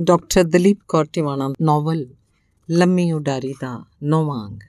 [0.00, 2.06] Doctor Dalip Kaur Tiwana novel
[2.70, 4.60] ਲੰਮੀ ਉਡਾਰੀ ਦਾ ਨੌਵਾਂ ਅੰਗ।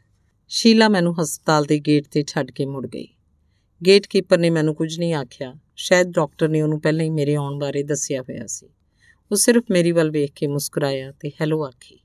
[0.47, 3.07] ਸ਼ੀਲਾ ਮੈਨੂੰ ਹਸਪਤਾਲ ਦੇ ਗੇਟ ਤੇ ਛੱਡ ਕੇ ਮੁੜ ਗਈ।
[3.86, 7.60] ਗੇਟ ਕੀਪਰ ਨੇ ਮੈਨੂੰ ਕੁਝ ਨਹੀਂ ਆਖਿਆ। ਸ਼ਾਇਦ ਡਾਕਟਰ ਨੇ ਉਹਨੂੰ ਪਹਿਲਾਂ ਹੀ ਮੇਰੇ ਆਉਣ
[7.60, 8.70] ਬਾਰੇ ਦੱਸਿਆ ਹੋਇਆ ਸੀ।
[9.32, 12.00] ਉਹ ਸਿਰਫ ਮੇਰੀ ਵੱਲ ਵੇਖ ਕੇ ਮੁਸਕਰਾਇਆ ਤੇ ਹੈਲੋ ਆਖੀ।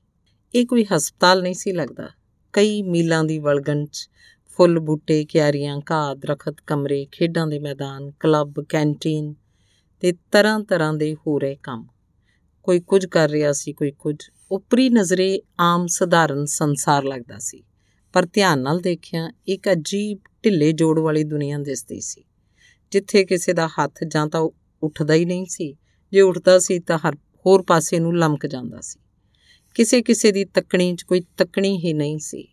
[0.55, 2.09] ਇਹ ਕੋਈ ਹਸਪਤਾਲ ਨਹੀਂ ਸੀ ਲੱਗਦਾ।
[2.53, 4.09] ਕਈ ਮੀਲਾਂ ਦੀ ਵਲਗਣ 'ਚ
[4.49, 9.35] ਫੁੱਲ ਬੂਟੇ, ਕਿਆਰੀਆਂ, ਘਾਹ, ਦਰਖਤ, ਕਮਰੇ, ਖੇਡਾਂ ਦੇ ਮੈਦਾਨ, ਕਲੱਬ, ਕੈਂਟੀਨ
[9.99, 11.87] ਤੇ ਤਰ੍ਹਾਂ ਤਰ੍ਹਾਂ ਦੇ ਹੋ ਰਹੇ ਕੰਮ।
[12.63, 14.15] ਕੋਈ ਕੁਝ ਕਰ ਰਿਹਾ ਸੀ, ਕੋਈ ਕੁਝ।
[14.51, 17.63] ਉਪਰੀ ਨਜ਼ਰੇ ਆਮ ਸਧਾਰਨ ਸੰਸਾਰ ਲੱਗਦਾ ਸੀ।
[18.13, 22.23] ਪਰ ਧਿਆਨ ਨਾਲ ਦੇਖਿਆ, ਇੱਕ ਅਜੀਬ ਢਿੱਲੇ ਜੋੜ ਵਾਲੀ ਦੁਨੀਆ ਦਿਸਦੀ ਸੀ।
[22.91, 24.49] ਜਿੱਥੇ ਕਿਸੇ ਦਾ ਹੱਥ ਜਾਂ ਤਾਂ
[24.83, 25.77] ਉੱਠਦਾ ਹੀ ਨਹੀਂ ਸੀ।
[26.11, 28.99] ਜੇ ਉੱਠਦਾ ਸੀ ਤਾਂ ਹਰ ਹੋਰ ਪਾਸੇ ਨੂੰ ਲਮਕ ਜਾਂਦਾ ਸੀ।
[29.75, 32.47] ਕਿਸੇ ਕਿਸੇ ਦੀ ਤੱਕਣੀ 'ਚ ਕੋਈ ਤੱਕਣੀ ਹੀ ਨਹੀਂ ਸੀ।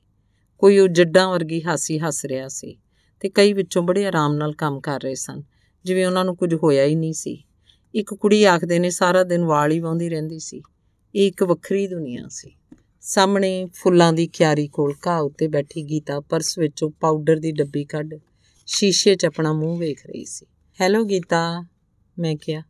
[0.58, 2.78] ਕੋਈ ਉਹ ਜੱਡਾਂ ਵਰਗੀ ਹਾਸੀ ਹੱਸ ਰਿਹਾ ਸੀ
[3.20, 5.42] ਤੇ ਕਈ ਵਿੱਚੋਂ ਬੜੇ ਆਰਾਮ ਨਾਲ ਕੰਮ ਕਰ ਰਹੇ ਸਨ।
[5.84, 7.44] ਜਿਵੇਂ ਉਹਨਾਂ ਨੂੰ ਕੁਝ ਹੋਇਆ ਹੀ ਨਹੀਂ ਸੀ।
[7.94, 10.62] ਇੱਕ ਕੁੜੀ ਆਖਦੇ ਨੇ, ਸਾਰਾ ਦਿਨ ਵਾਲ ਹੀ ਵਾਉਂਦੀ ਰਹਿੰਦੀ ਸੀ।
[11.14, 12.50] ਇਹ ਇੱਕ ਵੱਖਰੀ ਦੁਨੀਆ ਸੀ।
[13.00, 18.14] ਸਾਹਮਣੇ ਫੁੱਲਾਂ ਦੀ ਕਿਆਰੀ ਕੋਲ ਘਾਹ ਉੱਤੇ ਬੈਠੀ ਗੀਤਾ, ਪਰਸ ਵਿੱਚੋਂ ਪਾਊਡਰ ਦੀ ਡੱਬੀ ਕੱਢ
[18.66, 20.46] ਸ਼ੀਸ਼ੇ 'ਚ ਆਪਣਾ ਮੂੰਹ ਵੇਖ ਰਹੀ ਸੀ।
[20.80, 21.64] ਹੈਲੋ ਗੀਤਾ,
[22.18, 22.62] ਮੈਂ ਕਿਹਾ।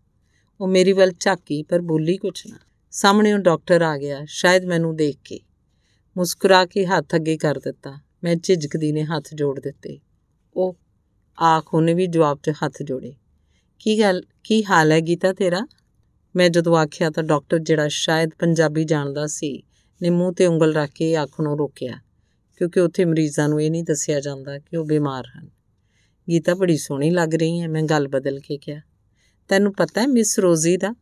[0.60, 2.58] ਉਹ ਮੇਰੀ ਵੱਲ ਝਾਕੀ, ਪਰ ਬੋਲੀ ਕੁਛ ਨਾ।
[2.90, 5.40] ਸਾਹਮਣੇ ਉਹ ਡਾਕਟਰ ਆ ਗਿਆ, ਸ਼ਾਇਦ ਮੈਨੂੰ ਦੇਖ ਕੇ।
[6.16, 9.98] ਮੁਸਕਰਾ ਕੇ ਹੱਥ ਅੱਗੇ ਕਰ ਦਿੱਤਾ। ਮੈਂ ਝਿਜਕਦੀ ਨੇ ਹੱਥ ਜੋੜ ਦਿੱਤੇ।
[10.56, 10.76] ਉਹ
[11.42, 13.14] ਆਖ, ਉਹਨੇ ਵੀ ਜਵਾਬ 'ਚ ਹੱਥ ਜੋੜੇ।
[13.80, 15.60] ਕੀ ਗੱਲ, ਕੀ ਹਾਲ ਹੈ ਗੀਤਾ ਤੇਰਾ?
[16.36, 19.62] ਮੈਂ ਜਦੋਂ ਆਖਿਆ ਤਾਂ ਡਾਕਟਰ ਜਿਹੜਾ ਸ਼ਾਇਦ ਪੰਜਾਬੀ ਜਾਣਦਾ ਸੀ,
[20.02, 21.92] ਨੇ ਮੂੰਹ ਤੇ ਉਂਗਲ ਰੱਖ ਕੇ ਆਖਣੋਂ ਰੋਕਿਆ,
[22.56, 25.50] ਕਿਉਂਕਿ ਉੱਥੇ ਮਰੀਜ਼ਾਂ ਨੂੰ ਇਹ ਨਹੀਂ ਦੱਸਿਆ ਜਾਂਦਾ ਕਿ ਉਹ ਬਿਮਾਰ ਹਨ।
[26.30, 28.80] ਗੀਤਾ ਬੜੀ ਸੋਹਣੀ ਲੱਗ ਰਹੀ ਹੈ, ਮੈਂ ਗੱਲ ਬਦਲ ਕੇ ਕਿਹਾ।
[29.48, 30.94] ਤੈਨੂੰ ਪਤਾ ਹੈ ਮਿਸ ਰੋਜ਼ੀ ਦਾ?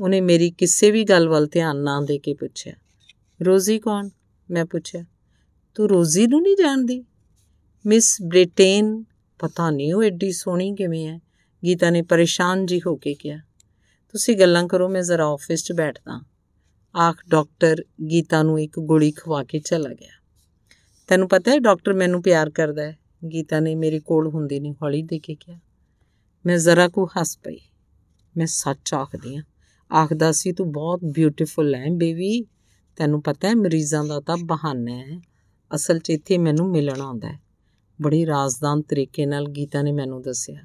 [0.00, 2.74] ਉਹਨੇ ਮੇਰੀ ਕਿਸੇ ਵੀ ਗੱਲ ਵੱਲ ਧਿਆਨ ਨਾ ਦੇ ਕੇ ਪੁੱਛਿਆ।
[3.44, 4.08] ਰੋਜ਼ੀ ਕੌਣ?
[4.50, 5.04] ਮੈਂ ਪੁੱਛਿਆ।
[5.74, 7.04] ਤੂੰ ਰੋਜ਼ੀ ਨੂੰ ਨਹੀਂ ਜਾਣਦੀ?
[7.86, 9.04] ਮਿਸ ਬ੍ਰਿਟੇਨ,
[9.38, 11.25] ਪਤਾ ਨਹੀਂ ਉਹ ਐਡੀ ਸੋਹਣੀ ਕਿਵੇਂ ਹੈ।
[11.66, 13.38] ਗੀਤਾ ਨੇ ਪਰੇਸ਼ਾਨ ਜੀ ਹੋ ਕੇ ਕਿਹਾ,
[14.14, 16.20] ਤੁਸੀਂ ਗੱਲਾਂ ਕਰੋ, ਮੈਂ ਜ਼ਰਾ ਆਫਿਸ 'ਚ ਬੈਠਦਾ
[16.94, 20.12] ਆਖ ਡਾਕਟਰ ਗੀਤਾ ਨੂੰ ਇੱਕ ਗੋਲੀ ਖਵਾ ਕੇ ਚਲਾ ਗਿਆ।
[21.08, 22.98] ਤੈਨੂੰ ਪਤਾ ਹੈ, ਡਾਕਟਰ ਮੈਨੂੰ ਪਿਆਰ ਕਰਦਾ ਹੈ?
[23.32, 25.58] ਗੀਤਾ ਨੇ ਮੇਰੇ ਕੋਲ ਹੁੰਦੀ ਨਹੀਂ ਹੌਲੀ ਦੇ ਕੇ ਕਿਹਾ,
[26.46, 27.58] ਮੈਂ ਜ਼ਰਾ ਕੋ ਹੱਸ ਪਈ,
[28.36, 29.42] ਮੈਂ ਸੱਚ ਆਖਦੀ ਆ
[29.94, 32.42] ਆਖਦਾ ਸੀ, ਤੂੰ ਬਹੁਤ ਬਿਊਟੀਫੁਲ ਹੈ ਬੇਬੀ,
[32.96, 35.20] ਤੈਨੂੰ ਪਤਾ ਹੈ, ਮਰੀਜ਼ਾਂ ਦਾ ਤਾਂ ਬਹਾਨਾ ਹੈ।
[35.74, 37.40] ਅਸਲ 'ਚ ਇੱਥੇ ਮੈਨੂੰ ਮਿਲਣ ਆਉਂਦਾ ਹੈ।
[38.02, 40.64] ਬੜੀ ਰਾਜ਼ਦਾਨ ਤਰੀਕੇ ਨਾਲ ਗੀਤਾ ਨੇ ਮੈਨੂੰ ਦੱਸਿਆ।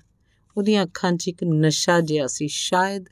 [0.58, 3.06] ਉਹਦੀਆਂ ਅੱਖਾਂ 'ਚ ਇੱਕ ਨਸ਼ਾ ਜਿਹਾ ਸੀ, ਸ਼ਾਇਦ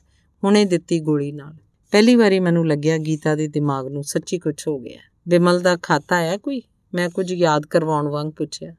[0.44, 1.54] ਹੁਣੇ ਦਿੱਤੀ ਗੋਲੀ ਨਾਲ।
[1.90, 6.16] ਪਹਿਲੀ ਵਾਰੀ ਮੈਨੂੰ ਲੱਗਿਆ ਗੀਤਾ ਦੇ ਦਿਮਾਗ ਨੂੰ ਸੱਚੀ ਕੁਝ ਹੋ ਗਿਆ। ਬਿਮਲ ਦਾ ਖਾਤਾ
[6.16, 6.62] ਹੈ ਕੋਈ?
[6.94, 8.74] ਮੈਂ ਕੁਝ ਯਾਦ ਕਰਵਾਉਣ ਵਾਂਗ ਪੁੱਛਿਆ।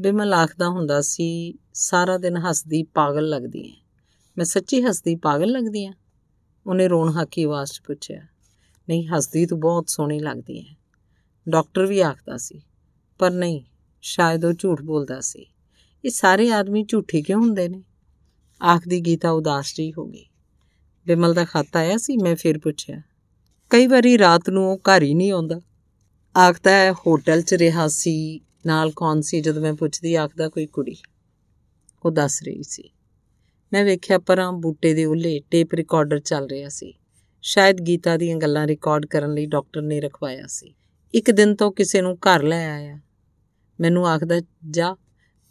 [0.00, 3.76] ਬਿਮਲ ਆਖਦਾ ਹੁੰਦਾ ਸੀ, ਸਾਰਾ ਦਿਨ ਹੱਸਦੀ ਪਾਗਲ ਲੱਗਦੀ ਹੈ
[4.38, 5.94] ਮੈਂ ਸੱਚੀ ਹੱਸਦੀ ਪਾਗਲ ਲੱਗਦੀ ਹਾਂ
[6.66, 8.22] ਉਹਨੇ ਰੋਣ ਹਾਕੀ ਆਵਾਜ਼ 'ਚ ਪੁੱਛਿਆ।
[8.88, 10.76] ਨਹੀਂ, ਹੱਸਦੀ ਤੂੰ ਬਹੁਤ ਸੋਹਣੀ ਲੱਗਦੀ ਹੈ
[11.48, 12.60] ਡਾਕਟਰ ਵੀ ਆਖਦਾ ਸੀ।
[13.18, 13.62] ਪਰ ਨਹੀਂ,
[14.02, 15.46] ਸ਼ਾਇਦ ਉਹ ਝੂਠ ਬੋਲਦਾ ਸੀ।
[16.04, 17.82] ਇਹ ਸਾਰੇ ਆਦਮੀ ਝੂਠੇ ਕਿਉਂ ਹੁੰਦੇ ਨੇ?
[18.62, 20.26] ਆਖਦੀ ਗੀਤਾ ਉਦਾਸ ਜਿਹੀ ਹੋ ਗਈ।
[21.06, 23.02] ਬਿਮਲ ਦਾ ਖਾਤਾ ਆਇਆ ਸੀ, ਮੈਂ ਫਿਰ ਪੁੱਛਿਆ,
[23.70, 25.60] ਕਈ ਵਾਰੀ ਰਾਤ ਨੂੰ ਉਹ ਘਰ ਹੀ ਨਹੀਂ ਆਉਂਦਾ?
[26.36, 29.40] ਆਖਦਾ ਹੈ, ਹੋਟਲ 'ਚ ਰਿਹਾ ਸੀ, ਨਾਲ ਕੌਣ ਸੀ?
[29.40, 30.96] ਜਦੋਂ ਮੈਂ ਪੁੱਛਦੀ, ਆਖਦਾ, ਕੋਈ ਕੁੜੀ।
[32.04, 32.90] ਉਹ ਦੱਸ ਰਹੀ ਸੀ।
[33.72, 36.94] ਮੈਂ ਵੇਖਿਆ ਪਰਾਂ ਬੂਟੇ ਦੇ ਉੱਲੇ ਟੇਪ ਰਿਕਾਰਡਰ ਚੱਲ ਰਿਹਾ ਸੀ।
[37.42, 40.74] ਸ਼ਾਇਦ ਗੀਤਾ ਦੀਆਂ ਗੱਲਾਂ ਰਿਕਾਰਡ ਕਰਨ ਲਈ ਡਾਕਟਰ ਨੇ ਰਖਵਾਇਆ ਸੀ।
[41.14, 43.00] ਇੱਕ ਦਿਨ ਤੋਂ ਕਿਸੇ ਨੂੰ ਘਰ ਲੈ ਆਇਆ।
[43.80, 44.96] ਮੈਨੂੰ ਆਖਦਾ, ਜਾ,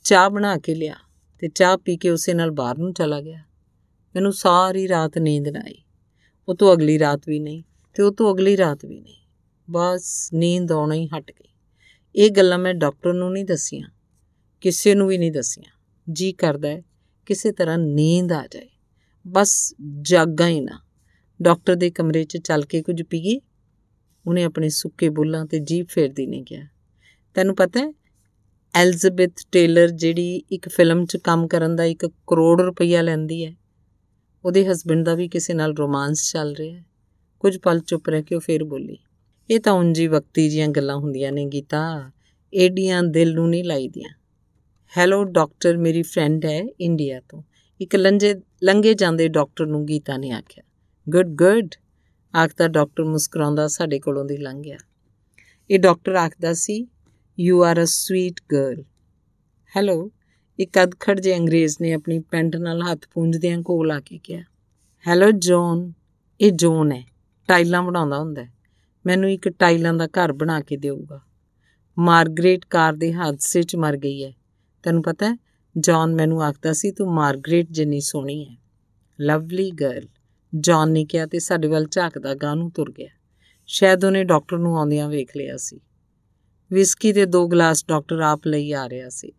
[0.04, 0.96] ਚਾਹ ਬਣਾ ਕੇ ਲਿਆ।
[1.40, 3.44] ਤੇ ਚਾਹ ਪੀ ਕੇ ਉਸੇ ਨਾਲ ਬਾਹਰ ਨੂੰ ਚਲਾ ਗਿਆ।
[4.16, 5.84] ਮੈਨੂੰ ਸਾਰੀ ਰਾਤ ਨੀਂਦ ਨਾ ਆਈ।
[6.48, 9.16] ਉਹ ਤੋਂ ਅਗਲੀ ਰਾਤ ਵੀ ਨਹੀਂ ਤੇ ਉਹ ਤੋਂ ਅਗਲੀ ਰਾਤ ਵੀ ਨਹੀਂ।
[9.72, 11.50] ਬਸ ਨੀਂਦ ਆਉਣਾ ਹੀ ਹਟ ਗਈ।
[12.16, 13.90] ਇਹ ਗੱਲਾਂ ਮੈਂ ਡਾਕਟਰ ਨੂੰ ਨਹੀਂ ਦੱਸੀਆਂ।
[14.62, 15.72] ਕਿਸੇ ਨੂੰ ਵੀ ਨਹੀਂ ਦੱਸੀਆਂ।
[16.12, 16.84] ਜੀ ਕਰਦਾ ਹੈ,
[17.26, 18.70] ਕਿਸੇ ਤਰ੍ਹਾਂ ਨੀਂਦ ਆ ਜਾਏ।
[19.28, 20.80] ਬਸ ਜਾਗਾ ਹੀ ਨਾ।
[21.42, 23.42] ਡਾਕਟਰ ਦੇ ਕਮਰੇ 'ਚ ਚੱਲ ਕੇ ਕੁਝ ਪੀਏ।
[24.28, 26.68] ਉਹਨੇ ਆਪਣੇ ਸੁੱਕੇ ਬੁੱਲਾਂ ਤੇ ਜੀਭ ਫੇਰਦੀ ਨੇ ਕਿਹਾ।
[27.34, 27.94] ਤੈਨੂੰ ਪਤਾ ਹੈ
[28.74, 33.54] ਐਲਜ਼ਬੈਥ ਟੇਲਰ ਜਿਹੜੀ ਇੱਕ ਫਿਲਮ 'ਚ ਕੰਮ ਕਰਨ ਦਾ 1 ਕਰੋੜ ਰੁਪਈਆ ਲੈਂਦੀ ਹੈ,
[34.46, 36.84] ਉਹਦੇ ਹਸਬੰਡ ਦਾ ਵੀ ਕਿਸੇ ਨਾਲ ਰੋਮਾਂਸ ਚੱਲ ਰਿਹਾ ਹੈ।
[37.40, 38.98] ਕੁਝ ਪਲ ਚੁੱਪ ਰਹਿ ਕੇ ਉਹ ਫੇਰ ਬੋਲੀ,
[39.50, 42.12] ਇਹ ਤਾਂ ਉਂਜੀ ਵਕਤੀ ਜੀਆਂ ਗੱਲਾਂ ਹੁੰਦੀਆਂ ਨੇ ਗੀਤਾ,
[42.54, 44.10] ਏਡੀਆਂ ਦਿਲ ਨੂੰ ਨਹੀਂ ਲਾਈਦੀਆਂ।
[44.94, 47.42] ਹੈਲੋ ਡਾਕਟਰ ਮੇਰੀ ਫਰੈਂਡ ਹੈ ਇੰਡੀਆ ਤੋਂ।
[47.80, 50.64] ਇੱਕ ਲੰਜੇ ਲੰਗੇ ਜਾਂਦੇ ਡਾਕਟਰ ਨੂੰ ਗੀਤਾ ਨੇ ਆਖਿਆ
[51.08, 51.76] ਗੁੱਡ ਗੁੱਡ
[52.34, 54.78] ਆਖਦਾ ਡਾਕਟਰ ਮੁਸਕਰਾਉਂਦਾ ਸਾਡੇ ਕੋਲੋਂ ਦੀ ਲੰਘ ਗਿਆ।
[55.70, 56.86] ਇਹ ਡਾਕਟਰ ਆਖਦਾ ਸੀ
[57.40, 58.84] you are a sweet girl
[59.76, 60.12] hello
[60.60, 64.42] ਇੱਕ ਅਦਖੜ ਜੇ ਅੰਗਰੇਜ਼ ਨੇ ਆਪਣੀ ਪੈਂਟ ਨਾਲ ਹੱਥ ਪੂੰਝਦਿਆਂ ਕੋਲ ਆ ਕੇ ਕਿਹਾ
[65.08, 65.94] ਹੈਲੋ ਜੌਨ
[66.42, 67.04] ਇਹ ਜੌਨ ਹੈ।
[67.48, 68.46] ਟਾਈਲਾਂ ਬਣਾਉਂਦਾ ਹੁੰਦਾ
[69.06, 71.22] ਮੈਨੂੰ ਇੱਕ ਟਾਈਲਾਂ ਦਾ ਘਰ ਬਣਾ ਕੇ ਦੇਊਗਾ।
[72.00, 74.34] ਮਾਰਗਰੇਟ ਕਾਰ ਦੇ ਹਾਦਸੇ 'ਚ ਮਰ ਗਈ ਹੈ।
[74.84, 75.38] ਤੈਨੂੰ ਪਤਾ ਹੈ
[75.78, 78.56] ਜੌਨ ਮੈਨੂੰ ਆਖਦਾ ਸੀ, ਤੂੰ ਮਾਰਗਰੇਟ ਜਿੰਨੀ ਸੋਹਣੀ ਹੈ।
[79.22, 80.08] ਲਵਲੀ ਗਰਲ
[80.56, 83.10] ਜੌਨ ਨੇ ਕਿਹਾ ਤੇ ਸਾਡੇ ਵੱਲ ਝਾਕਦਾ ਗਾਂ ਨੂੰ ਤੁਰ ਗਿਆ।
[83.66, 85.80] ਸ਼ਾਇਦ ਉਹਨੇ ਡਾਕਟਰ ਨੂੰ ਆਉਂਦਿਆਂ ਵੇਖ ਲਿਆ ਸੀ।
[86.72, 89.32] ਵਿਸਕੀ ਦੇ ਦੋ ਗਲਾਸ ਡਾਕਟਰ ਆਪ ਲਈ ਆ ਰਿਹਾ ਸੀ।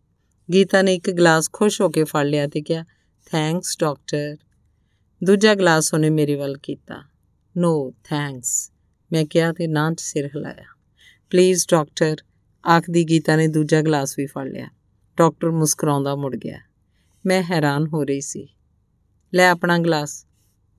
[0.52, 2.84] ਗੀਤਾ ਨੇ ਇੱਕ ਗਲਾਸ ਖੁਸ਼ ਹੋ ਕੇ ਫੜ ਲਿਆ ਤੇ ਕਿਹਾ
[3.26, 4.36] ਥੈਂਕਸ ਡਾਕਟਰ
[5.24, 7.02] ਦੂਜਾ ਗਲਾਸ ਉਹਨੇ ਮੇਰੇ ਵੱਲ ਕੀਤਾ।
[7.56, 8.72] ਨੋ ਥੈਂਕਸ
[9.12, 10.64] ਮੈਂ ਕਿਹਾ ਤੇ ਨਾਂ 'ਚ ਸਿਰ ਹਿਲਾਇਆ।
[11.30, 12.16] ਪਲੀਜ਼ ਡਾਕਟਰ
[12.68, 14.68] ਆਖਦੀ ਗੀਤਾ ਨੇ ਦੂਜਾ ਗਲਾਸ ਵੀ ਫੜ ਲਿਆ।
[15.16, 16.58] ਡਾਕਟਰ ਮੁਸਕਰਾਉਂਦਾ ਮੁੜ ਗਿਆ।
[17.26, 18.48] ਮੈਂ ਹੈਰਾਨ ਹੋ ਰਹੀ ਸੀ।
[19.34, 20.26] ਲੈ ਆਪਣਾ ਗਲਾਸ।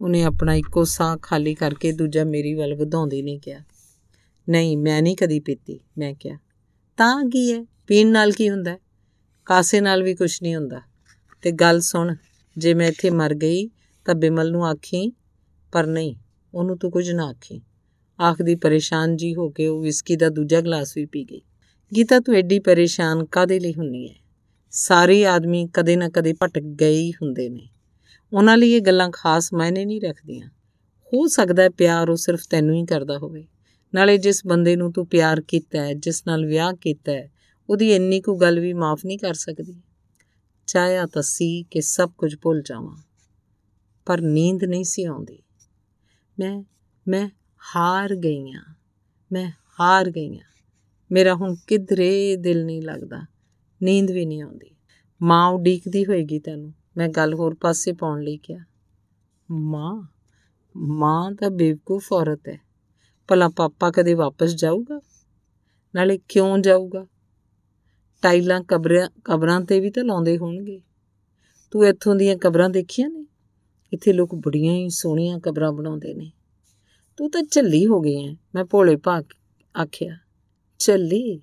[0.02, 3.62] ਉਹਨੇ ਆਪਣਾ ਇੱਕੋ ਸਾਹ ਖਾਲੀ ਕਰਕੇ ਦੂਜਾ ਮੇਰੀ ਵੱਲ ਵਧਾਉਂਦੀ ਨਹੀਂ ਕਿਹਾ।
[4.50, 6.38] ਨਹੀਂ, ਮੈਂ ਨਹੀਂ ਕਦੀ ਪੀਤੀ। ਮੈਂ ਕਿਹਾ,
[6.98, 8.78] ਤਾਂ ਕੀ ਹੈ ਪੀਣ ਨਾਲ ਕੀ ਹੁੰਦਾ?
[9.46, 10.82] ਕਾਸੇ ਨਾਲ ਵੀ ਕੁਝ ਨਹੀਂ ਹੁੰਦਾ।
[11.42, 12.16] ਤੇ ਗੱਲ ਸੁਣ,
[12.58, 13.68] ਜੇ ਮੈਂ ਇੱਥੇ ਮਰ ਗਈ,
[14.06, 15.14] ਤਾਂ ਬਿਮਲ ਨੂੰ ਆਖੀ,
[15.72, 16.16] ਪਰ ਨਹੀਂ,
[16.54, 17.62] ਉਹਨੂੰ ਤੂੰ ਕੁਝ ਨਾ ਆਖੀ।
[18.22, 21.42] ਆਖਦੀ ਪਰੇਸ਼ਾਨ ਜੀ ਹੋ ਕੇ ਉਹ ਵਿਸਕੀ ਦਾ ਦੂਜਾ ਗਲਾਸ ਵੀ ਪੀ ਗਈ।
[21.96, 24.16] ਗੀਤਾ, ਤੂੰ ਐਡੀ ਪਰੇਸ਼ਾਨ ਕਾਦੇ ਲਈ ਹੁੰਨੀ ਹੈ
[24.72, 27.70] ਸਾਰੇ ਆਦਮੀ ਕਦੇ ਨਾ ਕਦੇ ਭਟਕ ਗਏ ਹੀ ਹੁੰਦੇ ਨੇ।
[28.34, 30.48] ਉਹਨਾਂ ਲਈ ਇਹ ਗੱਲਾਂ ਖਾਸ ਮਾਇਨੇ ਨਹੀਂ ਰੱਖਦੀਆਂ।
[31.14, 33.48] ਹੋ ਸਕਦਾ ਹੈ ਪਿਆਰ ਉਹ ਸਿਰਫ ਤੈਨੂੰ ਹੀ ਕਰਦਾ ਹੋਵੇ।
[33.94, 37.30] ਨਾਲੇ ਜਿਸ ਬੰਦੇ ਨੂੰ ਤੂੰ ਪਿਆਰ ਕੀਤਾ ਹੈ, ਜਿਸ ਨਾਲ ਵਿਆਹ ਕੀਤਾ ਹੈ,
[37.70, 39.82] ਉਹਦੀ ਇੰਨੀ ਕੁ ਗੱਲ ਵੀ ਮਾਫ ਨਹੀਂ ਕਰ ਸਕਦੀ।
[40.68, 42.98] ਚਾਹਿਆ ਤਾਂ ਸੀ ਕਿ ਸਭ ਕੁਝ ਭੁੱਲ ਜਾਵਾਂ,
[44.08, 45.40] ਪਰ ਨੀਂਦ ਨਹੀਂ ਸੀ ਆਉਂਦੀ।
[46.38, 46.62] ਮੈਂ
[47.08, 47.28] ਮੈਂ
[47.76, 48.76] ਹਾਰ ਗਈ ਹਾਂ
[49.32, 49.50] ਮੈਂ
[49.80, 50.48] ਹਾਰ ਗਈ ਹਾਂ
[51.12, 53.26] ਮੇਰਾ ਹੁਣ ਕਿਧਰੇ ਦਿਲ ਨਹੀਂ ਲੱਗਦਾ,
[53.82, 54.76] ਨੀਂਦ ਵੀ ਨਹੀਂ ਆਉਂਦੀ।
[55.22, 58.64] ਮਾਂ ਉਡੀਕਦੀ ਹੋਏਗੀ ਤੈਨੂੰ, ਮੈਂ ਗੱਲ ਹੋਰ ਪਾਸੇ ਪਾਉਣ ਲਈ ਕਿਹਾ।
[59.50, 60.02] ਮਾਂ
[60.76, 62.69] ਮਾਂ ਤਾਂ ਬੇਵਕੂਫ ਔਰਤ ਹੈ।
[63.30, 65.02] ਭਲਾ ਪਾਪਾ ਕਦੇ ਵਾਪਸ ਜਾਊਗਾ?
[65.96, 67.08] ਨਾਲੇ ਕਿਉਂ ਜਾਊਗਾ?
[68.22, 70.82] ਟਾਈਲਾਂ ਕਬਰਾਂ ਕਬਰਾਂ ਤੇ ਵੀ ਤਾਂ ਲਾਉਂਦੇ ਹੋਣਗੇ।
[71.72, 73.26] ਤੂੰ ਇੱਥੋਂ ਦੀਆਂ ਕਬਰਾਂ ਦੇਖੀਆਂ ਨੇ?
[73.94, 76.32] ਇੱਥੇ ਲੋਕ ਬੜੀਆਂ ਹੀ ਸੋਹਣੀਆਂ ਕਬਰਾਂ ਬਣਾਉਂਦੇ ਨੇ।
[77.18, 79.24] ਤੂੰ ਤਾਂ ਝੱਲੀ ਹੋ ਗਈ ਐ ਮੈਂ ਭੋਲੇ ਭਾ
[79.82, 80.18] ਆਖਿਆ।
[80.80, 81.42] ਝੱਲੀ?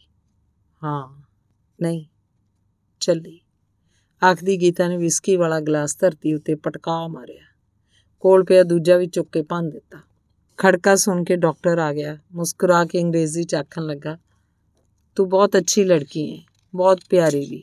[0.82, 1.22] ਹਾਂ।
[1.82, 2.04] ਨਹੀਂ,
[3.00, 3.40] ਝੱਲੀ।
[4.24, 7.42] ਆਖਦੀ ਗੀਤਾ ਨੇ ਵਿਸਕੀ ਵਾਲਾ ਗਲਾਸ ਧਰਤੀ ਉੱਤੇ ਪਟਕਾ ਮਾਰਿਆ।
[8.20, 9.98] ਕੋਲ ਪਿਆ ਦੂਜਾ ਵੀ ਚੁੱਕ ਕੇ ਭੰਨ ਦਿੱਤਾ।
[10.58, 14.18] ਖੜਕਾ ਸੁਣ ਕੇ ਡਾਕਟਰ ਆ ਗਿਆ। ਮੁਸਕਰਾ ਕੇ ਅੰਗਰੇਜ਼ੀ ਚ ਆਖਣ ਲੱਗਾ,
[15.16, 16.42] ਤੂੰ ਬਹੁਤ ਅੱਛੀ ਲੜਕੀ ਹੈ
[16.74, 17.62] ਬਹੁਤ ਪਿਆਰੀ ਵੀ।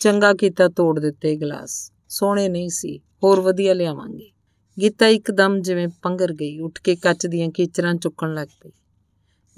[0.00, 4.30] ਚੰਗਾ ਕੀਤਾ ਤੋੜ ਦਿੱਤੇ ਗਲਾਸ। ਸੋਹਣੇ ਨਹੀਂ ਸੀ, ਹੋਰ ਵਧੀਆ ਲਿਆਵਾਂਗੇ।
[4.80, 8.70] ਗੀਤਾ ਇੱਕਦਮ ਜਿਵੇਂ ਪੰਗਰ ਗਈ, ਉੱਠ ਕੇ ਕੱਚ ਦੀਆਂ ਕੀਚਰਾਂ ਚੁੱਕਣ ਲੱਗ ਪਈ।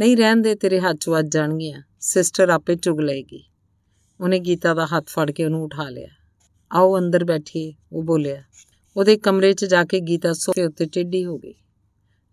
[0.00, 3.44] ਨਹੀਂ, ਰਹਿਣ ਦੇ, ਤੇਰੇ ਹੱਥ ਵੱਜ ਜਾਣਗੀਆਂ। ਸਿਸਟਰ ਆਪੇ ਚੁਗ ਲਏਗੀ।
[4.20, 6.09] ਉਹਨੇ ਗੀਤਾ ਦਾ ਹੱਥ ਫੜ ਕੇ ਉਹਨੂੰ ਉਠਾ ਲਿਆ।
[6.73, 8.43] ਆਓ, ਅੰਦਰ ਬੈਠੀਏ, ਉਹ ਬੋਲਿਆ।
[8.97, 11.55] ਉਹਦੇ ਕਮਰੇ 'ਚ ਜਾ ਕੇ ਗੀਤਾ ਸੋਫੇ ਉੱਤੇ ਟੇਢੀ ਹੋ ਗਈ।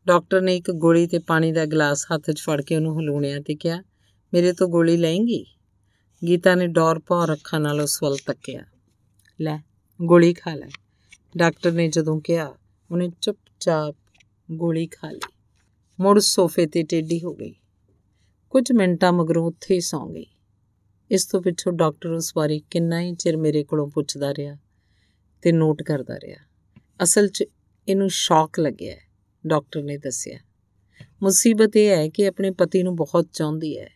[0.08, 3.56] ਡਾਕਟਰ ਨੇ ਇੱਕ ਗੋਲੀ ਤੇ ਪਾਣੀ ਦਾ ਗਲਾਸ ਹੱਥ 'ਚ ਫੜ ਕੇ ਉਹਨੂੰ ਹਲੂਣਿਆ ਤੇ
[3.56, 3.84] ਕਿਹਾ,
[4.34, 5.46] ਮੇਰੇ ਤੋਂ ਗੋਲੀ ਲੈਂਗੀ
[6.28, 8.64] ਗੀਤਾ ਨੇ ਡੌਰ ਪਾ ਰੱਖਾਂ ਨਾਲ ਉਸ ਵੱਲ ਤੱਕਿਆ।
[9.42, 9.58] ਲੈ,
[10.02, 10.70] ਗੋਲੀ ਖਾ ਲੈ।
[11.38, 12.56] ਡਾਕਟਰ ਨੇ ਜਦੋਂ ਕਿਹਾ,
[12.92, 13.96] ਉਹਨੇ ਚੁੱਪਚਾਪ
[14.52, 15.34] ਗੋਲੀ ਖਾ ਲਈ।
[16.00, 17.54] ਮੁੜ ਸੋਫੇ ਤੇ ਟੇਢੀ ਹੋ ਗਈ।
[18.50, 20.26] ਕੁਝ ਮਿੰਟਾਂ ਮਗਰੋਂ ਉੱਥੇ ਹੀ ਸੌਂ ਗਈ।
[21.12, 24.58] ਇਸ ਤੋਂ ਪਿੱਛੋਂ ਡਾਕਟਰ ਉਸ ਬਾਰੇ ਕਿੰਨਾ ਹੀ ਚਿਰ ਮੇਰੇ ਕੋਲੋਂ ਪੁੱਛਦਾ ਰਿਹਾ
[25.42, 26.38] ਤੇ ਨੋਟ ਕਰਦਾ ਰਿਹਾ।
[27.04, 27.44] ਅਸਲ 'ਚ
[27.88, 28.96] ਇਹਨੂੰ ਸ਼ੌਕ ਲੱਗਿਆ
[29.48, 30.38] ਡਾਕਟਰ ਨੇ ਦੱਸਿਆ।
[31.24, 33.90] ਮੁਸੀਬਤ ਇਹ ਹੈ ਕਿ ਆਪਣੇ ਪਤੀ ਨੂੰ ਬਹੁਤ ਚਾਹੁੰਦੀ ਹੈ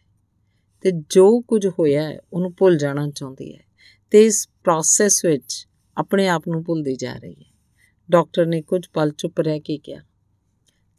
[0.82, 3.64] ਤੇ ਜੋ ਕੁਝ ਹੋਇਆ ਹੈ, ਉਹਨੂੰ ਭੁੱਲ ਜਾਣਾ ਚਾਹੁੰਦੀ ਹੈ
[4.12, 5.68] ਤੇ ਇਸ ਪ੍ਰੋਸੈਸ ਵਿੱਚ
[5.98, 7.52] ਆਪਣੇ ਆਪ ਨੂੰ ਭੁੱਲਦੀ ਜਾ ਰਹੀ ਹੈ।
[8.10, 10.02] ਡਾਕਟਰ ਨੇ ਕੁਝ ਪਲ ਚੁੱਪ ਰਹਿ ਕੇ ਕਿਹਾ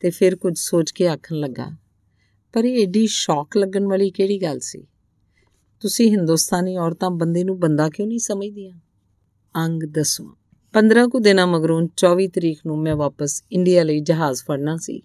[0.00, 1.66] ਤੇ ਫਿਰ ਕੁਝ ਸੋਚ ਕੇ ਆਖਣ ਲੱਗਾ,
[2.52, 4.86] ਪਰ ਇਹ ਏਡੀ ਸ਼ੌਕ ਲੱਗਣ ਵਾਲੀ ਕਿਹੜੀ ਗੱਲ ਸੀ?
[5.80, 8.80] ਤੁਸੀਂ ਹਿੰਦੁਸਤਾਨੀ ਔਰਤਾਂ ਬੰਦੇ ਨੂੰ ਬੰਦਾ ਕਿਉਂ ਨਹੀਂ ਸਮਝਦੀਆਂ?
[9.54, 10.34] ਅੰਗ ਦਸਵਾਂ
[10.73, 15.03] 15 ਕੁ ਦਿਨਾਂ ਮਗਰੋਂ 24 ਤਰੀਕ ਨੂੰ ਮੈਂ ਵਾਪਸ ਇੰਡੀਆ ਲਈ ਜਹਾਜ਼ ਫੜਨਾ ਸੀ।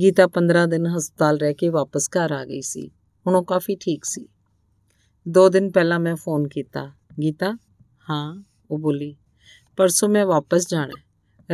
[0.00, 2.90] ਗੀਤਾ 15 ਦਿਨ ਹਸਪਤਾਲ ਰਹਿ ਕੇ ਵਾਪਸ ਘਰ ਆ ਗਈ ਸੀ।
[3.26, 4.28] ਹੁਣ ਉਹ ਕਾਫੀ ਠੀਕ ਸੀ।
[5.28, 6.92] ਦੋ ਦਿਨ ਪਹਿਲਾਂ ਮੈਂ ਫੋਨ ਕੀਤਾ।
[7.22, 7.58] ਗੀਤਾ,
[8.10, 9.16] ਹਾਂ, ਉਹ ਬੋਲੀ,
[9.76, 11.02] ਪਰਸੋਂ ਮੈਂ ਵਾਪਸ ਜਾਣਾ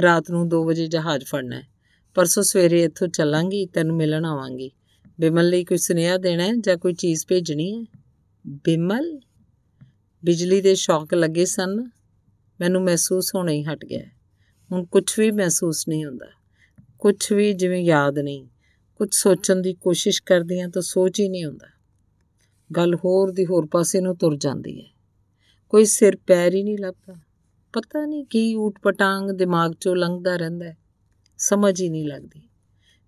[0.03, 1.69] ਰਾਤ ਨੂੰ 2 ਵਜੇ ਜਹਾਜ਼ ਫੜਨਾ ਹੈ।
[2.15, 4.71] ਪਰਸੋਂ ਸਵੇਰੇ ਇੱਥੋਂ ਚੱਲਾਂਗੀ, ਤੈਨੂੰ ਮਿਲਣ ਆਵਾਂਗੀ।
[5.21, 8.01] ਬਿਮਲ ਲਈ ਕੋਈ ਸੁਨੇਹਾ ਦੇਣਾ ਹੈ ਜਾਂ ਕੋਈ ਚੀਜ਼ ਭੇਜਣੀ ਹੈ?
[8.47, 9.21] ਬਿਮਲ?
[10.25, 12.00] ਬਿਜਲੀ ਦੇ ਸ਼ੌਕ ਲੱਗੇ ਸਨ।
[12.61, 14.03] ਮੈਨੂੰ ਮਹਿਸੂਸ ਹੋਣਾ ਹੀ ਹਟ ਗਿਆ
[14.73, 16.27] ਹੁਣ ਕੁਝ ਵੀ ਮਹਿਸੂਸ ਨਹੀਂ ਹੁੰਦਾ।
[16.99, 18.49] ਕੁਝ ਵੀ ਜਿਵੇਂ ਯਾਦ ਨਹੀਂ।
[18.95, 21.67] ਕੁਝ ਸੋਚਣ ਦੀ ਕੋਸ਼ਿਸ਼ ਕਰਦੀ ਹਾਂ ਤਾਂ ਸੋਚ ਹੀ ਨਹੀਂ ਹੁੰਦਾ।
[22.77, 24.87] ਗੱਲ ਹੋਰ ਦੀ ਹੋਰ ਪਾਸੇ ਨੂੰ ਤੁਰ ਜਾਂਦੀ ਹੈ।
[25.69, 27.15] ਕੋਈ ਸਿਰ ਪੈਰ ਹੀ ਨਹੀਂ ਲੱਭਦਾ।
[27.73, 30.77] ਪਤਾ ਨਹੀਂ ਕੀ ਊਟਪਟਾਂਗ ਦਿਮਾਗ 'ਚੋਂ ਲੰਘਦਾ ਰਹਿੰਦਾ ਹੈ।
[31.39, 32.49] ਸਮਝ ਹੀ ਨਹੀਂ ਲੱਗਦੀ।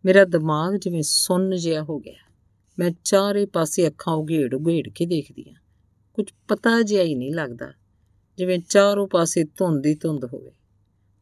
[0.04, 2.32] ਮੇਰਾ ਦਿਮਾਗ ਜਿਵੇਂ ਸੁੰਨ ਜਿਹਾ ਹੋ ਗਿਆ
[2.78, 5.60] ਮੈਂ ਚਾਰੇ ਪਾਸੇ ਅੱਖਾਂ ਉਘੇੜ ਉਘੇੜ ਕੇ ਦੇਖਦੀ ਹਾਂ।
[6.14, 7.72] ਕੁਝ ਪਤਾ ਜਿਹਾ ਹੀ ਨਹੀਂ ਲੱਗਦਾ।
[8.38, 10.50] ਜਿਵੇਂ ਚਾਰੋਂ ਪਾਸੇ ਧੁੰਦ ਹੀ ਧੁੰਦ ਹੋਵੇ।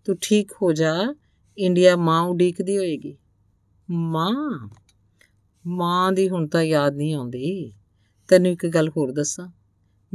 [0.04, 1.14] ਤੂੰ ਠੀਕ ਹੋ ਜਾ,
[1.58, 3.16] ਇੰਡੀਆ ਮਾਂ ਉਡੀਕਦੀ ਹੋਏਗੀ।
[3.90, 4.68] ਮਾਂ?
[5.66, 7.72] ਮਾਂ ਦੀ ਹੁਣ ਤਾਂ ਯਾਦ ਨਹੀਂ ਆਉਂਦੀ।
[8.28, 9.48] ਤੈਨੂੰ ਇੱਕ ਗੱਲ ਹੋਰ ਦੱਸਾਂ।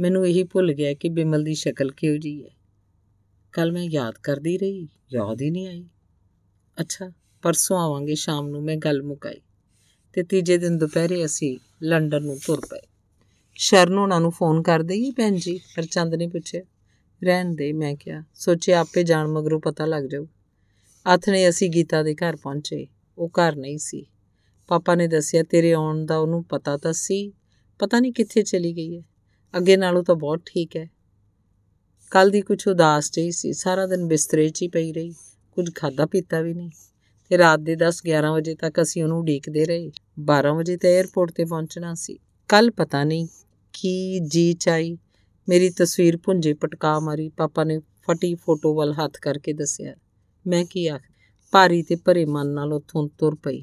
[0.00, 2.50] ਮੈਨੂੰ ਇਹੀ ਭੁੱਲ ਗਿਆ ਕਿ ਬਿਮਲ ਦੀ ਸ਼ਕਲ ਕਿਹੋ ਜੀ ਹੈ।
[3.52, 5.84] ਕੱਲ ਮੈਂ ਯਾਦ ਕਰਦੀ ਰਹੀ, ਯਾਦ ਹੀ ਨਹੀਂ ਆਈ।
[6.80, 7.12] ਅੱਛਾ,
[7.42, 9.40] ਪਰਸੋਂ ਆਵਾਂਗੇ ਸ਼ਾਮ ਨੂੰ, ਮੈਂ ਗੱਲ ਮੁਕਾਈ।
[10.12, 12.86] ਤੇ ਤੀਜੇ ਦਿਨ ਦੁਪਹਿਰੇ ਅਸੀਂ ਲੰਡਨ ਨੂੰ ਤੁਰ ਪਏ।
[13.54, 15.58] ਸ਼ਰਨ ਉਹਨਾਂ ਨੂੰ ਫੋਨ ਕਰ ਦੇਈ ਭੈਣ ਜੀ?
[15.58, 16.62] ਹਰਚੰਦ ਨੇ ਪੁੱਛਿਆ
[17.24, 20.26] ਰਹਿਣ ਦੇ, ਮੈਂ ਕਿਹਾ। ਸੋਚਿਆ ਆਪੇ ਜਾਣ ਮਗਰੋਂ ਪਤਾ ਲੱਗ ਜਾਊ।
[21.06, 22.86] ਆਥਣੇ ਅਸੀਂ ਗੀਤਾ ਦੇ ਘਰ ਪਹੁੰਚੇ।
[23.18, 24.06] ਉਹ ਘਰ ਨਹੀਂ ਸੀ।
[24.68, 27.32] ਪਾਪਾ ਨੇ ਦੱਸਿਆ, ਤੇਰੇ ਆਉਣ ਦਾ ਉਹਨੂੰ ਪਤਾ ਤਾਂ ਸੀ।
[27.78, 29.02] ਪਤਾ ਨਹੀਂ ਕਿੱਥੇ ਚਲੀ ਗਈ ਹੈ।
[29.56, 30.90] ਅੱਗੇ ਨਾਲੋਂ ਤਾਂ ਬਹੁਤ ਠੀਕ ਹੈ।
[32.10, 35.14] ਕੱਲ ਦੀ ਕੁਝ ਉਦਾਸ ਜਿਹੀ ਸੀ। ਸਾਰਾ ਦਿਨ ਬਿਸਤਰੇ 'ਚ ਹੀ ਪਈ ਰਹੀ।
[35.52, 36.70] ਕੁਝ ਖਾਦਾ ਪੀਤਾ ਵੀ ਨਹੀਂ।
[37.28, 41.44] ਤੇ ਰਾਤ ਦੇ 10-11 ਵਜੇ ਤੱਕ ਅਸੀਂ ਉਹਨੂੰ ਉਡੀਕਦੇ ਰਹੇ। 12 ਵਜੇ ਤੇ 에ਅਰਪੋਰਟ ਤੇ
[41.44, 42.18] ਪਹੁੰਚਣਾ ਸੀ।
[42.48, 43.26] ਕੱਲ ਪਤਾ ਨਹੀਂ
[43.72, 44.98] ਕੀ ਜੀ ਚਾਈ।
[45.48, 49.94] ਮੇਰੀ ਤਸਵੀਰ ਪੁੰਜੇ ਪਟਕਾ ਮਾਰੀ। ਪਾਪਾ ਨੇ ਫਟੀ ਫੋਟੋ ਵੱਲ ਹੱਥ ਕਰਕੇ ਦੱਸਿਆ,
[50.46, 51.02] ਮੈਂ ਕੀ ਆਖ,
[51.52, 53.62] ਭਾਰੀ ਤੇ ਭਰੇ ਮਨ ਨਾਲ ਉੱਥੋਂ ਤੁਰ ਪਈ।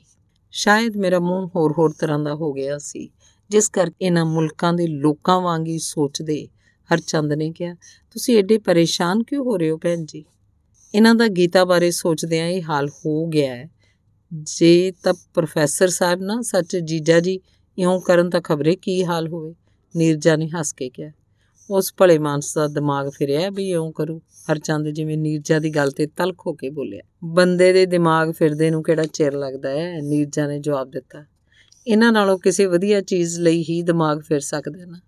[0.53, 3.09] ਸ਼ਾਇਦ ਮੇਰਾ ਮੂੰਹ ਹੋਰ ਹੋਰ ਤਰ੍ਹਾਂ ਦਾ ਹੋ ਗਿਆ ਸੀ।
[3.49, 6.45] ਜਿਸ ਕਰਕੇ ਇਹਨਾਂ ਮੁਲਕਾਂ ਦੇ ਲੋਕਾਂ ਵਾਂਗ ਹੀ ਸੋਚਦੇ
[6.89, 7.73] ਹਰਚੰਦ ਨੇ ਕਿਹਾ,
[8.11, 10.23] ਤੁਸੀਂ ਐਡੇ ਪਰੇਸ਼ਾਨ ਕਿਉਂ ਹੋ ਰਹੇ ਹੋ ਭੈਣ ਜੀ?
[10.93, 13.69] ਇਹਨਾਂ ਦਾ ਗੀਤਾ ਬਾਰੇ ਸੋਚਦਿਆਂ ਇਹ ਹਾਲ ਹੋ ਗਿਆ ਹੈ।
[14.31, 17.39] ਜੇ ਤਾਂ ਪ੍ਰੋਫੈਸਰ ਸਾਹਿਬ ਨਾ ਸੱਚ ਜੀਜਾ ਜੀ
[17.77, 19.53] ਇਉਂ ਕਰਨ ਤਾਂ ਖਬਰੇ ਕੀ ਹਾਲ ਹੋਵੇ?
[19.95, 21.11] ਨੀਰਜਾ ਨੇ ਹੱਸ ਕੇ ਕਿਹਾ
[21.69, 26.05] ਉਸ ਭਲੇ ਮਾਨਸ ਦਾ ਦਿਮਾਗ ਫਿਰਿਆ ਵੀ ਇਉਂ ਕਰੂ। ਹਰਚੰਦ ਜਿਵੇਂ ਨੀਰਜਾ ਦੀ ਗੱਲ ਤੇ
[26.07, 29.99] ਤਲਖ ਹੋ ਕੇ ਬੋਲਿਆ, ਬੰਦੇ ਦੇ ਦਿਮਾਗ ਫਿਰਦੇ ਨੂੰ ਕਿਹੜਾ ਚਿਰ ਲੱਗਦਾ ਹੈ?
[30.01, 31.23] ਨੀਰਜਾ ਨੇ ਜਵਾਬ ਦਿੱਤਾ,
[31.87, 34.99] ਇਹਨਾਂ ਨਾਲੋਂ ਕਿਸੇ ਵਧੀਆ ਚੀਜ਼ ਲਈ ਹੀ ਦਿਮਾਗ ਫਿਰ ਸਕਦਾ ਨਾ।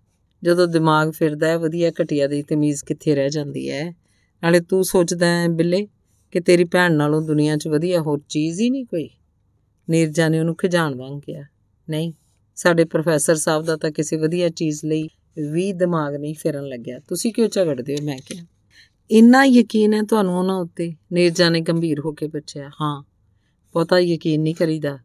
[0.42, 3.84] ਜਦੋਂ ਦਿਮਾਗ ਫਿਰਦਾ ਹੈ, ਵਧੀਆ ਘਟਿਆ ਦੀ ਤਮੀਜ਼ ਕਿੱਥੇ ਰਹਿ ਜਾਂਦੀ ਹੈ?
[4.42, 5.86] ਨਾਲੇ ਤੂੰ ਸੋਚਦਾ ਹੈ ਬਿੱਲੇ
[6.32, 9.08] ਕਿ ਤੇਰੀ ਭੈਣ ਨਾਲੋਂ ਦੁਨੀਆ 'ਚ ਵਧੀਆ ਹੋਰ ਚੀਜ਼ ਹੀ ਨਹੀਂ ਕੋਈ?
[9.88, 11.44] ਨੀਰਜਾ ਨੇ ਉਹਨੂੰ ਖਿਜਾਣ ਵਾਂਗ ਕਿਹਾ,
[11.88, 12.12] ਨਹੀਂ,
[12.56, 17.32] ਸਾਡੇ ਪ੍ਰੋਫੈਸਰ ਸਾਹਿਬ ਦਾ ਤਾਂ ਕਿਸੇ ਵਧੀਆ ਚੀਜ਼ ਲਈ ਵੀ ਦਿਮਾਗ ਨਹੀਂ ਫਿਰਨ ਲੱਗਿਆ। ਤੁਸੀਂ
[17.32, 18.04] ਕਿਉਂ ਝਗੜਦੇ ਹੋ?
[18.04, 18.46] ਮੈਂ ਕਿਹਾ।
[19.10, 20.94] ਇੰਨਾ ਯਕੀਨ ਹੈ ਤੁਹਾਨੂੰ ਉਹਨਾਂ ਉੱਤੇ?
[21.12, 23.02] ਨੀਰਜਾ ਨੇ ਗੰਭੀਰ ਹੋ ਕੇ ਪੁੱਛਿਆ। ਹਾਂ,
[23.72, 24.98] ਬਹੁਤਾ ਯਕੀਨ ਨਹੀਂ ਕਰੀਦਾ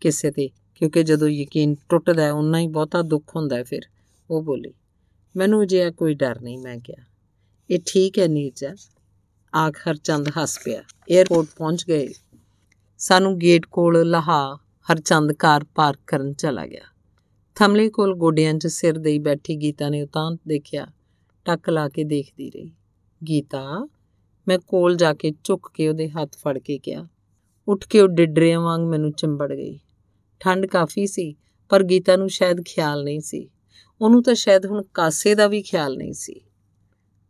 [0.00, 3.82] ਕਿਸੇ ਤੇ, ਕਿਉਂਕਿ ਜਦੋਂ ਯਕੀਨ ਟੁੱਟਦਾ ਹੈ, ਉਨਾ ਹੀ ਬਹੁਤਾ ਦੁੱਖ ਹੁੰਦਾ ਹੈ ਫਿਰ।
[4.30, 4.72] ਉਹ ਬੋਲੀ,
[5.36, 7.04] ਮੈਨੂੰ ਜਿਹਾ ਕੋਈ ਡਰ ਨਹੀਂ, ਮੈਂ ਕਿਹਾ।
[7.70, 8.74] ਇਹ ਠੀਕ ਹੈ ਨੀਰਜਾ।
[9.56, 10.80] ਆਖ ਹਰਚੰਦ ਹੱਸ ਪਿਆ।
[11.14, 12.08] 에ਅਰਪੋਰਟ ਪਹੁੰਚ ਗਏ।
[12.98, 14.58] ਸਾਨੂੰ ਗੇਟ ਕੋਲ ਲਹਾ
[14.92, 16.91] ਹਰਚੰਦ ਕਾਰ ਪਾਰਕ ਕਰਨ ਚਲਾ ਗਿਆ।
[17.56, 20.86] ਥਮਲੇ ਕੋਲ ਗੋਡਿਆਂ 'ਚ ਸਿਰ ਦੇਈ ਬੈਠੀ ਗੀਤਾ ਨੇ ਉਤਾਂ ਦੇਖਿਆ,
[21.44, 22.72] ਟੱਕ ਲਾ ਕੇ ਦੇਖਦੀ ਰਹੀ।
[23.28, 23.88] ਗੀਤਾ,
[24.48, 27.08] ਮੈਂ ਕੋਲ ਜਾ ਕੇ ਝੁੱਕ ਕੇ ਉਹਦੇ ਹੱਥ ਫੜ ਕੇ ਕਿਹਾ,
[27.68, 29.80] ਉੱਠ ਕੇ ਉਹ ਡਿਡਰਿਆਂ ਵਾਂਗ ਮੈਨੂੰ ਚਿੰਬੜ ਗਈ।
[30.40, 31.34] ਠੰਡ ਕਾਫੀ ਸੀ,
[31.68, 33.48] ਪਰ ਗੀਤਾ ਨੂੰ ਸ਼ਾਇਦ ਖਿਆਲ ਨਹੀਂ ਸੀ।
[34.00, 36.40] ਉਹਨੂੰ ਤਾਂ ਸ਼ਾਇਦ ਹੁਣ ਕਾਸੇ ਦਾ ਵੀ ਖਿਆਲ ਨਹੀਂ ਸੀ।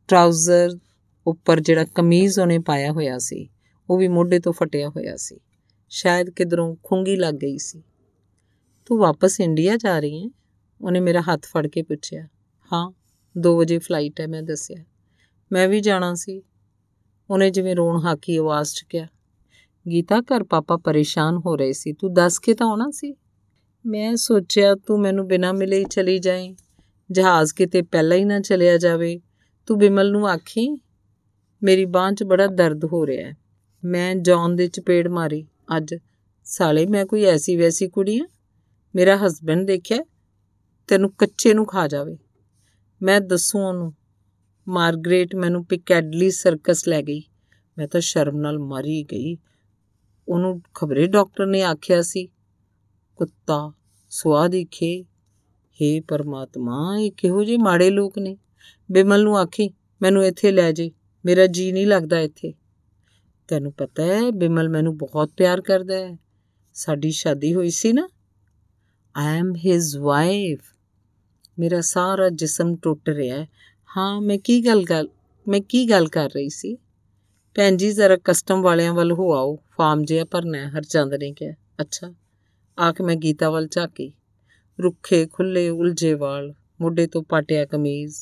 [0.08, 0.78] ਟਰਾਊਜ਼ਰ
[1.26, 3.48] ਉੱਪਰ ਜਿਹੜਾ ਕਮੀਜ਼ ਉਹਨੇ ਪਾਇਆ ਹੋਇਆ ਸੀ,
[3.90, 5.40] ਉਹ ਵੀ ਮੋਢੇ ਤੋਂ ਫਟਿਆ ਹੋਇਆ ਸੀ।
[5.90, 7.82] ਸ਼ਾਇਦ ਕਿਧਰੋਂ ਖੁੰਗੀ ਲੱਗ ਗਈ ਸੀ।
[8.86, 10.30] ਤੂੰ ਵਾਪਸ ਇੰਡੀਆ ਜਾ ਰਹੀ ਹੈ?
[10.80, 12.28] ਉਹਨੇ ਮੇਰਾ ਹੱਥ ਫੜ ਕੇ ਪੁੱਛਿਆ।
[12.72, 12.92] ਹਾਂ
[13.38, 14.84] 2 ਵਜੇ ਫਲਾਈਟ ਹੈ, ਮੈਂ ਦੱਸਿਆ।
[15.52, 16.42] ਮੈਂ ਵੀ ਜਾਣਾ ਸੀ।
[17.30, 19.06] ਉਹਨੇ ਜਿਵੇਂ ਰੋਣ ਹਾਕੀ ਆਵਾਜ਼ 'ਚ ਕਿਹਾ
[19.90, 23.16] ਗੀਤਾ, ਘਰ ਪਾਪਾ ਪਰੇਸ਼ਾਨ ਹੋ ਰਹੇ ਸੀ। ਤੂੰ ਦੱਸ ਕੇ ਤਾਂ ਆਉਣਾ ਸੀ?
[23.86, 26.56] ਮੈਂ ਸੋਚਿਆ ਤੂੰ ਮੈਨੂੰ ਬਿਨਾਂ ਮਿਲੇ ਹੀ ਚਲੀ ਜਾਏ
[27.10, 29.20] ਜਹਾਜ਼ ਕਿਤੇ ਪਹਿਲਾਂ ਹੀ ਨਾ ਚਲਿਆ ਜਾਵੇ।
[29.66, 30.80] ਤੂੰ ਬਿਮਲ ਨੂੰ ਆਖੀ,
[31.62, 33.36] ਮੇਰੀ ਬਾਂਹ 'ਚ ਬੜਾ ਦਰਦ ਹੋ ਰਿਹਾ ਹੈ।
[33.84, 35.46] ਮੈਂ ਜੌਨ ਦੇ ਚਪੇੜ ਮਾਰੀ।
[35.76, 35.94] ਅੱਜ
[36.44, 38.24] ਸਾਲੇ, ਮੈਂ ਕੋਈ ਐਸੀ ਵੈਸੀ ਕੁੜੀ ਆ?
[38.94, 39.99] ਮੇਰਾ ਹਸਬੰਡ ਦੇਖਿਆ
[40.88, 42.18] ਤੈਨੂੰ ਕੱਚੇ ਨੂੰ ਖਾ ਜਾਵੇ।
[43.02, 43.94] ਮੈਂ ਦੱਸੂ ਉਹਨੂੰ,
[44.68, 47.22] ਮਾਰਗਰੇਟ ਮੈਨੂੰ ਪਿਕੈਡਲੀ ਸਰਕਸ ਲੈ ਗਈ।
[47.78, 49.37] ਮੈਂ ਤਾਂ ਸ਼ਰਮ ਨਾਲ ਮਰੀ ਗਈ।
[50.28, 52.28] ਉਹਨੂੰ ਖਬਰੇ ਡਾਕਟਰ ਨੇ ਆਖਿਆ ਸੀ,
[53.16, 53.72] ਕੁੱਤਾ
[54.11, 55.02] ਸੁਆ ਦੇਖੇ।
[55.82, 58.37] ਹੇ ਪਰਮਾਤਮਾ, ਇਹ ਕਿਹੋ ਜਿਹੇ ਮਾੜੇ ਲੋਕ ਨੇ।
[58.92, 59.70] ਬਿਮਲ ਨੂੰ ਆਖੀ,
[60.02, 60.90] ਮੈਨੂੰ ਇੱਥੇ ਲੈ ਜੇ,
[61.25, 62.54] ਮੇਰਾ ਜੀ ਨਹੀਂ ਲੱਗਦਾ ਇੱਥੇ।
[63.49, 66.18] ਤੈਨੂੰ ਪਤਾ ਹੈ, ਬਿਮਲ ਮੈਨੂੰ ਬਹੁਤ ਪਿਆਰ ਕਰਦਾ ਹੈ।
[66.75, 68.08] ਸਾਡੀ ਸ਼ਾਦੀ ਹੋਈ ਸੀ ਨਾ
[69.16, 70.61] ਆਈ ਐਮ ਹਿਸ ਵਾਈਫ
[71.59, 73.49] ਮੇਰਾ ਸਾਰਾ ਜਿਸਮ ਟੁੱਟ ਰਿਹਾ ਹੈ।
[73.97, 75.04] ਹਾਂ, ਮੈਂ ਕੀ ਗੱਲ ਕਰ
[75.49, 76.78] ਮੈਂ ਕੀ ਗੱਲ ਕਰ ਰਹੀ ਸੀ?
[77.54, 81.54] ਭੈਣ ਜੀ, ਜ਼ਰਾ ਕਸਟਮ ਵਾਲਿਆਂ ਵੱਲ ਹੋ ਆਓ। ਫਾਰਮ ਜਿਹਾ ਭਰਨਾ ਹੈ ਹਰਚੰਦ ਨੇ ਕਿਹਾ।
[81.81, 82.14] ਅੱਛਾ
[82.81, 84.12] ਆਖ ਮੈਂ ਗੀਤਾ ਵੱਲ ਝਾਕੀ।
[84.81, 88.16] ਰੁੱਖੇ ਖੁੱਲੇ ਉਲਝੇ ਵਾਲ, ਮੋਢੇ ਤੋਂ ਪਾਟਿਆ ਕਮੀਜ਼,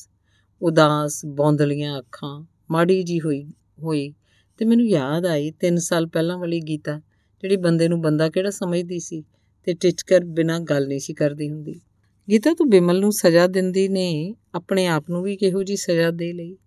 [0.61, 4.13] ਉਦਾਸ, ਬੌਂਦਲੀਆਂ ਅੱਖਾਂ, ਮਾੜੀ ਜੀ ਹੋਈ ਹੋਈ।
[4.57, 6.99] ਤੇ ਮੈਨੂੰ ਯਾਦ ਆਈ 3 ਸਾਲ ਪਹਿਲਾਂ ਵਾਲੀ ਗੀਤਾ,
[7.41, 9.23] ਜਿਹੜੀ ਬੰਦੇ ਨੂੰ ਬੰਦਾ ਕਿਹੜਾ ਸਮਝਦੀ ਸੀ?
[9.63, 11.81] ਤੇ ਟਿਚਕਰ ਬਿਨਾਂ ਗੱਲ ਨਹੀਂ ਸੀ ਕਰਦੀ ਹੁੰਦੀ।
[12.29, 16.33] ਗੀਤਾ ਤੂੰ ਬਿਮਲ ਨੂੰ ਸਜ਼ਾ ਦਿੰਦੀ ਨੇ, ਆਪਣੇ ਆਪ ਨੂੰ ਵੀ ਕਿਹੋ ਜੀ ਸਜ਼ਾ ਦੇ
[16.33, 16.57] ਲਈ?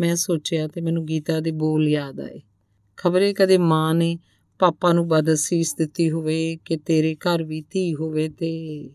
[0.00, 2.40] ਮੈਂ ਸੋਚਿਆ ਤੇ ਮੈਨੂੰ ਗੀਤਾ ਦੇ ਬੋਲ ਯਾਦ ਆਏ।
[2.96, 4.18] ਖਬਰੇ ਕਦੇ ਮਾਂ ਨੇ
[4.58, 8.90] ਪਾਪਾ ਨੂੰ ਬਦਅਸੀਸ ਦਿੱਤੀ ਹੋਵੇ ਕਿ ਤੇਰੇ ਘਰ ਵੀ ਧੀ ਹੋਵੇ ਤੇ।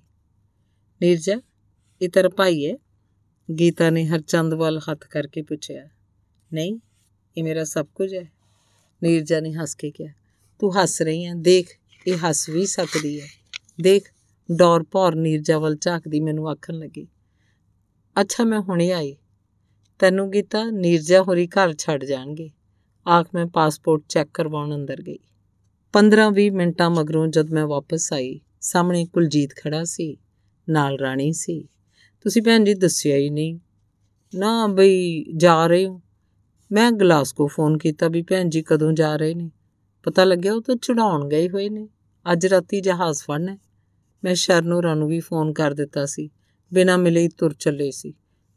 [1.01, 1.41] ਨੀਰਜਾ,
[2.01, 2.77] ਇਹ ਤੇਰਾ ਭਾਈ ਹੈ?
[3.59, 5.88] ਗੀਤਾ ਨੇ ਹਰਚੰਦ ਵੱਲ ਹੱਥ ਕਰਕੇ ਪੁੱਛਿਆ।
[6.53, 6.79] ਨਹੀਂ,
[7.38, 8.31] ਇਹ ਮੇਰਾ ਸਭ ਕੁਝ ਹੈ।
[9.03, 10.13] ਨੀਰਜਾ ਨੇ ਹੱਸ ਕੇ ਕਿਹਾ,
[10.59, 11.69] ਤੂੰ ਹੱਸ ਰਹੀ ਹੈ, ਦੇਖ।
[12.07, 13.27] ਇਹ ਹੱਸ ਵੀ ਸਕਦੀ ਹੈ।
[13.81, 14.10] ਦੇਖ,
[14.51, 17.07] ਡੌਰ ਭੌਰ ਨੀਰਜਾ ਵੱਲ ਝਾਕਦੀ ਮੈਨੂੰ ਆਖਣ ਲੱਗੀ।
[18.22, 19.15] ਅੱਛਾ, ਮੈਂ ਹੁਣੇ ਆਈ।
[20.00, 22.51] ਤੈਨੂੰ ਗੀਤਾ, ਨੀਰਜਾ ਹੋਰੀ ਘਰ ਛੱਡ ਜਾਣਗੇ।
[23.07, 25.19] ਆਖ, ਮੈਂ ਪਾਸਪੋਰਟ ਚੈੱਕ ਕਰਵਾਉਣ ਅੰਦਰ ਗਈ।
[25.93, 30.17] 15-20 ਮਿੰਟਾਂ ਮਗਰੋਂ ਜਦ ਮੈਂ ਵਾਪਸ ਆਈ, ਸਾਹਮਣੇ ਕੁਲਜੀਤ ਖੜਾ ਸੀ,
[30.69, 31.67] ਨਾਲ ਰਾਣੀ ਸੀ।
[32.22, 33.60] ਤੁਸੀਂ ਭੈਣ ਜੀ ਦੱਸਿਆ ਹੀ ਨਹੀਂ।
[34.36, 36.01] ਨਾ ਬਈ, ਜਾ ਰਹੇ ਹੋ।
[36.72, 39.51] ਮੈਂ ਗਲਾਸਕੋ ਫੋਨ ਕੀਤਾ ਵੀ ਭੈਣ ਜੀ ਕਦੋਂ ਜਾ ਰਹੇ ਨੇ?
[40.03, 41.89] ਪਤਾ ਲੱਗਿਆ ਉਹ ਤਾਂ ਚੜਾਉਣ ਗਏ ਹੋਏ ਨੇ।
[42.31, 43.57] ਅੱਜ ਰਾਤੀ ਜਹਾਜ਼ ਫੜਨਾ
[44.24, 46.29] ਮੈਂ ਸ਼ਰਨੂਰਾਂ ਨੂੰ ਵੀ ਫੋਨ ਕਰ ਦਿੱਤਾ ਸੀ।
[46.74, 48.13] ਬਿਨਾਂ ਮਿਲੇ ਹੀ ਤੁਰ ਚੱਲੇ ਸੀ।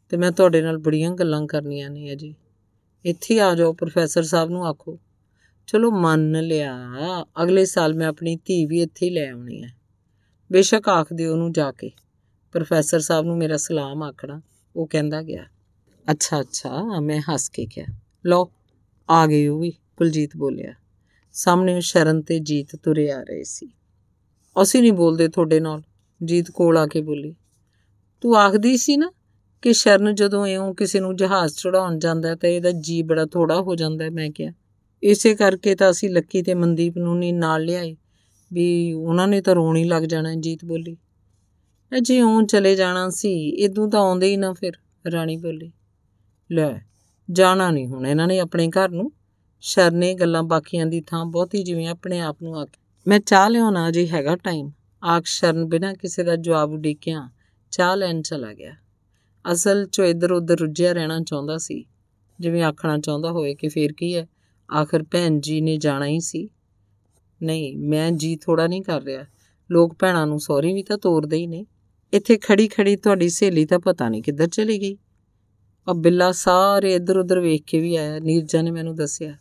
[0.09, 2.35] ਤੇ ਮੈਂ ਤੁਹਾਡੇ ਨਾਲ ਬੜੀਆਂ ਗੱਲਾਂ ਕਰਨੀਆਂ ਨੇ ਅਜੀ।
[3.05, 4.99] ਇੱਥੇ ਆ ਜਾਓ, ਪ੍ਰੋਫੈਸਰ ਸਾਹਿਬ ਨੂੰ ਆਖੋ।
[5.67, 6.77] ਚਲੋ, ਮੰਨ ਲਿਆ।
[7.43, 9.77] ਅਗਲੇ ਸਾਲ ਮੈਂ ਆਪਣੀ ਧੀ ਵੀ ਇੱਥੇ ਹੀ ਲੈ ਆਉਣੀ ਹੈ।
[10.53, 11.91] ਬੇਸ਼ੱਕ ਆਖ ਦਿਓ ਉਹਨੂੰ ਜਾ ਕੇ।
[12.53, 14.43] ਪ੍ਰੋਫੈਸਰ ਸਾਹਿਬ ਨੂੰ ਮੇਰਾ ਸਲਾਮ ਆਖਣਾ,
[14.77, 15.45] ਉਹ ਕਹਿੰਦਾ ਗਿਆ।
[16.11, 17.87] ਅੱਛਾ ਅੱਛਾ, ਮੈਂ ਹੱਸ ਕੇ ਕਿਹਾ।
[18.27, 18.51] ਲਓ,
[19.11, 20.75] ਆ ਗਏ ਉਹ ਵੀ, ਕੁਲਜੀਤ ਬੋਲਿਆ।
[21.37, 23.69] ਸਾਹਮਣੇ ਸ਼ਰਨ ਤੇ ਜੀਤ ਤੁਰੇ ਆ ਰਹੇ ਸੀ।
[24.63, 25.83] ਅਸੀਂ ਨਹੀਂ ਬੋਲਦੇ ਤੁਹਾਡੇ ਨਾਲ,
[26.25, 27.35] ਜੀਤ ਕੋਲ ਆ ਕੇ ਬੋਲੀ।
[28.21, 29.13] ਤੂੰ ਆਖਦੀ ਸੀ ਨਾ
[29.63, 33.75] ਕਿ ਸ਼ਰਨ ਜਦੋਂ ਇਉਂ ਕਿਸੇ ਨੂੰ ਜਹਾਜ਼ ਚੜਾਉਣ ਜਾਂਦਾ ਤਾਂ ਇਹਦਾ ਜੀ ਬੜਾ ਥੋੜਾ ਹੋ
[33.75, 34.53] ਜਾਂਦਾ ਮੈਂ ਕਿਹਾ।
[35.03, 37.97] ਇਸੇ ਕਰਕੇ ਤਾਂ ਅਸੀਂ ਲੱਕੀ ਤੇ ਮਨਦੀਪ ਨੂੰ ਨਹੀਂ ਨਾਲ ਲਿਆਏ,
[38.53, 40.97] ਵੀ ਉਹਨਾਂ ਨੇ ਤਾਂ ਰੋਣ ਹੀ ਲੱਗ ਜਾਣਾ ਜੀਤ ਬੋਲੀ।
[41.99, 44.73] ਅਜੇ ਉਹ ਚਲੇ ਜਾਣਾ ਸੀ ਇਦੋਂ ਤਾਂ ਆਉਂਦੇ ਹੀ ਨਾ ਫਿਰ,
[45.13, 45.73] ਰਾਣੀ ਬੋਲੀ।
[46.53, 46.81] ਲੈ,
[47.31, 49.13] ਜਾਣਾ ਨਹੀਂ ਹੁਣ, ਇਹਨਾਂ ਨੇ ਆਪਣੇ ਘਰ ਨੂੰ
[49.61, 52.69] ਸ਼ਰਨੇ ਗੱਲਾਂ ਬਾਕੀਆਂ ਦੀ ਥਾਂ ਬਹੁਤੀ ਜਿਵੇਂ ਆਪਣੇ ਆਪ ਨੂੰ ਆਖ।
[53.07, 54.71] ਮੈਂ ਚਾਹ ਲਿਆਉਣਾ ਅਜੇ ਹੈਗਾ ਟਾਈਮ
[55.05, 57.31] ਆਖ ਸ਼ਰਨ ਬਿਨਾਂ ਕਿਸੇ ਦਾ ਜਵਾਬ ਉਡੀਕਿਆ,
[57.71, 58.73] ਚਾਹ ਲੈਣ ਚਲਾ ਗਿਆ।
[59.53, 61.85] ਅਸਲ 'ਚ ਇੱਧਰ ਉੱਧਰ ਰੁੱਝਿਆ ਰਹਿਣਾ ਚਾਹੁੰਦਾ ਸੀ।
[62.41, 64.29] ਜਿਵੇਂ ਆਖਣਾ ਚਾਹੁੰਦਾ ਹੋਵੇ ਕਿ ਫੇਰ ਕੀ ਹੈ?
[64.77, 66.49] ਆਖਰ ਭੈਣ ਜੀ ਨੇ ਜਾਣਾ ਹੀ ਸੀ।
[67.43, 69.25] ਨਹੀਂ, ਮੈਂ ਜੀ ਥੋੜਾ ਨਹੀਂ ਕਰ ਰਿਹਾ।
[69.71, 71.67] ਲੋਕ ਭੈਣਾਂ ਨੂੰ ਸੌਰੀ ਵੀ ਤਾਂ ਤੋਰਦੇ ਹੀ ਨੇ।
[72.13, 74.97] ਇੱਥੇ ਖੜੀ ਖੜੀ ਤੁਹਾਡੀ ਸਹੇਲੀ ਤਾਂ ਪਤਾ ਨਹੀਂ ਕਿੱਧਰ ਚਲੀ ਗਈ।
[75.91, 79.35] ਅ ਬਿੱਲਾ ਸਾਰੇ ਇੱਧਰ ਉੱਧਰ ਵੇਖ ਕੇ ਵੀ ਆਇਆ। ਨੀਰਜਾ ਨੇ ਮੈਨੂੰ ਦੱਸਿਆ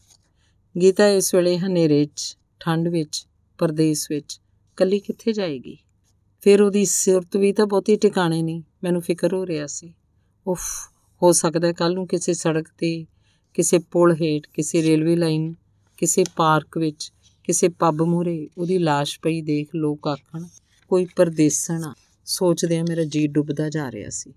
[0.82, 3.27] ਗੀਤਾ ਇਸ ਵੇਲੇ ਹਨੇਰੇ 'ਚ ਠੰਡ ਵਿੱਚ,
[3.58, 4.41] ਪਰਦੇਸ ਵਿੱਚ,
[4.77, 5.77] ਕੱਲੀ ਕਿੱਥੇ ਜਾਏਗੀ?
[6.41, 9.94] ਫਿਰ ਉਹਦੀ ਸਿਰਤ ਵੀ ਤਾਂ ਬਹੁਤੀ ਟਿਕਾਣੇ ਨਹੀਂ, ਮੈਨੂੰ ਫਿਕਰ ਹੋ ਰਿਹਾ ਸੀ।
[10.48, 10.62] ਉਫ,
[11.24, 13.05] ਹੋ ਸਕਦਾ ਕੱਲ ਨੂੰ ਕਿਸੇ ਸੜਕ ਤੇ,
[13.53, 15.55] ਕਿਸੇ ਪੁਲ ਹੇਠ, ਕਿਸੇ ਰੇਲਵੇ ਲਾਈਨ,
[15.98, 17.12] ਕਿਸੇ ਪਾਰਕ ਵਿੱਚ,
[17.44, 20.46] ਕਿਸੇ ਪੱਬ ਮੂਰੇ ਉਹਦੀ লাশ ਪਈ ਦੇਖ ਲੋਕ ਆਖਣ,
[20.88, 21.94] ਕੋਈ ਪਰਦੇਸਣ ਆ।
[22.25, 24.34] ਸੋਚਦੇ ਆ ਮੇਰਾ ਜੀ ਡੁੱਬਦਾ ਜਾ ਰਿਹਾ ਸੀ।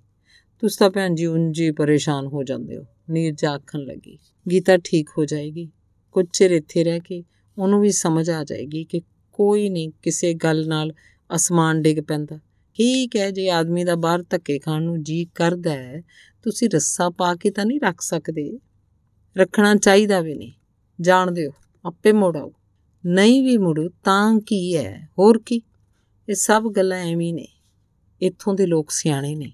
[0.59, 4.19] ਤੁਸੀਂ ਤਾਂ ਭੈਣ ਜੀ ਉਂਝੀ ਪਰੇਸ਼ਾਨ ਹੋ ਜਾਂਦੇ ਹੋ ਨੀਰਜਾ ਆਖਣ ਲੱਗੀ।
[4.51, 5.69] ਗੀਤਾ ਠੀਕ ਹੋ ਜਾਏਗੀ।
[6.13, 7.25] ਕੁਝ ਚਿਰ ਇੱਥੇ ਰਹਿ ਕੇ
[7.59, 10.93] ਉਹਨੂੰ ਵੀ ਸਮਝ ਆ ਜਾਏਗੀ ਕਿ ਕੋਈ ਨਹੀਂ ਕਿਸੇ ਗੱਲ ਨਾਲ
[11.35, 12.37] ਅਸਮਾਨ ਡਿੱਗ ਪੈਂਦਾ।
[12.75, 16.03] ਠੀਕ ਹੈ, ਜੇ ਆਦਮੀ ਦਾ ਬਾਹਰ ਧੱਕੇ ਖਾਣ ਨੂੰ ਜੀ ਕਰਦਾ ਹੈ,
[16.43, 18.59] ਤੁਸੀਂ ਰੱਸਾ ਪਾ ਕੇ ਤਾਂ ਨਹੀਂ ਰੱਖ ਸਕਦੇ।
[19.39, 20.53] ਰੱਖਣਾ ਚਾਹੀਦਾ ਵੀ ਨਹੀਂ।
[21.01, 21.51] ਜਾਣ ਦਿਓ,
[21.87, 22.53] ਆਪੇ ਮੋੜ ਆਓ।
[23.07, 25.09] ਨਹੀਂ ਵੀ ਮੁੜੂ, ਤਾਂ ਕੀ ਹੈ?
[25.19, 25.63] ਹੋਰ ਕੀ?
[26.29, 27.49] ਇਹ ਸਭ ਗੱਲਾਂ ਐਵੇਂ ਨੇ।
[28.23, 29.53] ਇੱਥੋਂ ਦੇ ਲੋਕ ਸਿਆਣੇ ਨੇ।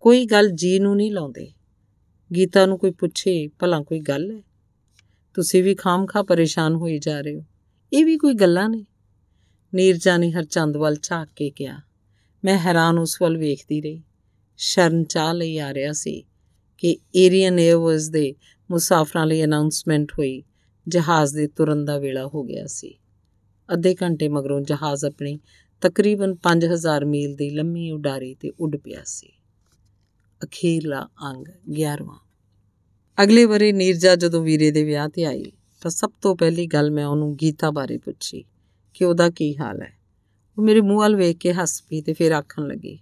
[0.00, 1.52] ਕੋਈ ਗੱਲ ਜੀ ਨੂੰ ਨਹੀਂ ਲਾਉਂਦੇ।
[2.36, 4.42] ਗੀਤਾ ਨੂੰ ਕੋਈ ਪੁੱਛੇ, ਭਲਾ ਕੋਈ ਗੱਲ ਹੈ?
[5.34, 7.44] ਤੁਸੀਂ ਵੀ ਖਾਮਖਾ ਪਰੇਸ਼ਾਨ ਹੋਈ ਜਾ ਰਹੇ ਹੋ।
[7.92, 8.86] ਇਹ ਵੀ ਕੋਈ ਗੱਲਾਂ ਨੇ?
[9.74, 11.80] ਨੀਰਜਾ ਨੇ ਹਰਚੰਦ ਵੱਲ ਝਾਕ ਕੇ ਕਿਹਾ।
[12.44, 14.02] ਮੈਂ ਹੈਰਾਨ ਉਸ ਵੱਲ ਵੇਖਦੀ ਰਹੀ।
[14.56, 16.24] ਸ਼ਰਨ ਚਾਹ ਲਈ ਆ ਰਿਹਾ ਸੀ
[16.78, 18.34] ਕਿ ਏਰੀਅਨ 에ਅਰਵੇਜ਼ ਦੇ
[18.70, 20.42] ਮੁਸਾਫਰਾਂ ਲਈ ਅਨਾਉਂਸਮੈਂਟ ਹੋਈ।
[20.88, 22.98] ਜਹਾਜ਼ ਦੇ ਤੁਰਨ ਦਾ ਵੇਲਾ ਹੋ ਗਿਆ ਸੀ।
[23.72, 25.40] ਅੱਧੇ ਘੰਟੇ ਮਗਰੋਂ ਜਹਾਜ਼ ਆਪਣੀ
[25.80, 29.28] ਤਕਰੀਬਨ 5000 ਮੀਲ ਦੀ ਲੰਮੀ ਉਡਾਰੀ ਤੇ ਉੱਡ ਪਿਆ ਸੀ।
[30.44, 32.21] ਅਖੀਰਲਾ ਅੰਗ 11ਵਾਂ
[33.18, 35.44] ਅਗਲੇ ਵਰੇ ਨੀਰਜਾ ਜਦੋਂ ਵੀਰੇ ਦੇ ਵਿਆਹ ਤੇ ਆਈ,
[35.82, 38.44] ਤਾਂ ਸਭ ਤੋਂ ਪਹਿਲੀ ਗੱਲ ਮੈਂ ਉਹਨੂੰ ਗੀਤਾ ਬਾਰੇ ਪੁੱਛੀ
[38.94, 39.92] ਕਿ ਉਹਦਾ ਕੀ ਹਾਲ ਹੈ।
[40.58, 42.98] ਉਹ ਮੇਰੇ ਮੂੰਹ ਵੱਲ ਵੇਖ ਕੇ ਹੱਸ ਪਈ ਤੇ ਫਿਰ ਆਖਣ ਲੱਗੀ,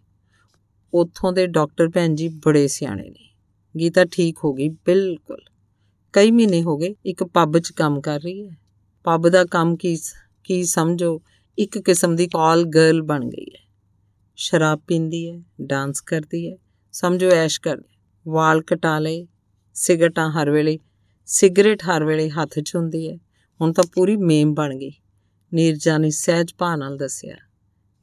[0.93, 3.29] ਉੱਥੋਂ ਦੇ ਡਾਕਟਰ ਭੈਣ ਜੀ ਬੜੇ ਸਿਆਣੇ ਨੇ।
[3.75, 5.41] ਗੀਤਾ ਠੀਕ ਹੋ ਗਈ ਬਿਲਕੁਲ।
[6.15, 8.57] ਕਈ ਮਹੀਨੇ ਹੋ ਗਏ, ਇੱਕ ਪੱਬ 'ਚ ਕੰਮ ਕਰ ਰਹੀ ਹੈ।
[9.05, 9.97] ਪੱਬ ਦਾ ਕੰਮ ਕੀ
[10.45, 11.21] ਕੀ ਸਮਝੋ,
[11.59, 13.69] ਇੱਕ ਕਿਸਮ ਦੀ ਕਾਲ ਗਰਲ ਬਣ ਗਈ ਹੈ।
[14.39, 16.57] ਸ਼ਰਾਬ ਪੀਂਦੀ ਹੈ, ਡਾਂਸ ਕਰਦੀ ਹੈ,
[16.95, 19.27] ਸਮਝੋ ਐਸ਼ ਕਰਦੀ ਵਾਲ ਕਟਾ ਲਏ
[19.77, 20.79] ਸਿਗਰਟਾਂ ਹਰ ਵੇਲੇ,
[21.29, 23.17] ਸਿਗਰਟ ਹਰ ਵੇਲੇ ਹੱਥ 'ਚ ਹੁੰਦੀ ਹੈ।
[23.61, 24.93] ਹੁਣ ਤਾਂ ਪੂਰੀ ਮੇਮ ਬਣ ਗਈ।
[25.53, 27.37] ਨੀਰਜਾ ਨੇ ਸਹਿਜ ਭਾਅ ਨਾਲ ਦੱਸਿਆ,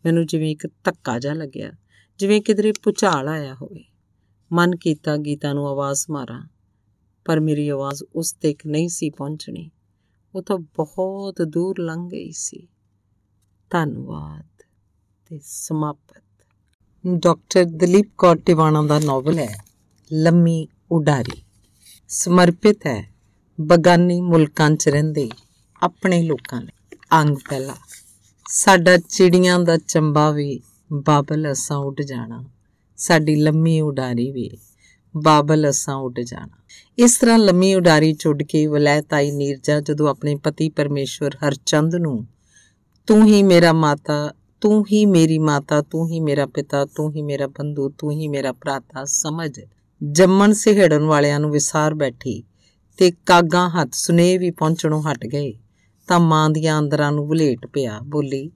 [0.06, 1.72] ਮੈਨੂੰ ਜਿਵੇਂ ਇੱਕ ਧੱਕਾ ਜਿਹਾ ਲੱਗਿਆ,
[2.20, 3.84] ਜਿਵੇਂ ਕਿਧਰੇ ਪੁਚਾਲ ਆਇਆ ਹੋਵੇ।
[4.52, 6.42] ਮਨ ਕੀਤਾ ਗੀਤਾ ਨੂੰ ਆਵਾਜ਼ ਮਾਰਾਂ,
[7.26, 9.70] ਪਰ ਮੇਰੀ ਆਵਾਜ਼ ਉਸ ਤੱਕ ਨਹੀਂ ਸੀ ਪਹੁੰਚਣੀ।
[10.36, 12.68] ਉਹ ਤਾਂ ਬਹੁਤ ਦੂਰ ਲੰਘ ਗਈ ਸੀ।
[13.72, 14.64] ਧੰਨਵਾਦ
[15.30, 16.24] ਤੇ ਸਮਾਪਤ।
[17.06, 19.56] ਡਾਕਟਰ ਦਲੀਪ ਕੌਰ ਟਿਵਾਣਾ ਦਾ ਨੋਵਲ ਹੈ,
[20.12, 21.42] ਲੰਮੀ ਉਡਾਰੀ।
[22.10, 23.14] ਸਮਰਪਿਤ ਹੈ।
[23.62, 25.30] ਬਗਾਨੀ ਮੁਲਕਾਂ 'ਚ ਰਹਿੰਦੇ
[25.84, 27.76] ਆਪਣੇ ਲੋਕਾਂ ਲਈ। ਅੰਗ ਪਹਿਲਾ।
[28.50, 30.60] ਸਾਡਾ ਚਿੜੀਆਂ ਦਾ ਚੰਬਾ ਵੀ
[30.94, 32.46] ਬਾਬਲ ਅਸਾਂ ਉੱਡ ਜਾਣਾ।
[32.98, 34.58] ਸਾਡੀ ਲੰਮੀ ਉਡਾਰੀ ਵੀ
[35.18, 36.64] ਬਾਬਲ ਅਸਾਂ ਉੱਡ ਜਾਣਾ।
[36.98, 42.28] ਇਸ ਤਰ੍ਹਾਂ ਲੰਮੀ ਉਡਾਰੀ ਚੁੱਡ ਕੇ ਵਲੈਤਾਈ ਨੀਰਜਾ ਜਦੋਂ ਆਪਣੇ ਪਤੀ ਪਰਮੇਸ਼ਵਰ ਹਰਚੰਦ ਨੂੰ,
[43.08, 47.48] ਤੂੰ ਹੀ ਮੇਰਾ ਮਾਤਾ, ਤੂੰ ਹੀ ਮੇਰੀ ਮਾਤਾ, ਤੂੰ ਹੀ ਮੇਰਾ ਪਿਤਾ, ਤੂੰ ਹੀ ਮੇਰਾ
[47.48, 49.60] ਬੰਧੂ, ਤੂੰ ਹੀ ਮੇਰਾ ਭਰਾਤਾ ਸਮਝ
[50.02, 52.44] ਜੰਮਣ ਸਿਹੜਨ ਵਾਲਿਆਂ ਨੂੰ ਵਿਸਾਰ ਬੈਠੀ
[53.00, 55.54] ਤੇ ਕਾਗਾਂ ਹੱਥ ਸੁਨੇ ਵੀ ਪਹੁੰਚਣੋਂ ਹਟ ਗਏ।
[56.08, 58.52] ਤਾਂ ਮਾਂ ਦੀਆਂ ਅੰਦਰਾਂ ਨੂੰ ਵਲੇਟ ਪਿਆ, ਬੋਲੀ,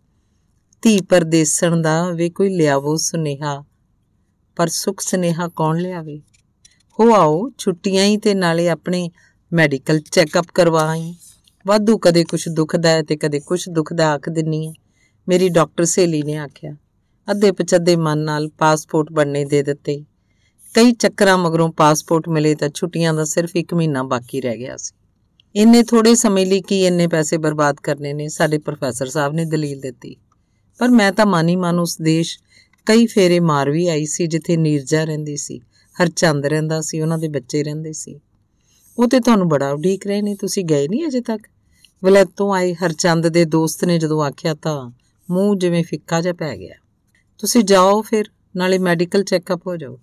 [0.84, 3.64] ਧੀ ਪਰਦੇਸਣ ਦਾ ਵੇ ਕੋਈ ਲਿਆਵੋ ਸੁਨੇਹਾ,
[4.56, 6.20] ਪਰ ਸੁਖ ਸੁਨੇਹਾ ਕੌਣ ਲਿਆਵੇ?
[7.00, 9.10] ਹੋ ਆਓ, ਛੁੱਟੀਆਂ ਹੀ ਤੇ ਨਾਲੇ ਆਪਣੇ
[9.52, 11.14] ਮੈਡੀਕਲ ਚੈੱਕਅਪ ਕਰਵਾਈ।
[11.66, 14.74] ਵਾਧੂ ਕਦੇ ਕੁਝ ਦੁਖਦਾ ਹੈ ਤੇ ਕਦੇ ਕੁਝ ਦੁਖਦਾ ਆਖ ਦਿੰਨੀ ਹੈ
[15.28, 16.76] ਮੇਰੀ ਡਾਕਟਰ ਸੇਲੀ ਨੇ ਆਖਿਆ।
[17.28, 20.04] ਅੱਧੇ ਪਚੱਦੇ ਮਨ ਨਾਲ ਪਾਸਪੋਰਟ ਬਣਨੇ ਦੇ ਦਿੱਤੇ।
[20.76, 24.94] ਕਈ ਚੱਕਰਾਂ ਮਗਰੋਂ ਪਾਸਪੋਰਟ ਮਿਲੇ ਤਾਂ ਛੁੱਟੀਆਂ ਦਾ ਸਿਰਫ 1 ਮਹੀਨਾ ਬਾਕੀ ਰਹਿ ਗਿਆ ਸੀ।
[25.56, 29.80] ਇੰਨੇ ਥੋੜੇ ਸਮੇਂ ਲਈ ਕੀ ਇੰਨੇ ਪੈਸੇ ਬਰਬਾਦ ਕਰਨੇ ਨੇ, ਸਾਡੇ ਪ੍ਰੋਫੈਸਰ ਸਾਹਿਬ ਨੇ ਦਲੀਲ
[29.80, 30.16] ਦਿੱਤੀ।
[30.78, 32.40] ਪਰ ਮੈਂ ਤਾਂ ਮਾਨੀ ਮਨ ਉਸ ਦੇਸ਼
[32.86, 35.62] ਕਈ ਫੇਰੇ ਮਾਰ ਵੀ ਆਈ ਸੀ, ਜਿੱਥੇ ਨੀਰਜਾ ਰਹਿੰਦੀ ਸੀ
[36.02, 38.20] ਹਰਚੰਦ ਰਹਿੰਦਾ ਸੀ, ਉਹਨਾਂ ਦੇ ਬੱਚੇ ਰਹਿੰਦੇ ਸੀ।
[39.00, 41.44] ਉਹ ਤੇ ਤੁਹਾਨੂੰ ਬੜਾ ਉਡੀਕ ਰਹੇ ਨੇ, ਤੁਸੀਂ ਗਏ ਨਹੀਂ ਅਜੇ ਤੱਕ?
[42.04, 44.92] ਵਲੈਤੋਂ ਆਏ ਹਰਚੰਦ ਦੇ ਦੋਸਤ ਨੇ ਜਦੋਂ ਆਖਿਆ ਤਾਂ
[45.32, 46.76] ਮੂੰਹ ਜਿਵੇਂ ਫਿੱਕਾ ਜਿਹਾ ਪੈ ਗਿਆ।
[47.40, 50.00] ਤੁਸੀਂ ਜਾਓ ਫਿਰ, ਨਾਲੇ ਮੈਡੀਕਲ ਚੈੱਕਅਪ ਹੋ ਜਾਓ।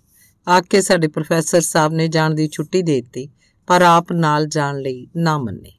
[0.49, 3.29] ਆ ਕੇ ਸਾਡੇ ਪ੍ਰੋਫੈਸਰ ਸਾਹਿਬ ਨੇ ਜਾਣ ਦੀ ਛੁੱਟੀ ਦੇ ਦਿੱਤੀ,
[3.69, 5.73] ਪਰ ਆਪ ਨਾਲ ਜਾਣ ਲਈ ਨਾ ਮੰਨੇ।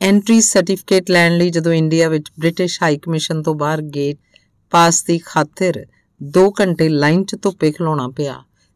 [0.00, 4.18] ਐਂਟਰੀ ਸਰਟੀਫਿਕੇਟ ਲੈਣ ਲਈ ਜਦੋਂ ਇੰਡੀਆ ਵਿੱਚ ਬ੍ਰਿਟਿਸ਼ ਹਾਈ ਕਮਿਸ਼ਨ ਤੋਂ ਬਾਹਰ ਗੇਟ
[4.72, 5.84] ਪਾਸ ਦੀ ਖਾਤਰ
[6.20, 8.34] 2 ਘੰਟੇ ਲਾਈਨ 'ਚ ਧੁੱਪੇ ਖਲੋਣਾ ਪਿਆ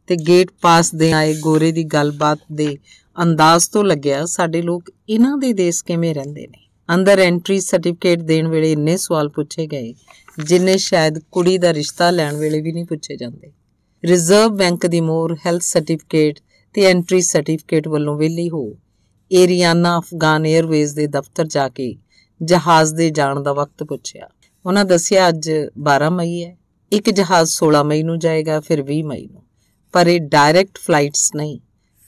[0.09, 2.77] ਤੇ ਗੇਟ ਪਾਸ ਦੇ ਆਏ ਗੋਰੇ ਦੀ ਗੱਲਬਾਤ ਦੇ
[3.17, 8.49] ਅੰਦਾਜ਼ ਤੋਂ ਲੱਗਿਆ ਸਾਡੇ ਲੋਕ ਇਹਨਾਂ ਦੇ ਦੇਸ਼ ਕਿਵੇਂ ਰਹਿੰਦੇ ਨੇ। ਅੰਦਰ ਐਂਟਰੀ ਸਰਟੀਫਿਕੇਟ ਦੇਣ
[8.49, 9.93] ਵੇਲੇ ਇੰਨੇ ਸਵਾਲ ਪੁੱਛੇ ਗਏ,
[10.39, 13.53] ਜਿੰਨੇ ਸ਼ਾਇਦ ਕੁੜੀ ਦਾ ਰਿਸ਼ਤਾ ਲੈਣ ਵੇਲੇ ਵੀ ਨਹੀਂ ਪੁੱਛੇ ਜਾਂਦੇ।
[14.07, 16.41] ਰਿਜ਼ਰਵ ਬੈਂਕ ਦੀ ਮੋਰ ਹੈਲਥ ਸਰਟੀਫਿਕੇਟ
[16.75, 18.73] ਤੇ ਐਂਟਰੀ ਸਰਟੀਫਿਕੇਟ ਵੱਲੋਂ ਵਿਲੀ ਹੋ।
[19.33, 21.97] ਏਰੀਆਨਾ ਅਫਗਾਨ 에ਅਰਵੇਜ਼ ਦੇ ਦਫ਼ਤਰ ਜਾ ਕੇ
[22.43, 24.29] ਜਹਾਜ਼ ਦੇ ਜਾਣ ਦਾ ਵਕਤ ਪੁੱਛਿਆ।
[24.67, 26.57] ਉਹਨਾਂ ਦੱਸਿਆ, ਅੱਜ 12 ਮਈ ਹੈ।
[26.93, 29.43] ਇੱਕ ਜਹਾਜ਼ 16 ਮਈ ਨੂੰ ਜਾਏਗਾ, ਫਿਰ 20 ਮਈ ਨੂੰ।
[29.93, 31.61] ਪਰ ਇਹ ਡਾਇਰੈਕਟ ਫਲਾਈਟਸ ਨਹੀਂ।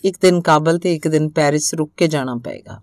[0.04, 2.80] ਇੱਕ ਦਿਨ ਕਾਬਲ ਤੇ ਇੱਕ ਦਿਨ ਪੈਰਿਸ ਰੁਕ ਕੇ ਜਾਣਾ ਪਏਗਾ।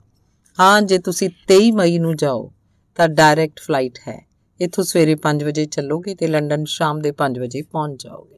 [0.59, 2.51] ਹਾਂ, ਜੇ ਤੁਸੀਂ 23 ਮਈ ਨੂੰ ਜਾਓ,
[2.95, 4.27] ਤਾਂ ਡਾਇਰੈਕਟ ਫਲਾਈਟ ਹੈ।
[4.61, 8.32] ਇੱਥੋਂ ਸਵੇਰੇ 5 ਵਜੇ ਚੱਲੋਗੇ ਤੇ ਲੰਡਨ ਸ਼ਾਮ ਦੇ 5 ਵਜੇ ਪਹੁੰਚ ਜਾਓਗੇ।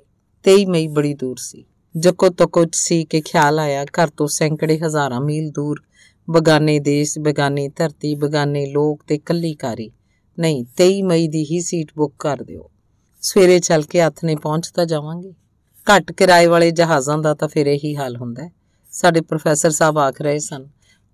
[0.45, 1.65] 23 ਮਈ ਬੜੀ ਦੂਰ ਸੀ।
[1.97, 5.81] ਜੱਕੋ ਤੱਕੋ ਸੀ ਕਿ ਖਿਆਲ ਆਇਆ, ਘਰ ਤੋਂ ਸੈਂਕੜੇ ਹਜ਼ਾਰਾਂ ਮੀਲ ਦੂਰ।
[6.29, 9.91] ਬਗਾਨੇ ਦੇਸ਼, ਬਗਾਨੀ ਧਰਤੀ, ਬਗਾਨੇ ਲੋਕ ਤੇ ਕੱਲੀ ਕਾਰੀ।
[10.39, 12.71] ਨਹੀਂ 23 ਮਈ ਦੀ ਹੀ ਸੀਟ ਬੁੱਕ ਕਰ ਦਿਓ।
[13.21, 15.33] ਸਵੇਰੇ ਚੱਲ ਕੇ ਹੱਥ ਨੇ ਪਹੁੰਚ ਤਾਂ ਜਾਵਾਂਗੇ।
[15.87, 18.49] ਘੱਟ ਕਿਰਾਏ ਵਾਲੇ ਜਹਾਜ਼ਾਂ ਦਾ ਤਾਂ ਫਿਰ ਇਹੀ ਹਾਲ ਹੁੰਦਾ
[18.91, 20.67] ਸਾਡੇ ਪ੍ਰੋਫੈਸਰ ਸਾਹਿਬ ਆਖ ਰਹੇ ਸਨ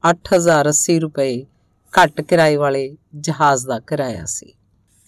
[0.04, 1.46] 8080 ਰੁਪਏ
[1.94, 4.54] ਘੱਟ ਕਿਰਾਏ ਵਾਲੇ ਜਹਾਜ਼ ਦਾ ਕਿਰਾਇਆ ਸੀ।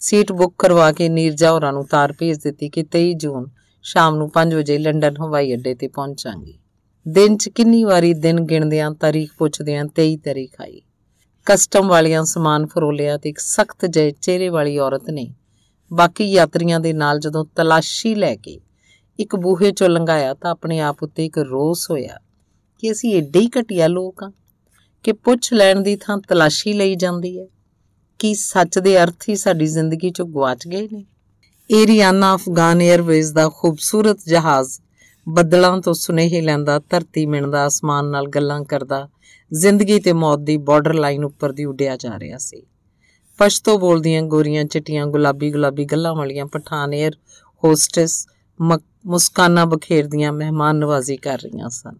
[0.00, 3.46] ਸੀਟ ਬੁੱਕ ਕਰਵਾ ਕੇ ਨੀਰਜਾ ਹੋਰਾਂ ਨੂੰ ਤਾਰ ਭੇਜ ਦਿੱਤੀ ਕਿ 23 ਜੂਨ
[3.84, 6.58] ਸ਼ਾਮ ਨੂੰ 5 ਵਜੇ ਲੰਡਨ ਹਵਾਈ ਅੱਡੇ ਤੇ ਪਹੁੰਚਾਂਗੀ।
[7.08, 10.82] ਦਿਨ 'ਚ ਕਿੰਨੀ ਵਾਰੀ ਦਿਨ ਗਿਣਦਿਆਂ, ਤਾਰੀਖ ਪੁੱਛਦਿਆਂ 23 ਤਾਰੀਖ ਆਈ।
[11.46, 15.34] ਕਸਟਮ ਵਾਲਿਆਂ ਸਮਾਨ ਫਰੋਲਿਆ ਤੇ ਇੱਕ ਸਖਤ ਜਿਹੇ ਚਿਹਰੇ ਵਾਲੀ ਔਰਤ ਨੇ
[15.92, 18.60] ਬਾਕੀ ਯਾਤਰੀਆਂ ਦੇ ਨਾਲ ਜਦੋਂ ਤਲਾਸ਼ੀ ਲੈ ਕੇ
[19.18, 22.20] ਇੱਕ ਬੂਹੇ ਚੋਂ ਲੰਘਾਇਆ ਤਾਂ ਆਪਣੇ ਆਪ ਉੱਤੇ ਇੱਕ ਰੋਸ ਹੋਇਆ
[22.78, 24.32] ਕਿ ਅਸੀਂ ਏਡੇ ਹੀ ਘਟਿਆ ਲੋਕ ਆ
[25.02, 27.46] ਕਿ ਪੁੱਛ ਲੈਣ ਦੀ ਥਾਂ ਤਲਾਸ਼ੀ ਲਈ ਜਾਂਦੀ ਹੈ।
[28.18, 31.04] ਕੀ ਸੱਚ ਦੇ ਅਰਥ ਹੀ ਸਾਡੀ ਜ਼ਿੰਦਗੀ ਚੋਂ ਗਵਾਚ ਗਏ ਨੇ?
[31.70, 34.80] ਏਰੀਆਨਾ ਅਫਗਾਨ 에ਅਰਵੇਜ਼ ਦਾ ਖੂਬਸੂਰਤ ਜਹਾਜ਼
[35.28, 39.08] ਬੱਦਲਾਂ ਤੋਂ ਸੁਨੇਹੇ ਲੈਂਦਾ, ਧਰਤੀ ਮਿਣਦਾ, ਅਸਮਾਨ ਨਾਲ ਗੱਲਾਂ ਕਰਦਾ,
[39.52, 42.62] ਜ਼ਿੰਦਗੀ ਤੇ ਮੌਤ ਦੀ ਬਾਰਡਰ ਲਾਈਨ ਉੱਪਰ ਦੀ ਉੱਡਿਆ ਜਾ ਰਿਹਾ ਸੀ।
[43.38, 47.16] ਪਸ਼ਤੋ ਬੋਲਦੀਆਂ ਗੋਰੀਆਂ ਚਿੱਟੀਆਂ ਗੁਲਾਬੀ ਗੁਲਾਬੀ ਗੱਲਾਂ ਵਾਲੀਆਂ ਪਠਾਨ 에ਅਰ
[47.62, 48.26] ਹੋਸਟੈਸ
[48.60, 51.96] ਮੁਸਕਾਨਾਂ ਬਖੇਰਦੀਆਂ ਮਹਿਮਾਨ ਨਵਾਜ਼ੀ ਕਰ ਰਹੀਆਂ ਸਨ।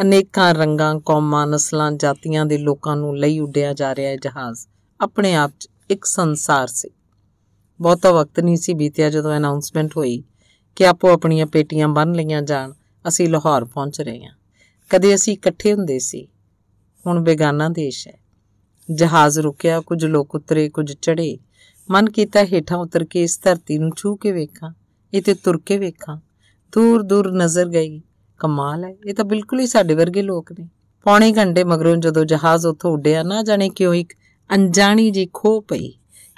[0.00, 4.66] ਅਨੇਕਾਂ ਰੰਗਾਂ, ਕੌਮਾਂ, ਨਸਲਾਂ, ਜਾਤੀਆਂ ਦੇ ਲੋਕਾਂ ਨੂੰ ਲਈ ਉੱਡਿਆ ਜਾ ਰਿਹਾ ਹੈ ਜਹਾਜ਼
[5.00, 6.90] ਆਪਣੇ ਆਪ 'ਚ ਇੱਕ ਸੰਸਾਰ ਸੀ।
[7.80, 10.22] ਬਹੁਤਾ ਵਕਤ ਨਹੀਂ ਸੀ ਬੀਤਿਆ ਜਦੋਂ ਅਨਾਉਂਸਮੈਂਟ ਹੋਈ
[10.76, 12.72] ਕਿ ਆਪੋ ਆਪਣੀਆਂ ਪੇਟੀਆਂ ਬੰਨ ਲਈਆਂ ਜਾਣ,
[13.08, 14.32] ਅਸੀਂ ਲਾਹੌਰ ਪਹੁੰਚ ਰਹੇ ਹਾਂ।
[14.90, 16.28] ਕਦੇ ਅਸੀਂ ਇਕੱਠੇ ਹੁੰਦੇ ਸੀ।
[17.06, 18.18] ਹੁਣ ਬੇਗਾਨਾ ਦੇਸ਼ ਹੈ।
[18.94, 21.38] ਜਹਾਜ਼ ਰੁਕਿਆ, ਕੁਝ ਲੋਕ ਉਤਰੇ, ਕੁਝ ਚੜੇ
[21.90, 24.72] ਮਨ ਕੀਤਾ ਹੇਠਾਂ ਉਤਰ ਕੇ ਇਸ ਧਰਤੀ ਨੂੰ ਛੂ ਕੇ ਵੇਖਾਂ,
[25.14, 26.16] ਇਹ ਤੇ ਤੁਰ ਕੇ ਵੇਖਾਂ।
[26.72, 28.02] ਦੂਰ ਦੂਰ ਨਜ਼ਰ ਗਈ।
[28.38, 30.68] ਕਮਾਲ ਹੈ, ਇਹ ਤਾਂ ਬਿਲਕੁਲ ਹੀ ਸਾਡੇ ਵਰਗੇ ਲੋਕ ਨੇ।
[31.04, 34.12] ਪੌਣੇ ਘੰਟੇ ਮਗਰੋਂ ਜਦੋਂ ਜਹਾਜ਼ ਉੱਥੋਂ ਉੱਡਿਆ, ਨਾ ਜਾਣੇ ਕਿਉਂ ਇੱਕ
[34.54, 35.90] ਅਣਜਾਣੀ ਜੀ ਖੋ ਪਈ।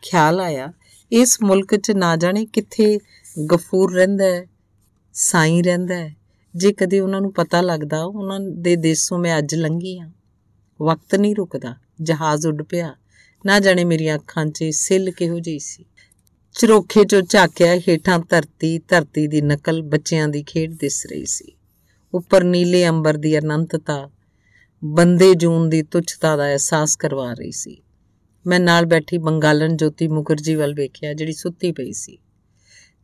[0.03, 0.73] ਖਿਆਲ ਆਇਆ
[1.13, 2.99] ਇਸ ਮੁਲਕ 'ਚ ਨਾ ਜਾਣੇ ਕਿੱਥੇ
[3.53, 4.47] ਗਫੂਰ ਰਹਿੰਦਾ ਹੈ,
[5.13, 6.17] ਸਾਈਂ ਰਹਿੰਦਾ ਹੈ।
[6.57, 10.11] ਜੇ ਕਦੇ ਉਹਨਾਂ ਨੂੰ ਪਤਾ ਲੱਗਦਾ, ਉਹਨਾਂ ਦੇ ਦੇਸੋਂ ਮੈਂ ਅੱਜ ਲੰਘੀ ਆ
[10.83, 12.95] ਵਕਤ ਨਹੀਂ ਰੁਕਦਾ, ਜਹਾਜ਼ ਉੱਡ ਪਿਆ।
[13.47, 15.85] ਨਾ ਜਾਣੇ ਮੇਰੀਆਂ ਅੱਖਾਂ 'ਚ ਸਿੱਲ ਕਿਹੋ ਜਿਹੀ ਸੀ।
[16.55, 21.53] ਚਰੋਖੇ 'ਚੋਂ ਝਾਕਿਆ ਹੇਠਾਂ ਧਰਤੀ ਧਰਤੀ ਦੀ ਨਕਲ ਬੱਚਿਆਂ ਦੀ ਖੇਡ ਦਿਸ ਰਹੀ ਸੀ।
[22.15, 24.11] ਉੱਪਰ ਨੀਲੇ ਅੰਬਰ ਦੀ ਅਨੰਤਤਾ
[24.85, 27.83] ਬੰਦੇ ਜੂਨ ਦੀ ਤੁੱਛਤਾ ਦਾ ਅਹਿਸਾਸ ਕਰਵਾ ਰਹੀ ਸੀ।
[28.49, 32.19] ਮੈਂ ਨਾਲ ਬੈਠੀ ਬੰਗਾਲਨ ਜੋਤੀ ਮੁਖਰਜੀ ਵੱਲ ਵੇਖਿਆ, ਜਿਹੜੀ ਸੁੱਤੀ ਪਈ ਸੀ।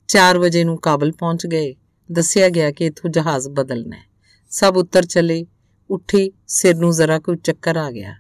[0.08, 1.74] 4 ਵਜੇ ਨੂੰ ਕਾਬਲ ਪਹੁੰਚ ਗਏ।
[2.12, 4.02] ਦੱਸਿਆ ਗਿਆ ਕਿ ਇਥੋਂ ਜਹਾਜ਼ ਬਦਲਣਾ ਹੈ।
[4.50, 5.46] ਸਭ ਉੱਤਰ ਚਲੇ।
[5.90, 8.14] ਉੱਠੇ, ਸਿਰ ਨੂੰ ਜ਼ਰਾ ਕੋਈ ਚੱਕਰ ਆ ਗਿਆ।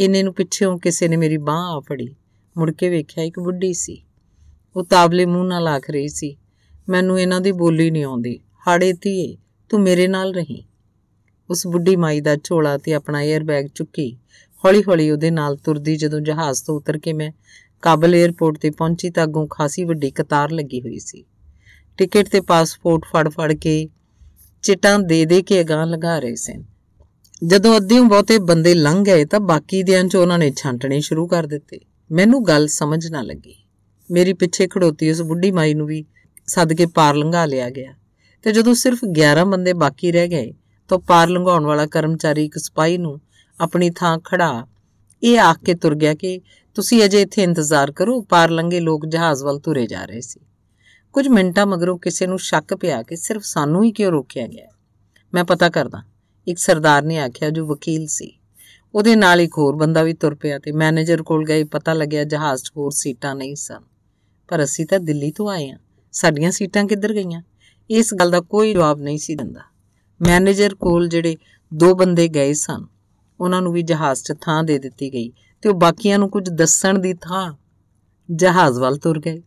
[0.00, 2.16] ਇੰਨੇ ਨੂੰ ਪਿੱਛੇੋਂ ਕਿਸੇ ਨੇ ਮੇਰੀ ਬਾਹ ਆ ਫੜੀ।
[2.58, 4.04] ਮੁੜ ਕੇ ਵੇਖਿਆ ਇੱਕ ਬੁੱਢੀ ਸੀ।
[4.76, 6.36] ਉਹ ਤਾਬਲੇ ਮੂੰਹ ਨਾਲ ਆਖ ਰਹੀ ਸੀ,
[6.88, 9.36] ਮੈਨੂੰ ਇਹਨਾਂ ਦੀ ਬੋਲੀ ਨਹੀਂ ਆਉਂਦੀ। ਹਾੜੇ ਧੀਏ,
[9.68, 10.62] ਤੂੰ ਮੇਰੇ ਨਾਲ ਰਹੀਂ।
[11.50, 14.16] ਉਸ ਬੁੱਢੀ ਮਾਈ ਦਾ ਝੋਲਾ ਤੇ ਆਪਣਾ 에ਅਰ ਬੈਗ ਚੁੱਕੀ
[14.64, 17.32] ਹੌਲੀ-ਹੌਲੀ ਉਹਦੇ ਨਾਲ ਤੁਰਦੀ ਜਦੋਂ ਜਹਾਜ਼ ਤੋਂ ਉਤਰ ਕੇ ਮੈਂ
[17.82, 21.24] ਕਾਬਲ 에ਅਰਪੋਰਟ ਤੇ ਪਹੁੰਚੀ ਤਾਂ ਅੱਗੋਂ ਖਾਸੀ ਵੱਡੀ ਕਤਾਰ ਲੱਗੀ ਹੋਈ ਸੀ।
[21.96, 23.88] ਟਿਕਟ ਤੇ ਪਾਸਪੋਰਟ ਫੜ-ਫੜ ਕੇ
[24.62, 26.64] ਚਿਟਾਂ ਦੇ ਦੇ ਕੇ ਅਗਾਹ ਲਗਾ ਰਹੇ ਸਨ।
[27.46, 31.46] ਜਦੋਂ ਅੱਧਿਓਂ ਬਹੁਤੇ ਬੰਦੇ ਲੰਘ ਗਏ ਤਾਂ ਬਾਕੀ ਦਿਆਂ 'ਚ ਉਹਨਾਂ ਨੇ ਛਾਂਟਣੇ ਸ਼ੁਰੂ ਕਰ
[31.46, 31.80] ਦਿੱਤੇ।
[32.12, 33.54] ਮੈਨੂੰ ਗੱਲ ਸਮਝ ਨਾ ਲੱਗੀ।
[34.10, 36.04] ਮੇਰੀ ਪਿੱਛੇ ਖੜੋਤੀ ਉਸ ਬੁੱਢੀ ਮਾਈ ਨੂੰ ਵੀ
[36.46, 37.94] ਸੱਦ ਕੇ ਪਾਰ ਲੰਘਾ ਲਿਆ ਗਿਆ
[38.42, 40.52] ਤੇ ਜਦੋਂ ਸਿਰਫ 11 ਬੰਦੇ ਬਾਕੀ ਰਹਿ ਗਏ
[40.88, 43.20] ਤਾਂ ਪਾਰ ਲੰਘਾਉਣ ਵਾਲਾ ਕਰਮਚਾਰੀ ਇੱਕ ਸਿਪਾਹੀ ਨੂੰ
[43.60, 44.66] ਆਪਣੀ ਥਾਂ ਖੜਾ।
[45.22, 46.40] ਇਹ ਆਖ ਕੇ ਤੁਰ ਗਿਆ ਕਿ
[46.74, 50.40] ਤੁਸੀਂ ਅਜੇ ਇੱਥੇ ਇੰਤਜ਼ਾਰ ਕਰੋ ਪਾਰ ਲੰਘੇ ਲੋਕ ਜਹਾਜ਼ ਵੱਲ ਤੁਰੇ ਜਾ ਰਹੇ ਸੀ।
[51.12, 54.66] ਕੁਝ ਮਿੰਟਾਂ ਮਗਰੋਂ ਕਿਸੇ ਨੂੰ ਸ਼ੱਕ ਪਿਆ ਕਿ ਸਿਰਫ ਸਾਨੂੰ ਹੀ ਕਿਉਂ ਰੋਕਿਆ ਗਿਆ।
[55.34, 56.02] ਮੈਂ ਪਤਾ ਕਰਦਾ,
[56.48, 58.38] ਇੱਕ ਸਰਦਾਰ ਨੇ ਆਖਿਆ ਜੋ ਵਕੀਲ ਸੀ।
[58.94, 62.62] ਉਹਦੇ ਨਾਲ ਇੱਕ ਹੋਰ ਬੰਦਾ ਵੀ ਤੁਰ ਪਿਆ ਤੇ ਮੈਨੇਜਰ ਕੋਲ ਗਏ, ਪਤਾ ਲੱਗਿਆ ਜਹਾਜ਼
[62.62, 63.82] 'ਚ ਹੋਰ ਸੀਟਾਂ ਨਹੀਂ ਸਨ।
[64.48, 65.78] ਪਰ ਅਸੀਂ ਤਾਂ ਦਿੱਲੀ ਤੋਂ ਆਏ ਆ
[66.12, 67.42] ਸਾਡੀਆਂ ਸੀਟਾਂ ਕਿੱਧਰ ਗਈਆਂ?
[67.90, 69.60] ਇਸ ਗੱਲ ਦਾ ਕੋਈ ਜਵਾਬ ਨਹੀਂ ਸੀ ਦਿੰਦਾ।
[70.20, 71.36] ਮੈਨੇਜਰ ਕੋਲ ਜਿਹੜੇ
[71.74, 72.86] ਦੋ ਬੰਦੇ ਗਏ ਸਨ
[73.40, 76.98] ਉਹਨਾਂ ਨੂੰ ਵੀ ਜਹਾਜ਼ 'ਚ ਥਾਂ ਦੇ ਦਿੱਤੀ ਗਈ ਤੇ ਉਹ ਬਾਕੀਆਂ ਨੂੰ ਕੁਝ ਦੱਸਣ
[76.98, 77.54] ਦੀ ਥਾਂ
[78.30, 79.42] ਜਹਾਜ਼ ਵੱਲ ਤੁਰ ਗਏ।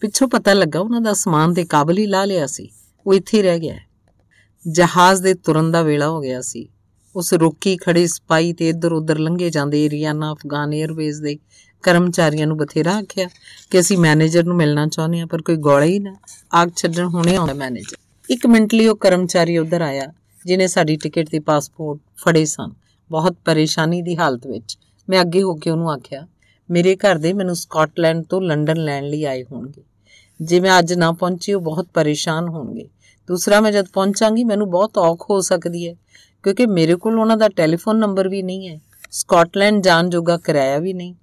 [0.00, 2.70] ਪਿੱਛੋਂ ਪਤਾ ਲੱਗਾ ਉਹਨਾਂ ਦਾ ਸਮਾਨ ਤੇ ਕਾਬਲ ਹੀ ਲਾ ਲਿਆ ਸੀ।
[3.06, 3.74] ਉਹ ਇੱਥੇ ਰਹਿ ਗਿਆ।
[4.68, 6.68] ਜਹਾਜ਼ ਦੇ ਤੁਰਨ ਦਾ ਵੇਲਾ ਹੋ ਗਿਆ ਸੀ।
[7.16, 11.38] ਉਸ ਰੋਕੀ ਖੜੇ ਸਪਾਈ ਤੇ ਇੱਧਰ ਉੱਧਰ ਲੰਘੇ ਜਾਂਦੇ ਏਰੀਆਨਾ ਅਫਗਾਨ 에ਅਰਵੇਜ਼ ਦੇ
[11.82, 13.28] ਕਰਮਚਾਰੀਆਂ ਨੂੰ ਬਥੇਰਾ ਆਖਿਆ
[13.70, 16.16] ਕਿ ਅਸੀਂ ਮੈਨੇਜਰ ਨੂੰ ਮਿਲਣਾ ਚਾਹੁੰਦੇ ਹਾਂ, ਪਰ ਕੋਈ ਗੋਲਾ ਹੀ ਨਾ।
[16.54, 17.96] ਆਗ ਛੱਡਣ ਹੁਣੇ ਆਉਂਦਾ ਮੈਨੇਜਰ।
[18.30, 20.12] ਇੱਕ ਮਿੰਟ ਲਈ ਉਹ ਕਰਮਚਾਰੀ ਉੱਧਰ ਆਇਆ
[20.46, 24.76] ਜਿਨੇ ਸਾਡੀ ਟਿਕਟ ਤੇ ਪਾਸਪੋਰਟ ਫੜੇ ਸਨ। ਬਹੁਤ ਪਰੇਸ਼ਾਨੀ ਦੀ ਹਾਲਤ ਵਿੱਚ
[25.08, 26.26] ਮੈਂ ਅੱਗੇ ਹੋ ਕੇ ਉਹਨੂੰ ਆਖਿਆ,
[26.68, 29.82] ਮੇਰੇ ਘਰ ਦੇ ਮੈਨੂੰ ਸਕਾਟਲੈਂਡ ਤੋਂ ਲੰਡਨ ਲੈਣ ਲਈ ਆਏ ਹੋਣਗੇ।
[30.40, 32.88] ਜੇ ਮੈਂ ਅੱਜ ਨਾ ਪਹੁੰਚੀ, ਉਹ ਬਹੁਤ ਪਰੇਸ਼ਾਨ ਹੋਣਗੇ।
[33.28, 35.94] ਦੂਸਰਾ, ਮੈਂ ਜਦ ਪਹੁੰਚਾਂਗੀ, ਮੈਨੂੰ ਬਹੁਤ ਔਖ ਹੋ ਸਕਦੀ ਹੈ,
[36.44, 38.78] ਕਿਉਂਕਿ ਮੇਰੇ ਕੋਲ ਉਹਨਾਂ ਦਾ ਟੈਲੀਫੋਨ ਨੰਬਰ ਵੀ ਨਹੀਂ ਹੈ,
[39.10, 41.14] ਸਕਾਟਲੈਂਡ ਜਾਣ ਜੋਗਾ ਕਿਰਾਇਆ ਵੀ ਨਹੀਂ।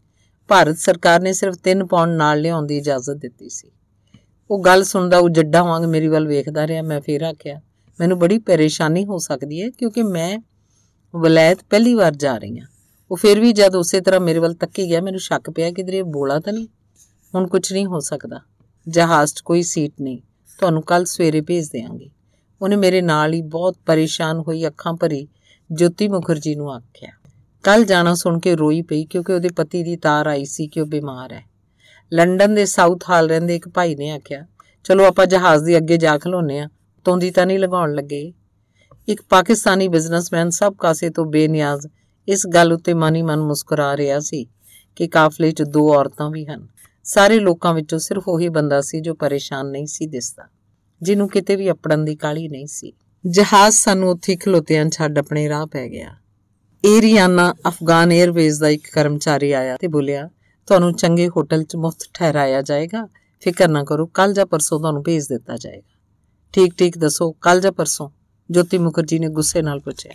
[0.50, 3.72] ਭਾਰਤ ਸਰਕਾਰ ਨੇ ਸਿਰਫ 3 ਪਾਉਂਡ ਨਾਲ ਲਿਆਉਣ ਦੀ ਇਜਾਜ਼ਤ ਦਿੱਤੀ ਸੀ।
[4.50, 7.60] ਉਹ ਗੱਲ ਸੁਣਦਾ, ਉਹ ਜੱਡਾ ਵਾਂਗ ਮੇਰੀ ਵੱਲ ਵੇਖਦਾ ਰਿਹਾ। ਮੈਂ ਫੇਰ ਆਖਿਆ,
[8.00, 10.38] ਮੈਨੂੰ ਬੜੀ ਪਰੇਸ਼ਾਨੀ ਹੋ ਸਕਦੀ ਹੈ, ਕਿਉਂਕਿ ਮੈਂ
[11.16, 12.68] ਵਲਾਇਤ ਪਹਿਲੀ ਵਾਰ ਜਾ ਰਹੀ ਹਾਂ।
[13.12, 16.04] ਉਹ ਫਿਰ ਵੀ ਜਦ ਉਸੇ ਤਰ੍ਹਾਂ ਮੇਰੇ ਵੱਲ ਤੱਕੀ ਗਿਆ, ਮੈਨੂੰ ਸ਼ੱਕ ਪਿਆ ਕਿ ਇਹ
[16.04, 16.68] ਬੋਲਾ ਤਾਂ ਨਹੀਂ।
[17.36, 18.40] ਹੁਣ ਕੁਝ ਨਹੀਂ ਹੋ ਸਕਦਾ।
[18.88, 20.18] ਜਹਾਜ਼ 'ਚ ਕੋਈ ਸੀਟ ਨਹੀਂ।
[20.60, 22.10] ਤੁਹਾਨੂੰ ਕੱਲ ਸਵੇਰੇ ਭੇਜ ਦੇਵਾਂਗੇ
[22.62, 25.28] ਉਹਨੇ ਮੇਰੇ ਨਾਲ ਹੀ ਬਹੁਤ ਪਰੇਸ਼ਾਨ ਹੋਈ, ਅੱਖਾਂ ਭਰੀ,
[25.72, 27.10] ਜੋਤੀ ਮੁਖਰਜੀ ਨੂੰ ਆਖਿਆ।
[27.64, 30.86] ਕੱਲ ਜਾਣਾ ਸੁਣ ਕੇ ਰੋਈ ਪਈ ਕਿਉਂਕਿ ਉਹਦੇ ਪਤੀ ਦੀ ਤਾਰ ਆਈ ਸੀ ਕਿ ਉਹ
[30.86, 31.44] ਬਿਮਾਰ ਹੈ।
[32.14, 34.46] ਲੰਡਨ ਦੇ ਸਾਊਥ ਹਾਲ ਰਹਿੰਦੇ ਇੱਕ ਭਾਈ ਨੇ ਆਖਿਆ,
[34.84, 36.70] ਚਲੋ ਆਪਾਂ ਜਹਾਜ਼ ਦੇ ਅੱਗੇ ਜਾ ਖਲੋਨੇ ਆ।
[37.06, 38.34] ਤੋਂਦੀ ਤਾਂ ਨਹੀਂ ਲਗਾਉਣ ਲੱਗੇ।
[39.08, 41.88] ਇੱਕ ਪਾਕਿਸਤਾਨੀ ਬਿਜ਼ਨਸਮੈਨ ਸਭ ਕਾਸੇ ਤੋਂ ਬੇਨਿਆਜ਼
[42.28, 44.46] ਇਸ ਗੱਲ ਉੱਤੇ ਮਨ ਹੀ ਮਨ ਮੁਸਕਰਾ ਰਿਹਾ ਸੀ
[44.98, 46.68] ਕਿ ਕਾਫਲੇ 'ਚ ਦੋ ਔਰਤਾਂ ਵੀ ਹਨ।
[47.06, 50.48] ਸਾਰੇ ਲੋਕਾਂ ਵਿੱਚੋਂ ਸਿਰਫ ਉਹੀ ਬੰਦਾ ਸੀ ਜੋ ਪਰੇਸ਼ਾਨ ਨਹੀਂ ਸੀ ਦਿਸਦਾ,
[51.02, 52.94] ਜਿਹਨੂੰ ਕਿਤੇ ਵੀ ਅਪੜਨ ਦੀ ਕਾਲੀ ਨਹੀਂ ਸੀ।
[53.26, 56.16] ਜਹਾਜ਼ ਸਾਨੂੰ ਉੱਥੇ ਖਲੋਤਿਆਂ ਛੱਡ ਆਪਣੇ ਰਾਹ ਪੈ ਗਿਆ।
[56.84, 60.30] ਏਰੀਆਨਾ ਅਫਗਾਨ 에ਅਰਵੇਜ਼ ਦਾ ਇੱਕ ਕਰਮਚਾਰੀ ਆਇਆ ਤੇ ਬੋਲਿਆ,
[60.68, 63.08] ਤੁਹਾਨੂੰ ਚੰਗੇ ਹੋਟਲ 'ਚ ਮੁਫਤ ਠਹਿਰਾਇਆ ਜਾਏਗਾ।
[63.44, 65.94] ਫਿਕਰ ਨਾ ਕਰੋ ਕੱਲ ਜਾਂ ਪਰਸੋਂ ਤੁਹਾਨੂੰ ਭੇਜ ਦਿੱਤਾ ਜਾਏਗਾ।
[66.54, 68.10] ਠੀਕ ਠੀਕ, ਦੱਸੋ ਕੱਲ ਜਾਂ ਪਰਸੋਂ?
[68.50, 70.14] ਜੋਤੀ ਮੁਖਰਜੀ ਨੇ ਗੁੱਸੇ ਨਾਲ ਪੁੱਛਿਆ,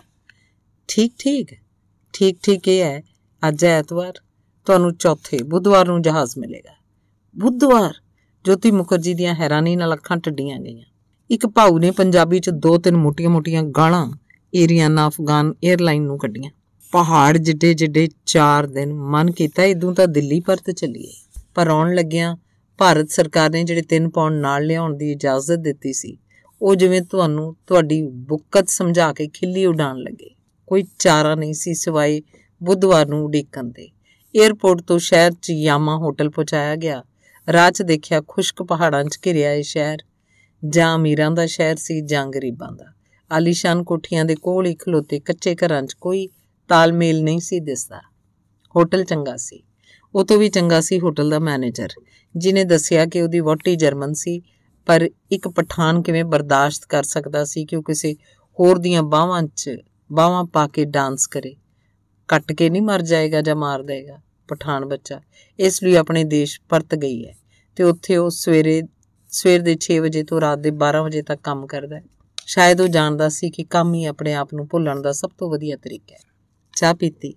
[0.88, 1.54] ਠੀਕ ਠੀਕ
[2.14, 3.02] ਠੀਕ ਠੀਕ ਇਹ ਹੈ,
[3.42, 4.12] ਅੱਜ ਐਤਵਾਰ,
[4.66, 6.74] ਤੁਹਾਨੂੰ ਚੌਥੇ ਬੁੱਧਵਾਰ ਨੂੰ ਜਹਾਜ਼ ਮਿਲੇਗਾ।
[7.36, 7.92] ਬੁੱਧਵਾਰ?
[8.44, 10.84] ਜੋਤੀ ਮੁਖਰਜੀ ਦੀਆਂ ਹੈਰਾਨੀ ਨਾਲ ਅੱਖਾਂ ਟੱਡੀਆਂ ਗਈਆਂ।
[11.30, 14.06] ਇੱਕ ਭਾਊ ਨੇ ਪੰਜਾਬੀ 'ਚ ਦੋ ਤਿੰਨ ਮੋਟੀਆਂ-ਮੋਟੀਆਂ ਗਾਲਾਂ
[14.52, 16.50] ਏਰੀਆਨਾ ਅਫਗਾਨ 에ਅਰਲਾਈਨ ਨੂੰ ਕੱਢੀਆਂ।
[16.92, 21.12] ਪਹਾੜ ਜਿੱਡੇ ਜਿੱਡੇ 4 ਦਿਨ ਮਨ ਕੀਤਾ, ਇਦੋਂ ਤਾਂ ਦਿੱਲੀ ਪਰਤ ਚੱਲੀਏ।
[21.54, 22.36] ਪਰ ਆਉਣ ਲੱਗਿਆਂ
[22.78, 26.16] ਭਾਰਤ ਸਰਕਾਰ ਨੇ ਜਿਹੜੇ 3 ਪਾਉਂਡ ਨਾਲ ਲਿਆਉਣ ਦੀ ਇਜਾਜ਼ਤ ਦਿੱਤੀ ਸੀ
[26.62, 30.30] ਉਹ ਜਿਵੇਂ ਤੁਹਾਨੂੰ ਤੁਹਾਡੀ ਬੁੱਕਤ ਸਮਝਾ ਕੇ ਖਿੱਲੀ ਉਡਾਣ ਲੱਗੇ।
[30.66, 32.22] ਕੋਈ ਚਾਰਾ ਨਹੀਂ ਸੀ ਸਿਵਾਏ
[32.62, 33.90] ਬੁੱਧਵਾਰ ਨੂੰ ਉਡੀਕਣ ਦੇ।
[34.42, 37.04] 에ਅਰਪੋਰਟ ਤੋਂ ਸ਼ਹਿਰ 'ਚ ਯਾਮਾ ਹੋਟਲ ਪਹੁੰਚਾਇਆ ਗਿਆ।
[37.52, 39.98] ਰਾਹ 'ਚ ਦੇਖਿਆ ਖੁਸ਼ਕ ਪਹਾੜਾਂ 'ਚ ਘਿਰਿਆ ਇਹ ਸ਼ਹਿਰ।
[40.68, 42.84] ਜਾਂ ਅਮੀਰਾਂ ਦਾ ਸ਼ਹਿਰ ਸੀ ਜਾਂ ਗਰੀਬਾਂ ਦਾ।
[43.32, 46.28] ਆਲੀਸ਼ਾਨ ਕੋਠੀਆਂ ਦੇ ਕੋਲ ਹੀ ਖਲੋਤੇ ਕੱਚੇ ਘਰਾਂ 'ਚ ਕੋਈ
[46.68, 48.00] ਤਾਲਮੇਲ ਨਹੀਂ ਸੀ ਦਿਸਦਾ।
[48.76, 49.62] ਹੋਟਲ ਚੰਗਾ ਸੀ।
[50.14, 51.88] ਉਹ ਤੋਂ ਵੀ ਚੰਗਾ ਸੀ ਹੋਟਲ ਦਾ ਮੈਨੇਜਰ,
[52.36, 54.42] ਜਿਨੇ ਦੱਸਿਆ ਕਿ ਉਹਦੀ ਵੋਟੀ ਜਰਮਨ ਸੀ।
[54.86, 58.14] ਪਰ ਇੱਕ ਪਠਾਨ ਕਿਵੇਂ ਬਰਦਾਸ਼ਤ ਕਰ ਸਕਦਾ ਸੀ ਕਿ ਉਹ ਕਿਸੇ
[58.60, 59.76] ਹੋਰ ਦੀਆਂ ਬਾਹਾਂ 'ਚ,
[60.12, 61.56] ਬਾਹਾਂ ਪਾ ਕੇ ਡਾਂਸ ਕਰੇ?
[62.28, 65.20] ਕੱਟ ਕੇ ਨਹੀਂ ਮਰ ਜਾਏਗਾ ਜਾਂ ਮਾਰ ਦੇਗਾ ਪਠਾਨ ਬੱਚਾ?
[65.58, 67.36] ਇਸ ਲਈ ਆਪਣੇ ਦੇਸ਼ ਪਰਤ ਗਈ ਹੈ
[67.76, 68.82] ਤੇ ਉੱਥੇ ਉਹ ਸਵੇਰੇ,
[69.28, 72.02] ਸਵੇਰ ਦੇ 6 ਵਜੇ ਤੋਂ ਰਾਤ ਦੇ 12 ਵਜੇ ਤੱਕ ਕੰਮ ਕਰਦਾ ਹੈ।
[72.46, 75.76] ਸ਼ਾਇਦ ਉਹ ਜਾਣਦਾ ਸੀ ਕਿ ਕੰਮ ਹੀ ਆਪਣੇ ਆਪ ਨੂੰ ਭੁੱਲਣ ਦਾ ਸਭ ਤੋਂ ਵਧੀਆ
[75.76, 76.20] ਤਰੀਕਾ ਹੈ।
[76.76, 77.34] ਚਾਹ ਪੀਤੀ।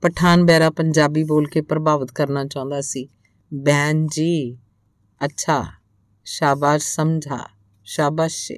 [0.00, 3.08] ਪਠਾਨ ਬੈਰਾ ਪੰਜਾਬੀ ਬੋਲ ਕੇ ਪ੍ਰਭਾਵਿਤ ਕਰਨਾ ਚਾਹੁੰਦਾ ਸੀ।
[3.54, 4.58] ਬਹਿਨ ਜੀ,
[5.24, 5.64] ਅੱਛਾ।
[6.28, 7.38] ਸ਼ਾਬਾਸ਼ ਸਮਝਾ,
[7.84, 8.52] ਸ਼ਾਬਾਸ਼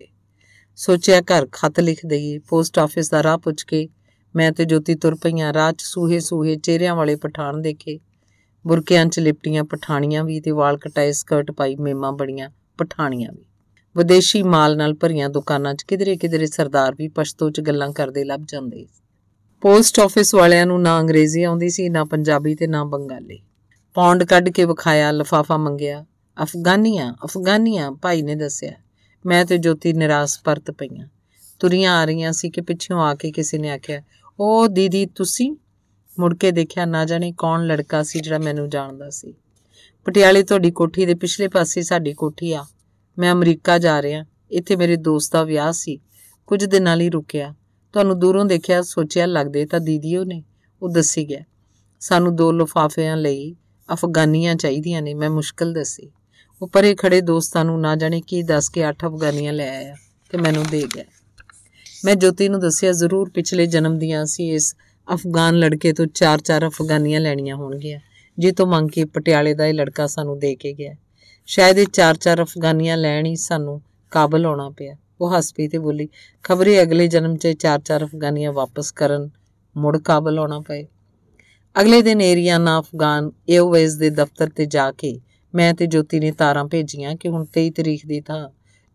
[0.77, 3.89] ਸੋਚਿਆ ਘਰ ਖਤ ਲਿਖ ਦਈਏ, ਪੋਸਟ ਆਫਿਸ ਦਾ ਰਾਹ ਪੁੱਛ ਕੇ,
[4.37, 8.01] ਮੈਂ ਤੇ ਜੋਤੀ ਤੁਰ ਪਈਆਂ, ਰਾਹ 'ਚ ਸੂਹੇ ਸੂਹੇ ਚਿਹਰਿਆਂ ਵਾਲੇ ਪਠਾਨ ਦੇਖੇ।
[8.67, 13.45] ਬੁਰਕਿਆਂ 'ਚ ਲਿਪਟੀਆਂ ਪਠਾਣੀਆਂ ਵੀ ਤੇ ਵਾਲ ਕਟਾਏ ਸਕਰਟ ਪਾਈ ਮੇਮਾਂ ਬੜੀਆਂ ਪਠਾਣੀਆਂ ਵੀ।
[13.97, 18.41] ਵਿਦੇਸ਼ੀ ਮਾਲ ਨਾਲ ਭਰੀਆਂ ਦੁਕਾਨਾਂ 'ਚ ਕਿਧਰੇ ਕਿਧਰੇ ਸਰਦਾਰ ਵੀ ਪਸ਼ਤੋ 'ਚ ਗੱਲਾਂ ਕਰਦੇ ਲੱਭ
[18.49, 18.87] ਜਾਂਦੇ।
[19.61, 23.41] ਪੋਸਟ ਆਫਿਸ ਵਾਲਿਆਂ ਨੂੰ ਨਾ ਅੰਗਰੇਜ਼ੀ ਆਉਂਦੀ ਸੀ, ਨਾ ਪੰਜਾਬੀ ਤੇ ਨਾ ਬੰਗਾਲੀ।
[23.95, 26.07] ਪੌਂਡ ਕੱਢ ਕੇ ਵਿਖਾਇਆ, ਲਫਾਫਾ ਮੰਗਿਆ
[26.43, 28.73] ਅਫਗਾਨੀਆਂ ਅਫਗਾਨੀਆਂ ਭਾਈ ਨੇ ਦੱਸਿਆ,
[29.27, 31.09] ਮੈਂ ਤੇ ਜੋਤੀ ਨਿਰਾਸ਼ ਪਰਤ ਪਈਆਂ।
[31.59, 34.03] ਤੁਰੀਆਂ ਆ ਰਹੀਆਂ ਸੀ ਕਿ ਪਿੱਛੋਂ ਆ ਕੇ ਕਿਸੇ ਨੇ ਆਖਿਆ
[34.41, 35.57] ਉਹ ਦੀਦੀ, ਤੁਸੀਂ?
[36.19, 39.35] ਮੁੜ ਕੇ ਦੇਖਿਆ, ਨਾ ਜਾਣੇ ਕੌਣ ਲੜਕਾ ਸੀ ਜਿਹੜਾ ਮੈਨੂੰ ਜਾਣਦਾ ਸੀ।
[40.05, 42.67] ਪਟਿਆਲੇ ਤੁਹਾਡੀ ਕੋਠੀ ਦੇ ਪਿਛਲੇ ਪਾਸੇ ਸਾਡੀ ਕੋਠੀ ਆ।
[43.19, 46.01] ਮੈਂ ਅਮਰੀਕਾ ਜਾ ਰਿਹਾ। ਇੱਥੇ ਮੇਰੇ ਦੋਸਤ ਦਾ ਵਿਆਹ ਸੀ।
[46.47, 47.55] ਕੁਝ ਦਿਨਾਂ ਲਈ ਰੁਕਿਆ।
[47.93, 50.45] ਤੁਹਾਨੂੰ ਦੂਰੋਂ ਦੇਖਿਆ, ਸੋਚਿਆ ਲੱਗਦੇ ਤਾਂ ਦੀਦੀਓ ਨੇ।
[50.83, 51.41] ਉਹ ਦੱਸੀ ਗਿਆ,
[52.01, 53.57] ਸਾਨੂੰ ਦੋ ਲਫਾਫਿਆਂ ਲਈ
[53.93, 56.11] ਅਫਗਾਨੀਆਂ ਚਾਹੀਦੀਆਂ ਨੇ, ਮੈਂ ਮੁਸ਼ਕਲ ਦੱਸੀ।
[56.63, 59.95] ਉਹ ਪਰੇ ਖੜੇ ਦੋਸਤਾਂ ਨੂੰ ਨਾ ਜਾਣੇ ਕੀ ਦੱਸ ਕੇ ਅੱਠ ਅਫਗਾਨੀਆਂ ਲੈ ਆਇਆ
[60.31, 61.05] ਤੇ ਮੈਨੂੰ ਦੇ ਗਿਆ।
[62.05, 64.77] ਮੈਂ ਜੋਤੀ ਨੂੰ ਦੱਸਿਆ, ਜ਼ਰੂਰ ਪਿਛਲੇ ਜਨਮ ਦੀਆਂ ਸੀ ਇਸ
[65.15, 68.01] ਅਫਗਾਨ ਲੜਕੇ ਤੋਂ ਚਾਰ ਚਾਰ ਅਫਗਾਨੀਆਂ ਲੈਣੀਆਂ ਹੋਣਗੀਆਂ।
[68.39, 70.95] ਜੇ ਤੋਂ ਮੰਗ ਕੇ ਪਟਿਆਲੇ ਦਾ ਇਹ ਲੜਕਾ ਸਾਨੂੰ ਦੇ ਕੇ ਗਿਆ।
[71.47, 75.79] ਸ਼ਾਇਦ ਇਹ ਚਾਰ ਚਾਰ ਅਫਗਾਨੀਆਂ ਲੈਣ ਹੀ ਸਾਨੂੰ ਕਾਬਲ ਆਉਣਾ ਪਿਆ। ਉਹ ਹੱਸ ਪਈ ਤੇ
[75.79, 76.09] ਬੋਲੀ,
[76.43, 79.31] ਖਬਰੇ ਅਗਲੇ ਜਨਮ 'ਚ ਚਾਰ ਚਾਰ ਅਫਗਾਨੀਆਂ ਵਾਪਸ ਕਰਨ
[79.77, 80.87] ਮੁੜ ਕਾਬਲ ਆਉਣਾ ਪਏ।
[81.81, 85.21] ਅਗਲੇ ਦਿਨ ਏਰੀਆਨਾ ਅਫਗਾਨ ਏਓਵੇਜ਼ ਦੇ ਦਫ਼ਤਰ ਤੇ ਜਾ ਕੇ
[85.55, 88.49] ਮੈਂ ਤੇ ਜੋਤੀ ਨੇ ਤਾਰਾਂ ਭੇਜੀਆਂ ਕਿ ਹੁਣ 23 ਤਰੀਕ ਦੀ ਥਾਂ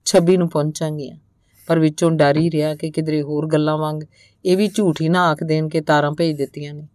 [0.06, 1.18] 26 ਨੂੰ ਪਹੁੰਚਾਂਗੀਆਂ
[1.68, 4.00] ਪਰ ਵਿੱਚੋਂ ਡਰ ਹੀ ਰਿਹਾ ਕਿ ਕਿਧਰੇ ਹੋਰ ਗੱਲਾਂ ਵਾਂਗ
[4.46, 6.88] ਇਹ ਵੀ ਝੂਠੀ ਨਾ ਆਖ ਦੇਣ ਕਿ ਤਾਰਾਂ ਭੇਜ ਦਿੱਤੀਆਂ ਨੇ।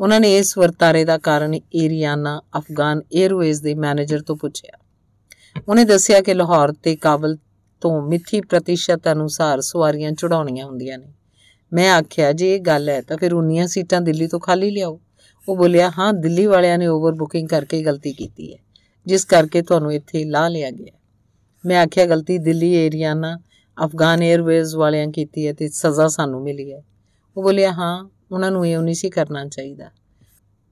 [0.00, 4.78] ਉਹਨਾਂ ਨੇ ਇਸ ਵਰਤਾਰੇ ਦਾ ਕਾਰਨ ਏਰੀਆਨਾ ਅਫਗਾਨ 에ਅਰਵੇਜ਼ ਦੇ ਮੈਨੇਜਰ ਤੋਂ ਪੁੱਛਿਆ।
[5.68, 7.36] ਉਹਨੇ ਦੱਸਿਆ ਕਿ ਲਾਹੌਰ ਤੇ ਕਾਬਲ
[7.80, 11.14] ਤੋਂ ਮਿੱਥੀ ਪ੍ਰਤੀਸ਼ਤ ਅਨੁਸਾਰ ਸਵਾਰੀਆਂ ਚੜਾਉਣੀਆਂ ਹੁੰਦੀਆਂ ਨੇ।
[11.72, 15.00] ਮੈਂ ਆਖਿਆ, ਜੇ ਇਹ ਗੱਲ ਹੈ ਤਾਂ ਫਿਰ ਉਨੀਆਂ ਸੀਟਾਂ ਦਿੱਲੀ ਤੋਂ ਖਾਲੀ ਲਿਆਓ।
[15.48, 18.58] ਉਹ ਬੋਲਿਆ, ਹਾਂ, ਦਿੱਲੀ ਵਾਲਿਆਂ ਨੇ ਓਵਰ ਬੁਕਿੰਗ ਕਰਕੇ ਗਲਤੀ ਕੀਤੀ ਹੈ।
[19.06, 20.98] ਜਿਸ ਕਰਕੇ ਤੁਹਾਨੂੰ ਇੱਥੇ ਲਾ ਲਿਆ ਗਿਆ।
[21.66, 23.38] ਮੈਂ ਆਖਿਆ, ਗਲਤੀ ਦਿੱਲੀ ਏਰੀਆ ਨਾ
[23.84, 26.84] ਅਫਗਾਨ 에ਅਰਵੇਜ਼ ਵਾਲਿਆਂ ਕੀਤੀ ਹੈ ਤੇ ਸਜ਼ਾ ਸਾਨੂੰ ਮਿਲੀ ਹੈ।
[27.36, 29.90] ਉਹ ਬੋਲਿਆ, ਹਾਂ, ਉਹਨਾਂ ਨੂੰ ਇਹ ਨਹੀਂ ਸੀ ਕਰਨਾ ਚਾਹੀਦਾ।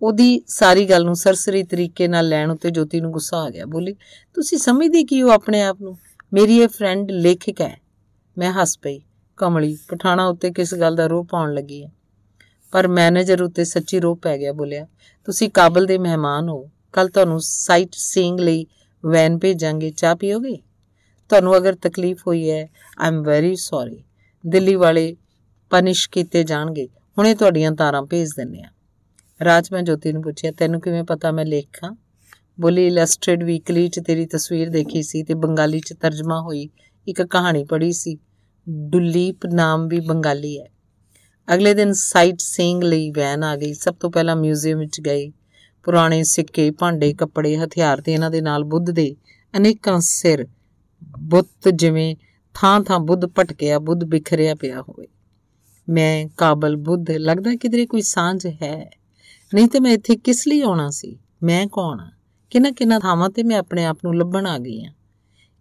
[0.03, 3.95] ਉਹਦੀ ਸਾਰੀ ਗੱਲ ਨੂੰ ਸਰਸਰੀ ਤਰੀਕੇ ਨਾਲ ਲੈਣ ਉੱਤੇ ਜੋਤੀ ਨੂੰ ਗੁੱਸਾ ਆ ਗਿਆ। ਬੋਲੀ,
[4.35, 5.99] ਤੁਸੀਂ ਸਮਝਦੇ ਕੀ ਹੋ ਆਪਣੇ ਆਪ ਨੂੰ?
[6.33, 7.81] ਮੇਰੀ ਇਹ ਫਰੈਂਡ ਲੇਖਕ ਹੈ।
[8.38, 9.01] ਮੈਂ ਹੱਸ ਪਈ।
[9.37, 11.93] ਕਮਲੀ, ਪਠਾਣਾ ਉੱਤੇ ਕਿਸ ਗੱਲ ਦਾ ਰੋਹ ਪਾਉਣ ਲੱਗੀ ਹੈ?
[12.73, 14.87] ਪਰ ਮੈਨੇਜਰ ਉੱਤੇ ਸੱਚੀ ਰੋਹ ਪੈ ਗਿਆ। ਬੋਲਿਆ,
[15.25, 18.66] ਤੁਸੀਂ ਕਾਬਲ ਦੇ ਮਹਿਮਾਨ ਹੋ। ਕੱਲ ਤੁਹਾਨੂੰ ਸਾਈਟ ਸੀਇੰਗ ਲਈ
[19.07, 20.59] ਵੈਨ ਭੇਜਾਂਗੇ। ਚਾਹ ਪੀਓਗੇ?
[21.29, 24.05] ਤੁਹਾਨੂੰ ਅਗਰ ਤਕਲੀਫ ਹੋਈ ਹੈ I am very sorry
[24.46, 25.16] Delhi ਵਾਲੇ
[25.70, 28.68] ਪਨਿਸ਼ ਕੀਤੇ ਜਾਣਗੇ। ਹੁਣੇ ਤੁਹਾਡੀਆਂ ਤਾਰਾਂ ਭੇਜ ਦਿੰਨੇ ਆ
[29.44, 31.96] ਰਾਜ, ਮੈਂ ਜੋਤੀ ਨੂੰ ਪੁੱਛਿਆ, ਤੈਨੂੰ ਕਿਵੇਂ ਪਤਾ ਮੈਂ ਲੇਖਾਂ
[32.61, 36.68] ਬੋਲੀ ਇਲਸਟ੍ਰੇਟ ਵੀਕਲੀ 'ਚ ਤੇਰੀ ਤਸਵੀਰ ਦੇਖੀ ਸੀ ਤੇ ਬੰਗਾਲੀ 'ਚ ਤਰਜਮਾ ਹੋਈ।
[37.09, 38.18] ਇੱਕ ਕਹਾਣੀ ਪੜ੍ਹੀ ਸੀ।
[38.68, 40.66] ਦੁਲੀਪ ਨਾਮ ਵੀ ਬੰਗਾਲੀ ਹੈ।
[41.55, 45.33] ਅਗਲੇ ਦਿਨ ਸਾਈਟ ਸੀਇੰਗ ਲਈ ਵੈਨ ਆ ਗਈ। ਸਭ ਤੋਂ ਪਹਿਲਾਂ ਮਿਊਜ਼ੀਅਮ ਵਿੱਚ ਗਏ।
[45.88, 49.16] ਪੁਰਾਣੇ ਸਿੱਕੇ, ਭਾਂਡੇ, ਕੱਪੜੇ, ਹਥਿਆਰ ਤੇ ਇਹਨਾਂ ਦੇ ਨਾਲ ਬੁੱਧ ਦੇ
[49.57, 50.46] ਅਨੇਕਾਂ ਸਿਰ
[51.18, 52.16] ਬੁੱਤ ਜਿਵੇਂ
[52.55, 55.07] ਥਾਂ ਥਾਂ ਬੁੱਧ ਭਟਕਿਆ, ਬੁੱਧ ਬਿਖਰਿਆ ਪਿਆ ਹੋਵੇ।
[55.88, 58.90] ਮੈਂ ਕਾਬਲ ਬੁੱਧ, ਲੱਗਦਾ ਕਿਧਰੇ ਕੋਈ ਸਾਂਝ ਹੈ।
[59.55, 61.18] ਨਹੀਂ ਤੇ ਮੈਂ ਇੱਥੇ ਕਿਸ ਲਈ ਆਉਣਾ ਸੀ?
[61.42, 62.11] ਮੈਂ ਕੌਣ ਆ
[62.51, 64.92] ਕਿੰਨਾ ਕਿੰਨਾ ਥਾਵਾਂ ਤੇ ਮੈਂ ਆਪਣੇ ਆਪ ਨੂੰ ਲੱਭਣ ਆ ਗਈ ਆ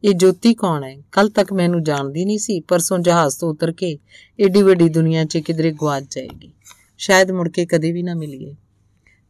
[0.03, 0.97] ਇਹ ਜੋਤੀ ਕੌਣ ਹੈ?
[1.11, 3.97] ਕੱਲ ਤੱਕ ਮੈਨੂੰ ਜਾਣਦੀ ਨਹੀਂ ਸੀ, ਪਰਸੋਂ ਜਹਾਜ਼ ਤੋਂ ਉਤਰ ਕੇ
[4.39, 6.53] ਏਡੀ ਵੱਡੀ ਦੁਨੀਆ 'ਚ ਕਿਧਰੇ ਗਵਾਚ ਜਾਏਗੀ।
[6.97, 8.55] ਸ਼ਾਇਦ ਮੁੜ ਕੇ ਕਦੇ ਵੀ ਨਾ ਮਿਲੀਏ।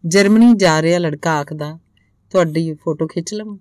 [0.07, 1.79] ਜਰਮਨੀ ਜਾ ਰਿਹਾ ਲੜਕਾ ਆਖਦਾ,
[2.29, 3.57] ਤੁਹਾਡੀ ਫੋਟੋ ਖਿੱਚ ਲਵਾਂ?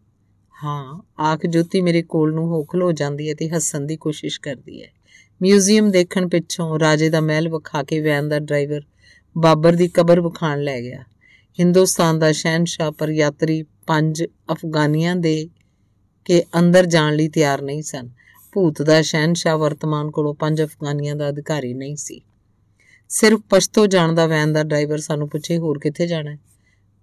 [0.64, 4.82] ਹਾਂ। ਆਖ ਜੋਤੀ ਮੇਰੇ ਕੋਲ ਨੂੰ ਹੋਖਲ ਹੋ ਜਾਂਦੀ ਹੈ ਤੇ ਹੱਸਣ ਦੀ ਕੋਸ਼ਿਸ਼ ਕਰਦੀ
[4.82, 4.88] ਹੈ।
[5.42, 8.80] ਮਿਊਜ਼ੀਅਮ ਦੇਖਣ ਪਿੱਛੋਂ ਰਾਜੇ ਦਾ ਮਹਿਲ ਵਿਖਾ ਕੇ ਵੈਨ ਦਾ ਡਰਾਈਵਰ
[9.38, 11.02] ਬਾਬਰ ਦੀ ਕਬਰ ਵਿਖਾਣ ਲੈ ਗਿਆ।
[11.60, 15.48] ਹਿੰਦੁਸਤਾਨ ਦਾ ਸ਼ਹਿਨशाह ਪਰ ਯਾਤਰੀ ਪੰਜ ਅਫਗਾਨੀਆਂ ਦੇ
[16.24, 18.08] ਕੇ ਅੰਦਰ ਜਾਣ ਲਈ ਤਿਆਰ ਨਹੀਂ ਸਨ।
[18.52, 22.20] ਭੂਤ ਦਾ ਸ਼ਹਿਨशाह ਵਰਤਮਾਨ ਕੋਲੋਂ ਪੰਜ ਅਫਗਾਨੀਆਂ ਦਾ ਅਧਿਕਾਰੀ ਨਹੀਂ ਸੀ।
[23.08, 26.38] ਸਿਰਫ ਪਸ਼ਤੋ ਜਾਣਦਾ ਵੈਨ ਦਾ ਡਰਾਈਵਰ ਸਾਨੂੰ ਪੁੱਛੇ, ਹੋਰ ਕਿੱਥੇ ਜਾਣਾ ਹੈ?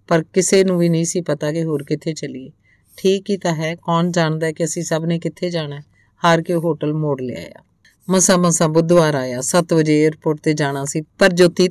[0.08, 2.50] ਪਰ ਕਿਸੇ ਨੂੰ ਵੀ ਨਹੀਂ ਸੀ ਪਤਾ ਕਿ ਹੋਰ ਕਿੱਥੇ ਚੱਲੀਏ।
[2.96, 5.84] ਠੀਕ ਹੀ ਤਾਂ ਹੈ, ਕੌਣ ਜਾਣਦਾ ਕਿ ਅਸੀਂ ਸਭ ਨੇ ਕਿੱਥੇ ਜਾਣਾ ਹੈ?
[6.24, 7.62] ਹਾਰ ਕੇ ਹੋਟਲ ਮੋੜ ਲਿਆ
[8.10, 11.68] ਮਸਾ ਮਸਾ ਬੁੱਧਵਾਰ ਆਇਆ। 7 ਵਜੇ 에ਅਰਪੋਰਟ ਤੇ ਜਾਣਾ ਸੀ, ਪਰ ਜੋਤੀ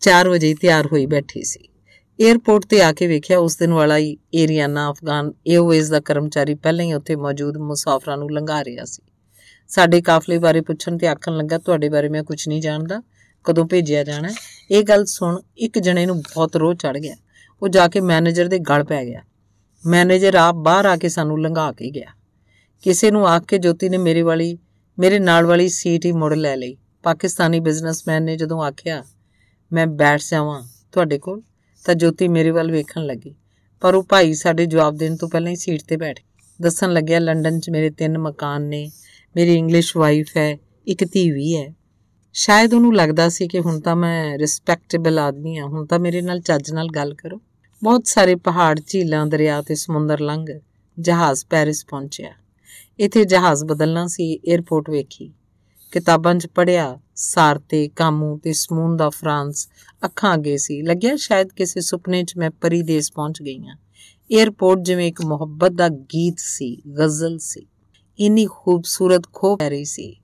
[0.00, 1.68] 4 ਵਜੇ ਤਿਆਰ ਹੋਈ ਬੈਠੀ ਸੀ।
[2.28, 6.84] 에ਅਰਪੋਰਟ ਤੇ ਆ ਕੇ ਵੇਖਿਆ ਉਸ ਦਿਨ ਵਾਲਾ ਹੀ ਏਰੀਆਨਾ ਅਫਗਾਨ ਏਓਵੇਜ਼ ਦਾ ਕਰਮਚਾਰੀ ਪਹਿਲਾਂ
[6.84, 9.02] ਹੀ ਉੱਥੇ ਮੌਜੂਦ ਮੁਸਾਫਰਾਂ ਨੂੰ ਲੰਘਾ ਰਿਹਾ ਸੀ।
[9.68, 13.02] ਸਾਡੇ ਕਾਫਲੇ ਬਾਰੇ ਪੁੱਛਣ ਤੇ ਆਖਣ ਲੱਗਾ, ਤੁਹਾਡੇ ਬਾਰੇ ਮੈਂ ਕੁਝ ਨਹੀਂ ਜਾਣਦਾ।
[13.44, 14.28] ਕਦੋਂ ਭੇਜਿਆ ਜਾਣਾ
[14.70, 17.16] ਇਹ ਗੱਲ ਸੁਣ, ਇੱਕ ਜਣੇ ਨੂੰ ਬਹੁਤ ਰੋਹ ਚੜ ਗਿਆ।
[17.62, 19.22] ਉਹ ਜਾ ਕੇ ਮੈਨੇਜਰ ਦੇ ਗਲ ਪੈ ਗਿਆ।
[19.86, 22.10] ਮੈਨੇਜਰ ਆਪ ਬਾਹਰ ਆ ਕੇ ਸਾਨੂੰ ਲੰਘਾ ਕੇ ਗਿਆ।
[22.82, 24.58] ਕਿਸੇ ਨੂੰ ਆਖ ਕੇ ਜੋਤੀ ਨੇ ਮੇਰੇ ਵਾਲੀ,
[24.98, 29.04] ਮੇਰੇ ਨਾਲ ਵਾਲੀ ਸੀਟ ਹੀ ਮੁੜ ਲੈ ਲਈ। ਪਾਕਿਸਤਾਨੀ ਬਿਜ਼ਨਸਮੈਨ ਨੇ ਜਦੋਂ ਆਖਿਆ,
[29.72, 31.42] ਮੈਂ ਬੈਠ ਜਾਵਾਂ ਤੁਹਾਡੇ ਕੋਲ,
[31.84, 33.34] ਤਾਂ ਜੋਤੀ ਮੇਰੇ ਵੱਲ ਵੇਖਣ ਲੱਗੀ।
[33.80, 36.20] ਪਰ ਉਹ ਭਾਈ ਸਾਡੇ ਜਵਾਬ ਦੇਣ ਤੋਂ ਪਹਿਲਾਂ ਹੀ ਸੀਟ ਤੇ ਬੈਠ
[36.62, 38.90] ਦੱਸਣ ਲੱਗਿਆ, ਲੰਡਨ 'ਚ ਮੇਰੇ ਤਿੰਨ ਮਕਾਨ ਨੇ,
[39.36, 41.74] ਮੇਰੀ ਇੰਗਲਿਸ਼ ਵਾਈਫ ਹੈ, ਇੱਕ ਧੀ ਵੀ ਹੈ।
[42.36, 46.40] ਸ਼ਾਇਦ ਉਹਨੂੰ ਲੱਗਦਾ ਸੀ ਕਿ ਹੁਣ ਤਾਂ ਮੈਂ ਰਿਸਪੈਕਟੇਬਲ ਆਦਮੀ ਆ ਹੁਣ ਤਾਂ ਮੇਰੇ ਨਾਲ
[46.40, 47.40] ਚੱਜ ਨਾਲ ਗੱਲ ਕਰੋ।
[47.82, 50.46] ਬਹੁਤ ਸਾਰੇ ਪਹਾੜ, ਝੀਲਾਂ, ਦਰਿਆ ਤੇ ਸਮੁੰਦਰ ਲੰਘ
[51.00, 52.30] ਜਹਾਜ਼ ਪੈਰਿਸ ਪਹੁੰਚਿਆ।
[52.98, 55.32] ਇੱਥੇ ਜਹਾਜ਼ ਬਦਲਣਾ ਸੀ 에어ਪੋਰਟ ਵੇਖੀ।
[55.92, 59.68] ਕਿਤਾਬਾਂ 'ਚ ਪੜਿਆ ਸਾਰਤੇ ਕਾਮੂ ਤੇ ਸਮੂਨ ਦਾ ਫਰਾਂਸ,
[60.04, 63.76] ਅੱਖਾਂ ਅੱਗੇ ਸੀ। ਲੱਗਿਆ ਸ਼ਾਇਦ ਕਿਸੇ ਸੁਪਨੇ 'ਚ ਮੈਂ ਪਰੀ ਦੇਸ਼ ਪਹੁੰਚ ਗਈ ਆ
[64.44, 67.66] 에어ਪੋਰਟ ਜਿਵੇਂ ਇੱਕ ਮੁਹੱਬਤ ਦਾ ਗੀਤ ਸੀ, ਗ਼ਜ਼ਲ ਸੀ।
[68.18, 70.16] ਇੰਨੀ ਖੂਬਸੂਰਤ ਖੋ ਪੈ ਰਹੀ ਸੀ।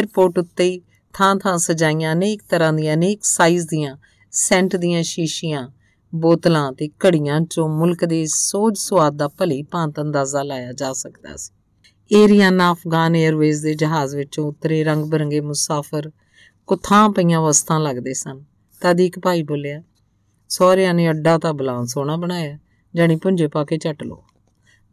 [0.00, 0.80] 에어ਪੋਰਟ ਉੱਤੇ
[1.18, 3.96] ਥਾਂ-ਥਾਂ ਸਜਾਈਆਂ, ਅਨੇਕ ਤਰ੍ਹਾਂ ਦੀਆਂ, ਅਨੇਕ ਸਾਈਜ਼ ਦੀਆਂ
[4.30, 5.68] ਸੈਂਟ ਦੀਆਂ ਸ਼ੀਸ਼ੀਆਂ,
[6.14, 11.36] ਬੋਤਲਾਂ ਤੇ ਘੜੀਆਂ 'ਚੋਂ ਮੁਲਕ ਦੇ ਸੋਜ ਸੁਆਦ ਦਾ ਭਲੀ ਭਾਂਤ ਅੰਦਾਜ਼ਾ ਲਾਇਆ ਜਾ ਸਕਦਾ
[11.36, 11.52] ਸੀ।
[12.16, 16.10] ਏਰੀਆਨਾ ਅਫਗਾਨ 에ਅਰਵੇਜ਼ ਦੇ ਜਹਾਜ਼ ਵਿੱਚੋਂ ਉਤਰੇ ਰੰਗ-ਬਰੰਗੇ ਮੁਸਾਫਰ
[16.66, 18.44] ਕੁਥਾਂ ਪਈਆਂ ਵਸਤਾਂ ਲੱਗਦੇ ਸਨ।
[18.80, 19.82] ਤਦ ਇੱਕ ਭਾਈ ਬੋਲਿਆ,
[20.48, 22.58] ਸਹੁਰਿਆਂ ਨੇ ਅੱਡਾ ਤਾਂ ਬਲਾਂ ਸੋਹਣਾ ਬਣਾਇਆ
[22.94, 24.24] ਜਾਨੀ ਪੁੰਜੇ ਪਾ ਕੇ ਝੱਟ ਲੋ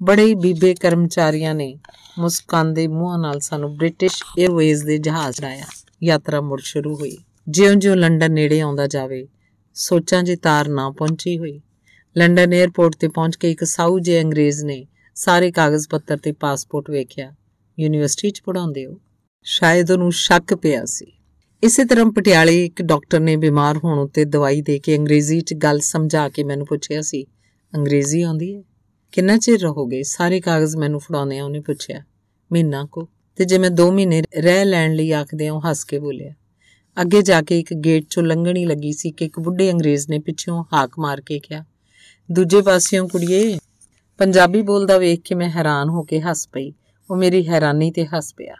[0.03, 1.79] ਬੜੇ ਹੀ ਬੀਬੇ ਕਰਮਚਾਰੀਆਂ ਨੇ
[2.19, 5.65] ਮੁਸਕਾਂਦੇ ਮੂੰਹਾਂ ਨਾਲ ਸਾਨੂੰ ਬ੍ਰਿਟਿਸ਼ 에ਅਰਵੇਜ਼ ਦੇ ਜਹਾਜ਼ ਰਾਇਆ
[6.04, 7.18] ਯਾਤਰਾ ਮੁੜ ਸ਼ੁਰੂ ਹੋਈ।
[7.50, 9.28] ਜਿਉਂ-ਜਿਉਂ ਲੰਡਨ ਨੇੜੇ ਆਉਂਦਾ ਜਾਵੇ,
[9.74, 11.62] ਸੋਚਾਂ 'ਚ ਤਾਰ ਨਾ ਪਹੁੰਚੀ ਹੋਈ।
[12.18, 16.89] ਲੰਡਨ 에ਅਰਪੋਰਟ ਤੇ ਪਹੁੰਚ ਕੇ ਇੱਕ ਸਾਊ ਜੇ ਅੰਗਰੇਜ਼ ਨੇ ਸਾਰੇ ਕਾਗਜ਼ ਪੱਤਰ ਤੇ ਪਾਸਪੋਰਟ
[16.89, 17.36] ਵੇਖਿਆ।
[17.80, 19.02] ਯੂਨੀਵਰਸਿਟੀ 'ਚ ਪੜਾਉਂਦੇ ਹੋ।
[19.44, 21.06] ਸ਼ਾਇਦ ਉਹਨੂੰ ਸ਼ੱਕ ਪਿਆ ਸੀ।
[21.63, 25.80] ਇਸੇ ਤਰ੍ਹਾਂ ਪਟਿਆਲੇ ਇੱਕ ਡਾਕਟਰ ਨੇ ਬਿਮਾਰ ਹੋਣ ਉੱਤੇ ਦਵਾਈ ਦੇ ਕੇ ਅੰਗਰੇਜ਼ੀ 'ਚ ਗੱਲ
[25.80, 27.26] ਸਮਝਾ ਕੇ ਮੈਨੂੰ ਪੁੱਛਿਆ ਸੀ,
[27.76, 28.64] ਅੰਗਰੇਜ਼ੀ ਆਉਂਦੀ ਹੈ?
[29.12, 30.04] ਕਿੰਨਾ ਚਿਰ ਰਹੋਗੇ?
[30.04, 32.04] ਸਾਰੇ ਕਾਗਜ਼ ਮੈਨੂੰ ਫੜਾਉਣੇ ਆ ਉਹਨੇ ਪੁੱਛਿਆ,
[32.51, 36.34] ਮਹੀਨਾ ਕੋ। ਤੇ ਜੇ ਮੈਂ 2 ਮਹੀਨੇ ਰਹਿ ਲੈਣ ਲਈ ਆਖਦੇ ਹਾਂ ਹੱਸ ਕੇ ਬੋਲਿਆ।
[36.97, 40.63] ਅੱਗੇ ਜਾ ਕੇ ਇੱਕ ਗੇਟ 'ਚੋਂ ਲੰਘਣੀ ਲੱਗੀ ਸੀ ਕਿ ਇੱਕ ਬੁੱਢੇ ਅੰਗਰੇਜ਼ ਨੇ ਪਿੱਛੋਂ
[40.73, 41.63] ਹਾਕ ਮਾਰ ਕੇ ਕਿਹਾ,
[42.29, 43.57] ਦੂਜੇ ਪਾਸਿਓਂ ਕੁੜੀਏ,
[44.19, 46.71] ਪੰਜਾਬੀ ਬੋਲਦਾ ਵੇਖ ਕੇ ਮੈਂ ਹੈਰਾਨ ਹੋ ਕੇ ਹੱਸ ਪਈ।
[47.09, 48.55] ਉਹ ਮੇਰੀ ਹੈਰਾਨੀ ਤੇ ਹੱਸ ਪਿਆ।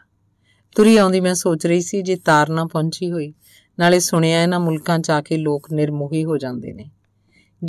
[0.76, 3.32] ਤੁਰੀ ਆਉਂਦੀ ਮੈਂ ਸੋਚ ਰਹੀ ਸੀ ਜੇ ਤਾਰ ਨਾ ਪਹੁੰਚੀ ਹੋਈ,
[3.78, 6.90] ਨਾਲੇ ਸੁਣਿਆ ਇਹਨਾਂ ਮੁਲਕਾਂ 'ਚ ਆ ਕੇ ਲੋਕ ਨਿਰਮੋਹੀ ਹੋ ਜਾਂਦੇ ਨੇ।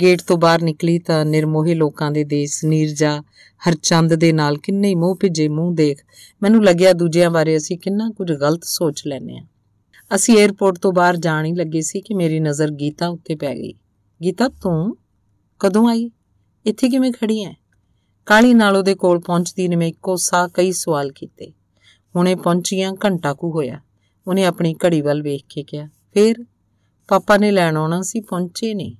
[0.00, 3.22] ਗੇਟ ਤੋਂ ਬਾਹਰ ਨਿਕਲੀ ਤਾਂ ਨਿਰਮੋਹੀ ਲੋਕਾਂ ਦੇ ਦੇਸ਼ ਨੀਰਜਾ
[3.68, 5.98] ਹਰਚੰਦ ਦੇ ਨਾਲ ਕਿੰਨੇ ਮੂੰਹ ਭਿੱਜੇ ਮੂੰਹ ਦੇਖ
[6.42, 9.46] ਮੈਨੂੰ ਲੱਗਿਆ ਦੂਜਿਆਂ ਬਾਰੇ ਅਸੀਂ ਕਿੰਨਾ ਕੁਝ ਗਲਤ ਸੋਚ ਲੈਨੇ ਆ
[10.14, 13.72] ਅਸੀਂ 에ਅਰਪੋਰਟ ਤੋਂ ਬਾਹਰ ਜਾਣ ਹੀ ਲੱਗੇ ਸੀ ਕਿ ਮੇਰੀ ਨਜ਼ਰ ਗੀਤਾ ਉੱਤੇ ਪੈ ਗਈ।
[14.24, 14.96] ਗੀਤਾ, ਤੂੰ
[15.60, 16.10] ਕਦੋਂ ਆਈ?
[16.66, 17.52] ਇੱਥੇ ਕਿਵੇਂ ਖੜੀ ਐ?
[18.26, 21.52] ਕਾਲੀ ਨਾਲ ਉਹਦੇ ਕੋਲ ਪਹੁੰਚਦੀ ਨੇ ਮੈਂ ਇੱਕੋ ਸਾਹ ਕਈ ਸਵਾਲ ਕੀਤੇ।
[22.16, 23.80] ਹੁਣੇ ਪਹੁੰਚੀਆਂ, ਘੰਟਾ ਕੁ ਹੋਇਆ।
[24.26, 26.44] ਉਹਨੇ ਆਪਣੀ ਘੜੀ ਵੱਲ ਵੇਖ ਕੇ ਕਿਹਾ, ਫੇਰ
[27.08, 28.96] ਪਾਪਾ ਨੇ ਲੈਣ ਆਉਣਾ ਸੀ, ਪਹੁੰਚੇ ਨਹੀਂ।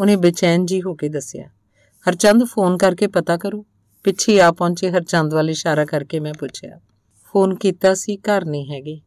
[0.00, 1.48] ਉਹਨੇ ਬੇਚੈਨ ਜੀ ਹੋ ਕੇ ਦੱਸਿਆ,
[2.06, 3.64] ਹਰਚੰਦ ਫੋਨ ਕਰਕੇ ਪਤਾ ਕਰੋ,
[4.04, 6.78] ਪਿੱਛੇ ਆ ਪਹੁੰਚੇ ਹਰਚੰਦ ਵੱਲ ਇਸ਼ਾਰਾ ਕਰਕੇ ਮੈਂ ਪੁੱਛਿਆ,
[7.34, 9.00] ਫੋਨ ਕੀਤਾ ਸੀ, ਘਰ ਨਹੀਂ ਹੈਗੇ,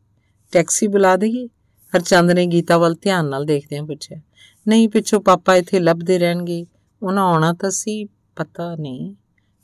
[0.52, 1.48] ਟੈਕਸੀ ਬੁਲਾ ਦਈਏ?
[1.94, 4.20] ਹਰਚੰਦ ਨੇ ਗੀਤਾ ਵੱਲ ਧਿਆਨ ਨਾਲ ਦੇਖਦਿਆਂ ਪੁੱਛਿਆ,
[4.68, 6.66] ਨਹੀਂ ਪਿੱਛੋਂ ਪਾਪਾ ਇੱਥੇ ਲੱਭਦੇ ਰਹਿਣਗੇ,
[7.02, 9.16] ਉਹਨਾਂ ਆਉਣਾ ਤਾਂ ਸੀ, ਪਤਾ ਨਹੀਂ,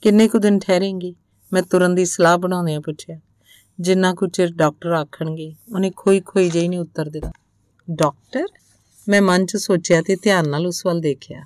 [0.02, 1.16] ਕਿੰਨੇ ਕੁ ਦਿਨ ਠਹਿਰੇਂਗੀ?
[1.54, 3.20] ਮੈਂ ਤੁਰਨ ਦੀ ਸਲਾਹ ਬਣਾਉਂਦਿਆਂ ਪੁੱਛਿਆ,
[3.80, 7.32] ਜਿੰਨਾ ਕੁ ਚਿਰ ਡਾਕਟਰ ਆਖਣਗੇ, ਉਹਨੇ ਖੋਈ ਖੋਈ ਜਿਹੀ ਨਹੀਂ ਉੱਤਰ ਦਿੱਤਾ।
[7.92, 8.46] ਡਾਕਟਰ?
[9.10, 11.46] ਮੈਂ ਮਨ 'ਚ ਸੋਚਿਆ ਤੇ ਧਿਆਨ ਨਾਲ ਉਸ ਵੱਲ ਦੇਖਿਆ।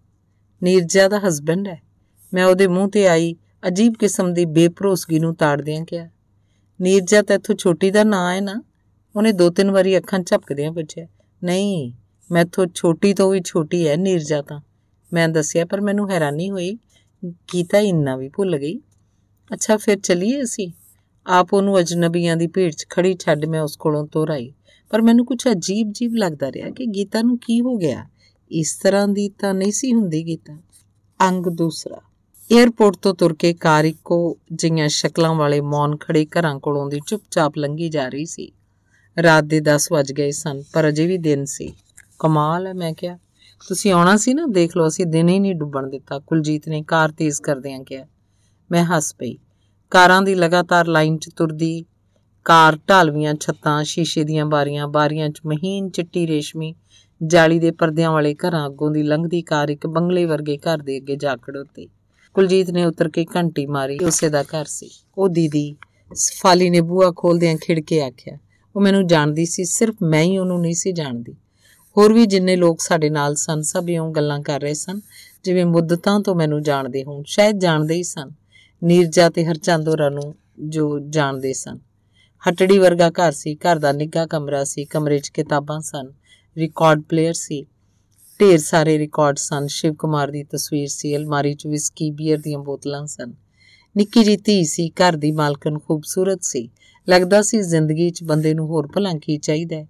[0.63, 1.83] ਨੀਰਜਾ ਦਾ ਹਸਬੰਡ ਹੈ।
[2.35, 3.37] ਮੈਂ ਉਹਦੇ ਮੂੰਹ ਤੇ ਆਈ
[3.69, 6.09] ਅਜੀਬ ਕਿਸਮ ਦੀ ਬੇਭਰੋਸਗੀ ਨੂੰ ਤਾੜਦਿਆਂ ਕਿਹਾ।
[6.81, 8.63] ਨੀਰਜਾ ਤਾਂ ਇੱਥੋਂ ਛੋਟੀ ਦਾ ਨਾਂ ਹੈ ਨਾ,
[9.17, 11.07] ਉਹਨੇ ਦੋ ਤਿੰਨ ਵਾਰੀ ਅੱਖਾਂ ਝਪਕਦਿਆਂ ਪੁੱਛਿਆ।
[11.45, 11.93] ਨਹੀਂ,
[12.31, 14.61] ਮੈਥੋਂ ਛੋਟੀ ਤੋਂ ਵੀ ਛੋਟੀ ਹੈ ਨੀਰਜਾ ਤਾਂ।
[15.13, 16.79] ਮੈਂ ਦੱਸਿਆ, ਪਰ ਮੈਨੂੰ ਹੈਰਾਨੀ ਹੋਈ
[17.27, 18.79] ਗੀਤਾ ਇੰਨਾ ਵੀ ਭੁੱਲ ਗਈ।
[19.53, 20.73] ਅੱਛਾ, ਫਿਰ ਚਲੀਏ ਅਸੀਂ?
[21.27, 24.53] ਆਪ ਉਹਨੂੰ ਅਜਨਬੀਆਂ ਦੀ ਭੀੜ 'ਚ ਖੜੀ ਛੱਡ ਮੈਂ ਉਸ ਕੋਲੋਂ ਤੁਰ ਆਈ।
[24.91, 28.07] ਪਰ ਮੈਨੂੰ ਕੁਝ ਅਜੀਬ ਜੀਬ ਲੱਗਦਾ ਰਿਹਾ ਕਿ ਗੀਤਾ ਨੂੰ ਕੀ ਹੋ ਗਿਆ।
[28.51, 30.59] ਇਸ ਤਰ੍ਹਾਂ ਦੀ ਤਾਂ ਨਹੀਂ ਸੀ ਹੁੰਦੀ ਗੀਤਾ।
[31.29, 32.01] ਅੰਗ ਦੂਸਰਾ।
[32.57, 37.59] 에ਅਰਪੋਰਟ ਤੋਂ ਤੁਰ ਕੇ ਕਾਰ ਇੱਕੋ ਜਿਹੀਆਂ ਸ਼ਕਲਾਂ ਵਾਲੇ ਮੌਨ ਖੜੇ ਘਰਾਂ ਕੋਲੋਂ ਦੀ ਚੁੱਪਚਾਪ
[37.59, 38.53] ਲੰਘੀ ਜਾ ਰਹੀ ਸੀ।
[39.23, 41.73] ਰਾਤ ਦੇ 10 ਵਜ ਗਏ ਸਨ, ਪਰ ਅਜੇ ਵੀ ਦਿਨ ਸੀ।
[42.19, 43.19] ਕਮਾਲ ਹੈ, ਮੈਂ ਕਿਹਾ।
[43.61, 47.11] ਤੁਸੀਂ ਆਉਣਾ ਸੀ ਨਾ, ਦੇਖ ਲਓ, ਅਸੀਂ ਦਿਨ ਹੀ ਨਹੀਂ ਡੁੱਬਣ ਦਿੱਤਾ। ਕੁਲਜੀਤ ਨੇ ਕਾਰ
[47.11, 48.07] ਤੇਜ਼ ਕਰਦਿਆਂ ਕਿਹਾ,
[48.71, 49.37] ਮੈਂ ਹੱਸ ਪਈ।
[49.91, 51.85] ਕਾਰਾਂ ਦੀ ਲਗਾਤਾਰ ਲਾਈਨ 'ਚ ਤੁਰਦੀ,
[52.45, 56.75] ਕਾਰ ਢਾਲਵੀਆਂ ਛੱਤਾਂ, ਸ਼ੀਸ਼ੇ ਦੀਆਂ ਬਾਰੀਆਂ ਬਾਰੀਆਂ 'ਚ ਮਹੀਨ ਚਿੱਟੀ ਰੇਸ਼ਮੀ,
[57.21, 61.17] ਜਾਲੀ ਦੇ ਪਰਦਿਆਂ ਵਾਲੇ ਘਰਾਂ ਅੱਗੋਂ ਦੀ ਲੰਘਦੀ ਕਾਰ ਇੱਕ ਬੰਗਲੇ ਵਰਗੇ ਘਰ ਦੇ ਅੱਗੇ
[61.17, 61.89] ਜਾ ਖੜੋਤੀ
[62.35, 65.77] ਕੁਲਜੀਤ ਨੇ ਉਤਰ ਕੇ ਘੰਟੀ ਮਾਰੀ, ਉਸੇ ਦਾ ਘਰ ਸੀ। ਉਹ ਦੀਦੀ,
[66.15, 68.39] ਸਫਾਲੀ ਨੇ ਬੂਹਾ ਖੋਲਦਿਆਂ ਖਿੜ ਕੇ ਆਖਿਆ,
[68.77, 71.37] ਉਹ ਮੈਨੂੰ ਜਾਣਦੀ ਸੀ, ਸਿਰਫ ਮੈਂ ਹੀ ਉਹਨੂੰ ਨਹੀਂ ਸੀ ਜਾਣਦੀ।
[71.99, 75.01] ਹੋਰ ਵੀ ਜਿੰਨੇ ਲੋਕ ਸਾਡੇ ਨਾਲ ਸਨ, ਸਭ ਇਉਂ ਗੱਲਾਂ ਕਰ ਰਹੇ ਸਨ,
[75.45, 78.31] ਜਿਵੇਂ ਮੁੱਦਤਾਂ ਤੋਂ ਮੈਨੂੰ ਜਾਣਦੇ ਹੋਣ, ਸ਼ਾਇਦ ਜਾਣਦੇ ਹੀ ਸਨ।
[78.85, 81.79] ਨੀਰਜਾ ਤੇ ਹਰਚੰਦ ਹੋਰਾਂ ਨੂੰ ਜੋ ਜਾਣਦੇ ਸਨ।
[82.51, 86.13] ਹਟੜੀ ਵਰਗਾ ਘਰ ਸੀ, ਘਰ ਦਾ ਨਿੱਘਾ ਕਮਰਾ ਸੀ, ਕਮਰੇ 'ਚ ਕਿਤਾਬਾਂ ਸਨ
[86.59, 87.67] ਰਿਕਾਰਡ ਪਲੇਅਰ ਸੀ।
[88.41, 93.07] ਢੇਰ ਸਾਰੇ ਰਿਕਾਰਡ ਸਨ, ਸ਼ਿਵ ਕੁਮਾਰ ਦੀ ਤਸਵੀਰ ਸੀ, ਅਲਮਾਰੀ 'ਚ ਵਿਸਕੀ ਬੀਅਰ ਦੀਆਂ ਬੋਤਲਾਂ
[93.07, 93.35] ਸਨ।
[93.97, 96.71] ਨਿੱਕੀ ਜੀ ਧੀ ਸੀ, ਘਰ ਦੀ ਮਾਲਕਨ ਖੂਬਸੂਰਤ ਸੀ।
[97.09, 99.89] ਲੱਗਦਾ ਸੀ ਜ਼ਿੰਦਗੀ 'ਚ ਬੰਦੇ ਨੂੰ ਹੋਰ ਭਲਾ ਕੀ ਚਾਹੀਦਾ ਹੈ।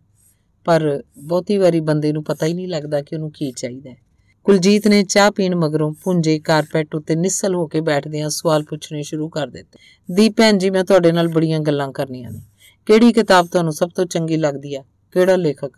[0.64, 3.96] ਪਰ ਬਹੁਤੀ ਵਾਰੀ ਬੰਦੇ ਨੂੰ ਪਤਾ ਹੀ ਨਹੀਂ ਲੱਗਦਾ ਕਿ ਉਹਨੂੰ ਕੀ ਚਾਹੀਦਾ ਹੈ।
[4.44, 9.28] ਕੁਲਜੀਤ ਨੇ ਚਾਹ ਪੀਣ ਮਗਰੋਂ ਪੁੰਜੇ ਕਾਰਪੈਟ ਉੱਤੇ ਨਿੱਸਲ ਹੋ ਕੇ ਬੈਠਦਿਆਂ ਸਵਾਲ ਪੁੱਛਣੇ ਸ਼ੁਰੂ
[9.28, 9.78] ਕਰ ਦਿੱਤੇ।
[10.14, 12.40] ਦੀਪ, ਭੈਣ ਜੀ, ਮੈਂ ਤੁਹਾਡੇ ਨਾਲ ਬੜੀਆਂ ਗੱਲਾਂ ਕਰਨੀਆਂ ਨੇ।
[12.86, 14.84] ਕਿਹੜੀ ਕਿਤਾਬ ਤੁਹਾਨੂੰ ਸਭ ਤੋਂ ਚੰਗੀ ਲੱਗਦੀ ਆ?
[15.12, 15.70] ਕਿਹੜਾ ਲੇਖਕ?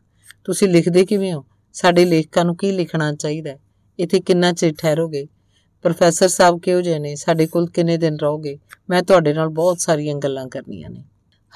[0.45, 1.45] ਤੁਸੀਂ ਲਿਖਦੇ ਕਿਵੇਂ ਹੋ?
[1.72, 3.59] ਸਾਡੇ ਲੇਖਕਾਂ ਨੂੰ ਕੀ ਲਿਖਣਾ ਚਾਹੀਦਾ ਹੈ?
[3.99, 5.26] ਇੱਥੇ ਕਿੰਨਾ ਚਿਰ ਠਹਿਰੋਗੇ?
[5.83, 7.14] ਪ੍ਰੋਫੈਸਰ ਸਾਹਿਬ ਕਿਹੋ ਜਿਹੇ ਨੇ?
[7.14, 8.59] ਸਾਡੇ ਕੋਲ ਕਿੰਨੇ ਦਿਨ ਰਹੋਗੇ?
[8.91, 11.05] ਮੈਂ ਤੁਹਾਡੇ ਨਾਲ ਬਹੁਤ ਸਾਰੀਆਂ ਗੱਲਾਂ ਕਰਨੀਆਂ ਨੇ।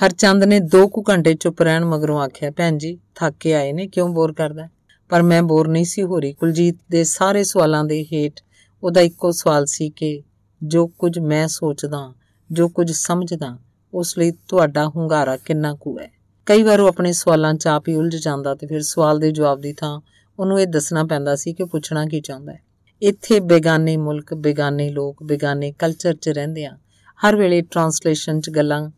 [0.03, 3.87] ਹਰਚੰਦ ਨੇ 2 ਕੁ ਘੰਟੇ ਚੁੱਪ ਰਹਿਣ ਮਗਰੋਂ ਆਖਿਆ, ਭੈਣ ਜੀ, ਥੱਕ ਕੇ ਆਏ ਨੇ,
[3.87, 4.69] ਕਿਉਂ ਬੋਰ ਕਰਦਾ?
[5.09, 8.41] ਪਰ ਮੈਂ ਬੋਰ ਨਹੀਂ ਸੀ ਹੋ ਰਹੀ। ਕੁਲਜੀਤ ਦੇ ਸਾਰੇ ਸਵਾਲਾਂ ਦੇ ਹੇਠ
[8.83, 10.23] ਉਹਦਾ ਇੱਕੋ ਸਵਾਲ ਸੀ ਕਿ
[10.63, 12.15] ਜੋ ਕੁਝ ਮੈਂ ਸੋਚਦਾ,
[12.53, 13.59] ਜੋ ਕੁਝ ਸਮਝਦਾ,
[13.95, 16.11] ਉਸ ਲਈ ਤੁਹਾਡਾ ਹੁੰਗਾਰਾ ਕਿੰਨਾ ਕੁ ਹੈ?
[16.47, 19.61] ਕਈ ਵਾਰ ਉਹ ਆਪਣੇ ਸਵਾਲਾਂ 'ਚ ਆਪ ਹੀ ਉਲਝ ਜਾਂਦਾ ਤੇ ਫਿਰ ਸਵਾਲ ਦੇ ਜਵਾਬ
[19.61, 20.01] ਦੀ ਥਾਂ
[20.39, 22.63] ਉਹਨੂੰ ਇਹ ਦੱਸਣਾ ਪੈਂਦਾ ਸੀ ਕਿ ਪੁੱਛਣਾ ਕੀ ਚਾਹੁੰਦਾ ਹੈ।
[23.03, 26.79] ਇੱਥੇ ਬੇਗਾਨੇ ਮੁਲਕ, ਬੇਗਾਨੇ ਲੋਕ, ਬੇਗਾਨੇ ਕਲਚਰ 'ਚ ਰਹਿੰਦੇ ਆ।
[27.27, 28.91] ਹਰ ਵੇਲੇ ਟਰਾਂਸਲੇਸ਼ਨ 'ਚ ਗੱਲਾਂ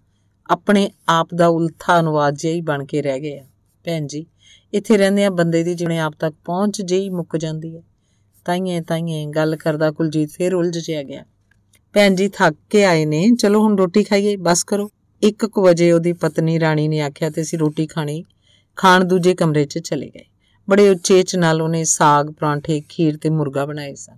[0.49, 3.45] ਆਪਣੇ ਆਪ ਦਾ ਉਲਥਾ ਅਨੁਵਾਦ ਜਿਹਾ ਹੀ ਬਣ ਕੇ ਰਹਿ ਗਏ ਆ।
[3.85, 4.25] ਭੈਣ ਜੀ,
[4.73, 7.83] ਇੱਥੇ ਰਹਿੰਦੇ ਆ ਬੰਦੇ ਦੀ ਜਿਵੇਂ ਆਪ ਤੱਕ ਪਹੁੰਚ ਜਿਹੀ ਮੁੱਕ ਜਾਂਦੀ ਹੈ
[8.47, 11.25] ਤਾਈਏ ਤਾਈਏ, ਗੱਲ ਕਰਦਾ ਕੁਲਜੀਤ ਫੇਰ ਉਲਝ ਜਿਆ ਗਿਆ।
[11.95, 14.89] ਭੈਣ ਜੀ, ਥੱਕ ਕੇ ਆਏ ਨੇ। ਚਲੋ ਹੁਣ ਰੋਟੀ ਖਾਈਏ, ਬਸ ਕਰੋ।
[15.23, 18.23] 1:00 ਵਜੇ ਉਹਦੀ ਪਤਨੀ ਰਾਣੀ ਨੇ ਆਖਿਆ ਤੇ ਅਸੀਂ ਰੋਟੀ ਖਾਣੀ।
[18.79, 20.25] ਖਾਣ ਦੂਜੇ ਕਮਰੇ 'ਚ ਚਲੇ ਗਏ।
[20.69, 24.17] ਬੜੇ ਉਚੇਚ ਨਾਲ ਉਹਨੇ ਸਾਗ, ਪਰਾਂਠੇ, ਖੀਰ ਤੇ ਮੁਰਗਾ ਬਣਾਏ ਸਨ।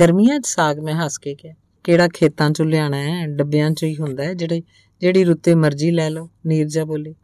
[0.00, 1.54] ਗਰਮੀਆਂ 'ਚ ਸਾਗ ਮੈਂ ਹੱਸ ਕੇ ਕਿਹਾ,
[1.84, 3.26] ਕਿਹੜਾ ਖੇਤਾਂ 'ਚੋਂ ਲਿਆਣਾ ਹੈ?
[3.26, 4.62] ਡੱਬਿਆਂ 'ਚ ਹੀ ਹੁੰਦਾ ਹੈ, ਜਿਹੜੇ
[5.00, 7.14] ਜਿਹੜੀ ਰੁੱਤੇ ਮਰਜ਼ੀ ਲੈ ਲਓ, ਨੀਰਜਾ ਬੋਲੇ।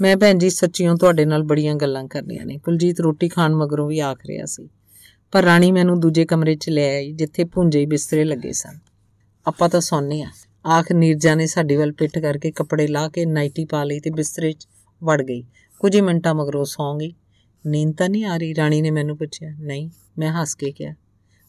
[0.00, 4.00] ਮੈਂ ਭੈਣ ਜੀ ਸੱਚੀਓ ਤੁਹਾਡੇ ਨਾਲ ਬੜੀਆਂ ਗੱਲਾਂ ਕਰਨੀਆਂ ਨੇ। ਕੁਲਜੀਤ ਰੋਟੀ ਖਾਣ ਮਗਰੋਂ ਵੀ
[4.00, 4.68] ਆਖ ਰਿਹਾ ਸੀ।
[5.32, 8.78] ਪਰ ਰਾਣੀ ਮੈਨੂੰ ਦੂਜੇ ਕਮਰੇ 'ਚ ਲੈ ਆਈ, ਜਿੱਥੇ ਭੁੰਜੇ ਬਿਸਤਰੇ ਲੱਗੇ ਸਨ।
[9.46, 10.28] ਆਪਾਂ ਤਾਂ ਸੌਂਨੇ ਆ
[10.66, 14.52] ਆਖ ਨੀਰਜਾ ਨੇ ਸਾਡੀ ਵੱਲ ਪਿੱਠ ਕਰਕੇ ਕੱਪੜੇ ਲਾ ਕੇ ਨਾਈਟੀ ਪਾ ਲਈ ਤੇ ਬਿਸਤਰੇ
[14.52, 14.68] 'ਚ
[15.04, 15.44] ਵੜ ਗਈ।
[15.80, 17.14] ਕੁਝ ਹੀ ਮਿੰਟਾਂ ਮਗਰੋਂ ਸੌਂ ਗਈ।
[17.66, 18.54] ਨੀਂਦ ਤਾਂ ਨਹੀਂ ਆ ਰਹੀ?
[18.54, 20.94] ਰਾਣੀ ਨੇ ਮੈਨੂੰ ਪੁੱਛਿਆ। ਨਹੀਂ, ਮੈਂ ਹੱਸ ਕੇ ਕਿਹਾ।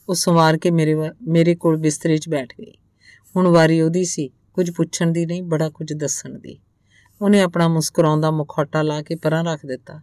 [0.10, 0.96] ਉਹ ਸਵਾਰ ਕੇ ਮੇਰੇ
[1.28, 2.74] ਮੇਰੇ ਕੋਲ ਬਿਸਤਰੇ 'ਚ ਬੈਠ ਗਈ।
[3.36, 6.60] ਹੁਣ ਵਾਰੀ ਉਹਦੀ ਸੀ। ਕੁਝ ਪੁੱਛਣ ਦੀ ਨਹੀਂ, ਬੜਾ ਕੁਝ ਦੱਸਣ ਦੀ।
[7.22, 10.02] ਉਹਨੇ ਆਪਣਾ ਮੁਸਕਰਾਉਂਦਾ ਮੁਖੌਟਾ ਲਾ ਕੇ ਪਰਾਂ ਰੱਖ ਦਿੱਤਾ।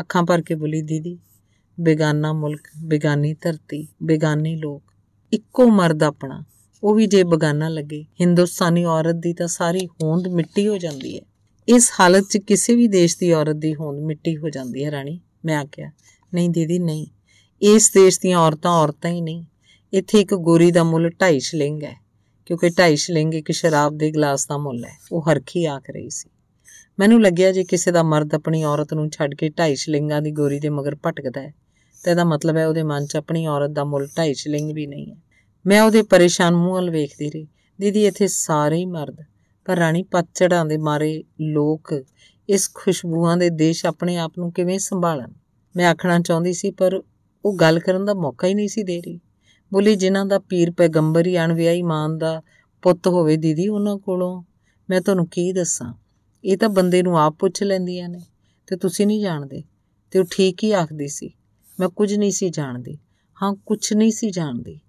[0.00, 1.18] ਅੱਖਾਂ ਭਰ ਕੇ ਬੋਲੀ, ਦੀਦੀ,
[1.80, 4.82] ਬੇਗਾਨਾ ਮੁਲਕ, ਬੇਗਾਨੀ ਧਰਤੀ, ਬੇਗਾਨੇ ਲੋਕ,
[5.32, 6.44] ਇੱਕੋ ਮਰਦ ਆਪਣਾ।
[6.82, 11.22] ਉਹ ਵੀ ਜੇ ਬਗਾਨਾ ਲੱਗੇ, ਹਿੰਦੁਸਤਾਨੀ ਔਰਤ ਦੀ ਤਾਂ ਸਾਰੀ ਹੋਂਦ ਮਿੱਟੀ ਹੋ ਜਾਂਦੀ ਹੈ।
[11.68, 15.20] ਇਸ ਹਾਲਤ 'ਚ ਕਿਸੇ ਵੀ ਦੇਸ਼ ਦੀ ਔਰਤ ਦੀ ਹੋਂਦ ਮਿੱਟੀ ਹੋ ਜਾਂਦੀ ਹੈ, ਰਾਣੀ।
[15.44, 15.90] ਮੈਂ ਆਖਿਆ,
[16.34, 17.06] ਨਹੀਂ ਦੀਦੀ, ਨਹੀਂ।
[17.62, 19.44] ਇਸ ਦੇਸ਼ ਦੀਆਂ ਔਰਤਾਂ ਔਰਤਾਂ ਹੀ ਨਹੀਂ।
[19.92, 22.09] ਇੱਥੇ ਇੱਕ ਗੋਰੀ ਦਾ ਮੁੱਲ 2.5 ਸ਼ਲਿੰਗ ਹੈ।
[22.46, 26.30] ਕਿਉਂਕਿ 2.5 ਸ਼ਲਿੰਗ ਇੱਕ ਸ਼ਰਾਬ ਦੇ ਗਲਾਸ ਦਾ ਮੁੱਲ ਹੈ। ਉਹ ਹਰਖੀ ਆਖ ਰਹੀ ਸੀ।
[26.98, 30.60] ਮੈਨੂੰ ਲੱਗਿਆ ਜੇ ਕਿਸੇ ਦਾ ਮਰਦ ਆਪਣੀ ਔਰਤ ਨੂੰ ਛੱਡ ਕੇ 2.5 ਸ਼ਲਿੰਗਾਂ ਦੀ ਗੋਰੀ
[30.60, 31.54] ਦੇ ਮਗਰ ਭਟਕਦਾ ਹੈ,
[32.04, 35.10] ਤਾਂ ਇਹਦਾ ਮਤਲਬ ਹੈ ਉਹਦੇ ਮਨ 'ਚ ਆਪਣੀ ਔਰਤ ਦਾ ਮੁੱਲ 2.5 ਸ਼ਲਿੰਗ ਵੀ ਨਹੀਂ
[35.10, 35.16] ਹੈ।
[35.66, 37.48] ਮੈਂ ਉਹਦੇ ਪਰੇਸ਼ਾਨ ਮੂੰਹ ਵੱਲ ਵੇਖਦੀ ਰਹੀ।
[37.80, 39.16] ਦੀਦੀ, ਇੱਥੇ ਸਾਰੇ ਹੀ ਮਰਦ।
[39.64, 42.04] ਪਰ ਰਾਣੀ ਪਤਝੜਾਂ ਦੇ ਮਾਰੇ ਲੋਕ
[42.48, 45.32] ਇਸ ਖੁਸ਼ਬੂਆਂ ਦੇ ਦੇਸ਼ ਆਪਣੇ ਆਪ ਨੂੰ ਕਿਵੇਂ ਸੰਭਾਲਣ?
[45.76, 47.02] ਮੈਂ ਆਖਣਾ ਚਾਹੁੰਦੀ ਸੀ, ਪਰ
[47.44, 49.20] ਉਹ ਗੱਲ ਕਰਨ ਦਾ ਮੌਕਾ ਹੀ ਨਹੀਂ ਸੀ ਦੇ ਰਹੀ।
[49.72, 52.42] ਬੋਲੀ, ਜਿਨ੍ਹਾਂ ਦਾ ਪੀਰ ਪੈਗੰਬਰ ਹੀ ਅਣਵਿਆਹੀ ਮਾਂ ਦਾ
[52.82, 54.42] ਪੁੱਤ ਹੋਵੇ ਦੀਦੀ ਉਹਨਾਂ ਕੋਲੋਂ,
[54.90, 55.94] ਮੈਂ ਤੁਹਾਨੂੰ ਕੀ ਦੱਸਾਂ?
[56.44, 58.20] ਇਹ ਤਾਂ ਬੰਦੇ ਨੂੰ ਆਪ ਪੁੱਛ ਲੈਂਦੀਆਂ ਨੇ
[58.66, 59.62] ਤੇ ਤੁਸੀਂ ਨਹੀਂ ਜਾਣਦੇ।
[60.10, 61.30] ਤੇ ਉਹ ਠੀਕ ਹੀ ਆਖਦੀ ਸੀ,
[61.80, 62.98] ਮੈਂ ਕੁਝ ਨਹੀਂ ਸੀ ਜਾਣਦੀ।
[63.42, 64.80] ਹਾਂ, ਕੁਝ ਨਹੀਂ ਸੀ ਜਾਣਦੀ।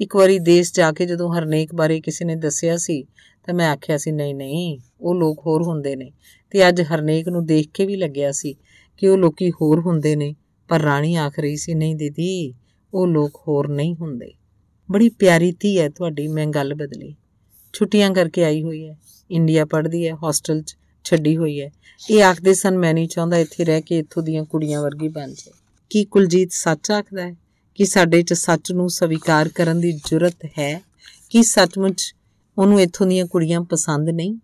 [0.00, 3.02] ਇੱਕ ਵਾਰੀ ਦੇਸ਼ ਜਾ ਕੇ ਜਦੋਂ ਹਰਨੇਕ ਬਾਰੇ ਕਿਸੇ ਨੇ ਦੱਸਿਆ ਸੀ,
[3.46, 6.12] ਤਾਂ ਮੈਂ ਆਖਿਆ ਸੀ, ਨਹੀਂ ਨਹੀਂ, ਉਹ ਲੋਕ ਹੋਰ ਹੁੰਦੇ ਨੇ।
[6.50, 8.54] ਤੇ ਅੱਜ ਹਰਨੇਕ ਨੂੰ ਦੇਖ ਕੇ ਵੀ ਲੱਗਿਆ ਸੀ
[8.96, 10.34] ਕਿ ਉਹ ਲੋਕੀ ਹੋਰ ਹੁੰਦੇ ਨੇ,
[10.68, 12.54] ਪਰ ਰਾਣੀ ਆਖ ਰਹੀ ਸੀ, ਨਹੀਂ ਦੀਦੀ
[12.94, 14.32] ਉਹ ਲੋਕ ਹੋਰ ਨਹੀਂ ਹੁੰਦੇ।
[14.90, 17.14] ਬੜੀ ਪਿਆਰੀ ਧੀ ਹੈ ਤੁਹਾਡੀ, ਮੈਂ ਗੱਲ ਬਦਲੀ।
[17.72, 18.98] ਛੁੱਟੀਆਂ ਕਰਕੇ ਆਈ ਹੋਈ ਹੈ।
[19.30, 21.72] ਇੰਡੀਆ ਪੜ੍ਹਦੀ ਹੈ, ਹੌਸਟਲ 'ਚ ਛੱਡੀ ਹੋਈ ਹੈ।
[22.10, 25.52] ਇਹ ਆਖਦੇ ਸਨ, ਮੈਂ ਨਹੀਂ ਚਾਹੁੰਦਾ ਇੱਥੇ ਰਹਿ ਕੇ ਇੱਥੋਂ ਦੀਆਂ ਕੁੜੀਆਂ ਵਰਗੀ ਬਣ ਜਾਏ।
[25.90, 27.36] ਕੀ ਕੁਲਜੀਤ ਸੱਚ ਆਖਦਾ ਹੈ?
[27.74, 30.82] ਕਿ ਸਾਡੇ 'ਚ ਸੱਚ ਨੂੰ ਸਵੀਕਾਰ ਕਰਨ ਦੀ ਜੁਰਤ ਹੈ?
[31.30, 32.14] ਕਿ ਸੱਚਮੁੱਚ
[32.58, 34.34] ਉਹਨੂੰ ਇੱਥੋਂ ਦੀਆਂ ਕੁੜੀਆਂ ਪਸੰਦ ਨਹੀਂ?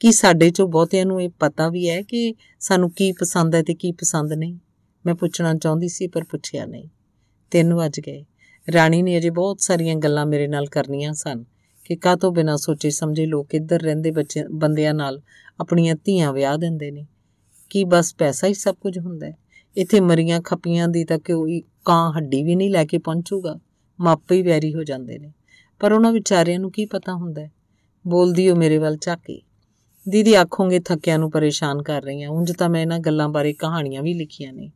[0.00, 3.74] ਕਿ ਸਾਡੇ 'ਚੋਂ ਬਹੁਤਿਆਂ ਨੂੰ ਇਹ ਪਤਾ ਵੀ ਹੈ ਕਿ ਸਾਨੂੰ ਕੀ ਪਸੰਦ ਹੈ ਤੇ
[3.74, 4.58] ਕੀ ਪਸੰਦ ਨਹੀਂ?
[5.06, 6.88] ਮੈਂ ਪੁੱਛਣਾ ਚਾਹੁੰਦੀ ਸੀ, ਪਰ ਪੁੱਛਿਆ ਨਹੀਂ।
[7.54, 8.24] ਤਿੰਨ ਵੱਜ ਗਏ।
[8.72, 11.44] ਰਾਣੀ ਨੇ ਅਜੇ ਬਹੁਤ ਸਾਰੀਆਂ ਗੱਲਾਂ ਮੇਰੇ ਨਾਲ ਕਰਨੀਆਂ ਸਨ
[11.84, 15.22] ਕਿ ਕਾਹ ਤੋਂ ਬਿਨਾਂ ਸੋਚੇ ਸਮਝੇ ਲੋਕ ਇੱਧਰ ਰਹਿੰਦੇ ਬੱਚੇ ਬੰਦਿਆਂ ਨਾਲ
[15.60, 17.06] ਆਪਣੀਆਂ ਧੀਆਂ ਵਿਆਹ ਦਿੰਦੇ ਨੇ।
[17.70, 19.36] ਕੀ ਬਸ ਪੈਸਾ ਹੀ ਸਭ ਕੁਝ ਹੁੰਦਾ ਹੈ?
[19.76, 23.58] ਇੱਥੇ ਮਰੀਆਂ ਖੱਪੀਆਂ ਦੀ ਤਾਂ ਕੋਈ ਕਾਂ ਹੱਡੀ ਵੀ ਨਹੀਂ ਲੈ ਕੇ ਪਹੁੰਚੂਗਾ।
[24.00, 25.32] ਮਾਪੇ ਹੀ ਵੈਰੀ ਹੋ ਜਾਂਦੇ ਨੇ।
[25.80, 27.48] ਪਰ ਉਹਨਾਂ ਵਿਚਾਰਿਆਂ ਨੂੰ ਕੀ ਪਤਾ ਹੁੰਦਾ
[28.06, 29.42] ਬੋਲਦੀ ਉਹ ਮੇਰੇ ਵੱਲ ਝਾਕੀ।
[30.08, 34.14] ਦੀਦੀ, ਆਖੋਗੇ ਥੱਕਿਆਂ ਨੂੰ ਪਰੇਸ਼ਾਨ ਕਰ ਰਹੀਆਂ। ਉਂਝ ਤਾਂ ਮੈਂ ਇਹਨਾਂ ਗੱਲਾਂ ਬਾਰੇ ਕਹਾਣੀਆਂ ਵੀ
[34.14, 34.70] ਲਿਖੀਆਂ ਨੇ।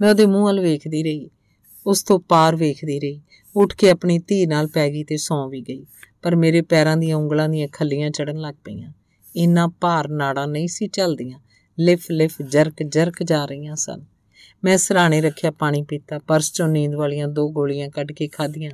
[0.00, 1.30] ਮੈਂ ਉਹਦੇ ਮੂੰਹ ਵੱਲ ਵੇਖਦੀ ਰਹੀ।
[1.86, 3.20] ਉਸ ਤੋਂ ਪਾਰ ਵੇਖਦੀ ਰਹੀ।
[3.56, 5.86] ਉੱਠ ਕੇ ਆਪਣੀ ਧੀ ਨਾਲ ਪੈ ਗਈ ਤੇ ਸੌਂ ਵੀ ਗਈ।
[6.22, 8.92] ਪਰ ਮੇਰੇ ਪੈਰਾਂ ਦੀਆਂ ਉਂਗਲਾਂ ਦੀਆਂ ਖੱਲੀਆਂ ਚੜਨ ਲੱਗ ਪਈਆਂ।
[9.36, 11.38] ਇੰਨਾ ਭਾਰ ਨਾੜਾਂ ਨਹੀਂ ਸੀ ਚੱਲਦੀਆਂ
[11.80, 14.04] ਲਿਫ ਲਿਫ ਜਰਕ ਜਰਕ ਜਾ ਰਹੀਆਂ ਸਨ।
[14.64, 18.70] ਮੈਂ ਸਰਾਣੇ ਰੱਖਿਆ ਪਾਣੀ ਪੀਤਾ, ਪਰਸ ਚੋਂ ਨੀਂਦ ਵਾਲੀਆਂ ਦੋ ਗੋਲੀਆਂ ਕੱਢ ਕੇ ਖਾਧੀਆਂ।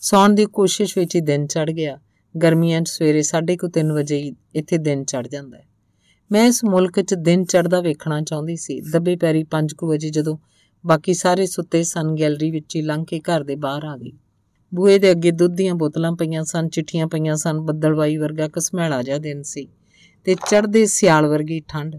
[0.00, 1.98] ਸੌਣ ਦੀ ਕੋਸ਼ਿਸ਼ ਵਿੱਚ ਹੀ ਦਿਨ ਚੜ ਗਿਆ।
[2.42, 5.64] ਗਰਮੀਆਂ 'ਚ ਸਵੇਰੇ 3:30 ਵਜੇ ਇੱਥੇ ਦਿਨ ਚੜ ਜਾਂਦਾ ਹੈ।
[6.32, 10.36] ਮੈਂ ਇਸ ਮੁਲਕ 'ਚ ਦਿਨ ਚੜਦਾ ਵੇਖਣਾ ਚਾਹੁੰਦੀ ਸੀ। ਦੱਬੇ ਪੈਰੀ 5:00 ਵਜੇ ਜਦੋਂ
[10.86, 14.12] ਬਾਕੀ ਸਾਰੇ ਸੁੱਤੇ ਸਨ, ਗੈਲਰੀ ਵਿੱਚ ਹੀ ਲੰਘ ਕੇ ਘਰ ਦੇ ਬਾਹਰ ਆ ਗਈ।
[14.74, 19.18] ਬੂਏ ਦੇ ਅੱਗੇ ਦੁੱਧ ਦੀਆਂ ਬੋਤਲਾਂ ਪਈਆਂ ਸਨ, ਚਿੱਠੀਆਂ ਪਈਆਂ ਸਨ ਬੱਦਲਵਾਈ ਵਰਗਾ ਕਸਮੈਲਾ ਜਿਹਾ
[19.18, 19.68] ਦਿਨ ਸੀ
[20.24, 21.96] ਤੇ ਚੜਦੇ ਸਿਆਲ ਵਰਗੀ ਠੰਡ।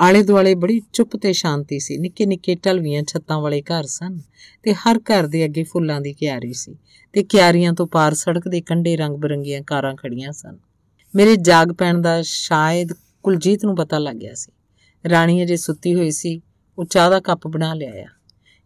[0.00, 4.18] ਆਲੇ ਦੁਆਲੇ ਬੜੀ ਚੁੱਪ ਤੇ ਸ਼ਾਂਤੀ ਸੀ। ਨਿੱਕੇ ਨਿੱਕੇ ਟਲਵੀਆਂ ਛੱਤਾਂ ਵਾਲੇ ਘਰ ਸਨ
[4.62, 6.76] ਤੇ ਹਰ ਘਰ ਦੇ ਅੱਗੇ ਫੁੱਲਾਂ ਦੀ ਕਿਆਰੀ ਸੀ
[7.12, 10.58] ਤੇ ਕਿਆਰੀਆਂ ਤੋਂ ਪਾਰ ਸੜਕ ਦੇ ਕੰਢੇ ਰੰਗ ਬਰੰਗੀਆਂ ਕਾਰਾਂ ਖੜੀਆਂ ਸਨ।
[11.14, 12.92] ਮੇਰੇ ਜਾਗ ਪੈਣ ਦਾ ਸ਼ਾਇਦ
[13.22, 14.52] ਕੁਲਜੀਤ ਨੂੰ ਪਤਾ ਲੱਗ ਗਿਆ ਸੀ।
[15.10, 16.40] ਰਾਣੀ ਅਜੇ ਸੁੱਤੀ ਹੋਈ ਸੀ।
[16.78, 18.06] ਉਹ ਚਾਹ ਦਾ ਕੱਪ ਬਣਾ ਲਿਆਇਆ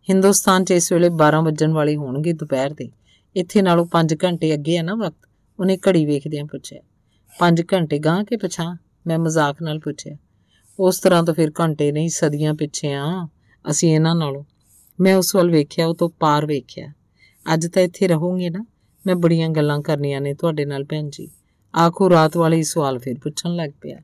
[0.08, 2.90] ਹਿੰਦੁਸਤਾਨ 'ਚ ਇਸ ਵੇਲੇ 12 ਵਜਣ ਵਾਲੇ ਹੋਣਗੇ ਦੁਪਹਿਰ ਦੇ।
[3.36, 5.28] ਇੱਥੇ ਨਾਲੋਂ 5 ਘੰਟੇ ਅੱਗੇ ਹੈ ਨਾ ਵਕਤ।
[5.60, 6.80] ਉਹਨੇ ਘੜੀ ਵੇਖਦਿਆਂ ਪੁੱਛਿਆ
[7.38, 8.76] 5 ਘੰਟੇ ਗਾਂ ਕੇ ਪਛਾਂ
[9.06, 10.16] ਮੈਂ ਮਜ਼ਾਕ ਨਾਲ ਪੁੱਛਿਆ,
[10.80, 13.28] ਉਸ ਤਰ੍ਹਾਂ ਤਾਂ ਫਿਰ ਘੰਟੇ ਨਹੀਂ, ਸਦੀਆਂ ਪਿੱਛੇ ਆ।
[13.70, 14.44] ਅਸੀਂ ਇਹਨਾਂ ਨਾਲੋਂ।
[15.00, 16.92] ਮੈਂ ਉਸ ਵੱਲ ਵੇਖਿਆ, ਉਹ ਤੋਂ ਪਾਰ ਵੇਖਿਆ।
[17.54, 18.64] ਅੱਜ ਤਾਂ ਇੱਥੇ ਰਹੋਗੇ ਨਾ।
[19.06, 21.30] ਮੈਂ ਬੜੀਆਂ ਗੱਲਾਂ ਕਰਨੀਆਂ ਨੇ ਤੁਹਾਡੇ ਨਾਲ ਭੈਣ ਜੀ।
[21.76, 23.98] ਆਖੋ ਰਾਤ ਵਾਲੇ ਸਵਾਲ ਫਿਰ ਪੁੱਛਣ ਲੱਗ ਪਿਆ।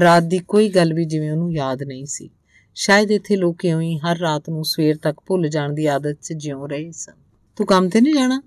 [0.00, 2.30] ਰਾਤ ਦੀ ਕੋਈ ਗੱਲ ਵੀ ਜਿਵੇਂ ਉਹਨੂੰ ਯਾਦ ਨਹੀਂ ਸੀ।
[2.74, 6.32] ਸ਼ਾਇਦ ਇੱਥੇ ਲੋਕ ਇਉਂ ਹੀ ਹਰ ਰਾਤ ਨੂੰ ਸਵੇਰ ਤੱਕ ਭੁੱਲ ਜਾਣ ਦੀ ਆਦਤ 'ਚ
[6.32, 7.12] ਜਿਉ ਰਹੇ ਸਨ।
[7.56, 8.42] ਤੂੰ ਕੰਮ ਤੇ ਨਹੀਂ ਜਾਣਾ?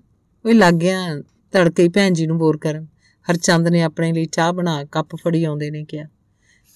[0.46, 1.22] ਉਹ ਲੱਗ ਗਿਆ
[1.52, 2.86] ਤੜਕੇ ਹੀ ਭੈਣ ਜੀ ਨੂੰ ਬੋਰ ਕਰਨ।
[3.30, 6.06] ਹਰਚੰਦ ਨੇ ਆਪਣੇ ਲਈ ਚਾਹ ਬਣਾ, ਕੱਪ ਫੜੀ ਆਉਂਦੇ ਨੇ ਕਿਹਾ।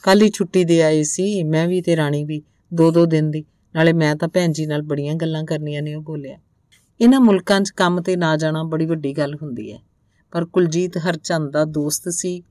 [0.03, 2.42] ਕੱਲ ਹੀ ਛੁੱਟੀ ਦੇ ਆਏ ਸੀ, ਮੈਂ ਵੀ ਤੇ ਰਾਣੀ ਵੀ
[2.74, 3.44] ਦੋ ਦੋ ਦਿਨ ਦੀ।
[3.74, 6.38] ਨਾਲੇ ਮੈਂ ਤਾਂ ਭੈਣ ਜੀ ਨਾਲ ਬੜੀਆਂ ਗੱਲਾਂ ਕਰਨੀਆਂ ਨੇ, ਉਹ ਬੋਲਿਆ।
[7.01, 9.78] ਇਹਨਾਂ ਮੁਲਕਾਂ 'ਚ ਕੰਮ ਤੇ ਨਾ ਜਾਣਾ ਬੜੀ ਵੱਡੀ ਗੱਲ ਹੁੰਦੀ ਹੈ।
[10.32, 12.42] ਪਰ ਕੁਲਜੀਤ ਹਰਚੰਦ ਦਾ ਦੋਸਤ ਸੀ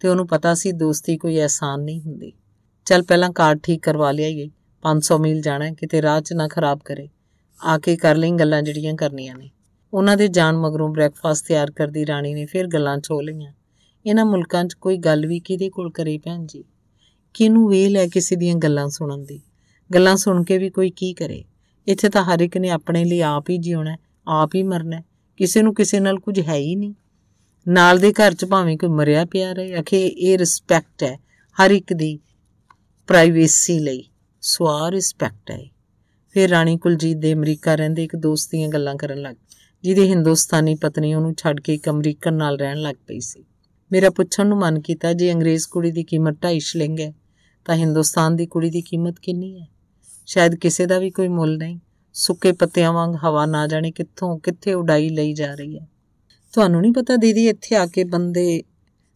[0.00, 2.32] ਤੇ ਉਹਨੂੰ ਪਤਾ ਸੀ ਦੋਸਤੀ ਕੋਈ ਆਸਾਨ ਨਹੀਂ ਹੁੰਦੀ।
[2.84, 4.50] ਚੱਲ ਪਹਿਲਾਂ ਕਾਰ ਠੀਕ ਕਰਵਾ ਲਿਆਈਏ
[4.82, 7.08] 500 ਮੀਲ ਜਾਣਾ ਕਿਤੇ ਰਾਹ 'ਚ ਨਾ ਖਰਾਬ ਕਰੇ।
[7.64, 9.50] ਆ ਕੇ ਕਰ ਲਈ ਗੱਲਾਂ ਜਿਹੜੀਆਂ ਕਰਨੀਆਂ ਨੇ।
[9.94, 13.52] ਉਹਨਾਂ ਦੇ ਜਾਣ ਮਗਰੋਂ ਬ੍ਰੈਕਫਾਸਟ ਤਿਆਰ ਕਰਦੀ ਰਾਣੀ ਨੇ ਫਿਰ ਗੱਲਾਂ ਚੋ ਲਈਆਂ।
[14.06, 16.64] ਇਹਨਾਂ ਮੁਲਕਾਂ 'ਚ ਕੋਈ ਗੱਲ ਵੀ ਕਿਹਦੇ ਕੋਲ ਕਰੇ ਭੈਣ ਜੀ?
[17.34, 19.40] ਕਿਨੂੰ ਵੇਲ ਹੈ ਕਿਸੇ ਦੀਆਂ ਗੱਲਾਂ ਸੁਣਨ ਦੀ?
[19.94, 21.44] ਗੱਲਾਂ ਸੁਣ ਕੇ ਵੀ ਕੋਈ ਕੀ ਕਰੇ?
[21.86, 23.96] ਇੱਥੇ ਤਾਂ ਹਰ ਇੱਕ ਨੇ ਆਪਣੇ ਲਈ ਆਪ ਹੀ ਜਿਉਣਾ
[24.28, 25.02] ਆਪ ਹੀ ਮਰਨਾ
[25.36, 26.94] ਕਿਸੇ ਨੂੰ ਕਿਸੇ ਨਾਲ ਕੁਝ ਹੈ ਹੀ ਨਹੀਂ।
[27.68, 31.18] ਨਾਲ ਦੇ ਘਰ 'ਚ ਭਾਵੇਂ ਕੋਈ ਮਰਿਆ ਪਿਆ ਰਹੇ ਅਖੇ ਇਹ ਰਿਸਪੈਕਟ ਹੈ
[31.60, 32.18] ਹਰ ਇੱਕ ਦੀ।
[33.06, 34.04] ਪ੍ਰਾਈਵੇਸੀ ਲਈ
[34.40, 35.64] ਸਵਾ ਰਿਸਪੈਕਟ ਹੈ।
[36.30, 39.36] ਫਿਰ ਰਾਣੀ ਕੁਲਜੀਤ ਦੇ ਅਮਰੀਕਾ ਰਹਿੰਦੇ ਇੱਕ ਦੋਸਤ ਦੀਆਂ ਗੱਲਾਂ ਕਰਨ ਲੱਗ
[39.82, 43.44] ਜਿਹਦੀ ਹਿੰਦੁਸਤਾਨੀ ਪਤਨੀ ਉਹਨੂੰ ਛੱਡ ਕੇ ਇੱਕ ਅਮਰੀਕਨ ਨਾਲ ਰਹਿਣ ਲੱਗ ਪਈ ਸੀ।
[43.92, 47.14] ਮੇਰਾ ਪੁੱਛਣ ਨੂੰ ਮਨ ਕੀਤਾ, ਜੇ ਅੰਗਰੇਜ਼ ਕੁੜੀ ਦੀ ਕੀਮਤ 2.5 ਸ਼ਿਲਿੰਗ ਹੈ,
[47.64, 49.66] ਤਾਂ ਹਿੰਦੁਸਤਾਨ ਦੀ ਕੁੜੀ ਦੀ ਕੀਮਤ ਕਿੰਨੀ ਹੈ?
[50.26, 51.78] ਸ਼ਾਇਦ ਕਿਸੇ ਦਾ ਵੀ ਕੋਈ ਮੁੱਲ ਨਹੀਂ।
[52.12, 55.88] ਸੁੱਕੇ ਪੱਤਿਆਂ ਵਾਂਗ ਹਵਾ ਨਾ ਜਾਣੇ ਕਿੱਥੋਂ, ਕਿੱਥੇ ਉਡਾਈ ਲਈ ਜਾ ਰਹੀ ਹੈ?
[56.52, 58.62] ਤੁਹਾਨੂੰ ਨਹੀਂ ਪਤਾ ਦੀਦੀ, ਇੱਥੇ ਆ ਕੇ ਬੰਦੇ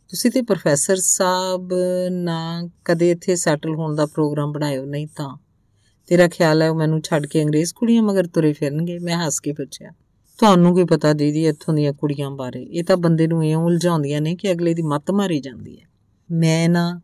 [0.09, 1.71] ਤੁਸੀਂ ਤੇ ਪ੍ਰੋਫੈਸਰ ਸਾਹਿਬ
[2.11, 5.37] ਨਾ ਕਦੇ ਇੱਥੇ ਸੈਟਲ ਹੋਣ ਦਾ ਪ੍ਰੋਗਰਾਮ ਬਣਾਇਓ, ਨਹੀਂ ਤਾਂ।
[6.07, 8.99] ਤੇਰਾ ਖਿਆਲ ਹੈ ਉਹ ਮੈਨੂੰ ਛੱਡ ਕੇ ਅੰਗਰੇਜ਼ ਕੁੜੀਆਂ ਮਗਰ ਤੁਰੇ ਫਿਰਨਗੇ?
[8.99, 9.91] ਮੈਂ ਹੱਸ ਕੇ ਪੁੱਛਿਆ।
[10.39, 12.63] ਤੁਹਾਨੂੰ ਕੀ ਪਤਾ ਦੀਦੀ ਇੱਥੋਂ ਦੀਆਂ ਕੁੜੀਆਂ ਬਾਰੇ?
[12.63, 15.87] ਇਹ ਤਾਂ ਬੰਦੇ ਨੂੰ ਇਉਂ ਉਲਝਾਉਂਦੀਆਂ ਨੇ ਕਿ ਅਗਲੇ ਦੀ ਮੱਤ ਮਾਰੀ ਜਾਂਦੀ ਹੈ।
[16.31, 17.01] ਮੈਂ ਨਾ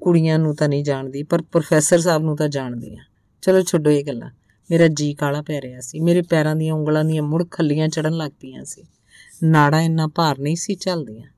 [0.00, 3.00] ਕੁੜੀਆਂ ਨੂੰ ਤਾਂ ਨਹੀਂ ਜਾਣਦੀ, ਪਰ ਪ੍ਰੋਫੈਸਰ ਸਾਹਿਬ ਨੂੰ ਤਾਂ ਜਾਣਦੀ ਆ
[3.42, 4.30] ਚਲੋ ਛੱਡੋ ਇਹ ਗੱਲਾਂ।
[4.70, 8.30] ਮੇਰਾ ਜੀ ਕਾਲਾ ਪੈ ਰਿਹਾ ਸੀ। ਮੇਰੇ ਪੈਰਾਂ ਦੀਆਂ ਉਂਗਲਾਂ ਦੀਆਂ ਮੁੜ ਖੱਲੀਆਂ ਚੜਨ ਲੱਗ
[8.30, 8.82] ਪਈਆਂ ਸੀ।
[9.42, 11.28] ਨਾੜਾ ਇੰਨਾ ਭਾਰ ਨਹੀਂ ਸੀ ਚੱਲਦੀਆਂ।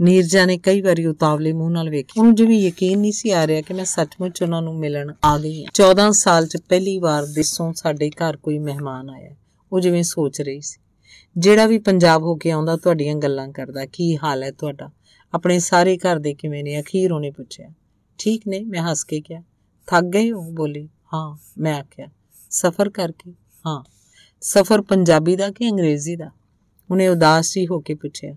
[0.00, 3.60] ਨੀਰਜਾ ਨੇ ਕਈ ਵਾਰੀ ਉਤਾਵਲੇ ਮੂੰਹ ਨਾਲ ਵੇਖਿਆ। ਉਹਨੂੰ ਜਿਵੇਂ ਯਕੀਨ ਨਹੀਂ ਸੀ ਆ ਰਿਹਾ
[3.60, 7.72] ਕਿ ਮੈਂ ਸੱਚਮੁੱਚ ਉਹਨਾਂ ਨੂੰ ਮਿਲਣ ਆ ਗਈ ਹਾਂ। 14 ਸਾਲ 'ਚ ਪਹਿਲੀ ਵਾਰ ਦੇਸੋਂ
[7.72, 9.30] ਸਾਡੇ ਘਰ ਕੋਈ ਮਹਿਮਾਨ ਆਇਆ।
[9.72, 10.80] ਉਹ ਜਿਵੇਂ ਸੋਚ ਰਹੀ ਸੀ।
[11.38, 14.90] ਜਿਹੜਾ ਵੀ ਪੰਜਾਬ ਹੋ ਕੇ ਆਉਂਦਾ, ਤੁਹਾਡੀਆਂ ਗੱਲਾਂ ਕਰਦਾ, ਕੀ ਹਾਲ ਹੈ ਤੁਹਾਡਾ?
[15.34, 16.80] ਆਪਣੇ ਸਾਰੇ ਘਰ ਦੇ ਕਿਵੇਂ ਨੇ?
[16.80, 17.70] ਅਖੀਰ ਉਹਨੇ ਪੁੱਛਿਆ।
[18.18, 19.42] ਠੀਕ ਨੇ, ਮੈਂ ਹੱਸ ਕੇ ਕਿਹਾ।
[19.86, 20.50] ਥੱਕ ਗਏ ਹੋ?
[20.50, 22.06] ਬੋਲੀ, ਹਾਂ, ਮੈਂ ਆਖਿਆ।
[22.50, 23.34] ਸਫ਼ਰ ਕਰਕੇ?
[23.66, 23.84] ਹਾਂ।
[24.40, 26.30] ਸਫ਼ਰ ਪੰਜਾਬੀ ਦਾ ਕਿ ਅੰਗਰੇਜ਼ੀ ਦਾ?
[26.90, 28.36] ਉਹਨੇ ਉਦਾਸ ਜੀ ਹੋ ਕੇ ਪੁੱਛਿਆ।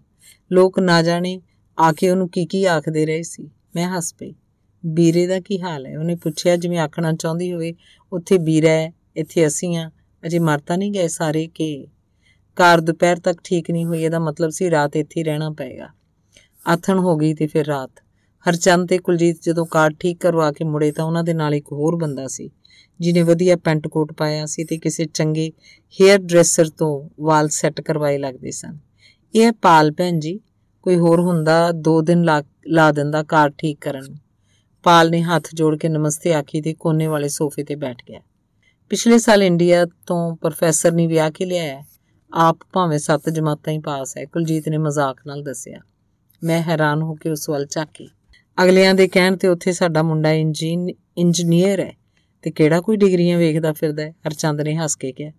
[0.51, 1.41] ਲੋਕ ਨਾ ਜਾਣੇ
[1.79, 4.33] ਆ ਕੇ ਉਹਨੂੰ ਕੀ ਕੀ ਆਖਦੇ ਰਹੇ ਸੀ। ਮੈਂ ਹੱਸ ਪਈ।
[4.83, 5.97] ਵੀਰੇ ਦਾ ਕੀ ਹਾਲ ਹੈ?
[5.99, 7.73] ਉਹਨੇ ਪੁੱਛਿਆ, ਜਿਵੇਂ ਆਖਣਾ ਚਾਹੁੰਦੀ ਹੋਵੇ,
[8.11, 9.89] ਉੱਥੇ ਵੀਰਾ ਹੈ, ਇੱਥੇ ਅਸੀਂ ਆ
[10.23, 11.87] ਅਜੇ ਮਰਤਾ ਨਹੀਂ ਗਏ ਸਾਰੇ ਕਿ
[12.57, 15.87] ਕਾਰ ਦੁਪਹਿਰ ਤੱਕ ਠੀਕ ਨਹੀਂ ਹੋਈ, ਇਹਦਾ ਮਤਲਬ ਸੀ ਰਾਤ ਇੱਥੇ ਹੀ ਰਹਿਣਾ ਪਏਗਾ।
[16.67, 17.91] ਆਥਣ ਹੋ ਗਈ ਤੇ ਫਿਰ ਰਾਤ।
[18.45, 21.95] ਹਰਚੰਦ ਤੇ ਕੁਲਜੀਤ ਜਦੋਂ ਕਾਰ ਠੀਕ ਕਰਵਾ ਕੇ ਮੁੜੇ ਤਾਂ ਉਹਨਾਂ ਦੇ ਨਾਲ ਇੱਕ ਹੋਰ
[21.95, 22.49] ਬੰਦਾ ਸੀ,
[22.99, 25.51] ਜਿਹਨੇ ਵਧੀਆ ਪੈਂਟ ਕੋਟ ਪਾਇਆ ਸੀ ਤੇ ਕਿਸੇ ਚੰਗੇ
[26.01, 28.77] ਹੇਅਰ ਡਰੈਸਰ ਤੋਂ ਵਾਲ ਸੈੱਟ ਕਰਵਾਏ ਲੱਗਦੇ ਸਨ।
[29.35, 30.39] ਇਹ ਪਾਲ ਭੈਣ ਜੀ।
[30.81, 32.25] ਕੋਈ ਹੋਰ ਹੁੰਦਾ, ਦੋ ਦਿਨ
[32.67, 34.17] ਲਾ ਦਿੰਦਾ ਕਾਰ ਠੀਕ ਕਰਨ ਨੂੰ।
[34.83, 38.19] ਪਾਲ ਨੇ ਹੱਥ ਜੋੜ ਕੇ ਨਮਸਤੇ ਆਖੀ ਤੇ ਕੋਨੇ ਵਾਲੇ ਸੋਫੇ ਤੇ ਬੈਠ ਗਿਆ।
[38.89, 41.83] ਪਿਛਲੇ ਸਾਲ ਇੰਡੀਆ ਤੋਂ ਪ੍ਰੋਫੈਸਰ ਨੇ ਵਿਆਹ ਕੇ ਲਿਆਇਆ
[42.33, 45.79] ਆਪ ਭਾਵੇਂ ਸੱਤ ਜਮਾਤਾਂ ਹੀ ਪਾਸ ਹੈ, ਕੁਲਜੀਤ ਨੇ ਮਜ਼ਾਕ ਨਾਲ ਦੱਸਿਆ।
[46.43, 48.09] ਮੈਂ ਹੈਰਾਨ ਹੋ ਕੇ ਉਸ ਵੱਲ ਝਾਕੀ।
[48.63, 51.93] ਅਗਲਿਆਂ ਦੇ ਕਹਿਣ ਤੇ ਉੱਥੇ ਸਾਡਾ ਮੁੰਡਾ ਇੰਜੀਨੀਅਰ ਹੈ
[52.41, 54.11] ਤੇ ਕਿਹੜਾ ਕੋਈ ਡਿਗਰੀਆਂ ਵੇਖਦਾ ਫਿਰਦਾ ਹੈ?
[54.27, 55.31] ਹਰਚੰਦ ਨੇ ਹੱਸ ਕੇ ਕਿਹਾ।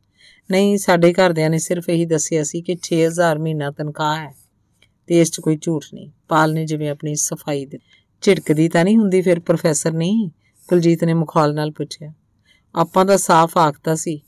[0.51, 4.40] ਨਹੀਂ, ਸਾਡੇ ਘਰਦਿਆਂ ਨੇ ਸਿਰਫ ਇਹੀ ਦੱਸਿਆ ਸੀ ਕਿ 6000 ਮਹੀਨਾ ਤਨਖਾਹ ਹੈ।
[5.11, 7.79] ਤੇ ਇਸ 'ਚ ਕੋਈ ਝੂਠ ਨਹੀਂ। ਪਾਲ ਨੇ ਜਿਵੇਂ ਆਪਣੀ ਸਫ਼ਾਈ ਦੇ
[8.23, 10.31] ਝਿੜਕਦੀ ਤਾਂ ਨਹੀਂ ਹੁੰਦੀ, ਫਿਰ ਪ੍ਰੋਫੈਸਰ ਨਹੀਂ
[10.69, 12.13] ਕੁਲਜੀਤ ਨੇ ਮੁਖਾਲ ਨਾਲ ਪੁੱਛਿਆ।
[12.75, 14.21] ਆਪਾਂ ਤਾਂ ਸਾਫ਼ ਆਖਤਾ ਸੀ,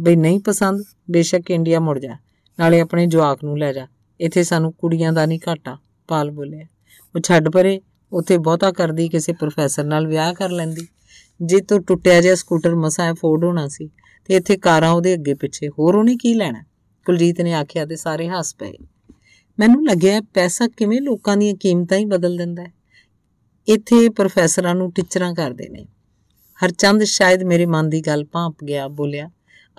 [0.00, 2.16] ਬਈ ਨਹੀਂ ਪਸੰਦ, ਬੇਸ਼ੱਕ ਇੰਡੀਆ ਮੁੜ ਜਾ,
[2.58, 3.86] ਨਾਲੇ ਆਪਣੇ ਜਵਾਕ ਨੂੰ ਲੈ ਜਾ,
[4.20, 6.66] ਇੱਥੇ ਸਾਨੂੰ ਕੁੜੀਆਂ ਦਾ ਨਹੀਂ ਘਾਟਾ, ਪਾਲ ਬੋਲਿਆ।
[7.16, 7.80] ਉਹ ਛੱਡ ਪਰੇ,
[8.12, 10.86] ਉੱਥੇ ਬਹੁਤਾ ਕਰਦੀ, ਕਿਸੇ ਪ੍ਰੋਫੈਸਰ ਨਾਲ ਵਿਆਹ ਕਰ ਲੈਂਦੀ।
[11.42, 13.90] ਜੇ ਤੋਂ ਟੁੱਟਿਆ ਜਿਹਾ ਸਕੂਟਰ ਮਸਾਂ ਅਫੋਰਡ ਹੋਣਾ ਸੀ,
[14.24, 16.64] ਤੇ ਇੱਥੇ ਕਾਰਾਂ ਉਹਦੇ ਅੱਗੇ ਪਿੱਛੇ, ਹੋਰ ਉਹਨੇ ਕੀ ਲੈਣਾ?
[17.06, 18.72] ਕੁਲਜੀਤ ਨੇ ਆਖਿਆ, ਤੇ ਸਾਰੇ ਹੱਸ ਪਏ।
[19.60, 22.72] ਮੈਨੂੰ ਲੱਗਿਆ ਪੈਸਾ ਕਿਵੇਂ ਲੋਕਾਂ ਦੀਆਂ ਕੀਮਤਾਂ ਹੀ ਬਦਲ ਦਿੰਦਾ ਹੈ।
[23.68, 25.86] ਇੱਥੇ ਪ੍ਰੋਫੈਸਰਾਂ ਨੂੰ ਟੀਚਰਾਂ ਕਰਦੇ ਨੇ।
[26.64, 29.30] ਹਰਚੰਦ ਸ਼ਾਇਦ ਮੇਰੇ ਮਨ ਦੀ ਗੱਲ ਭਾਂਪ ਗਿਆ, ਬੋਲਿਆ,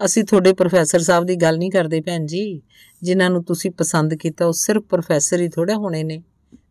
[0.05, 2.61] ਅਸੀਂ ਤੁਹਾਡੇ ਪ੍ਰੋਫੈਸਰ ਸਾਹਿਬ ਦੀ ਗੱਲ ਨਹੀਂ ਕਰਦੇ ਭੈਣ ਜੀ।
[3.01, 6.23] ਜਿਨ੍ਹਾਂ ਨੂੰ ਤੁਸੀਂ ਪਸੰਦ ਕੀਤਾ, ਉਹ ਸਿਰਫ ਪ੍ਰੋਫੈਸਰ ਹੀ ਥੋੜਾ ਹੋਣੇ ਨੇ।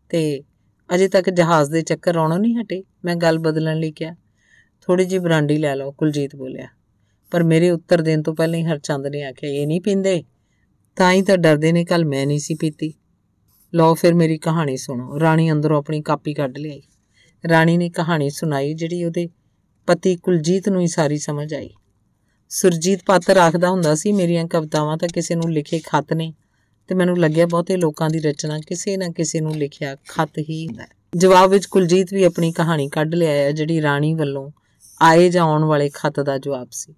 [0.09, 0.43] ਤੇ
[0.95, 2.85] ਅਜੇ ਤੱਕ ਜਹਾਜ਼ ਦੇ ਚੱਕਰ ਆਉਣੋਂ ਨਹੀਂ ਹਟੇ?
[3.05, 4.15] ਮੈਂ ਗੱਲ ਬਦਲਣ ਲਈ ਕਿਹਾ।
[4.87, 6.69] ਥੋੜੀ ਜੀ ਬਰਾਂਡੀ ਲੈ ਲਓ, ਕੁਲਜੀਤ ਬੋਲਿਆ।
[7.31, 10.25] ਪਰ ਮੇਰੇ ਉੱਤਰ ਦੇਣ ਤੋਂ ਪਹਿਲਾਂ ਹੀ ਹਰਚੰਦ ਨੇ ਆਖਿਆ, ਇਹ ਨਹੀਂ ਪੀਂਦੇ?
[10.97, 12.95] ਤਾਂ ਹੀ ਤਾਂ ਡਰਦੇ ਨੇ ਕੱਲ ਮੈਂ ਨਹੀਂ ਸੀ ਪੀਤੀ।
[13.75, 16.83] ਲਓ ਫਿਰ ਮੇਰੀ ਕਹਾਣੀ ਸੁਣੋ। ਰਾਣੀ ਅੰਦਰੋਂ ਆਪਣੀ ਕਾਪੀ ਕੱਢ ਲਈ
[17.49, 19.29] ਰਾਣੀ ਨੇ ਕਹਾਣੀ ਸੁਣਾਈ ਜਿਹੜੀ ਉਹਦੇ
[19.87, 21.71] ਪਤੀ ਕੁਲਜੀਤ ਨੂੰ ਹੀ ਸਾਰੀ ਸਮਝ ਆਈ।
[22.49, 26.35] ਸੁਰਜੀਤ ਪਾਤਰ ਆਖਦਾ ਹੁੰਦਾ ਸੀ, ਮੇਰੀਆਂ ਕਵਿਤਾਵਾਂ ਤਾਂ ਕਿਸੇ ਨੂੰ ਲਿਖੇ ਖੱਤ ਨੇ
[26.89, 30.85] ਤੇ ਮੈਨੂੰ ਲੱਗਿਆ ਬਹੁਤੇ ਲੋਕਾਂ ਦੀ ਰਚਨਾ ਕਿਸੇ ਨਾ ਕਿਸੇ ਨੂੰ ਲਿਖਿਆ ਖੱਤ ਹੀ ਹੁੰਦਾ
[31.17, 34.51] ਜਵਾਬ ਵਿੱਚ ਕੁਲਜੀਤ ਵੀ ਆਪਣੀ ਕਹਾਣੀ ਕੱਢ ਲਿਆ ਜਿਹੜੀ ਰਾਣੀ ਵੱਲੋਂ
[35.03, 36.95] ਆਏ ਜਾਂ ਆਉਣ ਵਾਲੇ ਖੱਤ ਦਾ ਜਵਾਬ ਸੀ।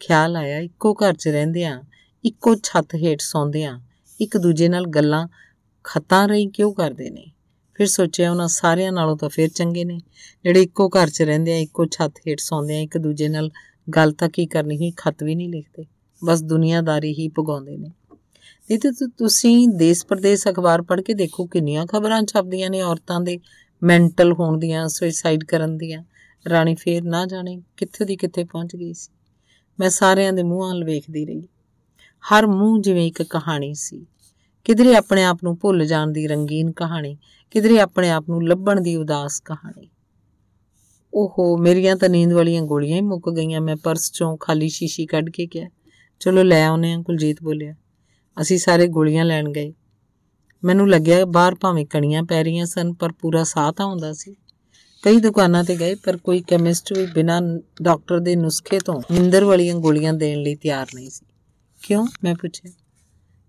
[0.00, 1.82] ਖਿਆਲ ਆਇਆ, ਇੱਕੋ ਘਰ 'ਚ ਰਹਿੰਦੇ ਆ
[2.24, 3.80] ਇੱਕੋ ਛੱਤ ਹੇਠ ਸੌਂਦੇ ਆ
[4.20, 5.28] ਇੱਕ ਦੂਜੇ ਨਾਲ ਗੱਲਾਂ
[5.84, 7.26] ਖਤਾਂ ਰਹੀ ਕਿਉਂ ਕਰਦੇ ਨੇ?
[7.74, 10.00] ਫਿਰ ਸੋਚਿਆ ਉਹਨਾਂ ਸਾਰਿਆਂ ਨਾਲੋਂ ਤਾਂ ਫਿਰ ਚੰਗੇ ਨੇ।
[10.44, 13.50] ਜਿਹੜੇ ਇੱਕੋ ਘਰ 'ਚ ਰਹਿੰਦੇ ਆ, ਇੱਕੋ ਛੱਤ ਹੇਠ ਸੌਂਦੇ ਆ, ਇੱਕ ਦੂਜੇ ਨਾਲ
[13.96, 15.84] ਗੱਲ ਤਾਂ ਕੀ ਕਰਨੀ ਹੀ ਖਤ ਵੀ ਨਹੀਂ ਲਿਖਦੇ।
[16.24, 17.90] ਬਸ ਦੁਨੀਆਦਾਰੀ ਹੀ ਪਗਾਉਂਦੇ ਨੇ।
[18.70, 23.40] ਨਹੀਂ ਤੇ ਤੁਸੀਂ ਦੇਸ਼ ਪ੍ਰਦੇਸ਼ ਅਖਬਾਰ ਪੜ੍ਹ ਕੇ ਦੇਖੋ, ਕਿੰਨੀਆਂ ਖਬਰਾਂ ਛਪਦੀਆਂ ਨੇ ਔਰਤਾਂ ਦੇ
[23.82, 26.04] ਮੈਂਟਲ ਹੋਣ ਦੀਆਂ ਸੁਸਾਈਡ ਕਰਨ ਦੀਆਂ।
[26.48, 29.12] ਰਾਣੀ ਫੇਰ ਨਾ ਜਾਣੇ ਕਿੱਥੇ ਦੀ ਕਿੱਥੇ ਪਹੁੰਚ ਗਈ ਸੀ।
[29.80, 31.48] ਮੈਂ ਸਾਰਿਆਂ ਦੇ ਮੂੰਹਾਂ ਵੱਲ ਵੇਖਦੀ ਰਹੀ।
[32.22, 34.06] ਹਰ ਮੂੰਹ ਜਿਵੇਂ ਇੱਕ ਕਹਾਣੀ ਸੀ।
[34.64, 37.18] ਕਿਧਰੇ ਆਪਣੇ ਆਪ ਨੂੰ ਭੁੱਲ ਜਾਣ ਦੀ ਰੰਗੀਨ ਕਹਾਣੀ,
[37.50, 39.88] ਕਿਧਰੇ ਆਪਣੇ ਆਪ ਨੂੰ ਲੱਭਣ ਦੀ ਉਦਾਸ ਕਹਾਣੀ।
[41.14, 45.30] ਓਹੋ, ਮੇਰੀਆਂ ਤਾਂ ਨੀਂਦ ਵਾਲੀਆਂ ਗੋਲੀਆਂ ਹੀ ਮੁੱਕ ਗਈਆਂ, ਮੈਂ ਪਰਸ ਚੋਂ ਖਾਲੀ ਸ਼ੀਸ਼ੀ ਕੱਢ
[45.30, 45.68] ਕੇ ਕਿਹਾ,
[46.20, 47.74] ਚਲੋ ਲੈ ਆਉਨੇ ਆ ਕੁਲਜੀਤ ਬੋਲਿਆ।
[48.40, 49.72] ਅਸੀਂ ਸਾਰੇ ਗੋਲੀਆਂ ਲੈਣ ਗਏ।
[50.64, 54.36] ਮੈਨੂੰ ਲੱਗਿਆ ਬਾਹਰ ਭਾਵੇਂ ਕਣੀਆਂ ਪੈ ਰਹੀਆਂ ਸਨ, ਪਰ ਪੂਰਾ ਸਾਹ ਤਾਂ ਆਉਂਦਾ ਸੀ।
[55.02, 57.42] ਕਈ ਦੁਕਾਨਾਂ ਤੇ ਗਏ, ਪਰ ਕੋਈ ਕੈਮਿਸਟ ਵੀ ਬਿਨਾਂ
[57.82, 61.26] ਡਾਕਟਰ ਦੇ ਨੁਸਖੇ ਤੋਂ ਨਿੰਦਰ ਵਾਲੀਆਂ ਗੋਲੀਆਂ ਦੇਣ ਲਈ ਤਿਆਰ ਨਹੀਂ ਸੀ।
[61.82, 62.06] ਕਿਉਂ?
[62.24, 62.72] ਮੈਂ ਪੁੱਛਿਆ।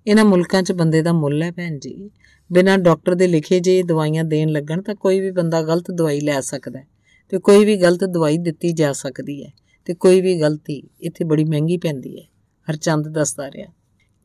[0.07, 2.09] ਇਹਨਾਂ ਮੁਲਕਾਂ 'ਚ ਬੰਦੇ ਦਾ ਮੁੱਲ ਹੈ ਭੈਣ ਜੀ।
[2.51, 6.39] ਬਿਨਾਂ ਡਾਕਟਰ ਦੇ ਲਿਖੇ ਜੇ ਦਵਾਈਆਂ ਦੇਣ ਲੱਗਣ ਤਾਂ ਕੋਈ ਵੀ ਬੰਦਾ ਗਲਤ ਦਵਾਈ ਲੈ
[6.41, 6.87] ਸਕਦਾ ਹੈ
[7.29, 9.51] ਤੇ ਕੋਈ ਵੀ ਗਲਤ ਦਵਾਈ ਦਿੱਤੀ ਜਾ ਸਕਦੀ ਹੈ
[9.85, 12.25] ਤੇ ਕੋਈ ਵੀ ਗਲਤੀ ਇੱਥੇ ਬੜੀ ਮਹਿੰਗੀ ਪੈਂਦੀ ਹੈ।
[12.69, 13.67] ਹਰਚੰਦ ਦੱਸਦਾ ਰਿਹਾ।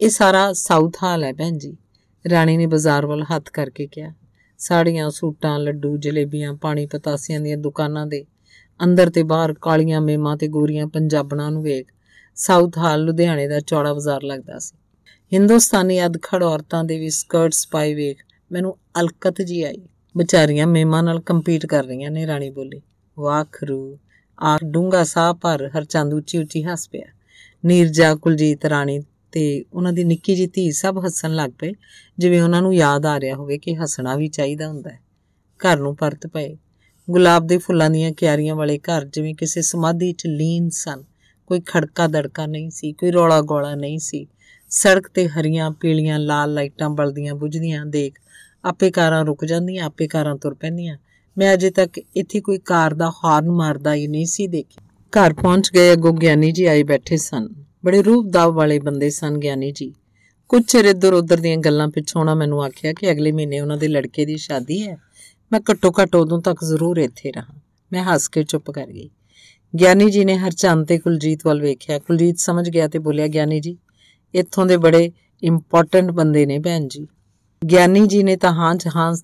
[0.01, 1.77] ਇਹ ਸਾਰਾ ਸਾਊਥ ਹਾਲ ਹੈ ਭੈਣ ਜੀ।
[2.31, 4.15] ਰਾਣੀ ਨੇ ਬਾਜ਼ਾਰ ਵੱਲ ਹੱਥ ਕਰਕੇ ਕਿਹਾ,
[4.59, 8.25] ਸਾੜੀਆਂ, ਸੂਟਾਂ, ਲੱਡੂ, ਜਲੇਬੀਆਂ, ਪਾਣੀ ਪਤਾਸਿਆਂ ਦੀਆਂ ਦੁਕਾਨਾਂ ਦੇ
[8.85, 11.93] ਅੰਦਰ ਤੇ ਬਾਹਰ ਕਾਲੀਆਂ ਮੇਮਾਂ ਤੇ ਗੋਰੀਆਂ ਪੰਜਾਬਣਾਂ ਨੂੰ ਵੇਖ
[12.35, 14.79] ਸਾਊਥ ਹਾਲ ਲੁਧਿਆਣੇ ਦਾ ਚੌੜਾ ਬਾਜ਼ਾਰ ਲੱਗਦਾ ਸੀ।
[15.33, 18.19] ਹਿੰਦੁਸਤਾਨੀ ਅਧਖੜ ਔਰਤਾਂ ਦੇ ਵੀ ਸਕਰਟਸ ਪਾਈ ਵੇਖ,
[18.53, 19.83] ਮੈਨੂੰ ਅਲਕਤ ਜੀ ਆਈ।
[20.17, 22.83] ਵਿਚਾਰੀਆਂ ਮੇਮਾਂ ਨਾਲ ਕੰਪੀਟ ਕਰ ਰਹੀਆਂ ਨੇ ਰਾਣੀ ਬੋਲੀ।
[23.19, 23.99] ਵਾਖਰੂ
[24.41, 27.03] ਆ ਡੂੰਗਾ ਸਾਹ ਪਰ ਹਰਚੰਦ ਉੱਚੀ ਉੱਚੀ ਹੱਸ ਪਿਆ।
[27.65, 29.01] ਨੀਰਜਾ, ਕੁਲਜੀਤ, ਰਾਣੀ
[29.33, 31.73] ਤੇ ਉਹਨਾਂ ਦੀ ਨਿੱਕੀ ਜੀ ਧੀ ਸਭ ਹੱਸਣ ਲੱਗ ਪਏ,
[32.19, 35.01] ਜਿਵੇਂ ਉਹਨਾਂ ਨੂੰ ਯਾਦ ਆ ਰਿਹਾ ਹੋਵੇ ਕਿ ਹੱਸਣਾ ਵੀ ਚਾਹੀਦਾ ਹੁੰਦਾ ਹੈ।
[35.61, 36.57] ਘਰ ਨੂੰ ਪਰਤ ਪਏ।
[37.11, 41.05] ਗੁਲਾਬ ਦੇ ਫੁੱਲਾਂ ਦੀਆਂ ਕਿਆਰੀਆਂ ਵਾਲੇ ਘਰ ਜਿਵੇਂ ਕਿਸੇ ਸਮਾਧੀ 'ਚ ਲੀਨ ਸਨ।
[41.47, 44.27] ਕੋਈ ਖੜਕਾ ਦੜਕਾ ਨਹੀਂ ਸੀ, ਕੋਈ ਰੌਲਾ ਗੋਲਾ ਨਹੀਂ ਸੀ।
[44.71, 48.15] ਸੜਕ ਤੇ ਹਰੀਆਂ, ਪੀਲੀਆਂ, ਲਾਲ ਲਾਈਟਾਂ ਬਲਦੀਆਂ ਬੁਝਦੀਆਂ ਦੇਖ
[48.65, 50.99] ਆਪੇ ਕਾਰਾਂ ਰੁਕ ਜਾਂਦੀਆਂ, ਆਪੇ ਕਾਰਾਂ ਤੁਰ ਪੈਂਦੀਆਂ।
[51.39, 55.71] ਮੈਂ ਅਜੇ ਤੱਕ ਇੱਥੇ ਕੋਈ ਕਾਰ ਦਾ ਹਾਰਨ ਮਾਰਦਾ ਹੀ ਨਹੀਂ ਸੀ ਦੇਖਿਆ। ਘਰ ਪਹੁੰਚ
[55.75, 57.49] ਗਏ, ਅਗੋ ਗਿਆਨੀ ਜੀ ਆਏ ਬੈਠੇ ਸਨ।
[57.85, 59.95] ਬੜੇ ਰੂਪਦਾਵ ਵਾਲੇ ਬੰਦੇ ਸਨ ਗਿਆਨੀ ਜੀ।
[60.49, 63.89] ਕੁਝ ਚਿਰ ਇੱਧਰ ਉੱਧਰ ਦੀਆਂ ਗੱਲਾਂ ਪਿੱਛੋਂ ਉਹਨਾਂ ਮੈਨੂੰ ਆਖਿਆ ਕਿ ਅਗਲੇ ਮਹੀਨੇ ਉਹਨਾਂ ਦੇ
[63.89, 64.97] ਲੜਕੇ ਦੀ ਸ਼ਾਦੀ ਹੈ।
[65.53, 67.61] ਮੈਂ ਘੱਟੋ ਘੱਟ ਉਦੋਂ ਤੱਕ ਜ਼ਰੂਰ ਇੱਥੇ ਰਹਾ।
[67.93, 69.11] ਮੈਂ ਹੱਸ ਕੇ ਚੁੱਪ ਕਰ ਗਈ।
[69.81, 73.77] ਗਿਆਨੀ ਜੀ ਨੇ ਹਰਚੰਦ ਤੇ ਕੁਲਜੀਤ ਵੱਲ ਵੇਖਿਆ। ਕੁਲਜੀਤ ਸਮਝ ਗਿਆ ਤੇ ਬੋਲਿਆ, ਗਿਆਨੀ ਜੀ
[74.35, 75.11] ਇੱਥੋਂ ਦੇ ਬੜੇ
[75.43, 77.07] ਇੰਪੋਰਟੈਂਟ ਬੰਦੇ ਨੇ ਭੈਣ ਜੀ।
[77.71, 79.15] ਗਿਆਨੀ ਜੀ ਨੇ ਤਾਂ ਹਾਂ ਜਹਾਂ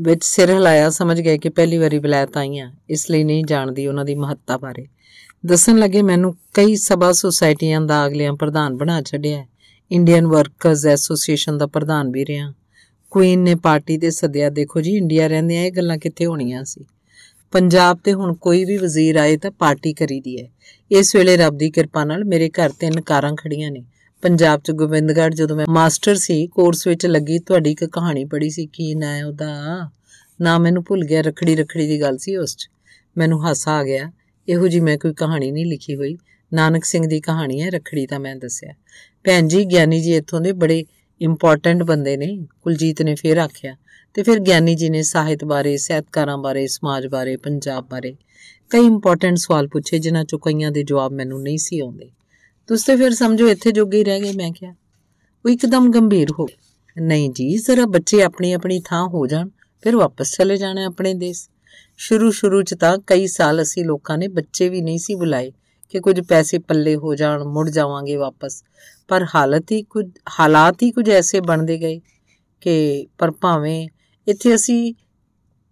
[0.00, 4.04] ਵਿੱਚ ਸਿਰ ਹਿਲਾਇਆ, ਸਮਝ ਗਏ ਕਿ ਪਹਿਲੀ ਵਾਰੀ ਬਲੈਤ ਆਈਆਂ, ਇਸ ਲਈ ਨਹੀਂ ਜਾਣਦੀ ਉਹਨਾਂ
[4.04, 4.86] ਦੀ ਮਹੱਤਤਾ ਬਾਰੇ।
[5.46, 9.46] ਦੱਸਣ ਲੱਗੇ, ਮੈਨੂੰ ਕਈ ਸਭਾ ਸੁਸਾਇਟੀਆਂ ਦਾ ਅਗਲਿਆਂ ਪ੍ਰਧਾਨ ਬਣਾ ਛੱਡਿਆ।
[9.92, 12.54] ਇੰਡੀਅਨ ਵਰਕਰਸ ਐਸੋਸੀਏਸ਼ਨ ਦਾ ਪ੍ਰਧਾਨ ਵੀ ਰਿਹਾ।
[13.10, 16.84] ਕੁਈਨ ਨੇ ਪਾਰਟੀ ਦੇ ਸੱਦਿਆ, ਦੇਖੋ ਜੀ ਇੰਡੀਆ ਰਹਿੰਦੇ ਆ ਇਹ ਗੱਲਾਂ ਕਿੱਥੇ ਹੋਣੀਆਂ ਸੀ।
[17.52, 20.48] ਪੰਜਾਬ ਤੇ ਹੁਣ ਕੋਈ ਵੀ ਵਜ਼ੀਰ ਆਏ ਤਾਂ ਪਾਰਟੀ ਕਰੀਦੀ ਹੈ।
[20.90, 23.84] ਇਸ ਵੇਲੇ ਰੱਬ ਦੀ ਕਿਰਪਾ ਨਾਲ ਮੇਰੇ ਘਰ ਤਿੰਨ ਕਾਰਾਂ ਖੜੀਆਂ ਨੇ।
[24.22, 28.66] ਪੰਜਾਬ ਚ ਗੋਬਿੰਦਗੜ੍ਹ ਜਦੋਂ ਮੈਂ ਮਾਸਟਰ ਸੀ ਕੋਰਸ ਵਿੱਚ ਲੱਗੀ, ਤੁਹਾਡੀ ਇੱਕ ਕਹਾਣੀ ਪੜ੍ਹੀ ਸੀ,
[28.66, 29.90] ਕੀ ਨਾਂ ਹੈ ਉਹਦਾ?
[30.40, 32.68] ਨਾ ਮੈਨੂੰ ਭੁੱਲ ਗਿਆ ਰਖੜੀ ਰਖੜੀ ਦੀ ਗੱਲ ਸੀ ਉਸ 'ਚ।
[33.16, 34.12] ਮੈਨੂੰ ਹਾਸਾ ਆ ਗਿਆ।
[34.48, 36.16] ਇਹੋ ਜੀ ਮੈਂ ਕੋਈ ਕਹਾਣੀ ਨਹੀਂ ਲਿਖੀ ਹੋਈ।
[36.52, 38.70] ਨਾਨਕ ਸਿੰਘ ਦੀ ਕਹਾਣੀ ਹੈ, ਰਖੜੀ ਤਾਂ ਮੈਂ ਦੱਸਿਆ।
[39.24, 40.84] ਭੈਣ ਜੀ, ਗਿਆਨੀ ਜੀ ਇੱਥੋਂ ਦੇ ਬੜੇ
[41.20, 43.76] ਇੰਪੋਰਟੈਂਟ ਬੰਦੇ ਨੇ। ਕੁਲਜੀਤ ਨੇ ਫੇਰ ਆਖਿਆ।
[44.14, 48.16] ਤੇ ਫਿਰ ਗਿਆਨੀ ਜੀ ਨੇ ਸਾਹਿਤ ਬਾਰੇ, ਸਹਿਤਕਾਰਾਂ ਬਾਰੇ, ਸਮਾਜ ਬਾਰੇ, ਪੰਜਾਬ ਬਾਰੇ
[48.70, 52.10] ਕਈ ਇੰਪੋਰਟੈਂਟ ਸਵਾਲ ਪੁੱਛੇ, ਜਿਨ੍ਹਾਂ ਚੋਂ ਕਈਆਂ ਦੇ ਜਵਾਬ ਮੈਨੂੰ ਨਹੀਂ ਸੀ ਆਉਂਦੇ।
[52.68, 54.74] ਤੁਸੀਂ ਤੇ ਫਿਰ ਸਮਝੋ ਇੱਥੇ ਜੋਗੇ ਹੀ ਰਹਿ ਗਏ, ਮੈਂ ਕਿਹਾ,
[55.44, 56.46] ਉਹ ਇੱਕਦਮ ਗੰਭੀਰ ਹੋ
[57.02, 59.48] ਨਹੀਂ ਜੀ, ਜ਼ਰਾ ਬੱਚੇ ਆਪਣੀ ਆਪਣੀ ਥਾਂ ਹੋ ਜਾਣ,
[59.82, 61.48] ਫਿਰ ਵਾਪਸ ਚਲੇ ਜਾਣਾ ਆਪਣੇ ਦੇਸ਼।
[61.96, 65.52] ਸ਼ੁਰੂ ਸ਼ੁਰੂ ਚ ਤਾਂ ਕਈ ਸਾਲ ਅਸੀਂ ਲੋਕਾਂ ਨੇ ਬੱਚੇ ਵੀ ਨਹੀਂ ਸੀ ਬੁਲਾਏ
[65.88, 68.64] ਕਿ ਕੁਝ ਪੈਸੇ ਪੱਲੇ ਹੋ ਜਾਣ, ਮੁੜ ਜਾਵਾਂਗੇ ਵਾਪਸ।
[69.08, 70.06] ਪਰ ਹਾਲਤ ਹੀ ਕੁਝ,
[70.40, 72.00] ਹਾਲਾਤ ਹੀ ਕੁਝ ਐਸੇ ਬਣਦੇ ਗਏ
[72.60, 73.88] ਕਿ ਪਰ ਭਾਵੇਂ
[74.28, 74.94] ਇੱਥੇ ਅਸੀਂ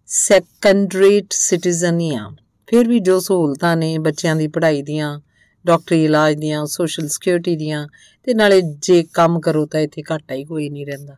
[0.05, 2.31] ਸੈਕੰਡਰੀਟ ਸਿਟੀਜ਼ਨ ਹੀ ਆ
[2.67, 5.19] ਫਿਰ ਵੀ ਜੋ ਸਹੂਲਤਾਂ ਨੇ ਬੱਚਿਆਂ ਦੀ ਪੜ੍ਹਾਈ ਦੀਆਂ
[5.67, 7.87] ਡਾਕਟਰੀ ਇਲਾਜ ਦੀਆਂ ਸੋਸ਼ਲ ਸਿਕਿਉਰਿਟੀ ਦੀਆਂ,
[8.23, 11.15] ਤੇ ਨਾਲੇ ਜੇ ਕੰਮ ਕਰੋ ਤਾਂ ਇੱਥੇ ਘਾਟਾ ਹੀ ਕੋਈ ਨਹੀਂ ਰਹਿੰਦਾ।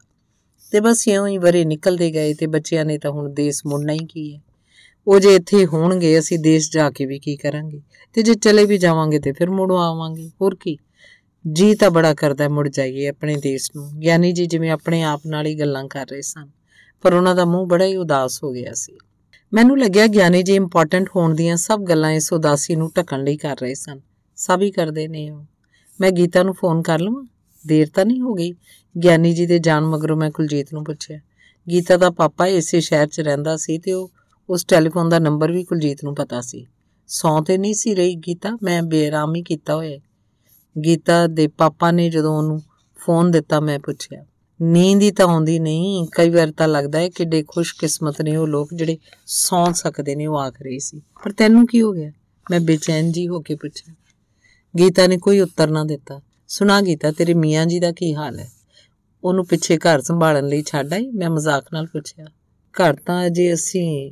[0.72, 4.00] ਤੇ ਬਸ ਇਉਂ ਹੀ ਵਰੇ ਨਿਕਲਦੇ ਗਏ ਤੇ ਬੱਚਿਆਂ ਨੇ ਤਾਂ ਹੁਣ ਦੇਸ਼ ਮੁੜਨਾ ਹੀ
[4.00, 4.42] ਕੀ ਹੈ।
[5.08, 7.82] ਉਹ ਜੇ ਇੱਥੇ ਹੋਣਗੇ, ਅਸੀਂ ਦੇਸ਼ ਜਾ ਕੇ ਵੀ ਕੀ ਕਰਾਂਗੇ?
[8.14, 10.78] ਤੇ ਜੇ ਚਲੇ ਵੀ ਜਾਵਾਂਗੇ ਤੇ ਫਿਰ ਮੁੜ ਆਵਾਂਗੇ, ਹੋਰ ਕੀ?
[11.52, 15.46] ਜੀ ਤਾਂ ਬੜਾ ਕਰਦਾ ਮੁੜ ਜਾਈਏ ਆਪਣੇ ਦੇਸ਼ ਨੂੰ। ਗਿਆਨੀ ਜੀ ਜਿਵੇਂ ਆਪਣੇ ਆਪ ਨਾਲ
[15.46, 16.50] ਹੀ ਗੱਲਾਂ ਕਰ ਰਹੇ ਸਨ।
[17.02, 18.98] ਪਰ ਉਹਨਾਂ ਦਾ ਮੂੰਹ ਬੜਾ ਹੀ ਉਦਾਸ ਹੋ ਗਿਆ ਸੀ।
[19.54, 23.56] ਮੈਨੂੰ ਲੱਗਿਆ ਗਿਆਨੀ ਜੀ ਇੰਪੋਰਟੈਂਟ ਹੋਣ ਦੀਆਂ ਸਭ ਗੱਲਾਂ ਇਸ ਉਦਾਸੀ ਨੂੰ ਢੱਕਣ ਲਈ ਕਰ
[23.62, 24.00] ਰਹੇ ਸਨ।
[24.40, 25.46] ਸਭ ਹੀ ਕਰਦੇ ਨੇ ਉਹ।
[26.02, 27.24] ਮੈਂ ਗੀਤਾ ਨੂੰ ਫੋਨ ਕਰ ਲਵਾਂ?
[27.68, 28.52] ਦੇਰ ਤਾਂ ਨਹੀਂ ਹੋ ਗਈ।
[29.04, 31.20] ਗਿਆਨੀ ਜੀ ਦੇ ਜਾਣ ਮਗਰੋਂ ਮੈਂ ਕੁਲਜੀਤ ਨੂੰ ਪੁੱਛਿਆ।
[31.70, 34.12] ਗੀਤਾ ਦਾ ਪਾਪਾ ਇਸੇ ਸ਼ਹਿਰ 'ਚ ਰਹਿੰਦਾ ਸੀ ਤੇ ਉਹ
[34.50, 36.66] ਉਸ ਟੈਲੀਫੋਨ ਦਾ ਨੰਬਰ ਵੀ ਕੁਲਜੀਤ ਨੂੰ ਪਤਾ ਸੀ।
[37.08, 38.58] ਸੌਂ ਤੇ ਨਹੀਂ ਸੀ ਰਹੀ ਗੀਤਾ?
[38.64, 39.98] ਮੈਂ ਬੇਰਾਮ ਹੀ ਕੀਤਾ ਹੋਇਆ।
[40.86, 42.62] ਗੀਤਾ ਦੇ ਪਾਪਾ ਨੇ ਜਦੋਂ ਉਹਨੂੰ
[43.06, 44.26] ਫੋਨ ਦਿੱਤਾ, ਮੈਂ ਪੁੱਛਿਆ,
[44.62, 48.70] ਨੀਂਦ ਹੀ ਤਾਂ ਆਉਂਦੀ ਨਹੀਂ। ਕਈ ਵਾਰ ਤਾਂ ਲੱਗਦਾ ਹੈ ਕਿੱਡੇ ਖੁਸ਼ਕਿਸਮਤ ਨੇ ਉਹ ਲੋਕ
[48.74, 52.12] ਜਿਹੜੇ ਸੌਂ ਸਕਦੇ ਨੇ, ਉਹ ਆਖ ਰਹੀ ਸੀ। ਪਰ ਤੈਨੂੰ ਕੀ ਹੋ ਗਿਆ?
[52.52, 53.94] ਮੈਂ ਬੇਚੈਨ ਜੀ ਹੋ ਕੇ ਪੁੱਛਿਆ
[54.78, 58.52] ਗੀਤਾ ਨੇ ਕੋਈ ਉੱਤਰ ਨਾ ਦਿੱਤਾ। ਸੁਣਾ ਗੀਤਾ, ਤੇਰੇ ਮੀਆਂ ਜੀ ਦਾ ਕੀ ਹਾਲ ਹੈ?
[59.24, 61.12] ਉਹਨੂੰ ਪਿੱਛੇ ਘਰ ਸੰਭਾਲਣ ਲਈ ਛੱਡ ਆਈ?
[61.12, 62.26] ਮੈਂ ਮਜ਼ਾਕ ਨਾਲ ਪੁੱਛਿਆ।
[62.76, 64.12] ਘਰ ਤਾਂ ਅਜੇ ਅਸੀਂ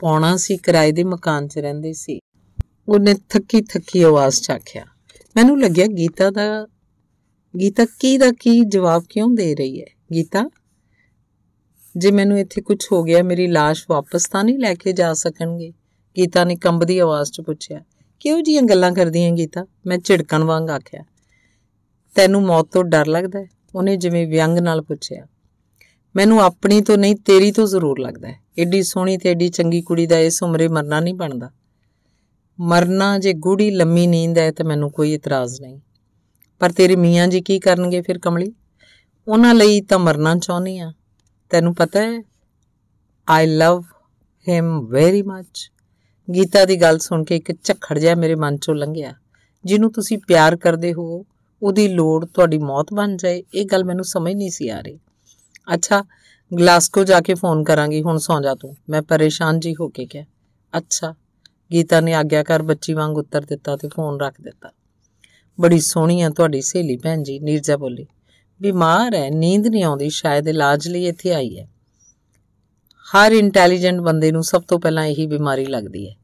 [0.00, 2.18] ਪਾਉਣਾ ਸੀ, ਕਿਰਾਏ ਦੇ ਮਕਾਨ 'ਚ ਰਹਿੰਦੇ ਸੀ।
[2.88, 4.84] ਉਹਨੇ ਥੱਕੀ ਥੱਕੀ ਆਵਾਜ਼ 'ਚ ਆਖਿਆ
[5.36, 6.66] ਮੈਨੂੰ ਲੱਗਿਆ ਗੀਤਾ ਦਾ,
[7.60, 9.86] ਗੀਤਾ ਕੀ ਦਾ ਕੀ ਜਵਾਬ ਕਿਉਂ ਦੇ ਰਹੀ ਹੈ?
[10.14, 10.50] ਗੀਤਾ,
[11.96, 15.70] ਜੇ ਮੈਨੂੰ ਇੱਥੇ ਕੁਝ ਹੋ ਗਿਆ, ਮੇਰੀ লাশ ਵਾਪਸ ਤਾਂ ਨਹੀਂ ਲੈ ਕੇ ਜਾ ਸਕਣਗੇ?
[16.18, 17.80] ਗੀਤਾ ਨੇ ਕੰਬਦੀ ਆਵਾਜ਼ 'ਚ ਪੁੱਛਿਆ।
[18.20, 19.66] ਕਿਉਂ ਜੀਆਂ ਗੱਲਾਂ ਕਰਦੀਆਂ ਗੀਤਾ?
[19.86, 21.04] ਮੈਂ ਝਿੜਕਣ ਵਾਂਗ ਆਖਿਆ।
[22.14, 23.46] ਤੈਨੂੰ ਮੌਤ ਤੋਂ ਡਰ ਲੱਗਦਾ ਹੈ?
[23.74, 25.26] ਉਹਨੇ ਜਿਵੇਂ ਵਿਅੰਗ ਨਾਲ ਪੁੱਛਿਆ।
[26.16, 30.06] ਮੈਨੂੰ ਆਪਣੀ ਤੋਂ ਨਹੀਂ, ਤੇਰੀ ਤੋਂ ਜ਼ਰੂਰ ਲੱਗਦਾ ਹੈ। ਏਡੀ ਸੋਹਣੀ ਤੇ ਏਡੀ ਚੰਗੀ ਕੁੜੀ
[30.06, 31.50] ਦਾ ਇਸ ਉਮਰੇ ਮਰਨਾ ਨਹੀਂ ਬਣਦਾ।
[32.60, 35.80] ਮਰਨਾ ਜੇ ਗੂੜੀ ਲੰਮੀ ਨੀਂਦ ਹੈ ਤਾਂ ਮੈਨੂੰ ਕੋਈ ਇਤਰਾਜ਼ ਨਹੀਂ।
[36.58, 38.52] ਪਰ ਤੇਰੇ ਮੀਆਂ ਜੀ ਕੀ ਕਰਨਗੇ ਫਿਰ ਕਮਲੀ?
[39.28, 40.92] ਉਹਨਾਂ ਲਈ ਤਾਂ ਮਰਨਾ ਚਾਹੁੰਦੀ ਆ
[41.50, 42.22] ਤੈਨੂੰ ਪਤਾ ਹੈ
[43.28, 43.84] I love
[44.48, 45.72] him very much
[46.34, 49.14] Geeta ਦੀ ਗੱਲ ਸੁਣ ਕੇ ਇੱਕ ਝੱਖੜ ਜਿਹਾ ਮੇਰੇ ਮਨ ਚੋਂ ਲੰਘਿਆ।
[49.64, 51.26] ਜਿਹਨੂੰ ਤੁਸੀਂ ਪਿਆਰ ਕਰਦੇ ਹੋ,
[51.62, 54.98] ਉਹਦੀ ਲੋੜ ਤੁਹਾਡੀ ਮੌਤ ਬਣ ਜਾਏ, ਇਹ ਗੱਲ ਮੈਨੂੰ ਸਮਝ ਨਹੀਂ ਸੀ ਆ ਰਹੀ।
[55.74, 56.04] ਅੱਛਾ,
[56.58, 60.24] ਗਲਾਸਕੋ ਜਾ ਕੇ ਫੋਨ ਕਰਾਂਗੀ, ਹੁਣ ਸੌਂ ਜਾ ਤੂੰ। ਮੈਂ ਪਰੇਸ਼ਾਨ ਜੀ ਹੋ ਕੇ ਕਿਹਾ।
[60.78, 61.14] ਅੱਛਾ,
[61.72, 64.70] ਗੀਤਾ ਨੇ ਆਗਿਆਕਾਰ ਬੱਚੀ ਵਾਂਗ ਉੱਤਰ ਦਿੱਤਾ ਤੇ ਫੋਨ ਰੱਖ ਦਿੱਤਾ।
[65.60, 68.06] ਬੜੀ ਸੋਹਣੀ ਆ ਤੁਹਾਡੀ ਸਹੇਲੀ ਭੈਣ ਜੀ, ਨੀਰਜਾ ਬੋਲੀ।
[68.62, 71.68] ਬਿਮਾਰ ਹੈ ਨੀਂਦ ਨਹੀਂ ਆਉਂਦੀ, ਸ਼ਾਇਦ ਇਲਾਜ ਲਈ ਇੱਥੇ ਆਈ ਹੈ
[73.08, 76.14] ਹਰ ਇੰਟੈਲੀਜੈਂਟ ਬੰਦੇ ਨੂੰ ਸਭ ਤੋਂ ਪਹਿਲਾਂ ਇਹੀ ਬਿਮਾਰੀ ਲੱਗਦੀ ਹੈ।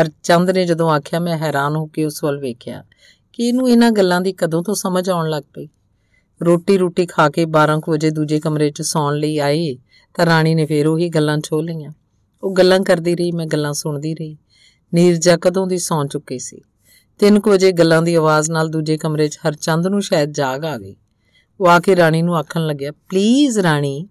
[0.00, 2.84] ਹਰਚੰਦ ਨੇ ਜਦੋਂ ਆਖਿਆ, ਮੈਂ ਹੈਰਾਨ ਹੋ ਕੇ ਉਸ ਵੱਲ ਵੇਖਿਆ
[3.32, 5.68] ਕਿ ਇਹਨੂੰ ਇਹਨਾਂ ਗੱਲਾਂ ਦੀ ਕਦੋਂ ਤੋਂ ਸਮਝ ਆਉਣ ਲੱਗ ਪਈ।
[6.42, 9.76] ਰੋਟੀ ਰੋਟੀ ਖਾ ਕੇ 12 ਵਜੇ ਦੂਜੇ ਕਮਰੇ 'ਚ ਸੌਣ ਲਈ ਆਏ,
[10.14, 11.92] ਤਾਂ ਰਾਣੀ ਨੇ ਫੇਰ ਉਹੀ ਗੱਲਾਂ ਛੋ ਲਈਆਂ।
[12.42, 14.36] ਉਹ ਗੱਲਾਂ ਕਰਦੀ ਰਹੀ, ਮੈਂ ਗੱਲਾਂ ਸੁਣਦੀ ਰਹੀ।
[14.94, 16.60] ਨੀਰਜਾ ਕਦੋਂ ਦੀ ਸੌਂ ਚੁੱਕੀ ਸੀ?
[17.18, 20.96] 3 ਵਜੇ ਗੱਲਾਂ ਦੀ ਆਵਾਜ਼ ਨਾਲ ਦੂਜੇ ਕਮਰੇ 'ਚ ਹਰਚੰਦ ਨੂੰ ਸ਼ਾਇਦ ਜਾਗ ਆ ਗਈ।
[21.60, 24.08] ਉਹ ਆ ਕੇ ਰਾਣੀ ਨੂੰ ਆਖਣ ਲੱਗਿਆ ਪਲੀਜ਼ ਰਾਣੀ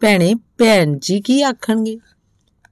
[0.00, 1.98] ਭੈਣੇ, ਭੈਣ ਜੀ ਕੀ ਆਖਣਗੇ?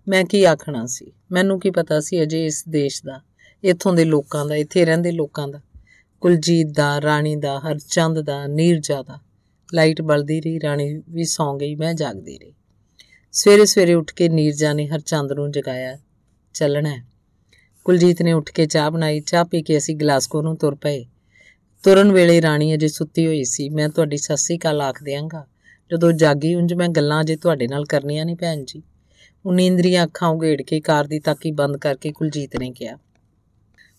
[0.09, 1.13] ਮੈਂ ਕੀ ਆਖਣਾ ਸੀ?
[1.33, 3.21] ਮੈਨੂੰ ਕੀ ਪਤਾ ਸੀ ਅਜੇ ਇਸ ਦੇਸ਼ ਦਾ,
[3.65, 5.61] ਇੱਥੋਂ ਦੇ ਲੋਕਾਂ ਦਾ, ਇੱਥੇ ਰਹਿੰਦੇ ਲੋਕਾਂ ਦਾ?
[6.21, 9.21] ਕੁਲਜੀਤ ਦਾ, ਰਾਣੀ ਦਾ, ਹਰਚੰਦ ਦਾ, ਨੀਰਜਾ ਦਾ?
[9.75, 12.55] ਲਾਈਟ ਬਲਦੀ ਰਹੀ, ਰਾਣੀ ਵੀ ਸੌਂ ਗਈ, ਮੈਂ ਜਾਗਦੀ ਰਹੀ।
[13.33, 15.99] ਸਵੇਰੇ ਸਵੇਰੇ ਉੱਠ ਕੇ ਨੀਰਜਾ ਨੇ ਹਰਚੰਦ ਨੂੰ ਜਗਾਇਆ,
[16.55, 17.05] ਚੱਲਣਾ ਹੈ।
[17.85, 21.05] ਕੁਲਜੀਤ ਨੇ ਉੱਠ ਕੇ ਚਾਹ ਬਣਾਈ, ਚਾਹ ਪੀ ਕੇ ਅਸੀਂ ਗਲਾਸਕੋ ਨੂੰ ਤੁਰ ਪਏ।
[21.83, 25.47] ਤੁਰਨ ਵੇਲੇ ਰਾਣੀ ਅਜੇ ਸੁੱਤੀ ਹੋਈ ਸੀ, ਮੈਂ ਤੁਹਾਡੀ ਸੱਸੀ ਕਾਲ ਆਖ ਦਿਆਂਗਾ।
[25.93, 28.83] ਜਦੋਂ ਜਾਗੀ ਉਂਝ ਮੈਂ ਗੱਲਾਂ ਅਜੇ ਤੁਹਾਡੇ ਨਾਲ ਕਰਨੀਆਂ ਨਹੀਂ ਭੈਣ ਜੀ।
[29.47, 32.99] ਉਹ ਨੀਂਦਰੀਆਂ ਅੱਖਾਂ ਉਗੇੜ ਕੇ ਕਾਰ ਦੀ ਤਾਕੀ ਬੰਦ ਕਰਕੇ ਕੁਲਜੀਤ ਨੇ ਕਿਹਾ।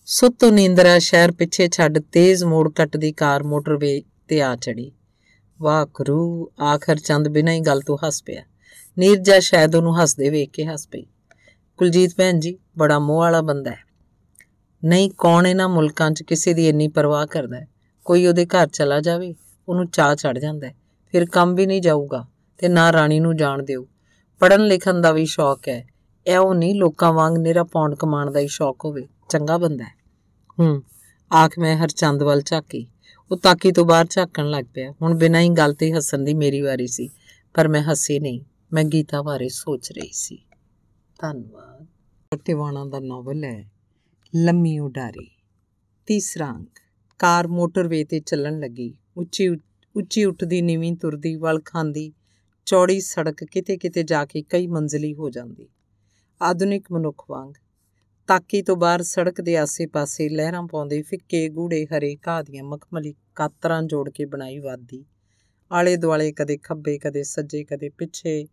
[0.04, 4.92] ਸੁੱਤੋ ਨੀਂਦਰਾ ਸ਼ਹਿਰ ਪਿੱਛੇ ਛੱਡ ਤੇਜ਼ ਮੋੜ ਕੱਟਦੀ ਕਾਰ ਮੋਟਰਵੇ ਤੇ ਆ ਚੜੀ।
[5.60, 8.42] ਵਾਹ ਕਰੂ ਆਖਰ ਚੰਦ ਬਿਨਾਂ ਹੀ ਗੱਲ ਤੋਂ ਹੱਸ ਪਿਆ।
[8.98, 11.02] ਨੀਰਜਾ ਸ਼ਾਇਦ ਉਹਨੂੰ ਹੱਸਦੇ ਵੇਖ ਕੇ ਹੱਸ ਪਈ।
[11.76, 13.78] ਕੁਲਜੀਤ ਭੈਣ ਜੀ, ਬੜਾ ਮੋਹ ਵਾਲਾ ਬੰਦਾ ਹੈ।
[14.84, 17.68] ਨਹੀਂ, ਕੌਣ ਇਹਨਾਂ ਮੁਲਕਾਂ 'ਚ ਕਿਸੇ ਦੀ ਇੰਨੀ ਪਰਵਾਹ ਕਰਦਾ ਹੈ?
[18.04, 19.34] ਕੋਈ ਉਹਦੇ ਘਰ ਚਲਾ ਜਾਵੇ,
[19.68, 20.79] ਉਹਨੂੰ ਚਾਹ ਚੜ ਜਾਂਦਾ ਹੈ।
[21.12, 22.26] ਫਿਰ ਕੰਮ ਵੀ ਨਹੀਂ ਜਾਊਗਾ
[22.58, 23.86] ਤੇ ਨਾ ਰਾਣੀ ਨੂੰ ਜਾਣ ਦਿਓ।
[24.38, 25.86] ਪੜਨ ਲਿਖਣ ਦਾ ਵੀ ਸ਼ੌਕ ਹੈ।
[26.26, 29.94] ਇਹ ਉਹ ਨਹੀਂ ਲੋਕਾਂ ਵਾਂਗ ਨਿਹਰਾ ਪੌਂਡ ਕਮਾਉਣ ਦਾ ਹੀ ਸ਼ੌਕ ਹੋਵੇ। ਚੰਗਾ ਬੰਦਾ ਹੈ।
[30.60, 30.82] ਹੂੰ,
[31.32, 32.86] ਆਖ ਮੈਂ ਹਰਚੰਦ ਵੱਲ ਝਾਕੀ।
[33.30, 36.60] ਉਹ ਤਾਕੀ ਤੋਂ ਬਾਹਰ ਝਾਕਣ ਲੱਗ ਪਿਆ। ਹੁਣ ਬਿਨਾਂ ਹੀ ਗੱਲ ਤੇ ਹੱਸਣ ਦੀ ਮੇਰੀ
[36.60, 37.10] ਵਾਰੀ ਸੀ,
[37.54, 38.40] ਪਰ ਮੈਂ ਹੱਸੀ ਨਹੀਂ।
[38.72, 40.38] ਮੈਂ ਗੀਤਾ ਬਾਰੇ ਸੋਚ ਰਹੀ ਸੀ।
[41.20, 41.86] ਧੰਨਵਾਦ।
[42.44, 43.70] ਟਿਵਾਣਾ ਦਾ ਨਾਵਲ ਹੈ,
[44.36, 45.30] ਲੰਮੀ ਉਡਾਰੀ।
[46.06, 46.80] ਤੀਸਰਾ ਅੰਕ।
[47.18, 49.48] ਕਾਰ ਮੋਟਰਵੇ ਤੇ ਚੱਲਣ ਲੱਗੀ। ਉੱਚੀ
[49.96, 52.12] ਉੱਚੀ ਉੱਠਦੀ, ਨੀਵੀਂ ਤੁਰਦੀ, ਵੱਲ ਖਾਂਦੀ,
[52.66, 55.68] ਚੌੜੀ ਸੜਕ ਕਿਤੇ ਕਿਤੇ ਜਾ ਕੇ ਕਈ ਮੰਜ਼ਲੀ ਹੋ ਜਾਂਦੀ।
[56.42, 57.52] ਆਧੁਨਿਕ ਮਨੁੱਖ ਵਾਂਗ।
[58.26, 63.82] ਤਾਕੀ ਤੋਂ ਬਾਹਰ ਸੜਕ ਦੇ ਆਸੇ-ਪਾਸੇ ਲਹਿਰਾਂ ਪਾਉਂਦੇ, ਫਿੱਕੇ ਗੂੜੇ ਹਰੇ ਘਾਹ ਦੀਆਂ ਮਖਮਲੀ ਕਾਤਰਾਂ
[63.82, 65.04] ਜੋੜ ਕੇ ਬਣਾਈ ਵਾਦੀ।
[65.72, 68.46] ਆਲੇ ਦੁਆਲੇ ਕਦੇ ਖੱਬੇ, ਕਦੇ ਸੱਜੇ, ਕਦੇ ਪਿੱਛੇ,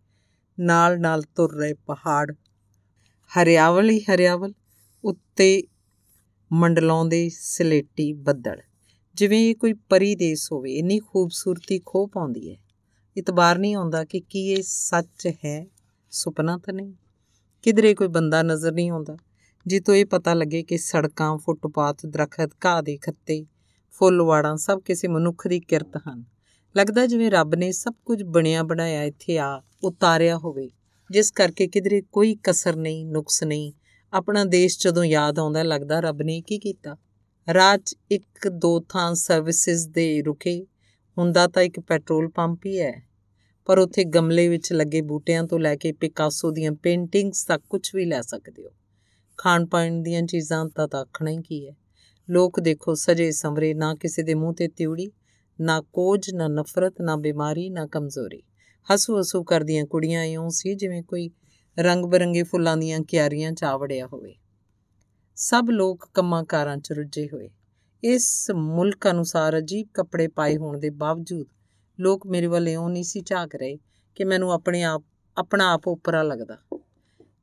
[0.59, 2.33] ਨਾਲ-ਨਾਲ ਤੁਰ ਰਹੇ ਪਹਾੜ।
[3.27, 4.53] ਹਰਿਆਵਲ ਹੀ ਹਰਿਆਵਲ,
[5.03, 5.63] ਉੱਤੇ
[6.53, 8.57] ਮੰਡਲਾਉਂਦੇ ਸਲੇਟੀ ਬੱਦਲ।
[9.17, 12.57] ਜਿਵੇਂ ਇਹ ਕੋਈ ਪਰੀ ਦੇਸ ਹੋਵੇ, ਇੰਨੀ ਖੂਬਸੂਰਤੀ ਖੋ ਪਾਉਂਦੀ ਹੈ।
[13.17, 15.67] ਇਤਬਾਰ ਨਹੀਂ ਆਉਂਦਾ ਕਿ ਕੀ ਇਹ ਸੱਚ ਹੈ,
[16.11, 16.93] ਸੁਪਨਾ ਤਾਂ ਨਹੀਂ।
[17.61, 19.17] ਕਿਧਰੇ ਕੋਈ ਬੰਦਾ ਨਜ਼ਰ ਨਹੀਂ ਆਉਂਦਾ
[19.65, 23.45] ਜਿੱਤੋਂ ਇਹ ਪਤਾ ਲੱਗੇ ਕਿ ਸੜਕਾਂ, ਫੁੱਟਪਾਥ, ਦਰਖਤ, ਘਾਹ ਦੇ ਖੱਤੇ,
[23.91, 26.23] ਫੁੱਲ, ਵਾੜਾਂ ਸਭ ਕਿਸੇ ਮਨੁੱਖ ਦੀ ਕਿਰਤ ਹਨ।
[26.75, 30.69] ਲੱਗਦਾ ਜਿਵੇਂ ਰੱਬ ਨੇ ਸਭ ਕੁਝ ਬਣਿਆ ਬਣਾਇਆ ਇੱਥੇ ਆ ਉਤਾਰਿਆ ਹੋਵੇ,
[31.11, 33.73] ਜਿਸ ਕਰਕੇ ਕਿਧਰੇ ਕੋਈ ਕਸਰ ਨਹੀਂ, ਨੁਕਸ ਨਹੀਂ।
[34.13, 36.97] ਆਪਣਾ ਦੇਸ਼ ਜਦੋਂ ਯਾਦ ਆਉਂਦਾ, ਲੱਗਦਾ ਰੱਬ ਨੇ ਕੀ ਕੀਤਾ?
[37.53, 40.67] ਰਾਜ ਇੱਕ ਦੋ ਥਾਂ ਸਰਵਿਸਿਜ਼ ਦੇ ਰੁਕੇ।
[41.17, 43.03] ਹੁੰਦਾ ਤਾਂ ਇੱਕ ਪੈਟਰੋਲ ਪੰਪ ਹੀ ਹੈ।
[43.65, 48.05] ਪਰ ਉੱਥੇ ਗਮਲੇ ਵਿੱਚ ਲੱਗੇ ਬੂਟਿਆਂ ਤੋਂ ਲੈ ਕੇ ਪਿਕਾਸੋ ਦੀਆਂ ਪੇਂਟਿੰਗਸ ਤੱਕ ਕੁਝ ਵੀ
[48.05, 48.69] ਲੈ ਸਕਦੇ ਹੋ।
[49.37, 51.75] ਖਾਣ ਪਾਣ ਦੀਆਂ ਚੀਜ਼ਾਂ ਤਾਂ ਆਖਣਾ ਹੀ ਕੀ ਹੈ।
[52.29, 55.11] ਲੋਕ ਦੇਖੋ, ਸਜੇ ਸਮਰੇ, ਨਾ ਕਿਸੇ ਦੇ ਮੂੰਹ ਤੇ ਤਿਉੜੀ,
[55.61, 58.43] ਨਾ ਕੋਝ, ਨਾ ਨਫ਼ਰਤ, ਨਾ ਬਿਮਾਰੀ, ਨਾ ਕਮਜ਼ੋਰੀ।
[58.93, 61.29] ਹਸੂ ਹਸੂ ਕਰਦੀਆਂ ਕੁੜੀਆਂ ਇਉਂ ਸੀ ਜਿਵੇਂ ਕੋਈ
[61.79, 64.35] ਰੰਗ ਬਰੰਗੇ ਫੁੱਲਾਂ ਦੀਆਂ ਕਿਆਰੀਆਂ ਚਾਵੜਿਆ ਹੋਵੇ।
[65.39, 67.49] ਸਭ ਲੋਕ ਕੰਮਾਂ ਕਾਰਾਂ 'ਚ ਰੁੱਝੇ ਹੋਏ।
[68.03, 71.47] ਇਸ ਮੁਲਕ ਅਨੁਸਾਰ ਅਜੀਬ ਕੱਪੜੇ ਪਾਏ ਹੋਣ ਦੇ ਬਾਵਜੂਦ
[71.99, 73.77] ਲੋਕ ਮੇਰੇ ਵੱਲ ਇਉਂ ਨਹੀਂ ਸੀ ਝਾਕ ਰਹੇ
[74.15, 75.03] ਕਿ ਮੈਨੂੰ ਆਪਣੇ ਆਪ,
[75.37, 76.57] ਆਪਣਾ ਆਪ ਉਪਰਾ ਲੱਗਦਾ।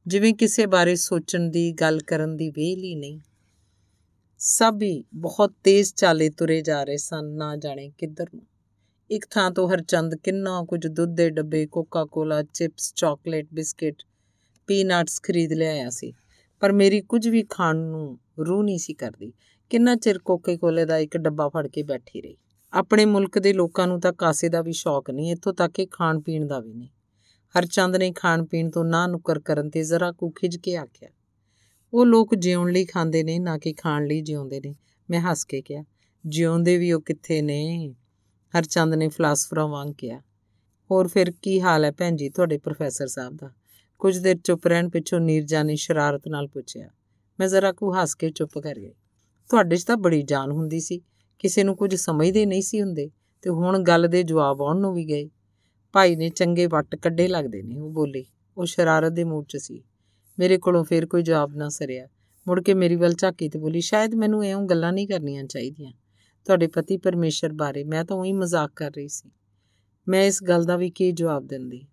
[0.06, 3.20] ਜਿਵੇਂ ਕਿਸੇ ਬਾਰੇ ਸੋਚਣ ਦੀ, ਗੱਲ ਕਰਨ ਦੀ ਵੇਲ ਹੀ ਨਹੀਂ।
[4.38, 8.46] ਸਭ ਹੀ ਬਹੁਤ ਤੇਜ਼ ਚਾਲੇ ਤੁਰੇ ਜਾ ਰਹੇ ਸਨ, ਨਾ ਜਾਣੇ ਕਿੱਧਰ ਨੂੰ।
[9.10, 13.94] ਇੱਕ ਥਾਂ ਤੋਂ ਹਰਚੰਦ ਕਿੰਨਾ ਕੁਝ ਦੁੱਧ ਦੇ ਡੱਬੇ Coca Cola chips, chocolate, biscuit,
[14.66, 16.12] peanuts ਖਰੀਦ ਲਿਆਇਆ ਸੀ।
[16.64, 19.32] ਪਰ ਮੇਰੀ ਕੁਝ ਵੀ ਖਾਣ ਨੂੰ ਰੂਹ ਨਹੀਂ ਸੀ ਕਰਦੀ।
[19.70, 22.36] ਕਿੰਨਾ ਚਿਰ ਕੋਕੇ ਕੋਲੇ ਦਾ ਇੱਕ ਡੱਬਾ ਫੜ ਕੇ ਬੈਠੀ ਰਹੀ।
[22.72, 26.20] ਆਪਣੇ ਮੁਲਕ ਦੇ ਲੋਕਾਂ ਨੂੰ ਤਾਂ ਕਾਸੇ ਦਾ ਵੀ ਸ਼ੌਕ ਨਹੀਂ, ਇੱਥੋਂ ਤੱਕ ਕਿ ਖਾਣ
[26.20, 26.88] ਪੀਣ ਦਾ ਵੀ ਨਹੀਂ।
[27.58, 31.08] ਹਰਚੰਦ ਨੇ ਖਾਣ ਪੀਣ ਤੋਂ ਨਾ ਨੁਕਰ ਕਰਨ ਤੇ ਜ਼ਰਾ ਕੁ ਖਿਜ ਕੇ ਆਖਿਆ।
[31.94, 34.74] ਉਹ ਲੋਕ ਜਿਉਣ ਲਈ ਖਾਂਦੇ ਨੇ, ਨਾ ਕਿ ਖਾਣ ਲਈ ਜਿਉਂਦੇ ਨੇ।
[35.10, 35.84] ਮੈਂ ਹੱਸ ਕੇ ਕਿਹਾ,
[36.26, 37.94] ਜਿਉਂਦੇ ਵੀ ਉਹ ਕਿੱਥੇ ਨੇ?
[38.58, 40.20] ਹਰਚੰਦ ਨੇ ਫਲਸਫਰਾਂ ਵਾਂਗ ਕਿਹਾ,
[40.90, 43.50] ਹੋਰ ਫਿਰ ਕੀ ਹਾਲ ਹੈ ਭੈਣ ਜੀ, ਤੁਹਾਡੇ ਪ੍ਰੋਫੈਸਰ ਸਾਹਿਬ ਦਾ?
[44.04, 46.88] ਕੁਝ ਦੇਰ ਚੁੱਪ ਰਹਿਣ ਪਿੱਛੋਂ ਨੀਰਜਾ ਨੇ ਸ਼ਰਾਰਤ ਨਾਲ ਪੁੱਛਿਆ,
[47.40, 48.92] ਮੈਂ ਜ਼ਰਾ ਕੁ ਹੱਸ ਕੇ ਚੁੱਪ ਕਰ ਗਈ।
[49.48, 51.00] ਤੁਹਾਡੇ 'ਚ ਤਾਂ ਬੜੀ ਜਾਨ ਹੁੰਦੀ ਸੀ।
[51.38, 53.10] ਕਿਸੇ ਨੂੰ ਕੁਝ ਸਮਝਦੇ ਨਹੀਂ ਸੀ ਹੁੰਦੇ
[53.42, 55.30] ਤੇ ਹੁਣ ਗੱਲ ਦੇ ਜਵਾਬ ਆਉਣ ਨੂੰ ਵੀ ਗਏ।
[55.92, 58.24] ਭਾਈ ਨੇ ਚੰਗੇ ਵੱਟ ਕੱਢੇ ਲੱਗਦੇ ਨੇ, ਉਹ ਬੋਲੀ।
[58.56, 59.82] ਉਹ ਸ਼ਰਾਰਤ ਦੇ ਮੂਡ 'ਚ ਸੀ।
[60.38, 62.08] ਮੇਰੇ ਕੋਲੋਂ ਫੇਰ ਕੋਈ ਜਵਾਬ ਨਾ ਸਰਿਆ।
[62.48, 65.92] ਮੁੜ ਕੇ ਮੇਰੀ ਵੱਲ ਝਾਕੀ ਤੇ ਬੋਲੀ, ਸ਼ਾਇਦ ਮੈਨੂੰ ਐਉਂ ਗੱਲਾਂ ਨਹੀਂ ਕਰਨੀਆਂ ਚਾਹੀਦੀਆਂ।
[66.44, 69.30] ਤੁਹਾਡੇ ਪਤੀ ਪਰਮੇਸ਼ਰ ਬਾਰੇ ਮੈਂ ਤਾਂ ਉਹੀ ਮਜ਼ਾਕ ਕਰ ਰਹੀ ਸੀ।
[70.08, 71.86] ਮੈਂ ਇਸ ਗੱਲ ਦਾ ਵੀ ਕੀ ਜਵਾਬ ਦਿੰਦੀ?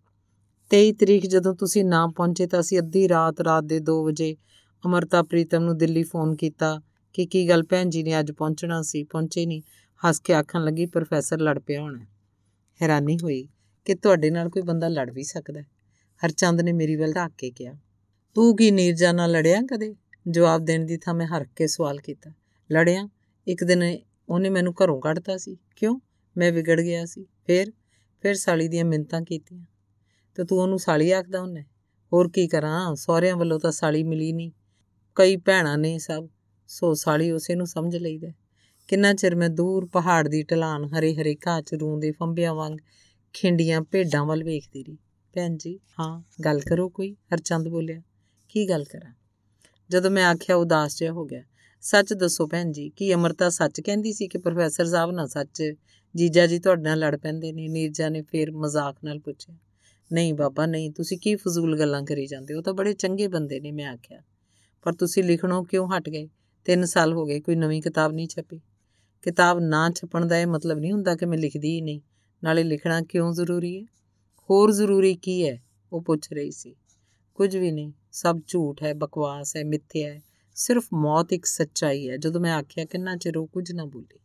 [0.72, 4.36] 23 ਤਰੀਕ ਜਦੋਂ ਤੁਸੀਂ ਨਾ ਪਹੁੰਚੇ ਤਾਂ ਅਸੀਂ ਅੱਧੀ ਰਾਤ ਰਾਤ ਦੇ 2 ਵਜੇ
[4.86, 6.82] ਅਮਰਤਾ ਪ੍ਰੀਤਮ ਨੂੰ ਦਿੱਲੀ ਫੋਨ ਕੀਤਾ
[7.14, 9.04] ਕਿ ਕੀ ਗੱਲ ਭੈਣ ਜੀ ਨੇ ਅੱਜ ਪਹੁੰਚਣਾ ਸੀ?
[9.04, 9.62] ਪਹੁੰਚੇ ਨਹੀਂ
[10.02, 12.06] ਹੱਸ ਕੇ ਆਖਣ ਲੱਗੀ, ਪ੍ਰੋਫੈਸਰ ਲੜ ਪਿਆ ਹੋਣਾ
[12.82, 13.48] ਹੈਰਾਨੀ ਹੋਈ
[13.86, 15.66] ਕਿ ਤੁਹਾਡੇ ਨਾਲ ਕੋਈ ਬੰਦਾ ਲੜ ਵੀ ਸਕਦਾ ਹੈ।
[16.26, 17.74] ਹਰਚੰਦ ਨੇ ਮੇਰੀ ਵੱਲ ਢਾਕ ਕੇ ਕਿਹਾ,
[18.34, 19.96] ਤੂੰ ਕੀ ਨੀਰਜਾ ਨਾਲ ਲੜਿਆ ਕਦੇ?
[20.30, 22.32] ਜਵਾਬ ਦੇਣ ਦੀ ਥਾਂ ਮੈਂ ਹਰਕ ਕੇ ਸਵਾਲ ਕੀਤਾ,
[22.72, 23.10] ਲੜਿਆ।
[23.48, 23.98] ਇੱਕ ਦਿਨ
[24.30, 26.00] ਉਹਨੇ ਮੈਨੂੰ ਘਰੋਂ ਕੱਢਤਾ ਸੀ। ਕਿਉਂ?
[26.38, 27.72] ਮੈਂ ਵਿਗੜ ਗਿਆ ਸੀ। ਫਿਰ?
[28.22, 29.66] ਫਿਰ ਸਾਲੀ ਦੀਆਂ ਮਿੰਤਾਂ ਕੀਤੀਆਂ।
[30.36, 31.66] ਤੇ ਤੂੰ ਉਹਨੂੰ ਸਾਲੀ ਆਖਦਾ ਹੁੰਨੇ
[32.14, 34.52] ਹੋਰ ਕੀ ਕਰਾਂ, ਸਹੁਰਿਆਂ ਵੱਲੋਂ ਤਾਂ ਸਾਲੀ ਮਿਲੀ ਨਹੀਂ
[35.16, 36.28] ਕਈ ਭੈਣਾਂ ਨੇ ਸਭ,
[36.68, 38.28] ਸੋ ਸਾਲੀ ਉਸੇ ਨੂੰ ਸਮਝ ਲਈਦਾ
[38.88, 42.78] ਕਿੰਨਾ ਚਿਰ ਮੈਂ ਦੂਰ ਪਹਾੜ ਦੀ ਢਲਾਨ ਹਰੇ ਹਰੇ ਘਾਹ 'ਚ ਰੂੰਦੇ ਫੰਬਿਆਂ ਵਾਂਗ
[43.34, 44.98] ਖਿੰਡੀਆਂ ਭੇਡਾਂ ਵੱਲ ਵੇਖਦੀ ਰਹੀ।
[45.34, 48.02] ਭੈਣ ਜੀ, ਹਾਂ, ਗੱਲ ਕਰੋ ਕੋਈ, ਹਰਚੰਦ ਬੋਲਿਆ।
[48.50, 49.14] ਕੀ ਗੱਲ ਕਰਾਂ?
[49.90, 51.44] ਜਦੋਂ ਮੈਂ ਆਖਿਆ ਉਦਾਸ ਜਿਹਾ ਹੋ ਗਿਆ।
[51.82, 55.74] ਸੱਚ ਦੱਸੋ ਭੈਣ ਜੀ, ਕੀ ਅਮਰਤਾ ਸੱਚ ਕਹਿੰਦੀ ਸੀ ਕਿ ਪ੍ਰੋਫੈਸਰ ਸਾਹਿਬ ਨਾਲ ਸੱਚ
[56.16, 57.68] ਜੀਜਾ ਜੀ ਤੁਹਾਡੇ ਨਾਲ ਲੜ ਪੈਂਦੇ ਨੇ?
[57.68, 59.56] ਨੀਰਜਾ ਨੇ ਫੇਰ ਮਜ਼ਾਕ ਨਾਲ ਪੁੱਛਿਆ।
[60.14, 62.62] ਨਹੀਂ ਬਾਬਾ, ਨਹੀਂ, ਤੁਸੀਂ ਕੀ ਫਜ਼ੂਲ ਗੱਲਾਂ ਕਰੀ ਜਾਂਦੇ ਹੋ?
[62.62, 64.22] ਤਾਂ ਬੜੇ ਚੰਗੇ ਬੰਦੇ ਨੇ, ਮੈਂ ਆਖਿਆ।
[64.84, 66.28] ਪਰ ਤੁਸੀਂ ਲਿਖਣੋਂ ਕਿਉਂ ਹਟ ਗਏ?
[66.66, 68.62] 3 ਸਾਲ ਹੋ ਗਏ, ਕੋਈ ਨਵੀਂ ਕਿਤਾਬ ਨਹੀਂ ਛਪੀ।
[69.22, 72.02] ਕਿਤਾਬ ਨਾ ਛਪਣ ਦਾ ਇਹ ਮਤਲਬ ਨਹੀਂ ਹੁੰਦਾ ਕਿ ਮੈਂ ਲਿਖਦੀ ਹੀ ਨਹੀਂ।
[72.44, 73.86] ਨਾਲੇ ਲਿਖਣਾ ਕਿਉਂ ਜ਼ਰੂਰੀ ਹੈ?
[74.50, 75.64] ਹੋਰ ਜ਼ਰੂਰੀ ਕੀ ਹੈ?
[75.94, 76.76] ਉਹ ਪੁੱਛ ਰਹੀ ਸੀ।
[77.36, 80.22] ਕੁਝ ਵੀ ਨਹੀਂ, ਸਭ ਝੂਠ ਹੈ, ਬਕਵਾਸ ਹੈ ਮਿੱਥਿਆ ਹੈ।
[80.56, 84.20] ਸਿਰਫ ਮੌਤ ਇੱਕ ਸੱਚਾਈ ਹੈ। ਜਦੋਂ ਮੈਂ ਆਖਿਆ, ਕਿੰਨਾ ਚਿਰ ਉਹ ਕੁਝ ਨਾ ਬੋਲੀ।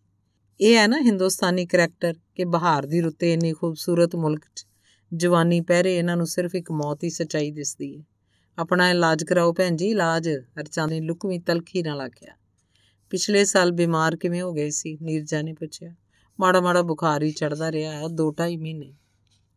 [0.61, 4.66] ਇਹ ਹੈ ਨਾ ਹਿੰਦੁਸਤਾਨੀ ਕਰੈਕਟਰ ਕਿ ਬਹਾਰ ਦੀ ਰੁੱਤੇ ਇੰਨੀ ਖੂਬਸੂਰਤ ਮੁਲਕ 'ਚ।
[5.14, 8.04] ਜਵਾਨੀ ਪਹਿਰੇ ਇਹਨਾਂ ਨੂੰ ਸਿਰਫ ਇੱਕ ਮੌਤ ਹੀ ਸੱਚਾਈ ਦਿਸਦੀ ਹੈ।
[8.59, 12.32] ਆਪਣਾ ਇਲਾਜ ਕਰਾਓ ਭੈਣ ਜੀ, ਇਲਾਜ। ਹਰਚਾਂ ਨੇ ਲੁਕਵੀਂ ਤਲਖੀ ਨਾਲ ਆਖਿਆ।
[13.11, 14.98] ਪਿਛਲੇ ਸਾਲ ਬਿਮਾਰ ਕਿਵੇਂ ਹੋ ਗਏ ਸੀ?
[15.02, 15.94] ਨੀਰਜਾ ਨੇ ਪੁੱਛਿਆ।
[16.40, 18.94] ਮਾੜਾ ਮਾੜਾ ਬੁਖਾਰ ਹੀ ਚੜਦਾ ਰਿਹਾ ਹੈ 2.5 ਮਹੀਨੇ।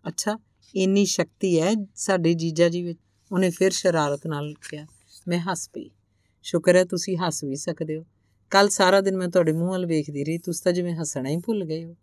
[0.08, 0.40] ਅੱਛਾ,
[0.76, 3.00] ਇੰਨੀ ਸ਼ਕਤੀ ਹੈ ਸਾਡੇ ਜੀਜਾ ਜੀ ਵਿੱਚ?
[3.32, 4.86] ਉਹਨੇ ਫਿਰ ਸ਼ਰਾਰਤ ਨਾਲ ਕਿਹਾ,
[5.28, 5.90] ਮੈਂ ਹੱਸ ਪਈ।
[6.44, 8.06] ਸ਼ੁਕਰ ਹੈ ਤੁਸੀਂ ਹੱਸ ਵੀ ਸਕਦੇ ਹੋ।
[8.50, 11.66] ਕੱਲ ਸਾਰਾ ਦਿਨ ਮੈਂ ਤੁਹਾਡੇ ਮੂੰਹ ਵੱਲ ਵੇਖਦੀ ਰਹੀ, ਤੁਸੀਂ ਤਾਂ ਜਿਵੇਂ ਹੱਸਣਾ ਹੀ ਭੁੱਲ
[11.66, 11.96] ਗਏ ਹੋ।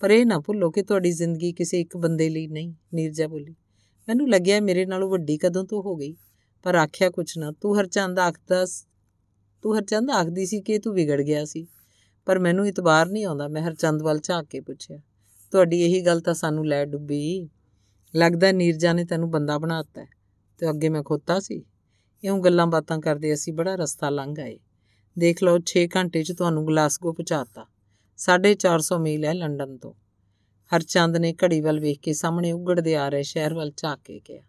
[0.00, 3.54] ਪਰ ਇਹ ਨਾ ਭੁੱਲੋ ਕਿ ਤੁਹਾਡੀ ਜ਼ਿੰਦਗੀ ਕਿਸੇ ਇੱਕ ਬੰਦੇ ਲਈ ਨਹੀਂ, ਨੀਰਜਾ ਬੋਲੀ।
[4.08, 6.16] ਮੈਨੂੰ ਲੱਗਿਆ ਮੇਰੇ ਨਾਲੋਂ ਵੱਡੀ ਕਦੋਂ ਤੋਂ ਹੋ ਗਈ,
[6.62, 8.66] ਪਰ ਆਖਿਆ ਕੁਛ ਨਾ, ਤੂੰ ਹਰਚੰਦ ਆਖਦਾ
[9.62, 11.66] ਤੂੰ ਹਰਚੰਦ ਆਖਦੀ ਸੀ ਕਿ ਤੂੰ ਵਿਗੜ ਗਿਆ ਸੀ,
[12.24, 14.98] ਪਰ ਮੈਨੂੰ ਇਤਬਾਰ ਨਹੀਂ ਆਉਂਦਾ, ਮੈਂ ਹਰਚੰਦ ਵੱਲ ਝਾਕ ਕੇ ਪੁੱਛਿਆ।
[15.50, 17.48] ਤੁਹਾਡੀ ਇਹੀ ਗੱਲ ਤਾਂ ਸਾਨੂੰ ਲੈ ਡੁੱਬੀ।
[18.16, 20.06] ਲੱਗਦਾ ਨੀਰਜਾ ਨੇ ਤੈਨੂੰ ਬੰਦਾ ਬਣਾਤਾ
[20.58, 21.64] ਤੇ ਅੱਗੇ ਮੈਂ ਖੋਤਾ ਸੀ।
[22.24, 24.58] ਇਉਂ ਗੱਲਾਂ ਬਾਤਾਂ ਕਰਦੇ ਅਸੀਂ ਬੜਾ ਰਸਤਾ ਲੰਘ ਆਏ।
[25.18, 27.66] ਦੇਖ ਲਓ 6 ਘੰਟੇ 'ਚ ਤੁਹਾਨੂੰ ਗਲਾਸਗੋ ਪਹੁੰਚਾਤਾ
[28.18, 29.94] 450 ਮੀਲ ਹੈ ਲੰਡਨ ਤੋਂ।
[30.76, 34.42] ਹਰਚੰਦ ਨੇ ਘੜੀ ਵੱਲ ਵੇਖ ਕੇ ਸਾਹਮਣੇ ਉਗੜਦੇ ਆ ਰਹੇ ਸ਼ਹਿਰ ਵੱਲ ਝਾਕ ਕੇ ਕਿਹਾ।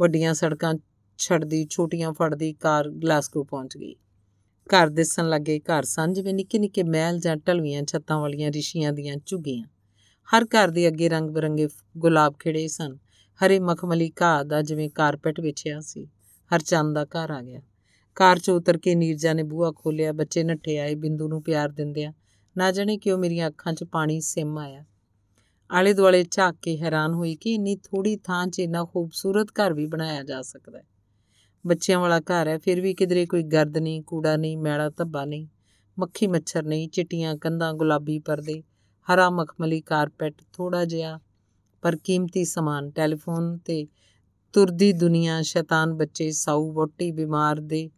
[0.00, 0.74] ਵੱਡੀਆਂ ਸੜਕਾਂ
[1.18, 3.94] ਛੱਡਦੀ, ਛੋਟੀਆਂ ਫੜਦੀ ਕਾਰ ਗਲਾਸਗੋ ਪਹੁੰਚ ਗਈ।
[4.66, 9.16] ਘਰ ਦਿਸਣ ਲੱਗੇ ਘਰ ਸੰਜ ਵਿੱਚ ਨਿੱਕੇ ਨਿੱਕੇ ਮਹਿਲ ਜਾਂ ਢਲਵੀਆਂ ਛੱਤਾਂ ਵਾਲੀਆਂ ਰਿਸ਼ੀਆਂ ਦੀਆਂ
[9.26, 9.64] ਝੁੱਗੀਆਂ।
[10.28, 11.68] ਹਰ ਘਰ ਦੇ ਅੱਗੇ ਰੰਗ ਬਰੰਗੇ
[11.98, 12.98] ਗੁਲਾਬ ਖਿੜੇ ਸਨ।
[13.46, 16.08] ਹਰੇ ਮਖਮਲੀ ਘਾਹ ਦਾ ਜਿਵੇਂ ਕਾਰਪੈਟ ਵਿਛਿਆ ਸੀ।
[16.54, 17.60] ਹਰਚੰਦ ਦਾ ਘਰ ਆ ਗਿਆ।
[18.14, 22.12] ਕਾਰ 'ਚ ਉਤਰ ਕੇ ਨੀਰਜਾ ਨੇ ਬੂਹਾ ਖੋਲਿਆ ਬੱਚੇ ਨੱਠੇ ਆਏ, ਬਿੰਦੂ ਨੂੰ ਪਿਆਰ ਦਿੰਦਿਆਂ
[22.56, 24.84] ਨਾ ਜਾਣੇ ਕਿਉਂ ਮੇਰੀਆਂ ਅੱਖਾਂ 'ਚ ਪਾਣੀ ਸਿਮ ਆਇਆ।
[25.70, 29.86] ਆਲੇ ਦੁਆਲੇ ਝਾਕ ਕੇ ਹੈਰਾਨ ਹੋਈ ਕਿ ਇੰਨੀ ਥੋੜੀ ਥਾਂ 'ਚ ਇੰਨਾ ਖੂਬਸੂਰਤ ਘਰ ਵੀ
[29.86, 30.84] ਬਣਾਇਆ ਜਾ ਸਕਦਾ ਹੈ।
[31.66, 35.46] ਬੱਚਿਆਂ ਵਾਲਾ ਘਰ ਹੈ, ਫਿਰ ਵੀ ਕਿਧਰੇ ਕੋਈ ਗਰਦ ਨਹੀਂ, ਕੂੜਾ ਨਹੀਂ, ਮੈਲਾ, ਧੱਬਾ ਨਹੀਂ,
[35.98, 38.62] ਮੱਖੀ ਮੱਛਰ ਨਹੀਂ, ਚਿੱਟੀਆਂ, ਕੰਧਾਂ, ਗੁਲਾਬੀ ਪਰਦੇ,
[39.08, 41.20] ਹਰਾ ਮਖਮਲੀ ਕਾਰਪੈਟ ਥੋੜਾ ਜਿਹਾ
[41.82, 43.86] ਪਰ ਕੀਮਤੀ ਸਮਾਨ, ਟੈਲੀਫੋਨ ਤੇ
[44.52, 47.90] ਤੁਰਦੀ ਦੁਨੀਆ, ਸ਼ੈਤਾਨ ਬੱਚੇ, ਸਾਊ ਵੋਟੀ ਬਿਮਾਰ ਦੇ,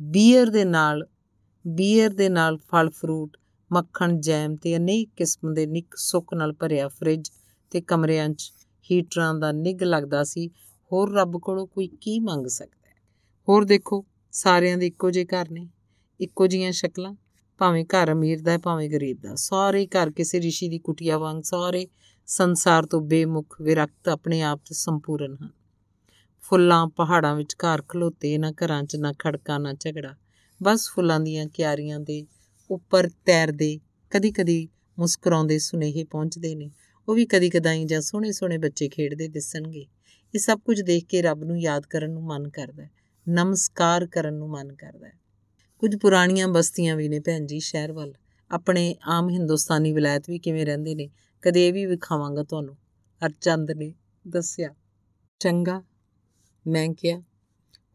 [0.00, 1.06] ਬੀਅਰ ਦੇ ਨਾਲ,
[1.66, 3.36] ਬੀਅਰ ਦੇ ਨਾਲ ਫਲ ਫਰੂਟ
[3.72, 7.30] ਮੱਖਣ, ਜੈਮ ਤੇ ਅਨੇਕ ਕਿਸਮ ਦੇ ਨਿੱਕ ਸੁੱਕ ਨਾਲ ਭਰਿਆ ਫ੍ਰਿਜ
[7.70, 8.52] ਤੇ ਕਮਰਿਆਂ 'ਚ
[8.90, 10.48] ਹੀਟਰਾਂ ਦਾ ਨਿੱਗ ਲੱਗਦਾ ਸੀ।
[10.92, 12.94] ਹੋਰ ਰੱਬ ਕੋਲੋਂ ਕੋਈ ਕੀ ਮੰਗ ਸਕਦਾ ਹੈ?
[13.48, 15.68] ਹੋਰ ਦੇਖੋ, ਸਾਰਿਆਂ ਦੇ ਇੱਕੋ ਜਿਹੇ ਘਰ ਨੇ,
[16.20, 17.14] ਇੱਕੋ ਜੀਆਂ ਸ਼ਕਲਾਂ,
[17.58, 21.42] ਭਾਵੇਂ ਘਰ ਅਮੀਰ ਦਾ ਹੈ, ਭਾਵੇਂ ਗਰੀਬ ਦਾ। ਸਾਰੇ ਘਰ ਕਿਸੇ ਰਿਸ਼ੀ ਦੀ ਕੁਟਿਆ ਵਾਂਗ,
[21.42, 21.88] ਸਾਰੇ
[22.26, 25.48] ਸੰਸਾਰ ਤੋਂ ਬੇਮੁਖ, ਵਿਰਕਤ ਆਪਣੇ ਆਪ 'ਚ ਸੰਪੂਰਨ ਹਨ।
[26.40, 30.16] ਫੁੱਲਾਂ ਪਹਾੜਾਂ ਵਿੱਚ ਘਰ ਖਲੋਤੇ, ਨਾ ਘਰਾਂ 'ਚ, ਨਾ ਖੜਕਾ, ਨਾ ਝਗੜਾ।
[30.62, 32.26] ਬਸ ਫੁੱਲਾਂ ਦੀਆਂ ਕਿਆਰੀਆਂ ਦੇ
[32.70, 33.78] ਉੱਪਰ ਤੈਰਦੇ,
[34.10, 34.68] ਕਦੀ-ਕਦੀ
[34.98, 36.70] ਮੁਸਕਰਾਉਂਦੇ, ਸੁਨੇਹੇ ਪਹੁੰਚਦੇ ਨੇ।
[37.08, 39.86] ਉਹ ਵੀ ਕਦੀ ਕਦਾਈ ਜਾਂ ਸੋਹਣੇ ਸੋਹਣੇ ਬੱਚੇ ਖੇਡਦੇ ਦਿਸਣਗੇ।
[40.34, 42.90] ਇਹ ਸਭ ਕੁਝ ਦੇਖ ਕੇ ਰੱਬ ਨੂੰ ਯਾਦ ਕਰਨ ਨੂੰ ਮਨ ਕਰਦਾ ਹੈ।
[43.28, 45.12] ਨਮਸਕਾਰ ਕਰਨ ਨੂੰ ਮਨ ਕਰਦਾ ਹੈ।
[45.78, 48.14] ਕੁਝ ਪੁਰਾਣੀਆਂ ਬਸਤੀਆਂ ਵੀ ਨੇ ਭੈਣ ਜੀ ਸ਼ਹਿਰ ਵੱਲ।
[48.50, 51.10] ਆਪਣੇ ਆਮ ਹਿੰਦੁਸਤਾਨੀ ਵਿਲਾਇਤ ਵੀ ਕਿਵੇਂ ਰਹਿੰਦੇ ਨੇ,
[51.42, 52.76] ਕਦੇ ਇਹ ਵੀ ਵਿਖਾਵਾਂਗਾ ਤੁਹਾਨੂੰ।
[53.26, 53.94] ਹਰਚੰਦ ਨੇ
[54.28, 54.74] ਦੱਸਿਆ,
[55.38, 55.82] ਚੰਗਾ,
[56.66, 57.20] ਮੈਂ ਕਿਹਾ।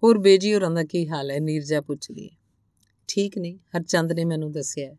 [0.04, 1.40] ਹੋਰ ਬੇਜੀ ਹੋਰਾਂ ਦਾ ਕੀ ਹਾਲ ਹੈ?
[1.40, 2.45] ਨੀਰਜਾ ਪੁੱਛਦੀ ਹੈ।
[3.08, 4.96] ਠੀਕ ਨਹੀਂ ਹਰਚੰਦ ਨੇ ਮੈਨੂੰ ਦੱਸਿਆ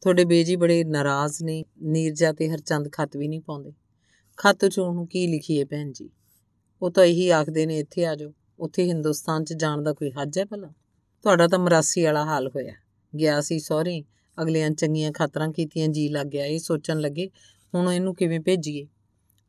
[0.00, 3.72] ਤੁਹਾਡੇ ਬੇਜੀ ਬੜੇ ਨਾਰਾਜ਼ ਨੇ, ਨੀਰਜਾ ਤੇ ਹਰਚੰਦ ਖੱਤ ਵੀ ਨਹੀਂ ਪਾਉਂਦੇ।
[4.36, 6.10] ਖੱਤ 'ਚ ਉਹਨੂੰ ਕੀ ਲਿਖੀਏ ਭੈਣ ਜੀ?
[6.82, 10.38] ਉਹ ਤਾਂ ਇਹੀ ਆਖਦੇ ਨੇ, ਇੱਥੇ ਆ ਜਾਓ। ਉੱਥੇ ਹਿੰਦੁਸਤਾਨ 'ਚ ਜਾਣ ਦਾ ਕੋਈ ਹੱਜ
[10.38, 10.72] ਹੈ ਭਲਾ?
[11.22, 12.72] ਤੁਹਾਡਾ ਤਾਂ ਮਰਾਸੀ ਵਾਲਾ ਹਾਲ ਹੋਇਆ।
[13.18, 14.04] ਗਿਆ ਸੀ ਸਹੁਰੇ
[14.42, 17.30] ਅਗਲਿਆਂ ਚੰਗੀਆਂ ਖਾਤਰਾਂ ਕੀਤੀਆਂ, ਜੀ ਲੱਗ ਗਿਆ। ਇਹ ਸੋਚਣ ਲੱਗੇ,
[17.74, 18.86] ਹੁਣ ਇਹਨੂੰ ਕਿਵੇਂ ਭੇਜੀਏ?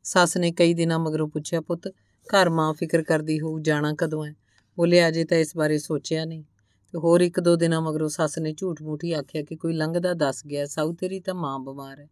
[0.02, 1.88] ਸੱਸ ਨੇ ਕਈ ਦਿਨਾਂ ਮਗਰੋਂ ਪੁੱਛਿਆ, ਪੁੱਤ,
[2.26, 4.34] ਘਰ ਮਾਂ ਫਿਕਰ ਕਰਦੀ ਹੋਊ, ਜਾਣਾ ਕਦੋਂ ਹੈ?
[4.76, 6.44] ਬੋਲੇ, ਅਜੇ ਤਾਂ ਇਸ ਬਾਰੇ ਸੋਚਿਆ ਨਹੀਂ।
[6.92, 10.46] ਤੇ ਹੋਰ ਇੱਕ ਦੋ ਦਿਨਾਂ ਮਗਰੋਂ ਸੱਸ ਨੇ ਝੂਠ ਮੂਠੀ ਆਖਿਆ ਕਿ ਕੋਈ ਲੰਘਦਾ ਦੱਸ
[10.46, 12.08] ਗਿਆ, ਸਾਊ ਤੇਰੀ ਤਾਂ ਮਾਂ ਬਿਮਾਰ ਹੈ।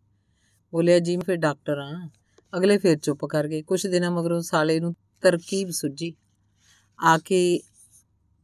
[0.72, 2.08] ਬੋਲਿਆ, ਜੀ ਫਿਰ ਡਾਕਟਰ ਆ
[2.56, 6.14] ਅਗਲੇ ਫਿਰ ਚੁੱਪ ਕਰ ਗਏ। ਕੁਝ ਦਿਨਾਂ ਮਗਰੋਂ ਸਾਲੇ ਨੂੰ ਤਰਕੀਬ ਸੁੱਜੀ।
[7.00, 7.60] ਆ ਕੇ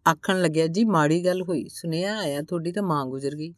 [0.08, 3.54] ਆਖਣ ਲੱਗਿਆ, ਜੀ, ਮਾੜੀ ਗੱਲ ਹੋਈ। ਸੁਨੇਹਾ ਆਇਆ, ਤੁਹਾਡੀ ਤਾਂ ਮਾਂ ਗੁਜ਼ਰ ਗਈ।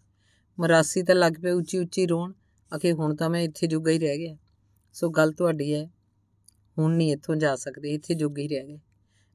[0.59, 2.33] ਮਰਾਸੀ ਤਾਂ ਲੱਗ ਪਿਆ ਉੱਚੀ ਉੱਚੀ ਰੋਣ।
[2.77, 4.37] ਅਖੇ ਹੁਣ ਤਾਂ ਮੈਂ ਇੱਥੇ ਜੁਗਾ ਹੀ ਰਹਿ ਗਿਆ।
[4.93, 5.91] ਸੋ ਗੱਲ ਤੁਹਾਡੀ ਹੈ।
[6.79, 8.79] ਹੁਣ ਨਹੀਂ ਇੱਥੋਂ ਜਾ ਸਕਦੇ। ਇੱਥੇ ਜੋਗੇ ਹੀ ਰਹਿ ਗਏ।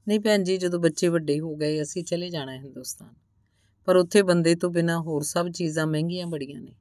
[0.08, 3.29] ਨਹੀਂ ਭੈਣ ਜੀ, ਜਦੋਂ ਬੱਚੇ ਵੱਡੇ ਹੋ ਗਏ, ਅਸੀਂ ਚਲੇ ਜਾਣਾ ਹੈ ਹਿੰਦੁਸਤਾਨ।
[3.86, 6.72] ਪਰ ਉੱਥੇ ਬੰਦੇ ਤੋਂ ਬਿਨਾ ਹੋਰ ਸਭ ਚੀਜ਼ਾਂ ਮਹਿੰਗੀਆਂ ਬੜੀਆਂ ਨੇ।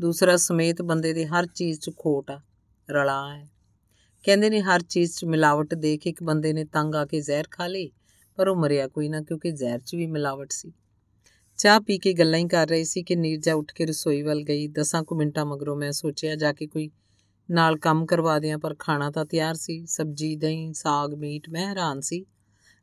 [0.00, 2.40] ਦੂਸਰਾ, ਸਮੇਤ ਬੰਦੇ ਦੇ ਹਰ ਚੀਜ਼ 'ਚ ਖੋਟ ਆ,
[2.90, 3.48] ਰਲਾ ਹੈ।
[4.24, 7.66] ਕਹਿੰਦੇ ਨੇ ਹਰ ਚੀਜ਼ 'ਚ ਮਿਲਾਵਟ ਦੇਖ ਇੱਕ ਬੰਦੇ ਨੇ ਤੰਗ ਆ ਕੇ ਜ਼ਹਿਰ ਖਾ
[7.66, 7.90] ਲਈ,
[8.38, 10.72] ਪਰ ਉਹ ਮਰਿਆ ਕੋਈ ਨਾ ਕਿਉਂਕਿ ਜ਼ਹਿਰ 'ਚ ਵੀ ਮਿਲਾਵਟ ਸੀ।
[11.58, 14.68] ਚਾਹ ਪੀ ਕੇ ਗੱਲਾਂ ਹੀ ਕਰ ਰਹੇ ਸੀ ਕਿ ਨੀਰਜਾ ਉੱਠ ਕੇ ਰਸੋਈ ਵੱਲ ਗਈ।
[14.68, 16.90] ਦਸਾਂ ਕੁ ਮਿੰਟਾਂ ਮਗਰੋਂ ਮੈਂ ਸੋਚਿਆ, ਜਾ ਕੇ ਕੋਈ
[17.50, 22.00] ਨਾਲ ਕੰਮ ਕਰਵਾ ਦਿਆਂ, ਪਰ ਖਾਣਾ ਤਾਂ ਤਿਆਰ ਸੀ। ਸਬਜ਼ੀ, ਦਹੀਂ, ਸਾਗ, ਮੀਟ, ਮੈਂ ਹੈਰਾਨ
[22.00, 22.24] ਸੀ।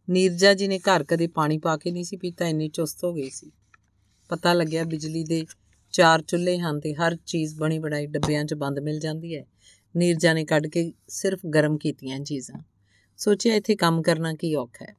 [0.10, 3.30] ਨੀਰਜਾ ਜੀ ਨੇ ਘਰ ਕਦੇ ਪਾਣੀ ਪਾ ਕੇ ਨਹੀਂ ਸੀ ਪੀਤਾ, ਇੰਨੀ ਚੁਸਤ ਹੋ ਗਈ
[3.30, 3.52] ਸੀ।
[4.30, 5.46] ਪਤਾ ਲੱਗਿਆ ਬਿਜਲੀ ਦੇ
[5.92, 9.46] ਚਾਰ ਚੁੱਲ੍ਹੇ ਹਨ ਤੇ ਹਰ ਚੀਜ਼ ਬਣੀ ਬਣਾਈ ਡੱਬਿਆਂ 'ਚ ਬੰਦ ਮਿਲ ਜਾਂਦੀ ਹੈ।
[9.96, 12.64] ਨੀਰਜਾ ਨੇ ਕੱਢ ਕੇ ਸਿਰਫ ਗਰਮ ਕੀਤੀਆਂ ਚੀਜ਼ਾਂ।
[13.18, 14.96] ਸੋਚਿਆ ਇੱਥੇ ਕੰਮ ਕਰਨਾ ਕੀ ਔਖਾ ਹੈ।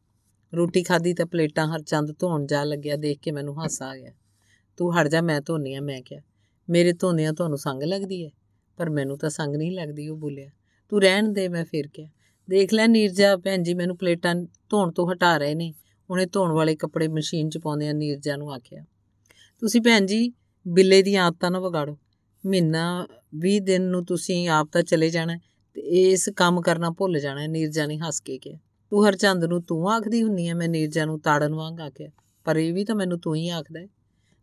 [0.55, 4.13] ਰੋਟੀ ਖਾਧੀ ਤਾਂ ਪਲੇਟਾਂ ਹਰ ਚੰਦ ਧੋਣ ਜਾ ਲੱਗਿਆ, ਦੇਖ ਕੇ ਮੈਨੂੰ ਹਾਸਾ ਆ ਗਿਆ।
[4.77, 6.21] ਤੂੰ ਹਟ ਜਾ, ਮੈਂ ਧੋਨੀ ਆ, ਮੈਂ ਕਿਹਾ।
[6.71, 8.31] ਮੇਰੇ ਧੋਨਿਆਂ ਤੁਹਾਨੂੰ ਸੰਗ ਲੱਗਦੀ ਹੈ?
[8.77, 10.51] ਪਰ ਮੈਨੂੰ ਤਾਂ ਸੰਗ ਨਹੀਂ ਲੱਗਦੀ, ਉਹ ਬੋਲਿਆ।
[10.89, 12.11] ਤੂੰ ਰਹਿਣ ਦੇ, ਮੈਂ ਫੇਰ ਕਿਹਾ।
[12.49, 14.35] ਦੇਖ ਲੈ ਨੀਰਜਾ ਭੈਣ ਜੀ, ਮੈਨੂੰ ਪਲੇਟਾਂ
[14.69, 15.73] ਧੋਣ ਤੋਂ ਹਟਾ ਰਹੇ ਨੇ।
[16.11, 18.85] ਉਹਨੇ ਧੋਣ ਵਾਲੇ ਕੱਪੜੇ ਮਸ਼ੀਨ 'ਚ ਪਾਉਂਦੇ ਆ ਨੀਰਜਾ ਨੂੰ ਆਖਿਆ,
[19.63, 20.33] ਤੁਸੀਂ ਭੈਣ ਜੀ,
[20.67, 21.97] ਬਿੱਲੇ ਦੀਆਂ ਆਦਤਾਂ ਨਾ ਵਿਗਾੜੋ।
[22.45, 25.37] ਮਹੀਨਾ 20 ਦਿਨ ਨੂੰ ਤੁਸੀਂ ਆਪ ਤਾਂ ਚਲੇ ਜਾਣਾ
[25.77, 28.59] ਤੇ ਇਸ ਕੰਮ ਕਰਨਾ ਭੁੱਲ ਜਾਣਾ। ਨੀਰਜਾ ਨੇ ਹੱਸ ਕੇ ਕਿਹਾ,
[28.93, 32.11] ਤੂੰ ਹਰਚੰਦ ਨੂੰ ਤੂੰ ਆਖਦੀ ਹੁੰਨੀ ਆ, ਮੈਂ ਨੀਰਜਾ ਨੂੰ ਤਾੜਨ ਵਾਂਗ ਆਖਿਆ,
[32.47, 33.87] ਪਰ ਇਹ ਵੀ ਤਾਂ ਮੈਨੂੰ ਤੂੰ ਹੀ ਆਖਦਾ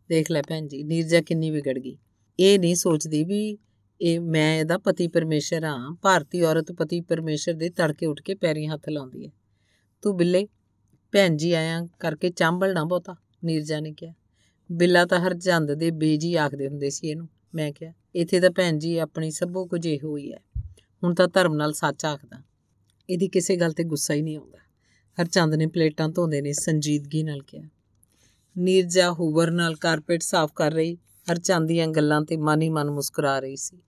[0.09, 1.97] ਦੇਖ ਲੈ ਭੈਣ ਜੀ, ਨੀਰਜਾ ਕਿੰਨੀ ਵਿਗੜ ਗਈ।
[2.39, 3.57] ਇਹ ਨਹੀਂ ਸੋਚਦੀ ਵੀ
[4.01, 8.69] ਇਹ ਮੈਂ ਇਹਦਾ ਪਤੀ ਪਰਮੇਸ਼ਰ ਹਾਂ, ਭਾਰਤੀ ਔਰਤ ਪਤੀ ਪਰਮੇਸ਼ਰ ਦੇ ਤੜਕੇ ਉੱਠ ਕੇ ਪੈਰੀਂ
[8.69, 9.31] ਹੱਥ ਲਾਉਂਦੀ ਹੈ।
[10.01, 10.47] ਤੂੰ ਬਿੱਲੇ,
[11.11, 14.13] ਭੈਣ ਜੀ ਆਇਆ ਕਰਕੇ ਚਾਂਬਲ ਨਾ ਬਹੁਤਾ, ਨੀਰਜਾ ਨੇ ਕਿਹਾ।
[14.71, 18.77] ਬਿੱਲਾ ਤਾਂ ਹਰ ਜੰਦ ਦੇ ਬੇਜੀ ਆਖਦੇ ਹੁੰਦੇ ਸੀ ਇਹਨੂੰ। ਮੈਂ ਕਿਹਾ, ਇੱਥੇ ਤਾਂ ਭੈਣ
[18.77, 20.39] ਜੀ ਆਪਣੀ ਸਭੋ ਕੁਝ ਇਹੋ ਹੀ ਹੈ।
[21.03, 22.43] ਹੁਣ ਤਾਂ ਧਰਮ ਨਾਲ ਸੱਚ ਆਖਦਾ।
[23.09, 24.57] ਇਹਦੀ ਕਿਸੇ ਗੱਲ ਤੇ ਗੁੱਸਾ ਹੀ ਨਹੀਂ ਆਉਂਦਾ।
[25.21, 27.69] ਹਰਚੰਦ ਨੇ ਪਲੇਟਾਂ ਧੋਂਦੇ ਨੇ, ਸੰਜੀਦਗੀ ਨਾਲ ਕਿਹਾ।
[28.57, 30.95] ਨੀਰਜਾ ਹੂਵਰ ਨਾਲ ਕਾਰਪੇਟ ਸਾਫ਼ ਕਰ ਰਹੀ
[31.31, 33.81] ਹਰਚੰਦ ਦੀਆਂ ਗੱਲਾਂ ਤੇ ਮਨ ਹੀ ਮਨ ਮੁਸਕਰਾ ਰਹੀ ਸੀ।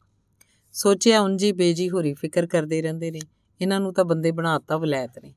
[0.74, 3.20] ਸੋਚਿਆ ਉਂਜੀ ਬੇਜੀ ਹੋਰੀ ਫਿਕਰ ਕਰਦੇ ਰਹਿੰਦੇ ਨੇ।
[3.62, 5.34] ਇਹਨਾਂ ਨੂੰ ਤਾਂ ਬੰਦੇ ਬਣਾਤਾ ਵਲੈਤ ਨੇ।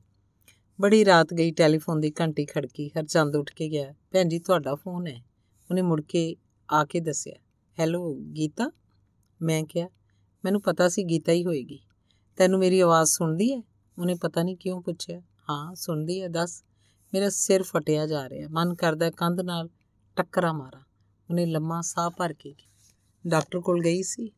[0.81, 5.07] ਬੜੀ ਰਾਤ ਗਈ ਟੈਲੀਫੋਨ ਦੀ ਘੰਟੀ ਖੜਕੀ ਹਰਚੰਦ ਉੱਠ ਕੇ ਗਿਆ, ਭੈਣ ਜੀ, ਤੁਹਾਡਾ ਫੋਨ
[5.07, 5.21] ਹੈ।
[5.69, 6.35] ਉਹਨੇ ਮੁੜ ਕੇ
[6.71, 7.33] ਆ ਕੇ ਦੱਸਿਆ,
[7.79, 8.71] ਹੈਲੋ, ਗੀਤਾ?
[9.41, 9.89] ਮੈਂ ਕਿਹਾ,
[10.45, 11.79] ਮੈਨੂੰ ਪਤਾ ਸੀ ਗੀਤਾ ਹੀ ਹੋਏਗੀ।
[12.37, 13.61] ਤੈਨੂੰ ਮੇਰੀ ਆਵਾਜ਼ ਸੁਣਦੀ ਹੈ?
[13.99, 16.63] ਉਹਨੇ ਪਤਾ ਨਹੀਂ ਕਿਉਂ ਪੁੱਛਿਆ, ਹਾਂ, ਸੁਣਦੀ ਹੈ, ਦੱਸ।
[17.13, 19.69] ਮੇਰਾ ਸਿਰ ਫਟਿਆ ਜਾ ਰਿਹਾ, ਮਨ ਕਰਦਾ ਕੰਧ ਨਾਲ
[20.15, 20.81] ਟੱਕਰਾ ਮਾਰਾਂ।
[21.29, 22.55] ਉਹਨੇ ਲੰਮਾ ਸਾਹ ਭਰ ਕੇ
[23.27, 24.31] ਡਾਕਟਰ ਕੋਲ ਗਈ ਸੀ।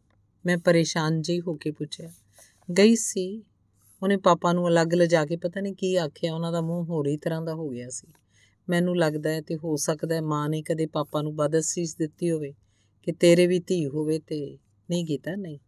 [0.47, 2.09] ਮੈਂ ਪਰੇਸ਼ਾਨ ਜਿਹੀ ਹੋ ਕੇ ਪੁੱਛਿਆ।
[2.77, 3.43] ਗਈ ਸੀ।
[4.03, 7.17] ਉਹਨੇ ਪਾਪਾ ਨੂੰ ਅਲੱਗ ਲਿਜਾ ਕੇ ਪਤਾ ਨਹੀਂ ਕੀ ਆਖਿਆ। ਉਹਨਾਂ ਦਾ ਮੂੰਹ ਹੋਰ ਹੀ
[7.17, 8.07] ਤਰ੍ਹਾਂ ਦਾ ਹੋ ਗਿਆ ਸੀ।
[8.69, 12.53] ਮੈਨੂੰ ਲੱਗਦਾ ਹੈ ਤੇ ਹੋ ਸਕਦਾ ਹੈ ਮਾਂ ਨੇ ਕਦੇ ਪਾਪਾ ਨੂੰ ਬਦਅਸੀਸ ਦਿੱਤੀ ਹੋਵੇ
[13.03, 14.57] ਕਿ ਤੇਰੇ ਵੀ ਧੀ ਹੋਵੇ ਤੇ
[14.89, 15.35] ਨਹੀਂ ਕੀਤਾ?
[15.35, 15.59] ਨਹੀਂ।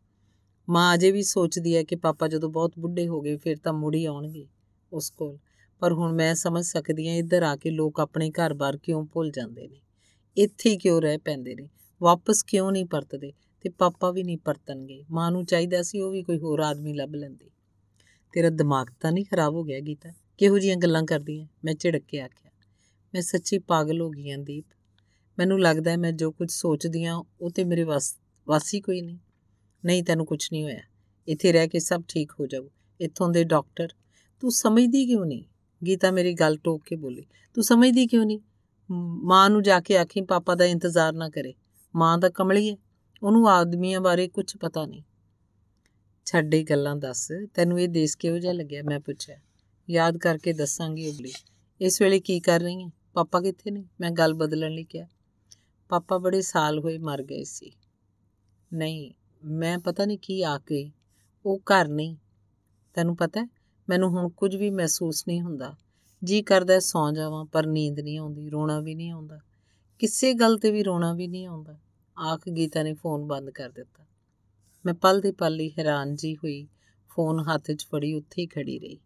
[0.70, 3.96] ਮਾਂ ਅਜੇ ਵੀ ਸੋਚਦੀ ਹੈ ਕਿ ਪਾਪਾ ਜਦੋਂ ਬਹੁਤ ਬੁੱਢੇ ਹੋ ਗਏ ਫਿਰ ਤਾਂ ਮੁੜ
[3.96, 4.48] ਹੀ ਆਉਣਗੇ
[4.94, 5.38] ਉਸ ਕੋਲ।
[5.80, 9.68] ਪਰ ਹੁਣ ਮੈਂ ਸਮਝ ਸਕਦੀ ਹਾਂ ਇੱਧਰ ਆ ਕੇ ਲੋਕ ਆਪਣੇ ਘਰ-ਬਾਰ ਕਿਉਂ ਭੁੱਲ ਜਾਂਦੇ
[9.68, 9.82] ਨੇ?
[10.38, 11.70] ਇੱਥੇ ਕਿਉਂ ਰਹਿ ਪੈਂਦੇ ਨੇ?
[12.02, 13.34] ਵਾਪਸ ਕਿਉਂ ਨਹੀਂ ਪਰਤਦੇ?
[13.62, 17.16] ਤੇ ਪਾਪਾ ਵੀ ਨਹੀਂ ਪਰਤਣਗੇ। ਮਾਂ ਨੂੰ ਚਾਹੀਦਾ ਸੀ ਉਹ ਵੀ ਕੋਈ ਹੋਰ ਆਦਮੀ ਲੱਭ
[17.16, 17.50] ਲੈਂਦੀ।
[18.34, 20.10] ਤੇਰਾ ਦਿਮਾਗ ਤਾਂ ਨਹੀਂ ਖਰਾਬ ਹੋ ਗਿਆ ਗੀਤਾ?
[20.38, 22.52] ਕਿਹੋ ਜੀਆਂ ਗੱਲਾਂ ਕਰਦੀ ਹੈ ਮੈਂ ਝਿੜਕ ਕੇ ਆਖਿਆ,
[23.14, 24.66] ਮੈਂ ਸੱਚੀ ਪਾਗਲ ਹੋ ਗਈ ਆਂ ਦੀਪ।
[25.38, 29.18] ਮੈਨੂੰ ਲੱਗਦਾ ਹੈ ਮੈਂ ਜੋ ਕੁਝ ਸੋਚਦੀ ਆਂ, ਉਹ ਤੇ ਮੇਰੇ ਵਾਸ, ਵਾਸੀ ਕੋਈ ਨਹੀਂ।
[29.86, 30.82] ਨਹੀਂ, ਤੈਨੂੰ ਕੁਝ ਨਹੀਂ ਹੋਇਆ।
[31.28, 32.68] ਇੱਥੇ ਰਹਿ ਕੇ ਸਭ ਠੀਕ ਹੋ ਜਾਊ।
[33.00, 33.88] ਇੱਥੋਂ ਦੇ ਡਾਕਟਰ,
[34.40, 35.44] ਤੂੰ ਸਮਝਦੀ ਕਿਉਂ ਨਹੀਂ?
[35.82, 38.40] ਗੀਤਾ ਮੇਰੀ ਗੱਲ ਟੋਕ ਕੇ ਬੋਲੀ, ਤੂੰ ਸਮਝਦੀ ਕਿਉਂ ਨਹੀਂ?
[39.24, 41.54] ਮਾਂ ਨੂੰ ਜਾ ਕੇ ਆਖੀ, ਪਾਪਾ ਦਾ ਇੰਤਜ਼ਾਰ ਨਾ ਕਰੇ।
[41.96, 42.76] ਮਾਂ ਦਾ ਕਮਲੀ ਹੈ
[43.24, 45.04] ਉਹਨੂੰ ਆਦਮੀਆਂ ਬਾਰੇ ਕੁਝ ਪਤਾ ਨਹੀਂ।
[46.26, 48.82] ਛੱਡੇ ਗੱਲਾਂ ਦੱਸ, ਤੈਨੂੰ ਇਹ ਦੇਸ਼ ਕਿਹੋ ਜਿਹਾ ਲੱਗਿਆ?
[48.84, 49.38] ਮੈਂ ਪੁੱਛਿਆ।
[49.90, 51.32] ਯਾਦ ਕਰਕੇ ਦੱਸਾਂਗੀ ਉਬਲੀ।
[51.82, 53.86] ਇਸ ਵੇਲੇ ਕੀ ਕਰ ਰਹੀ ਹੈ ਪਾਪਾ ਕਿੱਥੇ ਨੇ?
[54.02, 55.08] ਮੈਂ ਗੱਲ ਬਦਲਣ ਲਈ ਕਿਹਾ।
[55.90, 57.72] ਪਾਪਾ ਬੜੇ ਸਾਲ ਹੋਏ ਮਰ ਗਏ ਸੀ।
[58.74, 59.12] ਨਹੀਂ,
[59.46, 60.92] ਮੈਂ ਪਤਾ ਨਹੀਂ ਕੀ ਆ ਗਈ
[61.46, 62.18] ਉਹ ਘਰ ਨਹੀਂ।
[62.94, 63.48] ਤੈਨੂੰ ਪਤਾ,
[63.90, 65.76] ਮੈਨੂੰ ਹੁਣ ਕੁਝ ਵੀ ਮਹਿਸੂਸ ਨਹੀਂ ਹੁੰਦਾ।
[66.24, 69.40] ਜੀ ਕਰਦਾ ਸੌਂ ਜਾਵਾਂ, ਪਰ ਨੀਂਦ ਨਹੀਂ ਆਉਂਦੀ, ਰੋਣਾ ਵੀ ਨਹੀਂ ਆਉਂਦਾ।
[70.00, 71.80] ਕਿਸੇ ਗੱਲ ਤੇ ਵੀ ਰੋਣਾ ਵੀ ਨਹੀਂ ਆਉਂਦਾ।
[72.20, 74.06] ਆਖ ਗੀਤਾ ਨੇ ਫੋਨ ਬੰਦ ਕਰ ਦਿੱਤਾ।
[74.86, 76.68] ਮੈਂ ਪਲ ਦੀ ਪਲ ਹੀ ਹੈਰਾਨ ਜੀ ਹੋਈ।
[77.16, 78.98] ਫੋਨ ਹੱਥ 'ਚ ਫੜੀ, ਉੱਥੇ ਹੀ ਖੜੀ ਰਹੀ।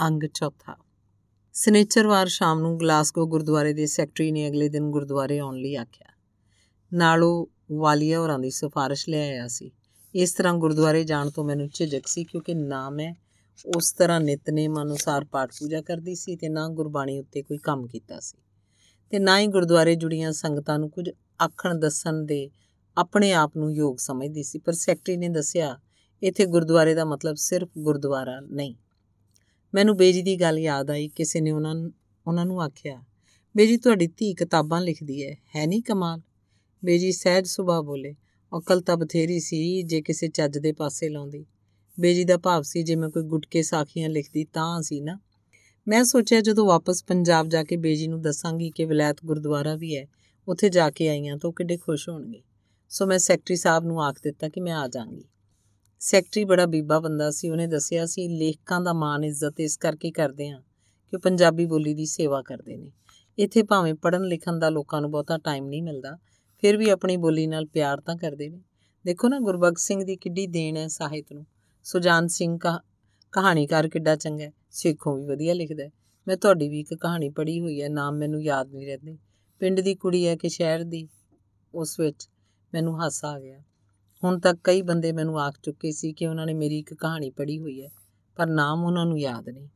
[0.00, 0.76] ਅੰਗ ਚੌਥਾ।
[1.52, 6.12] ਸਨੇਚਰਵਾਰ ਸ਼ਾਮ ਨੂੰ ਗਲਾਸਗੋ ਗੁਰਦੁਆਰੇ ਦੇ ਸੈਕਟਰੀ ਨੇ ਅਗਲੇ ਦਿਨ ਗੁਰਦੁਆਰੇ ਆਉਣ ਲਈ ਆਖਿਆ।
[6.92, 9.70] ਨਾਲੋਂ ਵਾਲੀਆ ਹੋਰਾਂ ਦੀ ਸਿਫਾਰਿਸ਼ ਲੈ ਆਇਆ ਸੀ।
[10.14, 13.14] ਇਸ ਤਰ੍ਹਾਂ ਗੁਰਦੁਆਰੇ ਜਾਣ ਤੋਂ ਮੈਨੂੰ ਝਿਜਕ ਸੀ ਕਿਉਂਕਿ ਨਾ ਮੈਂ
[13.76, 18.20] ਉਸ ਤਰ੍ਹਾਂ ਨਿਤਨੇਮ ਅਨੁਸਾਰ ਪਾਠ ਪੂਜਾ ਕਰਦੀ ਸੀ ਤੇ ਨਾ ਗੁਰਬਾਣੀ ਉੱਤੇ ਕੋਈ ਕੰਮ ਕੀਤਾ
[18.20, 18.38] ਸੀ।
[19.10, 21.10] ਤੇ ਨਾ ਹੀ ਗੁਰਦੁਆਰੇ ਜੁੜੀਆਂ ਸੰਗਤਾਂ ਨੂੰ ਕੁਝ
[21.42, 22.50] ਆਖਣ, ਦੱਸਣ ਦੇ
[22.96, 25.80] ਆਪਣੇ ਆਪ ਨੂੰ ਯੋਗ ਸਮਝਦੀ ਸੀ। ਪਰ ਸੈਕਟਰੀ ਨੇ ਦੱਸਿਆ,
[26.22, 28.74] ਇੱਥੇ ਗੁਰਦੁਆਰੇ ਦਾ ਮਤਲਬ ਸਿਰਫ ਗੁਰਦੁਆਰਾ ਨਹੀਂ।
[29.74, 31.90] ਮੈਨੂੰ ਬੇਜੀ ਦੀ ਗੱਲ ਯਾਦ ਆਈ, ਕਿਸੇ ਨੇ ਉਹਨਾਂ
[32.26, 33.02] ਉਹਨਾਂ ਨੂੰ ਆਖਿਆ,
[33.56, 36.20] ਬੇਜੀ, ਤੁਹਾਡੀ ਧੀ ਕਿਤਾਬਾਂ ਲਿਖਦੀ ਹੈ ਹੈ ਨਹੀਂ ਕਮਾਲ?
[36.84, 38.14] ਬੇਜੀ ਸਹਿਜ ਸੁਭਾ ਬੋਲੇ
[38.58, 41.46] ਅਕਲ ਤਾਂ ਬਥੇਰੀ ਸੀ ਜੇ ਕਿਸੇ ਚੱਜ ਦੇ ਪਾਸੇ ਲਾਉਂਦੀ।
[42.00, 45.18] ਬੇਜੀ ਦਾ ਭਾਵ ਸੀ, ਜੇ ਮੈਂ ਕੋਈ ਗੁਟਕੇ ਸਾਖੀਆਂ ਲਿਖਦੀ ਤਾਂ ਸੀ ਨਾ?
[45.88, 50.06] ਮੈਂ ਸੋਚਿਆ, ਜਦੋਂ ਵਾਪਸ ਪੰਜਾਬ ਜਾ ਕੇ ਬੇਜੀ ਨੂੰ ਦੱਸਾਂਗੀ ਕਿ ਵਿਲਾਇਤ ਗੁਰਦੁਆਰਾ ਵੀ ਹੈ
[50.48, 52.42] ਉੱਥੇ ਜਾ ਕੇ ਆਈਆਂ ਤਾਂ ਉਹ ਕਿੱਡੇ ਖੁਸ਼ ਹੋਣਗੇ।
[52.88, 55.24] ਸੋ ਮੈਂ ਸੈਕਟਰੀ ਸਾਹਿਬ ਨੂੰ ਆਖ ਦਿੱਤਾ ਕਿ ਮੈਂ ਆ ਜਾਾਂਗੀ
[55.98, 60.48] ਸੈਕਟਰੀ ਬੜਾ ਬੀਬਾ ਬੰਦਾ ਸੀ, ਉਹਨੇ ਦੱਸਿਆ ਸੀ, ਲੇਖਕਾਂ ਦਾ ਮਾਣ, ਇੱਜ਼ਤ ਇਸ ਕਰਕੇ ਕਰਦੇ
[60.48, 60.62] ਆ
[61.10, 62.92] ਕਿ ਉਹ ਪੰਜਾਬੀ ਬੋਲੀ ਦੀ ਸੇਵਾ ਕਰਦੇ ਨੇ।
[63.38, 66.18] ਇੱਥੇ ਭਾਵੇਂ ਪੜ੍ਹਨ ਲਿਖਣ ਦਾ ਲੋਕਾਂ ਨੂੰ ਬਹੁਤਾ ਟਾਈਮ ਨਹੀਂ ਮਿਲਦਾ,
[66.58, 68.60] ਫਿਰ ਵੀ ਆਪਣੀ ਬੋਲੀ ਨਾਲ ਪਿਆਰ ਤਾਂ ਕਰਦੇ ਨੇ।
[69.04, 71.46] ਦੇਖੋ ਨਾ ਗੁਰਬਖਸ਼ ਸਿੰਘ ਦੀ ਕਿੱਡੀ ਦੇਣ ਹੈ ਸਾਹਿਤ ਨੂੰ।
[71.84, 72.80] ਸੁਜਾਨ ਸਿੰਘ ਕਾ
[73.32, 75.90] ਕਹਾਣੀਕਾਰ ਕਿੱਡਾ ਚੰਗਾ ਹੈ, ਸਿੱਖੋਂ ਵੀ ਵਧੀਆ ਲਿਖਦਾ ਹੈ।
[76.28, 79.27] ਮੈਂ ਤੁਹਾਡੀ ਵੀ ਇੱਕ ਕਹਾਣੀ ਪੜ੍ਹੀ ਹੋਈ ਹੈ, ਨਾਮ ਮੈਨੂੰ ਯਾਦ ਨਹੀਂ ਰਹਿੰਦੇ।
[79.58, 81.08] ਪਿੰਡ ਦੀ ਕੁੜੀ ਹੈ ਕਿ ਸ਼ਹਿਰ ਦੀ,
[81.74, 82.28] ਉਸ ਵਿੱਚ
[82.74, 83.62] ਮੈਨੂੰ ਹਾਸਾ ਆ ਗਿਆ।
[84.24, 87.60] ਹੁਣ ਤੱਕ ਕਈ ਬੰਦੇ ਮੈਨੂੰ ਆਖ ਚੁੱਕੇ ਸੀ ਕਿ ਉਹਨਾਂ ਨੇ ਮੇਰੀ ਇੱਕ ਕਹਾਣੀ ਪੜ੍ਹੀ
[87.60, 87.90] ਹੋਈ ਹੈ,
[88.36, 89.68] ਪਰ ਨਾਮ ਉਹਨਾਂ ਨੂੰ ਯਾਦ ਨਹੀਂ।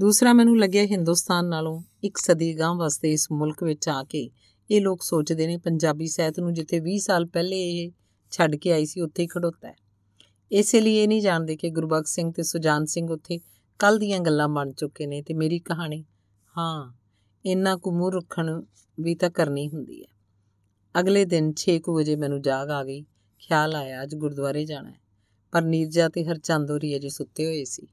[0.00, 4.30] ਦੂਸਰਾ ਮੈਨੂੰ ਲੱਗਿਆ ਹਿੰਦੁਸਤਾਨ ਨਾਲੋਂ ਇੱਕ ਸਦੀ ਗਾਂ ਵਾਸਤੇ ਇਸ ਮੁਲਕ ਵਿੱਚ ਆ ਕੇ
[4.70, 7.90] ਇਹ ਲੋਕ ਸੋਚਦੇ ਨੇ, ਪੰਜਾਬੀ ਸਾਹਿਤ ਨੂੰ ਜਿੱਥੇ 20 ਸਾਲ ਪਹਿਲੇ ਇਹ
[8.30, 9.76] ਛੱਡ ਕੇ ਆਈ ਸੀ, ਉੱਥੇ ਹੀ ਖੜੋਤਾ ਹੈ।
[10.52, 13.40] ਇਸੇ ਲਈ ਇਹ ਨਹੀਂ ਜਾਣਦੇ ਕਿ ਗੁਰਬਖਸ਼ ਸਿੰਘ ਤੇ ਸੁਜਾਨ ਸਿੰਘ ਉੱਥੇ
[13.78, 16.04] ਕੱਲ ਦੀਆਂ ਗੱਲਾਂ ਬਣ ਚੁੱਕੇ ਨੇ ਤੇ ਮੇਰੀ ਕਹਾਣੀ,
[16.58, 16.99] ਹਾਂ
[17.46, 18.62] ਇੰਨਾ ਕੁ ਮੂੰਹ ਰੱਖਣ
[19.00, 20.06] ਵੀ ਤਾਂ ਕਰਨੀ ਹੁੰਦੀ ਹੈ।
[21.00, 23.02] ਅਗਲੇ ਦਿਨ 6 ਵਜੇ ਮੈਨੂੰ ਜਾਗ ਆ ਗਈ।
[23.38, 25.00] ਖਿਆਲ ਆਇਆ ਅੱਜ ਗੁਰਦੁਆਰੇ ਜਾਣਾ ਹੈ।
[25.52, 27.86] ਪਰ ਨੀਰਜਾ ਤੇ ਹਰਚੰਦ ਹੋਰੀ ਅਜੇ ਸੁੱਤੇ ਹੋਏ ਸੀ।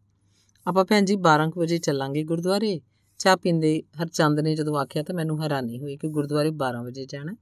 [0.68, 2.82] ਆਪਾਂ ਭੈਣ ਜੀ 12 ਵਜੇ ਚੱਲਾਂਗੇ ਗੁਰਦੁਆਰੇ।
[3.18, 7.36] ਚਾਹ ਪੀਂਦੇ ਹਰਚੰਦ ਨੇ ਜਦੋਂ ਆਖਿਆ ਤਾਂ ਮੈਨੂੰ ਹੈਰਾਨੀ ਹੋਈ ਕਿ ਗੁਰਦੁਆਰੇ 12 ਵਜੇ ਜਾਣਾ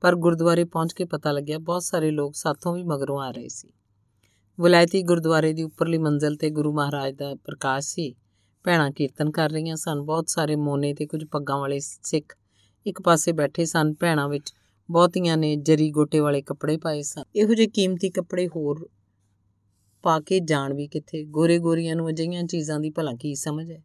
[0.00, 3.72] ਪਰ ਗੁਰਦੁਆਰੇ ਪਹੁੰਚ ਕੇ ਪਤਾ ਲੱਗਿਆ ਬਹੁਤ ਸਾਰੇ ਲੋਕ ਸਾਥੋਂ ਵੀ ਮਗਰੋਂ ਆ ਰਹੇ ਸੀ।
[4.60, 8.14] ਵਿਲਾਇਤੀ ਗੁਰਦੁਆਰੇ ਦੀ ਉੱਪਰਲੀ ਮੰਜ਼ਲ ਤੇ ਗੁਰੂ ਮਹਾਰਾਜ ਦਾ ਪ੍ਰਕਾਸ਼ ਸੀ।
[8.66, 12.36] ਭੈਣਾਂ ਕੀਰਤਨ ਕਰ ਰਹੀਆਂ ਸਨ। ਬਹੁਤ ਸਾਰੇ ਮੋਨੇ ਤੇ ਕੁਝ ਪੱਗਾਂ ਵਾਲੇ ਸਿੱਖ
[12.86, 14.52] ਇੱਕ ਪਾਸੇ ਬੈਠੇ ਸਨ। ਭੈਣਾਂ ਵਿੱਚ
[14.90, 18.88] ਬਹੁਤੀਆਂ ਨੇ ਜਰੀ ਗੋਟੇ ਵਾਲੇ ਕੱਪੜੇ ਪਾਏ ਸਨ। ਇਹੋ ਜਿਹੇ ਕੀਮਤੀ ਕੱਪੜੇ ਹੋਰ
[20.02, 21.24] ਪਾ ਕੇ ਜਾਣ ਵੀ ਕਿੱਥੇ?
[21.24, 23.82] ਗੋਰੇ ਗੋਰੀਆਂ ਨੂੰ ਅਜਿਹੀਆਂ ਚੀਜ਼ਾਂ ਦੀ ਭਲਾ ਕੀ ਸਮਝ ਹੈ?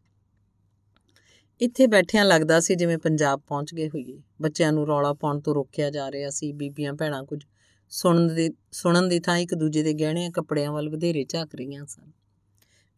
[1.60, 5.90] ਇੱਥੇ ਬੈਠਿਆਂ ਲੱਗਦਾ ਸੀ ਜਿਵੇਂ ਪੰਜਾਬ ਪਹੁੰਚ ਗਏ ਹੋਈਏ। ਬੱਚਿਆਂ ਨੂੰ ਰੌਲਾ ਪਾਉਣ ਤੋਂ ਰੋਕਿਆ
[5.90, 7.44] ਜਾ ਰਿਹਾ ਸੀ। ਬੀਬੀਆਂ ਭੈਣਾਂ ਕੁਝ
[7.90, 12.10] ਸੁਣਨ ਦੀ ਸੁਣਨ ਦੀ ਥਾਂ ਇੱਕ ਦੂਜੇ ਦੇ ਗਹਿਣਿਆਂ ਕੱਪੜਿਆਂ ਵੱਲ ਵਧੇਰੇ ਝਾਕ ਰਹੀਆਂ ਸਨ।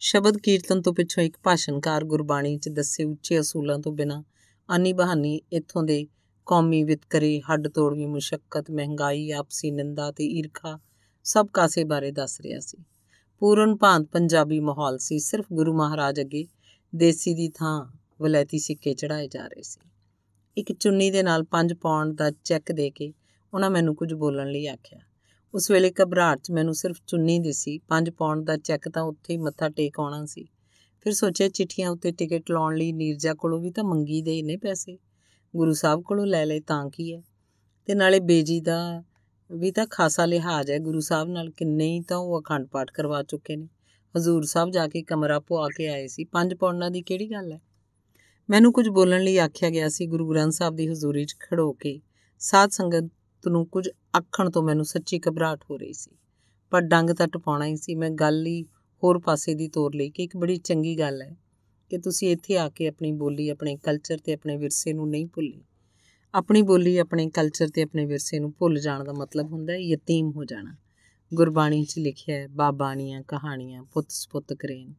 [0.01, 4.25] ਸ਼ਬਦ ਕੀਰਤਨ ਤੋਂ ਪਿੱਛੋਂ ਇੱਕ ਭਾਸ਼ਣਕਾਰ ਗੁਰਬਾਣੀ 'ਚ ਦੱਸੇ ਉੱਚੇ ਅਸੂਲਾਂ ਤੋਂ ਬਿਨਾ
[4.71, 6.07] ਆਨੀ ਬਹਾਨੀ ਇੱਥੋਂ ਦੇ
[6.47, 10.79] ਕੌਮੀ ਵਿਤਕਰੇ, ਹੱਡ ਤੋੜਵੀਂ ਮੁਸ਼ਕਲ ਮਹਿੰਗਾਈ, ਆਪਸੀ ਨਿੰਦਾ ਤੇ ਈਰਖਾ
[11.25, 12.79] ਸਭ ਕਾਸੇ ਬਾਰੇ ਦੱਸ ਰਿਹਾ ਸੀ।
[13.41, 16.47] ਪੂਰਨ ਭਾਂਤ ਪੰਜਾਬੀ ਮਾਹੌਲ ਸੀ। ਸਿਰਫ ਗੁਰੂ ਮਹਾਰਾਜ ਅੱਗੇ
[16.95, 17.87] ਦੇਸੀ ਦੀ ਥਾਂ
[18.21, 19.91] ਵਲੈਤੀ ਸਿੱਕੇ ਚੜਾਏ ਜਾ ਰਹੇ ਸੀ।
[20.57, 23.13] ਇੱਕ ਚੁੰਨੀ ਦੇ ਨਾਲ 5 ਪਾਉਂਡ ਦਾ ਚੈੱਕ ਦੇ ਕੇ
[23.55, 25.01] ਉਹਨਾਂ ਮੈਨੂੰ ਕੁਝ ਬੋਲਣ ਲਈ ਆਖਿਆ
[25.55, 29.39] ਉਸ ਵੇਲੇ ਘਬਰਾਹਟ 'ਚ ਮੈਨੂੰ ਸਿਰਫ ਚੁੰਨੀ ਦਿਸੀ 5 ਪਾਉਂਡ ਦਾ ਚੈੱਕ ਤਾਂ ਉੱਥੇ ਹੀ
[29.39, 30.49] ਮੱਥਾ ਟੇਕ ਆਉਣਾ ਸੀ।
[31.01, 34.99] ਫਿਰ ਸੋਚਿਆ ਚਿੱਠੀਆਂ ਉੱਤੇ ਟਿਕਟ ਲਾਉਣ ਲਈ ਨੀਰਜਾ ਕੋਲੋਂ ਵੀ ਤਾਂ ਮੰਗੀ ਦੇ ਨੇ ਪੈਸੇ।
[35.57, 37.23] ਗੁਰੂ ਸਾਹਿਬ ਕੋਲੋਂ ਲੈ ਲਏ ਤਾਂ ਕੀ ਹੈ?
[37.87, 39.03] ਤੇ ਨਾਲੇ ਬੇਜੀ ਦਾ
[39.53, 43.23] ਵੀ ਤਾਂ ਖਾਸਾ ਲਿਹਾਜ਼ ਹੈ। ਗੁਰੂ ਸਾਹਿਬ ਨਾਲ ਕਿੰਨੇ ਹੀ ਤਾਂ ਉਹ ਅਖੰਡ ਪਾਠ ਕਰਵਾ
[43.23, 43.69] ਚੁੱਕੇ ਨੇ।
[44.17, 47.61] ਹਜ਼ੂਰ ਸਾਹਿਬ ਜਾ ਕੇ ਕਮਰਾ ਪਵਾ ਕੇ ਆਏ ਸੀ। ਪੰਜ ਪੌਂਡਾਂ ਦੀ ਕਿਹੜੀ ਗੱਲ ਹੈ?
[48.51, 52.01] ਮੈਨੂੰ ਕੁਝ ਬੋਲਣ ਲਈ ਆਖਿਆ ਗਿਆ ਸੀ। ਗੁਰੂ ਗ੍ਰੰਥ ਸਾਹਿਬ ਦੀ ਹਜ਼ੂਰੀ 'ਚ ਖੜੋ ਕੇ
[52.39, 53.11] ਸਾਧ ਸੰਗਤ
[53.49, 56.11] ਨੂੰ ਕੁਝ ਆਖਣ ਤੋਂ ਮੈਨੂੰ ਸੱਚੀ ਘਬਰਾਹਟ ਹੋ ਰਹੀ ਸੀ।
[56.71, 58.63] ਪਰ ਡੰਗ ਤਾਂ ਟਪਾਉਣਾ ਹੀ ਸੀ। ਮੈਂ ਗੱਲ ਹੀ
[59.05, 61.37] ਹੋਰ ਪਾਸੇ ਦੀ ਤੋਰ ਲਈ ਕਿ ਇੱਕ ਬੜੀ ਚੰਗੀ ਗੱਲ ਹੈ
[61.91, 65.65] ਕਿ ਤੁਸੀਂ ਇੱਥੇ ਆ ਕੇ ਆਪਣੀ ਬੋਲੀ, ਆਪਣੇ ਕਲਚਰ ਤੇ ਆਪਣੇ ਵਿਰਸੇ ਨੂੰ ਨਹੀਂ ਭੁੱਲੇ।
[66.35, 70.31] ਆਪਣੀ ਬੋਲੀ, ਆਪਣੇ ਕਲਚਰ ਤੇ ਆਪਣੇ ਵਿਰਸੇ ਨੂੰ ਭੁੱਲ ਜਾਣ ਦਾ ਮਤਲਬ ਹੁੰਦਾ ਹੈ, ਯਤੀਮ
[70.31, 70.77] ਹੋ ਜਾਣਾ।
[71.35, 74.95] ਗੁਰਬਾਣੀ 'ਚ ਲਿਖਿਆ ਹੈ ਬਾਬਾਣੀਆਂ ਕਹਾਣੀਆਂ ਪੁੱਤ ਸਪੁੱਤ ਕਰੇਨ।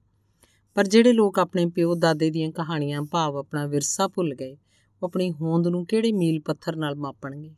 [0.75, 4.57] ਪਰ ਜਿਹੜੇ ਲੋਕ ਆਪਣੇ ਪਿਓ ਦਾਦੇ ਦੀਆਂ ਕਹਾਣੀਆਂ, ਭਾਵ ਆਪਣਾ ਵਿਰਸਾ ਭੁੱਲ ਗਏ,
[5.03, 7.55] ਉਹ ਆਪਣੀ ਹੋਂਦ ਨੂੰ ਕਿਹੜੇ ਮੀਲ ਪੱਥਰ ਨਾਲ ਮਾਪਣਗੇ?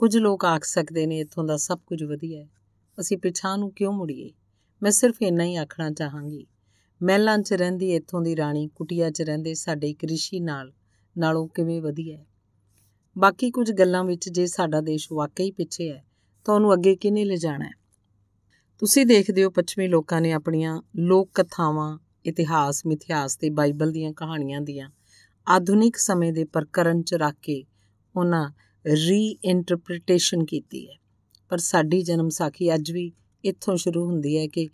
[0.00, 2.48] ਕੁਝ ਲੋਕ ਆਖ ਸਕਦੇ ਨੇ ਇੱਥੋਂ ਦਾ ਸਭ ਕੁਝ ਵਧੀਆ ਹੈ।
[3.00, 4.30] ਅਸੀਂ ਪਿਛਾਂ ਨੂੰ ਕਿਉਂ ਮੁੜੀਏ?
[4.82, 6.46] ਮੈਂ ਸਿਰਫ ਇੰਨਾ ਹੀ ਆਖਣਾ ਚਾਹਾਂਗੀ।
[7.02, 10.72] ਮਹਿਲਾਂ 'ਚ ਰਹਿੰਦੀ ਇੱਥੋਂ ਦੀ ਰਾਣੀ, ਕੁਟਿਆ 'ਚ ਰਹਿੰਦੇ ਸਾਡੇ ਇੱਕ ਰਿਸ਼ੀ ਨਾਲ,
[11.18, 12.26] ਨਾਲੋਂ ਕਿਵੇਂ ਵਧੀਆ ਹੈ?
[13.18, 16.04] ਬਾਕੀ ਕੁਝ ਗੱਲਾਂ ਵਿੱਚ ਜੇ ਸਾਡਾ ਦੇਸ਼ ਵਾਕਈ ਪਿੱਛੇ ਹੈ,
[16.44, 17.72] ਤਾਂ ਉਹਨੂੰ ਅੱਗੇ ਕਿਨੇ ਲਿਜਾਣਾ ਹੈ?
[18.78, 24.60] ਤੁਸੀਂ ਦੇਖਦੇ ਹੋ ਪੱਛਮੀ ਲੋਕਾਂ ਨੇ ਆਪਣੀਆਂ ਲੋਕ ਕਥਾਵਾਂ, ਇਤਿਹਾਸ ਮਿਥਿਆਸ ਤੇ ਬਾਈਬਲ ਦੀਆਂ ਕਹਾਣੀਆਂ
[24.60, 24.90] ਦੀਆਂ
[25.48, 27.64] ਆਧੁਨਿਕ ਸਮੇਂ ਦੇ ਪ੍ਰਕਰਨ 'ਚ ਰੱਖ ਕੇ
[28.16, 28.50] ਉਹਨਾਂ
[28.86, 30.94] ਰੀਇੰਟਰਪ੍ਰੀਟੇਸ਼ਨ ਕੀਤੀ ਹੈ।
[31.48, 33.12] ਪਰ ਸਾਡੀ ਜਨਮ ਸਾਖੀ ਅੱਜ ਵੀ
[33.44, 34.68] ਇੱਥੋਂ ਸ਼ੁਰੂ ਹੁੰਦੀ ਹੈ ਕਿ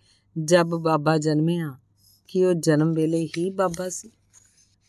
[0.44, 1.78] ਜਦ ਬਾਬਾ ਜਨਮਿਆ,
[2.28, 4.10] ਕਿ ਉਹ ਜਨਮ ਵੇਲੇ ਹੀ ਬਾਬਾ ਸੀ।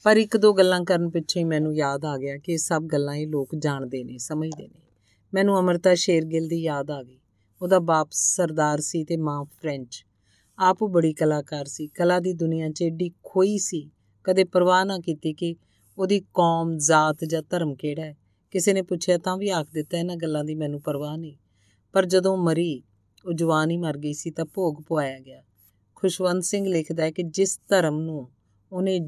[0.03, 3.15] ਪਰ ਇੱਕ ਦੋ ਗੱਲਾਂ ਕਰਨ ਪਿੱਛੇ ਹੀ ਮੈਨੂੰ ਯਾਦ ਆ ਗਿਆ ਕਿ ਇਹ ਸਭ ਗੱਲਾਂ
[3.15, 4.81] ਇਹ ਲੋਕ ਜਾਣਦੇ ਨੇ, ਸਮਝਦੇ ਨੇ।
[5.33, 7.19] ਮੈਨੂੰ ਅਮਰਤਾ ਸ਼ੇਰਗਿੱਲ ਦੀ ਯਾਦ ਆ ਗਈ।
[7.61, 10.05] ਉਹਦਾ ਬਾਪ ਸਰਦਾਰ ਸੀ ਤੇ ਮਾਂ ਫ੍ਰੈਂਚ।
[10.59, 13.91] ਆਪ ਉਹ ਬੜੀ ਕਲਾਕਾਰ ਸੀ। ਕਲਾ ਦੀ ਦੁਨੀਆ 'ਚ ਏਡੀ ਖੋਈ ਸੀ,
[14.23, 15.55] ਕਦੇ ਪਰਵਾਹ ਨਾ ਕੀਤੀ ਕਿ
[15.97, 18.17] ਉਹਦੀ ਕੌਮ, ਜ਼ਾਤ ਜਾਂ ਧਰਮ ਕਿਹੜਾ ਹੈ।
[18.51, 21.35] ਕਿਸੇ ਨੇ ਪੁੱਛਿਆ ਤਾਂ ਵੀ ਆਖ ਦਿੱਤਾ ਇਹਨਾਂ ਗੱਲਾਂ ਦੀ ਮੈਨੂੰ ਪਰਵਾਹ ਨਹੀਂ।
[21.93, 22.83] ਪਰ ਜਦੋਂ ਮਰੀ,
[23.25, 25.43] ਉਹ ਜਵਾਨ ਹੀ ਮਰ ਗਈ ਸੀ ਤਾਂ ਭੋਗ ਪਵਾਇਆ ਗਿਆ।
[25.95, 28.31] ਖੁਸ਼ਵੰਤ ਸਿੰਘ ਲਿਖਦਾ ਹੈ ਕਿ ਜਿਸ ਧਰਮ ਨੂੰ
[28.71, 28.99] ਉਹਨੇ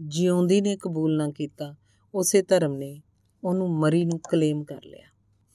[0.00, 1.76] ਜਿਉਂਦੀ ਨੇ ਕਬੂਲ ਨਾ ਕੀਤਾ,
[2.14, 3.02] ਉਸੇ ਧਰਮ ਨੇ
[3.44, 5.06] ਉਹਨੂੰ ਮਰੀ ਨੂੰ ਕਲੇਮ ਕਰ ਲਿਆ।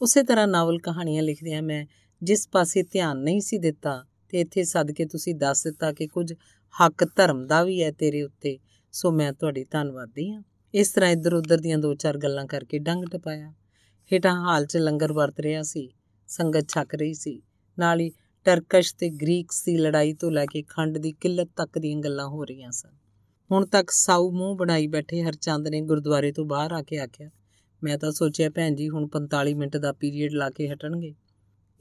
[0.02, 1.86] ਉਸੇ ਤਰ੍ਹਾਂ ਨਾਵਲ ਕਹਾਣੀਆਂ ਲਿਖਦਿਆਂ ਮੈਂ,
[2.24, 6.34] ਜਿਸ ਪਾਸੇ ਧਿਆਨ ਨਹੀਂ ਸੀ ਦਿੱਤਾ ਤੇ ਇੱਥੇ ਸੱਦ ਕੇ ਤੁਸੀਂ ਦੱਸ ਦਿੱਤਾ ਕਿ ਕੁਝ
[6.82, 8.60] ਹੱਕ ਧਰਮ ਦਾ ਵੀ ਹੈ ਤੇਰੇ ਉੱਤੇ,
[8.92, 10.44] ਸੋ ਮੈਂ ਤੁਹਾਡੀ ਧੰਨਵਾਦੀ ਹਾਂ।
[10.74, 13.52] ਇਸ ਤਰ੍ਹਾਂ ਇੱਧਰ ਉੱਧਰ ਦੀਆਂ ਦੋ ਚਾਰ ਗੱਲਾਂ ਕਰਕੇ ਡੰਗ ਟਪਾਇਆ।
[14.12, 15.90] ਹੇਠਾਂ ਹਾਲ 'ਚ ਲੰਗਰ ਵਰਤ ਰਿਹਾ ਸੀ,
[16.28, 17.42] ਸੰਗਤ ਛਕ ਰਹੀ ਸੀ।
[17.78, 18.12] ਨਾਲ ਹੀ
[18.46, 22.44] ਟਰਕਸ਼ ਤੇ ਗ੍ਰੀਕਸ ਦੀ ਲੜਾਈ ਤੋਂ ਲੈ ਕੇ ਖੰਡ ਦੀ ਕਿੱਲਤ ਤੱਕ ਦੀਆਂ ਗੱਲਾਂ ਹੋ
[22.44, 22.96] ਰਹੀਆਂ ਸਨ।
[23.52, 27.30] ਹੁਣ ਤੱਕ ਸਾਊ ਮੂੰਹ ਬਣਾਈ ਬੈਠੇ ਹਰਚੰਦ ਨੇ ਗੁਰਦੁਆਰੇ ਤੋਂ ਬਾਹਰ ਆ ਕੇ ਆਖਿਆ,
[27.82, 31.14] ਮੈਂ ਤਾਂ ਸੋਚਿਆ ਭੈਣ ਜੀ ਹੁਣ 45 ਮਿੰਟ ਦਾ ਪੀਰੀਅਡ ਲਾ ਕੇ ਹਟਣਗੇ।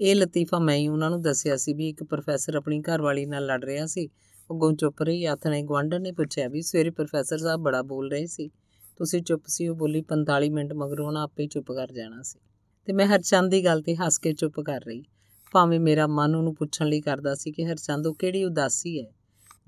[0.00, 3.64] ਇਹ ਲਤੀਫਾ ਮੈਂ ਹੀ ਉਹਨਾਂ ਨੂੰ ਦੱਸਿਆ ਸੀ ਵੀ ਇੱਕ ਪ੍ਰੋਫੈਸਰ ਆਪਣੀ ਘਰਵਾਲੀ ਨਾਲ ਲੜ
[3.64, 4.06] ਰਿਹਾ ਸੀ।
[4.50, 8.50] ਅੱਗੋਂ ਚੁੱਪ ਰਹੀ, ਆਥਣੇ ਗਵਾਂਢਣ ਨੇ ਪੁੱਛਿਆ ਵੀ ਸਵੇਰੇ ਪ੍ਰੋਫੈਸਰ ਸਾਹਿਬ ਬੜਾ ਬੋਲ ਰਹੇ ਸੀ।
[8.98, 12.38] ਤੁਸੀਂ ਚੁੱਪ ਸੀ, ਉਹ ਬੋਲੀ 45 ਮਿੰਟ ਮਗਰੋਂ ਉਹਨਾਂ ਆਪੇ ਚੁੱਪ ਕਰ ਜਾਣਾ ਸੀ।
[12.86, 15.04] ਤੇ ਮੈਂ ਹਰਚੰਦ ਦੀ ਗੱਲ ਤੇ ਹੱਸ ਕੇ ਚੁੱਪ ਕਰ ਰਹੀ।
[15.52, 19.12] ਭਾਵੇਂ ਮੇਰਾ ਮਨ ਉਹਨੂੰ ਪੁੱਛਣ ਲਈ ਕਰਦਾ ਸੀ ਕਿ ਹਰਚੰਦ, ਉਹ ਕਿਹੜੀ ਉਦਾਸੀ ਹੈ,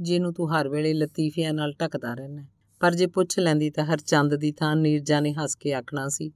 [0.00, 2.46] ਜਿਹਨੂੰ ਤੂੰ ਹਰ ਵੇਲੇ ਲਤੀਫਿਆਂ ਨਾਲ ਢੱਕਦਾ ਰਹਿਣਾ
[2.80, 6.32] ਪਰ ਜੇ ਪੁੱਛ ਲੈਂਦੀ ਤਾਂ ਹਰਚੰਦ ਦੀ ਥਾਂ ਨੀਰਜਾ ਨੇ ਹੱਸ ਕੇ ਆਖਣਾ ਸੀ,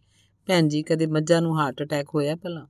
[0.47, 2.66] ਭੈਣ ਜੀ, ਕਦੇ ਮੱਝਾਂ ਨੂੰ ਹਾਰਟ ਅਟੈਕ ਹੋਇਆ ਪਹਿਲਾਂ?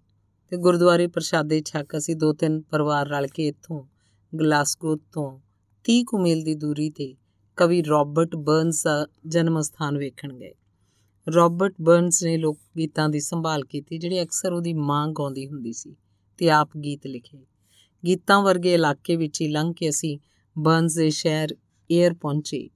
[0.49, 3.85] ਤੇ ਗੁਰਦੁਆਰੇ ਪ੍ਰਸ਼ਾਦੇ ਛੱਕ ਅਸੀਂ ਦੋ ਤਿੰਨ ਪਰਿਵਾਰ ਰਲ ਕੇ ਇੱਥੋਂ,
[4.37, 5.41] ਗਲਾਸਗੋ ਤੋਂ
[5.85, 7.15] 30 ਕੁ ਮੀਲ ਦੀ ਦੂਰੀ ਤੇ
[7.57, 10.53] ਕਵੀ ਰਾਬਰਟ ਬਰਨਸ ਦਾ ਜਨਮ ਸਥਾਨ ਵੇਖਣ ਗਏ।
[11.35, 15.97] ਰਾਬਰਟ ਬਰਨਸ ਨੇ ਲੋਕ ਗੀਤਾਂ ਦੀ ਸੰਭਾਲ ਕੀਤੀ, ਜਿਹੜੇ ਅਕਸਰ ਉਹਦੀ ਮਾਂ ਗਾਉਂਦੀ ਹੁੰਦੀ ਸੀ
[16.39, 17.39] ਤੇ ਆਪ ਗੀਤ ਲਿਖੇ।
[18.07, 20.19] ਗੀਤਾਂ ਵਰਗੇ ਇਲਾਕੇ ਵਿੱਚ ਹੀ ਲੰਘ ਕੇ ਅਸੀਂ
[20.59, 21.57] ਬਰਨਸ ਦੇ ਸ਼ਹਿਰ,
[21.93, 22.71] ਏਅਰ ਪਹੁੰਚੇ।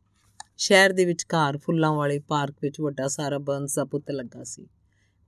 [0.56, 4.66] ਸ਼ਹਿਰ ਦੇ ਵਿਚਕਾਰ ਫੁੱਲਾਂ ਵਾਲੇ ਪਾਰਕ ਵਿੱਚ ਵੱਡਾ ਸਾਰਾ ਬਰਨਸ ਦਾ ਪੁੱਤ ਲੱਗਾ ਸੀ।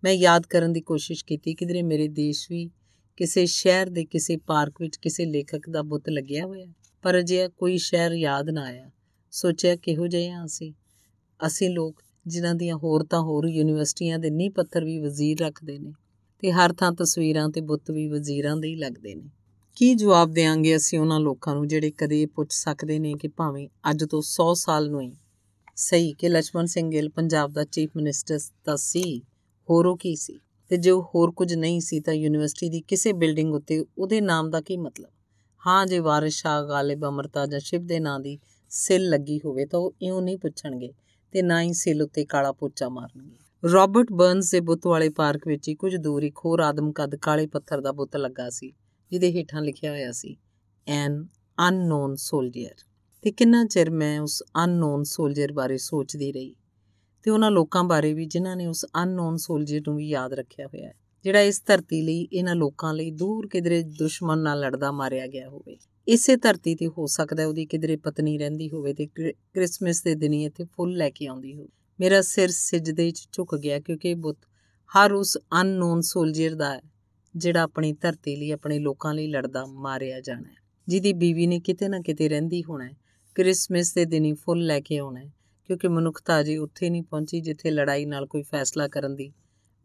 [0.04, 2.70] ਮੈਂ ਯਾਦ ਕਰਨ ਦੀ ਕੋਸ਼ਿਸ਼ ਕੀਤੀ, ਕਿਧਰੇ ਮੇਰੇ ਦੇਸ਼ ਵੀ
[3.16, 6.66] ਕਿਸੇ ਸ਼ਹਿਰ ਦੇ ਕਿਸੇ ਪਾਰਕ ਵਿੱਚ ਕਿਸੇ ਲੇਖਕ ਦਾ ਬੁੱਤ ਲੱਗਿਆ ਹੋਇਆ,
[7.02, 8.90] ਪਰ ਅਜੇ ਕੋਈ ਸ਼ਹਿਰ ਯਾਦ ਨਾ ਆਇਆ।
[9.30, 10.72] ਸੋਚਿਆ ਕਿਹੋ ਜਿਹੇ ਹਾਂ ਅਸੀਂ।
[11.46, 15.92] ਅਸੀਂ ਲੋਕ ਜਿਨ੍ਹਾਂ ਦੀਆਂ ਹੋਰ ਤਾਂ ਹੋਰ ਯੂਨੀਵਰਸਿਟੀਆਂ ਦੇ ਨੀਂਹ ਪੱਥਰ ਵੀ ਵਜ਼ੀਰ ਰੱਖਦੇ ਨੇ
[16.38, 19.30] ਤੇ ਹਰ ਥਾਂ ਤਸਵੀਰਾਂ ਤੇ ਬੁੱਤ ਵੀ ਵਜ਼ੀਰਾਂ ਦੇ ਹੀ ਲੱਗਦੇ ਨੇ।
[19.76, 24.04] ਕੀ ਜਵਾਬ ਦੇਾਂਗੇ ਅਸੀਂ ਉਹਨਾਂ ਲੋਕਾਂ ਨੂੰ ਜਿਹੜੇ ਕਦੇ ਪੁੱਛ ਸਕਦੇ ਨੇ ਕਿ ਭਾਵੇਂ ਅੱਜ
[24.04, 25.16] ਤੋਂ 100 ਸਾਲ ਨੂੰ ਹੀ
[25.76, 29.22] ਸਹੀ ਕਿ ਲక్ష్మణ ਸਿੰਘ ਗਿੱਲ ਪੰਜਾਬ ਦਾ ਚੀਫ ਮਿਨਿਸਟਰ ਤਾਂ ਸੀ,
[29.70, 30.40] ਹੋਰੋ ਕੀ ਸੀ?
[30.68, 34.60] ਤੇ ਜੋ ਹੋਰ ਕੁਝ ਨਹੀਂ ਸੀ ਤਾਂ ਯੂਨੀਵਰਸਿਟੀ ਦੀ ਕਿਸੇ ਬਿਲਡਿੰਗ ਉੱਤੇ ਉਹਦੇ ਨਾਮ ਦਾ
[34.60, 35.10] ਕੀ ਮਤਲਬ?
[35.66, 38.38] ਹਾਂ ਜੇ ਵਾਰਿਸ ਸ਼ਾਹ, ਗਾਲਿਬ ਅਮਰਤਾ ਜਾਂ ਸ਼ਿਵ ਦੇ ਨਾਂ ਦੀ
[38.70, 40.92] ਸਿਲ ਲੱਗੀ ਹੋਵੇ ਤਾਂ ਉਹ ਇਉਂ ਨਹੀਂ ਪੁੱਛਣਗੇ
[41.32, 45.68] ਤੇ ਨਾ ਹੀ ਸਿਲ ਉੱਤੇ ਕਾਲਾ ਪੋਚਾ ਮਾਰਨਗੇ। ਰਾਬਰਟ ਬਰਨਸ ਦੇ ਬੁੱਤ ਵਾਲੇ ਪਾਰਕ ਵਿੱਚ
[45.68, 48.72] ਹੀ ਕੁਝ ਦੂਰ ਇੱਕ ਹੋਰ ਆਦਮ ਕੱਦ ਕਾਲੇ ਪੱਥਰ ਦਾ ਬੁੱਤ ਲੱਗਾ ਸੀ,
[49.12, 50.36] ਜਿਹਦੇ ਹੇਠਾਂ ਲਿਖਿਆ ਹੋਇਆ ਸੀ
[50.86, 51.24] ਐਨ
[51.58, 52.74] ਅਨਨੋਨ ਸੋਲਜਰ
[53.24, 56.54] ਤੇ ਕਿੰਨਾ ਚਿਰ ਮੈਂ ਉਸ ਅਨਨੋਨ ਸੋਲਜਰ ਬਾਰੇ ਸੋਚਦੀ ਰਹੀ
[57.26, 60.86] ਤੇ ਉਹਨਾਂ ਲੋਕਾਂ ਬਾਰੇ ਵੀ ਜਿਨ੍ਹਾਂ ਨੇ ਉਸ ਅਨਨੋਨ ਸੋਲਜਰ ਨੂੰ ਵੀ ਯਾਦ ਰੱਖਿਆ ਹੋਇਆ
[60.86, 60.94] ਹੈ,
[61.24, 65.76] ਜਿਹੜਾ ਇਸ ਧਰਤੀ ਲਈ ਇਹਨਾਂ ਲੋਕਾਂ ਲਈ ਦੂਰ ਕਿਧਰੇ ਦੁਸ਼ਮਣ ਨਾਲ ਲੜਦਾ ਮਾਰਿਆ ਗਿਆ ਹੋਵੇ।
[66.10, 70.64] ਇਸੇ ਧਰਤੀ ਤੇ ਹੋ ਸਕਦਾ ਉਹਦੀ ਕਿਧਰੇ ਪਤਨੀ ਰਹਿੰਦੀ ਹੋਵੇ ਤੇ ਕ੍ਰਿਸਮਸ ਦੇ ਦਿਨੀ ਇੱਥੇ
[70.64, 71.68] ਫੁੱਲ ਲੈ ਕੇ ਆਉਂਦੀ ਹੋਵੇ।
[72.00, 74.38] ਮੇਰਾ ਸਿਰ ਸਿਜਦੇ 'ਚ ਝੁਕ ਗਿਆ ਕਿਉਂਕਿ ਇਹ ਬੁੱਤ
[74.92, 76.80] ਹਰ ਉਸ ਅਨਨੋਨ ਸੋਲਜਰ ਦਾ ਹੈ,
[77.34, 80.56] ਜਿਹੜਾ ਆਪਣੀ ਧਰਤੀ ਲਈ, ਆਪਣੇ ਲੋਕਾਂ ਲਈ ਲੜਦਾ, ਮਾਰਿਆ ਜਾਣਾ ਹੈ।
[80.88, 82.96] ਜਿਹਦੀ ਬੀਵੀ ਨੇ ਕਿਤੇ ਨਾ ਕਿਤੇ ਰਹਿੰਦੀ ਹੋਣਾ ਹੈ,
[83.34, 85.32] ਕ੍ਰਿਸਮਸ ਦੇ ਦਿਨੀ ਫੁੱਲ ਲੈ ਕੇ ਆਉਣਾ ਹੈ,
[85.64, 89.32] ਕਿਉਂਕਿ ਮਨੁੱਖਤਾ ਜੀ ਉੱਥੇ ਨਹੀਂ ਪਹੁੰਚੀ ਜਿੱਥੇ ਲੜਾਈ ਨਾਲ ਕੋਈ ਫੈਸਲਾ ਕਰਨ ਦੀ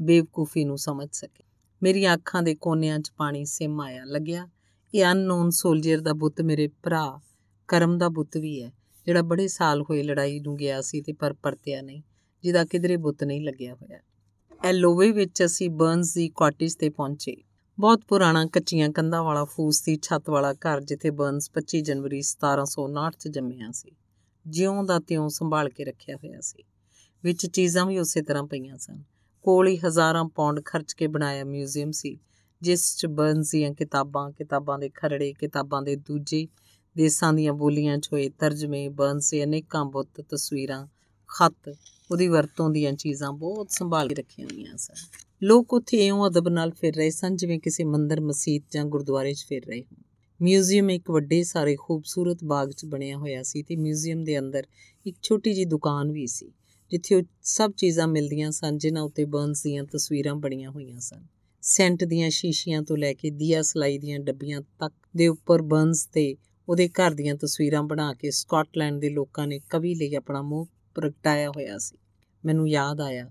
[0.01, 1.43] ਬੇਵਕੂਫੀ ਨੂੰ ਸਮਝ ਸਕੇ।
[1.83, 4.47] ਮੇਰੀਆਂ ਅੱਖਾਂ ਦੇ ਕੋਨਿਆਂ 'ਚ ਪਾਣੀ ਸਿਮ ਆਇਆ, ਲੱਗਿਆ
[4.95, 7.19] ਇਹ ਅਨਨੋਨ ਸੋਲਜਰ ਦਾ ਬੁੱਤ ਮੇਰੇ ਭਰਾ,
[7.67, 8.71] ਕਰਮ ਦਾ ਬੁੱਤ ਵੀ ਹੈ,
[9.05, 12.01] ਜਿਹੜਾ ਬੜੇ ਸਾਲ ਹੋਏ ਲੜਾਈ ਨੂੰ ਗਿਆ ਸੀ ਤੇ ਪਰ ਪਰਤਿਆ ਨਹੀਂ,
[12.43, 13.99] ਜਿਹਦਾ ਕਿਧਰੇ ਬੁੱਤ ਨਹੀਂ ਲੱਗਿਆ ਹੋਇਆ।
[14.63, 17.35] ਐਲੋਵੇ ਵਿੱਚ ਅਸੀਂ ਬਰਨਸ ਦੀ ਕਾਟੇਜ ਤੇ ਪਹੁੰਚੇ।
[17.79, 23.15] ਬਹੁਤ ਪੁਰਾਣਾ ਕੱਚੀਆਂ ਕੰਧਾਂ ਵਾਲਾ ਫੂਸ ਦੀ ਛੱਤ ਵਾਲਾ ਘਰ, ਜਿੱਥੇ ਬਰਨਸ 25 ਜਨਵਰੀ 1759
[23.15, 23.91] ਚ ਜੰਮਿਆ ਸੀ।
[24.47, 26.63] ਜਿਉਂ ਦਾ ਤਿਉਂ ਸੰਭਾਲ ਕੇ ਰੱਖਿਆ ਹੋਇਆ ਸੀ।
[27.23, 29.03] ਵਿੱਚ ਚੀਜ਼ਾਂ ਵੀ ਉਸੇ ਤਰ੍ਹਾਂ ਪਈਆਂ ਸਨ।
[29.43, 32.19] ਕੋਲ ਹੀ ਹਜ਼ਾਰਾਂ ਪੌਂਡ ਖਰਚ ਕੇ ਬਣਾਇਆ ਮਿਊਜ਼ੀਅਮ ਸੀ।
[32.61, 36.47] ਜਿਸ 'ਚ ਬਰਨਸ ਦੀਆਂ ਕਿਤਾਬਾਂ ਕਿਤਾਬਾਂ ਦੇ ਖਰੜੇ, ਕਿਤਾਬਾਂ ਦੇ ਦੂਜੇ
[36.95, 40.87] ਦੇਸਾਂ ਦੀਆਂ ਬੋਲੀਆਂ 'ਚ ਹੋਏ ਤਰਜਮੇ ਬਰਨਸ ਦੇ ਅਨੇਕਾਂ ਬੁੱਤ, ਤਸਵੀਰਾਂ,
[41.27, 41.75] ਖੱਤ,
[42.11, 44.93] ਉਹਦੀ ਵਰਤੋਂ ਦੀਆਂ ਚੀਜ਼ਾਂ ਬਹੁਤ ਸੰਭਾਲ ਕੇ ਰੱਖੀਆਂ ਹੋਈਆਂ ਸਨ।
[45.43, 49.45] ਲੋਕ ਉੱਥੇ ਇਉਂ ਅਦਬ ਨਾਲ ਫਿਰ ਰਹੇ ਸਨ ਜਿਵੇਂ ਕਿਸੇ ਮੰਦਰ, ਮਸਜਿਦ ਜਾਂ ਗੁਰਦੁਆਰੇ 'ਚ
[49.49, 50.03] ਫਿਰ ਰਹੇ ਹੋਣ।
[50.41, 54.65] ਮਿਊਜ਼ੀਅਮ ਇੱਕ ਵੱਡੇ, ਸਾਰੇ ਖੂਬਸੂਰਤ ਬਾਗ 'ਚ ਬਣਿਆ ਹੋਇਆ ਸੀ ਤੇ ਮਿਊਜ਼ੀਅਮ ਦੇ ਅੰਦਰ
[55.05, 56.51] ਇੱਕ ਛੋਟੀ ਜੀ ਦੁਕਾਨ ਵੀ ਸੀ,
[56.91, 61.25] ਜਿੱਥੇ ਉਹ ਸਭ ਚੀਜ਼ਾਂ ਮਿਲਦੀਆਂ ਸਨ, ਜਿਨ੍ਹਾਂ ਉੱਤੇ ਬਰਨਸ ਦੀਆਂ ਤਸਵੀਰਾਂ ਬਣੀਆਂ ਹੋਈਆਂ ਸਨ।
[61.67, 66.35] ਸੈਂਟ ਦੀਆਂ ਸ਼ੀਸ਼ੀਆਂ ਤੋਂ ਲੈ ਕੇ ਦੀਆ ਸਲਾਈ ਦੀਆਂ ਡੱਬੀਆਂ ਤੱਕ ਦੇ ਉੱਪਰ ਬਰਨਸ ਤੇ
[66.69, 71.49] ਉਹਦੇ ਘਰ ਦੀਆਂ ਤਸਵੀਰਾਂ ਬਣਾ ਕੇ ਸਕਾਟਲੈਂਡ ਦੇ ਲੋਕਾਂ ਨੇ ਕਵੀ ਲਈ ਆਪਣਾ ਮੋਹ ਪ੍ਰਗਟਾਇਆ
[71.49, 71.97] ਹੋਇਆ ਸੀ।
[72.45, 73.29] ਮੈਨੂੰ ਯਾਦ ਆਇਆ,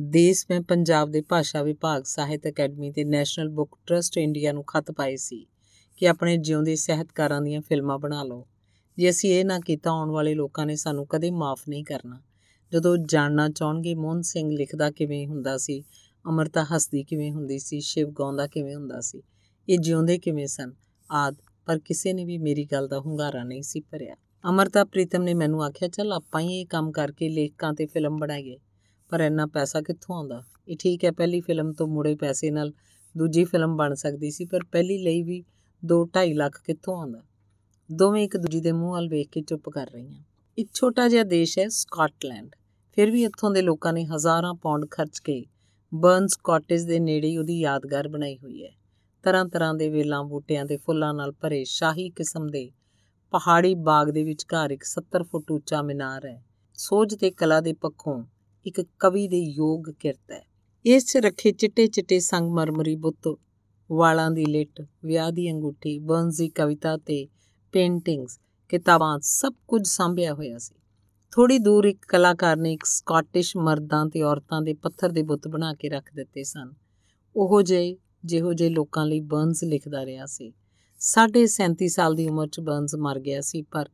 [0.00, 4.92] ਦੇਸ਼ ਮੈਂ ਪੰਜਾਬ ਦੇ ਭਾਸ਼ਾ ਵਿਭਾਗ ਸਾਹਿਤ ਅਕੈਡਮੀ ਤੇ ਨੈਸ਼ਨਲ ਬੁੱਕ ਟਰਸਟ ਇੰਡੀਆ ਨੂੰ ਖਤ
[4.92, 5.46] ਪਾਏ ਸੀ
[5.96, 8.46] ਕਿ ਆਪਣੇ ਜਿਉਂਦੇ ਸਹਿਤਕਾਰਾਂ ਦੀਆਂ ਫਿਲਮਾਂ ਬਣਾ ਲਓ।
[8.98, 12.20] ਜੇ ਅਸੀਂ ਇਹ ਨਾ ਕੀਤਾ, ਆਉਣ ਵਾਲੇ ਲੋਕਾਂ ਨੇ ਸਾਨੂੰ ਕਦੇ ਮਾਫ ਨਹੀਂ ਕਰਨਾ।
[12.72, 15.84] ਜਦੋਂ ਜਾਣਨਾ ਚਾਹਣਗੇ, ਮੋਹਨ ਸਿੰਘ ਲਿਖਦਾ ਕਿਵੇਂ ਹੁੰਦਾ ਸੀ
[16.28, 19.22] ਅਮਰਤਾ ਹਸਦੀ ਕਿਵੇਂ ਹੁੰਦੀ ਸੀ, ਸ਼ਿਵ ਗਾਉਂਦਾ ਕਿਵੇਂ ਹੁੰਦਾ ਸੀ,
[19.68, 20.72] ਇਹ ਜਿਉਂਦੇ ਕਿਵੇਂ ਸਨ,
[21.10, 21.36] ਆਦ,
[21.66, 24.14] ਪਰ ਕਿਸੇ ਨੇ ਵੀ ਮੇਰੀ ਗੱਲ ਦਾ ਹੁੰਗਾਰਾ ਨਹੀਂ ਸੀ ਭਰਿਆ।
[24.50, 28.58] ਅਮਰਤਾ ਪ੍ਰੀਤਮ ਨੇ ਮੈਨੂੰ ਆਖਿਆ, ਚੱਲ ਆਪਾਂ ਹੀ ਇਹ ਕੰਮ ਕਰਕੇ ਲੇਖਕਾਂ ਤੇ ਫਿਲਮ ਬਣਾਈਏ,
[29.08, 30.42] ਪਰ ਇੰਨਾ ਪੈਸਾ ਕਿੱਥੋਂ ਆਉਂਦਾ?
[30.68, 32.72] ਇਹ ਠੀਕ ਹੈ, ਪਹਿਲੀ ਫਿਲਮ ਤੋਂ ਮੁੜੇ ਪੈਸੇ ਨਾਲ
[33.16, 35.44] ਦੂਜੀ ਫਿਲਮ ਬਣ ਸਕਦੀ ਸੀ, ਪਰ ਪਹਿਲੀ ਲਈ ਵੀ
[35.84, 37.22] 2.5 ਲੱਖ ਕਿੱਥੋਂ ਆਉਂਦਾ?
[37.92, 40.22] ਦੋਵੇਂ ਇੱਕ ਦੂਜੀ ਦੇ ਮੂੰਹ ਵੱਲ ਵੇਖ ਕੇ ਚੁੱਪ ਕਰ ਰਹੀਆਂ।
[40.58, 42.50] ਇੱਕ ਛੋਟਾ ਜਿਹਾ ਦੇਸ਼ ਹੈ ਸਕਾਟਲੈਂਡ,
[42.92, 45.44] ਫਿਰ ਵੀ ਇੱਥੋਂ ਦੇ ਲੋਕਾਂ ਨੇ ਹਜ਼ਾਰਾਂ ਪੌਂਡ ਖਰਚ ਕੇ
[45.94, 48.70] ਬਰਨਸ ਕਾਟੇਜ ਦੇ ਨੇੜੇ ਉਹਦੀ ਯਾਦਗਾਰ ਬਣਾਈ ਹੋਈ ਹੈ।
[49.22, 52.70] ਤਰ੍ਹਾਂ ਤਰ੍ਹਾਂ ਦੇ ਵੇਲਾਂ, ਬੂਟਿਆਂ ਤੇ ਫੁੱਲਾਂ ਨਾਲ ਭਰੇ ਸ਼ਾਹੀ ਕਿਸਮ ਦੇ
[53.30, 56.44] ਪਹਾੜੀ ਬਾਗ ਦੇ ਵਿਚਕਾਰ ਇੱਕ 70 ਫੁੱਟ ਉੱਚਾ ਮੀਨਾਰ ਹੈ।
[56.74, 58.24] ਸੋਝ ਤੇ ਕਲਾ ਦੇ ਪੱਖੋਂ
[58.66, 60.46] ਇੱਕ ਕਵੀ ਦੇ ਯੋਗ ਕਿਰਤ ਹੈ।
[60.86, 63.38] ਇਸ 'ਚ ਰੱਖੇ ਚਿੱਟੇ ਚਿੱਟੇ ਸੰਗਮਰਮਰੀ ਬੁੱਤ
[63.92, 67.28] ਵਾਲਾਂ ਦੀ ਲਿਟ, ਵਿਆਹ ਦੀ ਅੰਗੂਠੀ ਬਰਨਸ ਦੀ ਕਵਿਤਾ ਤੇ
[67.72, 68.38] ਪੇਂਟਿੰਗਸ,
[68.68, 70.74] ਕਿਤਾਬਾਂ ਸਭ ਕੁਝ ਸੰਭਿਆ ਹੋਇਆ ਸੀ।
[71.32, 75.74] ਥੋੜੀ ਦੂਰ ਇੱਕ ਕਲਾਕਾਰ ਨੇ ਇੱਕ ਸਕਾਟਿਸ਼ ਮਰਦਾਂ ਤੇ ਔਰਤਾਂ ਦੇ ਪੱਥਰ ਦੇ ਬੁੱਤ ਬਣਾ
[75.74, 76.72] ਕੇ ਰੱਖ ਦਿੱਤੇ ਸਨ।
[77.36, 80.52] ਉਹੋ ਜਿਹੇ, ਜਿਹੋ ਜਿਹੇ ਲੋਕਾਂ ਲਈ ਬਰਨਸ ਲਿਖਦਾ ਰਿਹਾ ਸੀ।
[80.98, 83.88] ਸਾਢੇ 37 ਸਾਲ ਦੀ ਉਮਰ 'ਚ ਬਰਨਸ ਮਰ ਗਿਆ ਸੀ, ਪਰ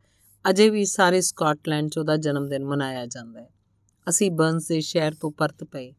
[0.51, 3.51] ਅਜੇ ਵੀ ਸਾਰੇ ਸਕਾਟਲੈਂਡ 'ਚ ਉਹਦਾ ਜਨਮ ਦਿਨ ਮਨਾਇਆ ਜਾਂਦਾ ਹੈ।
[4.09, 5.95] ਅਸੀਂ ਬਰਨਸ ਦੇ ਸ਼ਹਿਰ ਤੋਂ ਪਰਤ ਪਏ।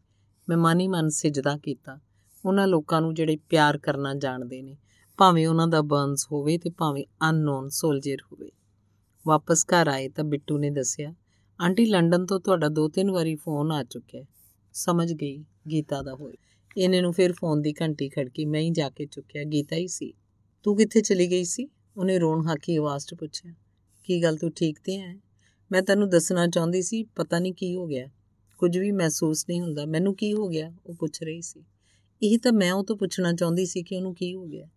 [0.49, 1.99] ਮੈਂ ਮਨ ਮਨ ਸਿਜਦਾ ਕੀਤਾ।
[2.45, 4.77] ਉਹਨਾਂ ਲੋਕਾਂ ਨੂੰ ਜਿਹੜੇ ਪਿਆਰ ਕਰਨਾ ਜਾਣਦੇ ਨੇ,
[5.17, 8.51] ਭਾਵੇਂ ਉਹਨਾਂ ਦਾ ਬਰਨਸ ਹੋਵੇ ਤੇ ਭਾਵੇਂ ਅਨਨੋਨ ਸੋਲਜਰ ਹੋਵੇ।
[9.27, 11.13] ਵਾਪਸ ਘਰ ਆਏ ਤਾਂ ਬਿੱਟੂ ਨੇ ਦੱਸਿਆ
[11.63, 14.23] ਆਂਟੀ ਲੰਡਨ ਤੋਂ ਤੁਹਾਡਾ ਦੋ ਤਿੰਨ ਵਾਰੀ ਫੋਨ ਆ ਚੁੱਕਿਆ
[14.73, 16.33] ਸਮਝ ਗਈ, ਗੀਤਾ ਦਾ ਹੋਏ
[16.77, 20.13] ਇਹਨੇ ਨੂੰ ਫਿਰ ਫੋਨ ਦੀ ਘੰਟੀ ਖੜਕੀ, ਮੈਂ ਹੀ ਜਾ ਕੇ ਚੁੱਕਿਆ, ਗੀਤਾ ਹੀ ਸੀ।
[20.63, 21.67] ਤੂੰ ਕਿੱਥੇ ਚਲੀ ਗਈ ਸੀ?
[21.97, 23.53] ਉਹਨੇ ਰੋਣ ਹਾਕੀ ਆਵਾਜ਼ 'ਚ ਪੁੱਛਿਆ।
[24.03, 25.15] ਕੀ ਗੱਲ, ਤੂੰ ਠੀਕ ਤੇ ਹੈ?
[25.71, 28.09] ਮੈਂ ਤੈਨੂੰ ਦੱਸਣਾ ਚਾਹੁੰਦੀ ਸੀ, ਪਤਾ ਨਹੀਂ ਕੀ ਹੋ ਗਿਆ।
[28.57, 30.73] ਕੁਝ ਵੀ ਮਹਿਸੂਸ ਨਹੀਂ ਹੁੰਦਾ। ਮੈਨੂੰ ਕੀ ਹੋ ਗਿਆ?
[30.85, 31.63] ਉਹ ਪੁੱਛ ਰਹੀ ਸੀ।
[32.23, 34.67] ਇਹ ਤਾਂ ਮੈਂ ਉਹ ਤੋਂ ਪੁੱਛਣਾ ਚਾਹੁੰਦੀ ਸੀ ਕਿ ਉਹਨੂੰ ਕੀ ਹੋ ਗਿਆ।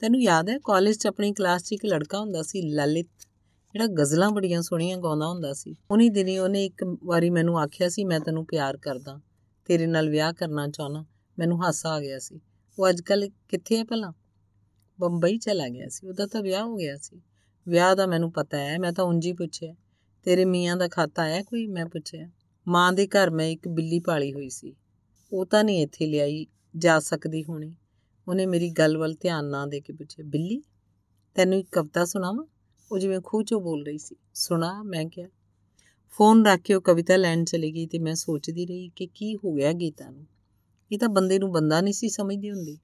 [0.00, 3.28] ਤੈਨੂੰ ਯਾਦ ਹੈ, ਕਾਲਜ 'ਚ ਆਪਣੀ ਕਲਾਸ 'ਚ ਇੱਕ ਲੜਕਾ ਹੁੰਦਾ ਸੀ, ਲਲਿਤ?
[3.74, 8.04] ਜਿਹੜਾ ਗਜ਼ਲਾਂ ਬੜੀਆਂ ਸੋਹਣੀਆਂ ਗਾਉਂਦਾ ਹੁੰਦਾ ਸੀ ਉਨੀ ਦਿਨੀ ਉਹਨੇ ਇੱਕ ਵਾਰੀ ਮੈਨੂੰ ਆਖਿਆ ਸੀ,
[8.04, 9.20] ਮੈਂ ਤੈਨੂੰ ਪਿਆਰ ਕਰਦਾ,
[9.64, 11.06] ਤੇਰੇ ਨਾਲ ਵਿਆਹ ਕਰਨਾ ਚਾਹਨਾ
[11.38, 12.40] ਮੈਨੂੰ ਹਾਸਾ ਆ ਗਿਆ ਸੀ।
[12.78, 14.12] ਉਹ ਅੱਜ ਕੱਲ ਕਿੱਥੇ ਹੈ ਭਲਾ?
[15.00, 17.20] ਬੰਬਈ ਚਲਾ ਗਿਆ ਸੀ, ਉਹਦਾ ਤਾਂ ਵਿਆਹ ਹੋ ਗਿਆ ਸੀ।
[17.68, 19.74] ਵਿਆਹ ਦਾ ਮੈਨੂੰ ਪਤਾ ਹੈ, ਮੈਂ ਤਾਂ ਉਂਝ ਹੀ ਪੁੱਛਿਆ,
[20.22, 21.66] ਤੇਰੇ ਮੀਆਂ ਦਾ ਖਾਤਾ ਹੈ ਕੋਈ?
[21.66, 22.30] ਮੈਂ ਪੁੱਛਿਆ,
[22.68, 24.74] ਮਾਂ ਦੇ ਘਰ ਮੈਂ ਇੱਕ ਬਿੱਲੀ ਪਾਲੀ ਹੋਈ ਸੀ,
[25.32, 26.46] ਉਹ ਤਾਂ ਨਹੀਂ ਇੱਥੇ ਲਿਆਈ
[26.76, 27.76] ਜਾ ਸਕਦੀ ਹੋਣੀ।
[28.28, 30.62] ਉਹਨੇ ਮੇਰੀ ਗੱਲ ਵੱਲ ਧਿਆਨ ਨਾ ਦੇ ਕੇ ਪੁੱਛਿਆ, ਬਿੱਲੀ,
[31.34, 32.44] ਤੈਨੂੰ ਇੱਕ ਕਵਿਤਾ ਸੁਣਾਵਾਂ?
[32.94, 35.28] ਉਹ ਜਿਵੇਂ ਖੂਹ ਚੋਂ ਬੋਲ ਰਹੀ ਸੀ, ਸੁਣਾ, ਮੈਂ ਕਿਹਾ
[36.12, 39.52] ਫੋਨ ਰੱਖ ਕੇ ਉਹ ਕਵਿਤਾ ਲੈਣ ਚਲੀ ਗਈ ਤੇ ਮੈਂ ਸੋਚਦੀ ਰਹੀ ਕਿ ਕੀ ਹੋ
[39.52, 40.26] ਗਿਆ ਗੀਤਾ ਨੂੰ।
[40.92, 42.78] ਇਹ ਤਾਂ ਬੰਦੇ ਨੂੰ ਬੰਦਾ ਨਹੀਂ ਸੀ ਸਮਝਦੀ ਹੁੰਦੀ।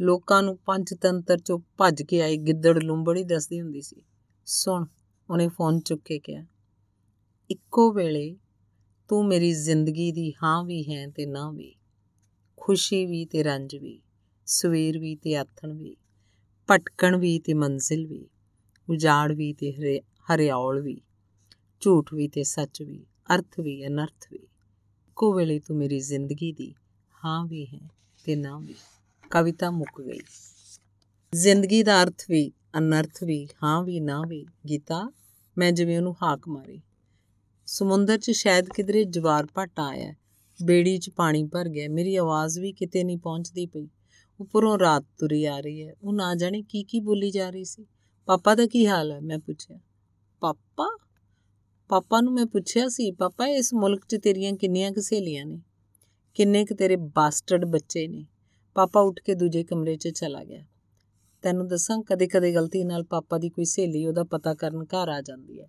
[0.00, 4.02] ਲੋਕਾਂ ਨੂੰ ਪੰਜ ਤੰਤਰ ਚੋਂ ਭੱਜ ਕੇ ਆਈ ਗਿੱਦੜ ਲੁੰਬੜੀ ਦੱਸਦੀ ਹੁੰਦੀ ਸੀ,
[4.46, 4.86] ਸੁਣ,
[5.30, 6.46] ਉਹਨੇ ਫੋਨ ਚੁੱਕ ਕੇ ਕਿਹਾ,
[7.50, 8.36] ਇੱਕੋ ਵੇਲੇ
[9.08, 11.74] ਤੂੰ ਮੇਰੀ ਜ਼ਿੰਦਗੀ ਦੀ ਹਾਂ ਵੀ ਹੈ ਤੇ ਨਾ ਵੀ,
[12.56, 14.00] ਖੁਸ਼ੀ ਵੀ ਤੇ ਰੰਜ ਵੀ,
[14.46, 15.96] ਸਵੇਰ ਵੀ ਤੇ ਆਥਣ ਵੀ,
[16.68, 18.28] ਭਟਕਣ ਵੀ ਤੇ ਮੰਜ਼ਿਲ ਵੀ
[18.90, 21.00] ਉਜਾੜ ਵੀ ਤੇ ਹਰਿਆਉਲ ਵੀ,
[21.80, 24.38] ਝੂਠ ਵੀ ਤੇ ਸੱਚ ਵੀ, ਅਰਥ ਵੀ, ਅਨਰਥ ਵੀ।
[25.16, 26.74] ਕੋ ਵੇਲੇ ਤੂੰ ਮੇਰੀ ਜ਼ਿੰਦਗੀ ਦੀ
[27.24, 27.90] ਹਾਂ ਵੀ ਹੈ
[28.24, 28.74] ਤੇ ਨਾ ਵੀ।
[29.30, 30.20] ਕਵਿਤਾ ਮੁੱਕ ਗਈ।
[31.34, 35.12] ਜ਼ਿੰਦਗੀ ਦਾ ਅਰਥ ਵੀ, ਅਨਰਥ ਵੀ, ਹਾਂ ਵੀ, ਨਾ ਵੀ। ਗੀਤਾ,
[35.58, 36.80] ਮੈਂ ਜਿਵੇਂ ਉਹਨੂੰ ਹਾਕ ਮਾਰੀ।
[37.66, 40.14] ਸਮੁੰਦਰ 'ਚ ਸ਼ਾਇਦ ਕਿਧਰੇ ਜਵਾਰ ਭੱਟ ਆਇਆ
[40.64, 43.88] ਬੇੜੀ 'ਚ ਪਾਣੀ ਭਰ ਗਿਆ ਮੇਰੀ ਆਵਾਜ਼ ਵੀ ਕਿਤੇ ਨਹੀਂ ਪਹੁੰਚਦੀ ਪਈ।
[44.40, 47.86] ਉੱਪਰੋਂ ਰਾਤ ਤੁਰੀ ਆ ਰਹੀ ਹੈ। ਉਹ ਨਾ ਜਾਣੇ ਕੀ ਕੀ ਬੋਲੀ ਜਾ ਰਹੀ ਸੀ।
[48.26, 49.20] ਪਾਪਾ ਦਾ ਕੀ ਹਾਲ ਹੈ?
[49.20, 49.78] ਮੈਂ ਪੁੱਛਿਆ।
[50.40, 50.98] ਪਾਪਾ?
[51.88, 55.62] ਪਾਪਾ ਨੂੰ ਮੈਂ ਪੁੱਛਿਆ ਸੀ, ਪਾਪਾ, ਇਸ ਮੁਲਕ 'ਚ ਤੇਰੀਆਂ ਕਿੰਨੀਆਂ ਕੁ ਸਹੇਲੀਆਂ ਨੇ?
[56.34, 58.26] ਕਿੰਨੇ ਕੁ ਤੇਰੇ ਬਾਸਟਰਡ ਬੱਚੇ ਨੇ?
[58.74, 60.66] ਪਾਪਾ ਉੱਠ ਕੇ ਦੂਜੇ ਕਮਰੇ 'ਚ ਚਲਾ ਗਿਆ।
[61.42, 65.60] ਤੈਨੂੰ ਦੱਸਾਂ, ਕਦੇ-ਕਦੇ ਗਲਤੀ ਨਾਲ ਪਾਪਾ ਦੀ ਕੋਈ ਸਹੇਲੀ ਉਹਦਾ ਪਤਾ ਕਰਨ ਘਰ ਆ ਜਾਂਦੀ
[65.60, 65.68] ਹੈ।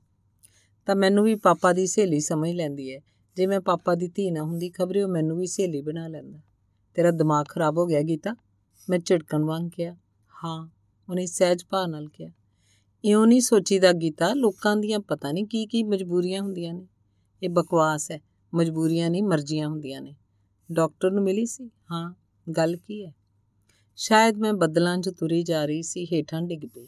[0.86, 3.02] ਤਾਂ ਮੈਨੂੰ ਵੀ ਪਾਪਾ ਦੀ ਸਹੇਲੀ ਸਮਝ ਲੈਂਦੀ ਹੈ।
[3.36, 6.40] ਜੇ ਮੈਂ ਪਾਪਾ ਦੀ ਧੀ ਨਾ ਹੁੰਦੀ ਖਬਰੇ ਉਹ ਮੈਨੂੰ ਵੀ ਸਹੇਲੀ ਬਣਾ ਲੈਂਦਾ।
[6.94, 8.36] ਤੇਰਾ ਦਿਮਾਗ ਖਰਾਬ ਹੋ ਗਿਆ ਗੀਤਾ?
[8.90, 9.96] ਮੈਂ ਝਟਕਣ ਵਾਂਗ ਕਿਹਾ।
[10.44, 10.70] ਹਾਂ,
[11.10, 12.32] ਉਹਨੇ ਸਹਿਜ ਭਾਅ ਨਾਲ ਕਿਹਾ।
[13.06, 16.88] ਇਉਂ ਨਹੀਂ ਸੋਚੀਦਾ ਗੀਤਾ, ਲੋਕਾਂ ਦੀਆਂ ਪਤਾ ਨਹੀਂ ਕੀ ਕੀ ਮਜਬੂਰੀਆਂ ਹੁੰਦੀਆਂ ਨੇ।
[17.44, 18.20] ਇਹ ਬਕਵਾਸ ਹੈ,
[18.56, 20.16] ਮਜਬੂਰੀਆਂ ਨਹੀਂ, ਮਰਜ਼ੀਆਂ ਹੁੰਦੀਆਂ ਨੇ।
[20.72, 21.72] ਡਾਕਟਰ ਨੂੰ ਮਿਲੀ ਸੀ?
[21.92, 22.14] ਹਾਂ,
[22.52, 23.14] ਗੱਲ ਕੀ ਹੈ?
[23.96, 26.88] ਸ਼ਾਇਦ ਮੈਂ ਬੱਦਲਾਂ 'ਚ ਤੁਰੀ ਜਾ ਰਹੀ ਸੀ, ਹੇਠਾਂ ਡਿੱਗ ਪਈ।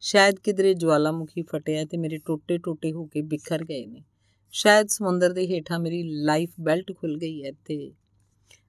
[0.00, 4.04] ਸ਼ਾਇਦ ਕਿਧਰੇ ਜਵਾਲਾਮੁਖੀ ਫਟਿਆ ਤੇ ਮੇਰੇ ਟੋਟੇ ਟੋਟੇ ਹੋ ਕੇ ਬਿਖਰ ਗਏ ਨੇ।
[4.52, 7.92] ਸ਼ਾਇਦ ਸਮੁੰਦਰ ਦੇ ਹੇਠਾਂ ਮੇਰੀ ਲਾਈਫ ਬੈਲਟ ਖੁੱਲ ਗਈ ਹੈ ਤੇ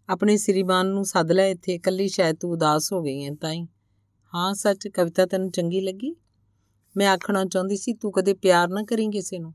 [0.09, 3.67] ਆਪਣੇ ਸ੍ਰੀਮਾਨ ਨੂੰ ਸੱਦ ਲੈ ਇੱਥੇ, ਇਕੱਲੀ ਸ਼ਾਇਦ ਤੂੰ ਉਦਾਸ ਹੋ ਗਈ ਹੈ ਤਾਂ ਹੀ।
[4.35, 6.15] ਹਾਂ, ਸੱਚ ਕਵਿਤਾ ਤੈਨੂੰ ਚੰਗੀ ਲੱਗੀ?
[6.97, 9.53] ਮੈਂ ਆਖਣਾ ਚਾਹੁੰਦੀ ਸੀ, ਤੂੰ ਕਦੇ ਪਿਆਰ ਨਾ ਕਰੀ ਕਿਸੇ ਨੂੰ।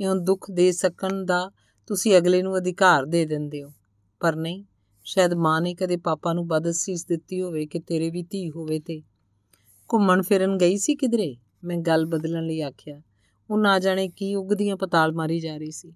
[0.00, 1.50] ਇਉਂ ਦੁੱਖ ਦੇ ਸਕਣ ਦਾ
[1.86, 3.72] ਤੁਸੀਂ ਅਗਲੇ ਨੂੰ ਅਧਿਕਾਰ ਦੇ ਦਿੰਦੇ ਹੋ।
[4.20, 4.64] ਪਰ ਨਹੀਂ,
[5.04, 9.02] ਸ਼ਾਇਦ ਮਾਂ ਨੇ ਕਦੇ ਪਾਪਾ ਨੂੰ ਬਦਸੀਸ ਦਿੱਤੀ ਹੋਵੇ ਕਿ ਤੇਰੇ ਵੀ ਧੀ ਹੋਵੇ ਤੇ।
[9.92, 11.36] ਘੁੰਮਣ ਫਿਰਨ ਗਈ ਸੀ ਕਿਧਰੇ?
[11.64, 13.02] ਮੈਂ ਗੱਲ ਬਦਲਣ ਲਈ ਆਖਿਆ।
[13.50, 15.92] ਉਹ ਨਾ ਜਾਣੇ ਕੀ ਉਗਦੀਆਂ ਪਤਾਲ ਮਾਰੀ ਜਾ ਰਹੀ ਸੀ।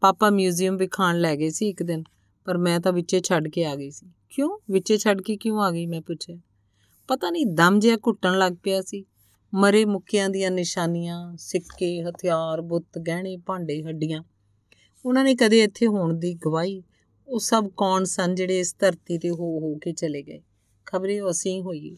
[0.00, 2.04] ਪਾਪਾ ਮਿਊਜ਼ੀਅਮ ਵਿਖਾਣ ਲੈ ਗਏ ਸੀ ਇੱਕ ਦਿਨ,
[2.44, 4.58] ਪਰ ਮੈਂ ਤਾਂ ਵਿੱਚੇ ਛੱਡ ਕੇ ਆ ਗਈ ਸੀ। ਕਿਉਂ?
[4.70, 5.86] ਵਿੱਚੇ ਛੱਡ ਕੇ ਕਿਉਂ ਆ ਗਈ?
[5.86, 6.36] ਮੈਂ ਪੁੱਛਿਆ।
[7.08, 9.04] ਪਤਾ ਨਹੀਂ, ਦਮ ਜਿਹਾ ਘੁੱਟਣ ਲੱਗ ਪਿਆ ਸੀ।
[9.54, 14.22] ਮਰੇ ਮੁੱਕਿਆਂ ਦੀਆਂ ਨਿਸ਼ਾਨੀਆਂ, ਸਿੱਕੇ, ਹਥਿਆਰ, ਬੁੱਤ, ਗਹਿਣੇ, ਭਾਂਡੇ ਹੱਡੀਆਂ।
[15.04, 16.82] ਉਹਨਾਂ ਨੇ ਕਦੇ ਇੱਥੇ ਹੋਣ ਦੀ ਗਵਾਹੀ।
[17.28, 20.40] ਉਹ ਸਭ ਕੌਣ ਸਨ ਜਿਹੜੇ ਇਸ ਧਰਤੀ ਤੇ ਹੋ ਹੋ ਕੇ ਚਲੇ ਗਏ?
[20.86, 21.96] ਖਬਰੇ ਉਹ ਅਸੀਂ ਹੋਈ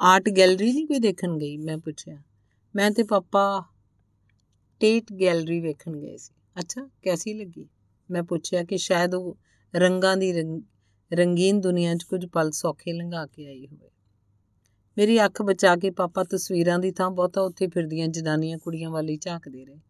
[0.00, 1.56] ਆਰਟ ਗੈਲਰੀ ਨਹੀਂ ਕੋਈ ਦੇਖਣ ਗਈ?
[1.56, 2.22] ਮੈਂ ਪੁੱਛਿਆ।
[2.76, 3.64] ਮੈਂ ਤੇ ਪਾਪਾ
[4.80, 7.68] ਟੇਟ ਗੈਲਰੀ ਵੇਖਣ ਗਏ ਸੀ। ਅੱਛਾ, ਕੈਸੀ ਲੱਗੀ?
[8.10, 9.36] ਮੈਂ ਪੁੱਛਿਆ ਕਿ ਸ਼ਾਇਦ ਉਹ
[9.74, 10.32] ਰੰਗਾਂ ਦੀ
[11.12, 13.90] ਰੰਗੀਨ ਦੁਨੀਆ 'ਚ ਕੁਝ ਪਲ ਸੌਖੇ ਲੰਘਾ ਕੇ ਆਈ ਹੋਵੇ।
[14.98, 19.64] ਮੇਰੀ ਅੱਖ ਬਚਾ ਕੇ ਪਾਪਾ ਤਸਵੀਰਾਂ ਦੀ ਥਾਂ ਬਹੁਤਾ ਉੱਥੇ ਫਿਰਦੀਆਂ ਜਨਾਨੀਆਂ ਕੁੜੀਆਂ ਵਾਲੀ ਝਾਕਦੇ
[19.64, 19.80] ਰਹੇ।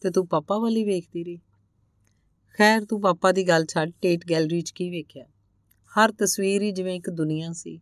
[0.00, 1.38] ਤੇ ਤੂੰ ਪਾਪਾ ਵਾਲੀ ਵੇਖਦੀ ਰਹੀ।
[2.58, 5.24] ਖੈਰ, ਤੂੰ ਪਾਪਾ ਦੀ ਗੱਲ ਛੱਡ ਟੇਟ ਗੈਲਰੀ 'ਚ ਕੀ ਵੇਖਿਆ?
[5.92, 7.80] ਹਰ ਤਸਵੀਰ ਹੀ ਜਿਵੇਂ ਇੱਕ ਦੁਨੀਆ ਸੀ।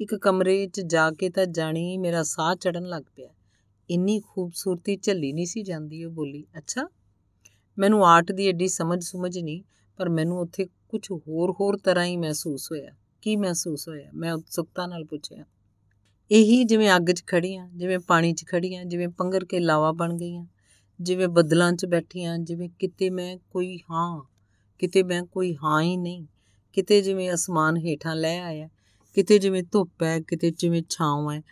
[0.00, 3.28] ਇੱਕ ਕਮਰੇ 'ਚ ਜਾ ਕੇ ਤਾਂ ਜਾਣੀ ਮੇਰਾ ਸਾਹ ਚੜਨ ਲੱਗ ਪਿਆ।
[3.90, 6.88] ਇੰਨੀ ਖੂਬਸੂਰਤੀ ਝੱਲੀ ਨਹੀਂ ਸੀ ਜਾਂਦੀ ਉਹ ਬੋਲੀ, ਅੱਛਾ,
[7.78, 9.62] ਮੈਨੂੰ ਆਰਟ ਦੀ ਐਡੀ ਸਮਝ ਸਮਝ ਨਹੀਂ,
[9.96, 12.90] ਪਰ ਮੈਨੂੰ ਉੱਥੇ ਕੁਝ ਹੋਰ ਹੋਰ ਤਰ੍ਹਾਂ ਹੀ ਮਹਿਸੂਸ ਹੋਇਆ।
[13.22, 14.10] ਕੀ ਮਹਿਸੂਸ ਹੋਇਆ?
[14.14, 15.44] ਮੈਂ ਉਤਸੁਕਤਾ ਨਾਲ ਪੁੱਛਿਆ।
[16.30, 20.46] ਇਹੀ ਜਿਵੇਂ ਅੱਗ 'ਚ ਖੜੀਆਂ ਜਿਵੇਂ ਪਾਣੀ 'ਚ ਖੜੀਆਂ ਜਿਵੇਂ ਪੰਗਰ ਕੇ ਲਾਵਾ ਬਣ ਗਈਆਂ,
[21.00, 24.22] ਜਿਵੇਂ ਬੱਦਲਾਂ 'ਚ ਬੈਠੀਆਂ, ਜਿਵੇਂ ਕਿਤੇ ਮੈਂ ਕੋਈ ਹਾਂ,
[24.78, 26.26] ਕਿਤੇ ਮੈਂ ਕੋਈ ਹਾਂ ਹੀ ਨਹੀਂ,
[26.72, 28.68] ਕਿਤੇ ਜਿਵੇਂ ਅਸਮਾਨ ਹੇਠਾਂ ਲੈ ਆਇਆ,
[29.14, 31.42] ਕਿਤੇ ਜਿਵੇਂ ਧੁੱਪ ਹੈ, ਕਿਤੇ ਜਿਵੇਂ ਛਾਂ ਹੈ,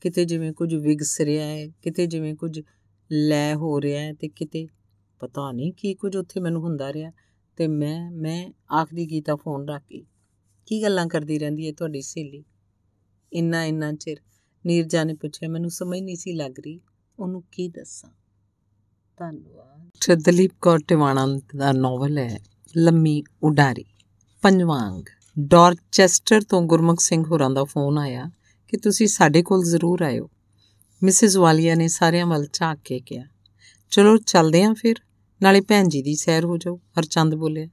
[0.00, 2.60] ਕਿਤੇ ਜਿਵੇਂ ਕੁਝ ਵਿਗਸ ਰਿਹਾ ਹੈ, ਕਿਤੇ ਜਿਵੇਂ ਕੁਝ
[3.12, 4.68] ਲੈ ਹੋ ਰਿਹਾ ਹੈ ਤੇ ਕਿਤੇ
[5.20, 7.12] ਪਤਾ ਨਹੀਂ ਕੀ ਕੁਝ ਉੱਥੇ ਮੈਨੂੰ ਹੁੰਦਾ ਰਿਹਾ
[7.56, 10.04] ਤੇ ਮੈਂ ਮੈਂ ਆਖਦੀ ਗੀਤਾ ਫੋਨ ਰੱਖ ਗਈ
[10.66, 12.44] ਕੀ ਗੱਲਾਂ ਕਰਦੀ ਰਹਿੰਦੀ ਹੈ ਤੁਹਾਡੀ ਸਹੇਲੀ?
[13.34, 14.16] ਇੰਨਾ ਇੰਨਾ ਚਿਰ।
[14.66, 16.80] ਨੀਰਜਾ ਨੇ ਪੁੱਛਿਆ, ਮੈਨੂੰ ਸਮਝ ਨਹੀਂ ਸੀ ਲੱਗ ਰਹੀ।
[17.18, 18.10] ਉਹਨੂੰ ਕੀ ਦੱਸਾਂ?
[19.18, 22.40] ਧੰਨਵਾਦ। ਦਲੀਪ ਕੌਰ ਟਿਵਾਣਾ ਦਾ ਨੋਵਲ ਹੈ,
[22.76, 23.84] ਲੰਮੀ ਉਡਾਰੀ
[24.42, 25.04] ਪੰਜਵਾਂ ਅੰਗ
[25.38, 28.30] ਡਾਰਚੈਸਟਰ ਤੋਂ ਗੁਰਮੁਖ ਸਿੰਘ ਹੋਰਾਂ ਦਾ ਫੋਨ ਆਇਆ
[28.68, 30.30] ਕਿ ਤੁਸੀਂ ਸਾਡੇ ਕੋਲ ਜ਼ਰੂਰ ਆਇਓ।
[31.02, 33.24] ਮਿਸਿਸ ਵਾਲੀਆ ਨੇ ਸਾਰਿਆਂ ਵੱਲ ਝਾਕ ਕੇ ਕਿਹਾ,
[33.90, 34.96] ਚਲੋ, ਚੱਲਦੇ ਆਂ ਫਿਰ।
[35.42, 37.68] ਨਾਲੇ ਭੈਣ ਜੀ ਦੀ ਸੈਰ ਹੋ ਜਾਓ, ਹਰਚੰਦ ਬੋਲਿਆ।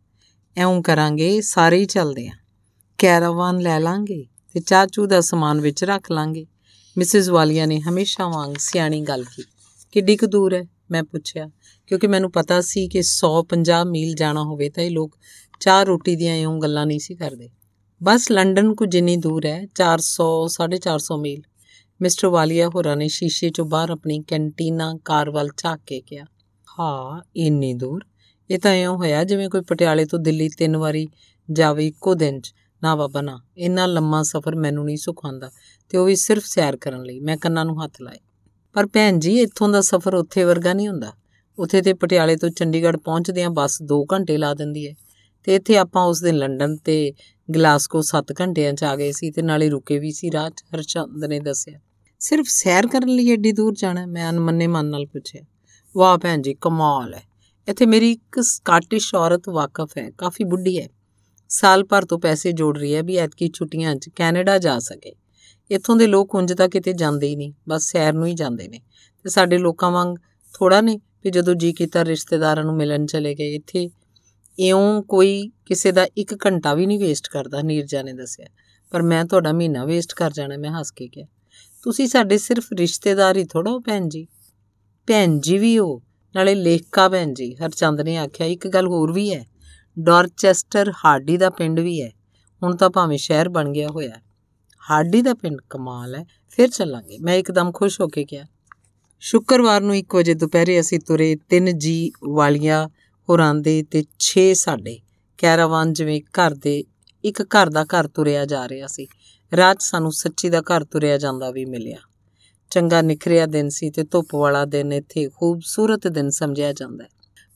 [0.57, 2.35] ਐਉਂ ਕਰਾਂਗੇ, ਸਾਰੇ ਹੀ ਚੱਲਦੇ ਆਂ।
[2.97, 6.45] ਕੈਰਾਵਾਨ ਲੈ ਲਾਂਗੇ। ਤੇ ਚਾਚੂ ਦਾ ਸਮਾਨ ਵਿੱਚ ਰੱਖ ਲਾਂਗੇ।
[6.97, 9.43] ਮਿਸਿਸ ਵਾਲੀਆ ਨੇ ਹਮੇਸ਼ਾ ਵਾਂਗ ਸਿਆਣੀ ਗੱਲ ਕੀ
[9.91, 10.63] ਕਿੱਡੀ ਕੁ ਦੂਰ ਹੈ?
[10.91, 11.49] ਮੈਂ ਪੁੱਛਿਆ।
[11.87, 15.17] ਕਿਉਂਕਿ ਮੈਨੂੰ ਪਤਾ ਸੀ ਕਿ 150 ਮੀਲ ਜਾਣਾ ਹੋਵੇ ਤਾਂ ਇਹ ਲੋਕ
[15.59, 17.49] ਚਾਹ ਰੋਟੀ ਦੀਆਂ ਇਉਂ ਗੱਲਾਂ ਨਹੀਂ ਸੀ ਕਰਦੇ।
[18.03, 21.41] ਬਸ ਲੰਡਨ ਕੋ ਜਿੰਨੀ ਦੂਰ ਹੈ 400 450 ਮੀਲ।
[22.01, 26.25] ਮਿਸਟਰ ਵਾਲੀਆ ਹੋਰਾਂ ਨੇ ਸ਼ੀਸ਼ੇ 'ਚੋਂ ਬਾਹਰ ਆਪਣੀ ਕੈਂਟੀਨਾ ਕਾਰ ਵੱਲ ਝਾਕ ਕੇ ਕਿਹਾ,
[26.79, 28.05] ਹਾਂ, ਇੰਨੀ ਦੂਰ?
[28.49, 31.07] ਇਹ ਤਾਂ ਇਉਂ ਹੋਇਆ ਜਿਵੇਂ ਕੋਈ ਪਟਿਆਲੇ ਤੋਂ ਦਿੱਲੀ ਤਿੰਨ ਵਾਰੀ
[31.51, 32.53] ਜਾਵੇ ਇੱਕੋ ਦਿਨ 'ਚ।
[32.83, 35.51] ਨਾ ਬਾਬਾ, ਨਾ। ਇੰਨਾ ਲੰਮਾ ਸਫ਼ਰ ਮੈਨੂੰ ਨਹੀਂ ਸੁਖਾਂਦਾ
[35.89, 38.17] ਤੇ ਉਹ ਵੀ ਸਿਰਫ ਸੈਰ ਕਰਨ ਲਈ। ਮੈਂ ਕੰਨਾਂ ਨੂੰ ਹੱਥ ਲਾਏ।
[38.73, 41.13] ਪਰ ਭੈਣ ਜੀ, ਇੱਥੋਂ ਦਾ ਸਫ਼ਰ ਉੱਥੇ ਵਰਗਾ ਨਹੀਂ ਹੁੰਦਾ।
[41.59, 44.93] ਉੱਥੇ ਤੇ ਪਟਿਆਲੇ ਤੋਂ ਚੰਡੀਗੜ੍ਹ ਪਹੁੰਚਦੇ ਆਂ ਬੱਸ 2 ਘੰਟੇ ਲਾ ਦਿੰਦੀ ਹੈ
[45.43, 47.13] ਤੇ ਇੱਥੇ ਆਪਾਂ ਉਸ ਦਿਨ ਲੰਡਨ ਤੇ
[47.55, 51.39] ਗਲਾਸਕੋ 7 ਘੰਟਿਆਂ 'ਚ ਆ ਗਏ ਸੀ ਤੇ ਨਾਲੇ ਰੁਕੇ ਵੀ ਸੀ ਰਾਤ ਹਰਚੰਦ ਨੇ
[51.39, 51.79] ਦੱਸਿਆ।
[52.19, 55.41] ਸਿਰਫ ਸੈਰ ਕਰਨ ਲਈ ਏਡੀ ਦੂਰ ਜਾਣਾ, ਮੈਂ ਅਨਮੰਨੇ ਮਨ ਨਾਲ ਪੁੱਛਿਆ।
[55.95, 57.23] ਵਾਹ ਭੈਣ ਜੀ, ਕਮਾਲ ਹੈ
[57.67, 60.87] ਇੱਥੇ ਮੇਰੀ ਇੱਕ ਸਕਾਟਿਸ਼ ਔਰਤ ਵਾਕਫ ਹੈ, ਕਾਫੀ ਬੁੱਢੀ ਹੈ
[61.51, 65.13] ਸਾਲ ਭਰ ਤੋਂ ਪੈਸੇ ਜੋੜ ਰਹੀ ਹੈ ਵੀ ਐਤਕੀ ਛੁੱਟੀਆਂ 'ਚ ਕੈਨੇਡਾ ਜਾ ਸਕੇ।
[65.71, 68.79] ਇੱਥੋਂ ਦੇ ਲੋਕ ਉਂਝ ਤਾਂ ਕਿਤੇ ਜਾਂਦੇ ਹੀ ਨਹੀਂ, ਬਸ ਸੈਰ ਨੂੰ ਹੀ ਜਾਂਦੇ ਨੇ।
[69.23, 70.15] ਤੇ ਸਾਡੇ ਲੋਕਾਂ ਵਾਂਗ
[70.53, 73.89] ਥੋੜਾ ਨਹੀਂ ਵੀ ਜਦੋਂ ਜੀ ਕੀਤਾ ਰਿਸ਼ਤੇਦਾਰਾਂ ਨੂੰ ਮਿਲਣ ਚਲੇ ਗਏ ਇੱਥੇ,
[74.59, 78.45] ਇਉਂ ਕੋਈ ਕਿਸੇ ਦਾ 1 ਘੰਟਾ ਵੀ ਨਹੀਂ ਵੇਸਟ ਕਰਦਾ, ਨੀਰਜਾ ਨੇ ਦੱਸਿਆ।
[78.91, 81.27] ਪਰ ਮੈਂ ਤੁਹਾਡਾ ਮਹੀਨਾ ਵੇਸਟ ਕਰ ਜਾਣਾ, ਮੈਂ ਹੱਸ ਕੇ ਕਿਹਾ।
[81.83, 84.27] ਤੁਸੀਂ ਸਾਡੇ ਸਿਰਫ ਰਿਸ਼ਤੇਦਾਰ ਹੀ ਥੋੜਾ ਹੋ ਭੈਣ ਜੀ।
[85.07, 86.01] ਭੈਣ ਜੀ ਵੀ ਹੋ,
[86.35, 89.50] ਨਾਲੇ ਲੇਖਕਾ ਭੈਣ ਜੀ, ਹਰਚੰਦ ਨੇ ਆਖਿਆ, ਇੱਕ ਗੱਲ ਹੋਰ ਵੀ ਹੈ।
[89.97, 92.09] ਡਾਰਚੈਸਟਰ ਹਾਰਡੀ ਦਾ ਪਿੰਡ ਵੀ ਹੈ।
[92.61, 94.15] ਹੁਣ ਤਾਂ ਭਾਵੇਂ ਸ਼ਹਿਰ ਬਣ ਗਿਆ ਹੋਇਆ
[94.83, 98.45] ਹਾਰਡੀ ਦਾ ਪਿੰਡ ਕਮਾਲ ਹੈ। ਫਿਰ ਚੱਲਾਂਗੇ। ਮੈਂ ਇੱਕਦਮ ਖੁਸ਼ ਹੋ ਕੇ ਕਿਹਾ,
[99.19, 102.87] ਸ਼ੁੱਕਰਵਾਰ ਨੂੰ 1 ਵਜੇ ਦੁਪਹਿਰੇ ਅਸੀਂ ਤੁਰੇ 3 ਜੀ ਵਾਲੀਆਂ
[103.29, 104.99] ਹੋਰਾਂ ਦੇ ਤੇ 6 ਸਾਡੇ
[105.37, 106.83] ਕੈਰਾਵਾਨ ਜਿਵੇਂ ਘਰ ਦੇ
[107.23, 109.07] ਇੱਕ ਘਰ ਦਾ ਘਰ ਤੁਰਿਆ ਜਾ ਰਿਹਾ ਸੀ।
[109.57, 111.97] ਰਾਤ ਸਾਨੂੰ ਸੱਚੀ ਦਾ ਘਰ ਤੁਰਿਆ ਜਾਂਦਾ ਵੀ ਮਿਲਿਆ।
[112.71, 117.09] ਚੰਗਾ ਨਿਖਰਿਆ ਦਿਨ ਸੀ ਤੇ ਧੁੱਪ ਵਾਲਾ ਦਿਨ ਇੱਥੇ ਖੂਬਸੂਰਤ ਦਿਨ ਸਮਝਿਆ ਜਾਂਦਾ ਹੈ।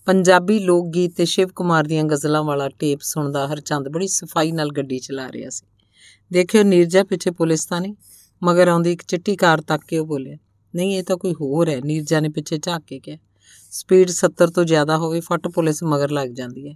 [0.08, 4.72] ਪੰਜਾਬੀ ਲੋਕ ਗੀਤ ਤੇ ਸ਼ਿਵ ਕੁਮਾਰ ਦੀਆਂ ਗਜ਼ਲਾਂ ਵਾਲਾ ਟੇਪ ਸੁਣਦਾ ਹਰਚੰਦ ਬੜੀ ਸਫ਼ਾਈ ਨਾਲ
[4.72, 5.66] ਗੱਡੀ ਚਲਾ ਰਿਹਾ ਸੀ।
[6.32, 7.96] ਦੇਖਿਓ ਨੀਰਜਾ ਪਿੱਛੇ ਪੁਲਿਸ ਤਾਂ ਨਹੀਂ,
[8.42, 10.38] ਮਗਰ ਆਉਂਦੀ ਇੱਕ ਚਿੱਟੀ ਕਾਰ ਤੱਕ ਕੇ ਉਹ ਬੋਲਿਆ,
[10.74, 13.18] ਨਹੀਂ, ਇਹ ਤਾਂ ਕੋਈ ਹੋਰ ਹੈ। ਨੀਰਜਾ ਨੇ ਪਿੱਛੇ ਝਾਕ ਕੇ ਕਿਹਾ,
[13.72, 16.76] ਸਪੀਡ 70 ਤੋਂ ਜ਼ਿਆਦਾ ਹੋਵੇ, ਫਟ ਪੁਲਿਸ ਮਗਰ ਲੱਗ ਜਾਂਦੀ ਹੈ।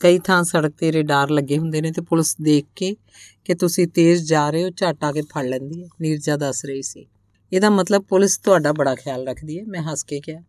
[0.00, 2.94] ਕਈ ਥਾਂ ਸੜਕ ਤੇ ਰੇਡਾਰ ਲੱਗੇ ਹੁੰਦੇ ਨੇ ਤੇ ਪੁਲਿਸ ਦੇਖ ਕੇ
[3.44, 6.82] ਕਿ ਤੁਸੀਂ ਤੇਜ਼ ਜਾ ਰਹੇ ਹੋ, ਝਟ ਆ ਕੇ ਫੜ ਲੈਂਦੀ ਹੈ। ਨੀਰਜਾ ਦੱਸ ਰਹੀ
[6.82, 7.06] ਸੀ,
[7.52, 9.64] ਇਹਦਾ ਮਤਲਬ ਪੁਲਿਸ ਤੁਹਾਡਾ ਬੜਾ ਖਿਆਲ ਰੱਖਦੀ ਹੈ?
[9.66, 10.42] ਮੈਂ ਹੱਸ ਕੇ ਕਿਹਾ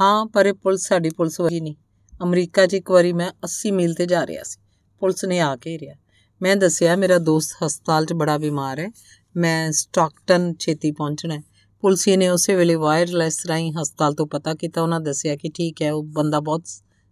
[0.00, 1.74] ਹਾਂ, ਪਰ ਇਹ ਪੁਲਿਸ ਸਾਡੀ ਪੁਲਿਸ ਵਰਗੀ ਨਹੀਂ।
[2.22, 4.60] ਅਮਰੀਕਾ 'ਚ ਇੱਕ ਵਾਰੀ ਮੈਂ 80 ਮੀਲ ਤੇ ਜਾ ਰਿਹਾ ਸੀ।
[4.98, 5.94] ਪੁਲਿਸ ਨੇ ਆ ਕੇ ਰਿਆ।
[6.42, 8.90] ਮੈਂ ਦੱਸਿਆ, ਮੇਰਾ ਦੋਸਤ ਹਸਪਤਾਲ 'ਚ ਬੜਾ ਬਿਮਾਰ ਹੈ।
[9.36, 11.42] ਮੈਂ ਸਟਾਕਟਨ ਛੇਤੀ ਪਹੁੰਚਣਾ ਹੈ।
[11.80, 15.92] ਪੁਲਿਸ ਨੇ ਉਸੇ ਵੇਲੇ ਵਾਇਰਲੈਸ ਰਾਹੀਂ ਹਸਪਤਾਲ ਤੋਂ ਪਤਾ ਕੀਤਾ। ਉਹਨਾਂ ਦੱਸਿਆ ਕਿ ਠੀਕ ਹੈ,
[15.92, 16.62] ਉਹ ਬੰਦਾ ਬਹੁਤ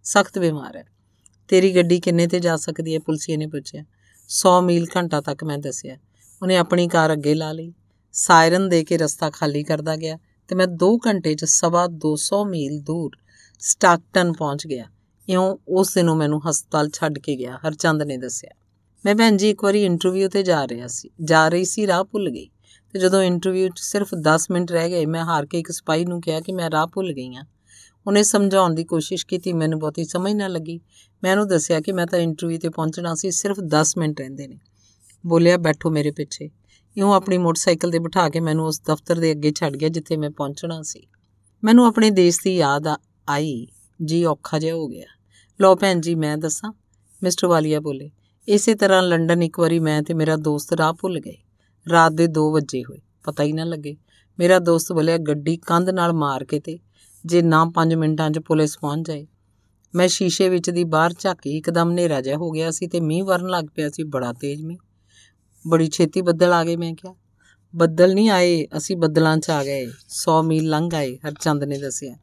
[0.04, 0.84] ਸਖਤ ਬਿਮਾਰ ਹੈ।
[1.48, 2.98] ਤੇਰੀ ਗੱਡੀ ਕਿੰਨੇ ਤੇ ਜਾ ਸਕਦੀ ਹੈ?
[2.98, 3.84] ਪੁਲਿਸ ਨੇ ਪੁੱਛਿਆ।
[4.28, 5.96] 100 ਮੀਲ ਘੰਟਾ ਤੱਕ ਮੈਂ ਦੱਸਿਆ।
[6.42, 7.72] ਉਹਨੇ ਆਪਣੀ ਕਾਰ ਅੱਗੇ ਲਾ ਲਈ।
[8.12, 12.80] ਸਾਇਰਨ ਦੇ ਕੇ ਰਸਤਾ ਖਾਲੀ ਕਰਦਾ ਗਿਆ। ਤੇ ਮੈਂ 2 ਘੰਟੇ 'ਚ ਸਵਾ 200 ਮੀਲ
[12.80, 13.10] ਦੂਰ
[13.58, 14.84] ਸਟਾਕਟਨ ਪਹੁੰਚ ਗਿਆ।
[15.28, 18.50] ਇਉਂ ਉਸ ਦਿਨੋਂ ਮੈਨੂੰ ਹਸਪਤਾਲ ਛੱਡ ਕੇ ਗਿਆ, ਹਰਚੰਦ ਨੇ ਦੱਸਿਆ।
[19.06, 22.30] ਮੈਂ ਭੈਣ ਜੀ ਇੱਕ ਵਾਰੀ ਇੰਟਰਵਿਊ ਤੇ ਜਾ ਰਿਹਾ ਸੀ, ਜਾ ਰਹੀ ਸੀ, ਰਾਹ ਭੁੱਲ
[22.30, 22.50] ਗਈ।
[22.92, 26.20] ਤੇ ਜਦੋਂ ਇੰਟਰਵਿਊ 'ਚ ਸਿਰਫ 10 ਮਿੰਟ ਰਹਿ ਗਏ, ਮੈਂ ਹਾਰ ਕੇ ਇੱਕ ਸਪਾਈ ਨੂੰ
[26.20, 27.44] ਕਿਹਾ ਕਿ ਮੈਂ ਰਾਹ ਭੁੱਲ ਗਈ ਹਾਂ।
[28.06, 30.80] ਉਹਨੇ ਸਮਝਾਉਣ ਦੀ ਕੋਸ਼ਿਸ਼ ਕੀਤੀ, ਮੈਨੂੰ ਬਹੁਤੀ ਸਮਝ ਨਾ ਲੱਗੀ।
[31.22, 34.58] ਮੈਂ ਉਹਨੂੰ ਦੱਸਿਆ ਕਿ ਮੈਂ ਤਾਂ ਇੰਟਰਵਿਊ ਤੇ ਪਹੁੰਚਣਾ ਸੀ, ਸਿਰਫ 10 ਮਿੰਟ ਰਹਿੰਦੇ ਨੇ।
[35.26, 36.50] ਬੋਲਿਆ, ਬੈਠੋ ਮੇਰੇ ਪਿੱਛੇ।
[36.96, 40.30] ਇਉਂ ਆਪਣੀ ਮੋਟਰਸਾਈਕਲ ਤੇ ਬਿਠਾ ਕੇ ਮੈਨੂੰ ਉਸ ਦਫ਼ਤਰ ਦੇ ਅੱਗੇ ਛੱਡ ਗਿਆ, ਜਿੱਥੇ ਮੈਂ
[40.30, 41.06] ਪਹੁੰਚਣਾ ਸੀ।
[41.64, 42.88] ਮੈਨੂੰ ਆਪਣੇ ਦੇਸ਼ ਦੀ ਯਾਦ
[43.28, 43.66] ਆਈ।
[44.04, 45.06] ਜੀ, ਔਖਾ ਜਿਹਾ ਹੋ ਗਿਆ।
[45.60, 46.72] ਲੋ ਭੈਣ ਜੀ, ਮੈਂ ਦੱਸਾਂ।
[47.22, 48.10] ਮਿਸਟਰ ਵਾਲੀਆ ਬੋਲੇ,
[48.48, 51.36] ਇਸੇ ਤਰ੍ਹਾਂ ਲੰਡਨ ਇੱਕ ਵਾਰੀ ਮੈਂ ਤੇ ਮੇਰਾ ਦੋਸਤ ਰਾਹ ਭੁੱਲ ਗਏ।
[51.90, 53.96] ਰਾਤ ਦੇ 2 ਵਜੇ ਹੋਏ, ਪਤਾ ਹੀ ਨਾ ਲੱਗੇ।
[54.38, 56.78] ਮੇਰਾ ਦੋਸਤ ਬੋਲਿਆ, ਗੱਡੀ ਕੰਧ ਨਾਲ ਮਾਰ ਕੇ ਤੇ,
[57.26, 59.26] ਜੇ ਨਾ 5 ਮਿੰਟਾਂ 'ਚ ਪੁਲਿਸ ਪਹੁੰਚ ਜਾਏ।
[59.94, 63.48] ਮੈਂ ਸ਼ੀਸ਼ੇ ਵਿੱਚ ਦੀ ਬਾਹਰ ਝਾਕੀ, ਇੱਕਦਮ ਹਨੇਰਾ ਜਿਹਾ ਹੋ ਗਿਆ ਸੀ ਤੇ ਮੀਂਹ ਵਰਨ
[63.48, 64.78] ਲੱਗ ਪਿਆ ਸੀ, ਬੜਾ ਤੇਜ਼ ਮੀਂਹ।
[65.66, 67.14] ਬੜੀ ਛੇਤੀ ਬੱਦਲ ਆ ਗਏ, ਮੈਂ ਕਿਹਾ।
[67.74, 72.16] ਬੱਦਲ ਨਹੀਂ ਆਏ, ਅਸੀਂ ਬੱਦਲਾਂ 'ਚ ਆ ਗਏ। 100 ਮੀਲ ਲੰਘ ਆਏ, ਹਰਚੰਦ ਨੇ ਦੱਸਿਆ।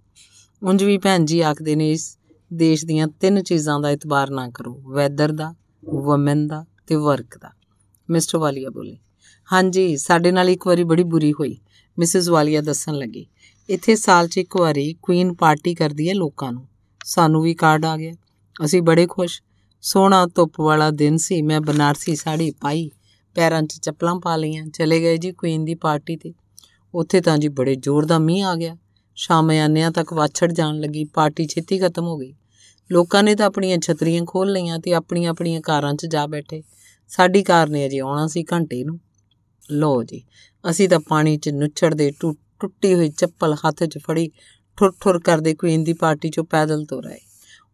[0.64, 2.18] ਉਂਝ ਵੀ ਭੈਣ ਜੀ ਆਖਦੇ ਨੇ, ਇਸ
[2.54, 5.54] ਦੇਸ਼ ਦੀਆਂ ਤਿੰਨ ਚੀਜ਼ਾਂ ਦਾ ਇਤਬਾਰ ਨਾ ਕਰੋ, ਵੈਦਰ ਦਾ,
[5.86, 7.50] ਵਮਨ ਦਾ ਤੇ ਵਰਕ ਦਾ।
[8.10, 8.98] ਮਿਸਟਰ ਵਾਲੀਆ ਬੋਲੇ,
[9.54, 11.58] ਹਾਂਜੀ, ਸਾਡੇ ਨਾਲ ਇੱਕ ਵਾਰੀ ਬੜੀ ਬੁਰੀ ਹੋਈ।
[12.00, 13.28] ਮਿਸਿਸ ਵਾਲੀਆ ਦੱਸਣ ਲੱਗੀ,
[13.70, 16.68] ਇੱਥੇ ਸਾਲ 'ਚ ਇੱਕ ਵਾਰੀ ਕੁਈਨ ਪਾਰਟੀ ਕਰਦੀ ਹੈ ਲੋਕਾਂ ਨੂੰ।
[17.06, 18.14] ਸਾਨੂੰ ਵੀ ਕਾਰਡ ਆ ਗਿਆ।
[18.66, 19.42] ਅਸੀਂ ਬੜੇ ਖੁਸ਼।
[19.82, 22.92] ਸੋਹਣਾ ਧੁੱਪ ਵਾਲਾ ਦਿਨ ਸੀ, ਮੈਂ ਬਨਾਰਸੀ ਸਾੜੀ ਪਾਈ।
[23.36, 26.34] ਪੈਰਾਂ 'ਚ ਚੱਪਲਾਂ ਪਾ ਲਈਆਂ, ਚਲੇ ਗਏ ਜੀ ਕੁਈਨ ਦੀ ਪਾਰਟੀ ਤੇ।
[26.96, 28.78] ਉੱਥੇ ਤਾਂ ਜੀ ਬੜੇ ਜ਼ੋਰ ਦਾ ਮੀਂਹ ਆ ਗਿਆ।
[29.16, 32.34] ਸ਼ਾਮਿਆਨਿਆਂ ਤੱਕ ਵਾਛੜ ਜਾਣ ਲੱਗੀ, ਪਾਰਟੀ ਛੇਤੀ ਖਤਮ ਹੋ ਗਈ।
[32.92, 36.64] ਲੋਕਾਂ ਨੇ ਤਾਂ ਆਪਣੀਆਂ ਛਤਰੀਆਂ ਖੋਲ ਲਈਆਂ ਤੇ ਆਪਣੀਆਂ ਆਪਣੀਆਂ ਕਾਰਾਂ 'ਚ ਜਾ ਬੈਠੇ।
[37.08, 39.00] ਸਾਡੀ ਕਾਰ ਨੇ ਅਜੇ ਆਉਣਾ ਸੀ ਘੰਟੇ ਨੂੰ।
[39.72, 40.24] ਲੋ ਜੀ,
[40.70, 44.32] ਅਸੀਂ ਤਾਂ ਪਾਣੀ 'ਚ ਨੁੱਚੜਦੇ ਟੁੱਟੀ ਹੋਈ ਚੱਪਲ ਹੱਥ 'ਚ ਫੜੀ
[44.78, 47.20] ਠੁਰ ਠੁਰ ਕਰਦੇ ਕੁਈਨ ਦੀ ਪਾਰਟੀ 'ਚੋਂ ਪੈਦਲ ਤੁਰ ਆਏ।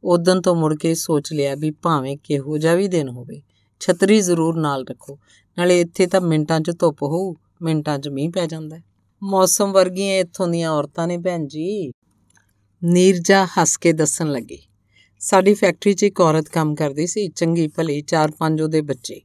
[0.03, 3.41] ਉਦੋਂ ਤੋਂ ਮੁੜ ਕੇ ਸੋਚ ਲਿਆ ਵੀ ਭਾਵੇਂ ਕਿਹੋ ਜਿਹਾ ਵੀ ਦਿਨ ਹੋਵੇ।
[3.79, 5.17] ਛਤਰੀ ਜ਼ਰੂਰ ਨਾਲ ਰੱਖੋ।
[5.57, 8.79] ਨਾਲੇ ਇੱਥੇ ਤਾਂ ਮਿੰਟਾਂ 'ਚ ਧੁੱਪ ਹੋਊ, ਮਿੰਟਾਂ 'ਚ ਮੀਂਹ ਪੈ ਜਾਂਦਾ
[9.23, 11.91] ਮੌਸਮ ਵਰਗੀਆਂ ਇੱਥੋਂ ਦੀਆਂ ਔਰਤਾਂ ਨੇ ਭੈਣ ਜੀ।
[12.83, 14.59] ਨੀਰਜਾ ਹੱਸ ਕੇ ਦੱਸਣ ਲੱਗੀ।
[15.19, 19.21] ਸਾਡੀ ਫੈਕਟਰੀ 'ਚ ਇੱਕ ਔਰਤ ਕੰਮ ਕਰਦੀ ਸੀ, ਚੰਗੀ ਭਲੀ, ਚਾਰ ਪੰਜ ਉਹਦੇ ਬੱਚੇ।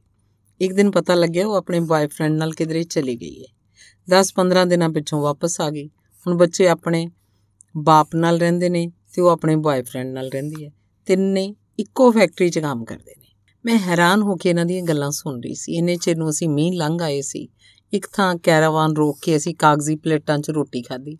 [0.61, 3.47] ਇੱਕ ਦਿਨ ਪਤਾ ਲੱਗਿਆ ਉਹ ਆਪਣੇ ਬॉयਫ੍ਰੈਂਡ ਨਾਲ ਕਿਧਰੇ ਚਲੀ ਗਈ ਹੈ।
[4.09, 5.87] 10-15 ਦਿਨਾਂ ਪਿੱਛੋਂ ਵਾਪਸ ਆ ਗਈ।
[6.25, 7.07] ਹੁਣ ਬੱਚੇ ਆਪਣੇ
[7.77, 10.71] ਬਾਪ ਨਾਲ ਰਹਿੰਦੇ ਨੇ ਤੇ ਉਹ ਆਪਣੇ ਬॉयਫ੍ਰੈਂਡ ਨਾਲ ਰਹਿੰਦੀ ਹੈ।
[11.05, 13.22] ਤਿੰਨੇ ਇੱਕੋ ਫੈਕਟਰੀ 'ਚ ਕੰਮ ਕਰਦੇ ਨੇ।
[13.65, 16.73] ਮੈਂ ਹੈਰਾਨ ਹੋ ਕੇ ਇਹਨਾਂ ਦੀਆਂ ਗੱਲਾਂ ਸੁਣ ਰਹੀ ਸੀ। ਇੰਨੇ ਚਿਰ ਨੂੰ ਅਸੀਂ ਮੀਂਹ
[16.73, 17.49] ਲੰਘ ਆਏ ਸੀ।
[17.93, 21.17] ਇੱਕ ਥਾਂ ਕੈਰਾਵਾਨ ਰੋਕ ਕੇ ਅਸੀਂ ਕਾਗਜ਼ੀ ਪਲੇਟਾਂ 'ਚ ਰੋਟੀ ਖਾਧੀ।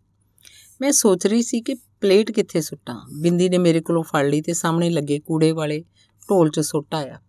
[0.81, 4.53] ਮੈਂ ਸੋਚ ਰਹੀ ਸੀ ਕਿ ਪਲੇਟ ਕਿੱਥੇ ਸੁੱਟਾਂ। ਬਿੰਦੀ ਨੇ ਮੇਰੇ ਕੋਲੋਂ ਫੜ ਲਈ ਤੇ
[4.53, 5.83] ਸਾਹਮਣੇ ਲੱਗੇ ਕੂੜੇ ਵਾਲੇ
[6.29, 7.19] ਢੋਲ 'ਚ ਸੁੱਟ ਆਇਆ।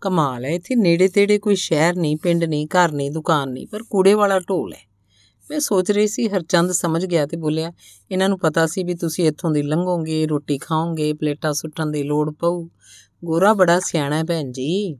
[0.00, 3.82] ਕਮਾਲ ਹੈ, ਇੱਥੇ ਨੇੜੇ ਤੇੜੇ ਕੋਈ ਸ਼ਹਿਰ ਨਹੀਂ, ਪਿੰਡ ਨਹੀਂ, ਘਰ ਨਹੀਂ, ਦੁਕਾਨ ਨਹੀਂ, ਪਰ
[3.82, 4.94] ਕੂੜੇ ਵਾਲਾ ਢੋਲ ਹੈ।
[5.50, 7.72] ਮੈਂ ਸੋਚ ਰਹੀ ਸੀ, ਹਰਚੰਦ ਸਮਝ ਗਿਆ ਤੇ ਬੋਲਿਆ,
[8.10, 12.34] ਇਹਨਾਂ ਨੂੰ ਪਤਾ ਸੀ ਵੀ ਤੁਸੀਂ ਇੱਥੋਂ ਦੀ ਲੰਘੋਗੇ, ਰੋਟੀ ਖਾਓਗੇ, ਪਲੇਟਾਂ ਸੁੱਟਣ ਦੀ ਲੋੜ
[12.34, 12.68] ਪਊ।
[13.24, 14.98] ਗੋਰਾ ਬੜਾ ਸਿਆਣਾ ਹੈ ਭੈਣ ਜੀ।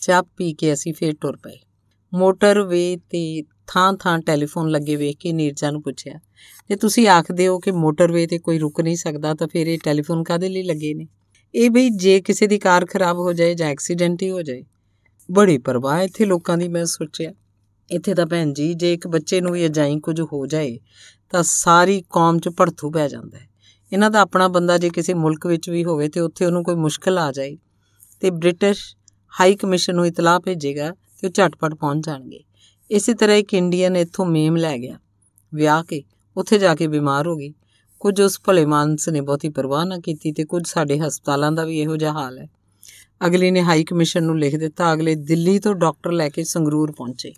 [0.00, 1.58] ਚਾਹ ਪੀ ਕੇ ਅਸੀਂ ਫੇਰ ਟੁਰ ਪਏ।
[2.14, 6.14] ਮੋਟਰਵੇ ਤੇ ਥਾਂ ਥਾਂ ਟੈਲੀਫੋਨ ਲੱਗੇ ਵੇਖ ਕੇ ਨੀਰਜਾ ਨੂੰ ਪੁੱਛਿਆ
[6.68, 10.22] ਤੇ ਤੁਸੀਂ ਆਖਦੇ ਹੋ ਕਿ ਮੋਟਰਵੇ ਤੇ ਕੋਈ ਰੁਕ ਨਹੀਂ ਸਕਦਾ, ਤਾਂ ਫਿਰ ਇਹ ਟੈਲੀਫੋਨ
[10.22, 11.06] ਕਾਦੇ ਲਈ ਲੱਗੇ ਨੇ?
[11.54, 14.64] ਇਹ ਬਈ ਜੇ ਕਿਸੇ ਦੀ ਕਾਰ ਖਰਾਬ ਹੋ ਜਾਏ ਜਾਂ ਐਕਸੀਡੈਂਟ ਹੀ ਹੋ ਜਾਏ।
[15.30, 17.32] ਬੜੀ ਪਰਵਾਹ ਇੱਥੇ ਲੋਕਾਂ ਦੀ, ਮੈਂ ਸੋਚਿਆ।
[17.90, 20.78] ਇੱਥੇ ਤਾਂ ਭੈਣ ਜੀ, ਜੇ ਇੱਕ ਬੱਚੇ ਨੂੰ ਵੀ ਅਜਾਈ ਕੁਝ ਹੋ ਜਾਏ,
[21.30, 23.53] ਤਾਂ ਸਾਰੀ ਕੌਮ 'ਚ ਭੜਥੂ ਪੈ ਜਾਂਦਾ ਹੈ।
[23.92, 27.18] ਇਹਨਾਂ ਦਾ ਆਪਣਾ ਬੰਦਾ ਜੇ ਕਿਸੇ ਮੁਲਕ ਵਿੱਚ ਵੀ ਹੋਵੇ ਤੇ ਉੱਥੇ ਉਹਨੂੰ ਕੋਈ ਮੁਸ਼ਕਲ
[27.18, 27.56] ਆ ਜਾਏ
[28.20, 28.84] ਤੇ ਬ੍ਰਿਟਿਸ਼
[29.32, 32.40] ਹਾਈ ਕਮਿਸ਼ਨ ਨੂੰ ਇਤਲਾਹ ਭੇਜੇਗਾ ਤੇ ਉਹ ਝਟਪਟ ਪਹੁੰਚ ਜਾਣਗੇ।
[32.90, 34.98] ਇਸੇ ਤਰ੍ਹਾਂ ਇੱਕ ਇੰਡੀਅਨ ਇੱਥੋਂ ਮੇਮ ਲੈ ਗਿਆ,
[35.52, 36.02] ਵਿਆਹ ਕੇ,
[36.36, 37.52] ਉੱਥੇ ਜਾ ਕੇ ਬਿਮਾਰ ਹੋ ਗਈ।
[38.00, 41.78] ਕੁਝ ਉਸ ਭਲੇ ਮਾਨਸ ਨੇ ਬਹੁਤੀ ਪਰਵਾਹ ਨਾ ਕੀਤੀ ਤੇ ਕੁਝ ਸਾਡੇ ਹਸਪਤਾਲਾਂ ਦਾ ਵੀ
[41.80, 42.48] ਇਹੋ ਜਿਹਾ ਹਾਲ ਹੈ।
[43.26, 47.32] ਅਗਲੀ ਨੇ ਹਾਈ ਕਮਿਸ਼ਨ ਨੂੰ ਲਿਖ ਦਿੱਤਾ, ਅਗਲੇ ਦਿੱਲੀ ਤੋਂ ਡਾਕਟਰ ਲੈ ਕੇ ਸੰਗਰੂਰ ਪਹੁੰਚੇ।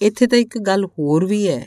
[0.00, 1.66] ਇੱਥੇ ਤਾਂ ਇੱਕ ਗੱਲ ਹੋਰ ਵੀ ਹੈ,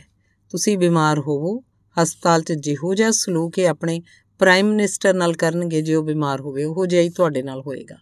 [0.50, 1.60] ਤੁਸੀਂ ਬਿਮਾਰ ਹੋਵੋ,
[1.98, 4.02] ਹਸਪਤਾਲ 'ਚ ਜਿਹੋ ਜਿਹਾ ਸਲੂਕ ਹੈ ਆਪਣੇ
[4.44, 7.96] ਪ੍ਰਾਈਮ ਮਿਨਿਸਟਰ ਨਾਲ ਕਰਨਗੇ, ਜੇ ਉਹ ਬਿਮਾਰ ਹੋਵੇ, ਉਹੋ ਜਿਹਾ ਹੀ ਤੁਹਾਡੇ ਨਾਲ ਹੋਏਗਾ।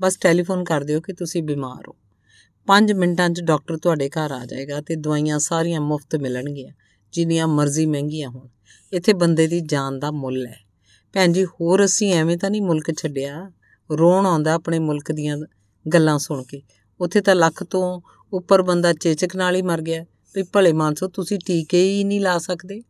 [0.00, 1.96] ਬਸ ਟੈਲੀਫੋਨ ਕਰ ਦਿਓ ਕਿ ਤੁਸੀਂ ਬਿਮਾਰ ਹੋ।
[2.66, 6.72] 5 ਮਿੰਟਾਂ 'ਚ ਡਾਕਟਰ ਤੁਹਾਡੇ ਘਰ ਆ ਜਾਏਗਾ ਤੇ ਦਵਾਈਆਂ ਸਾਰੀਆਂ ਮੁਫਤ ਮਿਲਣਗੀਆਂ,
[7.12, 8.48] ਜਿੰਨੀਆਂ ਮਰਜ਼ੀ ਮਹਿੰਗੀਆਂ ਹੋਣ।
[8.92, 10.60] ਇੱਥੇ ਬੰਦੇ ਦੀ ਜਾਨ ਦਾ ਮੁੱਲ ਹੈ।
[11.12, 13.52] ਭੈਣ ਜੀ, ਹੋਰ ਅਸੀਂ ਐਵੇਂ ਤਾਂ ਨਹੀਂ ਮੁਲਕ ਛੱਡਿਆ।
[13.92, 15.38] ਰੋਣ ਆਉਂਦਾ ਆਪਣੇ ਮੁਲਕ ਦੀਆਂ
[15.92, 16.62] ਗੱਲਾਂ ਸੁਣ ਕੇ।
[17.00, 18.00] ਉੱਥੇ ਤਾਂ ਲੱਖ ਤੋਂ
[18.32, 20.04] ਉੱਪਰ ਬੰਦਾ ਚੇਚਕ ਨਾਲ ਹੀ ਮਰ ਗਿਆ।
[20.34, 22.82] ਵੀ ਭਲੇ ਮਾਨਸੋ, ਤੁਸੀਂ ਟੀਕੇ ਹੀ ਨਹੀਂ ਲਾ ਸਕਦੇ।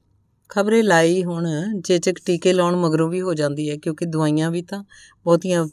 [0.49, 1.47] ਖਬਰੇ ਲਾਈ ਹੁਣ
[1.81, 4.85] ਚੇਚਕ ਟੀਕੇ ਲਾਉਣ ਮਗਰੋਂ ਵੀ ਹੋ ਜਾਂਦੀ ਹੈ, ਕਿਉਂਕਿ ਦਵਾਈਆਂ ਵੀ ਤਾਂ
[5.25, 5.67] ਬਹੁਤੀਆਂ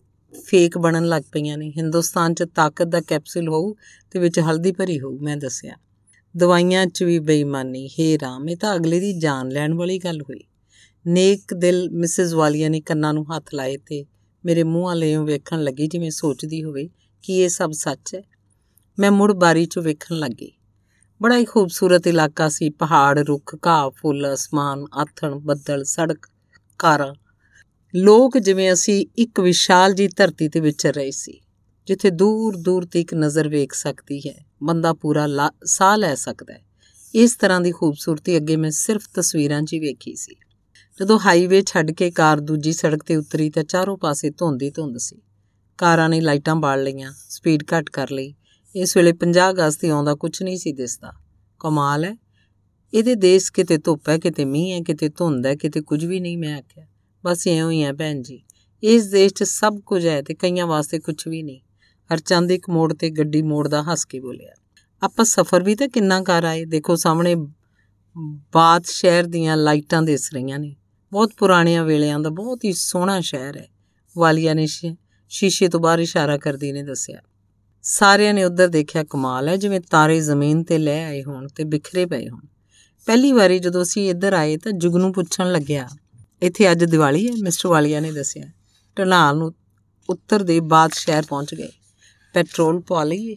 [0.46, 3.74] ਫੇਕ ਬਣਨ ਲੱਗ ਪਈਆਂ ਨੇ। ਹਿੰਦੁਸਤਾਨ 'ਚ ਤਾਕਤ ਦਾ ਕੈਪਸੂਲ ਹੋਊ
[4.12, 5.76] ਤੇ ਵਿੱਚ ਹਲਦੀ ਭਰੀ ਹੋਊ, ਮੈਂ ਦੱਸਿਆ।
[6.38, 10.44] ਦਵਾਈਆਂ 'ਚ ਵੀ ਬੇਈਮਾਨੀ। ਹੇ ਰਾਮ, ਇਹ ਤਾਂ ਅਗਲੇ ਦੀ ਜਾਨ ਲੈਣ ਵਾਲੀ ਗੱਲ ਹੋਈ।
[11.08, 14.06] ਨੇਕ ਦਿਲ ਮਿਸਿਸ ਵਾਲੀਆ ਨੇ ਕੰਨਾਂ ਨੂੰ ਹੱਥ ਲਾਏ ਤੇ
[14.46, 16.90] ਮੇਰੇ ਮੂੰਹ ਵਾਲੇ ਵੇਖਣ ਲੱਗੀ, ਜਿਵੇਂ ਸੋਚਦੀ ਹੋਵੇ
[17.24, 18.22] ਕਿ ਇਹ ਸਭ ਸੱਚ ਹੈ।
[19.00, 20.52] ਮੈਂ ਮੁੜ ਬਾਰੀ 'ਚੋਂ ਵੇਖਣ ਲੱਗੀ
[21.22, 26.28] ਬੜਾ ਹੀ ਖੂਬਸੂਰਤ ਇਲਾਕਾ ਸੀ। ਪਹਾੜ, ਰੁੱਖ, ਘਾਹ, ਫੁੱਲ, ਅਸਮਾਨ, ਆਥਣ, ਬੱਦਲ, ਸੜਕ,
[26.80, 27.14] ਕਾਰਾਂ।
[27.94, 31.40] ਲੋਕ ਜਿਵੇਂ ਅਸੀਂ ਇੱਕ ਵਿਸ਼ਾਲ ਜੀ ਧਰਤੀ ਤੇ ਵਿਚਰ ਰਹੇ ਸੀ,
[31.88, 35.28] ਜਿੱਥੇ ਦੂਰ ਦੂਰ ਤੱਕ ਨਜ਼ਰ ਵੇਖ ਸਕਦੀ ਹੈ। ਬੰਦਾ ਪੂਰਾ
[35.66, 36.64] ਸਾਹ ਲੈ ਸਕਦਾ ਹੈ।
[37.14, 40.36] ਇਸ ਤਰ੍ਹਾਂ ਦੀ ਖੂਬਸੂਰਤੀ ਅੱਗੇ ਮੈਂ ਸਿਰਫ ਤਸਵੀਰਾਂ 'ਚ ਹੀ ਵੇਖੀ ਸੀ।
[41.00, 44.98] ਜਦੋਂ ਹਾਈਵੇ ਛੱਡ ਕੇ ਕਾਰ ਦੂਜੀ ਸੜਕ ਤੇ ਉਤਰੀ ਤਾਂ ਚਾਰੋਂ ਪਾਸੇ ਧੁੰਦ ਹੀ ਧੁੰਦ
[44.98, 45.22] ਸੀ।
[45.78, 48.34] ਕਾਰਾਂ ਨੇ ਲਾਈਟਾਂ ਬਾਲ ਲਈਆਂ, ਸਪੀਡ ਘੱਟ ਕਰ ਲਈ
[48.76, 51.14] ਇਸ ਵੇਲੇ 50 ਅਗਸਤ ਤੇ ਆਉਂਦਾ ਕੁਝ ਨਹੀਂ ਸੀ ਦਿਸਦਾ।
[51.60, 52.18] ਕਮਾਲ ਹੈ।
[52.94, 56.38] ਇਹਦੇ ਦੇਸ਼ ਕਿਤੇ ਧੁੱਪ ਹੈ, ਕਿਤੇ ਮੀਂਹ ਹੈ, ਕਿਤੇ ਧੁੰਦ ਹੈ, ਕਿਤੇ ਕੁਝ ਵੀ ਨਹੀਂ,
[56.38, 56.88] ਮੈਂ ਆਖਿਆ।
[57.26, 58.44] ਬਸ ਐਂ ਹੀ ਹੈ ਭੈਣ ਜੀ।
[58.84, 61.60] ਇਸ ਦੇਸ਼ 'ਚ ਸਭ ਕੁਝ ਹੈ ਤੇ ਕਈਆਂ ਵਾਸਤੇ ਕੁਝ ਵੀ ਨਹੀਂ।
[62.14, 64.52] ਹਰਚੰਦ ਇੱਕ ਮੋੜ ਤੇ ਗੱਡੀ ਮੋੜਦਾ ਹੱਸ ਕੇ ਬੋਲਿਆ।
[65.04, 67.36] ਆਪਾਂ ਸਫ਼ਰ ਵੀ ਤਾਂ ਕਿੰਨਾ ਕਰ ਆਏ। ਦੇਖੋ ਸਾਹਮਣੇ
[68.54, 70.76] ਬਾਤ ਸ਼ਹਿਰ ਦੀਆਂ ਲਾਈਟਾਂ ਦਿਸ ਰਹੀਆਂ ਨੇ।
[71.12, 73.68] ਬਹੁਤ ਪੁਰਾਣਿਆਂ ਵੇਲਿਆਂ ਦਾ ਬਹੁਤ ਹੀ ਸੋਹਣਾ ਸ਼ਹਿਰ ਹੈ।
[74.18, 74.68] ਵਾਲੀਆ ਨੇ
[75.30, 77.20] ਸ਼ੀਸ਼ੇ ਤੋਂ ਬਾਹਰ ਇਸ਼ਾਰਾ ਕਰਦੀ ਨੇ ਦੱਸਿਆ।
[77.84, 82.06] ਸਾਰਿਆਂ ਨੇ ਉੱਧਰ ਦੇਖਿਆ ਕਮਾਲ ਹੈ, ਜਿਵੇਂ ਤਾਰੇ ਜ਼ਮੀਨ ਤੇ ਲੈ ਆਏ ਹੋਣ ਤੇ ਬਿਖਰੇ
[82.06, 82.42] ਪਏ ਹੋਣ।
[83.08, 85.88] ਪਹਿਲੀ ਵਾਰੀ ਜਦੋਂ ਅਸੀਂ ਇੱਧਰ ਆਏ ਤਾਂ ਜੁਗਨੂ ਪੁੱਛਣ ਲੱਗਿਆ,
[86.42, 87.34] ਇੱਥੇ ਅੱਜ ਦੀਵਾਲੀ ਹੈ?
[87.44, 88.46] ਮਿਸਟਰ ਵਾਲੀਆ ਨੇ ਦੱਸਿਆ।
[88.98, 89.54] ਢਲਾਲ ਨੂੰ
[90.10, 91.70] ਉੱਤਰ ਦੇ ਬਾਦ ਸ਼ਹਿਰ ਪਹੁੰਚ ਗਏ।
[92.34, 93.36] ਪੈਟਰੋਲ ਪਾ ਲਈਏ।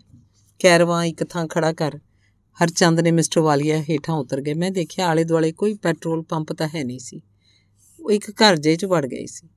[0.59, 1.99] ਕੈਰਵਾ ਇੱਕ ਥਾਂ ਖੜਾ ਕਰ।
[2.59, 6.69] ਹਰਚੰਦ ਨੇ ਮਿਸਟਰ ਵਾਲੀਆ ਹੇਠਾਂ ਉਤਰ ਗਏ। ਮੈਂ ਦੇਖਿਆ ਆਲੇ ਦੁਆਲੇ ਕੋਈ ਪੈਟਰੋਲ ਪੰਪ ਤਾਂ
[6.69, 7.21] ਹੈ ਨਹੀਂ ਸੀ।
[8.01, 9.49] ਉਹ ਇੱਕ ਘਰ ਜੇ 'ਚ ਵੜ ਗਈ ਸੀ।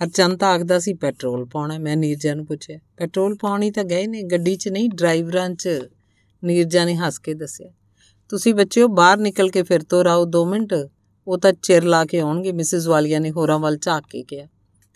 [0.00, 4.22] ਹਰਚੰਦ ਤਾਂ ਆਖਦਾ ਸੀ, ਪੈਟਰੋਲ ਪਾਉਣਾ ਮੈਂ ਨੀਰਜਾ ਨੂੰ ਪੁੱਛਿਆ, ਪੈਟਰੋਲ ਪਾਉਣੀ ਤਾਂ ਗਏ ਨੇ,
[4.24, 4.88] ਗੱਡੀ 'ਚ ਨਹੀਂ?
[4.90, 5.68] ਡਰਾਈਵਰਾਂ 'ਚ
[6.42, 7.70] ਨੀਰਜਾ ਨੇ ਹੱਸ ਕੇ ਦੱਸਿਆ,
[8.30, 10.74] ਤੁਸੀਂ ਬੱਚਿਓ ਬਾਹਰ ਨਿਕਲ ਕੇ ਫਿਰ ਤੋਂ ਰਾਓ 2 ਮਿੰਟ।
[11.26, 14.46] ਉਹ ਤਾਂ ਚਿਰ ਲਾ ਕੇ ਆਉਣਗੇ ਮਿਸਿਸ ਵਾਲੀਆ ਨੇ ਹੋਰਾਂ ਵੱਲ ਝਾਕ ਕੇ ਕਿਹਾ,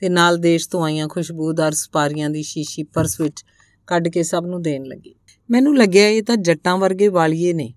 [0.02, 3.44] ਤੇ ਨਾਲ ਦੇਸ਼ ਤੋਂ ਆਈਆਂ ਖੁਸ਼ਬੂਦਾਰ ਸਪਾਰੀਆਂ ਦੀ ਸ਼ੀਸ਼ੀ ਪਰਸ ਵਿੱਚ
[3.88, 5.14] ਕੱਢ ਕੇ ਸਭ ਨੂੰ ਦੇਣ ਲੱਗੀ।
[5.48, 7.72] ਮੈਨੂੰ ਲੱਗਿਆ ਇਹ ਤਾਂ ਜੱਟਾਂ ਵਰਗੇ ਵਾਲੀਏ ਨੇ,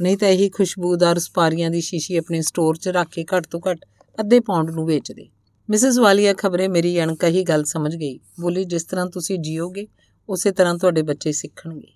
[0.00, 3.84] ਨਹੀਂ ਤਾਂ ਇਹੀ ਖੁਸ਼ਬੂਦਾਰ ਸਪਾਰੀਆਂ ਦੀ ਸ਼ੀਸ਼ੀ ਆਪਣੇ ਸਟੋਰ 'ਚ ਰੱਖ ਕੇ ਘੱਟ ਤੋਂ ਘੱਟ
[4.18, 5.28] ਅੱਧੇ ਪੌਂਡ ਨੂੰ ਵੇਚਦੇ।
[5.70, 9.86] ਮਿਸਿਸ ਵਾਲੀਆ ਖਬਰੇ ਮੇਰੀ ਅਣਕਹੀ ਗੱਲ ਸਮਝ ਗਈ। ਬੋਲੀ, ਜਿਸ ਤਰ੍ਹਾਂ ਤੁਸੀਂ ਜੀਓਗੇ,
[10.28, 11.92] ਉਸੇ ਤਰ੍ਹਾਂ ਤੁਹਾਡੇ ਬੱਚੇ ਸਿੱਖਣਗੇ।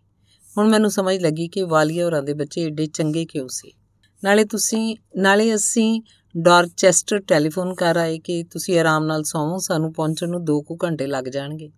[0.59, 3.73] ਹੁਣ ਮੈਨੂੰ ਸਮਝ ਲੱਗੀ ਕਿ ਵਾਲੀਆ ਹੋਰਾਂ ਦੇ ਬੱਚੇ ਏਡੇ ਚੰਗੇ ਕਿਉਂ ਸੀ।
[4.25, 6.03] ਨਾਲੇ ਤੁਸੀਂ, ਨਾਲੇ ਅਸੀਂ
[6.39, 11.07] ਡਾਰਚੈਸਟਰ ਟੈਲੀਫੋਨ ਕਰ ਆਏ ਕਿ ਤੁਸੀਂ ਆਰਾਮ ਨਾਲ ਸੌਵੋ, ਸਾਨੂੰ ਪਹੁੰਚਣ ਨੂੰ 2 ਕੁ ਘੰਟੇ
[11.07, 11.71] ਲੱਗ ਜਾਣਗੇ।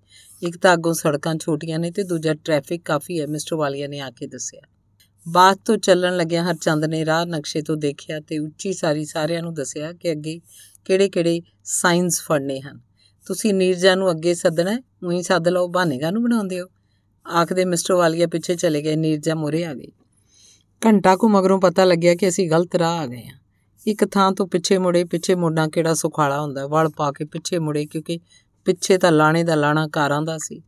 [0.43, 4.11] ਇੱਕ ਤਾਂ ਅੱਗੋਂ ਸੜਕਾਂ ਛੋਟੀਆਂ ਨੇ ਤੇ ਦੂਜਾ ਟ੍ਰੈਫਿਕ ਕਾਫੀ ਹੈ, ਮਿਸਟਰ ਵਾਲੀਆ ਨੇ ਆ
[4.11, 4.61] ਕੇ ਦੱਸਿਆ।
[5.29, 9.55] ਬਾਅਦ ਤੋਂ ਚੱਲਣ ਲੱਗਿਆ ਹਰਚੰਦ ਨੇ ਰਾਹ ਨਕਸ਼ੇ ਤੋਂ ਦੇਖਿਆ ਤੇ ਉੱਚੀ ਸਾਰੀ ਸਾਰਿਆਂ ਨੂੰ
[9.55, 10.41] ਦੱਸਿਆ ਕਿ ਅੱਗੇ
[10.85, 12.81] ਕਿਹੜੇ-ਕਿਹੜੇ ਸਾਈਨਸ ਫੜਨੇ ਹਨ।
[13.27, 16.67] ਤੁਸੀਂ ਨੀਰਜਾ ਨੂੰ ਅੱਗੇ ਸੱਦਣਾ ਉਹੀ ਸੱਦ ਲਓ ਬਹਾਨੇਗਾ ਨੂੰ ਬਣਾਉਂਦੇ ਹੋ।
[17.37, 19.93] ਆਖਦੇ ਮਿਸਟਰ ਵਾਲੀਆ ਪਿੱਛੇ ਚਲੇ ਗਏ, ਨੀਰਜਾ ਮੋਰੇ ਆ ਗਈ।
[20.87, 23.39] ਘੰਟਾ ਕੁ ਮਗਰੋਂ ਪਤਾ ਲੱਗਿਆ ਕਿ ਅਸੀਂ ਗਲਤ ਰਾਹ ਆ ਗਏ ਹਾਂ।
[23.87, 26.67] ਇੱਕ ਥਾਂ ਤੋਂ ਪਿੱਛੇ ਮੁੜੇ, ਪਿੱਛੇ ਮੁੜਨਾ ਕਿਹੜਾ ਸੁਖਾਲਾ ਹੁੰਦਾ?
[26.67, 28.19] ਵੜ ਪਾ ਕੇ ਪਿੱਛੇ ਮੁੜੇ, ਕਿਉਂਕਿ
[28.65, 30.63] ਪਿੱਛੇ ਤਾਂ ਲਾਣੇ ਦਾ ਲਾਣਾ ਕਾਰਾਂ ਦਾ ਸੀ।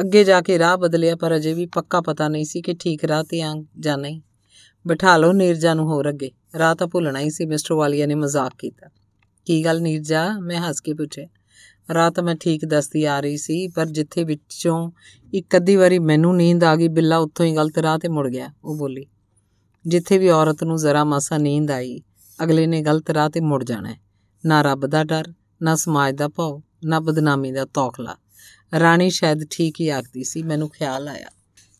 [0.00, 3.24] ਅੱਗੇ ਜਾ ਕੇ ਰਾਹ ਬਦਲਿਆ, ਪਰ ਅਜੇ ਵੀ ਪੱਕਾ ਪਤਾ ਨਹੀਂ ਸੀ ਕਿ ਠੀਕ ਰਾਹ
[3.24, 4.20] ਤੇ ਆਂ ਜਾਂ ਨਹੀਂ।
[4.86, 8.52] ਬਿਠਾ ਲਓ ਨੀਰਜਾ ਨੂੰ ਹੋਰ ਅੱਗੇ। ਰਾਹ ਤਾਂ ਭੁੱਲਣਾ ਹੀ ਸੀ, ਮਿਸਟਰ ਵਾਲੀਆ ਨੇ ਮਜ਼ਾਕ
[8.58, 8.90] ਕੀਤਾ।
[9.48, 10.38] ਕੀ ਗੱਲ ਨੀਰਜਾ?
[10.38, 11.26] ਮੈਂ ਹੱਸ ਕੇ ਪੁੱਛਿਆ।
[11.94, 14.90] ਰਾਹ ਤਾਂ ਮੈਂ ਠੀਕ ਦੱਸਦੀ ਆ ਰਹੀ ਸੀ, ਪਰ ਜਿੱਥੇ ਵਿੱਚੋਂ
[15.34, 18.52] ਇੱਕ ਅੱਧੀ ਵਾਰੀ ਮੈਨੂੰ ਨੀਂਦ ਆ ਗਈ, ਬਿੱਲਾ ਉੱਥੋਂ ਹੀ ਗਲਤ ਰਾਹ ਤੇ ਮੁੜ ਗਿਆ।
[18.64, 19.06] ਉਹ ਬੋਲੀ,
[19.86, 22.00] ਜਿੱਥੇ ਵੀ ਔਰਤ ਨੂੰ ਜ਼ਰਾ ਮਾਸਾ ਨੀਂਦ ਆਈ,
[22.44, 23.94] ਅਗਲੇ ਨੇ ਗਲਤ ਰਾਹ ਤੇ ਮੁੜ ਜਾਣਾ
[24.46, 28.16] ਨਾ ਰੱਬ ਦਾ ਡਰ, ਨਾ ਸਮਾਜ ਦਾ ਭਾਵ ਨਾ ਬਦਨਾਮੀ ਦਾ ਤੌਖਲਾ।
[28.80, 31.28] ਰਾਣੀ ਸ਼ਾਇਦ ਠੀਕ ਹੀ ਆਖਦੀ ਸੀ, ਮੈਨੂੰ ਖਿਆਲ ਆਇਆ।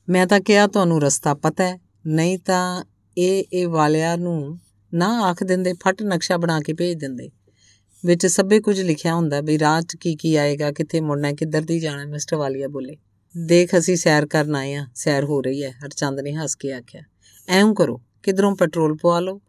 [0.08, 2.84] ਮੈਂ ਤਾਂ ਕਿਹਾ, ਤੁਹਾਨੂੰ ਰਸਤਾ ਪਤਾ ਹੈ, ਨਹੀਂ ਤਾਂ
[3.18, 4.58] ਇਹ ਇਹ ਵਾਲਿਆਂ ਨੂੰ
[4.94, 7.30] ਨਾ ਆਖ ਦਿੰਦੇ, ਫਟ ਨਕਸ਼ਾ ਬਣਾ ਕੇ ਭੇਜ ਦਿੰਦੇ।
[8.04, 11.80] ਵਿੱਚ ਸਭੇ ਕੁਝ ਲਿਖਿਆ ਹੁੰਦਾ ਵੀ ਰਾਹ 'ਚ ਕੀ ਕੀ ਆਏਗਾ, ਕਿੱਥੇ ਮੁੜਨਾ, ਕਿੱਧਰ ਦੀ
[11.80, 12.96] ਜਾਣਾ, ਮਿਸਟਰ ਵਾਲੀਆ ਬੋਲੇ।
[13.46, 17.02] ਦੇਖ ਅਸੀਂ ਸੈਰ ਕਰਨ ਆਏ ਆ ਸੈਰ ਹੋ ਰਹੀ ਹੈ, ਹਰਚੰਦ ਨੇ ਹੱਸ ਕੇ ਆਖਿਆ।
[17.48, 19.40] ਐਂ ਕਰੋ, ਕਿਧਰੋਂ ਪੈਟਰੋਲ ਪਵਾ ਲਓ?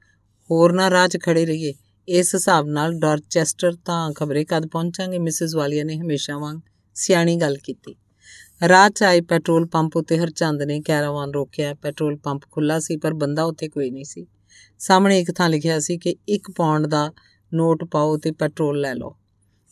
[0.52, 1.74] ਹੋਰ ਨਾ ਰਾਹ 'ਚ ਖੜੇ ਰਹੀਏ।
[2.08, 6.60] ਇਸ ਹਿਸਾਬ ਨਾਲ ਡਾਰਚੈਸਟਰ ਤਾਂ ਖਬਰੇ ਕਦ ਪਹੁੰਚਾਂਗੇ, ਮਿਸਿਸ ਵਾਲੀਆ ਨੇ ਹਮੇਸ਼ਾ ਵਾਂਗ
[6.94, 7.96] ਸਿਆਣੀ ਗੱਲ ਕੀਤੀ।
[8.68, 13.14] ਰਾਹ 'ਚ ਆਏ ਪੈਟਰੋਲ ਪੰਪ ਉੱਤੇ ਹਰਚੰਦ ਨੇ ਕੈਰਾਵਾਨ ਰੋਕਿਆ। ਪੈਟਰੋਲ ਪੰਪ ਖੁੱਲਾ ਸੀ, ਪਰ
[13.14, 14.28] ਬੰਦਾ ਉੱਥੇ ਕੋਈ ਨਹੀਂ ਸੀ।
[14.80, 17.12] ਸਾਹਮਣੇ ਇੱਕ ਥਾਂ ਲਿਖਿਆ ਸੀ ਕਿ 1 ਪੌਂਡ ਦਾ
[17.54, 19.16] ਨੋਟ ਪਾਓ ਤੇ ਪੈਟਰੋਲ ਲੈ ਲਓ।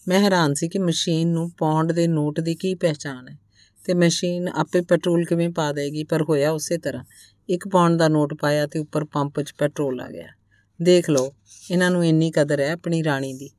[0.08, 3.38] ਮੈਂ ਹੈਰਾਨ ਸੀ ਕਿ ਮਸ਼ੀਨ ਨੂੰ ਪੌਂਡ ਦੇ ਨੋਟ ਦੀ ਕੀ ਪਹਿਚਾਣ ਹੈ
[3.86, 7.04] ਤੇ ਮਸ਼ੀਨ ਆਪੇ ਪੈਟਰੋਲ ਕਿਵੇਂ ਪਾ ਦੇਗੀ, ਪਰ ਹੋਇਆ ਉਸੇ ਤਰ੍ਹਾਂ।
[7.50, 10.28] 1 ਪੌਂਡ ਦਾ ਨੋਟ ਪਾਇਆ ਤੇ ਉੱਪਰ ਪੰਪ 'ਚ ਪੈਟਰੋਲ ਆ ਗਿਆ।
[10.80, 11.32] ਦੇਖ ਲਓ,
[11.72, 13.50] ਇਹਨਾਂ ਨੂੰ ਇੰਨੀ ਕਦਰ ਹੈ ਆਪਣੀ ਰਾਣੀ ਦੀ।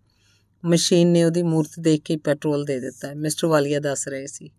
[0.64, 4.50] ਮਸ਼ੀਨ ਨੇ ਉਹਦੀ ਮੂਰਤ ਦੇਖ ਕੇ ਪੈਟਰੋਲ ਦੇ ਦਿੱਤਾ। ਮਿਸਟਰ ਵਾਲੀਆ ਦੱਸ ਰਹੇ ਸੀ,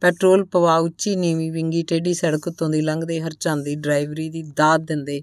[0.00, 4.80] ਪੈਟਰੋਲ ਪਵਾ ਉੱਚੀ ਨੀਵੀਂ ਵਿੰਗੀ ਟੇਢੀ ਸੜਕ ਤੋਂ ਦੀ ਲੰਘਦੇ ਹਰਚੰਦ ਦੀ ਡਰਾਈਵਰੀ ਦੀ ਦਾਤ
[4.80, 5.22] ਦਿੰਦੇ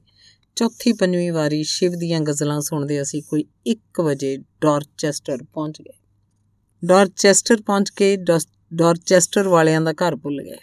[0.57, 5.93] ਚੌਥੀ ਪੰਜਵੀਂ ਵਾਰੀ ਸ਼ਿਵ ਦੀਆਂ ਗਜ਼ਲਾਂ ਸੁਣਦੇ ਅਸੀਂ ਕੋਈ 1 ਵਜੇ ਡਾਰਚੈਸਟਰ ਪਹੁੰਚ ਗਏ।
[6.84, 10.57] ਡਾਰਚੈਸਟਰ ਪਹੁੰਚ ਕੇ ਡਾਰਚੈਸਟਰ ਵਾਲਿਆਂ ਦਾ ਘਰ ਭੁੱਲ ਗਏ।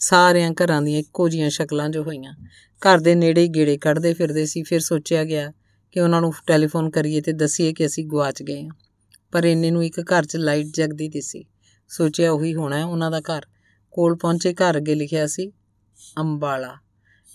[0.00, 2.34] ਸਾਰਿਆਂ ਘਰਾਂ ਦੀਆਂ ਇੱਕੋ ਜੀਆਂ ਸ਼ਕਲਾਂ ਜੋ ਹੋਈਆਂ।
[2.82, 5.52] ਘਰ ਦੇ ਨੇੜੇ ਹੀ ਗੇੜੇ ਕੱਢਦੇ ਫਿਰਦੇ ਸੀ, ਫਿਰ ਸੋਚਿਆ ਗਿਆ
[5.92, 8.74] ਕਿ ਉਹਨਾਂ ਨੂੰ ਟੈਲੀਫੋਨ ਕਰੀਏ ਤੇ ਦਸੀਏ ਕਿ ਅਸੀਂ ਗਵਾਚ ਗਏ ਹਾਂ।
[9.32, 11.44] ਪਰ ਇੰਨੇ ਨੂੰ ਇੱਕ ਘਰ 'ਚ ਲਾਈਟ ਜਗਦੀ ਦਿਸੀ
[11.90, 13.46] ਸੋਚਿਆ ਉਹੀ ਹੋਣਾ ਹੈ, ਉਹਨਾਂ ਦਾ ਘਰ।
[13.90, 15.52] ਕੋਲ ਪਹੁੰਚੇ ਘਰ ਅੱਗੇ ਲਿਖਿਆ ਸੀ,
[16.18, 16.76] ਅੰਬਾਲਾ।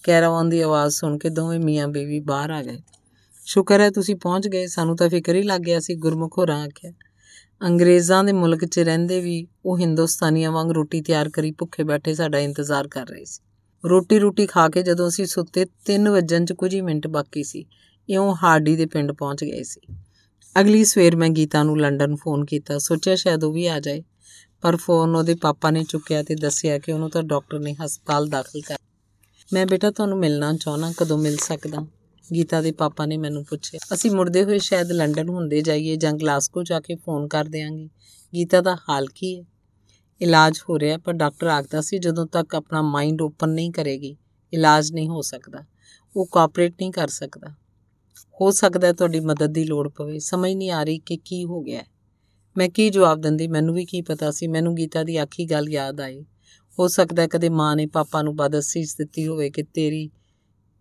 [0.03, 2.79] ਕੈਰਾਵਾਨ ਦੀ ਆਵਾਜ਼ ਸੁਣ ਕੇ ਦੋਵੇਂ ਮੀਆਂ ਬੀਵੀ ਬਾਹਰ ਆ ਗਏ।
[3.45, 6.93] ਸ਼ੁਕਰ ਹੈ ਤੁਸੀਂ ਪਹੁੰਚ ਗਏ। ਸਾਨੂੰ ਤਾਂ ਫਿਕਰ ਹੀ ਲੱਗ ਗਿਆ ਸੀ, ਗੁਰਮੁਖ ਹੋਰਾਂ ਆਖਿਆ।
[7.63, 12.39] ਅੰਗਰੇਜ਼ਾਂ ਦੇ ਮੁਲਕ 'ਚ ਰਹਿੰਦੇ ਵੀ ਉਹ ਹਿੰਦੁਸਤਾਨੀਆਂ ਵਾਂਗ ਰੋਟੀ ਤਿਆਰ ਕਰੀ ਭੁੱਖੇ ਬੈਠੇ ਸਾਡਾ
[12.39, 13.41] ਇੰਤਜ਼ਾਰ ਕਰ ਰਹੇ ਸੀ।
[13.85, 17.65] ਰੋਟੀ ਰੋਟੀ ਖਾ ਕੇ ਜਦੋਂ ਅਸੀਂ ਸੁੱਤੇ 3 ਵਜਣ 'ਚ ਕੁਝ ਹੀ ਮਿੰਟ ਬਾਕੀ ਸੀ।
[18.09, 19.95] ਇਉਂ ਹਾਰਡੀ ਦੇ ਪਿੰਡ ਪਹੁੰਚ ਗਏ ਸੀ।
[20.59, 24.03] ਅਗਲੀ ਸਵੇਰ ਮੈਂ ਗੀਤਾ ਨੂੰ ਲੰਡਨ ਫੋਨ ਕੀਤਾ। ਸੋਚਿਆ ਸ਼ਾਇਦ ਉਹ ਵੀ ਆ ਜਾਏ।
[24.61, 28.61] ਪਰ ਫੋਨ ਉਹਦੇ ਪਾਪਾ ਨੇ ਚੁੱਕਿਆ ਤੇ ਦੱਸਿਆ ਕਿ ਉਹਨੂੰ ਤਾਂ ਡਾਕਟਰ ਨੇ ਹਸਪਤਾਲ ਦਾਖਲ
[28.61, 28.77] ਕਰ
[29.53, 31.87] ਮੈਂ ਬੇਟਾ ਤੁਹਾਨੂੰ ਮਿਲਣਾ ਚਾਹਣਾ ਕਦੋਂ ਮਿਲ ਸਕਦਾ?
[32.33, 36.63] ਗੀਤਾ ਦੇ ਪਾਪਾ ਨੇ ਮੈਨੂੰ ਪੁੱਛਿਆ। ਅਸੀਂ ਮੁੜਦੇ ਹੋਏ ਸ਼ਾਇਦ ਲੰਡਨ ਹੁੰਦੇ ਜਾਈਏ ਜਾਂ ਗਲਾਸਕੋ
[36.63, 37.89] ਜਾ ਕੇ ਫੋਨ ਕਰ ਦੇਾਂਗੇ
[38.35, 39.43] ਗੀਤਾ ਦਾ ਹਾਲ ਕੀ ਹੈ?
[40.21, 44.17] ਇਲਾਜ ਹੋ ਰਿਹਾ ਪਰ ਡਾਕਟਰ ਆਖਦਾ ਸੀ ਜਦੋਂ ਤੱਕ ਆਪਣਾ ਮਾਈਂਡ ਓਪਨ ਨਹੀਂ ਕਰੇਗੀ,
[44.53, 45.65] ਇਲਾਜ ਨਹੀਂ ਹੋ ਸਕਦਾ।
[46.15, 47.47] ਉਹ ਕੋਆਪਰੇਟ ਨਹੀਂ ਕਰ ਸਕਦਾ।
[48.41, 51.81] ਹੋ ਸਕਦਾ ਤੁਹਾਡੀ ਮਦਦ ਦੀ ਲੋੜ ਪਵੇ। ਸਮਝ ਨਹੀਂ ਆ ਰਹੀ ਕਿ ਕੀ ਹੋ ਗਿਆ
[52.57, 53.47] ਮੈਂ ਕੀ ਜਵਾਬ ਦਿੰਦੀ?
[53.47, 56.25] ਮੈਨੂੰ ਵੀ ਕੀ ਪਤਾ ਸੀ। ਮੈਨੂੰ ਗੀਤਾ ਦੀ ਆਖੀ ਗੱਲ ਯਾਦ ਆਈ।
[56.79, 60.09] ਹੋ ਸਕਦਾ ਕਦੇ ਮਾਂ ਨੇ ਪਾਪਾ ਨੂੰ ਬਦਅਸੀਸ ਦਿੱਤੀ ਹੋਵੇ ਕਿ ਤੇਰੀ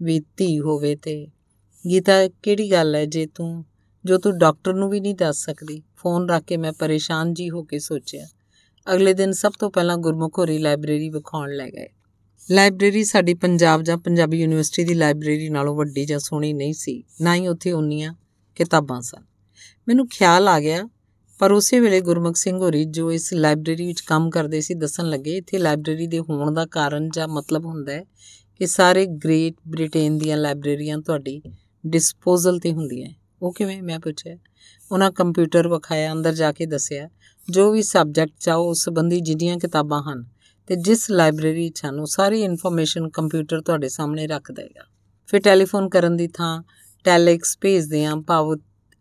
[0.03, 1.27] ਵੀ ਧੀ ਹੋਵੇ ਤੇ।
[1.91, 3.65] ਗੀਤਾ, ਕਿਹੜੀ ਗੱਲ ਹੈ ਜੇ ਤੂੰ,
[4.05, 5.83] ਜੋ ਤੂੰ ਡਾਕਟਰ ਨੂੰ ਵੀ ਨਹੀਂ ਦੱਸ ਸਕਦੀ?
[5.97, 8.27] ਫੋਨ ਰੱਖ ਕੇ ਮੈਂ ਪਰੇਸ਼ਾਨ ਜੀ ਹੋ ਕੇ ਸੋਚਿਆ।
[8.95, 11.89] ਅਗਲੇ ਦਿਨ ਸਭ ਤੋਂ ਪਹਿਲਾਂ ਗੁਰਮੁਖ ਹੋਰੀ ਲਾਇਬ੍ਰੇਰੀ ਵਿਖਾਉਣ ਲੈ ਗਏ।
[12.51, 17.35] ਲਾਇਬ੍ਰੇਰੀ ਸਾਡੀ ਪੰਜਾਬ ਜਾਂ ਪੰਜਾਬੀ ਯੂਨੀਵਰਸਿਟੀ ਦੀ ਲਾਇਬ੍ਰੇਰੀ ਨਾਲੋਂ ਵੱਡੀ ਜਾਂ ਸੋਹਣੀ ਨਹੀਂ ਸੀ। ਨਾ
[17.35, 18.15] ਹੀ ਉੱਥੇ ਉਨੀਆਂ
[18.55, 19.23] ਕਿਤਾਬਾਂ ਸਨ।
[19.89, 20.89] ਮੈਨੂੰ ਖਿਆਲ ਆ ਗਿਆ
[21.39, 25.37] ਪਰ ਉਸੇ ਵੇਲੇ ਗੁਰਮੁਖ ਸਿੰਘ ਹੋਰੀ ਜੋ ਇਸ ਲਾਇਬ੍ਰੇਰੀ ਵਿੱਚ ਕੰਮ ਕਰਦੇ ਸੀ, ਦੱਸਣ ਲੱਗੇ,
[25.37, 28.05] ਇੱਥੇ ਲਾਇਬ੍ਰੇਰੀ ਦੇ ਹੋਣ ਦਾ ਕਾਰਨ ਜਾਂ ਮਤਲਬ ਹੁੰਦਾ ਹੈ
[28.59, 31.43] ਕਿ ਸਾਰੇ ਗ੍ਰੇਟ ਬ੍ਰਿਟੇਨ ਦੀਆਂ ਲਾਇਬ੍ਰੇਰੀਆਂ ਤੁਹਾਡੀ
[31.87, 33.11] ਡਿਸਪੋਜ਼ਲ ਤੇ ਹੁੰਦੀਆਂ
[33.43, 34.37] ਉਹ ਕਿਵੇਂ, ਮੈਂ ਪੁੱਛਿਆ।
[34.93, 37.09] ਉਹਨਾਂ ਕੰਪਿਊਟਰ ਵਿਖਾਇਆ, ਅੰਦਰ ਜਾ ਕੇ ਦੱਸਿਆ,
[37.51, 40.25] ਜੋ ਵੀ ਸਬਜੈਕਟ ਚਾਹੋ, ਉਸ ਸੰਬੰਧੀ ਜਿੰਨੀਆਂ ਕਿਤਾਬਾਂ ਹਨ
[40.67, 44.85] ਤੇ ਜਿਸ ਲਾਇਬ੍ਰੇਰੀ 'ਚ ਹਨ, ਉਹ ਸਾਰੀ ਇਨਫੋਰਮੇਸ਼ਨ ਕੰਪਿਊਟਰ ਤੁਹਾਡੇ ਸਾਹਮਣੇ ਰੱਖ ਦੇਗਾ।
[45.27, 46.63] ਫਿਰ ਟੈਲੀਫੋਨ ਕਰਨ ਦੀ ਥਾਂ,
[47.05, 48.57] ਟੈਲੈਕਸ ਭੇਜਦੇ ਆਂ ਭਾਵ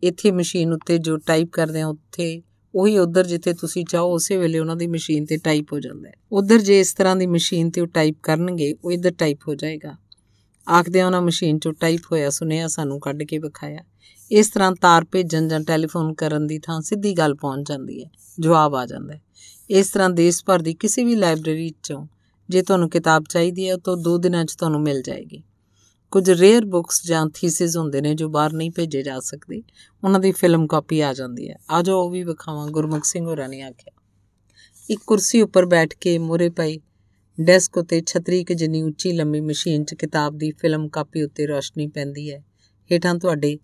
[0.05, 2.41] ਇੱਥੇ ਮਸ਼ੀਨ ਉੱਤੇ ਜੋ ਟਾਈਪ ਕਰਦੇ ਆ ਉੱਥੇ,
[2.73, 6.13] ਉਹੀ ਉਧਰ ਜਿੱਥੇ ਤੁਸੀਂ ਚਾਹੋ ਉਸੇ ਵੇਲੇ ਉਹਨਾਂ ਦੀ ਮਸ਼ੀਨ ਤੇ ਟਾਈਪ ਹੋ ਜਾਂਦਾ ਹੈ।
[6.31, 9.95] ਉਧਰ ਜੇ ਇਸ ਤਰ੍ਹਾਂ ਦੀ ਮਸ਼ੀਨ ਤੇ ਉਹ ਟਾਈਪ ਕਰਨਗੇ, ਉਹ ਇੱਧਰ ਟਾਈਪ ਹੋ ਜਾਏਗਾ।
[10.67, 13.83] ਆਖਦੇ ਉਹਨਾਂ ਮਸ਼ੀਨ 'ਚੋਂ ਟਾਈਪ ਹੋਇਆ, ਸੁਨੇਹਾ ਸਾਨੂੰ ਕੱਢ ਕੇ ਵਿਖਾਇਆ।
[14.31, 18.09] ਇਸ ਤਰ੍ਹਾਂ ਤਾਰ ਭੇਜਣ ਜਾਂ ਟੈਲੀਫੋਨ ਕਰਨ ਦੀ ਥਾਂ ਸਿੱਧੀ ਗੱਲ ਪਹੁੰਚ ਜਾਂਦੀ ਹੈ,
[18.39, 19.21] ਜਵਾਬ ਆ ਜਾਂਦਾ ਹੈ।
[19.69, 22.05] ਇਸ ਤਰ੍ਹਾਂ ਦੇਸ਼ ਭਰ ਦੀ ਕਿਸੇ ਵੀ ਲਾਇਬ੍ਰੇਰੀ 'ਚੋਂ
[22.49, 25.43] ਜੇ ਤੁਹਾਨੂੰ ਕਿਤਾਬ ਚਾਹੀਦੀ ਹੈ ਤਾਂ 2 ਦਿਨਾਂ 'ਚ ਤੁਹਾਨੂੰ ਮਿਲ ਜਾਏਗੀ।
[26.11, 29.63] ਕੁਝ ਰੇਅਰ ਬੁੱਕਸ ਜਾਂ ਥੀਸਿਸ ਹੁੰਦੇ ਨੇ ਜੋ ਬਾਹਰ ਨਹੀਂ ਭੇਜੇ ਜਾ ਸਕਦੇ,
[30.03, 33.49] ਉਹਨਾਂ ਦੀ ਫਿਲਮ ਕਾਪੀ ਆ ਜਾਂਦੀ ਹੈ। ਆ ਜਾਓ, ਉਹ ਵੀ ਵਿਖਾਵਾਂ, ਗੁਰਮੁਖ ਸਿੰਘ ਹੋਰਾਂ
[33.49, 34.01] ਨੇ ਆਖਿਆ।
[34.89, 36.79] ਇੱਕ ਕੁਰਸੀ ਉੱਪਰ ਬੈਠ ਕੇ ਮੋਰੇ ਪਈ
[37.41, 41.87] ਡੈਸਕ ਉਤੇ ਛਤਰੀ ਕਿ ਜਿੰਨੀ ਉੱਚੀ ਲੰਮੀ ਮਸ਼ੀਨ 'ਚ ਕਿਤਾਬ ਦੀ ਫਿਲਮ ਕਾਪੀ ਉੱਤੇ ਰੋਸ਼ਨੀ
[41.87, 42.43] ਪੈਂਦੀ ਹੈ।
[42.91, 43.57] ਹੇਠਾਂ ਤੁਹਾਡੇ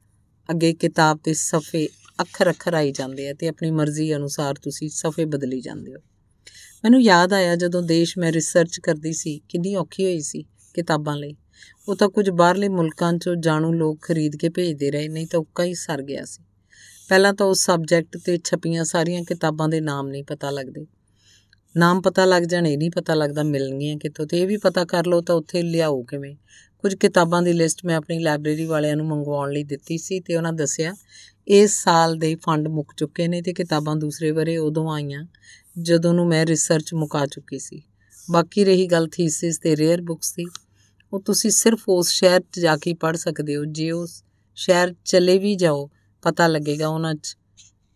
[0.52, 1.88] ਅੱਗੇ ਕਿਤਾਬ ਦੇ ਸਫੇ
[2.22, 6.00] ਅੱਖਰ ਅੱਖਰ ਆਈ ਜਾਂਦੇ ਆ ਤੇ ਆਪਣੀ ਮਰਜ਼ੀ ਅਨੁਸਾਰ ਤੁਸੀਂ ਸਫੇ ਬਦਲੀ ਜਾਂਦੇ ਹੋ।
[6.84, 10.44] ਮੈਨੂੰ ਯਾਦ ਆਇਆ ਜਦੋਂ ਦੇਸ਼ ਮੈਂ ਰਿਸਰਚ ਕਰਦੀ ਸੀ, ਕਿੰਨੀ ਔਖੀ ਹੋਈ ਸੀ
[10.74, 11.36] ਕਿਤਾਬਾਂ ਲਈ।
[11.90, 15.64] ਉਹ ਤਾਂ ਕੁਝ ਬਾਹਰਲੇ ਮੁਲਕਾਂ 'ਚੋਂ ਜਾਣੂ ਲੋਕ ਖਰੀਦ ਕੇ ਭੇਜਦੇ ਰਹੇ, ਨਹੀਂ ਤਾਂ ਉੱਕਾ
[15.64, 16.44] ਹੀ ਸਰ ਗਿਆ ਸੀ।
[17.10, 20.88] ਪਹਿਲਾਂ ਤਾਂ ਉਸ ਸਬਜੈਕਟ ਤੇ ਛਪੀਆਂ ਸਾਰੀਆਂ ਕਿਤਾਬਾਂ ਦੇ ਨਾਮ ਨਹੀਂ ਪਤਾ ਲੱਗਦੇ।
[21.78, 25.06] ਨਾਮ ਪਤਾ ਲੱਗ ਜਾਣ, ਇਹ ਨਹੀਂ ਪਤਾ ਲੱਗਦਾ ਮਿਲਣਗੀਆਂ ਕਿਤੋਂ ਤੇ ਇਹ ਵੀ ਪਤਾ ਕਰ
[25.06, 26.36] ਲਓ ਤਾਂ ਉੱਥੇ ਲਿਆਓ ਕਿਵੇਂ।
[26.80, 30.54] ਕੁਝ ਕਿਤਾਬਾਂ ਦੀ ਲਿਸਟ ਮੈਂ ਆਪਣੀ ਲਾਇਬ੍ਰੇਰੀ ਵਾਲਿਆਂ ਨੂੰ ਮੰਗਵਾਉਣ ਲਈ ਦਿੱਤੀ ਸੀ ਤੇ ਉਹਨਾਂ
[30.54, 30.94] ਦੱਸਿਆ
[31.48, 35.26] ਇਸ ਸਾਲ ਦੇ ਫੰਡ ਮੁੱਕ ਚੁੱਕੇ ਨੇ ਤੇ ਕਿਤਾਬਾਂ ਦੂਸਰੇ ਬਰੇ ਉਦੋਂ ਆਈਆਂ,
[35.82, 37.82] ਜਦੋਂ ਨੂੰ ਮੈਂ ਰਿਸਰਚ ਮੁਕਾ ਚੁੱਕੀ ਸੀ।
[38.32, 40.46] ਬਾਕੀ ਰਹੀ ਗੱਲ ਥੀਸਿਸ ਤੇ ਰੇਅਰ ਬੁੱਕਸ ਦੀ।
[41.14, 44.24] ਉਹ ਤੁਸੀਂ ਸਿਰਫ ਉਸ ਸ਼ਹਿਰ 'ਚ ਜਾ ਕੇ ਪੜ੍ਹ ਸਕਦੇ ਹੋ। ਜੇ ਉਸ
[44.56, 45.90] ਸ਼ਹਿਰ ਚਲੇ ਵੀ ਜਾਓ,
[46.22, 47.38] ਪਤਾ ਲੱਗੇਗਾ ਉਹਨਾਂ 'ਚ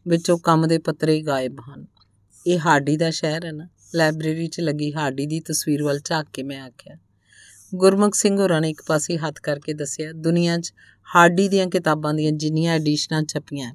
[0.08, 1.86] ਵਿੱਚੋਂ ਕੰਮ ਦੇ ਪੱਤਰੇ ਗਾਇਬ ਹਨ।
[2.48, 6.44] ਇਹ ਹਾਰਡੀ ਦਾ ਸ਼ਹਿਰ ਹੈ ਨਾ। ਲਾਇਬ੍ਰੇਰੀ 'ਚ ਲੱਗੀ ਹਾਰਡੀ ਦੀ ਤਸਵੀਰ ਵੱਲ ਝਾਕ ਕੇ
[6.44, 6.98] ਮੈਂ ਆਖਿਆ।
[7.76, 10.74] ਗੁਰਮੁਖ ਸਿੰਘ ਹੋਰਾਂ ਨੇ ਇੱਕ ਪਾਸੇ ਹੱਥ ਕਰਕੇ ਦੱਸਿਆ, ਦੁਨੀਆ 'ਚ
[11.16, 13.74] ਹਾਰਡੀ ਦੀਆਂ ਕਿਤਾਬਾਂ ਦੀਆਂ ਜਿੰਨੀਆਂ ਐਡੀਸ਼ਨਾਂ ਛਪੀਆਂ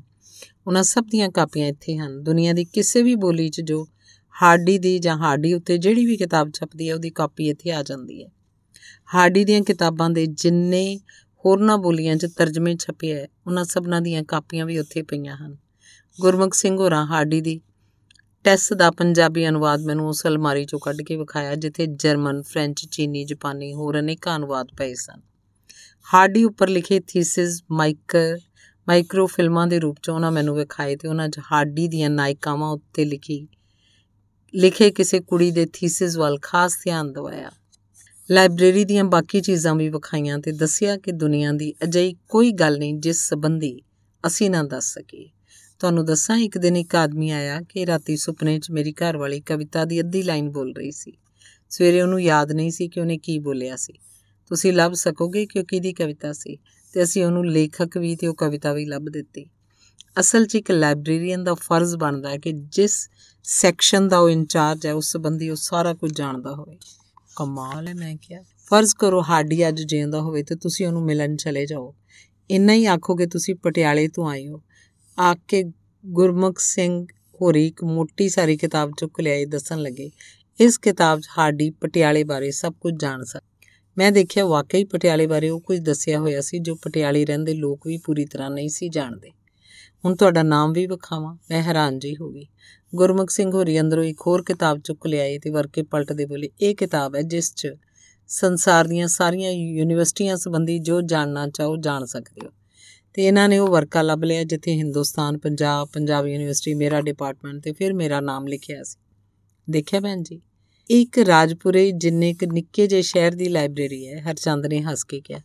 [0.67, 3.89] ਉਹਨਾਂ ਸਭ ਦੀਆਂ ਕਾਪੀਆਂ ਇੱਥੇ ਹਨ। ਦੁਨੀਆ ਦੀ ਕਿਸੇ ਵੀ ਬੋਲੀ 'ਚ ਜੋ
[4.43, 8.25] ਹਾਰਡੀ ਦੀ ਜਾਂ ਹਾਰਡੀ ਉੱਤੇ ਜਿਹੜੀ ਵੀ ਕਿਤਾਬ ਛਪਦੀ ਹੈ, ਉਹਦੀ ਕਾਪੀ ਇੱਥੇ ਆ ਜਾਂਦੀ
[8.25, 8.29] ਹੈ।
[9.15, 11.01] ਹਾਰਡੀ ਦੀਆਂ ਕਿਤਾਬਾਂ ਦੇ ਜਿੰਨੇ
[11.45, 15.57] ਹੋਰਨਾਂ ਬੋਲੀਆਂ 'ਚ ਤਰਜਮੇ ਛਪੇ ਹੈ ਉਹਨਾਂ ਸਭਨਾਂ ਦੀਆਂ ਕਾਪੀਆਂ ਵੀ ਉੱਥੇ ਪਈਆਂ ਹਨ।
[16.21, 17.61] ਗੁਰਮੁਖ ਸਿੰਘ ਹੋਰਾਂ ਹਾਰਡੀ ਦੀ
[18.45, 23.25] ਟੈਸ ਦਾ ਪੰਜਾਬੀ ਅਨੁਵਾਦ ਮੈਨੂੰ ਉਸ ਅਲਮਾਰੀ 'ਚੋਂ ਕੱਢ ਕੇ ਵਿਖਾਇਆ, ਜਿੱਥੇ ਜਰਮਨ, ਫ੍ਰੈਂਚ, ਚੀਨੀ,
[23.25, 25.21] ਜਾਪਾਨੀ ਹੋਰ ਅਨੇਕਾਂ ਅਨੁਵਾਦ ਪਏ ਸਨ।
[26.15, 28.39] ਹਾਰਡੀ ਉੱਪਰ ਲਿਖੇ ਥੀਸਿਸ ਮਾਈਕਰ
[28.89, 33.05] ਮਾਈਕਰੋ ਫਿਲਮਾਂ ਦੇ ਰੂਪ 'ਚ ਉਹਨਾਂ ਮੈਨੂੰ ਵਿਖਾਏ ਤੇ ਉਹਨਾਂ 'ਚ ਹਾਰਡੀ ਦੀਆਂ ਨਾਇਕਾਵਾਂ ਉੱਤੇ
[33.05, 33.47] ਲਿਖੀ,
[34.55, 37.51] ਲਿਖੇ ਕਿਸੇ ਕੁੜੀ ਦੇ ਥੀਸਿਸ ਵੱਲ ਖਾਸ ਧਿਆਨ ਦਿਵਾਇਆ।
[38.33, 42.95] ਲਾਇਬ੍ਰੇਰੀ ਦੀਆਂ ਬਾਕੀ ਚੀਜ਼ਾਂ ਵੀ ਵਿਖਾਈਆਂ ਤੇ ਦੱਸਿਆ ਕਿ ਦੁਨੀਆ ਦੀ ਅਜਿਹੀ ਕੋਈ ਗੱਲ ਨਹੀਂ
[42.95, 43.83] ਜਿਸ ਸੰਬੰਧੀ
[44.27, 45.29] ਅਸੀਂ ਨਾ ਦੱਸ ਸਕੀਏ।
[45.79, 49.85] ਤੁਹਾਨੂੰ ਦੱਸਾਂ, ਇੱਕ ਦਿਨ ਇੱਕ ਆਦਮੀ ਆਇਆ ਕਿ ਰਾਤੀ ਸੁਪਨੇ 'ਚ ਮੇਰੀ ਘਰ ਵਾਲੀ ਕਵਿਤਾ
[49.85, 51.13] ਦੀ ਅੱਧੀ ਲਾਈਨ ਬੋਲ ਰਹੀ ਸੀ।
[51.71, 53.93] ਸਵੇਰੇ ਉਹਨੂੰ ਯਾਦ ਨਹੀਂ ਸੀ ਕਿ ਉਹਨੇ ਕੀ ਬੋਲਿਆ ਸੀ।
[54.49, 56.59] ਤੁਸੀਂ ਲੱਭ ਸਕੋਗੇ ਕਿ ਉਹ ਕਿਹਦੀ ਕਵਿਤਾ ਸੀ?
[56.93, 59.47] ਤੇ ਅਸੀਂ ਉਹਨੂੰ ਲੇਖਕ ਵੀ ਤੇ ਉਹ ਕਵਿਤਾ ਵੀ ਲੱਭ ਦਿੱਤੀ।
[60.21, 63.09] ਅਸਲ 'ਚ ਇੱਕ ਲਾਇਬ੍ਰੇਰੀਅਨ ਦਾ ਫਰਜ਼ ਬਣਦਾ ਹੈ ਕਿ ਜਿਸ
[63.45, 66.79] ਸੈਕਸ਼ਨ ਦਾ ਉਹ ਇੰਚਾਰਜ ਹੈ, ਉਸ ਸੰਬੰਧੀ ਉਹ ਸਾਰਾ ਕੁਝ ਜਾਣਦਾ ਹੋਵੇ।
[67.41, 71.67] ਕਮਾਲ ਹੈ, ਮੈਂ ਕਿਹਾ। ਫਰਜ਼ ਕਰੋ ਹਾਡੀ ਅੱਜ ਜਿਉਂਦਾ ਹੋਵੇ ਤੇ ਤੁਸੀਂ ਉਹਨੂੰ ਮਿਲਣ ਚਲੇ
[71.67, 71.95] ਜਾਓ।
[72.51, 74.63] ਇੰਨਾ ਹੀ ਆਖੋਗੇ ਤੁਸੀਂ ਪਟਿਆਲੇ ਤੋਂ ਆਏ ਹੋ।
[75.19, 75.65] ਆ ਕੇ
[76.07, 77.07] ਗੁਰਮੁਖ ਸਿੰਘ
[77.43, 80.11] ਹੋਰੀ ਇੱਕ ਮੋਟੀ ਸਾਰੀ ਕਿਤਾਬ ਚੁੱਕ ਲਿਆਏ ਦੱਸਣ ਲੱਗੇ।
[80.61, 83.41] ਇਸ ਕਿਤਾਬ 'ਚ ਹਾਡੀ ਪਟਿਆਲੇ ਬਾਰੇ ਸਭ ਕੁਝ ਜਾਣ ਸਕ।
[83.99, 87.99] ਮੈਂ ਦੇਖਿਆ ਵਾਕਈ ਪਟਿਆਲੇ ਬਾਰੇ ਉਹ ਕੁਝ ਦੱਸਿਆ ਹੋਇਆ ਸੀ ਜੋ ਪਟਿਆਲੇ ਰਹਿੰਦੇ ਲੋਕ ਵੀ
[87.99, 89.31] ਪੂਰੀ ਤਰ੍ਹਾਂ ਨਹੀਂ ਸੀ ਜਾਣਦੇ।
[90.05, 92.47] ਹੁਣ ਤੁਹਾਡਾ ਨਾਮ ਵੀ ਵਿਖਾਵਾਂ, ਮੈਂ ਹੈਰਾਨ ਜੀ ਹੋ ਗਈ।
[92.95, 97.17] ਗੁਰਮੁਖ ਸਿੰਘ ਹੋਰੀ ਅੰਦਰੋਂ ਇੱਕ ਹੋਰ ਕਿਤਾਬ ਚੁੱਕ ਲਿਆਏ ਤੇ ਵਰਕੇ ਪਲਟਦੇ ਬੋਲੇ, ਇਹ ਕਿਤਾਬ
[97.17, 97.69] ਹੈ ਜਿਸ 'ਚ
[98.29, 102.51] ਸੰਸਾਰ ਦੀਆਂ ਸਾਰੀਆਂ ਯੂਨੀਵਰਸਿਟੀਆਂ ਸੰਬੰਧੀ ਜੋ ਜਾਣਨਾ ਚਾਹੋ ਜਾਣ ਸਕਦੇ ਹੋ।
[103.15, 107.73] ਤੇ ਇਹਨਾਂ ਨੇ ਉਹ ਵਰਕਾ ਲੱਭ ਲਿਆ ਜਿੱਥੇ ਹਿੰਦੁਸਤਾਨ, ਪੰਜਾਬ ਪੰਜਾਬ ਯੂਨੀਵਰਸਿਟੀ, ਮੇਰਾ ਡਿਪਾਰਟਮੈਂਟ ਤੇ
[107.73, 108.99] ਫਿਰ ਮੇਰਾ ਨਾਮ ਲਿਖਿਆ ਸੀ।
[109.71, 110.41] ਦੇਖਿਆ ਭੈਣ ਜੀ,
[110.91, 115.41] ਇੱਕ ਰਾਜਪੁਰੇ ਜਿੰਨੇ ਇੱਕ ਨਿੱਕੇ ਜਿਹੇ ਸ਼ਹਿਰ ਦੀ ਲਾਇਬ੍ਰੇਰੀ ਹੈ, ਹਰਚੰਦ ਨੇ ਹੱਸ ਕੇ ਕਿਹਾ,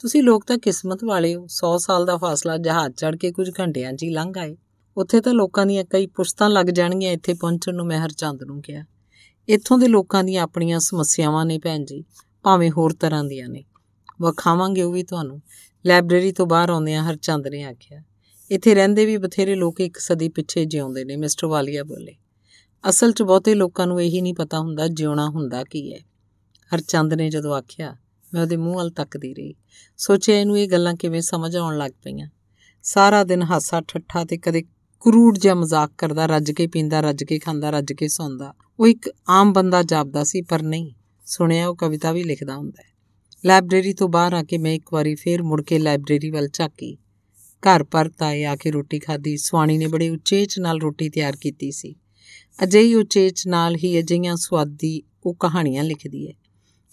[0.00, 3.92] ਤੁਸੀਂ ਲੋਕ ਤਾਂ ਕਿਸਮਤ ਵਾਲੇ ਹੋ 100 ਸਾਲ ਦਾ ਫਾਸਲਾ ਜਹਾਜ਼ ਚੜ ਕੇ ਕੁਝ ਘੰਟਿਆਂ
[3.92, 4.56] 'ਚ ਹੀ ਲੰਘ ਆਏ।
[4.96, 8.84] ਉੱਥੇ ਤਾਂ ਲੋਕਾਂ ਦੀਆਂ ਕਈ ਪੁਸ਼ਤਾਂ ਲੱਗ ਜਾਣਗੀਆਂ ਇੱਥੇ ਪਹੁੰਚਣ ਨੂੰ, ਮੈਂ ਹਰਚੰਦ ਨੂੰ ਕਿਹਾ।
[9.48, 12.04] ਇੱਥੋਂ ਦੇ ਲੋਕਾਂ ਦੀਆਂ ਆਪਣੀਆਂ ਸਮੱਸਿਆਵਾਂ ਨੇ ਭੈਣ ਜੀ,
[12.42, 13.64] ਭਾਵੇਂ ਹੋਰ ਤਰ੍ਹਾਂ ਦੀਆਂ ਨੇ।
[14.20, 15.42] ਵਿਖਾਵਾਂਗੇ ਉਹ ਵੀ ਤੁਹਾਨੂੰ।
[15.86, 18.02] ਲਾਇਬ੍ਰੇਰੀ ਤੋਂ ਬਾਹਰ ਆਉਂਦਿਆਂ ਹਰਚੰਦ ਨੇ ਆਖਿਆ,
[18.50, 22.16] ਇੱਥੇ ਰਹਿੰਦੇ ਵੀ ਬਥੇਰੇ ਲੋਕ ਇੱਕ ਸਦੀ ਪਿੱਛੇ ਜਿਉਂਦੇ ਨੇ, ਮਿਸਟਰ ਵਾਲੀਆ ਬੋਲੇ।
[22.88, 25.98] ਅਸਲ 'ਚ ਬਹੁਤੇ ਲੋਕਾਂ ਨੂੰ ਇਹੀ ਨਹੀਂ ਪਤਾ ਹੁੰਦਾ, ਜਿਉਣਾ ਹੁੰਦਾ ਕੀ ਹੈ।
[26.74, 27.96] ਹਰਚੰਦ ਨੇ ਜਦੋਂ ਆਖਿਆ,
[28.34, 29.54] ਮੈਂ ਉਹਦੇ ਮੂੰਹ ਵੱਲ ਤੱਕਦੀ ਰਹੀ।
[29.96, 32.28] ਸੋਚਿਆ ਇਹਨੂੰ ਇਹ ਗੱਲਾਂ ਕਿਵੇਂ ਸਮਝ ਆਉਣ ਲੱਗ ਪਈਆਂ।
[32.82, 34.62] ਸਾਰਾ ਦਿਨ ਹਾਸਾ ਠੱਠਾ ਤੇ ਕਦੇ
[35.00, 39.10] ਕਰੂੜ ਜਿਹਾ ਮਜ਼ਾਕ ਕਰਦਾ, ਰੱਜ ਕੇ ਪੀਂਦਾ, ਰੱਜ ਕੇ ਖਾਂਦਾ, ਰੱਜ ਕੇ ਸੌਂਦਾ। ਉਹ ਇੱਕ
[39.28, 40.92] ਆਮ ਬੰਦਾ ਜਾਪਦਾ ਸੀ, ਪਰ ਨਹੀਂ।
[41.26, 42.96] ਸੁਣਿਆ ਉਹ ਕਵਿਤਾ ਵੀ ਲਿਖਦਾ ਹੁੰਦਾ ਹੈ।
[43.44, 46.98] ਲਾਇਬ੍ਰੇਰੀ ਤੋਂ ਬਾਹਰ ਆ ਕੇ ਮੈਂ ਇੱਕ ਵਾਰੀ ਫੇਰ ਮੁੜ ਕੇ ਲਾਇਬ੍ਰੇਰੀ ਵੱਲ ਝਾਕੀ।
[47.62, 51.70] ਘਰ ਪਰਤ ਆਏ ਆ ਕੇ ਰੋਟੀ ਖਾਧੀ। ਸਵਾਣੀ ਨੇ ਬੜੇ ਉਚੇਚ ਨਾਲ ਰੋਟੀ ਤਿਆਰ ਕੀਤੀ
[51.70, 51.94] ਸੀ।
[52.62, 56.32] ਅਜਿਹੀ ਉਚੇਚ ਨਾਲ ਹੀ ਅਜਿਹੀਆਂ ਸਵਾਦੀ ਉਹ ਕਹਾਣੀਆਂ ਲਿਖਦੀ ਹੈ।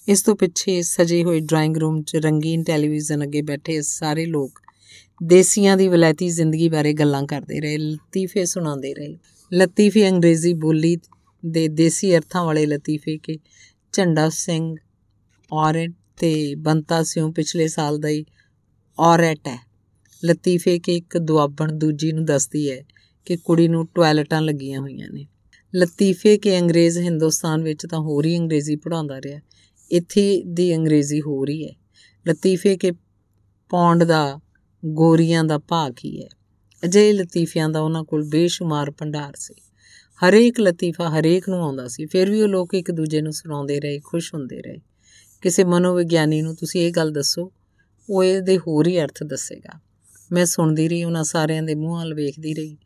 [0.08, 4.63] ਇਸ ਤੋਂ ਪਿੱਛੇ ਸਜੇ ਹੋਏ ਡਰਾਇੰਗ ਰੂਮ 'ਚ ਰੰਗੀਨ ਟੈਲੀਵਿਜ਼ਨ ਅੱਗੇ ਬੈਠੇ ਸਾਰੇ ਲੋਕ
[5.24, 9.18] ਦੇਸੀਆਂ ਦੀ ਵਲੈਤੀ ਜ਼ਿੰਦਗੀ ਬਾਰੇ ਗੱਲਾਂ ਕਰਦੇ ਰਹੇ, ਲਤੀਫੇ ਸੁਣਾਉਂਦੇ ਰਹੇ।
[9.54, 10.98] ਲਤੀਫੇ ਅੰਗਰੇਜ਼ੀ ਬੋਲੀ
[11.46, 13.38] ਦੇ ਦੇਸੀ ਅਰਥਾਂ ਵਾਲੇ ਲਤੀਫੇ ਕਿ
[13.92, 14.76] ਝੰਡਾ ਸਿੰਘ
[15.54, 18.26] ਔਰਤ ਤੇ ਬੰਤਾ ਸਿਉ ਪਿਛਲੇ ਸਾਲ ਦਾ ਹੀ
[19.00, 19.68] ਔਰਤ ਹੈ।
[20.26, 22.86] ਲਤੀਫੇ ਕਿ ਇੱਕ ਦੁਆਬਣ ਦੂਜੀ ਨੂੰ ਦੱਸਦੀ ਹੈ
[23.26, 25.28] ਕਿ ਕੁੜੀ ਨੂੰ ਟਾਇਲਟਾਂ ਲੱਗੀਆਂ ਹੋਈਆਂ ਨੇ।
[25.76, 29.40] ਲਤੀਫੇ ਕਿ ਅੰਗਰੇਜ਼ ਹਿੰਦੁਸਤਾਨ ਵਿੱਚ ਤਾਂ ਹੋਰ ਹੀ ਅੰਗਰੇਜ਼ੀ ਪੜਾਉਂਦਾ ਰਿਹਾ।
[29.92, 31.74] ਇੱਥੇ ਦੀ ਅੰਗਰੇਜ਼ੀ ਹੋ ਰਹੀ ਹੈ।
[32.28, 32.92] ਲਤੀਫੇ ਕਿ
[33.70, 34.40] ਪੌਂਡ ਦਾ
[34.86, 36.28] ਗੋਰੀਆਂ ਦਾ ਭਾਅ ਕੀ ਹੈ।
[36.86, 39.54] ਅਜੇ ਲਤੀਫਿਆਂ ਦਾ ਉਹਨਾਂ ਕੋਲ ਬੇਸ਼ੁਮਾਰ ਭੰਡਾਰ ਸੀ।
[40.28, 44.00] ਹਰੇਕ ਲਤੀਫਾ ਹਰੇਕ ਨੂੰ ਆਉਂਦਾ ਸੀ। ਫਿਰ ਵੀ ਉਹ ਲੋਕ ਇੱਕ ਦੂਜੇ ਨੂੰ ਸੁਣਾਉਂਦੇ ਰਹੇ,
[44.00, 44.78] ਖੁਸ਼ ਹੁੰਦੇ ਰਹੇ।
[45.42, 47.52] ਕਿਸੇ ਮਨੋਵਿਗਿਆਨੀ ਨੂੰ ਤੁਸੀਂ ਇਹ ਗੱਲ ਦੱਸੋ,
[48.10, 49.80] ਉਹ ਇਹਦੇ ਹੋਰ ਹੀ ਅਰਥ ਦੱਸੇਗਾ।
[50.32, 52.78] ਮੈਂ ਸੁਣਦੀ ਰਹੀ, ਉਹਨਾਂ ਸਾਰਿਆਂ ਦੇ ਮੂੰਹਾਂ ਵੱਲ ਵੇਖਦੀ ਰਹੀ।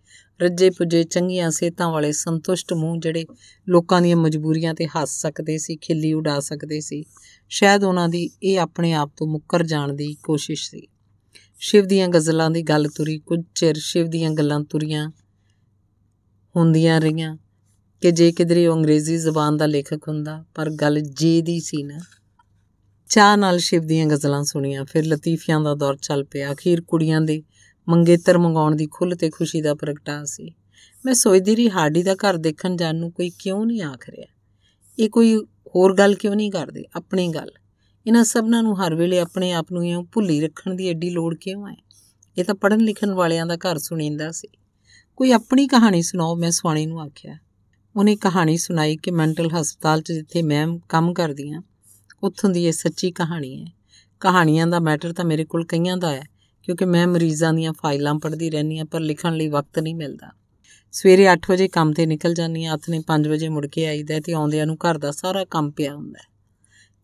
[0.41, 3.25] ਰੱਜੇ ਪੁੱਜੇ ਚੰਗੀਆਂ ਸਿਹਤਾਂ ਵਾਲੇ ਸੰਤੁਸ਼ਟ ਮੂੰਹ ਜਿਹੜੇ
[3.69, 7.03] ਲੋਕਾਂ ਦੀਆਂ ਮਜਬੂਰੀਆਂ ਤੇ ਹੱਸ ਸਕਦੇ ਸੀ, ਖਿੱਲੀ ਉਡਾ ਸਕਦੇ ਸੀ,
[7.49, 10.87] ਸ਼ਾਇਦ ਉਹਨਾਂ ਦੀ ਇਹ ਆਪਣੇ ਆਪ ਤੋਂ ਮੁੱਕਰ ਜਾਣ ਦੀ ਕੋਸ਼ਿਸ਼ ਸੀ।
[11.59, 15.11] ਸ਼ਿਵ ਦੀਆਂ ਗਜ਼ਲਾਂ ਦੀ ਗੱਲ ਤੁਰੀ, ਕੁਝ ਚਿਰ ਸ਼ਿਵ ਦੀਆਂ ਗੱਲਾਂ ਤੁਰੀਆਂ
[16.55, 17.37] ਹੁੰਦੀਆਂ ਰਹੀਆਂ
[18.01, 21.99] ਕਿ ਜੇ ਕਿਧਰੇ ਉਹ ਅੰਗਰੇਜ਼ੀ ਜ਼ਬਾਨ ਦਾ ਲੇਖਕ ਹੁੰਦਾ, ਪਰ ਗੱਲ ਜੇ ਦੀ ਸੀ ਨਾ।
[23.09, 27.43] ਚਾਹ ਨਾਲ ਸ਼ਿਵ ਦੀਆਂ ਗਜ਼ਲਾਂ ਸੁਣੀਆਂ, ਫਿਰ ਲਤੀਫਿਆਂ ਦਾ ਦੌਰ ਚੱਲ ਪਿਆ। ਅਖੀਰ ਕੁੜੀਆਂ ਦੇ
[27.89, 30.51] ਮੰਗੇਤਰ ਮੰਗਾਉਣ ਦੀ ਖੁੱਲ੍ਹ ਤੇ ਖੁਸ਼ੀ ਦਾ ਪ੍ਰਗਟਾ ਸੀ।
[31.05, 34.27] ਮੈਂ ਸੋਚਦੀ ਰਹੀ, ਹਾਡੀ ਦਾ ਘਰ ਦੇਖਣ ਜਾਣ ਨੂੰ ਕੋਈ ਕਿਉਂ ਨਹੀਂ ਆਖ ਰਿਹਾ?
[34.99, 35.37] ਇਹ ਕੋਈ
[35.75, 36.83] ਹੋਰ ਗੱਲ ਕਿਉਂ ਨਹੀਂ ਕਰਦੇ?
[36.95, 37.51] ਆਪਣੀ ਗੱਲ।
[38.07, 41.69] ਇਹਨਾਂ ਸਭਨਾਂ ਨੂੰ ਹਰ ਵੇਲੇ ਆਪਣੇ ਆਪ ਨੂੰ ਇਉਂ ਭੁੱਲੀ ਰੱਖਣ ਦੀ ਐਡੀ ਲੋੜ ਕਿਉਂ
[41.69, 41.75] ਹੈ?
[42.37, 44.47] ਇਹ ਤਾਂ ਪੜਨ ਲਿਖਣ ਵਾਲਿਆਂ ਦਾ ਘਰ ਸੁਣੀਂਦਾ ਸੀ।
[45.15, 47.37] ਕੋਈ ਆਪਣੀ ਕਹਾਣੀ ਸੁਣਾਓ, ਮੈਂ ਸੁਆਣੀ ਨੂੰ ਆਖਿਆ।
[47.95, 51.61] ਉਹਨੇ ਕਹਾਣੀ ਸੁਣਾਈ ਕਿ ਮੈਂਟਲ ਹਸਪਤਾਲ 'ਚ ਜਿੱਥੇ ਮੈਂ ਕੰਮ ਕਰਦੀ ਆ
[52.23, 53.67] ਉੱਥੋਂ ਦੀ ਇਹ ਸੱਚੀ ਕਹਾਣੀ ਹੈ।
[54.19, 56.23] ਕਹਾਣੀਆਂ ਦਾ ਮੈਟਰ ਤਾਂ ਮੇਰੇ ਕੋਲ ਕਈਆਂ ਦਾ ਹੈ,
[56.63, 60.31] ਕਿਉਂਕਿ ਮੈਂ ਮਰੀਜ਼ਾਂ ਦੀਆਂ ਫਾਈਲਾਂ ਪੜ੍ਹਦੀ ਰਹਿੰਦੀ ਆ ਪਰ ਲਿਖਣ ਲਈ ਵਕਤ ਨਹੀਂ ਮਿਲਦਾ।
[60.91, 64.19] ਸਵੇਰੇ 8 ਵਜੇ ਕੰਮ ਤੇ ਨਿਕਲ ਜਾਂਦੀ ਆ ਹੱਥ ਨੇ 5 ਵਜੇ ਮੁੜ ਕੇ ਆਈਦਾ
[64.19, 66.36] ਤੇ ਆਉਂਦਿਆਂ ਨੂੰ ਘਰ ਦਾ ਸਾਰਾ ਕੰਮ ਪਿਆ ਹੁੰਦਾ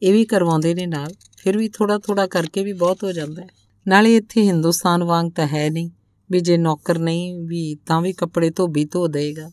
[0.04, 3.48] ਇਹ ਵੀ ਕਰਵਾਉਂਦੇ ਨੇ ਨਾਲ, ਫਿਰ ਵੀ ਥੋੜਾ ਥੋੜਾ ਕਰਕੇ ਵੀ ਬਹੁਤ ਹੋ ਜਾਂਦਾ ਹੈ।
[3.88, 5.90] ਨਾਲੇ ਇੱਥੇ ਹਿੰਦੁਸਤਾਨ ਵਾਂਗ ਤਾਂ ਹੈ ਨਹੀਂ,
[6.30, 9.50] ਵੀ ਜੇ ਨੌਕਰ ਨਹੀਂ, ਵੀ ਤਾਂ ਵੀ ਕੱਪੜੇ ਧੋਬੀ ਧੋ ਦੇਗਾ।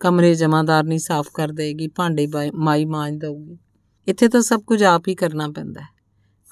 [0.00, 3.58] ਕਮਰੇ ਜਮਾਦਾਰ ਨਹੀਂ ਸਾਫ਼ ਕਰ ਦੇਗੀ, ਭਾਂਡੇ ਮਾਈ ਮਾਂਜ ਦਊਗੀ।
[4.06, 5.86] ਇੱਥੇ ਤਾਂ ਸਭ ਕੁਝ ਆਪ ਹੀ ਕਰਨਾ ਪੈਂਦਾ ਹੈ।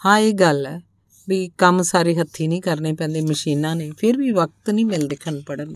[0.01, 0.81] ਹਾਂ, ਇਹ ਗੱਲ ਹੈ,
[1.29, 5.41] ਵੀ ਕੰਮ ਸਾਰੇ ਹੱਥੀ ਨਹੀਂ ਕਰਨੇ ਪੈਂਦੇ, ਮਸ਼ੀਨਾਂ ਨੇ, ਫਿਰ ਵੀ ਵਕਤ ਨਹੀਂ ਮਿਲ ਦੇਖਣ
[5.41, 5.75] ਪੜਨ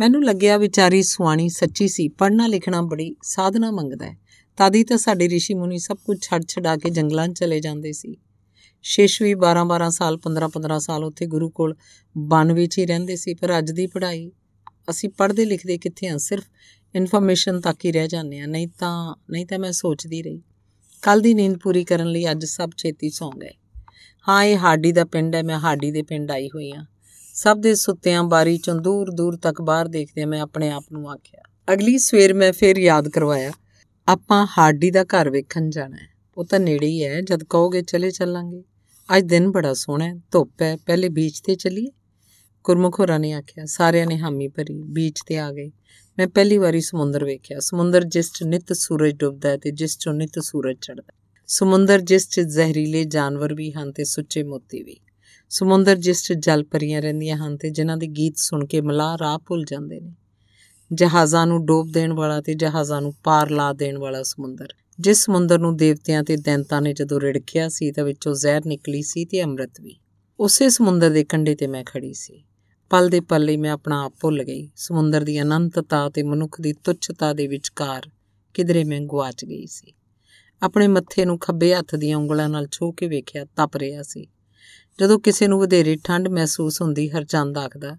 [0.00, 4.16] ਮੈਨੂੰ ਲੱਗਿਆ ਵਿਚਾਰੀ ਸੁਆਣੀ, ਸੱਚੀ ਸੀ ਪੜਨਾ ਲਿਖਣਾ ਬੜੀ ਸਾਧਨਾ ਮੰਗਦਾ ਹੈ।
[4.60, 8.16] ਤਾਦੀ ਤਾਂ ਸਾਡੇ ઋષਿ ਮੁਨੀ ਸਭ ਕੁਝ ਛੱਡ ਛਡਾ ਕੇ ਜੰਗਲਾਂ 'ਚ ਚਲੇ ਜਾਂਦੇ ਸੀ।
[8.84, 11.74] ਸ਼ੇਸ਼ ਵੀ 12-12 ਸਾਲ 15-15 ਸਾਲ ਉੱਥੇ ਗੁਰੂ ਕੋਲ
[12.16, 14.30] ਬਨ ਵਿੱਚ ਹੀ ਰਹਿੰਦੇ ਸੀ, ਪਰ ਅੱਜ ਦੀ ਪੜ੍ਹਾਈ
[14.90, 16.44] ਅਸੀਂ ਪੜ੍ਹਦੇ ਲਿਖਦੇ ਕਿੱਥੇ ਆ ਸਿਰਫ
[16.94, 20.42] ਇਨਫੋਰਮੇਸ਼ਨ ਤੱਕ ਹੀ ਰਹਿ ਜਾਂਦੇ ਆ ਨਹੀਂ ਤਾਂ ਨਹੀਂ ਤਾਂ ਮੈਂ ਸੋਚਦੀ ਰਹੀ।
[21.02, 23.54] ਕੱਲ ਦੀ ਨੀਂਦ ਪੂਰੀ ਕਰਨ ਲਈ ਅੱਜ ਸਭ ਛੇਤੀ ਸੌਂ ਗਏ।
[24.26, 26.84] ਹਾਂ, ਇਹ ਹਾਡੀ ਦਾ ਪਿੰਡ ਹੈ, ਮੈਂ ਹਾਡੀ ਦੇ ਪਿੰਡ ਆਈ ਹੋਈ ਆ
[27.34, 31.42] ਸਭ ਦੇ ਸੁੱਤਿਆਂ ਬਾਰੀ ਚੋਂ ਦੂਰ ਦੂਰ ਤੱਕ ਬਾਹਰ ਦੇਖਦੇ ਮੈਂ ਆਪਣੇ ਆਪ ਨੂੰ ਆਖਿਆ,
[31.68, 33.52] ਅਗਲੀ ਸਵੇਰ ਮੈਂ ਫੇਰ ਯਾਦ ਕਰਵਾਇਆ।
[34.10, 36.08] ਆਪਾਂ ਹਾਡੀ ਦਾ ਘਰ ਵੇਖਣ ਜਾਣਾ ਹੈ।
[36.38, 38.64] ਉਹ ਤਾਂ ਨੇੜੇ ਹੀ ਹੈ। ਜਦ ਕਹੋਗੇ ਚਲੇ ਚੱਲਾਂਗੇ।
[39.16, 41.86] ਅੱਜ ਦਿਨ ਬੜਾ ਸੋਹਣਾ ਹੈ। ਧੁੱਪ ਹੈ। ਪਹਿਲੇ ਬੀਚ ਤੇ ਚੱਲੀਏ।
[42.64, 45.70] ਗੁਰਮੁਖ ਨੇ ਆਖਿਆ, ਸਾਰਿਆਂ ਨੇ ਹਾਮੀ ਭਰੀ ਬੀਚ ਤੇ ਆ ਗਏ।
[46.18, 50.14] ਮੈਂ ਪਹਿਲੀ ਵਾਰੀ ਸਮੁੰਦਰ ਵੇਖਿਆ। ਸਮੁੰਦਰ ਜਿਸ 'ਚ ਨਿਤ ਸੂਰਜ ਡੁੱਬਦਾ ਹੈ ਤੇ ਜਿਸ 'ਚੋਂ
[50.14, 51.12] ਨਿਤ ਸੂਰਜ ਚੜ੍ਹਦਾ
[51.46, 54.96] ਸਮੁੰਦਰ ਜਿਸ 'ਚ ਜ਼ਹਿਰੀਲੇ ਜਾਨਵਰ ਵੀ ਹਨ ਤੇ ਸੁੱਚੇ ਮੋਤੀ ਵੀ।
[55.50, 59.38] ਸਮੁੰਦਰ ਜਿਸ 'ਚ ਜਲ ਪਰੀਆਂ ਰਹਿੰਦੀਆਂ ਹਨ ਤੇ ਜਿਨ੍ਹਾਂ ਦੇ ਗੀਤ ਸੁਣ ਕੇ ਮਲਾਹ ਰਾਹ
[59.38, 60.14] ਭੁੱਲ ਜਾਂਦੇ ਨੇ।
[60.92, 65.58] ਜਹਾਜ਼ਾਂ ਨੂੰ ਡੋਬ ਦੇਣ ਵਾਲਾ ਤੇ ਜਹਾਜ਼ਾਂ ਨੂੰ ਪਾਰ ਲਾ ਦੇਣ ਵਾਲਾ ਸਮੁੰਦਰ। ਜਿਸ ਸਮੁੰਦਰ
[65.58, 69.80] ਨੂੰ ਦੇਵਤਿਆਂ ਤੇ ਦੈਂਤਾਂ ਨੇ ਜਦੋਂ ਰਿੜਕਿਆ ਸੀ, ਤਾਂ ਵਿੱਚੋਂ ਜ਼ਹਿਰ ਨਿਕਲੀ ਸੀ ਤੇ ਅੰਮ੍ਰਿਤ
[69.80, 69.96] ਵੀ।
[70.40, 72.44] ਉਸੇ ਸਮੁੰਦਰ ਦੇ ਕੰਢੇ ਤੇ ਮੈਂ ਖੜੀ ਸੀ।
[72.90, 76.72] ਪਲ ਦੇ ਪਲ ਲਈ ਮੈਂ ਆਪਣਾ ਆਪ ਭੁੱਲ ਗਈ। ਸਮੁੰਦਰ ਦੀ ਅਨੰਤਤਾ ਤੇ ਮਨੁੱਖ ਦੀ
[76.72, 78.10] ਤੁੱਛਤਾ ਦੇ ਵਿਚਕਾਰ
[78.54, 79.92] ਕਿਧਰੇ ਮੈਂ ਗਵਾਚ ਗਈ ਸੀ।
[80.62, 84.26] ਆਪਣੇ ਮੱਥੇ ਨੂੰ ਖੱਬੇ ਹੱਥ ਦੀਆਂ ਉਂਗਲਾਂ ਨਾਲ ਛੋਹ ਕੇ ਵੇਖਿਆ, ਤਪ ਰਿਹਾ ਸੀ।
[85.00, 87.98] ਜਦੋਂ ਕਿਸੇ ਨੂੰ ਵਧੇਰੇ ਠੰਡ ਮਹਿਸੂਸ ਹੁੰਦੀ, ਹਰਚੰਦ ਆਖਦਾ,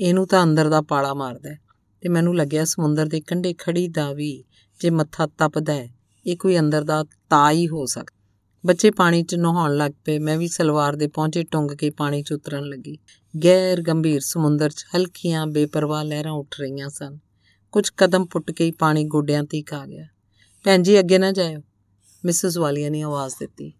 [0.00, 1.69] ਇਹਨੂੰ ਤਾਂ ਅੰਦਰ ਦਾ ਪਾਲਾ ਮਾਰਦਾ
[2.00, 4.44] ਤੇ ਮੈਨੂੰ ਲੱਗਿਆ ਸਮੁੰਦਰ ਦੇ ਕੰਢੇ ਖੜੀ ਦਾ ਵੀ
[4.80, 5.88] ਜੇ ਮੱਥਾ ਤਪਦਾ ਹੈ,
[6.26, 8.20] ਇਹ ਕੋਈ ਅੰਦਰ ਦਾ ਤਾ ਹੀ ਹੋ ਸਕਦਾ।
[8.66, 12.32] ਬੱਚੇ ਪਾਣੀ 'ਚ ਨਹਾਉਣ ਲੱਗ ਪਏ। ਮੈਂ ਵੀ ਸਲਵਾਰ ਦੇ ਪਹੁੰਚੇ ਟੁੰਗ ਕੇ ਪਾਣੀ 'ਚ
[12.32, 12.98] ਉਤਰਨ ਲੱਗੀ।
[13.44, 17.18] ਗੈਰ ਗੰਭੀਰ ਸਮੁੰਦਰ 'ਚ ਹਲਕੀਆਂ ਬੇਪਰਵਾਹ ਲਹਿਰਾਂ ਉੱਠ ਰਹੀਆਂ ਸਨ।
[17.72, 20.06] ਕੁਝ ਕਦਮ ਪੁੱਟ ਕੇ ਹੀ ਪਾਣੀ ਗੋਡਿਆਂ ਤੀਕ ਆ ਗਿਆ।
[20.64, 21.60] ਭੈਣ ਜੀ, ਅੱਗੇ ਨਾ ਜਾਇਓ।
[22.24, 23.72] ਮਿਸਿਸ ਵਾਲੀਆ ਨੇ ਆਵਾਜ਼ ਦਿੱਤੀ।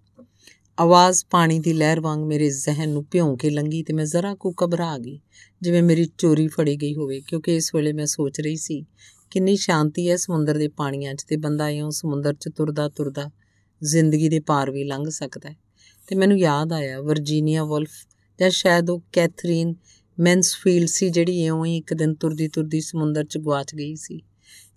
[0.81, 4.55] ਆਵਾਜ਼ ਪਾਣੀ ਦੀ ਲਹਿਰ ਵਾਂਗ ਮੇਰੇ ਜ਼ਿਹਨ ਨੂੰ ਭਿਉਂ ਕੇ ਲੰਗੀ ਤੇ ਮੈਂ ਜ਼ਰਾ ਕੁ
[4.65, 5.21] ਘਬਰਾ ਗਈ,
[5.63, 8.85] ਜਿਵੇਂ ਮੇਰੀ ਚੋਰੀ ਫੜੀ ਗਈ ਹੋਵੇ, ਕਿਉਂਕਿ ਇਸ ਵੇਲੇ ਮੈਂ ਸੋਚ ਰਹੀ ਸੀ,
[9.31, 13.31] ਕਿੰਨੀ ਸ਼ਾਂਤੀ ਹੈ ਸਮੁੰਦਰ ਦੇ ਪਾਣੀਆਂ 'ਚ ਤੇ ਬੰਦਾ ਇਉਂ ਸਮੁੰਦਰ 'ਚ ਤੁਰਦਾ ਤੁਰਦਾ
[13.83, 15.57] ਜ਼ਿੰਦਗੀ ਦੇ ਪਾਰ ਵੀ ਲੰਘ ਸਕਦਾ ਹੈ।
[16.07, 17.91] ਤੇ ਮੈਨੂੰ ਯਾਦ ਆਇਆ, ਵਰਜੀਨੀਆ ਵੁਲਫ
[18.41, 19.75] ਜਾਂ ਸ਼ਾਇਦ ਉਹ ਕੈਥਰੀਨ
[20.21, 24.23] ਮੈਂਸਫੀਲਡ ਸੀ ਜਿਹੜੀ ਇਉਂ ਹੀ ਇੱਕ ਦਿਨ ਤੁਰਦੀ ਤੁਰਦੀ ਸਮੁੰਦਰ 'ਚ ਗਵਾਚ ਗਈ ਸੀ।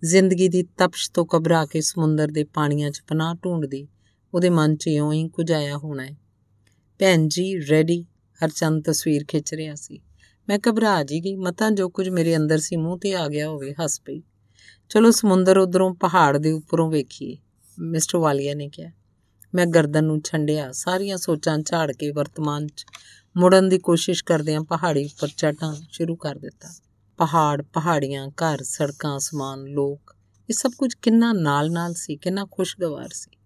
[0.03, 3.87] ਜ਼ਿੰਦਗੀ ਦੀ ਤਪਸ਼ ਤੋਂ ਘਬਰਾ ਕੇ ਸਮੁੰਦਰ ਦੇ ਪਾਣੀਆਂ 'ਚ ਪਨਾਹ ਢੂੰਡਦੀ
[4.33, 6.17] ਉਹਦੇ ਮਨ 'ਚ ਇਉਂ ਹੀ ਕੁਝ ਆਇਆ ਹੋਣਾ ਹੈ।
[6.99, 8.05] ਭੈਣ ਜੀ, ਰੈਡੀ
[8.45, 9.99] ਹਰਚੰਦ ਤਸਵੀਰ ਖਿੱਚ ਰਿਹਾ ਸੀ।
[10.49, 13.73] ਮੈਂ ਘਬਰਾ ਜੀ ਗਈ, ਮਤਾਂ ਜੋ ਕੁਝ ਮੇਰੇ ਅੰਦਰ ਸੀ ਮੂੰਹ ਤੇ ਆ ਗਿਆ ਹੋਵੇ,
[13.73, 14.21] ਹੱਸ ਪਈ।
[14.89, 17.37] ਚਲੋ ਸਮੁੰਦਰ ਉਧਰੋਂ ਪਹਾੜ ਦੇ ਉੱਪਰੋਂ ਵੇਖੀਏ,
[17.79, 18.91] ਮਿਸਟਰ ਵਾਲੀਆ ਨੇ ਕਿਹਾ।
[19.55, 22.85] ਮੈਂ ਗਰਦਨ ਨੂੰ ਛੰਡਿਆ, ਸਾਰੀਆਂ ਸੋਚਾਂ ਝਾੜ ਕੇ ਵਰਤਮਾਨ 'ਚ
[23.37, 26.69] ਮੁੜਨ ਦੀ ਕੋਸ਼ਿਸ਼ ਕਰਦਿਆਂ ਪਹਾੜੀ ਉੱਪਰ ਚੜ੍ਹਨਾ ਸ਼ੁਰੂ ਕਰ ਦਿੱਤਾ।
[27.17, 30.15] ਪਹਾੜ, ਪਹਾੜੀਆਂ, ਘਰ, ਸੜਕਾਂ, ਅਸਮਾਨ, ਲੋਕ,
[30.49, 33.37] ਇਹ ਸਭ ਕੁਝ ਕਿੰਨਾ ਨਾਲ-ਨਾਲ ਸੀ, ਕਿੰਨਾ ਖੁਸ਼ਗਵਾਰ ਸੀ।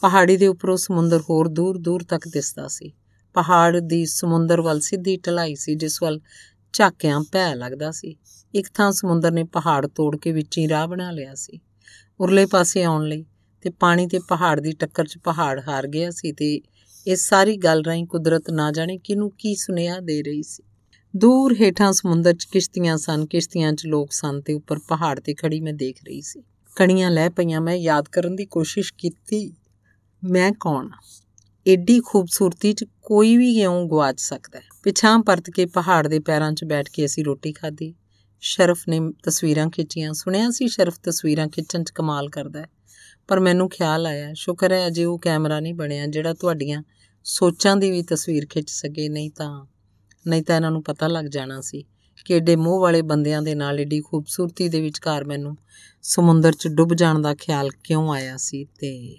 [0.00, 2.92] ਪਹਾੜੀ ਦੇ ਉੱਪਰੋਂ ਸਮੁੰਦਰ ਹੋਰ ਦੂਰ-ਦੂਰ ਤੱਕ ਦਿਸਦਾ ਸੀ।
[3.34, 6.20] ਪਹਾੜ ਦੀ ਸਮੁੰਦਰ ਵੱਲ ਸਿੱਧੀ ਢਲਾਈ ਸੀ, ਜਿਸ ਵੱਲ
[6.72, 8.16] ਝਾਕਿਆਂ ਭੈ ਲੱਗਦਾ ਸੀ।
[8.54, 11.60] ਇੱਕ ਥਾਂ ਸਮੁੰਦਰ ਨੇ ਪਹਾੜ ਤੋੜ ਕੇ ਵਿੱਚ ਹੀ ਰਾਹ ਬਣਾ ਲਿਆ ਸੀ।
[12.20, 13.24] ਉਰਲੇ ਪਾਸੇ ਆਉਣ ਲਈ
[13.60, 16.60] ਤੇ ਪਾਣੀ ਤੇ ਪਹਾੜ ਦੀ ਟੱਕਰ 'ਚ ਪਹਾੜ ਹਾਰ ਗਿਆ ਸੀ ਤੇ
[17.06, 20.62] ਇਸ ਸਾਰੀ ਗੱਲ ਰਾਹੀਂ ਕੁਦਰਤ ਨਾ ਜਾਣੇ ਕਿਨੂੰ ਕੀ ਸੁਨੇਹਾ ਦੇ ਰਹੀ ਸੀ।
[21.16, 25.60] ਦੂਰ ਹੇਠਾਂ ਸਮੁੰਦਰ 'ਚ ਕਿਸ਼ਤੀਆਂ ਸਨ, ਕਿਸ਼ਤੀਆਂ 'ਚ ਲੋਕ ਸਨ ਤੇ ਉੱਪਰ ਪਹਾੜ ਤੇ ਖੜੀ
[25.60, 26.42] ਮੈਂ ਦੇਖ ਰਹੀ ਸੀ।
[26.76, 29.52] ਕਣੀਆਂ ਲੈ ਪਈਆਂ, ਮੈਂ ਯਾਦ ਕਰਨ ਦੀ ਕੋਸ਼ਿਸ਼ ਕੀਤੀ
[30.24, 30.88] ਮੈਂ ਕੌਣ
[31.66, 36.52] ਏਡੀ ਖੂਬਸੂਰਤੀ 'ਚ ਕੋਈ ਵੀ ਕਿਉਂ ਗਵਾਚ ਸਕਦਾ ਹੈ। ਪਿਛਾਂ ਪਰਤ ਕੇ ਪਹਾੜ ਦੇ ਪੈਰਾਂ
[36.52, 37.94] 'ਚ ਬੈਠ ਕੇ ਅਸੀਂ ਰੋਟੀ ਖਾਧੀ।
[38.40, 42.66] ਸ਼ਰਫ ਨੇ ਤਸਵੀਰਾਂ ਖਿੱਚੀਆਂ। ਸੁਣਿਆ ਸੀ ਸ਼ਰਫ ਤਸਵੀਰਾਂ ਖਿੱਚਣ 'ਚ ਕਮਾਲ ਕਰਦਾ ਹੈ।
[43.28, 46.82] ਪਰ ਮੈਨੂੰ ਖਿਆਲ ਆਇਆ, ਸ਼ੁਕਰ ਹੈ ਅਜੇ ਉਹ ਕੈਮਰਾ ਨਹੀਂ ਬਣਿਆ ਜਿਹੜਾ ਤੁਹਾਡੀਆਂ
[47.24, 49.66] ਸੋਚਾਂ ਦੀ ਵੀ ਤਸਵੀਰ ਖਿੱਚ ਸਕੇ। ਨਹੀਂ ਤਾਂ
[50.28, 51.84] ਨਹੀਂ ਤਾਂ ਇਹਨਾਂ ਨੂੰ ਪਤਾ ਲੱਗ ਜਾਣਾ ਸੀ
[52.24, 55.56] ਕਿ ਏਡੇ ਮੋਹ ਵਾਲੇ ਬੰਦਿਆਂ ਦੇ ਨਾਲ ਏਡੀ ਖੂਬਸੂਰਤੀ ਦੇ ਵਿਚਕਾਰ ਮੈਨੂੰ
[56.02, 59.16] ਸਮੁੰਦਰ 'ਚ ਡੁੱਬ ਜਾਣ ਦਾ ਖਿਆਲ ਕਿਉਂ ਆਇਆ ਸੀ ਤੇ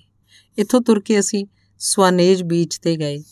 [0.57, 1.45] ਇੱਥੋਂ ਤੁਰ ਕੇ ਅਸੀਂ
[1.80, 3.23] ਸਵਾਨੇਜ ਬੀਚ ਤੇ ਗਏ।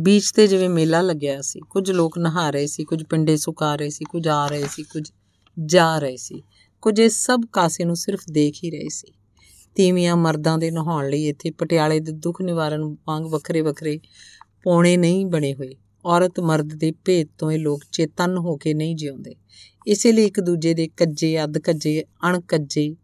[0.00, 3.90] ਬੀਚ ਤੇ ਜਿਵੇਂ ਮੇਲਾ ਲੱਗਿਆ ਸੀ, ਕੁਝ ਲੋਕ ਨਹਾ ਰਹੇ ਸੀ, ਕੁਝ ਪਿੰਡੇ ਸੁਕਾ ਰਹੇ
[3.90, 5.12] ਸੀ, ਕੁਝ ਆ ਰਹੇ ਸੀ, ਕੁਝ
[5.66, 6.42] ਜਾ ਰਹੇ ਸੀ,
[6.82, 9.12] ਕੁਝ ਇਹ ਸਭ ਕਾਸੇ ਨੂੰ ਸਿਰਫ ਦੇਖ ਹੀ ਰਹੇ ਸੀ।
[9.74, 14.00] ਤੀਵੀਆਂ ਮਰਦਾਂ ਦੇ ਨਹਾਉਣ ਲਈ ਇੱਥੇ ਪਟਿਆਲੇ ਦੇ ਦੁੱਖ ਨਿਵਾਰਨ ਵਾਂਗ ਵੱਖਰੇ ਵੱਖਰੇ
[14.62, 15.74] ਪੌਣੇ ਨਹੀਂ ਬਣੇ ਹੋਏ।
[16.04, 19.34] ਔਰਤ ਮਰਦ ਦੇ ਭੇਦ ਤੋਂ ਇਹ ਲੋਕ ਚੇਤਨ ਹੋ ਕੇ ਨਹੀਂ ਜਿਉਂਦੇ।
[19.86, 22.96] ਇਸੇ ਲਈ ਇੱਕ ਦੂਜੇ ਦੇ ਕੱਜੇ, ਅੱਧ ਕੱਜੇ ਅਣ ਕੱਜੇ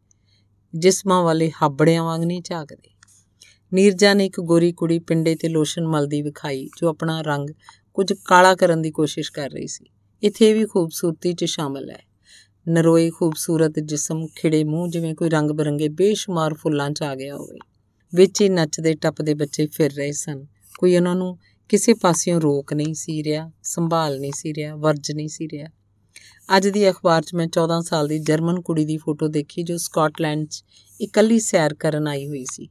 [0.74, 2.97] ਜਿਸਮਾਂ ਵਾਲੇ ਹਾਬੜਿਆਂ ਵਾਂਗ ਨਹੀਂ ਝਾਕਦੇ।
[3.74, 7.50] ਨੀਰਜਾ ਨੇ ਇੱਕ ਗੋਰੀ ਕੁੜੀ ਪਿੰਡੇ ਤੇ ਲੋਸ਼ਨ ਮਲਦੀ ਵਿਖਾਈ, ਜੋ ਆਪਣਾ ਰੰਗ
[7.94, 9.84] ਕੁਝ ਕਾਲਾ ਕਰਨ ਦੀ ਕੋਸ਼ਿਸ਼ ਕਰ ਰਹੀ ਸੀ।
[10.22, 12.02] ਇੱਥੇ ਵੀ ਖੂਬਸੂਰਤੀ 'ਚ ਸ਼ਾਮਲ ਹੈ।
[12.68, 17.58] ਨਰੋਏ ਖੂਬਸੂਰਤ ਜਿਸਮ, ਖਿੜੇ ਮੂੰਹ, ਜਿਵੇਂ ਕੋਈ ਰੰਗ ਬਰੰਗੇ ਬੇਸ਼ੁਮਾਰ ਫੁੱਲਾਂ 'ਚ ਆ ਗਿਆ ਹੋਵੇ।
[18.14, 20.46] ਵਿੱਚ ਹੀ ਨੱਚਦੇ ਟੱਪਦੇ ਬੱਚੇ ਫਿਰ ਰਹੇ ਸਨ।
[20.78, 21.38] ਕੋਈ ਉਹਨਾਂ ਨੂੰ
[21.68, 25.68] ਕਿਸੇ ਪਾਸਿਓਂ ਰੋਕ ਨਹੀਂ ਸੀ ਰਿਹਾ, ਸੰਭਾਲ ਨਹੀਂ ਸੀ ਰਿਹਾ, ਵਰਜ ਨਹੀਂ ਸੀ ਰਿਹਾ।
[26.56, 30.46] ਅੱਜ ਦੀ ਅਖਬਾਰ 'ਚ ਮੈਂ 14 ਸਾਲ ਦੀ ਜਰਮਨ ਕੁੜੀ ਦੀ ਫੋਟੋ ਦੇਖੀ, ਜੋ ਸਕਾਟਲੈਂਡ
[30.46, 30.64] 'ਚ
[31.00, 32.68] ਇਕੱਲੀ ਸੈਰ ਕਰਨ ਆਈ ਹੋਈ ਸੀ।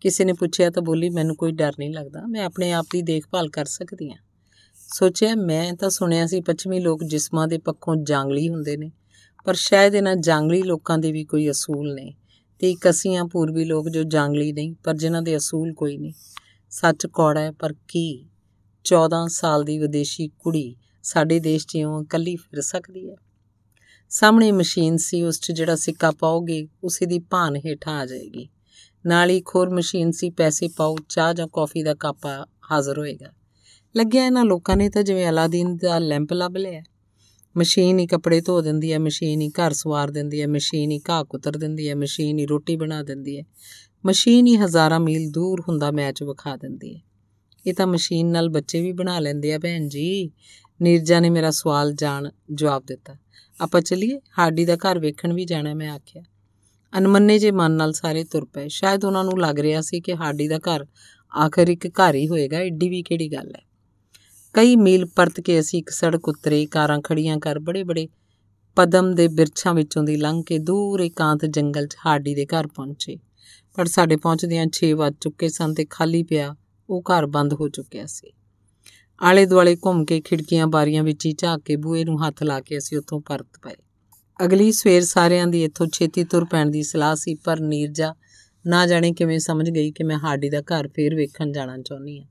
[0.00, 3.48] ਕਿਸੇ ਨੇ ਪੁੱਛਿਆ ਤਾਂ ਬੋਲੀ, ਮੈਨੂੰ ਕੋਈ ਡਰ ਨਹੀਂ ਲੱਗਦਾ। ਮੈਂ ਆਪਣੇ ਆਪ ਦੀ ਦੇਖਭਾਲ
[3.48, 4.18] ਕਰ ਸਕਦੀ ਹਾਂ।
[4.94, 8.92] ਸੋਚਿਆ, ਮੈਂ ਤਾਂ ਸੁਣਿਆ ਸੀ ਪੱਛਮੀ ਲੋਕ ਜਿਸਮਾਂ ਦੇ ਪੱਖੋਂ ਜਾਂਗਲੀ ਹੁੰਦੇ ਨੇ,
[9.44, 12.14] ਪਰ ਸ਼ਾਇਦ ਇਹਨਾਂ ਜਾਂਗਲੀ ਲੋਕਾਂ ਦੇ ਵੀ ਕੋਈ ਅਸੂਲ ਨੇ।
[12.58, 16.12] ਤੇ ਇੱਕ ਅਸੀਂ ਆ ਪੂਰਬੀ ਲੋਕ ਜੋ ਜਾਂਗਲੀ ਨਹੀਂ ਪਰ ਜਿਨ੍ਹਾਂ ਦੇ ਅਸੂਲ ਕੋਈ ਨਹੀਂ।
[16.70, 18.26] ਸੱਚ ਕੌੜਾ ਹੈ, ਪਰ ਕੀ?
[18.84, 23.16] 14 ਸਾਲ ਦੀ ਵਿਦੇਸ਼ੀ ਕੁੜੀ ਸਾਡੇ ਦੇਸ਼ 'ਚ ਇਉਂ ਇਕੱਲੀ ਫਿਰ ਸਕਦੀ ਹੈ?
[24.08, 28.48] ਸਾਹਮਣੇ ਮਸ਼ੀਨ ਸੀ, ਉਸ 'ਚ ਜਿਹੜਾ ਸਿੱਕਾ ਪਾਓਗੇ, ਉਸੇ ਦੀ ਭਾਨ ਹੇਠਾਂ ਆ ਜਾਏਗੀ।
[29.06, 32.26] ਨਾਲ ਹੀ ਖੋਰ ਮਸ਼ੀਨ ਸੀ, ਪੈਸੇ ਪਾਓ, ਚਾਹ ਜਾਂ ਕੌਫੀ ਦਾ ਕੱਪ
[32.70, 33.26] ਹਾਜ਼ਰ ਹੋਏਗਾ।
[33.96, 36.82] ਲੱਗਿਆ ਇਹਨਾਂ ਲੋਕਾਂ ਨੇ ਤਾਂ ਜਿਵੇਂ ਅਲਾਦੀਨ ਦਾ ਲੈਂਪ ਲੱਭ ਲਿਆ।
[37.56, 41.24] ਮਸ਼ੀਨ ਹੀ ਕੱਪੜੇ ਧੋ ਦਿੰਦੀ ਹੈ, ਮਸ਼ੀਨ ਹੀ ਘਰ ਸਵਾਰ ਦਿੰਦੀ ਹੈ, ਮਸ਼ੀਨ ਹੀ ਘਾਹ
[41.24, 43.42] ਕੁਤਰ ਦਿੰਦੀ ਹੈ, ਮਸ਼ੀਨ ਹੀ ਰੋਟੀ ਬਣਾ ਦਿੰਦੀ ਹੈ।
[44.06, 47.00] ਮਸ਼ੀਨ ਹੀ ਹਜ਼ਾਰਾਂ ਮੀਲ ਦੂਰ ਹੁੰਦਾ ਮੈਚ ਵਿਖਾ ਦਿੰਦੀ ਹੈ।
[47.66, 50.30] ਇਹ ਤਾਂ ਮਸ਼ੀਨ ਨਾਲ ਬੱਚੇ ਵੀ ਬਣਾ ਲੈਂਦੇ ਆ ਭੈਣ ਜੀ।
[50.82, 53.14] ਨੀਰਜਾ ਨੇ ਮੇਰਾ ਸਵਾਲ ਜਾਣ ਜਵਾਬ ਦਿੱਤਾ।
[53.60, 54.20] ਆਪਾਂ ਚਲੀਏ?
[54.38, 56.22] ਹਾਡੀ ਦਾ ਘਰ ਵੇਖਣ ਵੀ ਜਾਣਾ, ਮੈਂ ਆਖਿਆ।
[56.98, 60.48] ਅਨਮੰਨੇ ਜੇ ਮਨ ਨਾਲ ਸਾਰੇ ਤੁਰ ਪਏ। ਸ਼ਾਇਦ ਉਹਨਾਂ ਨੂੰ ਲੱਗ ਰਿਹਾ ਸੀ ਕਿ ਹਾਡੀ
[60.48, 60.86] ਦਾ ਘਰ
[61.38, 63.62] ਆਖਰ ਇੱਕ ਘਰ ਹੀ ਹੋਏਗਾ, ਏਡੀ ਵੀ ਕਿਹੜੀ ਗੱਲ ਹੈ।
[64.54, 68.08] ਕਈ ਮੀਲ ਪਰਤ ਕੇ ਅਸੀਂ ਇੱਕ ਸੜਕ ਉਤਰੇ ਕਾਰਾਂ ਖੜੀਆਂ ਕਰ ਬੜੇ ਬੜੇ
[68.76, 73.16] ਪਦਮ ਦੇ ਬਿਰਛਾਂ ਵਿੱਚੋਂ ਦੀ ਲੰਘ ਕੇ ਦੂਰ ਇਕਾਂਤ ਜੰਗਲ 'ਚ ਹਾਡੀ ਦੇ ਘਰ ਪਹੁੰਚੇ।
[73.74, 76.56] ਪਰ ਸਾਡੇ ਪਹੁੰਚਦਿਆਂ 6 ਵੱਜ ਚੁੱਕੇ ਸਨ ਤੇ ਖਾਲੀ ਪਿਆ
[76.90, 78.32] ਉਹ ਘਰ ਬੰਦ ਹੋ ਚੁੱਕਿਆ ਸੀ।
[79.22, 82.78] ਆਲੇ ਦੁਆਲੇ ਘੁੰਮ ਕੇ ਖਿੜਕੀਆਂ ਬਾਰੀਆਂ ਵਿੱਚ ਹੀ ਝਾਕ ਕੇ ਬੂਏ ਨੂੰ ਹੱਥ ਲਾ ਕੇ
[82.78, 83.76] ਅਸੀਂ ਉੱਥੋਂ ਪਰਤ ਪਏ।
[84.44, 88.14] ਅਗਲੀ ਸਵੇਰ ਸਾਰਿਆਂ ਦੀ ਇੱਥੋਂ ਛੇਤੀ ਤੁਰ ਪੈਣ ਦੀ ਸਲਾਹ ਸੀ, ਪਰ ਨੀਰਜਾ
[88.66, 92.26] ਨਾ ਜਾਣੇ ਕਿਵੇਂ ਸਮਝ ਗਈ ਕਿ ਮੈਂ ਹਾਡੀ ਦਾ ਘਰ ਫੇਰ ਵੇਖਣ ਜਾਣਾ ਚਾਹੁੰਦੀ ਹਾਂ।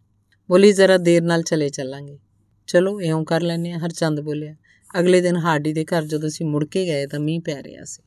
[0.49, 2.19] ਬੋਲੀ, ਜ਼ਰਾ ਦੇਰ ਨਾਲ ਚਲੇ ਚੱਲਾਂਗੇ।
[2.67, 4.55] ਚਲੋ, ਇਉਂ ਕਰ ਲੈਨੇ ਆ ਹਰਚੰਦ ਬੋਲਿਆ।
[4.99, 8.03] ਅਗਲੇ ਦਿਨ ਹਾਡੀ ਦੇ ਘਰ ਜਦੋਂ ਅਸੀਂ ਮੁੜ ਕੇ ਗਏ ਤਾਂ ਮੀਂਹ ਪੈ ਰਿਹਾ ਸੀ।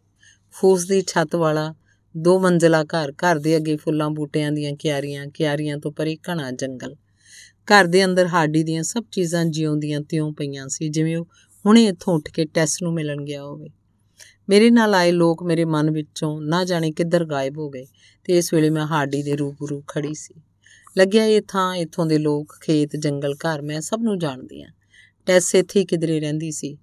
[0.53, 1.75] ਫੂਸ ਦੀ ਛੱਤ ਵਾਲਾ
[2.17, 6.97] ਦੋ ਮੰਜ਼ਲਾ ਘਰ ਘਰ ਦੇ ਅੱਗੇ ਫੁੱਲਾਂ ਬੂਟਿਆਂ ਦੀਆਂ ਕਿਆਰੀਆਂ ਕਿਆਰੀਆਂ ਤੋਂ ਪਰੇ ਘਣਾ ਜੰਗਲ।
[7.65, 11.27] ਘਰ ਦੇ ਅੰਦਰ ਹਾਡੀ ਦੀਆਂ ਸਭ ਚੀਜ਼ਾਂ ਜਿਉਂਦੀਆਂ ਤਿਉਂ ਪਈਆਂ ਸੀ, ਜਿਵੇਂ ਉਹ
[11.67, 13.69] ਹੁਣੇ ਇੱਥੋਂ ਉੱਠ ਕੇ ਟੈਸ ਨੂੰ ਮਿਲਣ ਗਿਆ ਹੋਵੇ।
[14.53, 17.87] ਮੇਰੇ ਨਾਲ ਆਏ ਲੋਕ ਮੇਰੇ ਮਨ ਵਿੱਚੋਂ ਨਾ ਜਾਣੇ ਕਿੱਧਰ ਗਾਇਬ ਹੋ ਗਏ
[18.25, 20.35] ਤੇ ਇਸ ਵੇਲੇ ਮੈਂ ਹਾਡੀ ਦੇ ਰੂਬਰੂ ਖੜੀ ਸੀ।
[20.99, 24.67] ਲੱਗਿਆ ਇਹ ਥਾਂ ਇੱਥੋਂ ਦੇ ਲੋਕ, ਖੇਤ, ਜੰਗਲ, ਘਰ ਮੈਂ ਸਭ ਨੂੰ ਜਾਣਦੀ ਆ
[25.27, 26.79] ਟੈਸ ਇੱਥੇ ਕਿਧਰੇ ਰਹਿੰਦੀ ਸੀ।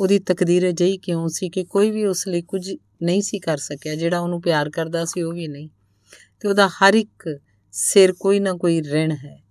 [0.00, 3.94] ਉਹਦੀ ਤਕਦੀਰ ਅਜਿਹੀ ਕਿਉਂ ਸੀ ਕਿ ਕੋਈ ਵੀ ਉਸ ਲਈ ਕੁਝ ਨਹੀਂ ਸੀ ਕਰ ਸਕਿਆ,
[3.94, 5.68] ਜਿਹੜਾ ਉਹਨੂੰ ਪਿਆਰ ਕਰਦਾ ਸੀ ਉਹ ਵੀ ਨਹੀਂ।
[6.40, 7.38] ਤੇ ਉਹਦਾ ਹਰ ਇੱਕ
[7.72, 9.42] ਸਿਰ ਕੋਈ ਨਾ ਕੋਈ ਰਿਣ ਹੈ,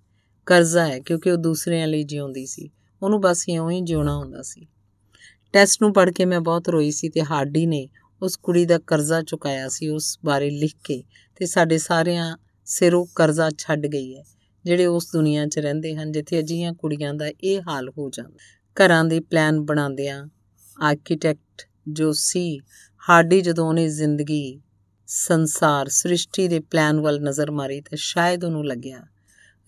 [0.45, 2.69] ਕਰਜ਼ਾ ਹੈ, ਕਿਉਂਕਿ ਉਹ ਦੂਸਰਿਆਂ ਲਈ ਜਿਉਂਦੀ ਸੀ।
[3.03, 4.68] ਉਹਨੂੰ ਬਸ ਇਉਂ ਹੀ ਜਿਉਣਾ ਹੁੰਦਾ ਸੀ।
[5.53, 7.88] ਟੈਸਟ ਨੂੰ ਪੜ੍ਹ ਕੇ ਮੈਂ ਬਹੁਤ ਰੋਈ ਸੀ ਤੇ ਹਾਰਡੀ ਨੇ
[8.21, 11.03] ਉਸ ਕੁੜੀ ਦਾ ਕਰਜ਼ਾ ਚੁਕਾਇਆ ਸੀ ਉਸ ਬਾਰੇ ਲਿਖ ਕੇ
[11.35, 14.23] ਤੇ ਸਾਡੇ ਸਾਰਿਆਂ ਸਿਰੋਂ ਕਰਜ਼ਾ ਛੱਡ ਗਈ ਹੈ,
[14.65, 18.38] ਜਿਹੜੇ ਉਸ ਦੁਨੀਆ 'ਚ ਰਹਿੰਦੇ ਹਨ, ਜਿੱਥੇ ਅਜੀਆਂ ਕੁੜੀਆਂ ਦਾ ਇਹ ਹਾਲ ਹੋ ਜਾਂਦਾ।
[18.77, 20.27] ਘਰਾਂ ਦੇ ਪਲਾਨ ਬਣਾਉਂਦਿਆਂ
[20.81, 22.59] ਆਰਕੀਟੈਕਟ ਜੋ ਸੀ,
[23.09, 24.61] ਹਾਰਡੀ ਜਦੋਂ ਉਹਨੇ ਜ਼ਿੰਦਗੀ,
[25.07, 29.03] ਸੰਸਾਰ, ਸ੍ਰਿਸ਼ਟੀ ਦੇ ਪਲਾਨ ਵੱਲ ਨਜ਼ਰ ਮਾਰੀ ਤਾਂ ਸ਼ਾਇਦ ਉਹਨੂੰ ਲੱਗਿਆ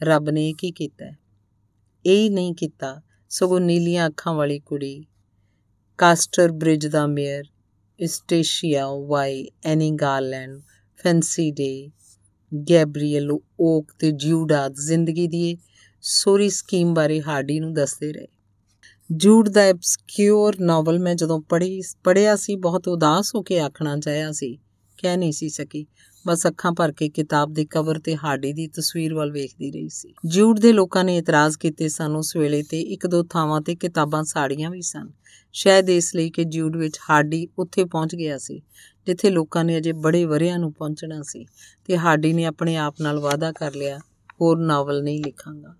[0.03, 1.05] ਰੱਬ ਨੇ ਕੀ ਕੀਤਾ
[2.05, 5.05] ਇਹ ਹੀ ਨਹੀਂ ਕੀਤਾ, ਸਗੋਂ ਨੀਲੀਆਂ ਅੱਖਾਂ ਵਾਲੀ ਕੁੜੀ
[5.97, 7.43] ਕਾਸਟਰ ਬ੍ਰਿਜ ਦਾ mayor,
[7.99, 10.61] Eustacia Vye Anne Garland
[10.97, 11.89] Fancy Day
[12.71, 15.57] Gabriel Oak ਤੇ ਜਿਊਡਾ ਜ਼ਿੰਦਗੀ ਦੀ
[16.01, 18.27] ਸੋਰੀ ਸਕੀਮ ਬਾਰੇ ਹਾਰਡੀ ਨੂੰ ਦੱਸਦੇ ਰਹੇ।
[19.11, 24.31] ਜੂਡ ਦਾ ਐਬਸਕਿਉਰ ਨੋਵਲ ਮੈਂ ਜਦੋਂ ਪੜ੍ਹੀ, ਪੜ੍ਹਿਆ ਸੀ, ਬਹੁਤ ਉਦਾਸ ਹੋ ਕੇ ਆਖਣਾ ਚਾਹਿਆ
[24.31, 24.59] ਸੀ,
[24.97, 25.85] ਕਹਿ ਨਹੀਂ ਸੀ ਸਕੀ।
[26.27, 30.13] ਬਸ ਅੱਖਾਂ ਭਰ ਕੇ ਕਿਤਾਬ ਦੇ ਕਵਰ ਤੇ ਹਾਰਡੀ ਦੀ ਤਸਵੀਰ ਵੱਲ ਵੇਖਦੀ ਰਹੀ ਸੀ।
[30.25, 34.23] ਜੂਡ ਦੇ ਲੋਕਾਂ ਨੇ ਇਤਰਾਜ਼ ਕੀਤੇ ਸਨ ਉਸ ਵੇਲੇ ਤੇ ਇੱਕ ਦੋ ਥਾਵਾਂ ਤੇ ਕਿਤਾਬਾਂ
[34.23, 35.09] ਸਾੜੀਆਂ ਵੀ ਸਨ।
[35.53, 38.61] ਸ਼ਾਇਦ ਇਸ ਲਈ ਕਿ ਜੂਡ ਵਿੱਚ ਹਾਰਡੀ ਉੱਥੇ ਪਹੁੰਚ ਗਿਆ ਸੀ,
[39.07, 41.45] ਜਿੱਥੇ ਲੋਕਾਂ ਨੇ ਅਜੇ ਬੜੇ ਵਰਿਆਂ ਨੂੰ ਪਹੁੰਚਣਾ ਸੀ
[41.85, 43.99] ਤੇ ਹਾਰਡੀ ਨੇ ਆਪਣੇ ਆਪ ਨਾਲ ਵਾਅਦਾ ਕਰ ਲਿਆ,
[44.41, 45.75] ਹੋਰ ਨਾਵਲ ਨਹੀਂ ਲਿਖਾਂਗਾ।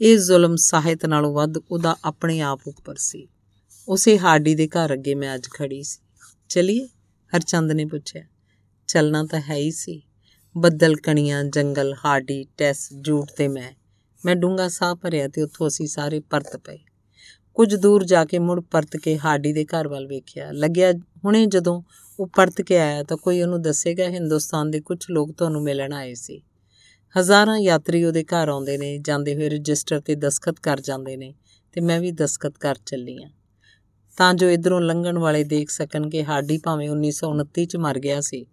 [0.00, 3.28] ਇਹ ਜ਼ੁਲਮ ਸਾਹਿਤ ਨਾਲੋਂ ਵੱਧ ਉਹਦਾ ਆਪਣੇ ਆਪ ਉੱਪਰ ਸੀ।
[3.88, 5.98] ਉਸੇ ਹਾਰਡੀ ਦੇ ਘਰ ਅੱਗੇ ਮੈਂ ਅੱਜ ਖੜੀ ਸੀ।
[6.48, 6.86] ਚਲਿਏ?
[7.36, 8.22] ਹਰਚੰਦ ਨੇ ਪੁੱਛਿਆ।
[8.88, 10.02] ਚੱਲਣਾ ਤਾਂ ਹੈ ਹੀ ਸੀ।
[10.56, 13.72] ਬੱਦਲ, ਕਣੀਆਂ, ਜੰਗਲ ਹਾਰਡੀ ਟੈਸ, ਜੂਟ ਤੇ ਮੈਂ।
[14.24, 16.78] ਮੈਂ ਡੂੰਗਾ ਸਾਹ ਭਰਿਆ ਤੇ ਉੱਥੋਂ ਅਸੀਂ ਸਾਰੇ ਪਰਤ ਪਏ।
[17.54, 20.92] ਕੁਝ ਦੂਰ ਜਾ ਕੇ ਮੁੜ ਪਰਤ ਕੇ ਹਾਰਡੀ ਦੇ ਘਰ ਵੱਲ ਵੇਖਿਆ। ਲੱਗਿਆ
[21.24, 21.82] ਹੁਣੇ ਜਦੋਂ
[22.20, 26.14] ਉਹ ਪਰਤ ਕੇ ਆਇਆ ਤਾਂ ਕੋਈ ਉਹਨੂੰ ਦੱਸੇਗਾ, ਹਿੰਦੁਸਤਾਨ ਦੇ ਕੁਝ ਲੋਕ ਤੁਹਾਨੂੰ ਮਿਲਣ ਆਏ
[26.14, 26.42] ਸੀ।
[27.20, 31.34] ਹਜ਼ਾਰਾਂ ਯਾਤਰੀ ਉਹਦੇ ਘਰ ਆਉਂਦੇ ਨੇ, ਜਾਂਦੇ ਹੋਏ ਰਜਿਸਟਰ ਤੇ ਦਸਖਤ ਕਰ ਜਾਂਦੇ ਨੇ
[31.72, 33.28] ਤੇ ਮੈਂ ਵੀ ਦਸਖਤ ਕਰ ਚੱਲੀ ਆ।
[34.16, 38.46] ਤਾਂ ਜੋ ਇਧਰੋਂ ਲੰਘਣ ਵਾਲੇ ਦੇਖ ਸਕਣ ਕਿ ਹਾਰਡੀ ਭਾਵੇਂ 1929 ਚ ਮਰ ਗਿਆ ਸੀ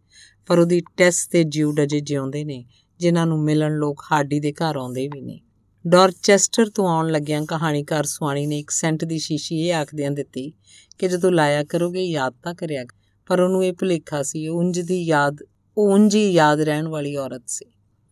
[0.48, 2.66] ਪਰ ਉਹਦੀ ਟੈਸ ਤੇ ਜਿਊਡ ਅਜੇ ਜਿਉਂਦੇ ਨੇ,
[3.00, 5.42] ਜਿਨ੍ਹਾਂ ਨੂੰ ਮਿਲਣ ਲੋਕ ਹਾਰਡੀ ਦੇ ਘਰ ਆਉਂਦੇ ਵੀ ਨੇ।
[5.88, 10.54] ਡਾਰਚੈਸਟਰ ਤੋਂ ਆਉਣ ਲੱਗਿਆਂ ਕਹਾਣੀਕਾਰ ਸੁਆਣੀ ਨੇ ਇੱਕ ਸੈਂਟ ਦੀ ਸ਼ੀਸ਼ੀ ਇਹ ਆਖਦਿਆਂ ਦਿੱਤੀ
[10.98, 12.86] ਕਿ ਜਦੋਂ ਲਾਇਆ ਕਰੋਗੇ ਯਾਦ ਤਾਂ ਕਰਿਆ
[13.28, 15.38] ਪਰ ਉਹਨੂੰ ਇਹ ਭੁਲੇਖਾ ਸੀ, ਉਹ ਉਂਝ ਦੀ ਯਾਦ,
[15.78, 17.66] ਉਹ ਉਂਝ ਹੀ ਯਾਦ ਰਹਿਣ ਵਾਲੀ ਔਰਤ ਸੀ।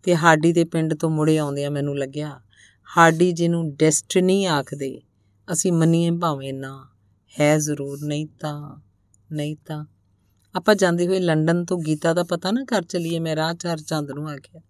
[0.04, 2.42] ਤੇ ਹਾਰਡੀ ਦੇ ਪਿੰਡ ਤੋਂ ਮੁੜੇ ਆਉਂਦਿਆਂ ਮੈਨੂੰ ਲੱਗਿਆ
[2.98, 5.02] ਹਾਰਡੀ ਜਿਹਨੂੰ ਡੈਸਟੀਨੀ ਆਖਦੇ,
[5.52, 6.88] ਅਸੀਂ ਮੰਨੀਏ ਭਾਵੇਂ ਨਾ,
[7.40, 8.82] ਹੈ ਜ਼ਰੂਰ, ਨਹੀਂ ਤਾਂ
[9.32, 9.86] ਨਹੀਂ ਤਾਂ।
[10.56, 14.12] ਆਪਾਂ ਜਾਂਦੇ ਹੋਏ ਲੰਡਨ ਤੋਂ ਗੀਤਾ ਦਾ ਪਤਾ ਨਾ ਕਰ ਚਲੀਏ, ਮੈਂ ਰਾਹ ਚਾਰ ਚੰਦ
[14.12, 14.62] ਨੂੰ ਆਖਿਆ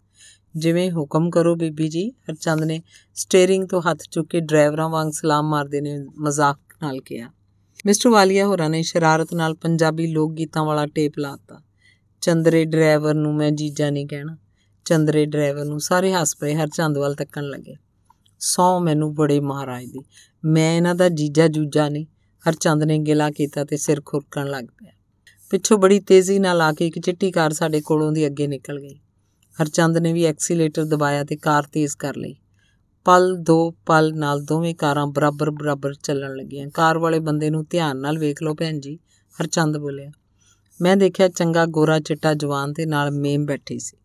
[0.55, 2.81] ਜਿਵੇਂ ਹੁਕਮ ਕਰੋ ਬੀਬੀ ਜੀ, ਹਰਚੰਦ ਨੇ
[3.15, 7.30] ਸਟੀਅਰਿੰਗ ਤੋਂ ਹੱਥ ਚੁੱਕ ਕੇ ਡਰਾਈਵਰਾਂ ਵਾਂਗ ਸਲਾਮ ਮਾਰਦੇ ਨੇ ਮਜ਼ਾਕ ਨਾਲ ਕਿਹਾ।
[7.85, 11.61] ਮਿਸਟਰ ਵਾਲੀਆ ਹੋਰਾਂ ਨੇ ਸ਼ਰਾਰਤ ਨਾਲ ਪੰਜਾਬੀ ਲੋਕ ਗੀਤਾਂ ਵਾਲਾ ਟੇਪ ਲਾਤਾ
[12.22, 14.38] ਚੰਦਰੇ ਡਰਾਈਵਰ ਨੂੰ ਮੈਂ ਜੀਜਾ ਨਹੀਂ ਕਹਿਣਾ।
[14.85, 17.76] ਚੰਦਰੇ ਡਰਾਈਵਰ ਨੂੰ ਸਾਰੇ ਹੱਸ ਪਏ ਹਰਚੰਦ ਵੱਲ ਤੱਕਣ ਲੱਗੇ।
[18.39, 19.99] ਸੌ ਮੈਨੂੰ ਬੜੇ ਮਹਾਰਾਜ ਦੀ।
[20.45, 22.05] ਮੈਂ ਇਹਨਾਂ ਦਾ ਜੀਜਾ ਜੂਜਾ ਨਹੀਂ।
[22.49, 24.91] ਹਰਚੰਦ ਨੇ ਗਿਲਾ ਕੀਤਾ ਤੇ ਸਿਰ ਖੁਰਕਣ ਲੱਗ ਪਿਆ।
[25.53, 28.95] ਪਿੱਛੋਂ ਬੜੀ ਤੇਜ਼ੀ ਨਾਲ ਆ ਕੇ ਇੱਕ ਚਿੱਟੀ ਕਾਰ ਸਾਡੇ ਕੋਲੋਂ ਦੀ ਅੱਗੇ ਨਿਕਲ ਗਈ।
[29.61, 32.35] ਹਰਚੰਦ ਨੇ ਵੀ ਐਕਸੀਲੇਟਰ ਦਬਾਇਆ ਤੇ ਕਾਰ ਤੇਜ਼ ਕਰ ਲਈ।
[33.05, 37.97] ਪਲ ਦੋ ਪਲ ਨਾਲ ਦੋਵੇਂ ਕਾਰਾਂ ਬਰਾਬਰ ਬਰਾਬਰ ਚੱਲਣ ਲੱਗੀਆਂ। ਕਾਰ ਵਾਲੇ ਬੰਦੇ ਨੂੰ ਧਿਆਨ
[37.97, 38.99] ਨਾਲ ਵੇਖ ਲਓ ਭੈਣ ਜੀ,
[39.41, 40.11] ਹਰਚੰਦ ਬੋਲਿਆ।
[40.81, 43.97] ਮੈਂ ਦੇਖਿਆ ਚੰਗਾ ਗੋਰਾ ਚਿੱਟਾ ਜਵਾਨ ਤੇ ਨਾਲ ਮੇਮ ਬੈਠੀ ਸੀ।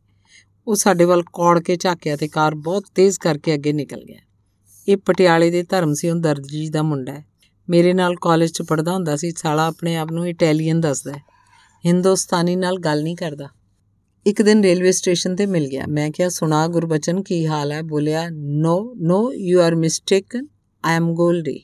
[0.67, 4.21] ਉਹ ਸਾਡੇ ਵੱਲ ਕੌੜ ਕੇ ਝਾਕਿਆ ਤੇ ਕਾਰ ਬਹੁਤ ਤੇਜ਼ ਕਰਕੇ ਅੱਗੇ ਨਿਕਲ ਗਿਆ।
[4.89, 7.25] ਇਹ ਪਟਿਆਲੇ ਦੇ ਧਰਮ ਸਿੰਘ ਦਰਜੀ ਦਾ ਮੁੰਡਾ ਹੈ।
[7.69, 11.38] ਮੇਰੇ ਨਾਲ ਕਾਲਜ 'ਚ ਪੜਦਾ ਹੁੰਦਾ ਸੀ, ਸਾਲਾ ਆਪਣੇ ਆਪ ਨੂੰ ਇਟਾਲੀਅਨ ਦੱਸਦਾ ਹੈ।
[11.87, 13.49] ਹਿੰਦੁਸਤਾਨੀ ਨਾਲ ਗੱਲ ਨਹੀਂ ਕਰਦਾ।
[14.27, 17.83] ਇੱਕ ਦਿਨ ਰੇਲਵੇ ਸਟੇਸ਼ਨ ਤੇ ਮਿਲ ਗਿਆ। ਮੈਂ ਕਿਹਾ, ਸੁਣਾ ਗੁਰਬਚਨ, ਕੀ ਹਾਲ ਹੈ?
[17.83, 20.47] ਬੋਲਿਆ, no no, you are mistaken,
[20.85, 21.61] I am Goldie.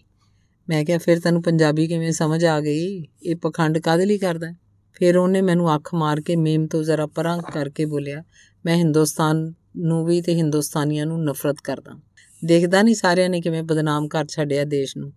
[0.69, 3.05] ਮੈਂ ਕਿਹਾ, ਫਿਰ ਤੈਨੂੰ ਪੰਜਾਬੀ ਕਿਵੇਂ ਸਮਝ ਆ ਗਈ?
[3.23, 4.55] ਇਹ ਪਖੰਡ ਕਾਦੇ ਲਈ ਕਰਦਾ
[4.93, 8.25] ਫਿਰ ਉਹਨੇ ਮੈਨੂੰ ਅੱਖ ਮਾਰ ਕੇ ਮੇਮ ਤੋਂ ਜ਼ਰਾ ਪਰਾਂ ਕਰਕੇ ਬੋਲਿਆ,
[8.67, 12.01] ਮੈਂ ਹਿੰਦੁਸਤਾਨ ਨੂੰ ਵੀ ਤੇ ਹਿੰਦੁਸਤਾਨੀਆਂ ਨੂੰ ਨਫ਼ਰਤ ਕਰਦਾ
[12.45, 15.13] ਦੇਖਦਾ ਨਹੀਂ ਸਾਰਿਆਂ ਨੇ ਕਿਵੇਂ ਬਦਨਾਮ ਕਰ ਛੱਡਿਆ ਦੇਸ਼ ਨੂੰ।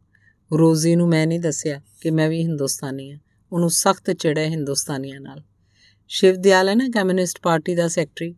[0.53, 3.19] ਰੋਜ਼ੀ ਨੂੰ ਮੈਂ ਨਹੀਂ ਦੱਸਿਆ ਕਿ ਮੈਂ ਵੀ ਹਿੰਦੁਸਤਾਨੀ ਹਾਂ।
[3.53, 5.43] ਉਹਨੂੰ ਸਖਤ ਚਿੜਿਆ ਹਿੰਦੁਸਤਾਨੀਆਂ ਨਾਲ।
[6.07, 8.35] ਸ਼ਿਵ ਦਿਆਲ ਹੈ ਨਾ ਕਮਿਊਨਿਸਟ ਪਾਰਟੀ ਦਾ ਸੈਕਟਰੀ।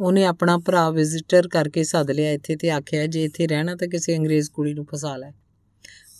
[0.00, 4.16] ਉਹਨੇ ਆਪਣਾ ਭਰਾ ਵਿਜ਼ਿਟਰ ਕਰਕੇ ਸੱਦ ਲਿਆ ਇੱਥੇ ਤੇ ਆਖਿਆ, ਜੇ ਇੱਥੇ ਰਹਿਣਾ ਤਾਂ ਕਿਸੇ
[4.16, 5.32] ਅੰਗਰੇਜ਼ ਕੁੜੀ ਨੂੰ ਫਸਾ ਲੈ।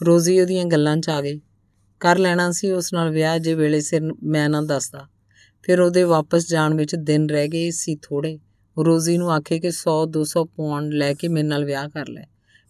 [0.02, 1.40] ਰੋਜ਼ੀ ਉਹਦੀਆਂ ਗੱਲਾਂ 'ਚ ਆ ਗਈ।
[2.00, 5.08] ਕਰ ਲੈਣਾ ਸੀ ਉਸ ਨਾਲ ਵਿਆਹ, ਜੇ ਵੇਲੇ ਸਿਰ ਮੈਂ ਨਾ ਦੱਸਦਾ।
[5.62, 8.38] ਫਿਰ ਉਹਦੇ ਵਾਪਸ ਜਾਣ ਵਿੱਚ ਦਿਨ ਰਹਿ ਗਏ ਸੀ ਥੋੜੇ
[8.84, 12.24] ਰੋਜ਼ੀ ਨੂੰ ਆਖੇ ਕਿ 100 200 ਪੌਂਡ ਲੈ ਕੇ ਮੇਰੇ ਨਾਲ ਵਿਆਹ ਕਰ ਲੈ।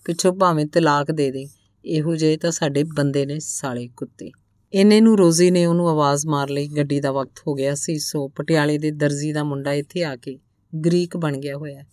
[0.04, 1.46] ਪਿੱਛੋਂ ਭਾਵੇਂ ਤਲਾਕ ਦੇ ਦੇ
[1.84, 4.30] ਇਹੋ ਜਿਹੇ ਤਾਂ ਸਾਡੇ ਬੰਦੇ ਨੇ ਸਾਲੇ ਕੁੱਤੇ।
[4.72, 8.28] ਇੰਨੇ ਨੂੰ ਰੋਜ਼ੀ ਨੇ ਉਹਨੂੰ ਆਵਾਜ਼ ਮਾਰ ਲਈ, ਗੱਡੀ ਦਾ ਵਕਤ ਹੋ ਗਿਆ ਸੀ, ਸੋ
[8.28, 10.38] ਪਟਿਆਲੇ ਦੇ ਦਰਜੀ ਦਾ ਮੁੰਡਾ ਇੱਥੇ ਆ ਕੇ
[10.84, 11.84] ਗ੍ਰੀਕ ਬਣ ਗਿਆ ਹੋਇਆ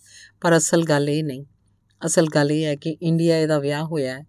[0.42, 1.46] ਪਰ ਅਸਲ ਗੱਲ ਇਹ ਨਹੀਂ।
[2.06, 4.24] ਅਸਲ ਗੱਲ ਇਹ ਹੈ ਕਿ ਇੰਡੀਆ ਇਹਦਾ ਵਿਆਹ ਹੋਇਆ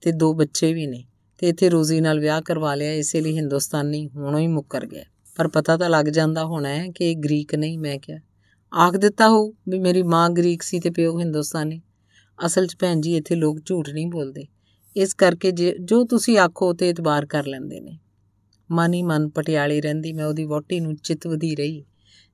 [0.00, 1.04] ਤੇ ਦੋ ਬੱਚੇ ਵੀ ਨੇ
[1.38, 5.04] ਤੇ ਇੱਥੇ ਰੋਜ਼ੀ ਨਾਲ ਵਿਆਹ ਕਰਵਾ ਲਿਆ, ਇਸੇ ਲਈ ਹਿੰਦੁਸਤਾਨੀ ਹੁਣੋਂ ਹੀ ਮੁੱਕਰ ਗਿਆ
[5.36, 8.18] ਪਰ ਪਤਾ ਤਾਂ ਲੱਗ ਜਾਂਦਾ ਹੋਣਾ ਹੈ ਕਿ ਇਹ ਗ੍ਰੀਕ ਨਹੀਂ, ਮੈਂ ਕਿਹਾ।
[8.78, 11.80] ਆਖ ਦਿੱਤਾ ਹੋ ਵੀ ਮੇਰੀ ਮਾਂ ਗ੍ਰੀਕ ਸੀ ਤੇ ਪਿਓ ਹਿੰਦੁਸਤਾਨੀ।
[12.46, 14.46] ਅਸਲ 'ਚ ਭੈਣ ਜੀ, ਇੱਥੇ ਲੋਕ ਝੂਠ ਨਹੀਂ ਬੋਲਦੇ।
[14.96, 15.50] ਇਸ ਕਰਕੇ
[15.80, 17.98] ਜੋ ਤੁਸੀਂ ਆਖੋ ਤੇ ਇਤਬਾਰ ਕਰ ਲੈਂਦੇ ਨੇ।
[18.70, 21.84] ਮਨ ਹੀ ਮਨ ਪਟਿਆਲੇ ਰਹਿੰਦੀ, ਮੈਂ ਉਹਦੀ ਵੋਟੀ ਨੂੰ ਚਿਤਵਦੀ ਰਹੀ,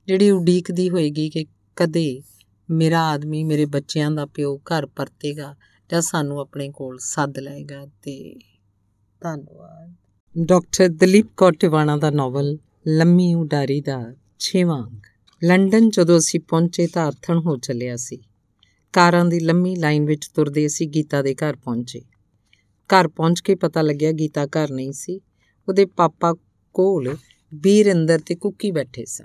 [0.07, 2.21] ਜਿਹੜੀ ਉਡੀਕਦੀ ਹੋਏਗੀ ਕਿ ਕਦੇ
[2.71, 5.57] ਮੇਰਾ ਆਦਮੀ ਮੇਰੇ ਬੱਚਿਆਂ ਦਾ ਪਿਓ ਘਰ ਪਰਤੇਗਾ
[5.91, 8.35] ਜਾਂ ਸਾਨੂੰ ਆਪਣੇ ਕੋਲ ਸੱਦ ਲਏਗਾ ਤੇ
[9.21, 9.95] ਧੰਨਵਾਦ।
[10.39, 12.59] ਡਾਕਟਰ ਦਲੀਪ ਕੌਰ ਟਿਵਾਣਾ ਦਾ ਨੋਵਲ
[12.89, 13.99] ਲੰਮੀ ਉਡਾਰੀ ਦਾ
[14.41, 14.83] 6ਵਾਂ
[15.43, 18.19] ਲੰਡਨ ਜਦੋਂ ਅਸੀਂ ਪਹੁੰਚੇ ਤਾਂ ਅਰਥਣ ਹੋ ਚੱਲਿਆ ਸੀ।
[18.93, 22.03] ਕਾਰਾਂ ਦੀ ਲੰਮੀ ਲਾਈਨ ਵਿੱਚ ਤੁਰਦੇ ਅਸੀਂ ਗੀਤਾ ਦੇ ਘਰ ਪਹੁੰਚੇ।
[22.93, 25.21] ਘਰ ਪਹੁੰਚ ਕੇ ਪਤਾ ਲੱਗਿਆ ਗੀਤਾ ਘਰ ਨਹੀਂ ਸੀ।
[25.69, 26.35] ਉਹਦੇ ਪਾਪਾ
[26.75, 27.17] ਕੋਲ
[27.55, 29.25] ਬੀਰਿੰਦਰ ਤੇ ਕੁੱਕੀ ਬੈਠੇ ਸਨ।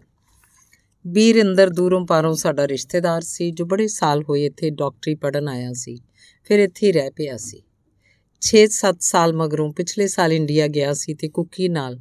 [1.07, 5.99] ਬੀਰਿੰਦਰ ਦੂਰੋਂ ਪਾਰੋਂ ਸਾਡਾ ਰਿਸ਼ਤੇਦਾਰ ਸੀ, ਜੋ ਬੜੇ ਸਾਲ ਹੋਏ ਇੱਥੇ ਡਾਕਟਰੀ ਪੜਨ ਆਇਆ ਸੀ,
[6.43, 7.61] ਫਿਰ ਇੱਥੇ ਰਹਿ ਪਿਆ ਸੀ।
[8.41, 11.99] 6-7 ਸਾਲ ਮਗਰੋਂ ਪਿਛਲੇ ਸਾਲ ਇੰਡੀਆ ਗਿਆ ਸੀ ਤੇ ਕੁੱਕੀ ਨਾਲ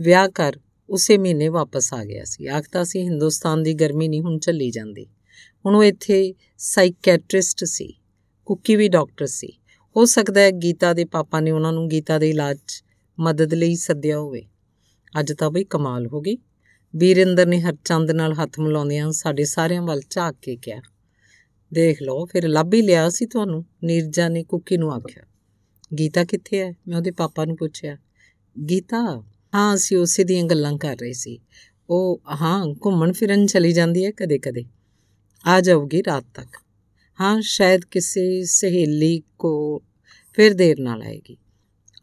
[0.00, 0.58] ਵਿਆਹ ਕਰ
[0.88, 5.06] ਉਸੇ ਮਹੀਨੇ ਵਾਪਸ ਆ ਗਿਆ ਸੀ। ਆਖਤਾ ਸੀ ਹਿੰਦੁਸਤਾਨ ਦੀ ਗਰਮੀ ਨਹੀਂ ਹੁਣ ਚੱਲੀ ਜਾਂਦੀ।
[5.66, 7.94] ਹੁਣ ਉਹ ਇੱਥੇ ਸਾਈਕੈਟ੍ਰਿਸਟ ਸੀ,
[8.44, 9.52] ਕੁੱਕੀ ਵੀ ਡਾਕਟਰ ਸੀ।
[9.96, 12.84] ਹੋ ਸਕਦਾ ਹੈ ਗੀਤਾ ਦੇ ਪਾਪਾ ਨੇ ਉਹਨਾਂ ਨੂੰ ਗੀਤਾ ਦੇ ਇਲਾਜ 'ਚ
[13.20, 14.42] ਮਦਦ ਲਈ ਸੱਦਿਆ ਹੋਵੇ।
[15.20, 16.36] ਅੱਜ ਤਾਂ ਬਈ ਕਮਾਲ ਹੋ ਗਈ।
[16.96, 20.80] ਵੀਰਿੰਦਰ ਨੇ ਹਰਚੰਦ ਨਾਲ ਹੱਥ ਮਿਲਾਉਂਦਿਆਂ ਸਾਡੇ ਸਾਰਿਆਂ ਵੱਲ ਝਾਕ ਕੇ ਕਿਹਾ,
[21.74, 25.22] ਦੇਖ ਲਓ, ਫਿਰ ਲੱਭ ਹੀ ਲਿਆ ਸੀ ਤੁਹਾਨੂੰ। ਨੀਰਜਾ ਨੇ ਕੁੱਕੀ ਨੂੰ ਆਖਿਆ,
[25.98, 26.74] ਗੀਤਾ ਕਿੱਥੇ ਹੈ?
[26.88, 27.96] ਮੈਂ ਉਹਦੇ ਪਾਪਾ ਨੂੰ ਪੁੱਛਿਆ,
[28.70, 29.22] ਗੀਤਾ?
[29.54, 31.38] ਹਾਂ, ਅਸੀਂ ਉਸੇ ਦੀਆਂ ਗੱਲਾਂ ਕਰ ਰਹੇ ਸੀ।
[31.90, 34.64] ਉਹ, ਹਾਂ, ਘੁੰਮਣ ਫਿਰਨ ਚਲੀ ਜਾਂਦੀ ਹੈ ਕਦੇ-ਕਦੇ।
[35.46, 36.63] ਆ ਜਾਊਗੀ ਰਾਤ ਤੱਕ।
[37.20, 39.82] ਹਾਂ, ਸ਼ਾਇਦ ਕਿਸੇ ਸਹੇਲੀ ਕੋ
[40.32, 41.36] ਫਿਰ ਦੇਰ ਨਾਲ ਆਏਗੀ।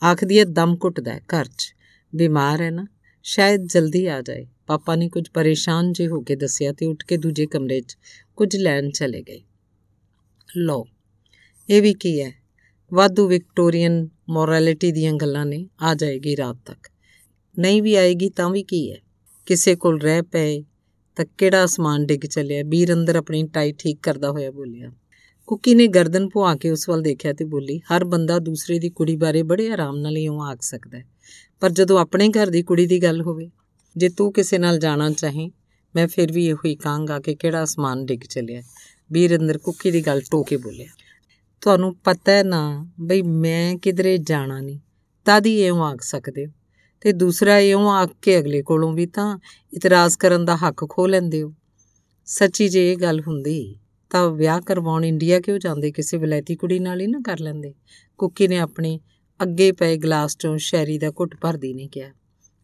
[0.03, 1.75] ਆਖਦੀ ਹੈ, ਦਮ ਘੁੱਟਦਾ ਹੈ, ਘਰ 'ਚ।
[2.15, 2.88] ਬਿਮਾਰ ਹੈ ਨਾ,
[3.23, 7.17] ਸ਼ਾਇਦ ਜਲਦੀ ਆ ਜਾਏ। ਪਾਪਾ ਨੇ ਕੁਝ ਪਰੇਸ਼ਾਨ ਜੇ ਹੋ ਕੇ ਦੱਸਿਆ ਤੇ ਉੱਠ ਕੇ
[7.17, 7.97] ਦੂਜੇ ਕਮਰੇ 'ਚ
[8.35, 9.41] ਕੁਝ ਲੈਣ ਚਲੇ ਗਏ।
[10.57, 10.88] ਲੋ
[11.69, 12.31] ਇਹ ਵੀ ਕੀ ਹੈ?
[12.93, 16.91] ਵਾਧੂ ਵਿਕਟੋਰੀਅਨ ਮੋਰੈਲਿਟੀ ਦੀਆਂ ਗੱਲਾਂ ਨੇ, ਆ ਜਾਏਗੀ ਰਾਤ ਤੱਕ।
[17.59, 18.97] ਨਹੀਂ ਵੀ ਆਏਗੀ ਤਾਂ ਵੀ ਕੀ ਹੈ?
[19.45, 20.63] ਕਿਸੇ ਕੋਲ ਰਹਿ ਪਏ
[21.15, 22.63] ਤਾਂ ਕਿਹੜਾ ਅਸਮਾਨ ਡਿੱਗ ਚੱਲਿਆ?
[22.67, 24.91] ਵੀਰ ਅੰਦਰ ਆਪਣੀ ਟਾਈ ਠੀਕ ਕਰਦਾ ਹੋਇਆ ਬੋਲਿਆ।
[25.51, 29.15] ਕੁੱਕੀ ਨੇ ਗਰਦਨ ਪੁਆ ਕੇ ਉਸ ਵੱਲ ਦੇਖਿਆ ਤੇ ਬੋਲੀ, ਹਰ ਬੰਦਾ ਦੂਸਰੇ ਦੀ ਕੁੜੀ
[29.15, 31.05] ਬਾਰੇ ਬੜੇ ਆਰਾਮ ਨਾਲ ਇਉਂ ਆਖ ਸਕਦਾ ਹੈ।
[31.59, 33.49] ਪਰ ਜਦੋਂ ਆਪਣੇ ਘਰ ਦੀ ਕੁੜੀ ਦੀ ਗੱਲ ਹੋਵੇ,
[33.95, 35.49] ਜੇ ਤੂੰ ਕਿਸੇ ਨਾਲ ਜਾਣਾ ਚਾਹੀਂ,
[35.95, 38.61] ਮੈਂ ਫਿਰ ਵੀ ਇਹੋ ਹੀ ਕਹਾਂਗਾ ਕਿ ਕਿਹੜਾ ਅਸਮਾਨ ਡਿੱਗ ਚੱਲਿਆ
[39.11, 40.87] ਵੀਰ ਅੰਦਰ ਕੁੱਕੀ ਦੀ ਗੱਲ ਟੋਕੇ ਬੋਲਿਆ,
[41.61, 44.79] ਤੁਹਾਨੂੰ ਪਤਾ ਹੈ ਨਾ ਬਈ ਮੈਂ ਕਿਧਰੇ ਜਾਣਾ ਨਹੀਂ,
[45.25, 46.51] ਤਦ ਹੀ ਇਉਂ ਆਖ ਸਕਦੇ ਹੋ।
[47.01, 49.37] ਤੇ ਦੂਸਰਾ ਇਉਂ ਆਖ ਕੇ ਅਗਲੇ ਕੋਲੋਂ ਵੀ ਤਾਂ
[49.73, 51.53] ਇਤਰਾਜ਼ ਕਰਨ ਦਾ ਹੱਕ ਖੋ ਲੈਂਦੇ ਹੋ।
[52.25, 53.75] ਸੱਚੀ ਜੇ ਇਹ ਗੱਲ ਹੁੰਦੀ
[54.11, 55.91] ਤਾਂ ਵਿਆਹ ਕਰਵਾਉਣ ਇੰਡੀਆ ਕਿਉਂ ਜਾਂਦੇ?
[55.91, 57.73] ਕਿਸੇ ਵਿਲਾਇਤੀ ਕੁੜੀ ਨਾਲ ਹੀ ਨਾ ਕਰ ਲੈਂਦੇ।
[58.17, 58.99] ਕੁੱਕੀ ਨੇ ਆਪਣੇ
[59.43, 62.11] ਅੱਗੇ ਪਏ ਗਲਾਸ ਚੋਂ ਸ਼ੈਰੀ ਦਾ ਘੁੱਟ ਭਰਦੀ ਨੇ ਕਿਹਾ।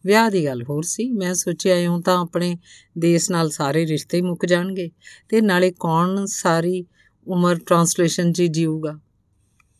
[0.05, 2.57] ਵਿਆਹ ਦੀ ਗੱਲ ਹੋਰ ਸੀ। ਮੈਂ ਸੋਚਿਆ ਇਉਂ ਤਾਂ ਆਪਣੇ
[2.97, 4.89] ਦੇਸ਼ ਨਾਲ ਸਾਰੇ ਰਿਸ਼ਤੇ ਹੀ ਮੁੱਕ ਜਾਣਗੇ
[5.29, 6.85] ਤੇ ਨਾਲੇ ਕੌਣ ਸਾਰੀ
[7.27, 8.99] ਉਮਰ ਟਰਾਂਸਲੇਸ਼ਨ 'ਚ ਜੀਊਗਾ?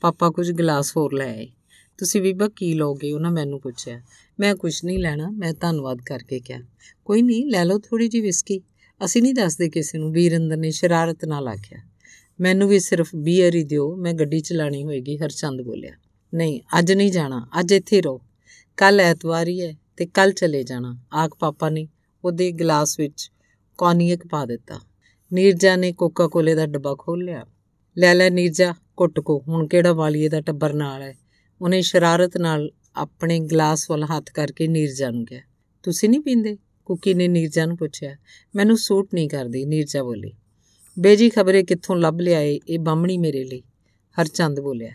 [0.01, 1.47] ਪਾਪਾ ਕੁਝ ਗਲਾਸ ਹੋਰ ਲੈ ਆਏ।
[1.97, 4.01] ਤੁਸੀਂ ਬੀਬਾ ਕੀ ਲੋਗੇ ਉਹਨਾਂ ਮੈਨੂੰ ਪੁੱਛਿਆ।
[4.39, 6.59] ਮੈਂ ਕੁਝ ਨਹੀਂ ਲੈਣਾ। ਮੈਂ ਧੰਨਵਾਦ ਕਰਕੇ ਕਿਹਾ।
[7.05, 8.61] ਕੋਈ ਨਹੀਂ, ਲੈ ਲਓ ਥੋੜੀ ਜੀ ਵਿਸਕੀ
[9.05, 11.79] ਅਸੀਂ ਨਹੀਂ ਦੱਸਦੇ ਕਿਸੇ ਨੂੰ ਵੀਰਿੰਦਰ ਨੇ ਸ਼ਰਾਰਤ ਨਾਲ ਆਖਿਆ।
[12.39, 15.91] ਮੈਨੂੰ ਵੀ ਸਿਰਫ ਬੀਅਰ ਹੀ ਦਿਓ, ਮੈਂ ਗੱਡੀ ਚਲਾਣੀ ਹੋਏਗੀ, ਹਰਚੰਦ ਬੋਲਿਆ।
[16.33, 18.21] ਨਹੀਂ, ਅੱਜ ਨਹੀਂ ਜਾਣਾ, ਅੱਜ ਇੱਥੇ ਰਹੋ।
[18.77, 21.87] ਕੱਲ ਐਤਵਾਰ ਹੀ ਹੈ ਤੇ ਕੱਲ ਚਲੇ ਜਾਣਾ। ਆਖ ਪਾਪਾ ਨੇ,
[22.25, 23.31] ਉਹਦੇ ਗਲਾਸ ਵਿੱਚ
[23.77, 24.79] ਕੌਨੀਅਕ ਪਾ ਦਿੱਤਾ।
[25.33, 27.45] ਨੀਰਜਾ ਨੇ ਕੋਕਾ ਕੋਲੇ ਦਾ ਡੱਬਾ ਖੋਲ ਲਿਆ।
[27.97, 31.17] ਲੈ ਲੈ ਨੀਰਜਾ ਕੁੱਟ ਕੋ, ਹੁਣ ਕਿਹੜਾ ਵਾਲੀਏ ਦਾ ਟੱਬਰ ਨਾਲ ਹੈ?
[31.61, 35.41] ਉਹਨੇ ਸ਼ਰਾਰਤ ਨਾਲ ਆਪਣੇ ਗਲਾਸ ਵੱਲ ਹੱਥ ਕਰਕੇ ਨੀਰਜਾ ਨੂੰ ਕਿਹਾ।
[35.83, 36.57] ਤੁਸੀਂ ਨਹੀਂ ਪੀਂਦੇ?
[36.87, 38.15] ਕੁਕੀ ਨੇ ਨੀਰਜਾ ਨੂੰ ਪੁੱਛਿਆ,
[38.55, 40.31] ਮੈਨੂੰ ਸੂਟ ਨਹੀਂ ਕਰਦੀ, ਨੀਰਜਾ ਬੋਲੀ।
[40.99, 43.63] ਬੇਜੀ ਖਬਰੇ ਕਿੱਥੋਂ ਲੱਭ ਲਿਆਏ ਇਹ ਬਾਹਮਣੀ ਮੇਰੇ ਲਈ?
[44.21, 44.91] ਹਰਚੰਦ ਬੋਲਿਆ।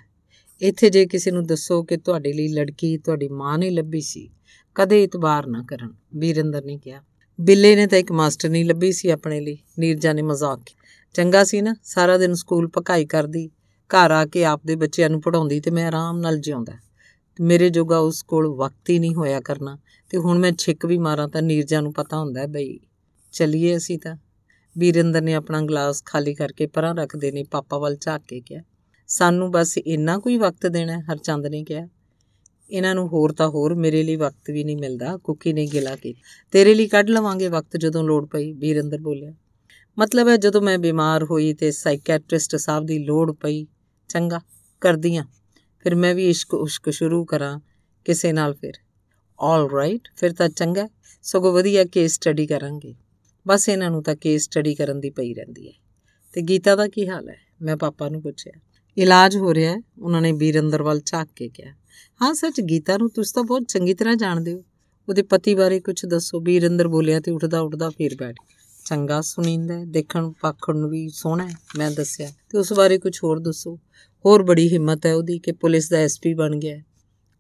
[0.61, 4.31] ਇੱਥੇ ਜੇ ਕਿਸੇ ਨੂੰ ਦੱਸੋ ਕਿ ਤੁਹਾਡੇ ਲਈ ਲੜਕੀ ਤੁਹਾਡੀ ਮਾਂ ਨੇ ਲੱਭੀ ਸੀ,
[4.75, 7.03] ਕਦੇ ਇਤਬਾਰ ਨਾ ਕਰਨ, ਵੀਰਿੰਦਰ ਨੇ ਕਿਹਾ।
[7.41, 10.61] ਬਿੱਲੇ ਨੇ ਤਾਂ ਇੱਕ ਮਾਸਟਰ ਨਹੀਂ ਲੱਭੀ ਸੀ ਆਪਣੇ ਲਈ, ਨੀਰਜਾ ਨੇ ਮਜ਼ਾਕ
[11.15, 13.51] ਚੰਗਾ ਸੀ ਨਾ, ਸਾਰਾ ਦਿਨ ਸਕੂਲ ਪਕਾਈ ਕਰਦੀ,
[13.91, 16.73] ਘਰ ਆ ਕੇ ਆਪਦੇ ਬੱਚਿਆਂ ਨੂੰ ਪੜਾਉਂਦੀ ਤੇ ਮੈਂ ਆਰਾਮ ਨਾਲ ਜਿਉਂਦਾ।
[17.41, 19.79] ਮੇਰੇ ਜੋਗਾ ਉਸ ਕੋਲ ਵਕਤ ਹੀ ਨਹੀਂ ਹੋਇਆ ਕਰਨਾ
[20.13, 22.81] ਤੇ ਹੁਣ ਮੈਂ ਛਿੱਕ ਵੀ ਮਾਰਾਂ ਤਾਂ ਨੀਰਜਾ ਨੂੰ ਪਤਾ ਹੁੰਦਾ ਬਈ
[23.33, 24.17] ਚਲਿਏ ਅਸੀਂ ਤਾਂ।
[24.79, 28.63] ਵੀਰਿੰਦਰ ਨੇ ਆਪਣਾ ਗਲਾਸ ਖਾਲੀ ਕਰਕੇ ਪਰਾਂ ਰੱਖਦੇ ਨੇ ਪਾਪਾ ਵੱਲ ਝਾਕ ਕੇ ਕਿਹਾ।
[29.07, 31.89] ਸਾਨੂੰ ਬਸ ਇੰਨਾ ਕੋਈ ਵਕਤ ਦੇਣਾ ਹਰਚੰਦ ਨੇ ਕਿਹਾ।
[32.71, 36.15] ਇਹਨਾਂ ਨੂੰ ਹੋਰ ਤਾਂ ਹੋਰ ਮੇਰੇ ਲਈ ਵਕਤ ਵੀ ਨਹੀਂ ਮਿਲਦਾ, ਕੁੱਕੀ ਨੇ ਗਿਲਾ ਕੀ।
[36.51, 39.33] ਤੇਰੇ ਲਈ ਕੱਢ ਲਵਾਂਗੇ ਵਕਤ ਜਦੋਂ ਲੋੜ ਪਈ, ਵੀਰਿੰਦਰ ਬੋਲਿਆ।
[39.99, 43.67] ਮਤਲਬ ਹੈ ਜਦੋਂ ਮੈਂ ਬਿਮਾਰ ਹੋਈ ਤੇ ਸਾਈਕੈਟ੍ਰਿਸਟ ਸਾਹਿਬ ਦੀ ਲੋੜ ਪਈ,
[44.09, 44.41] ਚੰਗਾ
[44.81, 45.25] ਕਰਦੀਆਂ
[45.81, 47.61] ਫਿਰ ਮੈਂ ਵੀ ਇਸ਼ਕ ਉਸ਼ਕ ਸ਼ੁਰੂ ਕਰਾਂ,
[48.05, 48.75] ਕਿਸੇ ਨਾਲ ਫਿਰ।
[49.43, 50.89] ਆਲ ਰਾਈਟ ਫਿਰ ਤਾਂ ਚੰਗਾ
[51.23, 52.95] ਸਗੋਂ ਵਧੀਆ ਕੇਸ ਸਟੱਡੀ ਕਰਾਂਗੇ।
[53.49, 55.73] ਬਸ ਇਹਨਾਂ ਨੂੰ ਤਾਂ ਕੇਸ ਸਟੱਡੀ ਕਰਨ ਦੀ ਪਈ ਰਹਿੰਦੀ ਹੈ।
[56.33, 57.37] ਤੇ ਗੀਤਾ ਦਾ ਕੀ ਹਾਲ ਹੈ?
[57.63, 58.53] ਮੈਂ ਪਾਪਾ ਨੂੰ ਪੁੱਛਿਆ।
[58.99, 61.73] ਇਲਾਜ ਹੋ ਰਿਹਾ ਹੈ। ਉਹਨਾਂ ਨੇ ਵੀਰੰਦਰ ਵੱਲ ਝਾਕ ਕੇ ਕਿਹਾ।
[62.23, 64.65] ਹਾਂ ਸੱਚ, ਗੀਤਾ ਨੂੰ ਤੁਸੀਂ ਤਾਂ ਬਹੁਤ ਚੰਗੀ ਤਰ੍ਹਾਂ ਜਾਣਦੇ ਹੋ।
[65.09, 68.37] ਉਹਦੇ ਪਤੀ ਬਾਰੇ ਕੁਝ ਦੱਸੋ। ਵੀਰੰਦਰ ਬੋਲਿਆ ਤੇ ਉੱਠਦਾ ਉੱਠਦਾ ਫੇਰ ਬੈਠ
[68.85, 73.39] ਚੰਗਾ ਸੁਣੀਂਦਾ ਦੇਖਣ ਪਾਖਣ ਨੂੰ ਵੀ ਸੋਹਣਾ ਹੈ, ਮੈਂ ਦੱਸਿਆ। ਤੇ ਉਸ ਬਾਰੇ ਕੁਝ ਹੋਰ
[73.39, 73.79] ਦੱਸੋ।
[74.27, 76.79] ਹੋਰ ਬੜੀ ਹਿੰਮਤ ਹੈ ਉਹਦੀ ਕਿ ਪੁਲਿਸ ਦਾ ਐਸਪੀ ਬਣ ਗਿਆ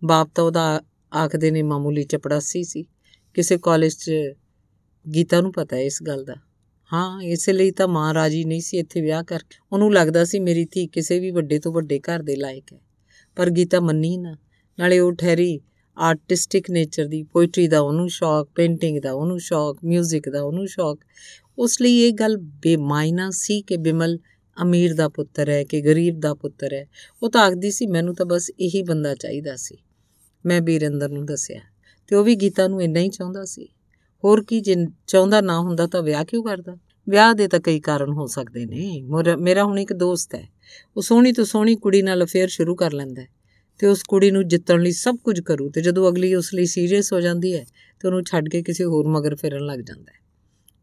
[0.04, 0.82] ਬਾਪ ਤਾਂ ਉਹਦਾ
[1.14, 2.84] ਆਖਦੇ ਨੇ ਮਾਮੂਲੀ ਚਪੜਾਸੀ ਸੀ।
[3.34, 4.10] ਕਿਸੇ ਕਾਲਜ 'ਚ
[5.14, 6.34] ਗੀਤਾ ਨੂੰ ਪਤਾ ਹੈ ਇਸ ਗੱਲ ਦਾ।
[6.92, 10.64] ਹਾਂ, ਇਸੇ ਲਈ ਤਾਂ ਮਾਂ ਰਾਜੀ ਨਹੀਂ ਸੀ ਇੱਥੇ ਵਿਆਹ ਕਰਕੇ ਉਹਨੂੰ ਲੱਗਦਾ ਸੀ ਮੇਰੀ
[10.64, 12.80] ਧੀ ਕਿਸੇ ਵੀ ਵੱਡੇ ਤੋਂ ਵੱਡੇ ਘਰ ਦੇ ਲਾਇਕ ਹੈ।
[13.36, 14.36] ਪਰ ਗੀਤਾ ਮੰਨੀ ਨਾ।
[14.78, 15.60] ਨਾਲੇ ਉਹ ਠਹਿਰੀ
[15.98, 21.00] ਆਰਟਿਸਟਿਕ ਨੇਚਰ ਦੀ ਪੋਇਟਰੀ ਦਾ ਉਹਨੂੰ ਸ਼ੌਕ ਪੇਂਟਿੰਗ ਦਾ ਉਹਨੂੰ ਸ਼ੌਕ 뮤직 ਦਾ ਉਹਨੂੰ ਸ਼ੌਕ।
[21.58, 24.18] ਉਸ ਲਈ ਇਹ ਗੱਲ ਬੇਮਾਇਨਾ ਸੀ ਕਿ ਬਿਮਲ
[24.62, 26.88] ਅਮੀਰ ਦਾ ਪੁੱਤਰ ਹੈ, ਕਿ ਗਰੀਬ ਦਾ ਪੁੱਤਰ ਹੈ।
[27.22, 29.76] ਉਹ ਤਾਂ ਆਖਦੀ ਸੀ, ਮੈਨੂੰ ਤਾਂ ਬਸ ਇਹੀ ਬੰਦਾ ਚਾਹੀਦਾ ਸੀ।
[30.46, 31.60] ਮੈਂ ਬੀਰੰਦਰ ਨੂੰ ਦੱਸਿਆ।
[32.06, 33.68] ਤੇ ਉਹ ਵੀ ਗੀਤਾ ਨੂੰ ਇੰਨਾ ਹੀ ਚਾਹੁੰਦਾ ਸੀ।
[34.24, 36.76] ਹੋਰ ਕੀ, ਜੇ ਚਾਹੁੰਦਾ ਨਾ ਹੁੰਦਾ ਤਾਂ ਵਿਆਹ ਕਿਉਂ ਕਰਦਾ?
[37.08, 39.02] ਵਿਆਹ ਦੇ ਤਾਂ ਕਈ ਕਾਰਨ ਹੋ ਸਕਦੇ ਨੇ।
[39.38, 40.48] ਮੇਰਾ ਹੁਣ ਇੱਕ ਦੋਸਤ ਹੈ।
[40.96, 43.22] ਉਹ ਸੋਹਣੀ ਤੋਂ ਸੋਹਣੀ ਕੁੜੀ ਨਾਲ ਅਫੇਅਰ ਸ਼ੁਰੂ ਕਰ ਲੈਂਦਾ
[43.78, 47.12] ਤੇ ਉਸ ਕੁੜੀ ਨੂੰ ਜਿੱਤਣ ਲਈ ਸਭ ਕੁਝ ਕਰੂ ਤੇ ਜਦੋਂ ਅਗਲੀ ਉਸ ਲਈ ਸੀਰੀਅਸ
[47.12, 47.66] ਹੋ ਜਾਂਦੀ ਹੈ,
[48.00, 50.22] ਤੇ ਉਹਨੂੰ ਛੱਡ ਕੇ ਕਿਸੇ ਹੋਰ ਮਗਰ ਫਿਰਨ ਲੱਗ ਜਾਂਦਾ ਹੈ।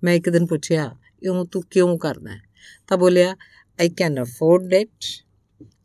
[0.03, 2.41] ਮੈਂ ਇੱਕ ਦਿਨ ਪੁੱਛਿਆ ਇਉਂ ਤੂੰ ਕਿਉਂ ਕਰਦਾ ਹੈ?
[2.87, 3.31] ਤਾਂ ਬੋਲਿਆ
[3.79, 5.05] I can afford it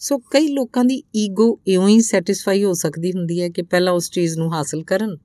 [0.05, 4.11] so ਕਈ ਲੋਕਾਂ ਦੀ ਈਗੋ ਇਉਂ ਹੀ ਸੈਟੀਸਫਾਈ ਹੋ ਸਕਦੀ ਹੁੰਦੀ ਹੈ ਕਿ ਪਹਿਲਾਂ ਉਸ
[4.11, 5.17] ਚੀਜ਼ ਨੂੰ ਹਾਸਲ ਕਰਨ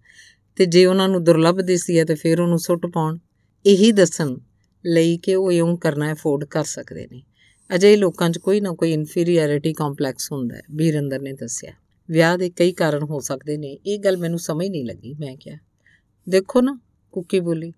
[0.55, 3.17] ਤੇ ਜੇ ਉਹਨਾਂ ਨੂੰ ਦੁਰਲੱਭ ਦਿਸਦੀ ਹੈ ਤੇ ਫਿਰ ਉਹਨੂੰ ਸੁੱਟ ਪਾਉਣ।
[3.65, 4.35] ਇਹੀ ਦੱਸਣ
[4.85, 7.21] ਲਈ ਕਿ ਉਹ ਇਉਂ ਕਰਨਾ ਅਫੋਰਡ ਕਰ ਸਕਦੇ ਨੇ।
[7.75, 11.73] ਅਜੇ ਲੋਕਾਂ 'ਚ ਕੋਈ ਨਾ ਕੋਈ ਇਨਫੀਰੀਅਰਿਟੀ ਕੰਪਲੈਕਸ ਹੁੰਦਾ ਹੈ, ਵੀਰਿੰਦਰ ਨੇ ਦੱਸਿਆ।
[12.09, 15.57] ਵਿਆਹ ਦੇ ਕਈ ਕਾਰਨ ਹੋ ਸਕਦੇ ਨੇ, ਇਹ ਗੱਲ ਮੈਨੂੰ ਸਮਝ ਨਹੀਂ ਲੱਗੀ, ਮੈਂ ਕਿਹਾ,
[16.29, 16.79] ਦੇਖੋ ਨਾ,
[17.11, 17.73] ਕੁੱਕੀ ਬੋਲੀ,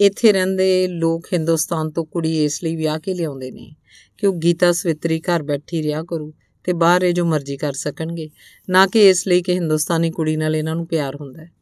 [0.00, 3.74] ਇੱਥੇ ਰਹਿੰਦੇ ਲੋਕ ਹਿੰਦੁਸਤਾਨ ਤੋਂ ਕੁੜੀ ਇਸ ਲਈ ਵਿਆਹ ਕੇ ਲਿਆਉਂਦੇ ਨੇ
[4.18, 6.32] ਕਿ ਉਹ ਗੀਤਾ ਸਵਿਤਰੀ ਘਰ ਬੈਠੀ ਰਿਹਾ ਕਰੂ
[6.64, 8.30] ਤੇ ਬਾਹਰ ਇਹ ਜੋ ਮਰਜ਼ੀ ਕਰ ਸਕਣਗੇ।
[8.70, 11.52] ਨਾ ਕਿ ਇਸ ਲਈ ਕਿ ਹਿੰਦੁਸਤਾਨੀ ਕੁੜੀ ਨਾਲ ਇਹਨਾਂ ਨੂੰ ਪਿਆਰ ਹੁੰਦਾ ਹੈ।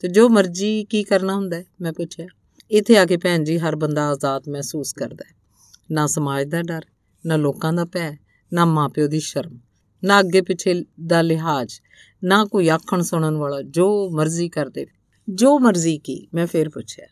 [0.00, 2.26] ਤੇ ਜੋ ਮਰਜ਼ੀ ਕੀ ਕਰਨਾ ਹੁੰਦਾ ਹੈ, ਮੈਂ ਪੁੱਛਿਆ।
[2.70, 5.36] ਇੱਥੇ ਆ ਕੇ ਭੈਣ ਜੀ ਹਰ ਬੰਦਾ ਆਜ਼ਾਦ ਮਹਿਸੂਸ ਕਰਦਾ ਹੈ।
[5.90, 6.82] ਨਾ ਸਮਾਜ ਦਾ ਡਰ,
[7.26, 8.16] ਨਾ ਲੋਕਾਂ ਦਾ ਭੈ,
[8.52, 9.58] ਨਾ ਮਾਪਿਓ ਦੀ ਸ਼ਰਮ,
[10.04, 11.72] ਨਾ ਅੱਗੇ ਪਿੱਛੇ ਦਾ ਲਿਹਾਜ਼,
[12.24, 14.86] ਨਾ ਕੋਈ ਆਖਣ ਸੁਣਨ ਵਾਲਾ, ਜੋ ਮਰਜ਼ੀ ਕਰਦੇ
[15.28, 17.06] ਜੋ ਮਰਜ਼ੀ ਕੀ, ਮੈਂ ਫੇਰ ਪੁੱਛਿਆ।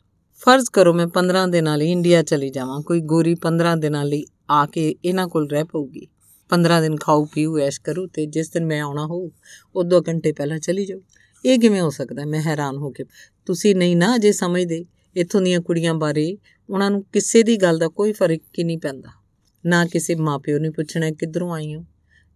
[0.45, 4.67] ਫਰਜ਼ ਕਰੋ ਮੈਂ 15 ਦਿਨਾਂ ਲਈ ਇੰਡੀਆ ਚਲੀ ਜਾਵਾਂ, ਕੋਈ ਗੋਰੀ 15 ਦਿਨਾਂ ਲਈ ਆ
[4.67, 6.07] ਕੇ ਇਹਨਾਂ ਕੋਲ ਰਹਿ ਪਊਗੀ।
[6.49, 9.31] 15 ਦਿਨ ਖਾਓ, ਪੀਓ, ਐਸ਼ ਕਰੂ ਤੇ ਜਿਸ ਦਿਨ ਮੈਂ ਆਉਣਾ ਹੋ
[9.77, 11.01] ਉਹ 2 ਘੰਟੇ ਪਹਿਲਾਂ ਚਲੀ ਜਾਓ।
[11.45, 13.05] ਇਹ ਕਿਵੇਂ ਹੋ ਸਕਦਾ ਮੈਂ ਹੈਰਾਨ ਹੋ ਕੇ।
[13.47, 14.85] ਤੁਸੀਂ ਨਹੀਂ ਨਾ ਅਜੇ ਸਮਝਦੇ
[15.17, 16.37] ਇੱਥੋਂ ਦੀਆਂ ਕੁੜੀਆਂ ਬਾਰੇ।
[16.71, 19.11] ਉਹਨਾਂ ਨੂੰ ਕਿਸੇ ਦੀ ਗੱਲ ਦਾ ਕੋਈ ਫ਼ਰਕ ਹੀ ਨਹੀਂ ਪੈਂਦਾ।
[19.67, 21.85] ਨਾ ਕਿਸੇ ਮਾਪਿਓ ਨੇ ਪੁੱਛਣਾ ਕਿੱਧਰੋਂ ਆਈ ਹੋ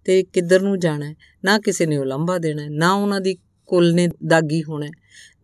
[0.04, 1.14] ਤੇ ਕਿੱਧਰ ਨੂੰ ਜਾਣਾ
[1.44, 3.36] ਨਾ ਕਿਸੇ ਨੇ ਉਲੰਭਾ ਦੇਣਾ ਨਾ ਉਹਨਾਂ ਦੀ
[3.66, 4.86] ਕੁੱਲ ਨੇ ਦਾਗੀ ਹੋਣਾ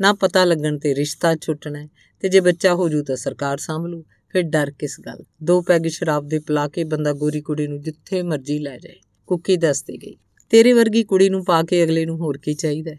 [0.01, 1.89] ਨਾ ਪਤਾ ਲੱਗਣ ਤੇ ਰਿਸ਼ਤਾ ਛੁੱਟਣਾ
[2.20, 4.05] ਤੇ ਜੇ ਬੱਚਾ ਹੋ ਜੂ ਤਾਂ ਸਰਕਾਰ ਸੰਭ ਲੂ
[4.35, 5.24] ਫਿਰ ਡਰ ਕਿਸ ਗੱਲ?
[5.43, 8.97] ਦੋ ਪੈਗ ਸ਼ਰਾਬ ਦੇ ਪਿਲਾ ਕੇ ਬੰਦਾ ਗੋਰੀ ਕੁੜੀ ਨੂੰ ਜਿੱਥੇ ਮਰਜ਼ੀ ਲੈ ਜਾਏ,
[9.27, 10.16] ਕੁੱਕੀ ਦੱਸਦੀ ਗਈ।
[10.51, 12.93] ਤੇਰੇ ਵਰਗੀ ਕੁੜੀ ਨੂੰ ਪਾ ਕੇ ਅਗਲੇ ਨੂੰ ਹੋਰ ਕੀ ਚਾਹੀਦਾ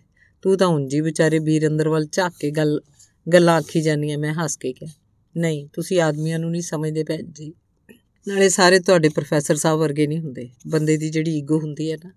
[0.43, 2.79] ਤੂੰ ਤਾਂ ਉਂਜੀ ਵਿਚਾਰੇ ਵੀਰ ਅੰਦਰ ਵੱਲ ਝਾਕ ਕੇ ਗੱਲ,
[3.27, 4.91] ਗੱਲਾਂ ਆਖੀ ਜਾਂਦੀਆਂ ਮੈਂ ਹੱਸ ਕੇ ਕਿਹਾ।
[5.35, 7.53] ਨਹੀਂ, ਤੁਸੀਂ ਆਦਮੀਆਂ ਨੂੰ ਨਹੀਂ ਸਮਝਦੇ ਭੈਣ ਜੀ।
[8.27, 12.11] ਨਾਲੇ ਸਾਰੇ ਤੁਹਾਡੇ ਪ੍ਰੋਫੈਸਰ ਸਾਹਿਬ ਵਰਗੇ ਨਹੀਂ ਹੁੰਦੇ। ਬੰਦੇ ਦੀ ਜਿਹੜੀ ਈਗੋ ਹੁੰਦੀ ਹੈ ਨਾ,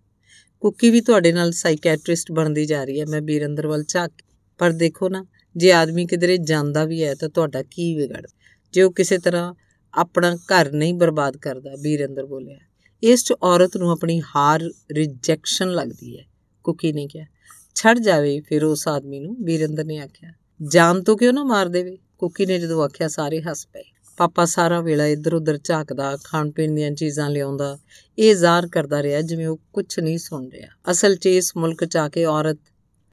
[0.61, 4.13] ਕੁੱਕੀ ਵੀ ਤੁਹਾਡੇ ਨਾਲ ਸਾਈਕੈਟ੍ਰਿਸਟ ਬਣਦੀ ਜਾ ਰਹੀ ਹੈ, ਮੈਂ ਵੀਰ ਅੰਦਰ ਵੱਲ ਝਾਕ
[4.59, 5.25] ਪਰ ਦੇਖੋ ਨਾ,
[5.57, 8.27] ਜੇ ਆਦਮੀ ਕਿਧਰੇ ਜਾਂਦਾ ਵੀ ਹੈ ਤਾਂ ਤੁਹਾਡਾ ਕੀ ਵਿਗੜ
[8.73, 9.55] ਜੇ ਉਹ ਕਿਸੇ ਤਰ੍ਹਾਂ
[9.95, 12.59] ਆਪਣਾ ਘਰ ਨਹੀਂ ਬਰਬਾਦ ਕਰਦਾ, ਵੀਰ ਅੰਦਰ ਬੋਲਿਆ
[13.03, 16.25] ਇਸ 'ਚ ਔਰਤ ਨੂੰ ਆਪਣੀ ਹਾਰ ਰਿਜੈਕਸ਼ਨ ਲੱਗਦੀ ਹੈ।
[16.65, 17.27] ਕੁੱਕੀ ਨੇ ਕਿਹਾ,
[17.75, 20.33] ਛੱਡ ਜਾਵੇ ਫਿਰ ਉਸ ਆਦਮੀ ਨੂੰ, ਵੀਰ ਅੰਦਰ ਨੇ ਆਖਿਆ।
[20.63, 21.99] ਜਾਨ ਤੋਂ ਕਿਉਂ ਨਾ ਮਾਰ ਦੇਵੇ?
[22.19, 23.83] ਕੁੱਕੀ ਨੇ ਜਦੋਂ ਆਖਿਆ, ਸਾਰੇ ਹੱਸ ਪਏ।
[24.17, 27.79] ਪਾਪਾ ਸਾਰਾ ਵੇਲਾ ਇੱਧਰ ਉੱਧਰ ਝਾਕਦਾ ਖਾਣ ਪੀਣ ਦੀਆਂ ਚੀਜ਼ਾਂ ਲਿਆਉਂਦਾ,
[28.19, 31.97] ਇਹ ਜ਼ਾਹਰ ਕਰਦਾ ਰਿਹਾ ਜਿਵੇਂ ਉਹ ਕੁਝ ਨਹੀਂ ਸੁਣ ਰਿਹਾ। ਅਸਲ 'ਚ ਇਸ ਮੁਲਕ 'ਚ
[31.97, 32.59] ਆ ਕੇ ਔਰਤ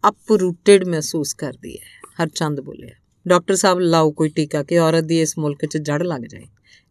[0.10, 2.96] ਅਪਰੂਟਡ ਮਹਿਸੂਸ ਕਰਦੀ ਹੈ। ਹਰਚੰਦ ਬੋਲਿਆ
[3.26, 6.46] ਡਾਕਟਰ ਸਾਹਿਬ, ਲਾਓ ਕੋਈ ਟੀਕਾ ਕਿ ਔਰਤ ਦੀ ਇਸ ਮੁਲਕ 'ਚ ਜੜ ਲੱਗ ਜਾਏ।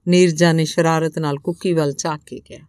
[0.06, 2.66] ਨੀਰਜਾ ਨੇ ਸ਼ਰਾਰਤ ਨਾਲ ਕੁੱਕੀ ਵੱਲ ਝਾਕ ਕੇ ਕਿਹਾ,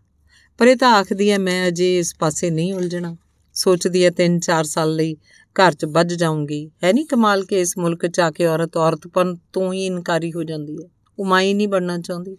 [0.59, 3.15] ਪਰ ਇਹ ਤਾਂ ਆਖਦੀ ਹੈ ਮੈਂ ਅਜੇ ਇਸ ਪਾਸੇ ਨਹੀਂ ਉਲਝਣਾ।
[3.55, 5.15] ਸੋਚਦੀ ਹੈ 3-4 ਸਾਲ ਲਈ
[5.55, 9.35] ਘਰ 'ਚ ਵੱਜ ਜਾਊਂਗੀ। ਹੈ ਨਹੀਂ ਕਮਾਲ ਕਿ ਇਸ ਮੁਲਕ 'ਚ ਆ ਕੇ ਔਰਤ ਔਰਤਪਨ
[9.53, 10.87] ਤੋਂ ਹੀ ਇਨਕਾਰੀ ਹੋ ਜਾਂਦੀ ਹੈ
[11.17, 12.37] ਉਹ ਮਾਈ ਨਹੀਂ ਬਣਨਾ ਚਾਹੁੰਦੀ।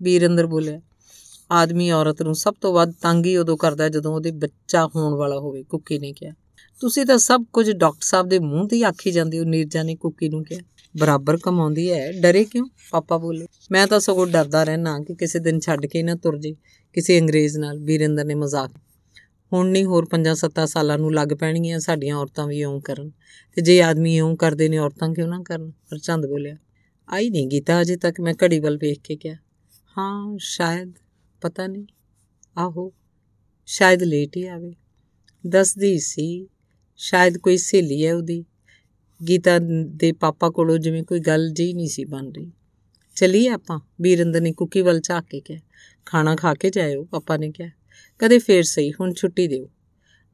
[0.00, 0.80] ਵੀਰ ਅੰਦਰ ਬੋਲਿਆ,
[1.52, 5.38] ਆਦਮੀ ਔਰਤ ਨੂੰ ਸਭ ਤੋਂ ਵੱਧ ਤੰਗ ਹੀ ਉਦੋਂ ਕਰਦਾ ਜਦੋਂ ਉਹਦੇ ਬੱਚਾ ਹੋਣ ਵਾਲਾ
[5.38, 6.32] ਹੋਵੇ, ਕੁੱਕੀ ਨੇ ਕਿਹਾ।
[6.80, 9.94] ਤੁਸੀਂ ਤਾਂ ਸਭ ਕੁਝ ਡਾਕਟਰ ਸਾਹਿਬ ਦੇ ਮੂੰਹ ਤੇ ਹੀ ਆਖੀ ਜਾਂਦੇ ਹੋ, ਨੀਰਜਾ ਨੇ
[9.96, 10.60] ਕੁੱਕੀ ਨੂੰ ਕਿਹਾ।
[10.98, 12.66] ਬਰਾਬਰ ਕਮਾਉਂਦੀ ਹੈ ਡਰੇ ਕਿਉਂ?
[12.90, 16.54] ਪਾਪਾ ਬੋਲੇ, ਮੈਂ ਤਾਂ ਸਗੋਂ ਡਰਦਾ ਰਹਿਣਾ ਕਿ ਕਿਸੇ ਦਿਨ ਛੱਡ ਕੇ ਨਾ ਤੁਰ ਜੇ,
[16.92, 18.70] ਕਿਸੇ ਅੰਗਰੇਜ਼ ਨਾਲ, ਵੀਰਿੰਦਰ ਨੇ ਮਜ਼ਾਕ।
[19.52, 23.10] ਹੁਣ ਨਹੀਂ ਹੋਰ 5-7 ਸਾਲਾਂ ਨੂੰ ਲੱਗ ਪੈਣਗੀਆਂ, ਸਾਡੀਆਂ ਔਰਤਾਂ ਵੀ ਇਉਂ ਕਰਨ।
[23.56, 25.70] ਤੇ ਜੇ ਆਦਮੀ ਇਉਂ ਕਰਦੇ ਨੇ, ਔਰਤਾਂ ਕਿਉਂ ਨਾ ਕਰਨ?
[25.70, 26.56] ਹਰਚੰਦ ਬੋਲਿਆ,
[27.08, 29.36] ਆਈ ਨਹੀਂ ਗੀਤਾ ਅਜੇ ਤੱਕ, ਮੈਂ ਘੜੀ ਵੱਲ ਵੇਖ ਕੇ ਕਿਹਾ।
[29.98, 30.92] ਹਾਂ, ਸ਼ਾਇਦ,
[31.40, 31.86] ਪਤਾ ਨਹੀਂ,
[32.58, 32.92] ਆਹੋ,
[33.66, 34.74] ਸ਼ਾਇਦ ਲੇਟ ਹੀ ਆਵੇ।
[35.46, 36.46] ਦੱਸਦੀ ਸੀ
[36.98, 38.44] ਸ਼ਾਇਦ ਕੋਈ ਸਹੇਲੀ ਹੈ ਉਹਦੀ।
[39.28, 42.52] ਗੀਤਾ ਦੇ ਪਾਪਾ ਕੋਲੋਂ ਜਿਵੇਂ ਕੋਈ ਗੱਲ ਜੀ ਨਹੀਂ ਸੀ ਬਣ ਰਹੀ।
[43.16, 45.60] ਚਲੀਏ ਆਪਾਂ ਵੀਰਿੰਦਰ ਨੇ ਕੁੱਕੀ ਵੱਲ ਝਾਕ ਕੇ ਕਿਹਾ।
[46.06, 47.70] ਖਾਣਾ ਖਾ ਕੇ ਜਾਇਓ, ਪਾਪਾ ਨੇ ਕਿਹਾ।
[48.18, 49.70] ਕਦੇ ਫੇਰ ਸਹੀ, ਹੁਣ ਛੁੱਟੀ ਦਿਓ।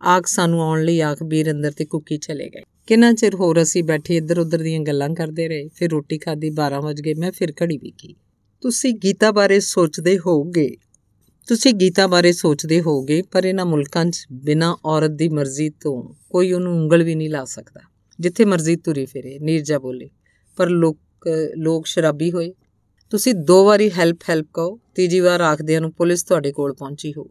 [0.02, 4.16] ਆਖ ਸਾਨੂੰ ਆਉਣ ਲਈ ਆਖ ਵੀਰਿੰਦਰ ਤੇ ਕੁੱਕੀ ਚਲੇ ਗਏ। ਕਿੰਨਾ ਚਿਰ ਹੋਰ ਅਸੀਂ ਬੈਠੇ
[4.16, 7.78] ਇੱਧਰ ਉੱਧਰ ਦੀਆਂ ਗੱਲਾਂ ਕਰਦੇ ਰਹੇ, ਫਿਰ ਰੋਟੀ ਖਾਦੀ 12 ਵਜ ਗਏ, ਮੈਂ ਫਿਰ ਘੜੀ
[7.78, 8.14] ਵੇਖੀ।
[8.60, 10.76] ਤੁਸੀਂ ਗੀਤਾ ਬਾਰੇ ਸੋਚਦੇ ਹੋਵੋਗੇ।
[11.48, 16.52] ਤੁਸੀਂ ਗੀਤਾ ਬਾਰੇ ਸੋਚਦੇ ਹੋਵੋਗੇ, ਪਰ ਇਹਨਾਂ ਮੁਲਕਾਂ 'ਚ ਬਿਨਾਂ ਔਰਤ ਦੀ ਮਰਜ਼ੀ ਤੋਂ ਕੋਈ
[16.52, 17.80] ਉਹਨੂੰ ਉਂਗਲ ਵੀ ਨਹੀਂ ਲਾ ਸਕਦਾ।
[18.18, 20.08] ਜਿੱਥੇ ਮਰਜ਼ੀ ਤੁਰੀ ਫਿਰੇ, ਨੀਰਜਾ ਬੋਲੇ,
[20.58, 22.52] ਪਰ ਲੋਕ ਲੋਕ ਸ਼ਰਾਬੀ ਹੋਏ।
[23.12, 27.28] ਤੁਸੀਂ ਦੋ ਵਾਰੀ ਹੈਲਪ ਹੈਲਪ ਕਹੋ, ਤੀਜੀ ਵਾਰ ਆਖਦਿਆਂ ਨੂੰ ਪੁਲਿਸ ਤੁਹਾਡੇ ਕੋਲ ਪਹੁੰਚੀ ਹੋ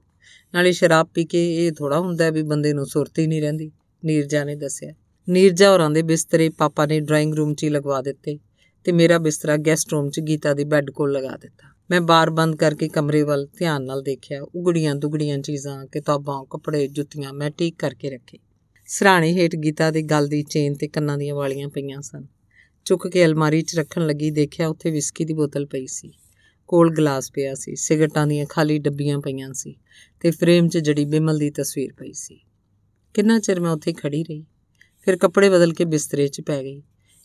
[0.54, 3.72] ਨਾਲੇ ਸ਼ਰਾਬ ਪੀ ਕੇ ਇਹ ਥੋੜਾ ਹੁੰਦਾ ਵੀ ਬੰਦੇ ਨੂੰ ਸੁਰਤ ਹੀ ਨਹੀਂ ਰਹਿੰਦੀ,
[4.04, 4.94] ਨੀਰਜਾ ਨੇ ਦੱਸਿਆ।
[5.28, 8.38] ਨੀਰਜਾ ਹੋਰਾਂ ਦੇ ਬਿਸਤਰੇ ਪਾਪਾ ਨੇ ਡਰਾਇੰਗ ਰੂਮ 'ਚ ਹੀ ਲਗਵਾ ਦਿੱਤੇ
[8.86, 12.56] ਤੇ ਮੇਰਾ ਬਿਸਤਰਾ ਗੈਸਟ ਰੂਮ 'ਚ ਗੀਤਾ ਦੇ ਬੈੱਡ ਕੋਲ ਲਗਾ ਦਿੱਤਾ। ਮੈਂ ਬਾਰ ਬੰਦ
[12.56, 18.10] ਕਰਕੇ ਕਮਰੇ ਵੱਲ ਧਿਆਨ ਨਾਲ ਦੇਖਿਆ। ਉਗੜੀਆਂ ਦੁਗੜੀਆਂ ਚੀਜ਼ਾਂ, ਕਿਤਾਬਾਂ, ਕੱਪੜੇ, ਜੁੱਤੀਆਂ ਮੈਂ ਠੀਕ ਕਰਕੇ
[18.10, 18.38] ਰੱਖੇ।
[18.88, 22.26] ਸਰਾਣੇ ਹੇਠ ਗੀਤਾ ਦੇ ਗਲ ਦੀ ਚੇਨ ਤੇ ਕੰਨਾਂ ਦੀਆਂ ਵਾਲੀਆਂ ਪਈਆਂ ਸਨ।
[22.86, 26.12] ਚੁੱਕ ਕੇ ਅਲਮਾਰੀ 'ਚ ਰੱਖਣ ਲੱਗੀ, ਦੇਖਿਆ ਉੱਥੇ ਵਿਸਕੀ ਦੀ ਬੋਤਲ ਪਈ ਸੀ।
[26.68, 29.76] ਕੋਲ ਗਲਾਸ ਪਿਆ ਸੀ, ਸਿਗਰਟਾਂ ਦੀਆਂ ਖਾਲੀ ਡੱਬੀਆਂ ਪਈਆਂ ਸੀ
[30.20, 32.40] ਤੇ ਫਰੇਮ 'ਚ ਜੜੀ ਬਿਮਲ ਦੀ ਤਸਵੀਰ ਪਈ ਸੀ।
[33.14, 34.46] ਕਿੰਨਾ ਚਿਰ ਮੈਂ ਉੱਥੇ ਖੜੀ ਰਹੀ?
[35.02, 36.82] ਫਿਰ ਕੱਪੜੇ ਬਦਲ ਕੇ ਬਿਸਤਰੇ 'ਚ ਪੈ ਗਈ।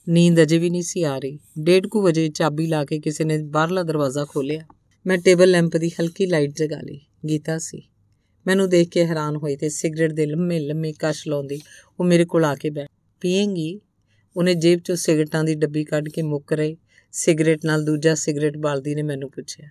[0.09, 3.43] ਨੀਂਦ ਅਜੇ ਵੀ ਨਹੀਂ ਸੀ ਆ ਰਹੀ। ਡੇਢ ਕੁ ਵਜੇ ਚਾਬੀ ਲਾ ਕੇ ਕਿਸੇ ਨੇ
[3.43, 4.61] ਬਾਹਰਲਾ ਦਰਵਾਜ਼ਾ ਖੋਲ੍ਹਿਆ।
[5.07, 7.83] ਮੈਂ ਟੇਬਲ ਲੈਂਪ ਦੀ ਹਲਕੀ ਲਾਈਟ ਜਗਾ ਲਈ। ਗੀਤਾ ਸੀ।
[8.47, 11.61] ਮੈਨੂੰ ਦੇਖ ਕੇ ਹੈਰਾਨ ਹੋਈ ਤੇ ਸਿਗਰਟ ਦੇ ਲੰਮੇ ਲੰਮੇ ਕਸ਼ ਲਾਉਂਦੀ
[12.01, 12.89] ਉਹ ਮੇਰੇ ਕੋਲ ਆ ਕੇ ਬੈਠ
[13.21, 13.81] ਪੀਏਂਗੀ?
[14.37, 16.77] ਉਹਨੇ ਜੇਬ 'ਚੋਂ ਸਿਗਰਟਾਂ ਦੀ ਡੱਬੀ ਕੱਢ ਕੇ ਮੁੱਕ ਰਹੀ।
[17.13, 19.69] ਸਿਗਰਟ ਨਾਲ ਦੂਜਾ ਸਿਗਰਟ ਬਾਲਦੀ ਨੇ ਮੈਨੂੰ ਪੁੱਛਿਆ।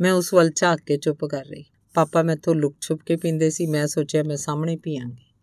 [0.00, 3.66] ਮੈਂ ਉਸ ਵੱਲ ਝਾਕ ਕੇ ਚੁੱਪ ਕਰ ਰਹੀ। ਪਾਪਾ ਮੈਥੋਂ ਲੁਕ ਛੁਪ ਕੇ ਪੀਂਦੇ ਸੀ।
[3.66, 5.34] ਮੈਂ ਸੋਚਿਆ ਮੈਂ ਸਾਹਮਣੇ ਪੀਆਂਗੀ।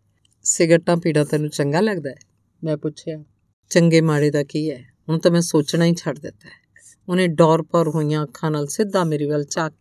[0.42, 2.16] ਸਿਗਰਟਾਂ ਪੀਣਾ ਤੈਨੂੰ ਚੰਗਾ ਲੱਗਦਾ ਹੈ?
[2.64, 3.24] ਮੈਂ ਪੁੱਛਿਆ।
[3.70, 4.84] ਚੰਗੇ ਮਾੜੇ ਦਾ ਕੀ ਹੈ?
[5.08, 6.68] ਹੁਣ ਤਾਂ ਮੈਂ ਸੋਚਣਾ ਹੀ ਛੱਡ ਦਿੱਤਾ ਹੈ।
[7.08, 9.72] ਉਹਨੇ ਡੌਰ ਪਰ ਹੋਈਆਂ ਅੱਖਾਂ ਨਾਲ ਸਿੱਧਾ ਮੇਰੇ ਵੱਲ ਝਾਕ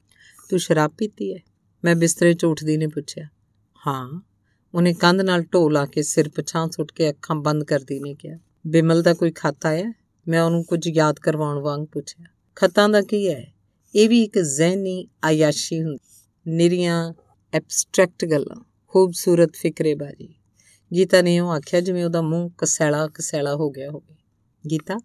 [0.49, 1.39] ਤੂੰ ਸ਼ਰਾਬ ਪੀਤੀ ਹੈ?
[1.83, 3.27] ਮੈਂ ਬਿਸਤਰੇ 'ਚ ਉੱਠਦੀ ਨੇ ਪੁੱਛਿਆ।
[3.87, 4.21] ਹਾਂ।
[4.75, 8.37] ਉਹਨੇ ਕੰਧ ਨਾਲ ਢੋ ਲਾ ਕੇ ਸਿਰ ਪਛਾਂ ਸੁੱਟ ਕੇ ਅੱਖਾਂ ਬੰਦ ਕਰਦੀ ਨੇ ਕਿਹਾ।
[8.67, 9.93] ਬਿਮਲ ਦਾ ਕੋਈ ਖੱਤ ਆਇਆ
[10.27, 13.53] ਮੈਂ ਉਹਨੂੰ ਕੁਝ ਯਾਦ ਕਰਵਾਉਣ ਵਾਂਗ ਪੁੱਛਿਆ। ਖਤਾਂ ਦਾ ਕੀ ਹੈ?
[13.95, 17.13] ਇਹ ਵੀ ਇੱਕ ਜ਼ਹਿਨੀ ਆਯਾਸ਼ੀ ਹੁੰਦੀ, ਨਿਰੀਆਂ
[17.53, 20.36] ਐਬਸਟ੍ਰੈਕਟ ਗੱਲਾਂ, ਖੂਬਸੂਰਤ ਫਿਕਰੇਬਾਜ਼ੀ।
[20.95, 24.15] ਗੀਤਾ ਨੇ ਉਹ ਆਖਿਆ, ਜਿਵੇਂ ਉਹਦਾ ਮੂੰਹ ਕਸੈਲਾ ਕਸੈਲਾ ਹੋ ਗਿਆ ਹੋਵੇ।
[24.71, 24.97] ਗੀਤਾ,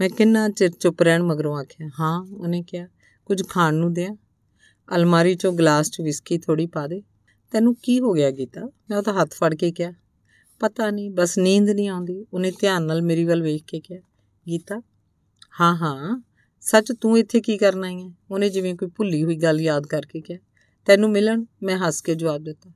[0.00, 2.88] ਮੈਂ ਕਿੰਨਾ ਚਿਰ ਚੁੱਪ ਰਹਿਣ ਮਗਰੋਂ ਆਖਿਆ, ਹਾਂ, ਉਹਨੇ ਕਿਹਾ,
[3.26, 4.16] ਕੁਝ ਖਾਣ ਨੂੰ ਦਿਆਂ?
[4.96, 7.02] ਅਲਮਾਰੀ ਚੋਂ ਗਲਾਸ 'ਚ ਵਿਸਕੀ ਥੋੜੀ ਪਾ ਦੇ।
[7.52, 8.66] ਤੈਨੂੰ ਕੀ ਹੋ ਗਿਆ ਗੀਤਾ?
[8.90, 9.92] ਮੈਂ ਉਹਦਾ ਹੱਥ ਫੜ ਕੇ ਕਿਹਾ,
[10.60, 14.00] ਪਤਾ ਨਹੀਂ, ਬਸ ਨੀਂਦ ਨਹੀਂ ਆਉਂਦੀ। ਉਹਨੇ ਧਿਆਨ ਨਾਲ ਮੇਰੀ ਵੱਲ ਵੇਖ ਕੇ ਕਿਹਾ,
[14.48, 14.82] ਗੀਤਾ,
[15.60, 16.22] ਹਾਂ ਹਾਂ,
[16.60, 20.20] ਸੱਚ ਤੂੰ ਇੱਥੇ ਕੀ ਕਰਨ ਆਈ ਹੈ ਉਹਨੇ ਜਿਵੇਂ ਕੋਈ ਭੁੱਲੀ ਹੋਈ ਗੱਲ ਯਾਦ ਕਰਕੇ
[20.20, 20.38] ਕਿਹਾ,
[20.86, 22.70] ਤੈਨੂੰ ਮਿਲਣ ਮੈਂ ਹੱਸ ਕੇ ਜਵਾਬ ਦਿੱਤਾ।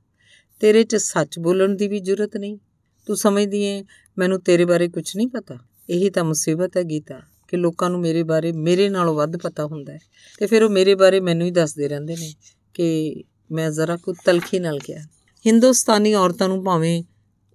[0.61, 2.57] ਤੇਰੇ 'ਚ ਸੱਚ ਬੋਲਣ ਦੀ ਵੀ ਜ਼ਰੂਰਤ ਨਹੀਂ।
[3.05, 3.83] ਤੂੰ ਸਮਝਦੀ ਏ,
[4.17, 5.57] ਮੈਨੂੰ ਤੇਰੇ ਬਾਰੇ ਕੁਝ ਨਹੀਂ ਪਤਾ।
[5.89, 9.93] ਇਹੀ ਤਾਂ ਮੁਸੀਬਤ ਹੈ ਗੀਤਾ, ਕਿ ਲੋਕਾਂ ਨੂੰ ਮੇਰੇ ਬਾਰੇ, ਮੇਰੇ ਨਾਲੋਂ ਵੱਧ ਪਤਾ ਹੁੰਦਾ
[9.93, 9.99] ਹੈ।
[10.39, 12.33] ਤੇ ਫਿਰ ਉਹ ਮੇਰੇ ਬਾਰੇ ਮੈਨੂੰ ਹੀ ਦੱਸਦੇ ਰਹਿੰਦੇ ਨੇ
[12.73, 15.03] ਕਿ ਮੈਂ ਜ਼ਰਾ ਕੁ ਤਲਖੀ ਨਾਲ ਕਿਹਾ,
[15.45, 17.03] ਹਿੰਦੁਸਤਾਨੀ ਔਰਤਾਂ ਨੂੰ ਭਾਵੇਂ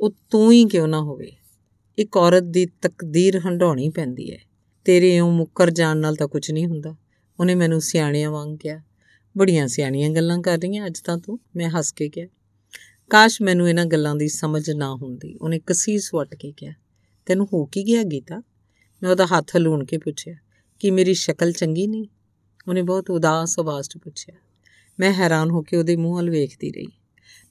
[0.00, 1.32] ਉਹ ਤੂੰ ਹੀ ਕਿਉਂ ਨਾ ਹੋਵੇ?
[1.98, 4.38] ਇੱਕ ਔਰਤ ਦੀ ਤਕਦੀਰ ਹੰਡਾਉਣੀ ਪੈਂਦੀ ਹੈ।
[4.84, 6.96] ਤੇਰੇ ਇਉਂ ਮੁੱਕਰ ਜਾਣ ਨਾਲ ਤਾਂ ਕੁਝ ਨਹੀਂ ਹੁੰਦਾ।
[7.40, 8.82] ਉਹਨੇ ਮੈਨੂੰ ਸਿਆਣਿਆਂ ਵਾਂਗ ਕਿਹਾ।
[9.38, 12.26] ਬੜੀਆਂ ਸਿਆਣੀਆਂ ਗੱਲਾਂ ਕਰ ਰਹੀਆਂ ਅੱਜ ਤਾਂ ਤੂੰ, ਮੈਂ ਹੱਸ ਕੇ ਕਿਹਾ।
[13.10, 16.72] ਕਾਸ਼ ਮੈਨੂੰ ਇਹਨਾਂ ਗੱਲਾਂ ਦੀ ਸਮਝ ਨਾ ਹੁੰਦੀ। ਉਹਨੇ ਕਸੀਸ ਵਟ ਕੇ ਕਿਹਾ,
[17.26, 18.42] ਤੈਨੂੰ ਹੋ ਕੀ ਗਿਆ ਗੀਤਾ?
[19.02, 20.34] ਮੈਂ ਉਹਦਾ ਹੱਥ ਹਲੂਣ ਕੇ ਪੁੱਛਿਆ,
[20.80, 22.06] ਕਿ ਮੇਰੀ ਸ਼ਕਲ ਚੰਗੀ ਨਹੀਂ?
[22.68, 24.34] ਉਹਨੇ ਬਹੁਤ ਉਦਾਸ ਆਵਾਜ਼ 'ਚ ਪੁੱਛਿਆ,
[24.98, 26.86] ਮੈਂ ਹੈਰਾਨ ਹੋ ਕੇ ਉਹਦੇ ਮੂੰਹ ਵੱਲ ਵੇਖਦੀ ਰਹੀ।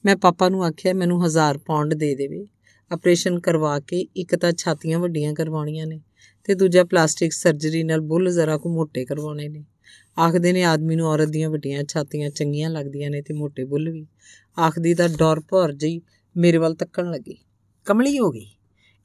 [0.04, 2.46] ਮੈਂ ਪਾਪਾ ਨੂੰ ਆਖਿਆ, ਮੈਨੂੰ 1000 ਪੌਂਡ ਦੇ ਦੇਵੇ।
[2.90, 6.00] ਆਪਰੇਸ਼ਨ ਕਰਵਾ ਕੇ ਇੱਕ ਤਾਂ ਛਾਤੀਆਂ ਵੱਡੀਆਂ ਕਰਵਾਉਣੀਆਂ ਨੇ
[6.44, 9.64] ਤੇ ਦੂਜਾ ਪਲਾਸਟਿਕ ਸਰਜਰੀ ਨਾਲ ਬੁੱਲ ਜ਼ਰਾ ਕੁ ਮੋਟੇ ਕਰਵਾਉਣੇ ਨੇ।
[10.18, 14.06] ਆਖਦੇ ਨੇ, ਆਦਮੀ ਨੂੰ ਔਰਤ ਦੀਆਂ ਵੱਡੀਆਂ ਛਾਤੀਆਂ ਚੰਗੀਆਂ ਲੱਗਦੀਆਂ ਨੇ ਤੇ ਮੋਟੇ ਬੁੱਲ ਵੀ।
[14.58, 16.00] ਆਖਦੀ ਤਾਂ ਡੌਰ ਭਰ ਜਈ
[16.36, 17.38] ਮੇਰੇ ਵੱਲ ਤੱਕਣ ਲੱਗੀ।
[17.84, 18.46] ਕਮਲੀ ਹੋ ਗਈ।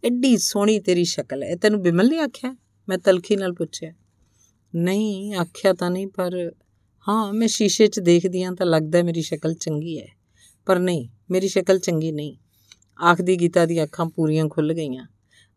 [0.03, 2.56] ਐਡੀ ਸੋਹਣੀ ਤੇਰੀ ਸ਼ਕਲ ਹੈ, ਤੈਨੂੰ ਬਿਮਲ ਨੇ ਆਖਿਆ?
[2.90, 3.94] ਮੈਂ ਤਲਖੀ ਨਾਲ ਪੁੱਛਿਆ।
[4.76, 6.52] ਨਹੀਂ, ਆਖਿਆ ਤਾਂ ਨਹੀਂ, ਪਰ
[7.07, 10.07] ਹਾਂ, ਮੈਂ ਸ਼ੀਸ਼ੇ 'ਚ ਦੇਖਦੀ ਆਂ ਤਾਂ ਲੱਗਦਾ ਮੇਰੀ ਸ਼ਕਲ ਚੰਗੀ ਹੈ।
[10.65, 12.38] ਪਰ ਨਹੀਂ, ਮੇਰੀ ਸ਼ਕਲ ਚੰਗੀ ਨਹੀਂ।
[13.03, 15.07] ਆਖਦੀ ਗੀਤਾ ਦੀ ਅੱਖਾਂ ਪੂਰੀਆਂ ਖੁੱਲ ਗਈਆਂ।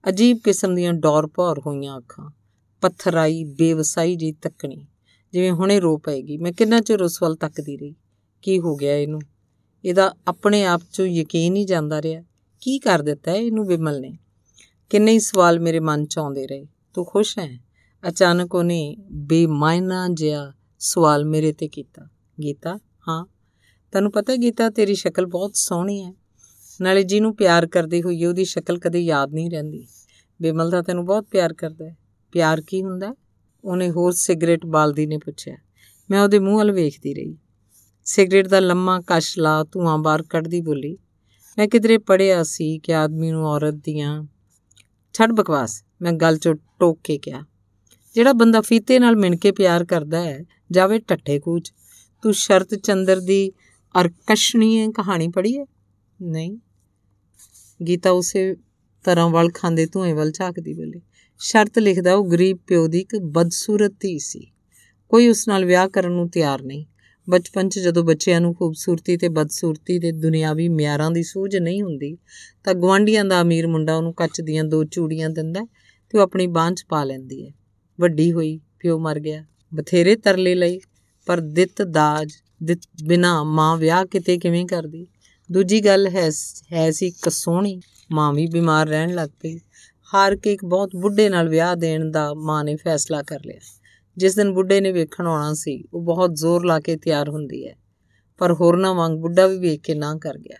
[0.09, 2.31] ਅਜੀਬ ਕਿਸਮ ਦੀਆਂ ਡੌਰ ਭੌਰ ਹੋਈਆਂ ਅੱਖਾਂ।
[2.81, 4.87] ਪੱਥਰਾਈ, ਬੇਵਸਾਈ ਜੀ ਤੱਕਣੀ।
[5.33, 7.95] ਜਿਵੇਂ ਹੁਣੇ ਰੋ ਪਏਗੀ। ਮੈਂ ਕਿੰਨਾ ਚਿਰ ਉਸ ਵੱਲ ਤੱਕਦੀ ਰਹੀ?
[8.43, 9.21] ਕੀ ਹੋ ਗਿਆ ਇਹਨੂੰ?
[9.85, 12.23] ਇਹਦਾ ਆਪਣੇ ਆਪ 'ਚੋਂ ਯਕੀਨ ਹੀ ਜਾਂਦਾ ਰਿਹਾ।
[12.61, 14.19] ਕੀ ਕਰ ਦਿੱਤਾ ਇਹਨੂੰ ਵਿਮਲ ਨੇ?
[14.90, 17.61] ਕਿੰਨੇ ਹੀ ਸਵਾਲ ਮੇਰੇ ਮਨ 'ਚ ਆਉਂਦੇ ਰਹੇ। ਤੂੰ ਖੁਸ਼ ਹੈ?
[18.09, 22.09] ਅਚਾਨਕ ਉਹਨੇ ਬੇਮਾਇਨਾ ਜਿਹਾ ਸਵਾਲ ਮੇਰੇ ਤੇ ਕੀਤਾ।
[22.43, 22.78] ਗੀਤਾ,
[23.09, 23.27] ਹਾਂ।
[23.93, 26.15] ਤੈਨੂੰ ਪਤਾ ਗੀਤਾ, ਤੇਰੀ ਸ਼ਕਲ ਬਹੁਤ ਸੋਹਣੀ ਹੈ।
[26.81, 29.86] ਨਾਲੇ ਜਿਹਨੂੰ ਪਿਆਰ ਕਰਦੀ ਹੋਈ ਉਹਦੀ ਸ਼ਕਲ ਕਦੇ ਯਾਦ ਨਹੀਂ ਰਹਿੰਦੀ।
[30.43, 31.97] ਬਿਮਲ ਦਾ ਤੈਨੂੰ ਬਹੁਤ ਪਿਆਰ ਕਰਦਾ ਹੈ।
[32.32, 33.15] ਪਿਆਰ ਕੀ ਹੁੰਦਾ?
[33.65, 35.56] ਉਹਨੇ ਹੋਰ ਸਿਗਰਟ ਬਾਲਦੀ ਨੇ ਪੁੱਛਿਆ।
[36.11, 37.36] ਮੈਂ ਉਹਦੇ ਮੂੰਹ ਵੱਲ ਵੇਖਦੀ ਰਹੀ।
[38.07, 40.97] ਸਿਗਰਟ ਦਾ ਲੰਮਾ ਕਸ਼ ਲਾ ਧੂਆਂ ਬਾਹਰ ਕੱਢਦੀ ਬੋਲੀ,
[41.59, 44.23] ਮੈਂ ਕਿਧਰੇ ਪੜਿਆ ਸੀ ਕਿ ਆਦਮੀ ਨੂੰ ਔਰਤ ਦੀਆਂ
[45.15, 47.43] ਛੱਡ ਬਕਵਾਸ, ਮੈਂ ਗੱਲ ਚੋਂ ਟੋਕ ਕੇ ਕਿਹਾ,
[48.17, 51.73] ਜਿਹੜਾ ਬੰਦਾ ਫੀਤੇ ਨਾਲ ਮਿਣ ਕੇ ਪਿਆਰ ਕਰਦਾ ਹੈ, ਜਾਵੇ ਟੱਠੇ ਕੂਚ,
[52.25, 53.51] ਤੂੰ ਸ਼ਰਤ ਚੰਦਰ ਦੀ
[53.95, 55.65] ਅਰਕਸ਼ਣੀਏ ਕਹਾਣੀ ਪੜ੍ਹੀ ਹੈ
[56.21, 56.57] ਨਹੀਂ
[57.81, 58.55] ਗੀਤਾ ਉਸੇ
[59.05, 61.01] ਤਰ੍ਹਾਂ ਵਲ ਖਾਂਦੇ ਧੂਏ ਵੱਲ ਝਾਕਦੀ ਬੋਲੀ,
[61.41, 64.51] ਸ਼ਰਤ ਲਿਖਦਾ ਉਹ ਗਰੀਬ ਪਿਓ ਦੀ ਇੱਕ ਬਦਸੂਰਤ ਧੀ ਸੀ,
[65.11, 66.85] ਕੋਈ ਉਸ ਨਾਲ ਵਿਆਹ ਕਰਨ ਨੂੰ ਤਿਆਰ ਨਹੀਂ
[67.31, 72.19] ਬਚਪਨ 'ਚ ਜਦੋਂ ਬੱਚਿਆਂ ਨੂੰ ਖੂਬਸੂਰਤੀ ਤੇ ਬਦਸੂਰਤੀ ਦੇ ਦੁਨਿਆਵੀ ਮਿਆਰਾਂ ਦੀ ਸੂਝ ਨਹੀਂ ਹੁੰਦੀ,
[72.65, 75.61] ਤਾਂ ਗਵਾਂਢੀਆਂ ਦਾ ਅਮੀਰ ਮੁੰਡਾ ਉਹਨੂੰ ਕੱਚ ਦੀਆਂ ਦੋ ਚੂੜੀਆਂ ਦਿੰਦਾ
[76.11, 77.53] ਤੇ ਉਹ ਆਪਣੀ ਬਾਂਹ 'ਚ ਪਾ ਲੈਂਦੀ ਹੈ।
[78.01, 79.45] ਵੱਡੀ ਹੋਈ, ਪਿਓ ਮਰ ਗਿਆ,
[79.75, 80.81] ਬਥੇਰੇ ਤਰਲੇ ਲਈ
[81.27, 82.33] ਪਰ ਦਿੱਤ ਦਾਜ,
[82.63, 85.07] ਦਿੱਤ ਬਿਨਾ ਮਾਂ ਵਿਆਹ ਕਿਤੇ ਕਿਵੇਂ ਕਰਦੀ?
[85.53, 86.31] ਦੂਜੀ ਗੱਲ ਹੈ
[86.73, 87.81] ਹੈ ਸੀ ਕਸੋਣੀ
[88.13, 89.59] ਮਾਂ ਵੀ ਬਿਮਾਰ ਰਹਿਣ ਲੱਗ ਪਈ।
[90.15, 93.61] ਹਾਰ ਕੇ ਇੱਕ ਬਹੁਤ ਬੁੱਢੇ ਨਾਲ ਵਿਆਹ ਦੇਣ ਦਾ ਮਾਂ ਨੇ ਫੈਸਲਾ ਕਰ ਲਿਆ।
[94.16, 97.77] ਜਿਸ ਦਿਨ ਬੁੱਢੇ ਨੇ ਵੇਖਣ ਆਉਣਾ ਸੀ, ਉਹ ਬਹੁਤ ਜ਼ੋਰ ਲਾ ਕੇ ਤਿਆਰ ਹੁੰਦੀ ਹੈ।
[98.39, 100.57] ਪਰ ਹੋਰਨਾਂ ਵਾਂਗ ਬੁੱਢਾ ਵੀ ਵੇਖ ਕੇ ਨਾ ਕਰ ਗਿਆ।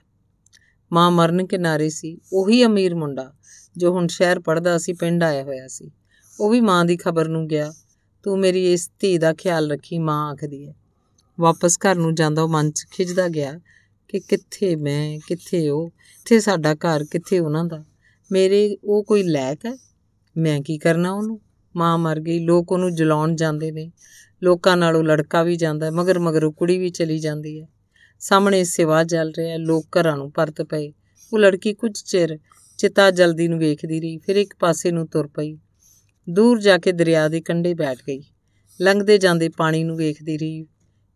[0.93, 3.35] ਮਾਂ ਮਰਨ ਕਿਨਾਰੇ ਸੀ, ਉਹੀ ਅਮੀਰ ਮੁੰਡਾ,
[3.77, 5.91] ਜੋ ਹੁਣ ਸ਼ਹਿਰ ਪੜਦਾ ਸੀ, ਪਿੰਡ ਆਇਆ ਹੋਇਆ ਸੀ।
[6.41, 7.73] ਉਹ ਵੀ ਮਾਂ ਦੀ ਖਬਰ ਨੂੰ ਗਿਆ,
[8.23, 10.75] ਤੂੰ ਮੇਰੀ ਇਸ ਧੀ ਦਾ ਖਿਆਲ ਰੱਖੀ, ਮਾਂ, ਆਖਦੀ ਹੈ।
[11.41, 13.61] ਵਾਪਸ ਘਰ ਨੂੰ ਜਾਂਦਾ ਉਹ ਮਨ 'ਚ ਖਿੱਚਦਾ ਗਿਆ
[14.09, 17.85] ਕਿ ਕਿੱਥੇ ਮੈਂ, ਕਿੱਥੇ ਉਹ ਕਿੱਥੇ ਸਾਡਾ ਘਰ, ਕਿੱਥੇ ਉਹਨਾਂ ਦਾ?
[18.33, 19.77] ਮੇਰੇ, ਉਹ ਕੋਈ ਲੈਕ ਹੈ?
[20.37, 21.41] ਮੈਂ ਕੀ ਕਰਨਾ ਉਹਨੂੰ?
[21.77, 23.93] ਮਾਂ ਮਰ ਗਈ, ਲੋਕ ਉਹਨੂੰ ਜਲਾਉਣ ਜਾਂਦੇ ਨੇ,
[24.43, 27.67] ਲੋਕਾਂ ਨਾਲ ਉਹ ਲੜਕਾ ਵੀ ਜਾਂਦਾ ਮਗਰ ਮਗਰ ਉਹ ਕੁੜੀ ਵੀ ਚਲੀ ਜਾਂਦੀ ਹੈ।
[28.21, 30.93] ਸਾਹਮਣੇ ਸਿਵਾ ਜਲ ਰਿਹਾ ਲੋਕ ਘਰਾਂ ਨੂੰ ਪਰਤ ਪਏ।
[31.33, 32.39] ਉਹ ਲੜਕੀ ਕੁਝ ਚਿਰ
[32.79, 35.59] ਚਿਤਾ ਜਲਦੀ ਨੂੰ ਵੇਖਦੀ ਰਹੀ, ਫਿਰ ਇੱਕ ਪਾਸੇ ਨੂੰ ਤੁਰ ਪਈ।
[36.31, 38.23] ਦੂਰ ਜਾ ਕੇ ਦਰਿਆ ਦੇ ਕੰਢੇ ਬੈਠ ਗਈ।
[38.81, 40.67] ਲੰਘਦੇ ਜਾਂਦੇ ਪਾਣੀ ਨੂੰ ਵੇਖਦੀ ਰਹੀ।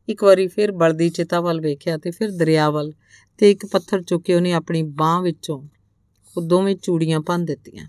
[0.09, 2.93] ਇੱਕ ਵਾਰੀ ਫਿਰ ਬਲਦੀ ਚਿਤਾ ਵੱਲ ਵੇਖਿਆ ਤੇ ਫਿਰ ਦਰਿਆ ਵੱਲ
[3.39, 5.62] ਤੇ ਇੱਕ ਪੱਥਰ ਚੁੱਕ ਕੇ ਉਹਨੇ ਆਪਣੀ ਬਾਹ ਵਿੱਚੋਂ
[6.36, 7.86] ਉਹ ਦੋਵੇਂ ਚੂੜੀਆਂ ਭੰਨ ਦਿੱਤੀਆਂ।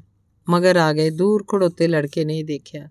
[0.50, 2.90] ਮਗਰ ਆ ਗਏ। ਦੂਰ ਖੜੋਤੇ ਲੜਕੇ ਨੇ ਦੇਖਿਆ।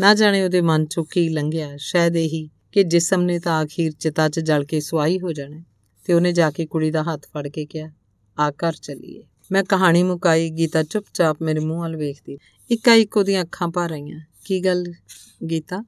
[0.00, 4.28] ਨਾ ਜਾਣੇ ਉਹਦੇ ਮਨ ਚੋਂ ਕੀ ਲੰਘਿਆ। ਸ਼ਾਇਦ ਇਹੀ ਕਿ ਜਿਸਮ ਨੇ ਤਾਂ ਆਖੀਰ ਚਿਤਾ
[4.28, 5.64] 'ਚ ਜਲ ਕੇ ਸੁਆਈ ਹੋ ਜਾਣਾ।
[6.04, 7.90] ਤੇ ਉਹਨੇ ਜਾ ਕੇ ਕੁੜੀ ਦਾ ਹੱਥ ਫੜ ਕੇ ਕਿਹਾ,
[8.38, 9.22] ਆ ਘਰ ਚੱਲੀਏ।
[9.52, 12.38] ਮੈਂ ਕਹਾਣੀ ਮੁਕਾਈ ਗੀਤਾ ਚੁੱਪਚਾਪ ਮੇਰੇ ਮੂੰਹ ਵੱਲ ਵੇਖਦੀ।
[12.70, 14.84] ਇੱਕਾ ਇੱਕ ਉਹਦੀਆਂ ਅੱਖਾਂ ਭਰ ਰਹੀਆਂ। ਕੀ ਗੱਲ
[15.50, 15.84] ਗੀਤਾ?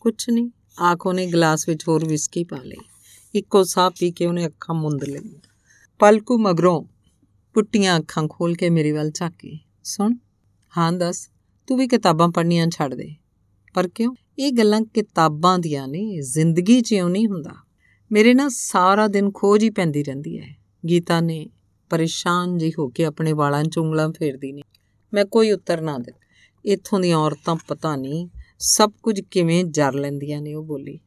[0.00, 0.50] ਕੁਛ ਨਹੀਂ
[0.80, 2.76] ਆਖ ਉਹਨੇ ਗਲਾਸ ਵਿੱਚ ਹੋਰ ਵਿਸਕੀ ਪਾ ਲਈ।
[3.34, 5.40] ਇੱਕੋ ਸਾਹ ਪੀ ਕੇ ਉਹਨੇ ਅੱਖਾਂ ਮੁੰਦ ਲਈਆਂ।
[5.98, 6.84] ਪਲਕੂ ਮਗਰੋਂ
[7.54, 10.14] ਪੁੱਟੀਆਂ ਅੱਖਾਂ ਖੋਲ ਕੇ ਮੇਰੇ ਵੱਲ ਝਾਕੀ। ਸੁਣ
[10.76, 11.30] ਹਾਂ, ਦੱਸ,
[11.66, 13.14] ਤੂੰ ਵੀ ਕਿਤਾਬਾਂ ਪੜ੍ਹਨੀਆਂ ਛੱਡ ਦੇ।
[13.74, 14.14] ਪਰ ਕਿਉਂ?
[14.38, 17.54] ਇਹ ਗੱਲਾਂ ਕਿਤਾਬਾਂ ਦੀਆਂ ਨੇ, ਜ਼ਿੰਦਗੀ 'ਚ ਇਉਂ ਨਹੀਂ ਹੁੰਦਾ।
[18.12, 20.56] ਮੇਰੇ ਨਾਲ ਸਾਰਾ ਦਿਨ ਖੋਜ ਹੀ ਪੈਂਦੀ ਰਹਿੰਦੀ ਹੈ
[20.88, 21.50] ਗੀਤਾ ਨੇ
[21.90, 24.62] ਪਰੇਸ਼ਾਨ ਜੀ ਹੋ ਕੇ ਆਪਣੇ ਵਾਲਾਂ 'ਚ ਉਂਗਲਾਂ ਫੇਰਦੀ ਨੇ।
[25.14, 26.28] ਮੈਂ ਕੋਈ ਉੱਤਰ ਨਾ ਦਿੱਤਾ
[26.64, 28.28] ਇੱਥੋਂ ਦੀਆਂ ਔਰਤਾਂ ਪਤਾ ਨਹੀਂ
[28.58, 30.98] ਸਭ ਕੁਝ ਕਿਵੇਂ ਜਰ ਲੈਂਦੀਆਂ ਨੇ, ਉਹ ਬੋਲੀ।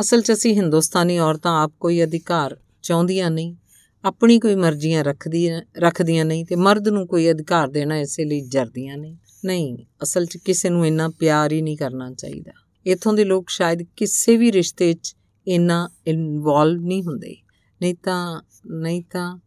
[0.00, 3.56] ਅਸਲ 'ਚ ਅਸੀਂ ਹਿੰਦੁਸਤਾਨੀ ਔਰਤਾਂ ਆਪ ਕੋਈ ਅਧਿਕਾਰ ਚਾਹੁੰਦੀਆਂ ਨਹੀਂ।
[4.04, 8.96] ਆਪਣੀ ਕੋਈ ਮਰਜ਼ੀਆਂ ਰੱਖਦੀਆਂ ਰੱਖਦੀਆਂ ਨਹੀਂ ਤੇ ਮਰਦ ਨੂੰ ਕੋਈ ਅਧਿਕਾਰ ਦੇਣਾ ਇਸੇ ਲਈ ਜਰਦੀਆਂ
[8.96, 12.52] ਨਹੀਂ ਨਹੀਂ, ਅਸਲ 'ਚ ਕਿਸੇ ਨੂੰ ਇੰਨਾ ਪਿਆਰ ਹੀ ਨਹੀਂ ਕਰਨਾ ਚਾਹੀਦਾ।
[12.86, 15.16] ਇੱਥੋਂ ਦੇ ਲੋਕ ਸ਼ਾਇਦ ਕਿਸੇ ਵੀ ਰਿਸ਼ਤੇ 'ਚ
[15.48, 17.36] ਇੰਨਾ ਇਨਵੋਲਵ ਨਹੀਂ ਹੁੰਦੇ।
[17.82, 19.38] ਨਹੀਂ ਤਾਂ ਨਹੀਂ ਤਾਂ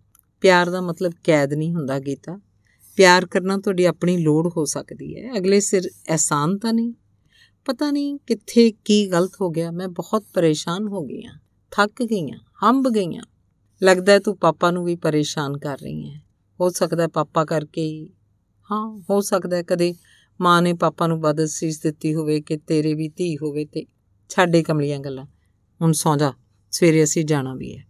[0.42, 2.40] ਪਿਆਰ ਦਾ ਮਤਲਬ ਕੈਦ ਨਹੀਂ ਹੁੰਦਾ ਗੀਤਾ।
[2.96, 6.94] ਪਿਆਰ ਕਰਨਾ ਤੁਹਾਡੀ ਆਪਣੀ ਲੋੜ ਹੋ ਸਕਦੀ ਹੈ। ਅਗਲੇ ਸਿਰ ਐਹਸਾਨ ਤਾਂ ਨਹੀਂ।
[7.66, 11.40] ਪਤਾ ਨਹੀਂ ਕਿੱਥੇ ਕੀ ਗਲਤ ਹੋ ਗਿਆ। ਮੈਂ ਬਹੁਤ ਪਰੇਸ਼ਾਨ ਹੋ ਗਈ ਹਾਂ।
[11.72, 13.24] ਥੱਕ ਗਈ ਹਾਂ। ਹੰਬ ਗਈ ਹਾਂ।
[13.84, 16.22] ਲੱਗਦਾ ਤੂੰ ਪਾਪਾ ਨੂੰ ਵੀ ਪਰੇਸ਼ਾਨ ਕਰ ਰਹੀ ਹੈ।
[16.62, 18.10] ਹੋ ਸਕਦਾ ਪਾਪਾ ਕਰਕੇ ਹੀ।
[18.72, 19.96] ਹਾਂ, ਹੋ ਸਕਦਾ ਕਦੇ
[20.42, 23.86] ਮਾਂ ਨੇ ਪਾਪਾ ਨੂੰ ਬਦਅਸੀਸ ਦਿੱਤੀ ਹੋਵੇ ਕਿ ਤੇਰੇ ਵੀ ਧੀ ਹੋਵੇ ਤੇ
[24.30, 25.26] ਛੱਡੇ ਕਮਲੀਆਂ ਗੱਲਾਂ।
[25.82, 26.34] ਹੁਣ ਸੌਂ ਜਾ,
[26.72, 27.84] ਸਵੇਰੇ ਅਸੀਂ ਜਾਣਾ ਵੀ ਹੈ।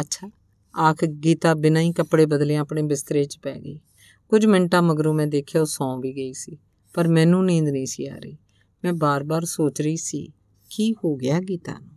[0.00, 0.30] ਅੱਛਾ,
[0.78, 3.80] ਆਖ ਗੀਤਾ ਬਿਨਾਂ ਹੀ ਕੱਪੜੇ ਬਦਲੇ ਆਪਣੇ ਬਿਸਤਰੇ 'ਚ ਪੈ ਗਈ।
[4.28, 6.58] ਕੁਝ ਮਿੰਟਾਂ ਮਗਰੋਂ ਮੈਂ ਦੇਖਿਆ ਉਹ ਸੌਂ ਵੀ ਗਈ ਸੀ,
[6.94, 8.38] ਪਰ ਮੈਨੂੰ ਨੀਂਦ ਨਹੀਂ ਸੀ ਆ ਰਹੀ।
[8.84, 10.32] ਮੈਂ ਬਾਰ-ਬਾਰ ਸੋਚ ਰਹੀ ਸੀ,
[10.70, 11.96] ਕੀ ਹੋ ਗਿਆ ਗੀਤਾ ਨੂੰ?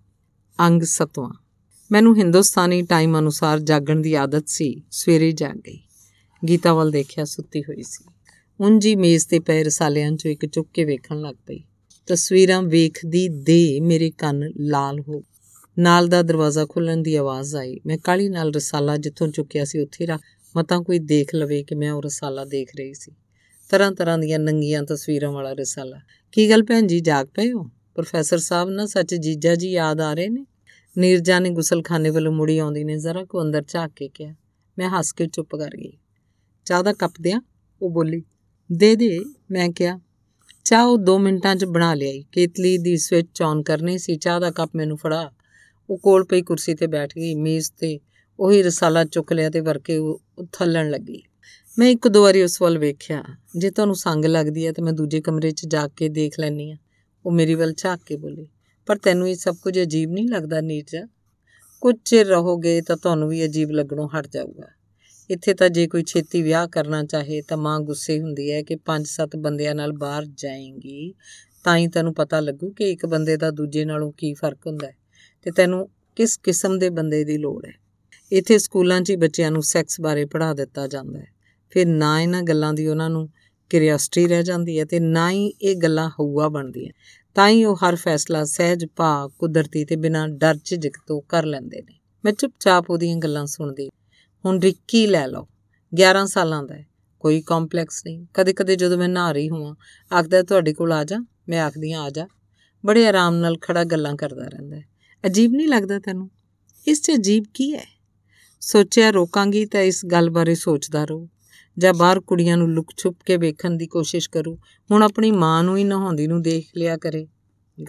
[0.59, 1.42] ਅੰਗ ਸਤਵਾਂ।
[1.93, 5.79] ਮੈਨੂੰ ਹਿੰਦੁਸਤਾਨੀ ਟਾਈਮ ਅਨੁਸਾਰ ਜਾਗਣ ਦੀ ਆਦਤ ਸੀ, ਸਵੇਰੇ ਜਾਗ ਗਈ।
[6.47, 8.05] ਗੀਤਾ ਵੱਲ ਦੇਖਿਆ, ਸੁੱਤੀ ਹੋਈ ਸੀ।
[8.61, 11.59] ਉਂਜੀ ਮੇਜ਼ ਤੇ ਪਏ ਰਸਾਲਿਆਂ 'ਚੋਂ ਇੱਕ ਚੁੱਕ ਕੇ ਵੇਖਣ ਲੱਗ ਪਈ।
[12.07, 15.23] ਤਸਵੀਰਾਂ ਵੇਖਦੀ ਦੇ ਮੇਰੇ ਕੰਨ ਲਾਲ ਹੋ
[15.79, 20.05] ਨਾਲ ਦਾ ਦਰਵਾਜ਼ਾ ਖੁੱਲਣ ਦੀ ਆਵਾਜ਼ ਆਈ। ਮੈਂ ਕਾਲੀ ਨਾਲ ਰਸਾਲਾ ਜਿੱਥੋਂ ਚੁੱਕਿਆ ਸੀ, ਉੱਥੇ
[20.05, 20.21] ਰੱਖ
[20.57, 23.11] ਮਤਾਂ ਕੋਈ ਦੇਖ ਲਵੇ ਕਿ ਮੈਂ ਉਹ ਰਸਾਲਾ ਦੇਖ ਰਹੀ ਸੀ।
[23.69, 25.97] ਤਰ੍ਹਾਂ ਤਰ੍ਹਾਂ ਦੀਆਂ ਨੰਗੀਆਂ ਤਸਵੀਰਾਂ ਵਾਲਾ ਰਸਾਲਾ।
[26.31, 27.63] ਕੀ ਗੱਲ ਭੈਣ ਜੀ, ਜਾਗ ਪਏ ਹੋ?
[27.95, 30.45] ਪ੍ਰੋਫੈਸਰ ਸਾਹਿਬ ਨਾ ਸੱਚ ਜੀਜਾ ਜੀ ਯਾਦ ਆ ਰਹੇ ਨੇ?
[30.97, 34.35] ਨੀਰਜਾ ਨੇ ਗੁਸਲਖਾਨੇ ਵੱਲੋਂ ਮੁੜੀ ਆਉਂਦੀ ਨੇ, ਜ਼ਰਾ ਕੋ ਅੰਦਰ ਝਾਕ ਕੇ ਕਿਹਾ,
[34.77, 35.97] ਮੈਂ ਹੱਸ ਕੇ ਚੁੱਪ ਕਰ ਗਈ।
[36.65, 37.41] ਚਾਹ ਦਾ ਕੱਪ ਦਿਆਂ?
[37.81, 38.23] ਉਹ ਬੋਲੀ,
[38.71, 39.19] ਦੇ ਦੇ।
[39.51, 39.99] ਮੈਂ ਕਿਹਾ,
[40.65, 44.51] ਚਾਹ ਉਹ 2 ਮਿੰਟਾਂ 'ਚ ਬਣਾ ਲਿਆਈ। ਕੇਤਲੀ ਦੀ ਸਵਿਚ ਆਨ ਕਰਨੀ ਸੀ, ਚਾਹ ਦਾ
[44.51, 45.31] ਕੱਪ ਮੈਨੂੰ ਫੜਾ।
[45.89, 47.99] ਉਹ ਕੋਲ ਪਈ ਕੁਰਸੀ ਤੇ ਬੈਠ ਗਈ, ਮੇਜ਼ ਤੇ
[48.39, 51.23] ਉਹੀ ਰਸਾਲਾ ਚੁੱਕ ਲਿਆ ਤੇ ਵਰਕੇ ਉਹ ਥੱਲਣ ਲੱਗੀ।
[51.79, 53.23] ਮੈਂ ਇੱਕ ਦੋ ਵਾਰੀ ਉਸ ਵੱਲ ਵੇਖਿਆ।
[53.57, 56.75] ਜੇ ਤੁਹਾਨੂੰ ਸੰਗ ਲੱਗਦੀ ਹੈ ਤਾਂ ਮੈਂ ਦੂਜੇ ਕਮਰੇ 'ਚ ਜਾ ਕੇ ਦੇਖ ਲੈਣੀ ਆ
[57.25, 58.47] ਉਹ ਮੇਰੀ ਵੱਲ ਝਾਕ ਕੇ ਬੋਲੀ
[58.85, 61.07] ਪਰ ਤੈਨੂੰ ਇਹ ਸਭ ਕੁਝ ਅਜੀਬ ਨਹੀਂ ਲੱਗਦਾ ਨੀਰਜਾ?
[61.81, 64.67] ਕੁਝ ਚਿਰ ਰਹੋਗੇ ਤਾਂ ਤੁਹਾਨੂੰ ਵੀ ਅਜੀਬ ਲੱਗਣੋਂ ਹਟ ਜਾਊਗਾ।
[65.29, 69.07] ਇੱਥੇ ਤਾਂ ਜੇ ਕੋਈ ਛੇਤੀ ਵਿਆਹ ਕਰਨਾ ਚਾਹੇ ਤਾਂ ਮਾਂ ਗੁੱਸੇ ਹੁੰਦੀ ਹੈ ਕਿ ਪੰਜ
[69.07, 71.13] ਸੱਤ ਬੰਦਿਆਂ ਨਾਲ ਬਾਹਰ ਜਾਏਂਗੀ।
[71.63, 74.95] ਤਾਂ ਹੀ ਤੈਨੂੰ ਪਤਾ ਲੱਗੂ ਕਿ ਇੱਕ ਬੰਦੇ ਦਾ ਦੂਜੇ ਨਾਲੋਂ ਕੀ ਫ਼ਰਕ ਹੁੰਦਾ ਹੈ
[75.43, 77.73] ਤੇ ਤੈਨੂੰ ਕਿਸ ਕਿਸਮ ਦੇ ਬੰਦੇ ਦੀ ਲੋੜ ਹੈ।
[78.31, 81.27] ਇੱਥੇ ਸਕੂਲਾਂ 'ਚ ਹੀ ਬੱਚਿਆਂ ਨੂੰ ਸੈਕਸ ਬਾਰੇ ਪੜ੍ਹਾ ਦਿੱਤਾ ਜਾਂਦਾ ਹੈ।
[81.69, 83.29] ਫਿਰ ਨਾ ਇਹਨਾਂ ਗੱਲਾਂ ਦੀ ਉਹਨਾਂ ਨੂੰ
[83.69, 86.91] ਕਿਰਿਆਸਟੀ ਰਹਿ ਜਾਂਦੀ ਹੈ ਤੇ ਨਾ ਹੀ ਇਹ ਗੱਲਾਂ ਹਊਆ ਬਣਦੀਆਂ।
[87.35, 91.81] ਤਾਂ ਹੀ ਉਹ ਹਰ ਫੈਸਲਾ ਸਹਿਜ ਭਾ ਕੁਦਰਤੀ ਤੇ ਬਿਨਾਂ ਡਰ ਝਿਜਕ ਤੋਂ ਕਰ ਲੈਂਦੇ
[91.81, 93.89] ਨੇ। ਮੈਂ ਚੁੱਪਚਾਪ ਉਹਦੀਆਂ ਗੱਲਾਂ ਸੁਣਦੀ।
[94.45, 95.47] ਹੁਣ ਰਿੱਕੀ ਲੈ ਲਓ।
[95.93, 96.87] 11 ਸਾਲਾਂ ਦਾ ਹੈ।
[97.19, 99.75] ਕੋਈ ਕੰਪਲੈਕਸ ਨਹੀਂ। ਕਦੇ-ਕਦੇ ਜਦੋਂ ਮੈਂ ਨਹਾ ਰਹੀ ਹਾਂ
[100.15, 101.17] ਆਖਦਾ ਤੁਹਾਡੇ ਕੋਲ ਆ ਜਾ।
[101.49, 102.27] ਮੈਂ ਆਖਦੀ ਆ ਜਾ।
[102.85, 104.85] ਬੜੇ ਆਰਾਮ ਨਾਲ ਖੜਾ ਗੱਲਾਂ ਕਰਦਾ ਰਹਿੰਦਾ ਹੈ।
[105.25, 106.31] ਅਜੀਬ ਨਹੀਂ ਲੱਗਦਾ ਤੈਨੂੰ?
[106.87, 107.99] ਇਸ 'ਚ ਅਜੀਬ ਕੀ ਹੈ?
[108.59, 111.29] ਸੋਚਿਆ ਰੋਕਾਂਗੀ ਤਾਂ ਇਸ ਗੱਲ ਬਾਰੇ ਸੋਚਦਾ ਰਹੂ।
[111.77, 114.59] ਜਾਂ ਬਾਹਰ ਕੁੜੀਆਂ ਨੂੰ ਲੁਕ ਛੁਪ ਕੇ ਵੇਖਣ ਦੀ ਕੋਸ਼ਿਸ਼ ਕਰੂ।
[114.91, 117.27] ਹੁਣ ਆਪਣੀ ਮਾਂ ਨੂੰ ਹੀ ਨਹਾਉਂਦੀ ਨੂੰ ਦੇਖ ਲਿਆ ਕਰੇ।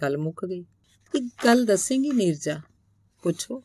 [0.03, 0.65] ਗੱਲ ਮੁੱਕ ਗਈ।
[1.15, 2.61] ਇੱਕ ਗੱਲ ਦੱਸੇਂਗੀ ਨੀਰਜਾ?
[3.23, 3.63] ਪੁੱਛੋ,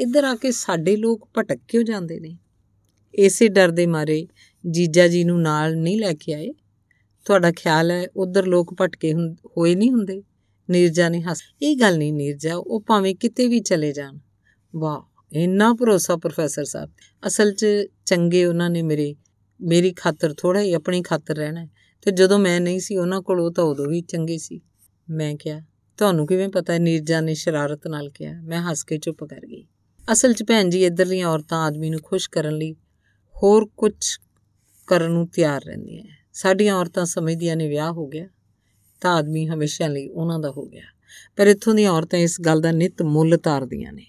[0.00, 2.38] ਇੱਧਰ ਆ ਕੇ ਸਾਡੇ ਲੋਕ ਭਟਕ ਕਿਉਂ ਜਾਂਦੇ ਨੇ?
[3.14, 4.26] ਇਸੇ ਡਰ ਦੇ ਮਾਰੇ
[4.70, 6.52] ਜੀਜਾ ਜੀ ਨੂੰ ਨਾਲ ਨਹੀਂ ਲੈ ਕੇ ਆਏ?
[7.24, 9.14] ਤੁਹਾਡਾ ਖਿਆਲ ਹੈ ਉਧਰ ਲੋਕ ਭਟਕੇ
[9.56, 10.22] ਹੋਏ ਨਹੀਂ ਹੁੰਦੇ?
[10.70, 14.18] ਨੀਰਜਾ ਨੇ ਹੱਸ, ਇਹ ਗੱਲ ਨਹੀਂ ਨੀਰਜਾ, ਉਹ ਭਾਵੇਂ ਕਿਤੇ ਵੀ ਚਲੇ ਜਾਣ।
[14.76, 16.90] ਵਾਹ, ਇੰਨਾ ਭਰੋਸਾ ਪ੍ਰੋਫੈਸਰ ਸਾਹਿਬ।
[17.26, 17.66] ਅਸਲ 'ਚ
[18.06, 19.14] ਚੰਗੇ ਉਹਨਾਂ ਨੇ ਮੇਰੇ
[19.60, 21.68] ਮੇਰੀ ਖਾਤਰ ਥੋੜਾ ਹੀ, ਆਪਣੀ ਖਾਤਰ ਰਹਿਣਾ
[22.02, 24.60] ਤੇ ਜਦੋਂ ਮੈਂ ਨਹੀਂ ਸੀ ਉਹਨਾਂ ਕੋਲ, ਉਹ ਤਾਂ ਉਦੋਂ ਵੀ ਚੰਗੇ ਸੀ।
[25.10, 25.60] ਮੈਂ ਕਿਹਾ,
[25.96, 26.78] ਤੁਹਾਨੂੰ ਕਿਵੇਂ ਪਤਾ?
[26.78, 29.66] ਨੀਰਜਾ ਨੇ ਸ਼ਰਾਰਤ ਨਾਲ ਕਿਹਾ। ਮੈਂ ਹੱਸ ਕੇ ਚੁੱਪ ਕਰ ਗਈ।
[30.12, 32.72] ਅਸਲ 'ਚ ਭੈਣ ਜੀ ਇਧਰਲੀਆਂ ਔਰਤਾਂ ਆਦਮੀ ਨੂੰ ਖੁਸ਼ ਕਰਨ ਲਈ
[33.42, 33.94] ਹੋਰ ਕੁਝ
[34.86, 38.28] ਕਰਨ ਨੂੰ ਤਿਆਰ ਰਹਿੰਦੀਆਂ ਸਾਡੀਆਂ ਔਰਤਾਂ ਸਮਝਦੀਆਂ ਨੇ ਵਿਆਹ ਹੋ ਗਿਆ,
[39.00, 40.82] ਤਾਂ ਆਦਮੀ ਹਮੇਸ਼ਾ ਲਈ ਉਹਨਾਂ ਦਾ ਹੋ ਗਿਆ।
[41.36, 44.06] ਪਰ ਇੱਥੋਂ ਦੀਆਂ ਔਰਤਾਂ ਇਸ ਗੱਲ ਦਾ ਨਿਤ ਮੁੱਲ ਤਾਰਦੀਆਂ ਨੇ।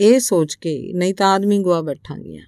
[0.00, 2.46] ਇਹ ਸੋਚ ਕੇ ਨਹੀਂ ਤਾਂ ਆਦਮੀ ਗਵਾ ਬੈਠਾਂਗੀਆਂ।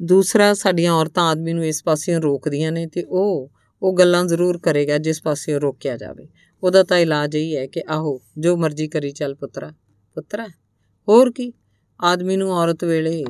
[0.00, 3.50] ਦੂਸਰਾ, ਸਾਡੀਆਂ ਔਰਤਾਂ ਆਦਮੀ ਨੂੰ ਇਸ ਪਾਸਿਓਂ ਰੋਕਦੀਆਂ ਨੇ ਤੇ ਉਹ
[3.82, 6.28] ਉਹ ਗੱਲਾਂ ਜ਼ਰੂਰ ਕਰੇਗਾ ਜਿਸ ਪਾਸਿਓਂ ਰੋਕਿਆ ਜਾਵੇ।
[6.62, 9.70] ਉਹਦਾ ਤਾਂ ਇਲਾਜ ਹੀ ਹੈ ਕਿ ਆਹੋ, ਜੋ ਮਰਜ਼ੀ ਕਰੀ ਚੱਲ ਪੁੱਤਰਾ।
[10.16, 10.46] ਪੁੱਤਰਾ,
[11.08, 11.52] ਹੋਰ ਕੀ?
[12.00, 13.24] ਆਦਮੀ ਨੂੰ ਔਰਤ ਵੇਲੇ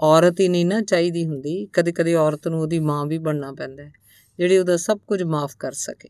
[0.00, 3.82] ਔਰਤ ਹੀ ਨਹੀਂ ਨਾ ਚਾਹੀਦੀ ਹੁੰਦੀ ਕਦੇ ਕਦੇ ਔਰਤ ਨੂੰ ਉਹਦੀ ਮਾਂ ਵੀ ਬਣਨਾ ਪੈਂਦਾ
[3.82, 3.92] ਹੈ,
[4.38, 6.08] ਜਿਹੜੀ ਉਹਦਾ ਸਭ ਕੁਝ ਮਾਫ ਕਰ ਸਕੇ।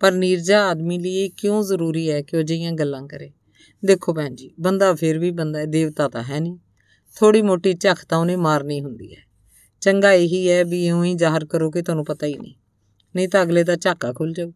[0.00, 3.30] ਪਰ ਨੀਰਜਾ ਆਦਮੀ ਲਈ ਇਹ ਕਿਉਂ ਜ਼ਰੂਰੀ ਹੈ ਕਿ ਉਹ ਜਿਹੀਆਂ ਗੱਲਾਂ ਕਰੇ?
[3.84, 6.58] ਦੇਖੋ ਭੈਣ ਜੀ, ਬੰਦਾ ਫਿਰ ਵੀ ਬੰਦਾ ਹੈ, ਦੇਵਤਾ ਤਾਂ ਹੈ ਨਹੀਂ।
[7.16, 9.20] ਥੋੜੀ ਮੋਟੀ ਝੱਖ ਤਾਂ ਉਹਨੇ ਮਾਰਨੀ ਹੁੰਦੀ ਹੈ।
[9.80, 12.54] ਚੰਗਾ ਇਹੀ ਹੈ ਵੀ ਇਉਂ ਹੀ ਜ਼ਾਹਰ ਕਰੋ ਕਿ ਤੁਹਾਨੂੰ ਪਤਾ ਹੀ ਨਹੀਂ।
[13.16, 14.52] ਨਹੀਂ ਤਾਂ ਅਗਲੇ ਦਾ ਝਾਕਾ ਖੁੱਲ ਜਾਊ।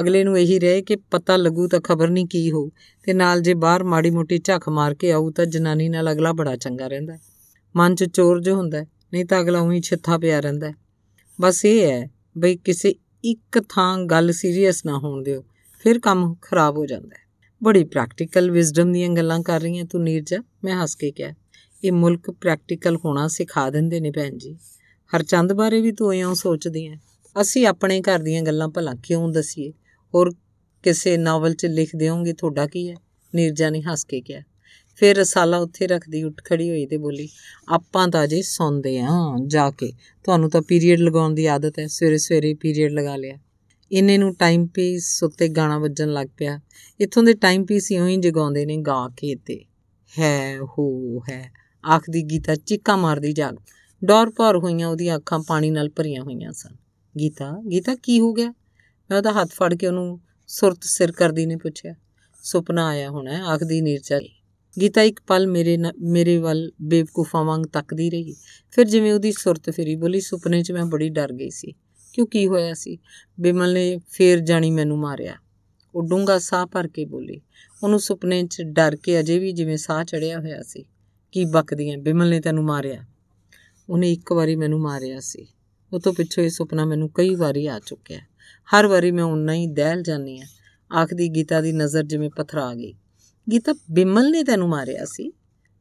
[0.00, 2.70] ਅਗਲੇ ਨੂੰ ਇਹੀ ਰਹੇ ਕਿ ਪਤਾ ਲੱਗੂ ਤਾਂ ਖਬਰ ਨਹੀਂ ਕੀ ਹੋ
[3.04, 6.56] ਤੇ ਨਾਲ ਜੇ ਬਾਹਰ ਮਾੜੀ ਮੋਟੀ ਝੱਖ ਮਾਰ ਕੇ ਆਊ ਤਾਂ ਜਨਾਨੀ ਨਾਲ ਅਗਲਾ ਬੜਾ
[6.56, 7.18] ਚੰਗਾ ਰਹਿੰਦਾ
[7.76, 10.72] ਮਨ 'ਚ ਚੋਰ ਜੋ ਹੁੰਦਾ ਨਹੀਂ ਤਾਂ ਅਗਲਾ ਉਹੀ ਛਿੱਥਾ ਪਿਆ ਰਹਿੰਦਾ
[11.40, 12.94] ਬਸ ਇਹ ਹੈ ਬਈ ਕਿਸੇ
[13.24, 15.44] ਇੱਕ ਥਾਂ ਗੱਲ ਸੀਰੀਅਸ ਨਾ ਹੋਣ ਦਿਓ,
[15.78, 17.16] ਫਿਰ ਕੰਮ ਖਰਾਬ ਹੋ ਜਾਂਦਾ
[17.62, 21.32] ਬੜੀ ਪ੍ਰੈਕਟੀਕਲ ਵਿਜ਼ਡਮ ਦੀਆਂ ਗੱਲਾਂ ਕਰ ਰਹੀ ਹੈ ਤੂੰ ਨੀਰਜਾ, ਮੈਂ ਹੱਸ ਕੇ ਕਿਹਾ।
[21.84, 24.56] ਇਹ ਮੁਲਕ ਪ੍ਰੈਕਟੀਕਲ ਹੋਣਾ ਸਿਖਾ ਦਿੰਦੇ ਨੇ ਭੈਣ ਜੀ।
[25.16, 26.94] ਹਰਚੰਦ ਬਾਰੇ ਵੀ ਤੂੰ ਇਉਂ ਸੋਚਦੀ ਐ।
[27.40, 29.72] ਅਸੀਂ ਆਪਣੇ ਘਰ ਦੀਆਂ ਗੱਲਾਂ ਭਲਾ ਕਿਉਂ ਦਸੀਏ?
[30.14, 30.34] ਹੋਰ
[30.82, 32.94] ਕਿਸੇ ਨਾਵਲ 'ਚ ਲਿਖ ਦਿਓਗੇ ਤੁਹਾਡਾ ਕੀ ਹੈ
[33.34, 34.42] ਨੀਰਜਾ ਨੇ ਹੱਸ ਕੇ ਕਿਹਾ।
[34.96, 37.28] ਫਿਰ ਰਸਾਲਾ ਉੱਥੇ ਰੱਖਦੀ, ਉੱਠ ਖੜੀ ਹੋਈ ਤੇ ਬੋਲੀ,
[37.68, 39.92] ਆਪਾਂ ਤਾਂ ਜੇ ਸੌਂਦੇ ਆਂ, ਜਾ ਕੇ।
[40.24, 43.38] ਤੁਹਾਨੂੰ ਤਾਂ ਪੀਰੀਅਡ ਲਗਾਉਣ ਦੀ ਆਦਤ ਹੈ ਸਵੇਰੇ ਸਵੇਰੇ ਪੀਰੀਅਡ ਲਗਾ ਲਿਆ।
[43.92, 46.60] ਇੰਨੇ ਨੂੰ ਟਾਈਮ ਪੀਸ ਉੱਤੇ ਗਾਣਾ ਵੱਜਣ ਲੱਗ ਪਿਆ।
[47.00, 49.64] ਇੱਥੋਂ ਦੇ ਟਾਈਮ ਪੀਸ ਇਉਂ ਹੀ ਜਗਾਉਂਦੇ ਨੇ ਗਾ ਕੇ ਤੇ।
[50.18, 53.56] ਹੈ, ਹੋ, ਹੈ। ਆਖਦੀ ਗੀਤਾ ਚੀਕਾਂ ਮਾਰਦੀ ਜਾਗ।
[54.04, 56.76] ਡੌਰ ਭਰ ਹੋਈਆਂ ਉਹਦੀਆਂ ਅੱਖਾਂ ਪਾਣੀ ਨਾਲ ਭਰੀਆਂ ਹੋਈਆਂ ਸਨ।
[57.18, 58.54] ਗੀਤਾ ਗੀਤਾ ਕੀ ਹੋ ਗਿਆ?
[59.10, 61.94] ਮੈਂ ਉਹਦਾ ਹੱਥ ਫੜ ਕੇ ਉਹਨੂੰ ਸੁਰਤ ਸਿਰ ਕਰਦੀ ਨੇ ਪੁੱਛਿਆ।
[62.42, 64.20] ਸੁਪਨਾ ਆਇਆ ਹੋਣਾ ਆਖਦੀ ਨੀਰਜਾ
[64.80, 68.36] ਗੀਤਾ ਇੱਕ ਪਲ ਮੇਰੇ ਮੇਰੇ ਵੱਲ ਬੇਵਕੂਫਾਂ ਵਾਂਗ ਤੱਕਦੀ ਰਹੀ।
[68.70, 71.72] ਫਿਰ ਜਿਵੇਂ ਉਹਦੀ ਸੁਰਤ ਫੇਰੀ, ਬੋਲੀ ਸੁਪਨੇ 'ਚ ਮੈਂ ਬੜੀ ਡਰ ਗਈ ਸੀ।
[72.12, 72.98] ਕਿਉਂ ਕੀ ਹੋਇਆ ਸੀ?
[73.40, 75.36] ਬਿਮਲ ਨੇ ਫੇਰ ਜਾਣੀ ਮੈਨੂੰ ਮਾਰਿਆ।
[75.94, 77.40] ਉਹ ਡੂੰਗਾ ਸਾਹ ਭਰ ਕੇ ਬੋਲੀ।
[77.82, 80.84] ਉਹਨੂੰ ਸੁਪਨੇ 'ਚ ਡਰ ਕੇ ਅਜੇ ਵੀ ਜਿਵੇਂ ਸਾਹ ਚੜਿਆ ਹੋਇਆ ਸੀ।
[81.36, 83.04] ਕੀ ਬਕਦੀਆਂ ਬਿਮਲ ਨੇ ਤੈਨੂੰ ਮਾਰਿਆ।
[83.88, 85.46] ਉਹਨੇ ਇੱਕ ਵਾਰੀ ਮੈਨੂੰ ਮਾਰਿਆ ਸੀ।
[85.92, 88.18] ਉਹ ਤੋਂ ਪਿੱਛੋਂ ਇਹ ਸੁਪਨਾ ਮੈਨੂੰ ਕਈ ਵਾਰੀ ਆ ਚੁੱਕਿਆ।
[88.74, 90.44] ਹਰ ਵਾਰੀ ਮੈਂ ਉਨਾ ਹੀ ਦਹਿਲ ਜਾਂਦੀ ਆ।
[90.96, 92.94] ਆਖਦੀ, ਗੀਤਾ ਦੀ ਨਜ਼ਰ ਜਿਵੇਂ ਪਥਰਾ ਗਈ।
[93.52, 95.32] ਗੀਤਾ, ਬਿਮਲ ਨੇ ਤੈਨੂੰ ਮਾਰਿਆ ਸੀ?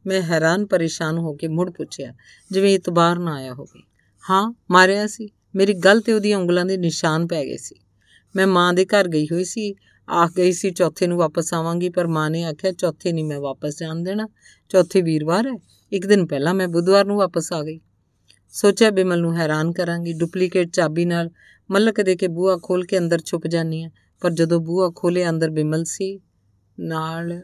[0.08, 2.14] ਮੈਂ ਹੈਰਾਨ ਪਰੇਸ਼ਾਨ ਹੋ ਕੇ ਮੁੜ ਪੁੱਛਿਆ,
[2.51, 3.84] ਜਿਵੇਂ ਇਤਬਾਰ ਨਾ ਆਇਆ ਹੋਵੇ।
[4.30, 7.75] ਹਾਂ, ਮਾਰਿਆ ਸੀ। ਮੇਰੀ ਗੱਲ ਤੇ ਉਹਦੀਆਂ ਉਂਗਲਾਂ ਦੇ ਨਿਸ਼ਾਨ ਪੈ ਗਏ ਸੀ।
[8.35, 9.75] ਮੈਂ ਮਾਂ ਦੇ ਘਰ ਗਈ ਹੋਈ ਸੀ।
[10.09, 13.80] ਆਖ ਗਈ ਸੀ, ਚੌਥੇ ਨੂੰ ਵਾਪਸ ਆਵਾਂਗੀ। ਪਰ ਮਾਂ ਨੇ ਆਖਿਆ, ਚੌਥੇ ਨਹੀਂ ਮੈਂ ਵਾਪਸ
[13.80, 14.27] ਜਾਣ ਦੇਣਾ।
[14.69, 15.60] ਚੌਥੇ ਵੀਰਵਾਰ ਹੈ।
[15.92, 17.80] ਇੱਕ ਦਿਨ ਪਹਿਲਾਂ ਮੈਂ ਬੁੱਧਵਾਰ ਨੂੰ ਵਾਪਸ ਆ ਗਈ।
[18.50, 21.30] ਸੋਚਿਆ ਬਿਮਲ ਨੂੰ ਹੈਰਾਨ ਕਰਾਂਗੀ। ਡੁਪਲੀਕੇਟ ਚਾਬੀ ਨਾਲ
[21.72, 23.90] ਮੱਲਕ ਦੇ ਕੇ ਬੂਹਾ ਖੋਲ ਕੇ ਅੰਦਰ ਛੁਪ ਜਾਨੀ ਆ
[24.22, 26.19] ਪਰ ਜਦੋਂ ਬੂਹਾ ਖੋਲੇ ਅੰਦਰ ਬਿਮਲ ਸੀ।
[26.80, 27.42] ਨਾਲ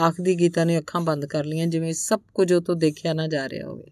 [0.00, 3.48] ਆਖਦੀ ਗੀਤਾ ਨੇ ਅੱਖਾਂ ਬੰਦ ਕਰ ਲਈਆਂ, ਜਿਵੇਂ ਸਭ ਕੁਝ ਉਹ ਤੋਂ ਦੇਖਿਆ ਨਾ ਜਾ
[3.48, 3.90] ਰਿਹਾ ਹੋਵੇ।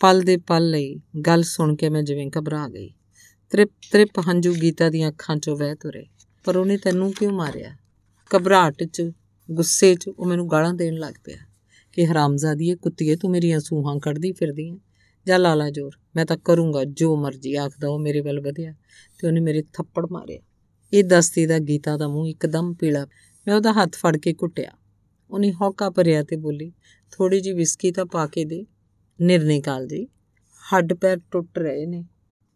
[0.00, 2.90] ਪਲ ਦੇ ਪਲ ਲਈ ਗੱਲ ਸੁਣ ਕੇ ਮੈਂ ਜਿਵੇਂ ਘਬਰਾ ਗਈ।
[3.50, 6.06] ਤ੍ਰਿਪ ਤ੍ਰਿਪ ਹੰਝੂ ਗੀਤਾ ਦੀਆਂ ਅੱਖਾਂ 'ਚੋਂ ਵਹਿ ਤੁਰੇ।
[6.44, 7.76] ਪਰ ਉਹਨੇ ਤੈਨੂੰ ਕਿਉਂ ਮਾਰਿਆ?
[8.36, 9.12] ਘਬਰਾਹਟ 'ਚ,
[9.50, 11.51] ਗੁੱਸੇ 'ਚ ਉਹ ਮੈਨੂੰ ਗਾਲਾਂ ਦੇਣ ਲੱਗ ਪਿਆ।
[11.92, 14.76] ਕਿ ਹਰਾਮਜ਼ਾਦੀਏ ਕੁੱਤੀਏ, ਤੂੰ ਮੇਰੀਆਂ ਸੂਹਾਂ ਕੱਢਦੀ ਫਿਰਦੀ ਹੈ।
[15.26, 18.72] ਜਾਂ ਲਾਲਾ ਜੋਰ, ਮੈਂ ਤਾਂ ਕਰੂੰਗਾ ਜੋ ਮਰਜ਼ੀ, ਆਖਦਾ ਉਹ ਮੇਰੇ ਵੱਲ ਵਧਿਆ
[19.18, 20.40] ਤੇ ਉਹਨੇ ਮੇਰੇ ਥੱਪੜ ਮਾਰਿਆ।
[20.92, 23.06] ਇਹ ਦਸਤੀ ਦਾ ਗੀਤਾ ਦਾ ਮੂੰਹ ਇੱਕਦਮ ਪੀਲਾ।
[23.46, 24.70] ਮੈਂ ਉਹਦਾ ਹੱਥ ਫੜ ਕੇ ਕੁੱਟਿਆ।
[25.30, 26.72] ਉਹਨੇ ਹੌਕਾ ਭਰਿਆ ਤੇ ਬੋਲੀ
[27.10, 28.66] ਥੋੜੀ ਜੀ ਵਿਸਕੀ ਤਾਂ ਪਾ ਕੇ ਦੇ
[29.20, 30.08] ਨਿਰਨੇ ਕਾਲ ਜੀ।
[30.74, 32.04] ਹੱਡ ਪੈਰ ਟੁੱਟ ਰਹੇ ਨੇ।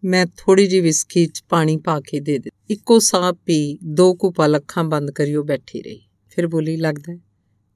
[0.05, 4.31] ਮੈਂ ਥੋੜੀ ਜੀ ਵਿਸਕੀ 'ਚ ਪਾਣੀ ਪਾ ਕੇ ਦੇ ਦੇ ਇੱਕੋ ਸਾਹ ਪੀ, ਦੋ ਕੁ
[4.31, 6.01] ਪਲ ਅੱਖਾਂ ਬੰਦ ਕਰਿਓ ਬੈਠੀ ਰਹੀ।
[6.31, 7.19] ਫਿਰ ਬੋਲੀ, ਲੱਗਦਾ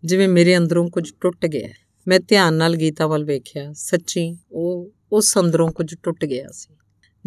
[0.04, 1.68] ਜਿਵੇਂ ਮੇਰੇ ਅੰਦਰੋਂ ਕੁਝ ਟੁੱਟ ਗਿਆ
[2.08, 6.76] ਮੈਂ ਧਿਆਨ ਨਾਲ ਗੀਤਾ ਵੱਲ ਵੇਖਿਆ। ਸੱਚੀ, ਉਹ, ਉਸ ਅੰਦਰੋਂ ਕੁਝ ਟੁੱਟ ਗਿਆ ਸੀ।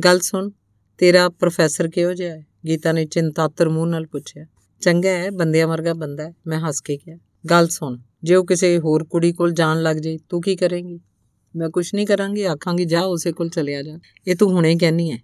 [0.04, 0.50] ਗੱਲ ਸੁਣ,
[0.98, 2.46] ਤੇਰਾ ਪ੍ਰੋਫੈਸਰ ਕਿਹੋ ਜਿਹਾ ਹੈ?
[2.68, 4.46] ਗੀਤਾ ਨੇ ਚਿੰਤਾਤਰ ਮੂੰਹ ਨਾਲ ਪੁੱਛਿਆ।
[4.82, 7.18] ਚੰਗਾ ਹੈ, ਬੰਦਿਆਂ ਵਰਗਾ ਬੰਦਾ ਹੈ। ਮੈਂ ਹੱਸ ਕੇ ਕਿਹਾ।
[7.50, 11.00] ਗੱਲ ਸੁਣ, ਜੇ ਉਹ ਕਿਸੇ ਹੋਰ ਕੁੜੀ ਕੋਲ ਜਾਣ ਲੱਗ ਜੇ, ਤੂੰ ਕੀ ਕਰੇਂਗੀ?
[11.56, 15.20] ਮੈਂ ਕੁਝ ਨਹੀਂ ਕਰਾਂਗੀ, ਆਖਾਂਗੀ, ਜਾ ਉਸੇ ਕੋਲ ਚਲਿਆ ਜਾ। ਇਹ ਤੂੰ ਹੁਣੇ ਕਹਿਨੀ ਹੈ।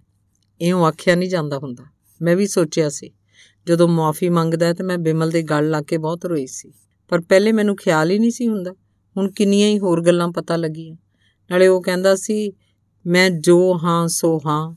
[0.60, 1.84] ਇਉਂ ਆਖਿਆ ਨਹੀਂ ਜਾਂਦਾ ਹੁੰਦਾ।
[2.22, 3.10] ਮੈਂ ਵੀ ਸੋਚਿਆ ਸੀ।
[3.66, 6.72] ਜਦੋਂ ਮਾਫੀ ਮੰਗਦਾ ਤੇ ਮੈਂ ਬਿਮਲ ਦੇ ਗਲ ਲਾ ਕੇ ਬਹੁਤ ਰੋਈ ਸੀ।
[7.10, 8.72] ਪਰ ਪਹਿਲੇ ਮੈਨੂੰ ਖਿਆਲ ਹੀ ਨਹੀਂ ਸੀ ਹੁੰਦਾ।
[9.16, 10.96] ਹੁਣ ਕਿੰਨੀਆਂ ਹੀ ਹੋਰ ਗੱਲਾਂ ਪਤਾ ਲੱਗੀਆਂ।
[11.50, 12.52] ਨਾਲੇ ਉਹ ਕਹਿੰਦਾ ਸੀ,
[13.06, 14.76] ਮੈਂ ਜੋ ਹਾਂ, ਸੋ ਹਾਂ।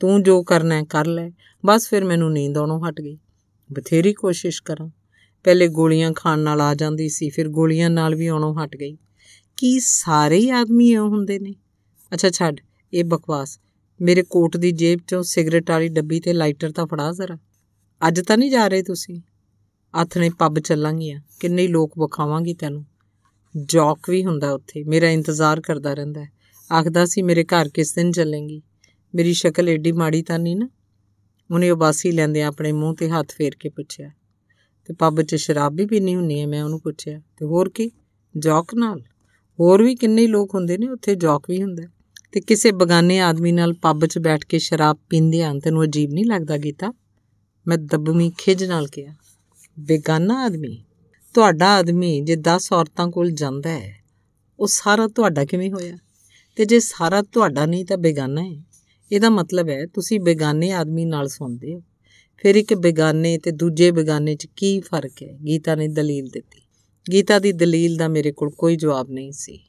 [0.00, 1.30] ਤੂੰ ਜੋ ਕਰਨਾ ਕਰ ਲੈ।
[1.66, 3.18] ਬਸ ਫਿਰ ਮੈਨੂੰ ਨੀਂਦ ਆਉਣੋਂ ਹਟ ਗਈ।
[3.72, 4.88] ਬਥੇਰੀ ਕੋਸ਼ਿਸ਼ ਕਰਾਂ।
[5.44, 8.96] ਪਹਿਲੇ ਗੋਲੀਆਂ ਖਾਣ ਨਾਲ ਆ ਜਾਂਦੀ ਸੀ, ਫਿਰ ਗੋਲੀਆਂ ਨਾਲ ਵੀ ਆਉਣੋਂ ਹਟ ਗਈ।
[9.56, 11.54] ਕੀ ਸਾਰੇ ਹੀ ਆਦਮੀ ਐ ਹੁੰਦੇ ਨੇ?
[12.14, 12.56] ਅੱਛਾ, ਛੱਡ।
[12.92, 13.58] ਇਹ ਬਕਵਾਸ।
[14.00, 17.38] ਮੇਰੇ ਕੋਟ ਦੀ ਜੇਬ ਚੋਂ ਸਿਗਰਟ ਵਾਲੀ ਡੱਬੀ ਤੇ ਲਾਈਟਰ ਤਾਂ ਫੜਾ ਜ਼ਰਾ।
[18.08, 19.20] ਅੱਜ ਤਾਂ ਨਹੀਂ ਜਾ ਰਹੇ ਤੁਸੀਂ?
[19.94, 22.86] ਆਥਣੇ ਪੱਬ ਚੱਲਾਂਗੀਆਂ ਕਿੰਨੇ ਲੋਕ ਵਿਖਾਵਾਂਗੀ ਤੈਨੂੰ।
[23.64, 26.26] ਜੌਕ ਵੀ ਹੁੰਦਾ ਉੱਥੇ। ਮੇਰਾ ਇੰਤਜ਼ਾਰ ਕਰਦਾ ਰਹਿੰਦਾ
[26.72, 28.62] ਆਖਦਾ ਸੀ, ਮੇਰੇ ਘਰ ਕਿਸ ਦਿਨ ਚੱਲੇਂਗੀ?
[29.14, 30.68] ਮੇਰੀ ਸ਼ਕਲ ਏਡੀ ਮਾੜੀ ਤਾਂ ਨਹੀਂ ਨਾ?
[31.50, 34.10] ਉਹਨੇ ਉਬਾਸੀ ਲੈਂਦੇ ਆਪਣੇ ਮੂੰਹ ਤੇ ਹੱਥ ਫੇਰ ਕੇ ਪੁੱਛਿਆ।
[34.84, 37.90] ਤੇ ਪੱਬ 'ਚ ਸ਼ਰਾਬ ਵੀ ਪੀਣੀ ਹੁੰਨੀ ਹੈ ਮੈਂ ਉਹਨੂੰ ਪੁੱਛਿਆ। ਤੇ ਹੋਰ ਕੀ?
[38.38, 39.00] ਜੌਕ ਨਾਲ?
[39.60, 41.82] ਹੋਰ ਵੀ ਕਿੰਨੇ ਲੋਕ ਹੁੰਦੇ ਨੇ, ਉੱਥੇ ਜੌਕ ਵੀ ਹੁੰਦਾ
[42.32, 46.26] ਤੇ ਕਿਸੇ ਬਗਾਨੇ ਆਦਮੀ ਨਾਲ ਪੱਬ 'ਚ ਬੈਠ ਕੇ ਸ਼ਰਾਬ ਪੀਂਦੇ ਆਂ ਤੈਨੂੰ ਅਜੀਬ ਨਹੀਂ
[46.26, 46.92] ਲੱਗਦਾ, ਗੀਤਾ?
[47.66, 49.14] ਮੈਂ ਦਬਮੀ ਖਿਜ ਨਾਲ ਕਿਹਾ।
[49.78, 50.84] ਬੇਗਾਨਾ ਆਦਮੀ।
[51.34, 54.04] ਤੁਹਾਡਾ ਆਦਮੀ ਜੇ 10 ਔਰਤਾਂ ਕੋਲ ਜਾਂਦਾ ਹੈ,
[54.60, 55.98] ਉਹ ਸਾਰਾ ਤੁਹਾਡਾ ਕਿਵੇਂ ਹੋਇਆ?
[56.56, 58.62] ਤੇ ਜੇ ਸਾਰਾ ਤੁਹਾਡਾ ਨਹੀਂ ਤਾਂ ਬੇਗਾਨਾ ਹੈ।
[59.12, 61.82] ਇਹਦਾ ਮਤਲਬ ਹੈ, ਤੁਸੀਂ ਬੇਗਾਨੇ ਆਦਮੀ ਨਾਲ ਸੌਂਦੇ ਹੋ।
[62.36, 65.38] ਫਿਰ ਇੱਕ ਬੇਗਾਨੇ ਤੇ ਦੂਜੇ ਬੇਗਾਨੇ 'ਚ ਕੀ ਫ਼ਰਕ ਹੈ?
[65.46, 66.60] ਗੀਤਾ ਨੇ ਦਲੀਲ ਦਿੱਤੀ।
[67.12, 69.60] ਗੀਤਾ ਦੀ ਦਲੀਲ ਦਾ ਮੇਰੇ ਕੋਲ ਕੋਈ ਜਵਾਬ ਨਹੀਂ ਸੀ।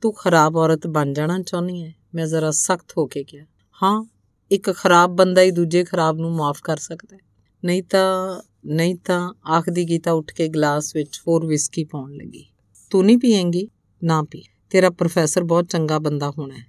[0.00, 1.94] ਤੂੰ ਖਰਾਬ ਔਰਤ ਬਣ ਜਾਣਾ ਚਾਹੁੰਦੀ ਹੈ?
[2.14, 3.44] ਮੈਂ ਜ਼ਰਾ ਸਖਤ ਹੋ ਕੇ ਕਿਹਾ।
[3.82, 4.04] ਹਾਂ,
[4.50, 7.31] ਇੱਕ ਖਰਾਬ ਬੰਦਾ ਹੀ ਦੂਜੇ ਖਰਾਬ ਨੂੰ ਮਾਫ ਕਰ ਸਕਦਾ ਹੈ।
[7.64, 12.44] ਨਹੀਂ ਤਾਂ ਨਹੀਂ ਤਾਂ ਆਖਦੀ ਗੀਤਾ ਉੱਠ ਕੇ ਗਲਾਸ ਵਿੱਚ ਹੋਰ ਵਿਸਕੀ ਪਾਉਣ ਲੱਗੀ।
[12.90, 13.68] ਤੂੰ ਨਹੀਂ ਪੀਏਂਗੀ?
[14.04, 16.66] ਨਾ ਪੀ। ਤੇਰਾ ਪ੍ਰੋਫੈਸਰ ਬਹੁਤ ਚੰਗਾ ਬੰਦਾ ਹੋਣਾ ਹੈ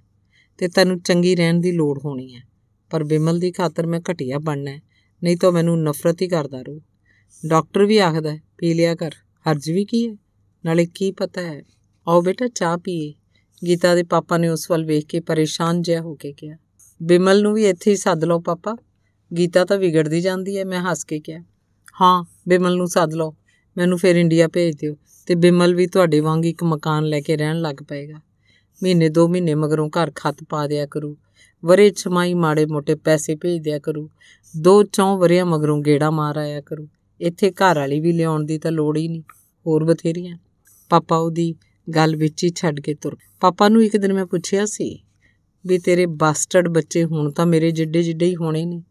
[0.58, 2.40] ਤੇ ਤੈਨੂੰ ਚੰਗੀ ਰਹਿਣ ਦੀ ਲੋੜ ਹੋਣੀ ਹੈ।
[2.90, 4.80] ਪਰ ਬਿਮਲ ਦੀ ਖਾਤਰ ਮੈਂ ਘਟਿਆ ਬਣਨਾ ਹੈ
[5.24, 6.80] ਨਹੀਂ ਤਾਂ ਮੈਨੂੰ ਨਫ਼ਰਤ ਹੀ ਕਰਦਾ ਰਹੂ।
[7.46, 9.12] ਡਾਕਟਰ ਵੀ ਆਖਦਾ ਹੈ, ਪੀ ਲਿਆ ਕਰ
[9.50, 10.16] ਹਰਜ ਵੀ ਕੀ ਹੈ?
[10.64, 11.62] ਨਾਲੇ ਕੀ ਪਤਾ ਹੈ?
[12.08, 13.14] ਆਓ ਬੇਟਾ ਚਾਹ ਪੀਏ।
[13.66, 16.56] ਗੀਤਾ ਦੇ ਪਾਪਾ ਨੇ ਉਸ ਵੱਲ ਵੇਖ ਕੇ ਪਰੇਸ਼ਾਨ ਜਿਹਾ ਹੋ ਕੇ ਕਿਹਾ।
[17.02, 18.76] ਬਿਮਲ ਨੂੰ ਵੀ ਇੱਥੇ ਹੀ ਸੱਦ ਲਓ ਪਾਪਾ।
[19.36, 21.40] ਗੀਤਾ ਤਾਂ ਵਿਗੜਦੀ ਜਾਂਦੀ ਹੈ, ਮੈਂ ਹੱਸ ਕੇ ਕਿਹਾ।
[22.00, 23.34] ਹਾਂ, ਬਿਮਲ ਨੂੰ ਸੱਦ ਲਓ,
[23.76, 24.96] ਮੈਨੂੰ ਫਿਰ ਇੰਡੀਆ ਭੇਜ ਦਿਓ,
[25.26, 28.20] ਤੇ ਬਿਮਲ ਵੀ ਤੁਹਾਡੇ ਵਾਂਗ ਇੱਕ ਮਕਾਨ ਲੈ ਕੇ ਰਹਿਣ ਲੱਗ ਪਏਗਾ।
[28.82, 31.16] ਮਹੀਨੇ ਦੋ ਮਹੀਨੇ ਮਗਰੋਂ ਘਰ ਖੱਤ ਪਾ ਦਿਆ ਕਰੂ,
[31.64, 34.08] ਵਰੇ ਛਮਾਈ ਮਾੜੇ ਮੋਟੇ ਪੈਸੇ ਭੇਜ ਦਿਆ ਕਰੂ,
[34.54, 36.88] ਦੋ ਚੌਂ ਵਰਿਆਂ ਮਗਰੋਂ ਗੇੜਾ ਮਾਰ ਆਇਆ ਕਰੂ।
[37.20, 39.22] ਇੱਥੇ ਘਰ ਵਾਲੀ ਵੀ ਲਿਆਉਣ ਦੀ ਤਾਂ ਲੋੜ ਹੀ ਨਹੀਂ,
[39.66, 40.36] ਹੋਰ ਬਥੇਰੀਆਂ।
[40.90, 41.54] ਪਾਪਾ ਉਹਦੀ
[41.94, 44.98] ਗੱਲ ਵਿੱਚ ਹੀ ਛੱਡ ਕੇ ਤੁਰ ਪਾਪਾ ਨੂੰ ਇੱਕ ਦਿਨ ਮੈਂ ਪੁੱਛਿਆ ਸੀ
[45.66, 48.82] ਵੀ ਤੇਰੇ ਬਾਸਟਰਡ ਬੱਚੇ ਹੁਣ ਤਾਂ ਮੇਰੇ ਜਿੱਡੇ ਜਿੱਡੇ ਹੀ ਹੋਣੇ ਨੇ।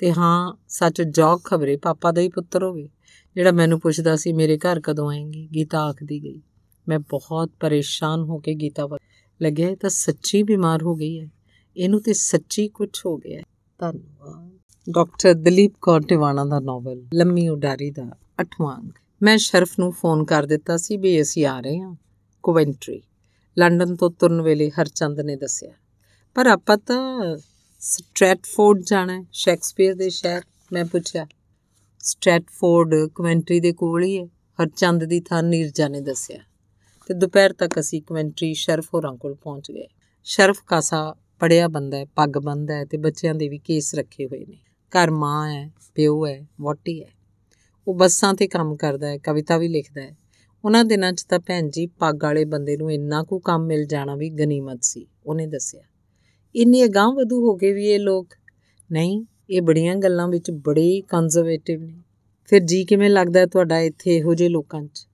[0.00, 2.88] ਤੇ ਹਾਂ, ਸੱਚ ਜੌਕ ਖਬਰੇ ਪਾਪਾ ਦਾ ਹੀ ਪੁੱਤਰ ਹੋਵੇ।
[3.34, 5.48] ਜਿਹੜਾ ਮੈਨੂੰ ਪੁੱਛਦਾ ਸੀ, ਮੇਰੇ ਘਰ ਕਦੋਂ ਆਏਂਗੀ?
[5.54, 6.42] ਗੀਤਾ ਆਖਦੀ ਗਈ।
[6.88, 8.98] ਮੈਂ ਬਹੁਤ ਪਰੇਸ਼ਾਨ ਹੋ ਕੇ ਗੀਤਾ ਵੱਲ
[9.42, 11.28] ਲੱਗਿਆ। ਇਹ ਤਾਂ ਸੱਚੀ ਬਿਮਾਰ ਹੋ ਗਈ ਹੈ।
[11.76, 13.42] ਇਹਨੂੰ ਤੇ ਸੱਚੀ ਕੁਝ ਹੋ ਗਿਆ ਹੈ।
[13.78, 14.58] ਧੰਨਵਾਦ।
[14.90, 20.24] ਡਾਕਟਰ ਦਲੀਪ ਕੌਰ ਟਿਵਾਣਾ ਦਾ ਨੋਵਲ, ਲੰਮੀ ਉਡਾਰੀ ਦਾ ਅਠਵਾਂ ਅੰਕ ਮੈਂ ਸ਼ਰਫ ਨੂੰ ਫੋਨ
[20.24, 21.94] ਕਰ ਦਿੱਤਾ ਸੀ ਵੀ ਅਸੀਂ ਆ ਰਹੇ ਹਾਂ
[22.42, 23.02] ਕੋਵੈਂਟਰੀ।
[23.58, 25.72] ਲੰਡਨ ਤੋਂ ਤੁਰਨ ਵੇਲੇ ਹਰਚੰਦ ਨੇ ਦੱਸਿਆ।
[26.34, 27.36] ਪਰ ਆਪਾਂ ਤਾਂ
[27.80, 30.42] ਸਟ੍ਰੈਟਫੋਰਡ ਜਾਣਾ ਹੈ, ਸ਼ੈਕਸਪੀਅਰ ਦੇ ਸ਼ਹਿਰ,
[30.72, 31.26] ਮੈਂ ਪੁੱਛਿਆ।
[31.98, 34.26] ਸਟ੍ਰੈਟਫੋਰਡ ਕਵੈਂਟਰੀ ਦੇ ਕੋਲ ਹੀ ਹੈ,
[34.62, 36.38] ਹਰਚੰਦ ਦੀ ਥਾਂ ਨੀਰਜਾ ਨੇ ਦੱਸਿਆ।
[37.06, 39.86] ਤੇ ਦੁਪਹਿਰ ਤੱਕ ਅਸੀਂ ਕਵੈਂਟਰੀ ਸ਼ਰਫ ਹੋਰਾਂ ਕੋਲ ਪਹੁੰਚ ਗਏ।
[40.24, 44.44] ਸ਼ਰਫ ਕਾਸਾ ਪੜਿਆ ਬੰਦਾ ਹੈ, ਪੱਗ ਬੰਦਾ ਹੈ ਤੇ ਬੱਚਿਆਂ ਦੇ ਵੀ ਕੇਸ ਰੱਖੇ ਹੋਏ
[44.44, 44.58] ਨੇ।
[44.92, 47.08] ਘਰ ਮਾਂ ਹੈ, ਪਿਓ ਹੈ ਵੋਟੀ ਹੈ।
[47.88, 50.16] ਉਹ ਬੱਸਾਂ ਤੇ ਕੰਮ ਕਰਦਾ ਹੈ, ਕਵਿਤਾ ਵੀ ਲਿਖਦਾ ਹੈ।
[50.64, 54.16] ਉਹਨਾਂ ਦਿਨਾਂ 'ਚ ਤਾਂ ਭੈਣ ਜੀ, ਪੱਗ ਵਾਲੇ ਬੰਦੇ ਨੂੰ ਇੰਨਾ ਕੁ ਕੰਮ ਮਿਲ ਜਾਣਾ
[54.16, 55.80] ਵੀ ਗਨੀਮਤ ਸੀ, ਉਹਨੇ ਦੱਸਿਆ।
[56.56, 58.28] ਇੰਨੇ ਅਗਾਂਹ ਵਧੂ ਹੋ ਗਏ ਵੀ ਇਹ ਲੋਕ।
[58.92, 62.02] ਨਹੀਂ, ਇਹ ਬੜੀਆਂ ਗੱਲਾਂ ਵਿੱਚ ਬੜੇ ਕੰਜ਼ਰਵੇਟਿਵ ਨੇ।
[62.46, 65.06] ਫਿਰ ਜੀ ਕਿਵੇਂ ਲੱਗਦਾ ਤੁਹਾਡਾ ਇੱਥੇ ਇਹੋ ਜਿਹੇ ਲੋਕਾਂ 'ਚ?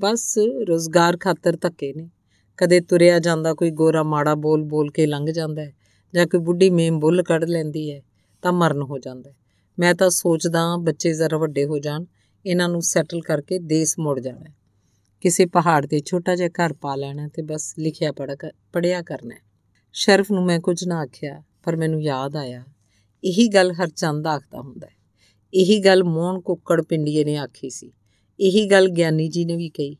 [0.00, 2.10] ਬਸ ਰੋਜ਼ਗਾਰ ਖਾਤਰ ਧੱਕੇ ਨੇ।
[2.56, 5.72] ਕਦੇ ਤੁਰਿਆ ਜਾਂਦਾ ਕੋਈ ਗੋਰਾ ਮਾੜਾ ਬੋਲ ਬੋਲ ਕੇ ਲੰਘ ਜਾਂਦਾ ਹੈ
[6.14, 8.02] ਜਾਂ ਕੋਈ ਬੁੱਢੀ ਮੇਮ ਬੁੱਲ ਕੱਢ ਲੈਂਦੀ ਹੈ
[8.42, 9.30] ਤਾਂ ਮਰਨ ਹੋ ਜਾਂਦਾ
[9.78, 12.04] ਮੈਂ ਤਾਂ ਸੋਚਦਾ ਬੱਚੇ ਜ਼ਰਾ ਵੱਡੇ ਹੋ ਜਾਣ,
[12.46, 14.52] ਇਹਨਾਂ ਨੂੰ ਸੈਟਲ ਕਰਕੇ ਦੇਸ਼ ਮੁੜ ਜਾਣਾ
[15.20, 18.12] ਕਿਸੇ ਪਹਾੜ ਤੇ ਛੋਟਾ ਜਿਹਾ ਘਰ ਪਾ ਲੈਣਾ ਤੇ ਬਸ ਲਿਖਿਆ
[18.72, 19.34] ਪੜਿਆ ਕਰਨਾ
[19.96, 22.64] ਸ਼ਰਫ ਨੂੰ ਮੈਂ ਕੁਝ ਨਾ ਆਖਿਆ, ਪਰ ਮੈਨੂੰ ਯਾਦ ਆਇਆ।
[23.24, 24.92] ਇਹੀ ਗੱਲ ਹਰਚੰਦ ਆਖਦਾ ਹੁੰਦਾ ਹੈ।
[25.54, 27.92] ਇਹੀ ਗੱਲ ਮੋਹਨ ਕੁੱਕੜ ਪਿੰਡੀਏ ਨੇ ਆਖੀ ਸੀ।
[28.40, 29.96] ਇਹੀ ਗੱਲ ਗਿਆਨੀ ਜੀ ਨੇ ਵੀ ਕਹੀ।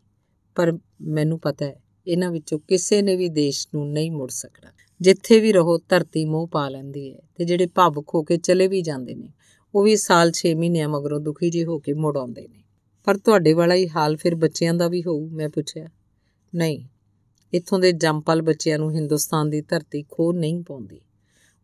[0.55, 5.41] ਪਰ ਮੈਨੂੰ ਪਤਾ ਹੈ, ਇਹਨਾਂ ਵਿੱਚੋਂ ਕਿਸੇ ਨੇ ਵੀ ਦੇਸ਼ ਨੂੰ ਨਹੀਂ ਮੁੜ ਸਕਣਾ। ਜਿੱਥੇ
[5.41, 9.15] ਵੀ ਰਹੋ, ਧਰਤੀ ਮੋਹ ਪਾ ਲੈਂਦੀ ਹੈ ਤੇ ਜਿਹੜੇ ਭਾਵੁਕ ਹੋ ਕੇ ਚਲੇ ਵੀ ਜਾਂਦੇ
[9.15, 9.33] ਨੇ,
[9.75, 12.65] ਉਹ ਵੀ ਸਾਲ 6 ਮਹੀਨਿਆਂ ਮਗਰੋਂ ਦੁਖੀ ਜਿਹੇ ਹੋ ਕੇ ਮੁੜ ਆਉਂਦੇ ਨੇ।
[13.05, 15.89] ਪਰ ਤੁਹਾਡੇ ਵਾਲਾ ਹੀ ਹਾਲ ਫਿਰ ਬੱਚਿਆਂ ਦਾ ਵੀ ਹੋਊ, ਮੈਂ ਪੁੱਛਿਆ।
[16.55, 16.85] ਨਹੀਂ
[17.55, 21.01] ਇੱਥੋਂ ਦੇ ਜੰਪਲ ਬੱਚਿਆਂ ਨੂੰ ਹਿੰਦੁਸਤਾਨ ਦੀ ਧਰਤੀ ਖੋ ਨਹੀਂ ਪਾਉਂਦੀ।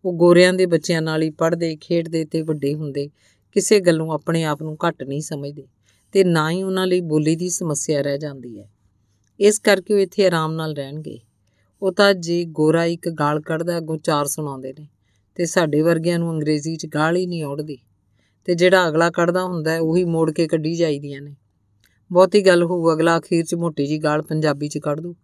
[0.04, 3.08] ਉਹ ਗੋਰਿਆਂ ਦੇ ਬੱਚਿਆਂ ਨਾਲ ਹੀ ਪੜ੍ਹਦੇ, ਖੇਡਦੇ ਤੇ ਵੱਡੇ ਹੁੰਦੇ,
[3.52, 5.66] ਕਿਸੇ ਗੱਲੋਂ ਆਪਣੇ ਆਪ ਨੂੰ ਘੱਟ ਨਹੀਂ ਸਮਝਦੇ
[6.12, 8.68] ਤੇ ਨਾ ਹੀ ਉਹਨਾਂ ਲਈ ਬੋਲੀ ਦੀ ਸਮੱਸਿਆ ਰਹਿ ਜਾਂਦੀ ਹੈ।
[9.40, 11.18] ਇਸ ਕਰਕੇ ਉਹ ਇੱਥੇ ਆਰਾਮ ਨਾਲ ਰਹਿਣਗੇ।
[11.82, 14.88] ਉਹ ਤਾਂ ਜੇ ਗੋਰਾ ਇੱਕ ਗਾਲ ਕੱਢਦਾ, ਅੱਗੋਂ ਚਾਰ ਸੁਣਾਉਂਦੇ ਨੇ
[15.34, 17.78] ਤੇ ਸਾਡੇ ਵਰਗਿਆਂ ਨੂੰ ਅੰਗਰੇਜ਼ੀ 'ਚ ਗਾਲ ਹੀ ਨਹੀਂ ਆਉੜਦੀ
[18.44, 21.34] ਤੇ ਜਿਹੜਾ ਅਗਲਾ ਕੱਢਦਾ ਹੁੰਦਾ ਉਹੀ ਮੋੜ ਕੇ ਕੱਢੀ ਜਾਈਦੀਆਂ ਨੇ।
[22.12, 25.14] ਬਹੁਤੀ ਗੱਲ ਹੋਊ, ਅਗਲਾ ਅਖੀਰ 'ਚ ਮੋਟੀ ਜੀ ਗਾਲ ਪੰਜਾਬੀ 'ਚ ਕੱਢ ਦੂ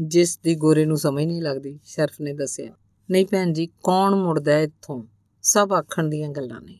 [0.00, 2.72] ਜਿਸ ਦੀ ਗੋਰੇ ਨੂੰ ਸਮਝ ਨਹੀਂ ਲੱਗਦੀ, ਸ਼ਰਫ ਨੇ ਦੱਸਿਆ।
[3.10, 5.04] ਨਹੀਂ ਭੈਣ ਜੀ, ਕੌਣ ਮੁੜਦਾ ਇੱਥੋਂ?
[5.42, 6.78] ਸਭ ਆਖਣ ਦੀਆਂ ਗੱਲਾਂ ਨੇ।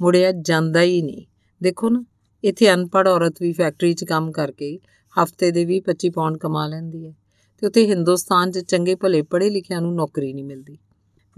[0.00, 1.26] ਮੁੜਿਆ ਜਾਂਦਾ ਹੀ ਨਹੀਂ।
[1.62, 2.04] ਦੇਖੋ ਨਾ,
[2.44, 4.78] ਇੱਥੇ ਅਨਪੜ੍ਹ ਔਰਤ ਵੀ ਫੈਕਟਰੀ 'ਚ ਕੰਮ ਕਰਕੇ
[5.22, 7.14] ਹਫ਼ਤੇ ਦੇ 20-25 ਪੌਂਡ ਕਮਾ ਲੈਂਦੀ ਹੈ
[7.58, 10.78] ਤੇ ਉੱਥੇ ਹਿੰਦੁਸਤਾਨ 'ਚ ਚੰਗੇ ਭਲੇ ਪੜ੍ਹੇ ਲਿਖਿਆਂ ਨੂੰ ਨੌਕਰੀ ਨਹੀਂ ਮਿਲਦੀ।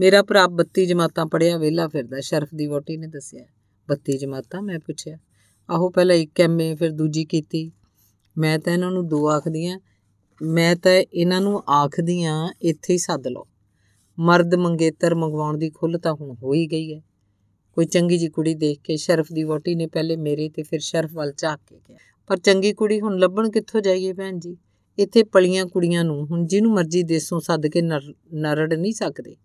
[0.01, 3.45] ਮੇਰਾ ਭਰਾ 32 ਜਮਾਤਾਂ ਪੜਿਆ ਵਿਹਲਾ ਫਿਰਦਾ, ਸ਼ਰਫ ਦੀ ਵੋਟੀ ਨੇ ਦੱਸਿਆ।
[3.89, 4.63] 32 ਜਮਾਤਾਂ?
[4.63, 5.19] ਮੈਂ ਪੁੱਛਿਆ।
[5.71, 7.73] ਆਹੋ, ਪਹਿਲਾਂ ਇੱਕ ਐਮਏ ਫਿਰ ਦੂਜੀ ਕੀਤੀ।
[8.39, 9.79] ਮੈਂ ਤਾਂ ਇਹਨਾਂ ਨੂੰ ਦੋ ਆਖਦੀਆਂ
[10.43, 13.47] ਮੈਂ ਤਾਂ ਇਹਨਾਂ ਨੂੰ ਆਖਦੀਆਂ ਇੱਥੇ ਹੀ ਸੱਦ ਲਓ।
[14.19, 17.01] ਮਰਦ ਮੰਗੇਤਰ ਮੰਗਵਾਉਣ ਦੀ ਖੁੱਲ ਤਾਂ ਹੁਣ ਹੋ ਹੀ ਗਈ ਹੈ।
[17.73, 21.11] ਕੋਈ ਚੰਗੀ ਜੀ ਕੁੜੀ ਦੇਖ ਕੇ ਸ਼ਰਫ ਦੀ ਵੋਟੀ ਨੇ ਪਹਿਲੇ ਮੇਰੇ ਤੇ ਫਿਰ ਸ਼ਰਫ
[21.13, 24.57] ਵੱਲ ਝਾਕ ਕੇ ਕਿਹਾ। ਪਰ ਚੰਗੀ ਕੁੜੀ ਹੁਣ ਲੱਭਣ ਕਿੱਥੋਂ ਜਾਈਏ ਭੈਣ ਜੀ?
[24.99, 27.83] ਇੱਥੇ ਪਲੀਆਂ ਕੁੜੀਆਂ ਨੂੰ ਹੁਣ ਜਿਹਨੂੰ ਮਰਜ਼ੀ ਦੇਸੋਂ ਸੱਦ ਕੇ
[28.35, 29.37] ਨਰੜ ਨਹੀਂ ਸਕਦੇ।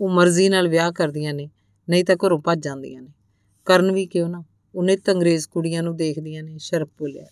[0.00, 1.50] ਉਹ ਮਰਜ਼ੀ ਨਾਲ ਵਿਆਹ ਕਰਦੀਆਂ ਨੇ,
[1.90, 3.08] ਨਹੀਂ ਤਾਂ ਘਰੋਂ ਭੱਜ ਜਾਂਦੀਆਂ ਨੇ।
[3.64, 4.44] ਕਰਨ ਵੀ ਕਿਉਂ ਨਾ?
[4.74, 7.26] ਉਹਨੇ ਤਾਂ ਅੰਗਰੇਜ਼ ਕੁੜੀਆਂ ਨੂੰ ਦੇਖਦੀਆਂ ਨੇ, ਸ਼ਰਫ ਬੋਲਿਆ।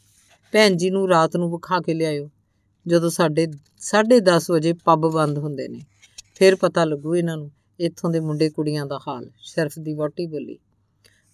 [0.53, 2.31] ਭੈਣ ਜੀ ਨੂੰ ਰਾਤ ਨੂੰ ਵਿਖਾ ਕੇ ਲਿਆਇਓ।
[2.87, 3.47] ਜਦੋਂ ਸਾਡੇ
[4.21, 5.81] 10:30 ਵਜੇ ਪੱਬ ਬੰਦ ਹੁੰਦੇ ਨੇ,
[6.35, 10.59] ਫਿਰ ਪਤਾ ਲੱਗੂ ਇਹਨਾਂ ਨੂੰ, ਇੱਥੋਂ ਦੇ ਮੁੰਡੇ ਕੁੜੀਆਂ ਦਾ ਹਾਲ, ਸ਼ਰਫ ਦੀ ਵੋਟੀ ਬੋਲੀ।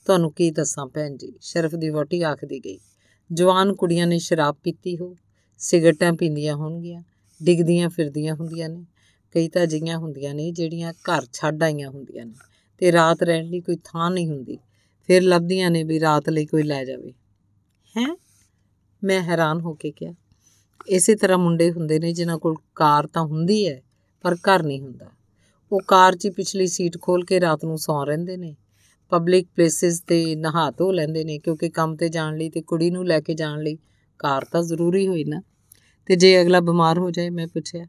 [0.07, 1.33] ਤੁਹਾਨੂੰ ਕੀ ਦੱਸਾਂ ਭੈਣ ਜੀ?
[1.41, 2.79] ਸ਼ਰਫ ਦੀ ਵੋਟੀ ਆਖਦੀ ਗਈ।
[3.33, 5.17] ਜਵਾਨ ਕੁੜੀਆਂ ਨੇ ਸ਼ਰਾਬ ਪੀਤੀ ਹੋ
[5.59, 7.03] ਸਿਗਰਟਾਂ ਪੀਂਦੀਆਂ ਹੋਣਗੀਆਂ,
[7.43, 8.85] ਡਿੱਗਦੀਆਂ ਫਿਰਦੀਆਂ ਹੁੰਦੀਆਂ ਨੇ,
[9.33, 12.35] ਕਈ ਤਾਂ ਜੀਆਂ ਹੁੰਦੀਆਂ ਨੇ ਜਿਹੜੀਆਂ ਘਰ ਛੱਡ ਆਈਆਂ ਹੁੰਦੀਆਂ ਨੇ
[12.79, 14.59] ਤੇ ਰਾਤ ਰਹਿਣ ਲਈ ਕੋਈ ਥਾਂ ਨਹੀਂ ਹੁੰਦੀ,
[15.07, 17.12] ਫਿਰ ਲੱਭਦੀਆਂ ਨੇ ਵੀ ਰਾਤ ਲਈ ਕੋਈ ਲੈ ਜਾਵੇ।
[17.97, 18.17] ਹੈ?
[19.05, 20.12] ਮੈਂ ਹੈਰਾਨ ਹੋ ਕੇ ਕਿਹਾ।
[20.89, 23.83] ਇਸੇ ਤਰ੍ਹਾਂ ਮੁੰਡੇ ਹੁੰਦੇ ਨੇ, ਜਿਨ੍ਹਾਂ ਕੋਲ ਕਾਰ ਤਾਂ ਹੁੰਦੀ ਹੈ,
[24.23, 25.07] ਪਰ ਘਰ ਨਹੀਂ ਹੁੰਦਾ।
[25.73, 28.57] ਉਹ ਕਾਰ 'ਚ ਪਿਛਲੀ ਸੀਟ ਖੋਲ ਕੇ ਰਾਤ ਨੂੰ ਸੌਂ ਰਹਿੰਦੇ ਨੇ।
[29.10, 33.07] ਪਬਲਿਕ ਪਲੇਸਿਸ ਤੇ ਨਹਾ ਧੋ ਲੈਂਦੇ ਨੇ, ਕਿਉਂਕਿ ਕੰਮ ਤੇ ਜਾਣ ਲਈ ਤੇ ਕੁੜੀ ਨੂੰ
[33.07, 33.78] ਲੈ ਕੇ ਜਾਣ ਲਈ
[34.18, 35.42] ਕਾਰ ਤਾਂ ਜ਼ਰੂਰੀ ਹੋਈ ਨਾ।
[36.07, 37.86] ਤੇ ਜੇ ਅਗਲਾ ਬਿਮਾਰ ਹੋ ਜਾਏ, ਮੈਂ ਪੁੱਛਿਆ,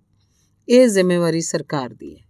[0.69, 2.25] ਇਹ ਜ਼ਿੰਮੇਵਾਰੀ ਸਰਕਾਰ ਦੀ ਹੈ।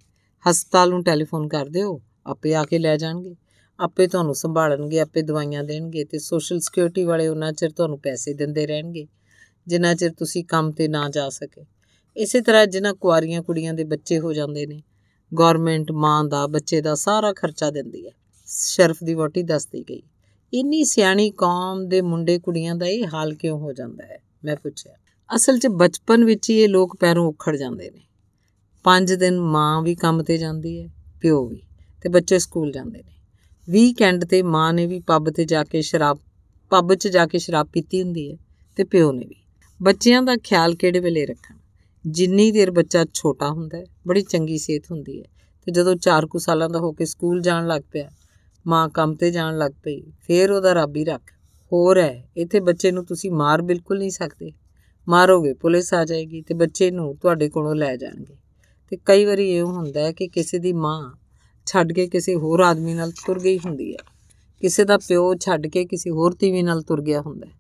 [0.50, 3.36] ਹਸਪਤਾਲ ਨੂੰ ਟੈਲੀਫੋਨ ਕਰ ਦਿਓ, ਆਪੇ ਆ ਕੇ ਲੈ ਜਾਣਗੇ।
[3.80, 8.68] ਆਪੇ ਤੁਹਾਨੂੰ ਸੰਭਾਲਣਗੇ, ਆਪੇ ਦਵਾਈਆਂ ਦੇਣਗੇ ਤੇ ਸੋਸ਼ਲ ਸਿਕਿਉਰਿਟੀ ਵਾਲੇ ਉਹਨਾਂ ਚਿਰ ਤੁਹਾਨੂੰ ਪੈਸੇ ਦਿੰਦੇ
[8.68, 9.08] ਰਹਿਣਗੇ।
[9.68, 11.66] ਜਿੰਨਾ ਚਿਰ ਤੁਸੀਂ ਕੰਮ ਤੇ ਨਾ ਜਾ ਸਕੇ।
[12.18, 14.84] ਇਸੇ ਤਰ੍ਹਾਂ ਜਿਨ੍ਹਾਂ ਕੁਆਰੀਆਂ ਕੁੜੀਆਂ ਦੇ ਬੱਚੇ ਹੋ ਜਾਂਦੇ ਨੇ
[15.40, 18.12] ਗਵਰਨਮੈਂਟ ਮਾਂ ਦਾ, ਬੱਚੇ ਦਾ ਸਾਰਾ ਖਰਚਾ ਦਿੰਦੀ ਹੈ।
[18.48, 20.04] ਸ਼ਰਫ ਦੀ ਵੋਟੀ ਦੱਸਦੀ ਗਈ,
[20.54, 24.18] ਇੰਨੀ ਸਿਆਣੀ ਕੌਮ ਦੇ ਮੁੰਡੇ ਕੁੜੀਆਂ ਦਾ ਇਹ ਹਾਲ ਕਿਉਂ ਹੋ ਜਾਂਦਾ ਹੈ?
[24.44, 24.94] ਮੈਂ ਪੁੱਛਿਆ।
[25.36, 28.02] ਅਸਲ 'ਚ ਬਚਪਨ ਵਿੱਚ ਹੀ ਇਹ ਲੋਕ ਪੈਰੋਂ ਉਖੜ ਜਾਂਦੇ ਨੇ।
[28.84, 30.90] ਪੰਜ ਦਿਨ ਮਾਂ ਵੀ ਕੰਮ ਤੇ ਜਾਂਦੀ ਹੈ,
[31.22, 31.64] ਪਿਓ ਵੀ,
[32.02, 33.14] ਤੇ ਬੱਚੇ ਸਕੂਲ ਜਾਂਦੇ ਨੇ।
[33.70, 36.18] ਵੀਕਐਂਡ ਤੇ ਮਾਂ ਨੇ ਵੀ ਪੱਬ ਤੇ ਜਾ ਕੇ ਸ਼ਰਾਬ,
[36.70, 38.38] ਪੱਬ 'ਚ ਜਾ ਕੇ ਸ਼ਰਾਬ ਪੀਤੀ ਹੁੰਦੀ ਹੈ,
[38.76, 39.41] ਤੇ ਪਿਓ ਨੇ ਵੀ।
[39.84, 41.56] ਬੱਚਿਆਂ ਦਾ ਖਿਆਲ ਕਿਹੜੇ ਵੇਲੇ ਰੱਖਣ?
[42.08, 45.26] ਜਿੰਨੀ ਦੇਰ ਬੱਚਾ ਛੋਟਾ ਹੁੰਦਾ ਹੈ, ਬੜੀ ਚੰਗੀ ਸਿਹਤ ਹੁੰਦੀ ਹੈ।
[45.66, 48.10] ਤੇ ਜਦੋਂ 4 ਕੁ ਸਾਲਾਂ ਦਾ ਹੋ ਕੇ ਸਕੂਲ ਜਾਣ ਲੱਗ ਪਿਆ,
[48.68, 51.22] ਮਾਂ ਕੰਮ ਤੇ ਜਾਣ ਲੱਗ ਪਈ, ਫੇਰ ਉਹਦਾ ਰੱਬ ਹੀ ਰੱਖ।
[51.74, 54.52] ਹੋਰ ਹੈ, ਇੱਥੇ ਬੱਚੇ ਨੂੰ ਤੁਸੀਂ ਮਾਰ ਬਿਲਕੁਲ ਨਹੀਂ ਸਕਦੇ।
[55.08, 58.36] ਮਾਰੋਗੇ, ਪੁਲਿਸ ਆ ਜਾਏਗੀ ਤੇ ਬੱਚੇ ਨੂੰ ਤੁਹਾਡੇ ਕੋਲੋਂ ਲੈ ਜਾਣਗੇ।
[58.90, 61.12] ਤੇ ਕਈ ਵਾਰੀ ਇਹ ਹੁੰਦਾ ਹੈ ਕਿ ਕਿਸੇ ਦੀ ਮਾਂ
[61.66, 64.04] ਛੱਡ ਕੇ ਕਿਸੇ ਹੋਰ ਆਦਮੀ ਨਾਲ ਤੁਰ ਗਈ ਹੁੰਦੀ ਹੈ।
[64.62, 67.54] ਕਿਸੇ ਦਾ ਪਿਓ ਛੱਡ ਕੇ ਕਿਸੇ ਹੋਰ ਤੀਵੀ ਨਾਲ ਤੁਰ ਗਿਆ ਹੁੰਦਾ ਹੈ।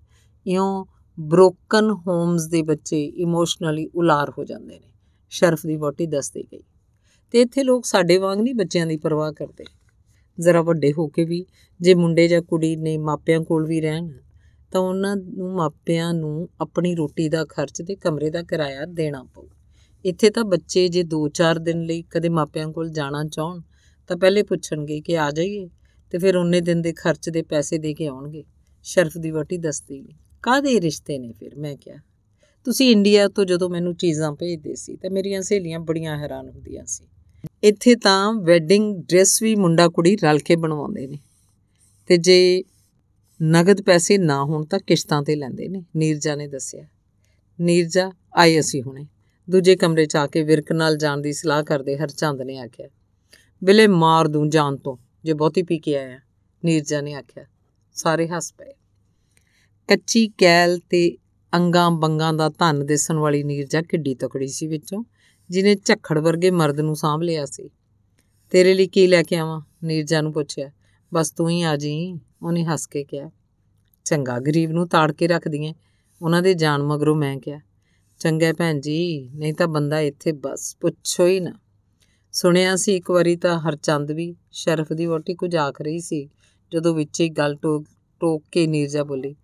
[0.48, 0.86] ਇਉਂ
[1.22, 4.94] ਬ੍ਰੋਕਨ ਹੋਮਸ ਦੇ ਬੱਚੇ ਇਮੋਸ਼ਨਲੀ ਉਲਾਰ ਹੋ ਜਾਂਦੇ ਨੇ।
[5.30, 6.64] ਸ਼ਰਫ ਦੀ ਬੋਟੀ ਦੱਸਦੀ ਗਈ।
[7.32, 9.66] ਤੇ ਇੱਥੇ ਲੋਕ ਸਾਡੇ ਵਾਂਗ ਨਹੀਂ ਬੱਚਿਆਂ ਦੀ ਪਰਵਾਹ ਕਰਦੇ।
[10.40, 11.46] ਜ਼ਰਾ ਵੱਡੇ ਹੋ ਕੇ ਵੀ
[11.82, 14.10] ਜੇ ਮੁੰਡੇ ਜਾਂ ਕੁੜੀ ਨੇ ਮਾਪਿਆਂ ਕੋਲ ਵੀ ਰਹਿਣ,
[14.72, 19.48] ਤਾਂ ਉਹਨਾਂ ਨੂੰ ਮਾਪਿਆਂ ਨੂੰ ਆਪਣੀ ਰੋਟੀ ਦਾ ਖਰਚ ਤੇ ਕਮਰੇ ਦਾ ਕਿਰਾਇਆ ਦੇਣਾ ਪਊ।
[20.06, 23.62] ਇੱਥੇ ਤਾਂ ਬੱਚੇ ਜੇ 2-4 ਦਿਨ ਲਈ ਕਦੇ ਮਾਪਿਆਂ ਕੋਲ ਜਾਣਾ ਚਾਹਣ,
[24.08, 25.70] ਤਾਂ ਪਹਿਲੇ ਪੁੱਛਣਗੇ ਕਿ ਆ ਜਾਈਏ
[26.12, 28.44] ਤੇ ਫਿਰ ਉਹਨੇ ਦਿਨ ਦੇ ਖਰਚ ਦੇ ਪੈਸੇ ਦੇ ਕੇ ਆਉਣਗੇ।
[28.84, 30.02] ਸ਼ਰਫ ਦੀ ਵਟੀ ਦੱਸਦੀ
[30.44, 31.56] ਕਾਦੇ ਰਿਸ਼ਤੇ ਨੇ ਫਿਰ?
[31.56, 31.98] ਮੈਂ ਕਿਹਾ,
[32.66, 37.06] ਤੁਸੀਂ ਇੰਡੀਆ ਤੋਂ ਜਦੋਂ ਮੈਨੂੰ ਚੀਜ਼ਾਂ ਭੇਜਦੇ ਸੀ ਤਾਂ ਮੇਰੀਆਂ ਸਹੇਲੀਆਂ ਬੜੀਆਂ ਹੈਰਾਨ ਹੁੰਦੀਆਂ ਸੀ।
[37.64, 41.20] ਇੱਥੇ ਤਾਂ ਵੈਡਿੰਗ ਡਰੈਸ ਵੀ ਮੁੰਡਾ ਕੁੜੀ ਰਲ ਕੇ ਬਣਵਾਉਂਦੇ ਨੇ।
[42.08, 42.64] ਤੇ ਜੇ
[43.44, 46.86] ਨਗਦ ਪੈਸੇ ਨਾ ਹੋਣ ਤਾਂ ਕਿਸ਼ਤਾਂ ਤੇ ਲੈਂਦੇ ਨੇ, ਨੀਰਜਾ ਨੇ ਦੱਸਿਆ।
[47.60, 49.08] ਨੀਰਜਾ ਆਈ ਅਸੀਂ ਹੁਣੇ।
[49.50, 52.88] ਦੂਜੇ ਕਮਰੇ 'ਚ ਆ ਕੇ ਵਿਰਕ ਨਾਲ ਜਾਣ ਦੀ ਸਲਾਹ ਕਰਦੇ ਹਰਚੰਦ ਨੇ ਆਖਿਆ,
[53.64, 56.20] ਬਿਲੇ ਮਾਰ ਦੂੰ ਜਾਨ ਤੋਂ, ਜੇ ਬਹੁਤੀ ਪੀ ਕੇ ਆਇਆ।
[56.66, 57.46] ਨੀਰਜਾ ਨੇ ਆਖਿਆ,
[57.94, 58.74] ਸਾਰੇ ਹੱਸ ਪਏ।
[59.88, 61.18] ਕੱਚੀ ਕੈਲ ਤੇ
[61.54, 65.04] ਅੰਗਾਂ ਬੰਗਾਂ ਦਾ ਧਨ ਦਿਸਣ ਵਾਲੀ ਨੀਰਜਾ ਕਿੱਡੀ ਤਕੜੀ ਸੀ ਵਿੱਚੋਂ
[65.50, 67.70] ਜਿਨੇ ਝੱਖੜ ਵਰਗੇ ਮਰਦ ਨੂੰ ਸਾਂਭ ਲਿਆ ਸੀ।
[68.50, 69.62] ਤੇਰੇ ਲਈ ਕੀ ਲੈ ਕੇ ਆਵਾਂ?
[69.84, 70.72] ਨੀਰਜਾ ਨੂੰ ਪੁੱਛਿਆ।
[71.14, 73.32] ਬਸ ਤੂੰ ਹੀ ਆ ਜੀ ਉਹਨੇ ਹੱਸ ਕੇ ਕਿਹਾ।
[74.06, 75.74] ਚੰਗਾ, ਗਰੀਬ ਨੂੰ ਤਾੜ ਕੇ ਰੱਖਦੀ
[76.22, 77.60] ਉਹਨਾਂ ਦੇ ਜਾਨ ਮਗਰੋਂ ਮੈਂ ਕਿਹਾ,
[78.20, 81.54] ਚੰਗਾ ਭੈਣ ਜੀ, ਨਹੀਂ ਤਾਂ ਬੰਦਾ ਇੱਥੇ ਬਸ ਪੁੱਛੋ ਹੀ ਨਾ।
[82.32, 86.30] ਸੁਣਿਆ ਸੀ ਇੱਕ ਵਾਰੀ ਤਾਂ ਹਰਚੰਦ ਵੀ ਸ਼ਰਫ ਦੀ ਵੋਟੀ ਕੁਝ ਆਖ ਰਹੀ ਸੀ।
[86.74, 87.86] ਜਦੋਂ ਵਿੱਚ ਹੀ ਗੱਲ ਟੋਕ
[88.20, 89.36] ਟੋਕ ਕੇ ਨੀਰਜਾ ਬੋਲੀ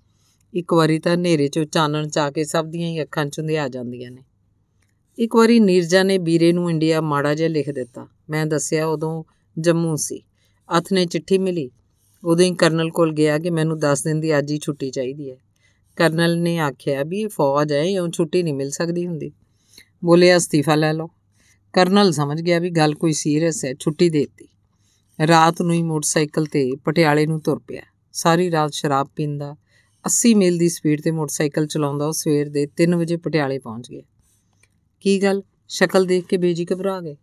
[0.57, 4.11] ਇੱਕ ਵਾਰੀ ਤਾਂ ਹਨੇਰੇ 'ਚੋਂ ਚਾਨਣ ਚਾ ਕੇ ਸਭ ਦੀਆਂ ਹੀ ਅੱਖਾਂ 'ਚੋਂ ਆ ਜਾਂਦੀਆਂ
[4.11, 4.23] ਨੇ।
[5.19, 9.23] ਇੱਕ ਵਾਰੀ ਨੀਰਜਾ ਨੇ ਵੀਰੇ ਨੂੰ ਇੰਡੀਆ ਮਾੜਾ ਜਿਹਾ ਲਿਖ ਦਿੱਤਾ। ਮੈਂ ਦੱਸਿਆ ਉਦੋਂ
[9.59, 10.23] ਜੰਮੂ ਸੀ।
[10.77, 11.71] ਅਥ ਨੇ ਚਿੱਠੀ ਮਿਲੀ।
[12.23, 15.37] ਉਦੋਂ ਹੀ ਕਰਨਲ ਕੋਲ ਗਿਆ ਕਿ ਮੈਨੂੰ 10 ਦਿਨ ਦੀ ਅੱਜ ਹੀ ਛੁੱਟੀ ਚਾਹੀਦੀ ਹੈ।
[15.95, 19.31] ਕਰਨਲ ਨੇ ਆਖਿਆ ਵੀ ਇਹ ਫੌਜ ਹੈ ਇਉਂ ਛੁੱਟੀ ਨਹੀਂ ਮਿਲ ਸਕਦੀ ਹੁੰਦੀ।
[20.05, 21.09] ਬੋਲੇ ਅਸਤੀਫਾ ਲੈ ਲਓ।
[21.73, 24.47] ਕਰਨਲ ਸਮਝ ਗਿਆ ਵੀ ਗੱਲ ਕੋਈ ਸੀਰੀਅਸ ਹੈ, ਛੁੱਟੀ ਦੇ ਦਿੱਤੀ।
[25.27, 27.81] ਰਾਤ ਨੂੰ ਹੀ ਮੋਟਰਸਾਈਕਲ ਤੇ ਪਟਿਆਲੇ ਨੂੰ ਤੁਰ ਪਿਆ।
[28.13, 29.55] ਸਾਰੀ ਰਾਤ ਸ਼ਰਾਬ ਪੀਂਦਾ
[30.07, 34.01] 80 ਮੀਲ ਦੀ ਸਪੀਡ ਤੇ ਮੋਟਰਸਾਈਕਲ ਚਲਾਉਂਦਾ ਉਹ ਸਵੇਰ ਦੇ 3 ਵਜੇ ਪਟਿਆਲੇ ਪਹੁੰਚ ਗਿਆ।
[34.99, 35.43] ਕੀ ਗੱਲ?
[35.67, 37.15] ਸ਼ਕਲ ਦੇਖ ਕੇ ਬੇਜੀ ਘਬਰਾ ਗਏ।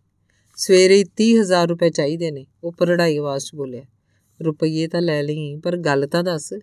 [0.55, 3.83] ਸਵੇਰੇ 30000 ਰੁਪਏ ਚਾਹੀਦੇ ਨੇ ਉਹ ਪਰੜਾਈ ਆਵਾਜ਼ 'ਚ ਬੋਲਿਆ।
[4.43, 6.53] ਰੁਪਈਏ ਤਾਂ ਲੈ ਲਈ, ਪਰ ਗੱਲ ਤਾਂ ਦੱਸ,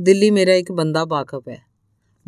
[0.00, 1.58] ਦਿੱਲੀ ਮੇਰਾ ਇੱਕ ਬੰਦਾ ਵਾਕਫ ਹੈ।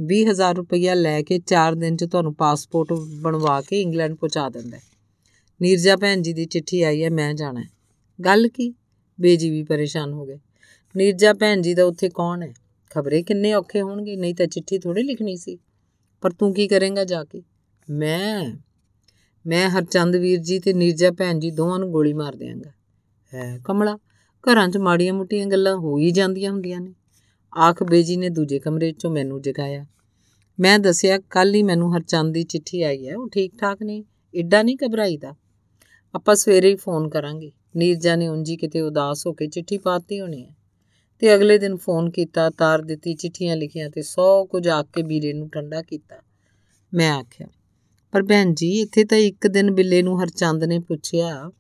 [0.00, 4.78] 20000 ਰੁਪਈਆ ਲੈ ਕੇ 4 ਦਿਨ 'ਚ ਤੁਹਾਨੂੰ ਪਾਸਪੋਰਟ ਬਣਵਾ ਕੇ ਇੰਗਲੈਂਡ ਪਹੁੰਚਾ ਦਿੰਦਾ
[5.62, 7.68] ਨੀਰਜਾ ਭੈਣ ਜੀ ਦੀ ਚਿੱਠੀ ਆਈ ਹੈ, ਮੈਂ ਜਾਣਾ ਹੈ।
[8.24, 8.74] ਗੱਲ ਕੀ?
[9.20, 10.38] ਬੇਜੀ ਵੀ ਪਰੇਸ਼ਾਨ ਹੋ ਗਏ।
[10.96, 12.54] ਨੀਰਜਾ ਭੈਣ ਜੀ ਦਾ ਉੱਥੇ ਕੌਣ ਹੈ?
[12.90, 15.58] ਖਬਰੇ ਕਿੰਨੇ ਔਖੇ ਹੋਣਗੇ, ਨਹੀਂ ਤਾਂ ਚਿੱਠੀ ਥੋੜੀ ਲਿਖਣੀ ਸੀ।
[16.20, 17.42] ਪਰ ਤੂੰ ਕੀ ਕਰੇਂਗਾ ਜਾ ਕੇ?
[17.90, 18.52] ਮੈਂ
[19.46, 22.70] ਮੈਂ ਹਰਚੰਦ ਵੀਰ ਜੀ ਤੇ ਨੀਰਜਾ ਭੈਣ ਜੀ ਦੋਵਾਂ ਨੂੰ ਗੋਲੀ ਮਾਰ ਦਿਆਂਗਾ।
[23.34, 26.94] ਹੈ ਕਮਲਾ, ਘਰਾਂ 'ਚ ਮਾੜੀਆਂ ਮੁੱਟੀਆਂ ਗੱਲਾਂ ਹੋ ਹੀ ਜਾਂਦੀਆਂ ਹੁੰਦੀਆਂ ਨੇ।
[27.58, 29.86] ਆਖ ਬੇਜੀ ਨੇ ਦੂਜੇ ਕਮਰੇ 'ਚੋਂ ਮੈਨੂੰ ਜਗਾਇਆ।
[30.60, 34.62] ਮੈਂ ਦੱਸਿਆ ਕੱਲ ਹੀ ਮੈਨੂੰ ਹਰਚੰਦ ਦੀ ਚਿੱਠੀ ਆਈ ਹੈ, ਉਹ ਠੀਕ ਠਾਕ ਨੇ ਇੱਡਾ
[34.62, 35.34] ਨਹੀਂ ਘਬਰਾਈਦਾ।
[36.14, 40.44] ਆਪਾਂ ਸਵੇਰੇ ਹੀ ਫੋਨ ਕਰਾਂਗੇ। ਨੀਰਜਾ ਨੇ ਉਂਜੀ ਕਿਤੇ ਉਦਾਸ ਹੋ ਕੇ ਚਿੱਠੀ ਪਾਤੀ ਹੋਣੀ
[40.44, 40.55] ਹੈ।
[41.22, 45.32] ਤੇ ਅਗਲੇ ਦਿਨ ਫੋਨ ਕੀਤਾ, ਤਾਰ ਦਿੱਤੀ, ਚਿੱਠੀਆਂ ਲਿਖੀਆਂ ਤੇ ਸੌ ਕੁਝ ਆਖ ਕੇ ਵੀਰੇ
[45.32, 46.16] ਨੂੰ ਠੰਡਾ ਕੀਤਾ।
[46.92, 47.46] ਮੈਂ ਆਖਿਆ,
[48.12, 51.50] ਪਰ ਭੈਣ ਜੀ, ਇੱਥੇ ਤਾਂ ਇੱਕ ਦਿਨ ਬਿੱਲੇ ਨੂੰ ਹਰਚੰਦ ਨੇ ਪੁੱਛਿਆ,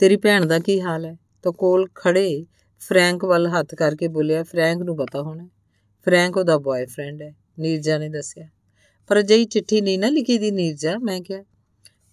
[0.00, 1.16] ਤੇਰੀ ਭੈਣ ਦਾ ਕੀ ਹਾਲ ਹੈ?
[1.42, 2.44] ਤਾਂ ਕੋਲ ਖੜੇ
[2.80, 5.48] ਫਰੈਂਕ ਵੱਲ ਹੱਥ ਕਰਕੇ ਬੋਲਿਆ, ਫਰੈਂਕ ਨੂੰ ਪਤਾ ਹੋਣਾ,
[6.06, 8.48] ਫਰੈਂਕ ਉਹਦਾ ਬॉयਫ੍ਰੈਂਡ ਹੈ। ਨੀਰਜਾ ਨੇ ਦੱਸਿਆ,
[9.10, 10.98] ਪਰ ਜਈ ਚਿੱਠੀ ਨਹੀਂ ਨਾ ਲਿਖੀ ਦੀ ਨੀਰਜਾ?
[10.98, 11.42] ਮੈਂ ਕਿਹਾ,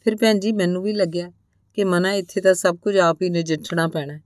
[0.05, 1.31] ਫਿਰ ਭੈਣ ਜੀ, ਮੈਨੂੰ ਵੀ ਲੱਗਿਆ
[1.77, 4.19] ਕਿ ਮਨਾ, ਇੱਥੇ ਤਾਂ ਸਭ ਕੁਝ ਆਪ ਹੀ ਨਜਿੱਠਣਾ ਪੈਣਾ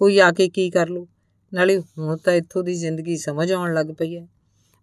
[0.00, 1.06] ਕੋਈ ਆ ਕੇ ਕੀ ਕਰ ਲੂ?
[1.52, 4.26] ਨਾਲੇ ਹੁਣ ਤਾਂ ਇੱਥੋਂ ਦੀ ਜ਼ਿੰਦਗੀ ਸਮਝ ਆਉਣ ਲੱਗ ਪਈ ਹੈ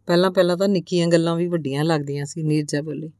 [0.07, 3.11] ਪਹਿਲਾਂ ਪਹਿਲਾਂ ਤਾਂ ਨਿੱਕੀਆਂ ਗੱਲਾਂ ਵੀ ਵੱਡੀਆਂ ਲੱਗਦੀਆਂ ਸੀ ਨੀਰਜਾ ਬੋਲੀ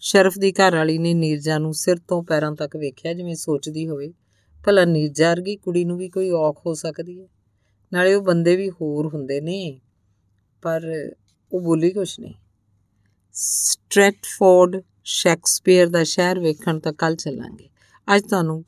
[0.00, 4.12] ਸ਼ਰਫ ਦੀ ਘਰ ਵਾਲੀ ਨੇ ਨੀਰਜਾ ਨੂੰ ਸਿਰ ਤੋਂ ਪੈਰਾਂ ਤੱਕ ਵੇਖਿਆ ਜਿਵੇਂ ਸੋਚਦੀ ਹੋਵੇ।
[4.64, 7.26] ਭਲਾ ਨੀਰਜਾ ਵਰਗੀ ਕੁੜੀ ਨੂੰ ਵੀ ਕੋਈ ਔਖ ਹੋ ਸਕਦੀ ਹੈ
[7.92, 9.80] ਨਾਲੇ ਉਹ ਬੰਦੇ ਵੀ ਹੋਰ ਹੁੰਦੇ ਨੇ।
[10.62, 11.10] ਪਰ
[11.52, 12.34] ਉਹ ਬੋਲੀ ਕੁਛ ਨਹੀਂ।
[13.32, 17.68] ਸਟ੍ਰੈਟਫੋਰਡ ਸ਼ੈਕਸਪੀਅਰ ਦਾ ਸ਼ਹਿਰ ਵੇਖਣ ਤਾਂ ਕੱਲ ਚੱਲਾਂਗੇ।
[18.16, 18.64] ਅੱਜ ਤੁਹਾਨੂੰ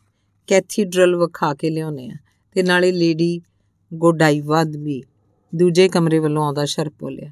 [0.47, 2.17] ਕੈਥੀਡਰਲ ਵਿਖਾ ਕੇ ਲਿਆਉਨੇ ਆ
[2.55, 3.41] ਤੇ ਨਾਲੇ ਲੇਡੀ
[3.95, 5.03] ਗੋਡਾਈਵਾ ਵੀ
[5.55, 7.31] ਦੂਜੇ ਕਮਰੇ ਵੱਲੋਂ ਆਉਂਦਾ ਸ਼ਰਪ ਬੋਲਿਆ,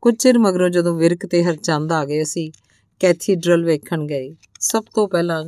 [0.00, 2.52] ਕੁਝ ਚਿਰ ਮਗਰੋਂ ਜਦੋਂ ਵਿਰਕ ਤੇ ਹਰਚੰਦ ਆ ਗਏ ਅਸੀਂ,
[3.00, 5.44] ਕੈਥੀਡਰਲ ਵੇਖਣ ਗਏ। ਸਭ ਤੋਂ ਪਹਿਲਾਂ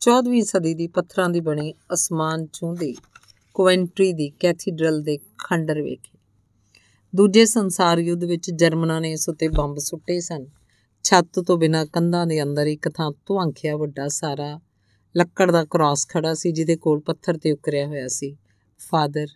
[0.00, 2.96] 14ਵੀਂ ਸਦੀ ਦੀ ਪੱਥਰਾਂ ਦੀ ਬਣੀ ਅਸਮਾਨ ਛੂੰਦੀ
[3.54, 6.18] ਕੋਵੈਂਟਰੀ ਦੀ ਕੈਥੀਡਰਲ ਦੇ ਖੰਡਰ ਵੇਖੇ।
[7.14, 10.46] ਦੂਜੇ ਸੰਸਾਰ ਯੁੱਧ ਵਿੱਚ ਜਰਮਨਾਂ ਨੇ ਇਸ ਉੱਤੇ ਬੰਬ ਸੁੱਟੇ ਸਨ।
[11.02, 14.60] ਛੱਤ ਤੋਂ ਬਿਨਾਂ ਕੰਧਾਂ ਦੇ ਅੰਦਰ ਇੱਕ ਥਾਂ ਧੁਆਂਖਿਆ ਵੱਡਾ ਸਾਰਾ
[15.16, 18.36] ਲੱਕੜ ਦਾ ਕ੍ਰਾਸ ਖੜਾ ਸੀ, ਜਿਹਦੇ ਕੋਲ ਪੱਥਰ ਤੇ ਉਕਰਿਆ ਹੋਇਆ ਸੀ।
[18.78, 19.26] ਫਾਦਰ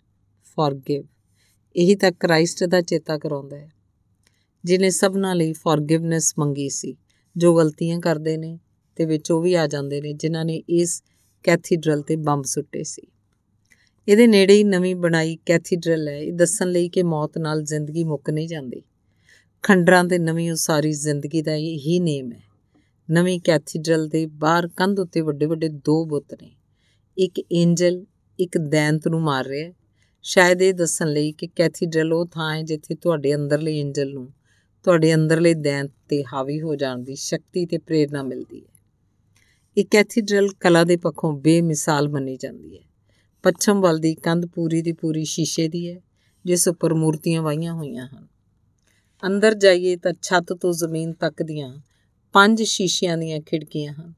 [0.43, 1.03] ਫੋਰਗਿਵ
[1.75, 3.69] ਇਹੀ ਤਾਂ ਕ੍ਰਾਈਸਟ ਦਾ ਚੇਤਾ ਕਰਾਉਂਦਾ ਹੈ
[4.63, 6.95] ਜਿਨੇ ਸਭਨਾਂ ਲਈ ਫੋਰਗਿਵਨੈਸ ਮੰਗੀ ਸੀ,
[7.37, 8.59] ਜੋ ਗਲਤੀਆਂ ਕਰਦੇ ਨੇ
[8.95, 11.03] ਤੇ ਵਿੱਚ ਉਹ ਵੀ ਆ ਜਾਂਦੇ ਨੇ, ਜਿਨ੍ਹਾਂ ਨੇ ਇਸ
[11.43, 13.01] ਕੈਥੀਡਰਲ ਤੇ ਬੰਬ ਸੁੱਟੇ ਸੀ।
[14.07, 18.29] ਇਹਦੇ ਨੇੜੇ ਹੀ ਨਵੀਂ ਬਣਾਈ ਕੈਥੀਡਰਲ ਹੈ, ਇਹ ਦੱਸਣ ਲਈ ਕਿ ਮੌਤ ਨਾਲ ਜ਼ਿੰਦਗੀ ਮੁੱਕ
[18.29, 18.81] ਨਹੀਂ ਜਾਂਦੀ।
[19.63, 22.43] ਖੰਡਰਾਂ ਤੇ ਨਵੀਂ ਉਸਾਰੀ ਜ਼ਿੰਦਗੀ ਦਾ ਇਹੀ ਨੇਮ ਹੈ।
[23.09, 26.55] ਨਵੀਂ ਕੈਥੀਡਰਲ ਦੇ ਬਾਹਰ ਕੰਧ ਉੱਤੇ ਵੱਡੇ ਵੱਡੇ ਦੋ ਬੁੱਤ ਨੇ,
[27.17, 28.05] ਇੱਕ ਐਂਜਲ
[28.39, 29.71] ਇੱਕ ਦੈਂਤ ਨੂੰ ਮਾਰ ਰਿਹਾ
[30.23, 34.33] ਸ਼ਾਇਦ ਇਹ ਦੱਸਣ ਲਈ ਕਿ ਕੈਥੀਡਰਲ ਉਹ ਥਾਂ ਹੈ ਜਿੱਥੇ ਤੁਹਾਡੇ ਅੰਦਰਲੇ ਐਂਜਲ ਨੂੰ,
[34.83, 38.79] ਤੁਹਾਡੇ ਅੰਦਰਲੇ ਦੈਂਤ ਤੇ ਹਾਵੀ ਹੋ ਜਾਣ ਦੀ ਸ਼ਕਤੀ ਤੇ ਪ੍ਰੇਰਣਾ ਮਿਲਦੀ ਹੈ।
[39.77, 42.83] ਇਹ ਕੈਥੀਡਰਲ ਕਲਾ ਦੇ ਪੱਖੋਂ ਬੇਮਿਸਾਲ ਮੰਨੀ ਜਾਂਦੀ ਹੈ।
[43.43, 46.01] ਪੱਛਮ ਵੱਲ ਦੀ ਕੰਧ ਪੂਰੀ ਦੀ ਪੂਰੀ ਸ਼ੀਸ਼ੇ ਦੀ ਹੈ,
[46.45, 48.27] ਜਿਸ ਉੱਪਰ ਮੂਰਤੀਆਂ ਵਾਈਆਂ ਹੋਈਆਂ ਹਨ।
[49.27, 51.79] ਅੰਦਰ ਜਾਈਏ ਤਾਂ ਛੱਤ ਤੋਂ ਜ਼ਮੀਨ ਤੱਕ ਦੀਆਂ
[52.33, 54.13] ਪੰਜ ਸ਼ੀਸ਼ਿਆਂ ਦੀਆਂ ਖਿੜਕੀਆਂ ਹਨ।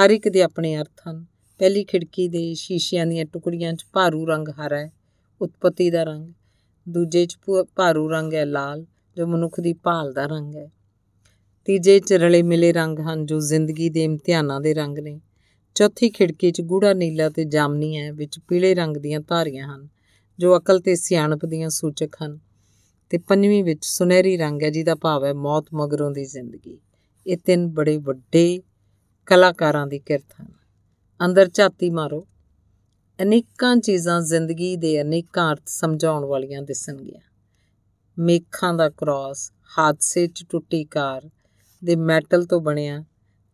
[0.00, 4.48] ਹਰ ਇੱਕ ਦੇ ਆਪਣੇ ਅਰਥ ਹਨ। ਪਹਿਲੀ ਖਿੜਕੀ ਦੇ ਸ਼ੀਸ਼ਿਆਂ ਦੀਆਂ ਟੁਕੜੀਆਂ 'ਚ ਭਾਰੂ ਰੰਗ
[4.48, 4.92] ਹਰਾ ਹੈ,
[5.40, 6.32] ਉਤਪਤੀ ਦਾ ਰੰਗ।
[6.88, 7.38] ਦੂਜੇ 'ਚ
[7.76, 10.70] ਭਾਰੂ ਰੰਗ ਹੈ ਲਾਲ, ਜੋ ਮਨੁੱਖ ਦੀ ਭਾਲ ਦਾ ਰੰਗ ਹੈ।
[11.64, 15.20] ਤੀਜੇ 'ਚ ਰਲੇ ਮਿਲੇ ਰੰਗ ਹਨ ਜੋ ਜ਼ਿੰਦਗੀ ਦੇ ਇਮਤਿਹਾਨਾਂ ਦੇ ਰੰਗ ਨੇ।
[15.74, 19.88] ਚੌਥੀ ਖਿੜਕੀ 'ਚ ਗੂੜਾ ਨੀਲਾ ਤੇ ਜਾਮਨੀ ਹੈ, ਵਿੱਚ ਪੀਲੇ ਰੰਗ ਦੀਆਂ ਧਾਰੀਆਂ ਹਨ,
[20.38, 22.38] ਜੋ ਅਕਲ ਤੇ ਸਿਆਣਪ ਦੀਆਂ ਸੂਚਕ ਹਨ।
[23.10, 26.78] ਤੇ ਪੰਜਵੀਂ ਵਿੱਚ ਸੁਨਹਿਰੀ ਰੰਗ ਹੈ, ਜਿਹਦਾ ਭਾਵ ਹੈ ਮੌਤ ਮਗਰੋਂ ਦੀ ਜ਼ਿੰਦਗੀ।
[27.26, 28.62] ਇਹ ਤਿੰਨ ਬੜੇ ਵੱਡੇ
[29.26, 30.53] ਕਲਾਕਾਰਾਂ ਦੀ ਕਿਰਤ ਹਨ।
[31.20, 32.26] ਅੰਦਰ ਝਾਤੀ ਮਾਰੋ।
[33.22, 37.20] ਅਨੇਕਾਂ ਚੀਜ਼ਾਂ ਜ਼ਿੰਦਗੀ ਦੇ ਅਨੇਕਾਂ ਅਰਥ ਸਮਝਾਉਣ ਵਾਲੀਆਂ ਦਿਸਣਗੀਆਂ।
[38.18, 41.30] ਮੇਖਾਂ ਦਾ ਕ੍ਰਾਸ, ਹਾਦਸੇ 'ਚ ਟੁੱਟੀ ਕਾਰ
[41.84, 43.04] ਦੇ ਮੈਟਲ ਤੋਂ ਬਣਿਆ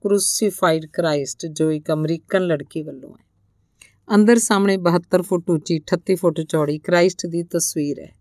[0.00, 3.24] ਕ੍ਰੂਸੀਫਾਈਡ ਕ੍ਰਾਈਸਟ ਜੋ ਇੱਕ ਅਮਰੀਕਨ ਲੜਕੀ ਵੱਲੋਂ ਹੈ।
[4.14, 8.12] ਅੰਦਰ ਸਾਹਮਣੇ 72 ਫੁੱਟ ਉੱਚੀ 38 ਫੁੱਟ ਚੌੜੀ ਕ੍ਰਾਈਸਟ ਦੀ ਤਸਵੀਰ ਹੈ,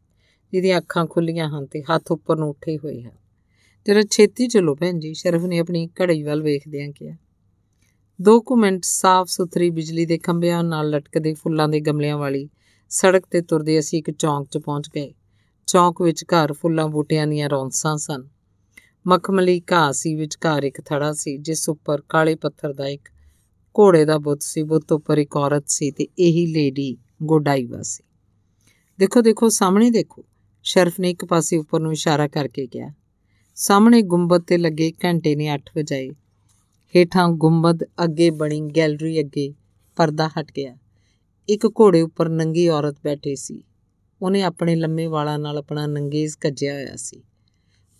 [0.51, 3.15] ਜਿਹਦੀਆਂ ਅੱਖਾਂ ਖੁੱਲੀਆਂ ਹਨ ਤੇ ਹੱਥ ਉੱਪਰ ਨੂੰ ਉੱਠੇ ਹੋਏ ਹਨ।
[3.87, 7.15] ਜਰਾ ਛੇਤੀ ਚਲੋ ਭੈਣ ਜੀ, ਸ਼ਰਫ ਨੇ ਆਪਣੀ ਘੜੀ ਵੱਲ ਵੇਖਦਿਆਂ ਕਿਹਾ
[8.21, 12.49] ਦੋ ਕੁ ਮਿੰਟ ਸਾਫ਼ ਸੁਥਰੀ ਬਿਜਲੀ ਦੇ ਖੰਭਿਆਂ ਨਾਲ ਲਟਕਦੇ ਫੁੱਲਾਂ ਦੇ ਗਮਲਿਆਂ ਵਾਲੀ
[12.89, 15.13] ਸੜਕ ਤੇ ਤੁਰਦੇ ਅਸੀਂ ਇੱਕ ਚੌਂਕ 'ਚ ਪਹੁੰਚ ਗਏ।
[15.67, 18.27] ਚੌਂਕ ਵਿੱਚ ਘਰ ਫੁੱਲਾਂ ਬੂਟਿਆਂ ਦੀਆਂ ਰੌਣਸਾਂ ਸਨ।
[19.07, 23.09] ਮਖਮਲੀ ਘਾਹ ਸੀ ਵਿਚਕਾਰ ਇੱਕ ਥੜਾ ਸੀ, ਜਿਸ ਉੱਪਰ ਕਾਲੇ ਪੱਥਰ ਦਾ ਇੱਕ
[23.79, 28.03] ਘੋੜੇ ਦਾ ਬੁੱਤ ਸੀ, ਬੁੱਤ ਉੱਪਰ ਇੱਕ ਔਰਤ ਸੀ ਤੇ ਇਹੀ ਲੇਡੀ ਗੋਡਾਈਵਾ ਸੀ।
[28.99, 30.25] ਦੇਖੋ ਦੇਖੋ, ਸਾਹਮਣੇ ਦੇਖੋ।
[30.63, 32.89] ਸ਼ਰਫ ਨੇ ਇੱਕ ਪਾਸੇ ਉੱਪਰ ਨੂੰ ਇਸ਼ਾਰਾ ਕਰਕੇ ਕਿਹਾ।
[33.55, 36.09] ਸਾਹਮਣੇ ਗੁੰਬਦ ਤੇ ਲੱਗੇ ਘੰਟੇ ਨੇ 8 ਵਜਾਏ।
[36.95, 39.53] ਹੇਠਾਂ ਗੁੰਬਦ ਅੱਗੇ ਬਣੀ ਗੈਲਰੀ ਅੱਗੇ
[39.95, 40.77] ਪਰਦਾ ਹਟ ਗਿਆ।
[41.49, 43.63] ਇੱਕ ਘੋੜੇ ਉੱਪਰ ਨੰਗੀ ਔਰਤ ਬੈਠੀ ਸੀ।
[44.21, 47.21] ਉਹਨੇ ਆਪਣੇ ਲੰਮੇ ਵਾਲਾਂ ਨਾਲ ਆਪਣਾ ਨੰਗੇਜ਼ ਕੱਜਿਆ ਹੋਇਆ ਸੀ।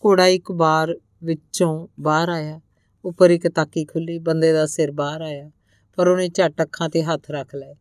[0.06, 2.61] ਘੋੜਾ ਇੱਕ ਵਾਰ ਵਿੱਚੋਂ ਬਾਹਰ ਆਇਆ।
[3.06, 5.51] ਉੱਪਰ ਇੱਕ ਤਾਕੀ ਖੁੱਲੀ, ਬੰਦੇ ਦਾ ਸਿਰ ਬਾਹਰ ਆਇਆ,
[5.95, 7.76] ਪਰ ਉਹਨੇ ਝਟ ਅੱਖਾਂ ਤੇ ਹੱਥ ਰੱਖ ਲਏ।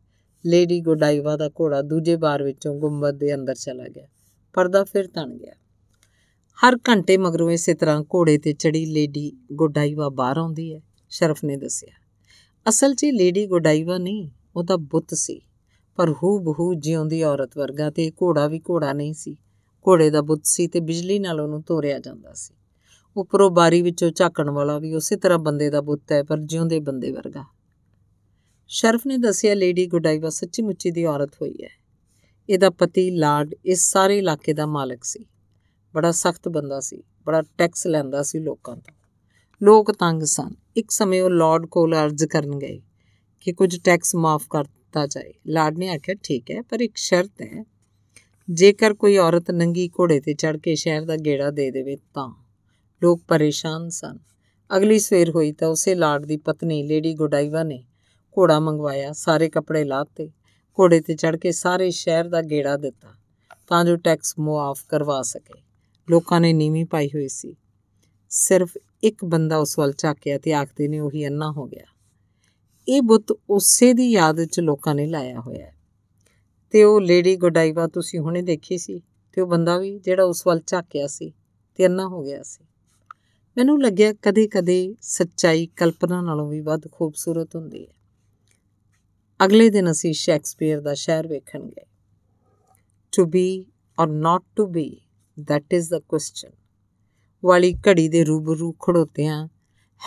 [0.47, 4.07] ਲੇਡੀ ਗੋਡਾਈਵਾ ਦਾ ਘੋੜਾ ਦੂਜੇ ਬਾਰ ਵਿੱਚੋਂ ਗੁੰਬਦ ਦੇ ਅੰਦਰ ਚਲਾ ਗਿਆ।
[4.53, 5.53] ਪਰਦਾ ਫਿਰ ਤਣ ਗਿਆ।
[6.59, 10.81] ਹਰ ਘੰਟੇ ਮਗਰੋਂ ਇਸੇ ਤਰ੍ਹਾਂ ਘੋੜੇ ਤੇ ਚੜੀ ਲੇਡੀ ਗੋਡਾਈਵਾ ਬਾਹਰ ਆਉਂਦੀ ਹੈ।
[11.11, 11.93] ਸ਼ਰਫ ਨੇ ਦੱਸਿਆ।
[12.69, 15.41] ਅਸਲ 'ਚ ਲੇਡੀ ਗੋਡਾਈਵਾ ਨਹੀਂ ਉਹਦਾ ਬੁੱਤ ਸੀ।
[15.97, 19.37] ਪਰ ਹੂ ਬਹੂ ਜਿਉਂਦੀ ਔਰਤ ਵਰਗਾ ਤੇ ਘੋੜਾ ਵੀ ਘੋੜਾ ਨਹੀਂ ਸੀ।
[19.89, 22.55] ਘੋੜੇ ਦਾ ਬੁੱਤ ਸੀ ਤੇ ਬਿਜਲੀ ਨਾਲ ਉਹਨੂੰ ਤੋਰਿਆ ਜਾਂਦਾ ਸੀ।
[23.17, 27.11] ਉੱਪਰੋਂ ਬਾਰੀ ਵਿੱਚੋਂ ਝਾਕਣ ਵਾਲਾ ਵੀ ਉਸੇ ਤਰ੍ਹਾਂ ਬੰਦੇ ਦਾ ਬੁੱਤ ਹੈ, ਪਰ ਜਿਉਂਦੇ ਬੰਦੇ
[27.11, 27.45] ਵਰਗਾ।
[28.69, 31.69] ਸ਼ਰਫ ਨੇ ਦੱਸਿਆ ਲੇਡੀ ਗੁਡਾਈਵਾ ਸੱਚੀ ਮੁੱਚੀ ਦੀ ਔਰਤ ਹੋਈ ਹੈ।
[32.49, 35.27] ਇਹਦਾ ਪਤੀ ਲਾਰਡ ਇਸ ਸਾਰੇ ਇਲਾਕੇ ਦਾ ਮਾਲਕ ਸੀ।
[35.95, 38.98] ਬੜਾ ਸਖਤ ਬੰਦਾ ਸੀ, ਬੜਾ ਟੈਕਸ ਲੈਂਦਾ ਸੀ ਲੋਕਾਂ ਤੋਂ।
[39.62, 42.81] ਲੋਕ ਤੰਗ ਸਨ। ਇੱਕ ਸਮੇਂ ਉਹ ਲਾਰਡ ਕੋਲ ਅਰਜ਼ ਕਰਨ ਗਏ
[43.41, 47.43] ਕਿ ਕੁਝ ਟੈਕਸ ਮਾਫ ਕਰ ਦਿੱਤਾ ਜਾਏ। ਲਾਰਡ ਨੇ ਆਖਿਆ, ਠੀਕ ਹੈ, ਪਰ ਇੱਕ ਸ਼ਰਤ
[47.43, 47.65] ਹੈ।
[48.51, 52.35] ਜੇਕਰ ਕੋਈ ਔਰਤ ਨੰਗੀ ਘੋੜੇ ਤੇ ਚੜ ਕੇ ਸ਼ਹਿਰ ਦਾ ਗੇੜਾ ਦੇ ਦੇਵੇ ਤਾਂ
[53.03, 54.19] ਲੋਕ ਪਰੇਸ਼ਾਨ ਸਨ।
[54.77, 57.85] ਅਗਲੀ ਸਵੇਰ ਹੋਈ ਤਾਂ ਉਸੇ ਲਾਰਡ ਦੀ ਪਤਨੀ, ਲੇਡੀ ਗੋਡਾਈਵਾ ਨੇ
[58.39, 60.28] ਘੋੜਾ ਮੰਗਵਾਇਆ, ਸਾਰੇ ਕੱਪੜੇ ਲਾਤੇ,
[60.81, 63.09] ਘੋੜੇ ਤੇ ਚੜ ਕੇ ਸਾਰੇ ਸ਼ਹਿਰ ਦਾ ਗੇੜਾ ਦਿੱਤਾ
[63.69, 65.62] ਤਾਂ ਜੋ ਟੈਕਸ ਮੁਆਫ ਕਰਵਾ ਸਕੇ।
[66.11, 67.57] ਲੋਕਾਂ ਨੇ ਨੀਵੀਂ ਪਾਈ ਹੋਈ ਸੀ।
[68.31, 71.85] ਸਿਰਫ ਇੱਕ ਬੰਦਾ ਉਸ ਵੱਲ ਝਾਕਿਆ ਤੇ ਆਖਦੇ ਨੇ ਉਹੀ ਅੰਨਾ ਹੋ ਗਿਆ।
[72.89, 75.75] ਇਹ ਬੁੱਤ ਉਸੇ ਦੀ ਯਾਦ ਵਿੱਚ ਲੋਕਾਂ ਨੇ ਲਾਇਆ ਹੋਇਆ ਹੈ।
[76.70, 79.02] ਤੇ ਉਹ ਲੇਡੀ ਗੋਡਾਈਵਾ ਤੁਸੀਂ ਹੁਣੇ ਦੇਖੀ ਸੀ
[79.33, 81.33] ਤੇ ਉਹ ਬੰਦਾ ਵੀ ਜਿਹੜਾ ਉਸ ਵੱਲ ਝਾਕਿਆ ਸੀ
[81.75, 82.65] ਤੇ ਅੰਨਾ ਹੋ ਗਿਆ ਸੀ।
[83.57, 87.93] ਮੈਨੂੰ ਲੱਗਿਆ ਕਦੇ-ਕਦੇ ਸੱਚਾਈ ਕਲਪਨਾ ਨਾਲੋਂ ਵੀ ਵੱਧ ਖੂਬਸੂਰਤ ਹੁੰਦੀ ਹੈ।
[89.44, 91.85] ਅਗਲੇ ਦਿਨ ਅਸੀਂ ਸ਼ੈਕਸਪੀਅਰ ਦਾ ਸ਼ਹਿਰ ਵੇਖਣ ਗਏ।
[93.17, 93.67] To be
[94.02, 95.01] or not to be
[95.51, 96.67] that is the question.
[97.44, 99.49] ਵਾਲੀ ਘੜੀ ਦੇ ਰੂਬਰੂ ਖੜੋਤਿਆਂ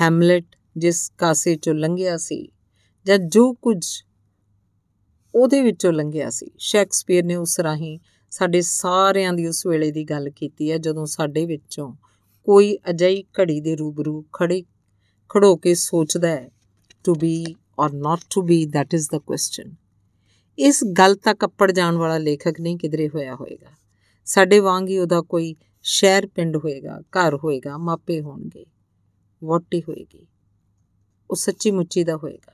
[0.01, 0.45] ਹੈਮਲਟ
[0.77, 2.49] ਜਿਸ ਕਾਸੇ ਚੋਂ ਲੰਘਿਆ ਸੀ
[3.05, 3.85] ਜਾਂ ਜੋ ਕੁਝ
[5.35, 7.99] ਉਹਦੇ ਵਿੱਚੋਂ ਲੰਘਿਆ ਸੀ, ਸ਼ੈਕਸਪੀਅਰ ਨੇ ਉਸ ਰਾਹੀਂ
[8.31, 11.95] ਸਾਡੇ ਸਾਰਿਆਂ ਦੀ ਉਸ ਵੇਲੇ ਦੀ ਗੱਲ ਕੀਤੀ ਹੈ ਜਦੋਂ ਸਾਡੇ ਵਿੱਚੋਂ
[12.43, 14.63] ਕੋਈ ਅਜਿਹੀ ਘੜੀ ਦੇ ਰੂਬਰੂ ਖੜੇ,
[15.29, 16.51] ਖੜੋ ਕੇ ਸੋਚਦਾ ਹੈ
[17.03, 17.45] to be
[17.79, 19.75] or not to be that is the question.
[20.59, 23.69] ਇਸ ਗੱਲ ਤੱਕ ਅੱਪੜ ਜਾਣ ਵਾਲਾ ਲੇਖਕ ਨਹੀਂ ਕਿਧਰੇ ਹੋਇਆ ਹੋਵੇਗਾ
[24.25, 28.65] ਸਾਡੇ ਵਾਂਗ ਹੀ ਉਹਦਾ ਕੋਈ ਸ਼ਹਿਰ ਪਿੰਡ ਹੋਏਗਾ, ਘਰ ਹੋਏਗਾ, ਮਾਪੇ ਹੋਣਗੇ
[29.43, 30.27] ਵੋਟੀ ਹੋਏਗੀ,
[31.31, 32.53] ਉਹ ਸੱਚੀ ਮੁੱਚੀ ਦਾ ਹੋਏਗਾ।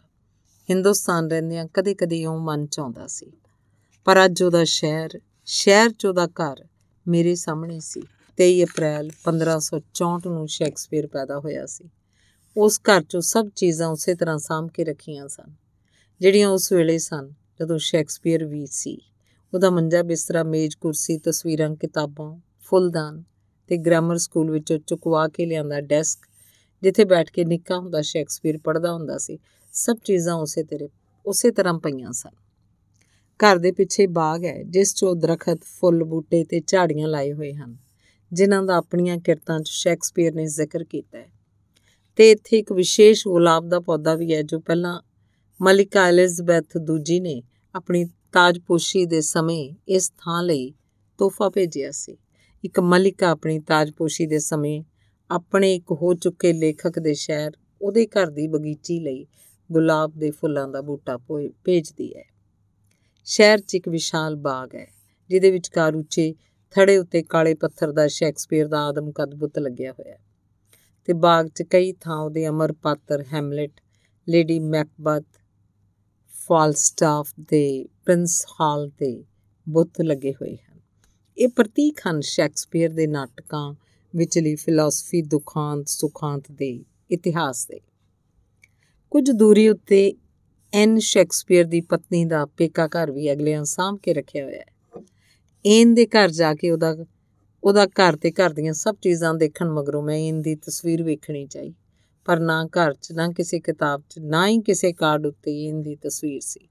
[0.69, 3.31] ਹਿੰਦੁਸਤਾਨ ਰਹਿੰਦਿਆਂ ਕਦੇ-ਕਦੇ ਉਹ ਮਨ ਚ ਆਉਂਦਾ ਸੀ।
[4.05, 6.67] ਪਰ ਅੱਜ ਉਹਦਾ ਸ਼ਹਿਰ ਸ਼ਹਿਰ ਚ ਉਹਦਾ ਘਰ
[7.07, 8.01] ਮੇਰੇ ਸਾਹਮਣੇ ਸੀ।
[8.37, 11.89] 23 ਅਪ੍ਰੈਲ 1564 ਨੂੰ ਸ਼ੈਕਸਪੀਅਰ ਪੈਦਾ ਹੋਇਆ ਸੀ।
[12.57, 15.53] ਉਸ ਘਰ 'ਚੋਂ ਸਭ ਚੀਜ਼ਾਂ ਉਸੇ ਤਰ੍ਹਾਂ ਸਾਂਭ ਕੇ ਰੱਖੀਆਂ ਸਨ,
[16.19, 19.01] ਜਿਹੜੀਆਂ ਉਸ ਵੇਲੇ ਸਨ, ਜਦੋਂ ਸ਼ੈਕਸਪੀਅਰ ਵੀ ਸੀ।
[19.53, 22.39] ਉਹਦਾ ਮੰਜਾ ਬਿਸਤਰਾ, ਮੇਜ਼, ਕੁਰਸੀ, ਤਸਵੀਰਾਂ, ਕਿਤਾਬਾਂ
[22.69, 23.23] ਫੁੱਲਦਾਨ
[23.67, 26.19] ਤੇ ਗ੍ਰਾਮਰ ਸਕੂਲ ਵਿੱਚੋਂ ਚੁਕਵਾ ਕੇ ਲਿਆਂਦਾ ਡੈਸਕ
[26.81, 29.39] ਜਿੱਥੇ ਬੈਠ ਕੇ ਨਿੱਕਾ ਹੁੰਦਾ ਸ਼ੈਕਸਪੀਅਰ ਪੜ੍ਹਦਾ ਹੁੰਦਾ ਸੀ।
[29.73, 30.89] ਸਭ ਚੀਜ਼ਾਂ ਉਸੇ ਤੇਰੇ,
[31.25, 32.29] ਉਸੇ ਤਰ੍ਹਾਂ ਪਈਆਂ ਸਨ।
[33.39, 37.77] ਘਰ ਦੇ ਪਿੱਛੇ ਬਾਗ ਹੈ, ਜਿਸ 'ਚ ਦਰਖਤ, ਫੁੱਲ, ਬੂਟੇ ਤੇ ਝਾੜੀਆਂ ਲਾਏ ਹੋਏ ਹਨ,
[38.33, 41.31] ਜਿਨ੍ਹਾਂ ਦਾ ਆਪਣੀਆਂ ਕਿਰਤਾਂ 'ਚ ਸ਼ੈਕਸਪੀਅਰ ਨੇ ਜ਼ਿਕਰ ਕੀਤਾ ਹੈ।
[42.15, 45.01] ਤੇ ਇੱਥੇ ਇੱਕ ਵਿਸ਼ੇਸ਼ ਗੁਲਾਬ ਦਾ ਪੌਦਾ ਵੀ ਹੈ, ਜੋ ਪਹਿਲਾਂ
[45.61, 47.43] ਮਲਿਕਾ ਐਲਿਜ਼ਬੈਥ ਦੂਜੀ ਨੇ
[47.75, 50.73] ਆਪਣੀ ਤਾਜਪੋਸ਼ੀ ਦੇ ਸਮੇਂ ਇਸ ਥਾਂ ਲਈ
[51.17, 52.17] ਤੋਹਫਾ ਭੇਜਿਆ ਸੀ।
[52.63, 54.81] ਇੱਕ ਮਲਿਕਾ ਆਪਣੀ ਤਾਜਪੋਸ਼ੀ ਦੇ ਸਮੇਂ
[55.29, 59.25] ਆਪਣੇ ਇੱਕ ਹੋ ਚੁੱਕੇ ਲੇਖਕ ਦੇ ਸ਼ਹਿਰ, ਉਹਦੇ ਘਰ ਦੀ ਬਗੀਚੀ ਲਈ
[59.69, 61.17] ਗੁਲਾਬ ਦੇ ਫੁੱਲਾਂ ਦਾ ਬੂਟਾ
[61.63, 62.23] ਭੇਜਦੀ ਹੈ।
[63.27, 64.87] ਸ਼ਹਿਰ 'ਚ ਇੱਕ ਵਿਸ਼ਾਲ ਬਾਗ ਹੈ,
[65.29, 66.33] ਜਿਹਦੇ ਵਿਚਕਾਰ ਉੱਚੇ
[66.75, 70.19] ਥੜੇ ਉੱਤੇ ਕਾਲੇ ਪੱਥਰ ਦਾ ਸ਼ੈਕਸਪੀਅਰ ਦਾ ਆਦਮ ਕਦ ਬੁੱਤ ਲੱਗਿਆ ਹੋਇਆ ਹੈ
[71.07, 73.71] ਤੇ ਬਾਗ 'ਚ ਕਈ ਥਾਂ ਉਹਦੇ ਅਮਰ ਪਾਤਰ ਹੈਮਲੇਟ,
[74.27, 75.25] ਲੇਡੀ ਮੈਕਬਥ,
[76.47, 79.23] ਫਾਲਸਟਾਫ ਦੇ ਪ੍ਰਿੰਸ ਹਾਲ ਤੇ
[79.67, 80.66] ਬੁੱਤ ਲੱਗੇ ਹੋਏ ਹਨ।
[81.37, 83.73] ਇਹ ਪ੍ਰਤੀਕ ਹਨ ਸ਼ੈਕਸਪੀਅਰ ਦੇ ਨਾਟਕਾਂ
[84.15, 87.79] ਵਿਚਲੀ ਫਿਲਾਸਫੀ ਦੁਖਾਂਤ, ਸੁਖਾਂਤ ਦੇ ਇਤਿਹਾਸ ਦੇ।
[89.11, 90.13] ਕੁਝ ਦੂਰੀ ਉੱਤੇ
[90.73, 95.01] ਐਨ ਸ਼ੈਕਸਪੀਅਰ ਦੀ ਪਤਨੀ ਦਾ ਪੇਕਾ ਘਰ ਵੀ ਅਗਲਿਆਂ ਸਾਹਮ ਕੇ ਰੱਖਿਆ ਹੋਇਆ ਹੈ।
[95.65, 96.95] ਐਨ ਦੇ ਘਰ ਜਾ ਕੇ ਉਹਦਾ
[97.63, 101.73] ਉਹਦਾ ਘਰ ਤੇ ਘਰ ਦੀਆਂ ਸਭ ਚੀਜ਼ਾਂ ਦੇਖਣ ਮਗਰੋਂ ਮੈਂ ਐਨ ਦੀ ਤਸਵੀਰ ਵੇਖਣੀ ਚਾਹੀ,
[102.25, 105.95] ਪਰ ਨਾ ਘਰ 'ਚ, ਨਾ ਕਿਸੇ ਕਿਤਾਬ 'ਚ, ਨਾ ਹੀ ਕਿਸੇ ਕਾਰਡ ਉੱਤੇ ਐਨ ਦੀ
[105.95, 106.67] ਤਸਵੀਰ ਸੀ।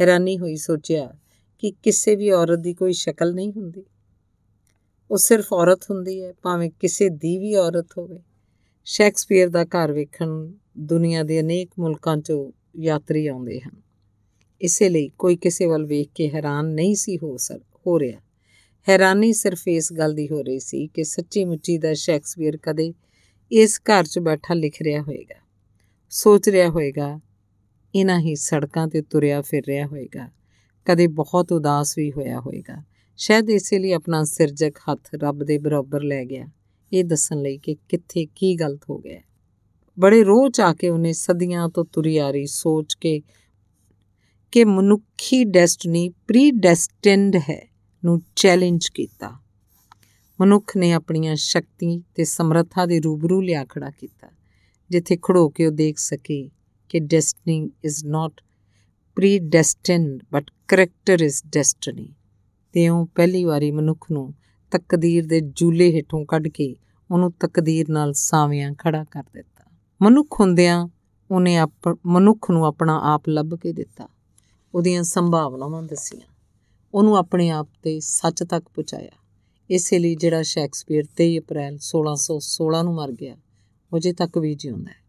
[0.00, 1.14] ਹੈਰਾਨੀ ਹੋਈ ਸੋਚਿਆ
[1.58, 3.84] ਕਿ ਕਿਸੇ ਵੀ ਔਰਤ ਦੀ ਕੋਈ ਸ਼ਕਲ ਨਹੀਂ ਹੁੰਦੀ।
[5.10, 8.20] ਉਹ ਸਿਰਫ ਔਰਤ ਹੁੰਦੀ ਹੈ, ਭਾਵੇਂ ਕਿਸੇ ਦੀ ਵੀ ਔਰਤ ਹੋਵੇ।
[8.86, 10.28] ਸ਼ੈਕਸਪੀਅਰ ਦਾ ਘਰ ਵੇਖਣ
[10.78, 13.80] ਦੁਨੀਆ ਦੇ ਅਨੇਕ ਮੁਲਕਾਂ 'ਚੋਂ ਯਾਤਰੀ ਆਉਂਦੇ ਹਨ।
[14.60, 18.20] ਇਸੇ ਲਈ ਕੋਈ ਕਿਸੇ ਵੱਲ ਵੇਖ ਕੇ ਹੈਰਾਨ ਨਹੀਂ ਸੀ ਹੋ ਸਕ ਹੋ ਰਿਹਾ।
[18.86, 22.92] ਹੈਰਾਨੀ ਸਿਰਫ ਇਸ ਗੱਲ ਦੀ ਹੋ ਰਹੀ ਸੀ ਕਿ ਸੱਚੀ ਮੁੱਚੀ ਦਾ ਸ਼ੈਕਸਪੀਅਰ ਕਦੇ
[23.52, 25.40] ਇਸ ਘਰ 'ਚ ਬੈਠਾ ਲਿਖ ਰਿਹਾ ਹੋਵੇਗਾ,
[26.12, 27.20] ਸੋਚ ਰਿਹਾ ਹੋਵੇਗਾ
[27.94, 30.28] ਇਹਨਾਂ ਹੀ ਸੜਕਾਂ ਤੇ ਤੁਰਿਆ ਫਿਰ ਰਿਹਾ ਹੋਵੇਗਾ।
[30.88, 32.82] ਕਦੇ ਬਹੁਤ ਉਦਾਸ ਵੀ ਹੋਇਆ ਹੋਵੇਗਾ।
[33.16, 36.46] ਸ਼ਾਇਦ ਇਸੇ ਲਈ ਆਪਣਾ ਸਿਰਜਕ ਹੱਥ ਰੱਬ ਦੇ ਬਰਾਬਰ ਲੈ ਗਿਆ।
[36.92, 39.20] ਇਹ ਦੱਸਣ ਲਈ ਕਿ ਕਿੱਥੇ ਕੀ ਗਲਤ ਹੋ ਗਿਆ।
[39.98, 43.20] ਬੜੇ ਰੋਹ ਚ ਆ ਕੇ ਉਹਨੇ ਸਦੀਆਂ ਤੋਂ ਤੁਰੀ ਆ ਰਹੀ ਸੋਚ ਕੇ
[44.52, 47.70] ਕਿ ਮਨੁੱਖੀ ਡੈਸਟਨੀ ਪ੍ਰੀ ਡੈਸਟਿਨਡ ਹੈ
[48.04, 49.30] ਨੂੰ ਚੈਲੰਜ ਕੀਤਾ।
[50.40, 54.28] ਮਨੁੱਖ ਨੇ ਆਪਣੀਆਂ ਸ਼ਕਤੀ ਤੇ ਸਮਰੱਥਾ ਦੇ ਰੂਬਰੂ ਲਿਆ ਖੜਾ ਕੀਤਾ,
[54.90, 56.50] ਜਿੱਥੇ ਖੜੋ ਕੇ ਉਹ ਦੇਖ ਸਕੇ
[56.88, 58.40] ਕਿ destiny is not
[59.38, 62.14] predestined but character is destiny
[62.72, 64.34] ਤੇ ਉਹ ਪਹਿਲੀ ਵਾਰੀ ਮਨੁੱਖ ਨੂੰ
[64.70, 66.76] ਤਕਦੀਰ ਦੇ ਜੂਲੇ ਹੇਠੋਂ ਕੱਢ ਕੇ
[67.10, 70.88] ਉਹਨੂੰ ਤਕਦੀਰ ਨਾਲ ਸਾਵਿਆਂ ਖੜਾ ਕਰ ਦਿੱਤਾ। ਮਨੁੱਖ ਹੁੰਦਿਆਂ
[71.30, 71.72] ਉਹਨੇ ਆਪ,
[72.06, 74.08] ਮਨੁੱਖ ਨੂੰ ਆਪਣਾ ਆਪ ਲੱਭ ਕੇ ਦਿੱਤਾ।
[74.74, 76.34] ਉਹਦੀਆਂ ਸੰਭਾਵਨਾਵਾਂ ਦਸੀਆਂ।
[76.94, 79.10] ਉਹਨੂੰ ਆਪਣੇ ਆਪ ਤੇ ਸੱਚ ਤੱਕ ਪਹੁੰਚਾਇਆ।
[79.70, 83.36] ਇਸੇ ਲਈ ਜਿਹੜਾ ਸ਼ੈਕਸਪੀਅਰ 23 ਅਪ੍ਰੈਲ 1616 ਨੂੰ ਮਰ ਗਿਆ,
[83.92, 85.07] ਉਹ ਜੇ ਤੱਕ ਵੀ ਜਿਉਂਦਾ ਹੈ।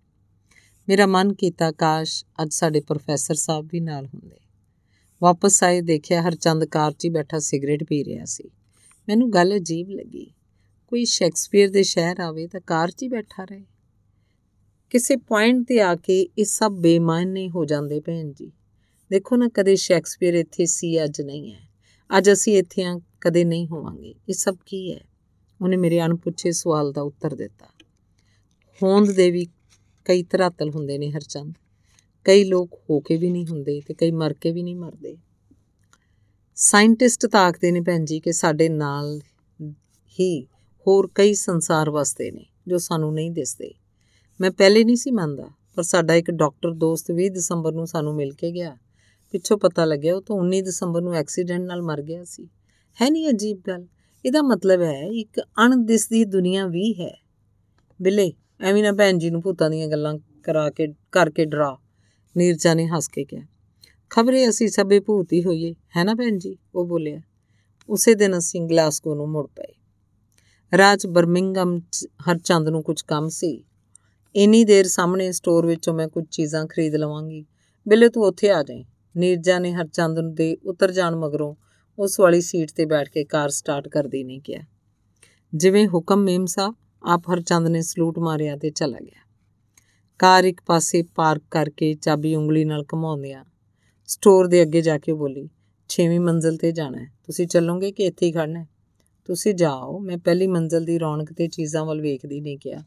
[0.90, 4.35] ਮੇਰਾ ਮਨ ਕੀਤਾ, ਕਾਸ਼ ਅੱਜ ਸਾਡੇ ਪ੍ਰੋਫੈਸਰ ਸਾਹਿਬ ਵੀ ਨਾਲ ਹੁੰਦੇ।
[5.22, 8.50] ਵਾਪਸ ਆਏ, ਦੇਖਿਆ ਹਰਚੰਦ ਕਾਰ 'ਚ ਬੈਠਾ ਸਿਗਰਟ ਪੀ ਰਿਹਾ ਸੀ।
[9.09, 10.32] ਮੈਨੂੰ ਗੱਲ ਅਜੀਬ ਲੱਗੀ।
[10.88, 13.66] ਕੋਈ ਸ਼ੈਕਸਪੀਅਰ ਦੇ ਸ਼ਹਿਰ ਆਵੇ ਤਾਂ ਕਾਰ 'ਚ ਹੀ ਬੈਠਾ ਰਹੇ।
[14.90, 18.51] ਕਿਸੇ ਪੁਆਇੰਟ ਤੇ ਆ ਕੇ ਇਹ ਸਭ ਬੇਮਾਨੇ ਹੋ ਜਾਂਦੇ ਭੈਣ ਜੀ।
[19.09, 21.69] ਦੇਖੋ ਨਾ, ਕਦੇ ਸ਼ੈਕਸਪੀਅਰ ਇੱਥੇ ਸੀ, ਅੱਜ ਨਹੀਂ ਹੈ।
[22.18, 25.01] ਅੱਜ ਅਸੀਂ ਇੱਥੇ ਆ ਕਦੇ ਨਹੀਂ ਹੋਵਾਂਗੇ। ਇਹ ਸਭ ਕੀ ਹੈ?
[25.61, 27.66] ਉਹਨੇ ਮੇਰੇ ਅਣਪੁੱਛੇ ਸਵਾਲ ਦਾ ਉੱਤਰ ਦਿੱਤਾ।
[28.84, 29.48] ਹੋਂਦ ਦੇ ਵੀ
[30.06, 31.53] ਕਈ ਧਰਾਤਲ ਹੁੰਦੇ ਨੇ ਹਰਚੰਦ
[32.26, 35.18] ਕਈ ਲੋਕ ਹੋ ਕੇ ਵੀ ਨਹੀਂ ਹੁੰਦੇ ਤੇ ਕਈ ਮਰ ਕੇ ਵੀ ਨਹੀਂ ਮਰਦੇ।
[36.56, 39.22] ਸਾਇੰਟਿਸਟ ਤਾਕਦੇ ਨੇ ਭੈਣ ਜੀ ਕਿ ਸਾਡੇ ਨਾਲ
[40.19, 40.44] ਹੀ
[40.88, 43.74] ਹੋਰ ਕਈ ਸੰਸਾਰ ਵਸਦੇ ਨੇ ਜੋ ਸਾਨੂੰ ਨਹੀਂ ਦਿਸਦੇ।
[44.42, 48.34] ਮੈਂ ਪਹਿਲੇ ਨਹੀਂ ਸੀ ਮੰਨਦਾ, ਪਰ ਸਾਡਾ ਇੱਕ ਡਾਕਟਰ ਦੋਸਤ 20 ਦਸੰਬਰ ਨੂੰ ਸਾਨੂੰ ਮਿਲ
[48.34, 48.78] ਕੇ ਗਿਆ।
[49.32, 52.50] ਪਿੱਛੋਂ ਪਤਾ ਲੱਗਿਆ ਉਹ ਤਾਂ 19 ਦਸੰਬਰ ਨੂੰ ਐਕਸੀਡੈਂਟ ਨਾਲ ਮਰ ਗਿਆ ਸੀ।
[53.02, 53.88] ਹੈ ਨਹੀਂ ਅਜੀਬ ਗੱਲ?
[54.26, 57.24] ਇਹਦਾ ਮਤਲਬ ਹੈ ਇੱਕ ਅਣਦਿਸਦੀ ਦੁਨੀਆ ਵੀ ਹੈ।
[58.02, 61.77] ਬਿੱਲੇ ਐਵੇਂ ਨਾ ਭੈਣ ਜੀ ਨੂੰ ਭੂਤਾਂ ਦੀਆਂ ਗੱਲਾਂ ਕਰਾ ਕੇ, ਕਰਕੇ ਡਰਾ।
[62.38, 63.45] ਨੀਰਜਾ ਨੇ ਹੱਸ ਕੇ ਕਿਹਾ,
[64.09, 66.57] ਖਬਰੇ ਅਸੀਂ ਸਭੇ ਭੂਤੀ ਹੋਈਏ, ਹੈ ਨਾ ਭੈਣ ਜੀ?
[66.75, 67.21] ਉਹ ਬੋਲਿਆ।
[67.89, 69.73] ਉਸੇ ਦਿਨ ਅਸੀਂ ਗਲਾਸਗੋ ਨੂੰ ਮੁੜ ਪਏ।
[70.77, 71.79] ਰਾਜ ਬਰਮਿੰਗਮ
[72.29, 73.63] ਹਰਚੰਦ ਨੂੰ ਕੁਝ ਕੰਮ ਸੀ।
[74.35, 77.45] ਇੰਨੀ ਦੇਰ ਸਾਹਮਣੇ ਸਟੋਰ ਵਿੱਚੋਂ ਮੈਂ ਕੁਝ ਚੀਜ਼ਾਂ ਖਰੀਦ ਲਵਾਂਗੀ।
[77.88, 78.85] ਬਿੱਲੇ, ਤੂੰ ਉੱਥੇ ਆ ਜਾਈਂ।
[79.17, 81.55] ਨੀਰਜਾ ਨੇ ਹਰਚੰਦ ਦੇ ਉਤਰ ਜਾਣ ਮਗਰੋਂ
[81.99, 84.61] ਉਸ ਵਾਲੀ ਸੀਟ ਤੇ ਬੈਠ ਕੇ ਕਾਰ ਸਟਾਰਟ ਕਰਦੀ ਨਹੀਂ ਕਿਹਾ।
[85.55, 86.75] ਜਿਵੇਂ ਹੁਕਮ, ਮੇਮ ਸਾਹਿਬ?
[87.03, 89.22] ਆਪ ਹਰਚੰਦ ਨੇ ਸਲੂਟ ਮਾਰਿਆ ਤੇ ਚਲਾ ਗਿਆ।
[90.19, 93.45] ਕਾਰ ਇੱਕ ਪਾਸੇ ਪਾਰਕ ਕਰਕੇ ਚਾਬੀ ਉਂਗਲੀ ਨਾਲ ਘਮਾਉਂਦਿਆਂ
[94.08, 95.50] ਸਟੋਰ ਦੇ ਅੱਗੇ ਜਾ ਕੇ ਬੋਲੀ,
[95.88, 98.68] ਛੇਵੀਂ ਮੰਜ਼ਲ ਤੇ ਜਾਣਾ ਹੈ। ਤੁਸੀਂ ਚੱਲੋਗੇ ਕਿ ਇੱਥੇ ਹੀ ਖੜਨਾ ਹੈ?
[99.26, 102.84] ਤੁਸੀਂ ਜਾਓ, ਮੈਂ ਪਹਿਲੀ ਮੰਜ਼ਲ ਦੀ ਰੌਣਕ ਤੇ ਚੀਜ਼ਾਂ ਵੱਲ ਵੇਖਦੀ ਨਹੀਂ ਕਿਹਾ।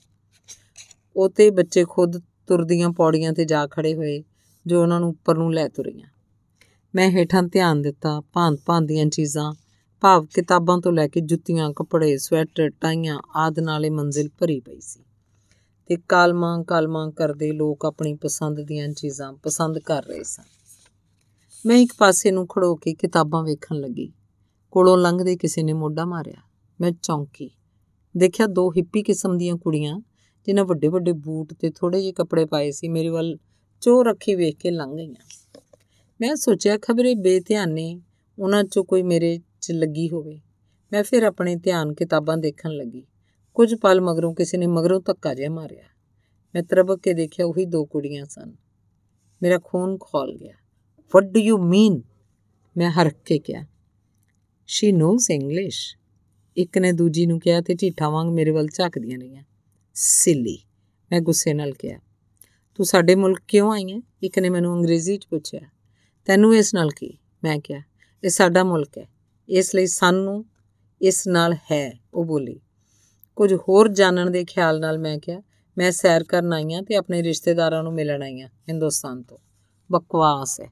[1.16, 4.24] ਉਹ ਤੇ ਬੱਚੇ ਖੁਦ ਤੁਰਦੀਆਂ ਪੌੜੀਆਂ ਤੇ ਜਾ ਖੜੇ ਹੋਏ,
[4.66, 6.08] ਜੋ ਉਹਨਾਂ ਨੂੰ ਉੱਪਰ ਨੂੰ ਲੈ ਤੁਰੀਆਂ।
[6.94, 9.54] ਮੈਂ ਹੇਠਾਂ ਧਿਆਨ ਦਿੱਤਾ ਭਾਂਤ ਭਾਂਤ ਦੀਆਂ ਚੀਜ਼ਾਂ
[10.02, 15.04] ਭਾਵ ਕਿਤਾਬਾਂ ਤੋਂ ਲੈ ਕੇ ਜੁੱਤੀਆਂ, ਕੱਪੜੇ, ਸਵੈਟਰ, ਟਾਈਆਂ ਆਦ ਨਾਲੇ ਮੰਜ਼ਿਲ ਭਰੀ ਪਈ ਸੀ।
[15.86, 20.42] ਤੇ ਕਾਲਮਾਂ ਕਾਲਮਾਂ ਕਰਦੇ ਲੋਕ ਆਪਣੀ ਪਸੰਦ ਦੀਆਂ ਚੀਜ਼ਾਂ ਪਸੰਦ ਕਰ ਰਹੇ ਸਨ।
[21.66, 24.12] ਮੈਂ ਇੱਕ ਪਾਸੇ ਨੂੰ ਖੜੋ ਕੇ ਕਿਤਾਬਾਂ ਵੇਖਣ ਲੱਗੀ।
[24.70, 26.42] ਕੋਲੋਂ ਲੰਘਦੇ ਕਿਸੇ ਨੇ ਮੋਢਾ ਮਾਰਿਆ।
[26.80, 27.50] ਮੈਂ ਚੌਂਕੀ।
[28.16, 30.00] ਦੇਖਿਆ ਦੋ ਹਿੱਪੀ ਕਿਸਮ ਦੀਆਂ ਕੁੜੀਆਂ,
[30.46, 33.38] ਜਿਨ੍ਹਾਂ ਵੱਡੇ ਵੱਡੇ ਬੂਟ ਤੇ ਥੋੜੇ ਜਿਹੇ ਕੱਪੜੇ ਪਾਏ ਸੀ, ਮੇਰੇ ਵੱਲ
[33.80, 35.60] ਚੋ ਰੱਖੀ ਵੇਖ ਕੇ ਲੰਘ ਗਈਆਂ।
[36.20, 38.00] ਮੈਂ ਸੋਚਿਆ, ਖਬਰੇ ਬੇਧਿਆਨੇ,
[38.38, 40.40] ਉਹਨਾਂ 'ਚੋਂ ਕੋਈ ਮੇਰੇ 'ਚ ਲੱਗੀ ਹੋਵੇ।
[40.92, 43.06] ਮੈਂ ਫਿਰ ਆਪਣੇ ਧਿਆਨ ਕਿਤਾਬਾਂ ਦੇਖਣ ਲੱਗੀ।
[43.54, 45.84] ਕੁਝ ਪਲ ਮਗਰੋਂ ਕਿਸੇ ਨੇ ਮਗਰੋਂ ਧੱਕਾ ਜਿਹਾ ਮਾਰਿਆ।
[46.54, 48.52] ਮੈਂ ਤਰਬਕ ਕੇ ਦੇਖਿਆ ਉਹੀ ਦੋ ਕੁੜੀਆਂ ਸਨ।
[49.42, 50.54] ਮੇਰਾ ਖੂਨ ਖੋਲ ਗਿਆ।
[51.14, 52.02] ਵਾਟ ਡੂ ਯੂ ਮੀਨ
[52.76, 53.66] ਮੈਂ ਹਰਕ ਕੇ ਕਿਹਾ।
[54.66, 55.96] ਸ਼ੀ ਨੋਸ ਇੰਗਲਿਸ਼
[56.56, 59.44] ਇੱਕ ਨੇ ਦੂਜੀ ਨੂੰ ਕਿਹਾ ਤੇ ਢੀਠਾ ਵਾਂਗ ਮੇਰੇ ਵੱਲ ਝਾਕਦੀਆਂ ਰਹੀਆਂ।
[59.94, 60.58] ਸਿਲੀ
[61.12, 61.98] ਮੈਂ ਗੁੱਸੇ ਨਾਲ ਕਿਹਾ।
[62.74, 64.02] ਤੂੰ ਸਾਡੇ ਮੁਲਕ ਕਿਉਂ ਆਈ ਹੈ?
[64.22, 65.60] ਇੱਕ ਨੇ ਮੈਨੂੰ ਅੰਗਰੇਜ਼ੀ 'ਚ ਪੁੱਛਿਆ।
[66.24, 67.18] ਤੈਨੂੰ ਇਸ ਨਾਲ ਕੀ?
[67.44, 67.80] ਮੈਂ ਕਿਹਾ।
[68.24, 69.11] ਇਹ ਸਾਡਾ ਮੁਲਕ ਹੈ।
[69.52, 70.44] ਇਸ ਲਈ ਸਾਨੂੰ
[71.02, 72.60] ਇਸ ਨਾਲ ਹੈ, ਉਹ ਬੋਲੀ।
[73.36, 75.42] ਕੁਝ ਹੋਰ ਜਾਣਨ ਦੇ ਖਿਆਲ ਨਾਲ ਮੈਂ ਕਿਹਾ,
[75.78, 79.38] ਮੈਂ ਸੈਰ ਕਰਨ ਆਈ ਹਾਂ ਤੇ ਆਪਣੇ ਰਿਸ਼ਤੇਦਾਰਾਂ ਨੂੰ ਮਿਲਣ ਆਈ ਹਾਂ ਹਿੰਦੁਸਤਾਨ ਤੋਂ।
[79.92, 80.66] ਬਕਵਾਸ ਹੈ।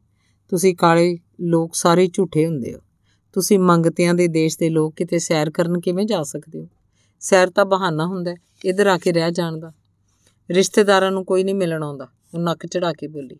[0.48, 2.78] ਤੁਸੀਂ ਕਾਲੇ ਲੋਕ ਸਾਰੇ ਝੂਠੇ ਹੁੰਦੇ ਹੋ।
[3.32, 6.68] ਤੁਸੀਂ ਮੰਗਤਿਆਂ ਦੇ ਦੇਸ਼ ਦੇ ਲੋਕ ਕਿਤੇ ਸੈਰ ਕਰਨ ਕਿਵੇਂ ਜਾ ਸਕਦੇ ਹੋ?
[7.20, 8.34] ਸੈਰ ਤਾਂ ਬਹਾਨਾ ਹੁੰਦਾ
[8.64, 9.72] ਇੱਧਰ ਆ ਕੇ ਰਹਿ ਜਾਣ ਦਾ।
[10.50, 13.36] ਰਿਸ਼ਤੇਦਾਰਾਂ ਨੂੰ ਕੋਈ ਨਹੀਂ ਮਿਲਣ ਆਉਂਦਾ। ਉਹ ਨੱਕ ਚੜਾ ਕੇ ਬੋਲੀ,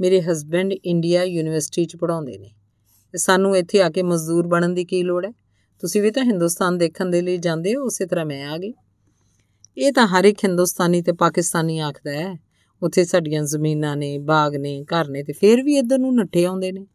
[0.00, 2.50] ਮੇਰੇ ਹਸਬੰਡ ਇੰਡੀਆ ਯੂਨੀਵਰਸਿਟੀ 'ਚ ਪੜਾਉਂਦੇ ਨੇ।
[3.12, 5.32] ਤੇ ਸਾਨੂੰ ਇੱਥੇ ਆ ਕੇ ਮਜ਼ਦੂਰ ਬਣਨ ਦੀ ਕੀ ਲੋੜ ਹੈ?
[5.80, 8.74] ਤੁਸੀਂ ਵੀ ਤਾਂ ਹਿੰਦੁਸਤਾਨ ਦੇਖਣ ਦੇ ਲਈ ਜਾਂਦੇ ਹੋ, ਉਸੇ ਤਰ੍ਹਾਂ ਮੈਂ ਆ ਗਈ।
[9.78, 12.38] ਇਹ ਤਾਂ ਹਰ ਇੱਕ ਹਿੰਦੁਸਤਾਨੀ ਤੇ ਪਾਕਿਸਤਾਨੀ ਆਖਦਾ ਹੈ,
[12.82, 16.72] ਉੱਥੇ ਸਾਡੀਆਂ ਜ਼ਮੀਨਾਂ ਨੇ, ਬਾਗ ਨੇ, ਘਰ ਨੇ ਤੇ ਫਿਰ ਵੀ ਇੱਧਰ ਨੂੰ ਨੱਠੇ ਆਉਂਦੇ
[16.72, 16.86] ਨੇ।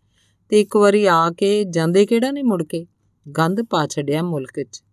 [0.50, 2.88] ਤੇ ਇੱਕ ਵਾਰੀ ਆ ਕੇ ਜਾਂਦੇ ਕਿਹੜਾ ਨੇ ਮੁੜ ਕੇ?
[3.38, 4.84] ਗੰਦ ਪਾ ਛੱਡਿਆ ਮੁਲਕ 'ਚ।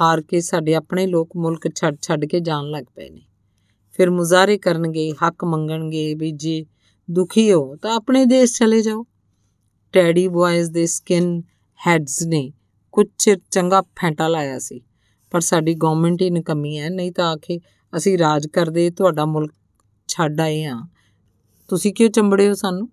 [0.00, 3.20] ਹਾਰ ਕੇ ਸਾਡੇ ਆਪਣੇ ਲੋਕ ਮੁਲਕ ਛੱਡ ਛੱਡ ਕੇ ਜਾਣ ਲੱਗ ਪਏ ਨੇ।
[3.92, 6.66] ਫਿਰ ਮੁਜ਼ਾਰੇ ਕਰਨਗੇ, ਹੱਕ ਮੰਗਣਗੇ ਵੀ ਜੇ
[7.10, 9.06] ਦੁਖੀ ਹੋ ਤਾਂ ਆਪਣੇ ਦੇਸ਼ ਚਲੇ ਜਾਓ।
[9.92, 11.42] ਟੈਡੀ ਬॉयਜ਼ ਦੇ ਸਕਿਨ
[11.86, 12.52] ਹੈਡਸ ਨੇ
[12.92, 14.80] ਕੁਝ ਚਿਰ ਚੰਗਾ ਫੈਂਟਾ ਲਾਇਆ ਸੀ।
[15.30, 17.58] ਪਰ ਸਾਡੀ ਗਵਰਨਮੈਂਟ ਹੀ ਨਕਮੀ ਹੈ, ਨਹੀਂ ਤਾਂ ਆਖੇ
[17.96, 19.52] ਅਸੀਂ ਰਾਜ ਕਰਦੇ, ਤੁਹਾਡਾ ਮੁਲਕ
[20.08, 20.80] ਛੱਡ ਆਏ ਆ
[21.68, 22.88] ਤੁਸੀਂ ਕਿਉਂ ਚੰਬੜੇ ਹੋ ਸਾਨੂੰ?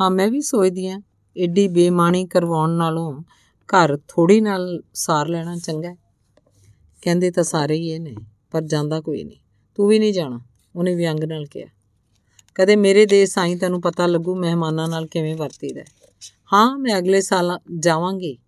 [0.00, 1.00] ਹਾਂ, ਮੈਂ ਵੀ ਸੋਚਦੀ ਆ
[1.36, 3.22] ਏਡੀ ਬੇਮਾਨੀ ਕਰਵਾਉਣ ਨਾਲੋਂ
[3.68, 5.94] ਘਰ ਥੋੜੀ ਨਾਲ ਸਾਰ ਲੈਣਾ ਚੰਗਾ
[7.02, 8.14] ਕਹਿੰਦੇ ਤਾਂ ਸਾਰੇ ਹੀ ਇਹ ਨੇ,
[8.50, 9.38] ਪਰ ਜਾਂਦਾ ਕੋਈ ਨਹੀਂ।
[9.74, 10.40] ਤੂੰ ਵੀ ਨਹੀਂ ਜਾਣਾ,
[10.76, 11.68] ਉਹਨੇ ਵਿਅੰਗ ਨਾਲ ਕਿਹਾ।
[12.54, 15.82] ਕਦੇ ਮੇਰੇ ਦੇਸ਼ ਆਈ ਤੈਨੂੰ ਪਤਾ ਲੱਗੂ ਮਹਿਮਾਨਾਂ ਨਾਲ ਕਿਵੇਂ ਵਰਤੀਦਾ
[16.52, 18.38] ਹਾਂ। ਮੈਂ ਅਗਲੇ ਸਾਲ ਜਾਵਾਂਗੀ।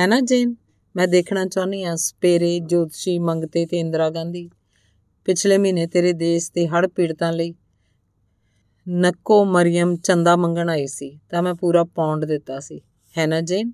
[0.00, 0.56] ਹੈ ਨਾ ਜੇਨ?
[0.96, 4.50] ਮੈਂ ਦੇਖਣਾ ਚਾਹੁੰਦੀ ਆ ਸਪੇਰੇ, ਜੋਤਸ਼ੀ ਮੰਗਤੇ ਤੇ ਇੰਦਰਾ ਗਾਂਧੀ।
[5.24, 7.54] ਪਿਛਲੇ ਮਹੀਨੇ ਤੇਰੇ ਦੇਸ਼ ਤੇ ਹੜ ਪੀੜਤਾਂ ਲਈ
[8.88, 12.80] ਨੱਕੋ ਮਰੀਮ ਚੰਦਾ ਮੰਗਣ ਆਈ ਸੀ, ਤਾਂ ਮੈਂ ਪੂਰਾ ਪੌਂਡ ਦਿੱਤਾ ਸੀ।
[13.18, 13.72] ਹੈ ਨਾ ਜੇਨ?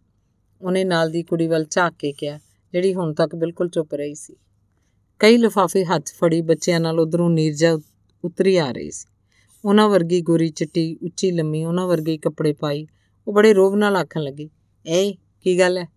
[0.62, 2.38] ਉਹਨੇ ਨਾਲ ਦੀ ਕੁੜੀ ਵੱਲ ਝਾਕ ਕੇ ਕਿਹਾ,
[2.72, 4.36] ਜਿਹੜੀ ਹੁਣ ਤੱਕ ਬਿਲਕੁਲ ਚੁੱਪ ਰਹੀ ਸੀ।
[5.18, 7.78] ਕਈ ਲਿਫਾਫੇ ਹੱਥ ਫੜੀ ਬੱਚਿਆਂ ਨਾਲ ਉਧਰੋਂ ਨੀਰਜਾ
[8.24, 9.15] ਉਤਰੀ ਆ ਰਹੀ ਸੀ।
[9.64, 12.86] ਉਹਨਾਂ ਵਰਗੀ ਗੋਰੀ ਚਿੱਟੀ, ਉੱਚੀ, ਲੰਮੀ, ਉਹਨਾਂ ਵਰਗੇ ਕੱਪੜੇ ਪਾਈ,
[13.28, 14.50] ਉਹ ਬੜੇ ਰੋਬ ਨਾਲ ਆਖਣ ਲੱਗੀ,
[14.86, 15.88] ਏ, ਕੀ ਗੱਲ ਹੈ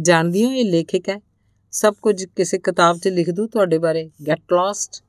[0.00, 1.20] ਜਾਣਦੀ ਹੋ ਇਹ ਲੇਖਕ ਹੈ
[1.70, 4.10] ਸਭ ਕੁਝ ਕਿਸੇ ਕਿਤਾਬ 'ਚ ਲਿਖ ਦੂ ਤੁਹਾਡੇ ਬਾਰੇ?
[4.26, 5.04] ਗੈਟ ਲੌਸਟ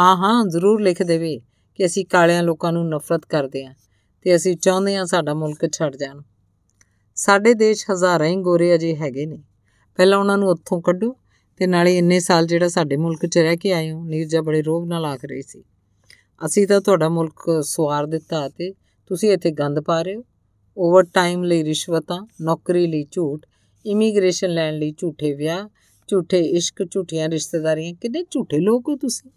[0.00, 1.40] ਹਾਂ ਹਾਂ, ਜ਼ਰੂਰ ਲਿਖ ਦੇਵੇ
[1.74, 3.74] ਕਿ ਅਸੀਂ ਕਾਲਿਆਂ ਲੋਕਾਂ ਨੂੰ ਨਫ਼ਰਤ ਕਰਦੇ ਹਾਂ
[4.22, 6.22] ਤੇ ਅਸੀਂ ਚਾਹੁੰਦੇ ਹਾਂ ਸਾਡਾ ਮੁਲਕ ਛੱਡ ਜਾਣ।
[7.14, 9.42] ਸਾਡੇ ਦੇਸ਼ ਹਜ਼ਾਰਾਂ ਹੀ ਗੋਰੇ ਅਜੇ ਹੈਗੇ ਨੇ।
[9.96, 11.16] ਪਹਿਲਾਂ ਉਹਨਾਂ ਨੂੰ ਉੱਥੋਂ ਕੱਢੋ
[11.56, 14.88] ਤੇ ਨਾਲੇ ਇੰਨੇ ਸਾਲ ਜਿਹੜਾ ਸਾਡੇ ਮੁਲਕ 'ਚ ਰਹਿ ਕੇ ਆਏ ਹੋ, ਨੀਰਜਾ ਬੜੇ ਰੋਬ
[14.88, 15.64] ਨਾਲ ਆਖ ਰਹੀ ਸੀ।
[16.46, 18.72] ਅਸੀਂ ਤਾਂ ਤੁਹਾਡਾ ਮੁਲਕ ਸਵਾਰ ਦਿੱਤਾ ਤੇ
[19.06, 20.24] ਤੁਸੀਂ ਇੱਥੇ ਗੰਦ ਪਾ ਰਹੇ ਹੋ।
[20.78, 23.46] ਓਵਰ ਟਾਈਮ ਲਈ ਰਿਸ਼ਵਤਾਂ, ਨੌਕਰੀ ਲਈ ਝੂਠ
[23.86, 25.68] ਇਮੀਗ੍ਰੇਸ਼ਨ ਲੈਣ ਲਈ ਝੂਠੇ ਵਿਆਹ,
[26.08, 29.30] ਝੂਠੇ ਇਸ਼ਕ, ਝੂਠੀਆਂ ਰਿਸ਼ਤੇਦਾਰੀਆਂ। ਕਿੰਨੇ ਝੂਠੇ ਲੋਕ ਹੋ ਤੁਸੀਂ?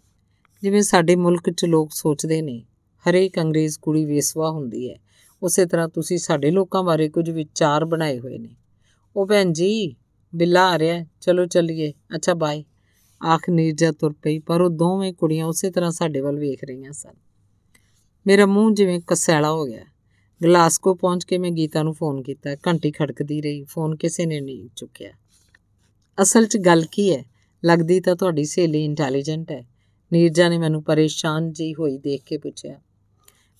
[0.62, 2.64] ਜਿਵੇਂ ਸਾਡੇ ਮੁਲਕ 'ਚ ਲੋਕ ਸੋਚਦੇ ਨੇ,
[3.10, 4.96] ਹਰੇਕ ਅੰਗਰੇਜ਼ ਕੁੜੀ ਵੇਸਵਾ ਹੁੰਦੀ ਹੈ।
[5.42, 8.56] ਉਸੇ ਤਰ੍ਹਾਂ ਤੁਸੀਂ ਸਾਡੇ ਲੋਕਾਂ ਬਾਰੇ ਕੁਝ ਵਿਚਾਰ ਬਣਾਏ ਹੋਏ ਨੇ।
[9.16, 9.96] ਉਹ ਭੈਣ ਜੀ,
[10.34, 12.64] ਬਿੱਲਾ ਆ ਰਿਹਾ ਚਲੋ ਚੱਲੀਏ। ਅੱਛਾ ਬਾਏ
[13.24, 17.14] ਆਖ ਨੀਰਜਾ ਤੁਰ ਪਈ, ਪਰ ਉਹ ਦੋਵੇਂ ਕੁੜੀਆਂ ਉਸੇ ਤਰ੍ਹਾਂ ਸਾਡੇ ਵੱਲ ਵੇਖ ਰਹੀਆਂ ਸਨ।
[18.26, 19.84] ਮੇਰਾ ਮੂੰਹ ਜਿਵੇਂ ਕਸੈਲਾ ਹੋ ਗਿਆ।
[20.44, 24.68] ਗਲਾਸਕੋ ਪਹੁੰਚ ਕੇ ਮੈਂ ਗੀਤਾ ਨੂੰ ਫੋਨ ਕੀਤਾ। ਘੰਟੀ ਖੜਕਦੀ ਰਹੀ। ਫੋਨ ਕਿਸੇ ਨੇ ਨਹੀਂ
[24.76, 25.10] ਚੁੱਕਿਆ।
[26.22, 27.24] ਅਸਲ 'ਚ ਗੱਲ ਕੀ ਹੈ?
[27.64, 29.66] ਲੱਗਦੀ ਤਾਂ ਤੁਹਾਡੀ ਸਹੇਲੀ ਇੰਟੈਲੀਜੈਂਟ ਹੈ।
[30.12, 32.80] ਨੀਰਜਾ ਨੇ ਮੈਨੂੰ ਪਰੇਸ਼ਾਨ ਜੀ ਹੋਈ ਦੇਖ ਕੇ ਪੁੱਛਿਆ।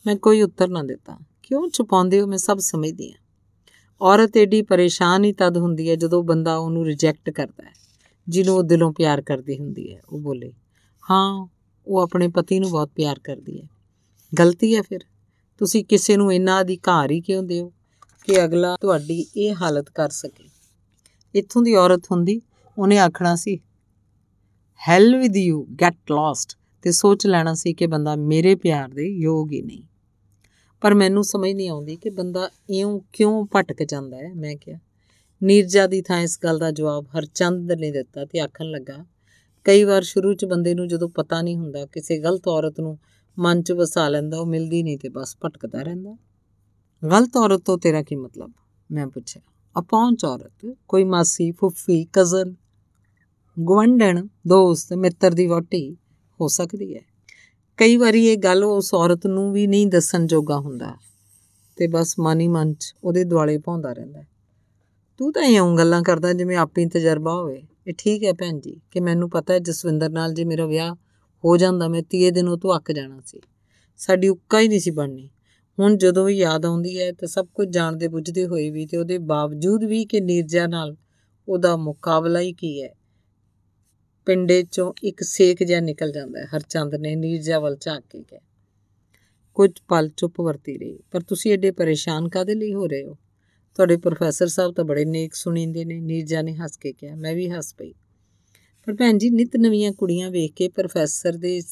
[0.06, 2.26] ਮੈਂ ਕੋਈ ਉੱਤਰ ਨਾ ਦਿੱਤਾ। ਕਿਉਂ ਛੁਪਾਉਂਦੇ ਹੋ?
[2.26, 3.18] ਮੈਂ ਸਭ ਸਮਝਦੀ ਹਾਂ।
[4.00, 7.72] ਔਰਤ ਏਡੀ ਪਰੇਸ਼ਾਨ ਹੀ ਤਦ ਹੁੰਦੀ ਹੈ ਜਦੋਂ ਬੰਦਾ ਉਹਨੂੰ ਰਿਜੈਕਟ ਕਰਦਾ ਹੈ।
[8.28, 10.52] ਜਿਹਨੂੰ ਉਹ ਦਿਲੋਂ ਪਿਆਰ ਕਰਦੀ ਹੁੰਦੀ ਹੈ, ਉਹ ਬੋਲੇ,
[11.10, 11.46] ਹਾਂ,
[11.86, 13.68] ਉਹ ਆਪਣੇ ਪਤੀ ਨੂੰ ਬਹੁਤ ਪਿਆਰ ਕਰਦੀ ਹੈ।
[14.38, 15.00] ਗਲਤੀ ਹੈ ਫਿਰ?
[15.58, 17.72] ਤੁਸੀਂ ਕਿਸੇ ਨੂੰ ਇੰਨਾ ਅਧਿਕਾਰ ਹੀ ਕਿਉਂ ਦਿਓ
[18.24, 20.48] ਕਿ ਅਗਲਾ ਤੁਹਾਡੀ ਇਹ ਹਾਲਤ ਕਰ ਸਕੇ?
[21.34, 22.40] ਇੱਥੋਂ ਦੀ ਔਰਤ ਹੁੰਦੀ,
[22.78, 23.60] ਉਹਨੇ ਆਖਣਾ ਸੀ
[24.88, 29.52] ਹੈਲ ਵਿਦ ਯੂ ਗੈਟ ਲੌਸਟ ਤੇ ਸੋਚ ਲੈਣਾ ਸੀ ਕਿ ਬੰਦਾ ਮੇਰੇ ਪਿਆਰ ਦੇ ਯੋਗ
[29.52, 29.82] ਹੀ ਨਹੀਂ।
[30.80, 34.78] ਪਰ ਮੈਨੂੰ ਸਮਝ ਨਹੀਂ ਆਉਂਦੀ ਕਿ ਬੰਦਾ ਇਉਂ ਕਿਉਂ ਭਟਕ ਜਾਂਦਾ ਹੈ, ਮੈਂ ਕਿਹਾ
[35.42, 39.04] ਨੀਰਜਾ ਦੀ ਥਾਂ ਇਸ ਗੱਲ ਦਾ ਜਵਾਬ ਹਰਚੰਦ ਨੇ ਦਿੱਤਾ ਤੇ ਆਖਣ ਲੱਗਾ,
[39.64, 42.98] ਕਈ ਵਾਰ ਸ਼ੁਰੂ 'ਚ ਬੰਦੇ ਨੂੰ ਜਦੋਂ ਪਤਾ ਨਹੀਂ ਹੁੰਦਾ, ਕਿਸੇ ਗਲਤ ਔਰਤ ਨੂੰ
[43.38, 46.16] ਮਨ 'ਚ ਵਸਾ ਲੈਂਦਾ, ਉਹ ਮਿਲਦੀ ਨਹੀਂ ਤੇ ਬਸ ਭਟਕਦਾ ਰਹਿੰਦਾ।
[47.10, 48.52] ਗਲਤ ਔਰਤ ਤੋਂ ਤੇਰਾ ਕੀ ਮਤਲਬ?
[48.92, 49.42] ਮੈਂ ਪੁੱਛਿਆ।
[49.78, 52.54] ਅਪਹੁੰਚ ਔਰਤ, ਕੋਈ ਮਾਸੀ, ਫੁੱਫੀ, ਕਜ਼ਨ
[53.58, 55.96] ਗਵੰਡਣ ਦੋਸਤ, ਮਿੱਤਰ ਦੀ ਵੋਟੀ
[56.40, 57.00] ਹੋ ਸਕਦੀ ਹੈ?
[57.76, 60.96] ਕਈ ਵਾਰੀ ਇਹ ਗੱਲ ਉਸ ਔਰਤ ਨੂੰ ਵੀ ਨਹੀਂ ਦੱਸਣ ਜੋਗਾ ਹੁੰਦਾ
[61.76, 64.22] ਤੇ ਬਸ ਮਾਨੀ ਮਨ 'ਚ ਉਹਦੇ ਦੁਆਲੇ ਪਾਉਂਦਾ ਰਹਿੰਦਾ
[65.18, 69.00] ਤੂੰ ਤਾਂ ਇਉਂ ਗੱਲਾਂ ਕਰਦਾ ਜਿਵੇਂ ਆਪੀ ਤਜਰਬਾ ਹੋਵੇ। ਇਹ ਠੀਕ ਹੈ ਭੈਣ ਜੀ ਕਿ
[69.00, 70.94] ਮੈਨੂੰ ਪਤਾ ਹੈ ਜਸਵਿੰਦਰ ਨਾਲ ਜੇ ਮੇਰਾ ਵਿਆਹ
[71.44, 73.40] ਹੋ ਜਾਂਦਾ, ਮੈਂ ਤੀਏ ਦਿਨ ਉਹ ਤੋਂ ਅੱਕ ਜਾਣਾ ਸੀ।
[73.96, 75.30] ਸਾਡੀ ਉੱਕਾ ਹੀ ਨਹੀਂ ਸੀ ਬਣਨੀ।
[75.78, 79.18] ਹੁਣ ਜਦੋਂ ਵੀ ਯਾਦ ਆਉਂਦੀ ਹੈ ਤਾਂ ਸਭ ਕੁਝ ਜਾਣਦੇ ਬੁੱਝਦੇ ਹੋਏ ਵੀ ਤੇ ਉਹਦੇ
[79.18, 80.96] ਬਾਵਜੂਦ ਵੀ ਕਿ ਨੀਰਜਾ ਨਾਲ
[81.48, 82.94] ਉਹਦਾ ਮੁਕਾਬਲਾ ਹੀ ਕੀ ਹੈ।
[84.26, 88.40] ਪਿੰਡੇ ਚੋਂ ਇੱਕ ਸੇਕ ਜਿਹਾ ਨਿਕਲ ਜਾਂਦਾ ਹੈ, ਹਰਚੰਦ ਨੇ ਨੀਰਜਾ ਵੱਲ ਝਾਕ ਕੇ ਕਿਹਾ।
[89.54, 93.18] ਕੁਝ ਪਲ ਚੁੱਪ ਵਰਤੀ ਰਹੀ, ਪਰ ਤੁਸੀਂ ਐਡੇ ਪਰੇਸ਼ਾਨ ਕਾਦੇ ਲਈ ਹੋ ਰਹੇ ਹੋ?
[93.74, 97.50] ਤੁਹਾਡੇ ਪ੍ਰੋਫੈਸਰ ਸਾਹਿਬ ਤਾਂ ਬੜੇ ਨੇਕ ਸੁਣੀਂਦੇ ਨੇ ਨੀਰਜਾ ਨੇ ਹੱਸ ਕੇ ਕਿਹਾ, ਮੈਂ ਵੀ
[97.50, 97.92] ਹੱਸ ਪਈ।
[98.84, 101.62] ਪਰ ਭੈਣ ਜੀ, ਨਿਤ ਨਵੀਆਂ ਕੁੜੀਆਂ ਵੇਖ ਕੇ ਪ੍ਰੋਫੈਸਰ ਦੇ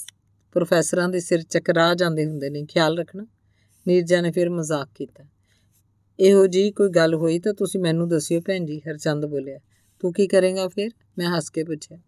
[0.52, 3.26] ਪ੍ਰੋਫੈਸਰਾਂ ਦੇ ਸਿਰ ਚੱਕਰਾ ਜਾਂਦੇ ਹੁੰਦੇ ਨੇ, ਖਿਆਲ ਰੱਖਣਾ।
[3.88, 5.24] ਨੀਰਜਾ ਨੇ ਫਿਰ ਮਜ਼ਾਕ ਕੀਤਾ।
[6.20, 9.58] ਇਹੋ ਜੀ ਕੋਈ ਗੱਲ ਹੋਈ ਤਾਂ ਤੁਸੀਂ ਮੈਨੂੰ ਦੱਸਿਓ ਭੈਣ ਜੀ, ਹਰਚੰਦ ਬੋਲਿਆ।
[10.00, 10.90] ਤੂੰ ਕੀ ਕਰੇਗਾ ਫਿਰ?
[11.18, 11.98] ਮੈਂ ਹੱਸ ਕੇ ਪੁੱਛਿਆ।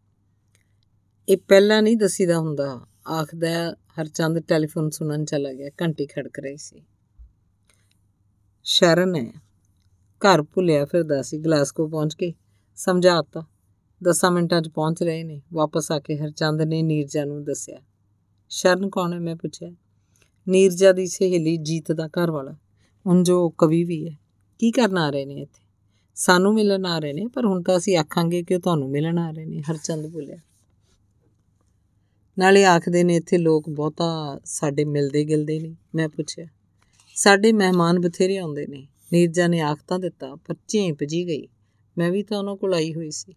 [1.29, 6.83] ਇਹ ਪਹਿਲਾਂ ਨਹੀਂ ਦਸੀਦਾ ਹੁੰਦਾ। ਆਖਦਾ ਹਰਚੰਦ ਟੈਲੀਫੋਨ ਸੁਣਨ ਚਲਾ ਗਿਆ, ਘੰਟੀ ਖੜਕ ਰਹੀ ਸੀ।
[8.65, 9.52] ਸ਼ਰਨ ਹੈ।
[10.26, 12.34] ਘਰ ਭੁੱਲਿਆ ਫਿਰਦਾ ਸੀ ਗਲਾਸਕੋ ਪਹੁੰਚ ਕੇ।
[12.76, 13.44] ਸਮਝਾਤਾ
[14.05, 17.76] 10 ਮਿੰਟਾਂ 'ਚ ਪਹੁੰਚ ਰਹੇ ਨੇ। ਵਾਪਸ ਆ ਕੇ ਹਰਚੰਦ ਨੇ ਨੀਰਜਾ ਨੂੰ ਦੱਸਿਆ।
[18.49, 19.18] ਸ਼ਰਨ ਕੌਣ ਹੈ?
[19.18, 19.73] ਮੈਂ ਪੁੱਛਿਆ।
[20.49, 22.57] ਨੀਰਜਾ ਦੀ ਸਹੇਲੀ ਜੀਤ ਦਾ ਘਰ ਵਾਲਾ
[23.07, 24.18] ਹੁਣ ਜੋ ਕਵੀ ਵੀ ਹੈ।
[24.59, 25.62] ਕੀ ਕਰਨ ਆ ਰਹੇ ਨੇ ਇੱਥੇ?
[26.15, 29.31] ਸਾਨੂੰ ਮਿਲਣ ਆ ਰਹੇ ਨੇ, ਪਰ ਹੁਣ ਤਾਂ ਅਸੀਂ ਆਖਾਂਗੇ ਕਿ ਉਹ ਤੁਹਾਨੂੰ ਮਿਲਣ ਆ
[29.31, 30.36] ਰਹੇ ਨੇ, ਹਰਚੰਦ ਬੋਲਿਆ।
[32.39, 36.47] ਨਾਲੇ ਆਖਦੇ ਨੇ ਇੱਥੇ ਲੋਕ ਬਹੁਤਾ ਸਾਡੇ ਮਿਲਦੇ ਗਿਲਦੇ ਨਹੀਂ। ਮੈਂ ਪੁੱਛਿਆ।
[37.15, 41.49] ਸਾਡੇ ਮਹਿਮਾਨ ਬਥੇਰੇ ਆਉਂਦੇ ਨੇ। ਨੀਰਜਾ ਨੇ ਆਖ ਤਾਂ ਦਿੱਤਾ, ਪਰ ਝੇਂਪ ਜੀ ਗਈ।
[41.99, 43.34] ਮੈਂ ਵੀ ਤਾਂ ਉਹਨਾਂ ਕੋਲ ਆਈ ਹੋਈ ਸੀ।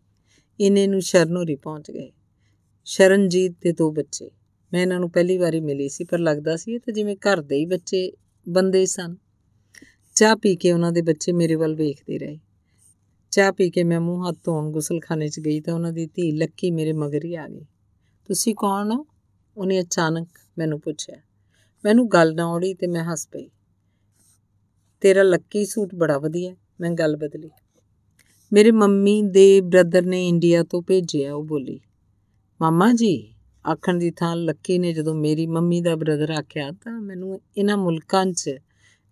[0.59, 2.11] ਇਨੇ ਨੂੰ ਸ਼ਰਨੋਰੀ ਪਹੁੰਚ ਗਏ।
[2.85, 4.31] ਸ਼ਰਨਜੀਤ ਦੇ ਦੋ ਬੱਚੇ।
[4.73, 7.55] ਮੈਂ ਇਹਨਾਂ ਨੂੰ ਪਹਿਲੀ ਵਾਰੀ ਮਿਲੀ ਸੀ, ਪਰ ਲੱਗਦਾ ਸੀ ਇਹ ਤਾਂ ਜਿਵੇਂ ਘਰ ਦੇ
[7.55, 8.11] ਹੀ ਬੱਚੇ,
[8.49, 9.15] ਬੰਦੇ ਸਨ।
[10.15, 12.39] ਚਾਹ ਪੀ ਕੇ ਉਹਨਾਂ ਦੇ ਬੱਚੇ ਮੇਰੇ ਵੱਲ ਵੇਖਦੇ ਰਹੇ।
[13.31, 16.71] ਚਾਹ ਪੀ ਕੇ ਮੈਂ ਮੂੰਹ ਹੱਥ ਧੋਣ ਗੁਸਲਖਾਨੇ 'ਚ ਗਈ ਤਾਂ ਉਹਨਾਂ ਦੀ ਧੀ ਲੱਕੀ
[16.71, 17.65] ਮੇਰੇ ਮਗਰ ਹੀ ਆ ਗਈ।
[18.27, 19.07] ਤੁਸੀਂ ਕੌਣ ਹੋ?
[19.57, 21.15] ਉਹਨੇ ਅਚਾਨਕ ਮੈਨੂੰ ਪੁੱਛਿਆ।
[21.85, 23.49] ਮੈਨੂੰ ਗੱਲ ਨਾ ਔੜੀ ਤੇ ਮੈਂ ਹੱਸ ਪਈ।
[25.01, 27.49] ਤੇਰਾ ਲੱਕੀ ਸੂਟ ਬੜਾ ਵਧੀਆ ਮੈਂ ਗੱਲ ਬਦਲੀ।
[28.53, 31.79] ਮੇਰੇ ਮੰਮੀ ਦੇ ਬ੍ਰਦਰ ਨੇ ਇੰਡੀਆ ਤੋਂ ਭੇਜਿਆ, ਉਹ ਬੋਲੀ,
[32.61, 33.33] ਮਾਮਾ ਜੀ,
[33.71, 38.25] ਆਖਣ ਦੀ ਥਾਂ ਲੱਕੀ ਨੇ ਜਦੋਂ ਮੇਰੀ ਮੰਮੀ ਦਾ ਬ੍ਰਦਰ ਆਖਿਆ ਤਾਂ ਮੈਨੂੰ ਇਹਨਾਂ ਮੁਲਕਾਂ
[38.25, 38.49] 'ਚ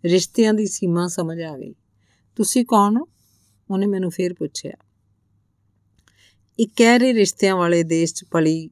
[0.06, 1.74] ਰਿਸ਼ਤਿਆਂ ਦੀ ਸੀਮਾ ਸਮਝ ਆ ਗਈ।
[2.36, 3.08] ਤੁਸੀਂ ਕੌਣ ਹੋ?
[3.72, 4.72] ਉਹਨੇ ਮੈਨੂੰ ਫੇਰ ਪੁੱਛਿਆ।
[6.60, 8.70] ਇੱਕ ਕਹਿਰੇ ਰਿਸ਼ਤਿਆਂ ਵਾਲੇ ਦੇਸ਼ 'ਚ ਪਲੀ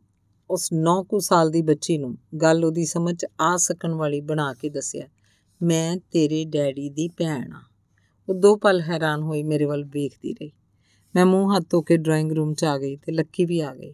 [0.50, 4.70] ਉਸ 9 ਕੁ ਸਾਲ ਦੀ ਬੱਚੀ ਨੂੰ ਗੱਲ ਉਹਦੀ ਸਮਝ ਆ ਸਕਣ ਵਾਲੀ ਬਣਾ ਕੇ
[4.70, 5.08] ਦੱਸਿਆ।
[5.64, 7.62] ਮੈਂ ਤੇਰੇ ਡੈਡੀ ਦੀ ਭੈਣ ਆ।
[8.30, 10.52] ਉਹ ਦੋ ਪਲ ਹੈਰਾਨ ਹੋਈ ਮੇਰੇ ਵੱਲ ਵੇਖਦੀ ਰਹੀ।
[11.16, 13.94] ਮੈਂ ਮੂੰਹ ਹੱਥ ਧੋ ਕੇ ਡਰਾਇੰਗ ਰੂਮ 'ਚ ਆ ਗਈ ਤੇ ਲੱਕੀ ਵੀ ਆ ਗਈ।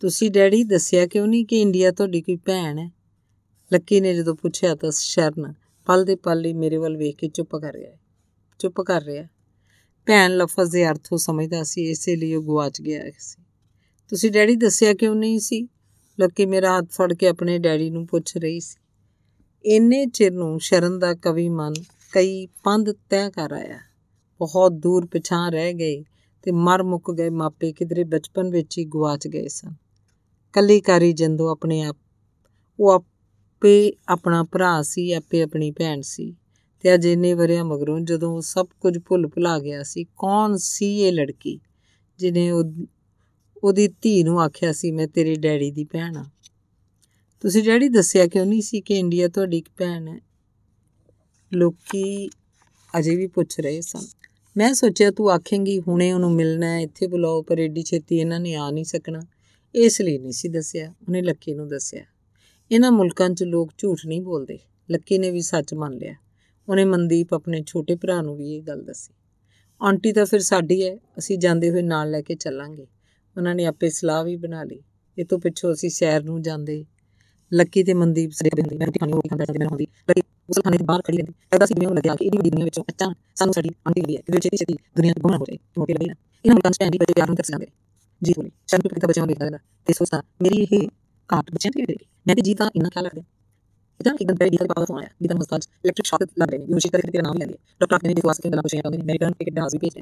[0.00, 2.90] ਤੁਸੀਂ ਡੈਡੀ ਦੱਸਿਆ ਕਿਉਂ ਨਹੀਂ ਕਿ ਇੰਡੀਆ ਤੁਹਾਡੀ ਕੋਈ ਭੈਣ ਹੈ?
[3.72, 5.54] ਲੱਕੀ ਨੇ ਜਦੋਂ ਪੁੱਛਿਆ ਤਾਂ ਸ਼ਰਨ
[5.86, 7.96] ਪਲ ਦੇ ਪਲ ਹੀ ਮੇਰੇ ਵੱਲ ਵੇਖ ਕੇ ਚੁੱਪ ਕਰ ਗਿਆ।
[8.58, 9.24] ਚੁੱਪ ਕਰ ਰਿਹਾ।
[10.06, 13.42] ਭੈਣ ਲਫ਼ਜ਼ ਦੇ ਅਰਥ ਉਹ ਸਮਝਦਾ ਸੀ, ਇਸੇ ਲਈ ਉਹ ਗਵਾਚ ਗਿਆ ਸੀ।
[14.08, 15.68] ਤੁਸੀਂ ਡੈਡੀ ਦੱਸਿਆ ਕਿਉਂ ਨਹੀਂ ਸੀ?
[16.20, 18.77] ਲੱਕੀ ਮੇਰਾ ਹੱਥ ਫੜ ਕੇ ਆਪਣੇ ਡੈਡੀ ਨੂੰ ਪੁੱਛ ਰਹੀ ਸੀ।
[19.68, 21.72] ਇੰਨੇ ਚਿਰ ਨੂੰ ਸ਼ਰਨ ਦਾ ਕਵੀ ਮਨ
[22.12, 23.78] ਕਈ ਪੰਧ ਤੈਅ ਕਰ ਆਇਆ।
[24.40, 26.04] ਬਹੁਤ ਦੂਰ ਪਿਛਾਂ ਰਹਿ ਗਏ
[26.42, 29.74] ਤੇ ਮਰ ਮੁੱਕ ਗਏ ਮਾਪੇ, ਕਿਧਰੇ ਬਚਪਨ ਵਿੱਚ ਹੀ ਗਵਾਚ ਗਏ ਸਨ।
[30.52, 31.96] ਕੱਲੀ ਕਾਰੀ ਜੰਦੋ ਆਪਣੇ ਆਪ,
[32.80, 36.36] ਉਹ ਆਪੇ ਆਪਣਾ ਭਰਾ ਸੀ, ਆਪੇ ਆਪਣੀ ਭੈਣ ਸੀ
[36.80, 41.12] ਤੇ ਅਜੇ ਨੇ ਵਰਿਆਂ ਮਗਰੋਂ ਜਦੋਂ ਸਭ ਕੁਝ ਭੁੱਲ ਭੁਲਾ ਗਿਆ ਸੀ, ਕੌਣ ਸੀ ਇਹ
[41.12, 41.60] ਲੜਕੀ
[42.18, 42.64] ਜਿਹਨੇ ਉਹ,
[43.64, 46.24] ਉਹਦੀ ਧੀ ਨੂੰ ਆਖਿਆ ਸੀ, ਮੈਂ ਤੇਰੇ ਡੈਡੀ ਦੀ ਭੈਣ ਆ।
[47.40, 50.20] ਤੁਸੀਂ ਡੈਡੀ ਦੱਸਿਆ ਕਿਉਂ ਨਹੀਂ ਸੀ ਕਿ ਇੰਡੀਆ ਤੁਹਾਡੀ ਇੱਕ ਭੈਣ ਹੈ?
[51.54, 52.30] ਲੋਕੀ
[52.98, 54.06] ਅਜੇ ਵੀ ਪੁੱਛ ਰਹੇ ਸਨ।
[54.56, 58.54] ਮੈਂ ਸੋਚਿਆ ਤੂੰ ਆਖੇਂਗੀ, ਹੁਣੇ ਉਹਨੂੰ ਮਿਲਣਾ ਹੈ, ਇੱਥੇ ਬੁਲਾਓ, ਪਰ ਏਡੀ ਛੇਤੀ ਇਹਨਾਂ ਨੇ
[58.54, 59.20] ਆ ਨਹੀਂ ਸਕਣਾ।
[59.74, 62.04] ਇਸ ਲਈ ਨਹੀਂ ਸੀ ਦੱਸਿਆ, ਉਹਨੇ ਲੱਕੀ ਨੂੰ ਦੱਸਿਆ।
[62.70, 64.58] ਇਹਨਾਂ ਮੁਲਕਾਂ 'ਚ ਲੋਕ ਝੂਠ ਨਹੀਂ ਬੋਲਦੇ।
[64.90, 66.14] ਲੱਕੀ ਨੇ ਵੀ ਸੱਚ ਮੰਨ ਲਿਆ।
[66.68, 69.14] ਉਹਨੇ ਮਨਦੀਪ ਆਪਣੇ ਛੋਟੇ ਭਰਾ ਨੂੰ ਵੀ ਇਹ ਗੱਲ ਦੱਸੀ।
[69.82, 72.86] ਆਂਟੀ ਤਾਂ ਫਿਰ ਸਾਡੀ ਹੈ, ਅਸੀਂ ਜਾਂਦੇ ਹੋਏ ਨਾਲ ਲੈ ਕੇ ਚੱਲਾਂਗੇ।
[73.36, 74.82] ਉਹਨਾਂ ਨੇ ਆਪੇ ਸਲਾਹ ਵੀ ਬਣਾ ਲਈ।
[75.18, 76.84] ਇਹ ਤੋਂ ਪਿੱਛੋਂ ਅਸੀਂ ਸ਼ਹਿਰ ਨੂੰ ਜਾਂਦੇ
[77.52, 80.58] ਲੱਕੀ ਤੇ ਮਨਦੀਪ ਸਰੇ ਹੁੰਦੀ ਮੈਂ ਰੋਟੀ ਖਾਣੀ, ਰੋਟੀ ਖਾਂਦਾ ਜਾਂਦੇ ਮੈਂ ਹੁੰਦੀ ਲੱਕੀ ਉਸ
[80.64, 83.12] ਖਾਣੇ ਦੇ ਬਾਹਰ ਖੜੀ ਰਹਿੰਦੀ। ਐਦਾ ਸੀ ਮੈਨੂੰ ਲੱਗਿਆ ਕਿ ਇਹਦੀ ਵੱਡੀ ਦੁਨੀਆ ਵਿੱਚੋਂ ਅੱਛਾ
[83.36, 86.14] ਸਾਨੂੰ ਸਾਡੀ ਆਂਟੀ ਲਈ ਹੈ ਕਿ ਛੇਤੀ ਛੇਤੀ ਦੁਨੀਆ ਗੁੰਮ ਹੋ ਜਾਏ ਮੋਟੀ ਲੱਗੀ ਨਾ।
[86.44, 87.66] ਇਹਨਾਂ ਨੂੰ ਕੰਸਟੈਂਟ ਹੀ ਬੱਚੇ ਪਿਆਰ ਨੂੰ ਤਰਸ ਜਾਂਦੇ
[88.22, 90.88] ਜੀ ਬੋਲੀ ਸ਼ਾਮ ਨੂੰ ਪਿਤਾ ਬੱਚਿਆਂ ਨੂੰ ਦੇਖਦਾ ਰਹਿੰਦਾ ਤੇ ਸੋਚਦਾ ਮੇਰੀ ਇਹ
[91.30, 93.22] ਘਾਟ ਬੱਚਿਆਂ ਦੀ ਰਹੇਗੀ ਮੈਂ ਤੇ ਜੀ ਤਾਂ ਇੰਨਾ ਖਿਆਲ ਰੱਖਦੇ
[94.00, 96.22] ਇਦਾਂ ਇੱਕ ਦਿਨ ਪਹਿਲੇ ਗੀਤਾ ਦੇ ਪਾਪਾ ਦਾ ਫੋਨ ਆਇਆ, ਗੀਤਾ ਨੂੰ ਹਸਪਤਾਲ ਇਲੈਕਟ੍ਰਿਕ ਸ਼ੌਕ
[96.22, 98.82] ਲੱਗ ਰਹੇ ਨੇ ਯੂਨੀਵਰਸਿਟੀ ਕਰਕੇ ਤੇਰਾ ਨਾਮ ਵੀ ਲੈਂਦੇ ਡਾਕਟਰ ਕਹਿੰਦੇ ਕਿ ਵਾਸਤੇ ਗੱਲਾਂ ਪੁੱਛੀਆਂ
[98.82, 99.98] ਕਰਦੇ ਨੇ, ਮੇਰੇ ਘਰ ਟਿਕਟ ਦਾ ਹਾਜ਼ਰ ਭੇਜ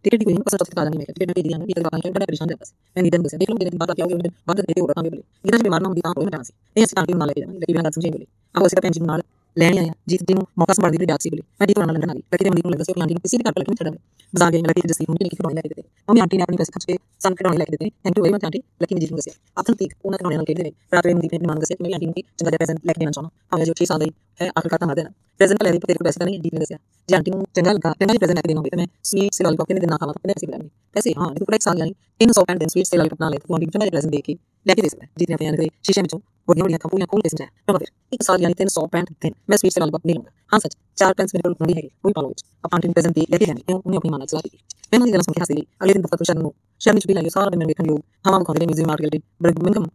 [0.00, 2.10] ਰਹੇ ਟਿਕਟ ਦੀ ਕੋਈ ਨਹੀਂ ਪਸੰਦ ਤਾਂ ਨਹੀਂ ਮੈਂ ਟਿਕਟ ਭੇਜ ਦਿਆਂ ਵੀ ਇਹ ਬਾਕੀ
[2.10, 4.60] ਬੜਾ ਪਰੇਸ਼ਾਨ ਜਾਂਦਾ ਸੀ ਮੈਂ ਗੀਤਾ ਨੂੰ ਦੱਸਿਆ ਦੇਖ ਲਓ ਮੇਰੇ ਬਾਅਦ ਕਿਹਾ ਕਿ ਬਾਅਦ
[4.62, 6.52] ਦੇ ਹੋਰ ਕੰਮ ਵੀ ਬਲੇ ਗੀਤਾ ਜੀ ਬਿਮਾਰ ਨਾ ਹੁੰਦੀ ਤਾਂ ਹੋਈ ਮੈਂ ਜਾਣਾ ਸੀ
[6.76, 8.82] ਇਹ ਅਸੀਂ ਤਾਂ ਨਾਲ ਲੈ ਕੇ ਜਾਵਾਂਗੇ ਲੇਕਿਨ ਮੈਂ ਗੱਲ ਸਮਝੇ ਬਲੇ ਆਹੋ ਅਸੀਂ ਤਾਂ
[8.82, 9.22] ਭੈਣ ਜੀ ਨਾਲ
[9.56, 11.94] ਲੈਣ ਆਇਆ ਜੀਤ ਜੀ ਨੂੰ ਮੌਕਾ ਸੰਭਾਲਦੀ ਦੀ ਜਾਤ ਸੀ ਬਲੇ ਮੈਂ ਜੀ ਤੋਂ ਨਾਲ
[11.94, 13.58] ਲੰਡਨ ਆ ਗਈ ਲੱਕੀ ਦੇ ਮੰਡੀ ਨੂੰ ਲੱਗਾ ਸੀ ਕਿ ਆਂਟੀ ਨੂੰ ਕਿਸੇ ਵੀ ਘਰ
[13.58, 13.98] ਲੱਗੀ ਛੱਡਾਂਗੇ
[14.32, 16.72] ਬਾਜ਼ਾਰ ਗਏ ਲੱਕੀ ਜਸੀ ਨੂੰ ਕਿ ਖਿਡੌਣੇ ਲੈ ਕੇ ਦਿੱਤੇ ਮੰਮੀ ਆਂਟੀ ਨੇ ਆਪਣੀ ਪੈਸੇ
[16.72, 19.06] ਖਰਚ ਕੇ ਸਾਨੂੰ ਖਿਡੌਣੇ ਲੈ ਕੇ ਦਿੱਤੇ thank you very much aunty Lucky ਨੇ ਜੀ
[19.06, 21.76] ਨੂੰ ਦੱਸਿਆ ਆਪਨ ਤੀਕ ਉਹਨਾਂ ਖਿਡੌਣੇ ਨਾਲ ਖੇਡਦੇ ਨੇ ਰਾਤ ਵੇਲੇ ਮੰਦੀ ਨੇ ਮੰਨ ਦੱਸਿਆ
[21.76, 24.00] ਕਿ ਮੇਰੀ ਆਂਟੀ ਨੂੰ ਚੰਗਾ ਜਿਹਾ ਪ੍ਰੈਜ਼ੈਂਟ ਲੈ ਕੇ ਦੇਣਾ ਚਾਹੁੰਦਾ ਭਾਵੇਂ ਜੋ 6 ਸਾਲ
[24.00, 25.10] ਦੀ ਹੈ ਆਖਰ ਤਾਂ ਮਾਰ ਦੇਣਾ
[25.40, 26.78] ਪ੍ਰੈਜ਼ੈਂਟ ਲੈ ਲਈ ਤੇਰੇ ਕੋਲ ਪੈਸੇ ਤਾਂ ਨਹੀਂ ਜੀ ਨੇ ਦੱਸਿਆ
[27.08, 29.34] ਜੇ ਆਂਟੀ ਨੂੰ ਚੰਗਾ ਲੱਗਾ ਚੰਗਾ ਜਿਹਾ ਪ੍ਰੈਜ਼ੈਂਟ ਲੈ ਕੇ ਦੇਣਾ ਹੋਵੇ ਤਾਂ ਮੈਂ ਸਵੀਟ
[29.34, 31.94] ਸੇ ਲਾਲੀਪੌਪ ਕਿਨੇ ਦੇਣਾ ਖਾਵਾ ਤਾਂ ਪੈਸੇ ਲੈਣੇ ਪੈਸੇ ਹਾਂ ਇਹ ਪੂਰਾ ਇੱਕ ਸਾਲ ਯਾਨੀ
[32.22, 34.34] 300 ਪੈਂਡ ਸਵੀਟ ਸੇ ਲਾਲੀਪੌਪ ਨਾਲ ਲੈ ਤੂੰ ਆਂਟੀ ਨੂੰ ਚੰਗਾ ਜਿਹਾ ਪ੍ਰੈਜ਼ੈਂਟ ਦੇ ਕੇ
[34.66, 37.28] ਲੈ ਕੇ ਦੇ ਸਕਦਾ ਜੀ ਨੇ ਆਪਣੇ ਆਂਟੀ ਸ਼ੀਸ਼ੇ ਵਿੱਚੋਂ ਵੱਡੀਆਂ ਵੱਡੀਆਂ ਕੰਪਨੀਆਂ ਕੋਲ ਕੇ
[37.28, 40.32] ਸਮਝਾਇਆ ਤਾਂ ਫਿਰ ਇੱਕ ਸਾਲ ਯਾਨੀ 300 ਪੈਂਡ ਦਿਨ ਮੈਂ ਸਵੀਟ ਸੇ ਲਾਲੀਪੌਪ ਨਹੀਂ ਲਵਾਂਗਾ
[40.52, 42.94] ਹਾਂ ਸੱਚ ਚਾਰ ਪੈਂਸ ਮੇਰੇ ਕੋਲ ਹੁੰਦੀ ਹੈਗੀ ਉਹ ਵੀ ਪਾਲੋ ਵਿੱਚ ਆਪਾਂ ਆਂਟੀ ਨੂੰ
[42.94, 44.58] ਪ੍ਰੈਜ਼ੈਂਟ ਦੇ ਲੈ ਕੇ ਜਾਣੀ ਉਹਨੇ ਆਪਣੀ ਮਾਨਾ ਚਲਾ ਦਿੱਤੀ
[44.92, 47.06] ਮੈਂ ਉਹਨਾਂ ਦੀ ਗੱਲ ਸੁਣ ਕੇ ਹੱਸ ਲਈ ਅਗਲੇ ਦਿਨ ਦਫ਼ਤਰ ਸ਼ਰਨ ਨੂੰ ਸ਼ਰਨ ਵਿੱਚ
[47.06, 49.86] ਵੀ ਲਾਈ ਸਾਰਾ ਦਿਨ ਮੈਨੂੰ ਵੇਖਣ ਲੋਕ ਹਵਾ ਵਿਖਾਉਂਦੇ ਨੇ museum art gallery Birmingham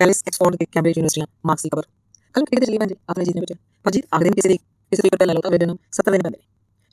[0.00, 1.84] palace Oxford ਤੇ ਕੈਂਬਰਿਜ ਯੂਨੀਵਰਸਿਟੀਆਂ ਮਾਰਕਸ ਦੀ ਖਬਰ
[2.34, 3.52] ਕੱਲ ਕਿਹਦੇ ਚਲੀ ਬੰਦੇ ਆਪਣੇ ਜੀ ਨੇ ਵਿੱਚ
[3.84, 4.58] ਭਾਜੀ ਅਗਲੇ ਦਿਨ ਕਿਸੇ ਦੀ
[4.92, 6.38] ਕਿਸੇ ਦੀ ਪਟਿਆਲਾ ਲੋਤਾ ਵੇਦਨ 70 ਦਿਨ ਬੰਦੇ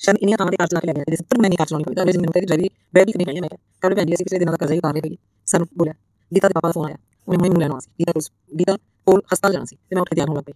[0.02, 1.86] ਸ਼ਰਨ ਇੰਨੀਆਂ ਥਾਵਾਂ ਤੇ ਕਾਰ ਚਲਾ ਕੇ ਲੈ ਗਿਆ ਤੇ 70 ਮੈਂ ਨਹੀਂ ਕਾਰ ਚਲਾਉਣੀ
[1.86, 3.50] ਪਈ ਤਾਂ ਅਗਲੇ ਦਿਨ ਮੈਨੂੰ ਕਹਿੰਦੀ ਡਰਾਈਵਰੀ ਡਰਾਈਵਰੀ ਕਰਨੀ ਪੈਣੀ ਮੈਂ
[3.82, 5.18] ਕੱਲ ਭੈਣ ਜੀ ਅਸੀਂ ਪਿਛਲੇ ਦਿਨਾਂ ਦਾ ਕਰਜ਼ਾ ਹੀ ਉਤਾਰ ਲਿਆ ਪਈ
[5.48, 5.94] ਸਾਨੂੰ ਬੋਲਿਆ
[6.32, 8.78] ਗੀਤਾ ਦੇ ਪਾਪਾ ਦਾ ਫੋਨ ਆਇਆ ਉਹਨੇ ਮੈਨੂੰ ਲੈਣਾ ਸੀ ਗੀਤਾ ਕੋਲ ਗੀਤਾ
[9.08, 10.54] ਕੋਲ ਹਸਪਤਾਲ ਜਾਣਾ ਸੀ ਤੇ ਮੈਂ ਉੱਠ ਕੇ ਤਿਆਰ ਹੋਣ ਲੱਗ ਪਈ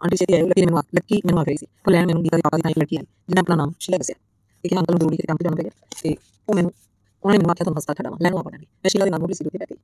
[0.00, 2.36] ਆਂਟੀ ਛੇਤੀ ਆਈ ਲੱਕੀ ਨੇ ਮੈਨੂੰ ਲੱਕੀ ਮੈਨੂੰ ਆ ਗਈ ਸੀ ਉਹ ਲੈਣ ਮੈਨੂੰ ਗੀਤਾ
[2.36, 4.16] ਦੇ ਪਾਪਾ ਦੀ ਤਾਂ ਇੱਕ ਲੜਕੀ ਆਈ ਜਿਹਨੇ ਆਪਣਾ ਨਾਮ ਸ਼ਿਲਾ ਦੱਸਿਆ
[4.64, 5.70] ਕਿ ਅੰਕਲ ਨੂੰ ਜ਼ਰੂਰੀ ਕਿਤੇ ਕੰਮ ਤੇ ਜਾਣਾ ਪਿਆ
[6.02, 6.16] ਤੇ
[6.48, 6.72] ਉਹ ਮੈਨੂੰ
[7.22, 9.44] ਉਹਨੇ ਮੈਨੂੰ ਆਖਿਆ ਤੁਹਾਨੂੰ ਹਸਪਤਾਲ ਛੱਡਾਂ ਲੈਣ ਆ ਪੜਾਂਗੀ ਮੈਂ ਸ਼ਿਲਾ ਦੇ ਨਾਲ ਮੋੜੀ ਸੀ
[9.44, 9.76] ਉੱਤੇ ਬੈਠੀ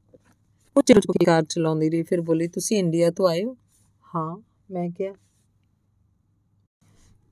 [0.76, 3.56] ਉਹ ਚਿਰ ਚੁੱਕ ਕੇ ਕਾਰ ਚਲਾਉਂਦੀ ਰਹੀ ਫਿਰ ਬੋਲੀ ਤੁਸੀਂ ਇੰਡੀਆ ਤੋਂ ਆਏ ਹੋ
[4.14, 4.36] ਹਾਂ
[4.70, 5.12] ਮੈਂ ਕਿਹਾ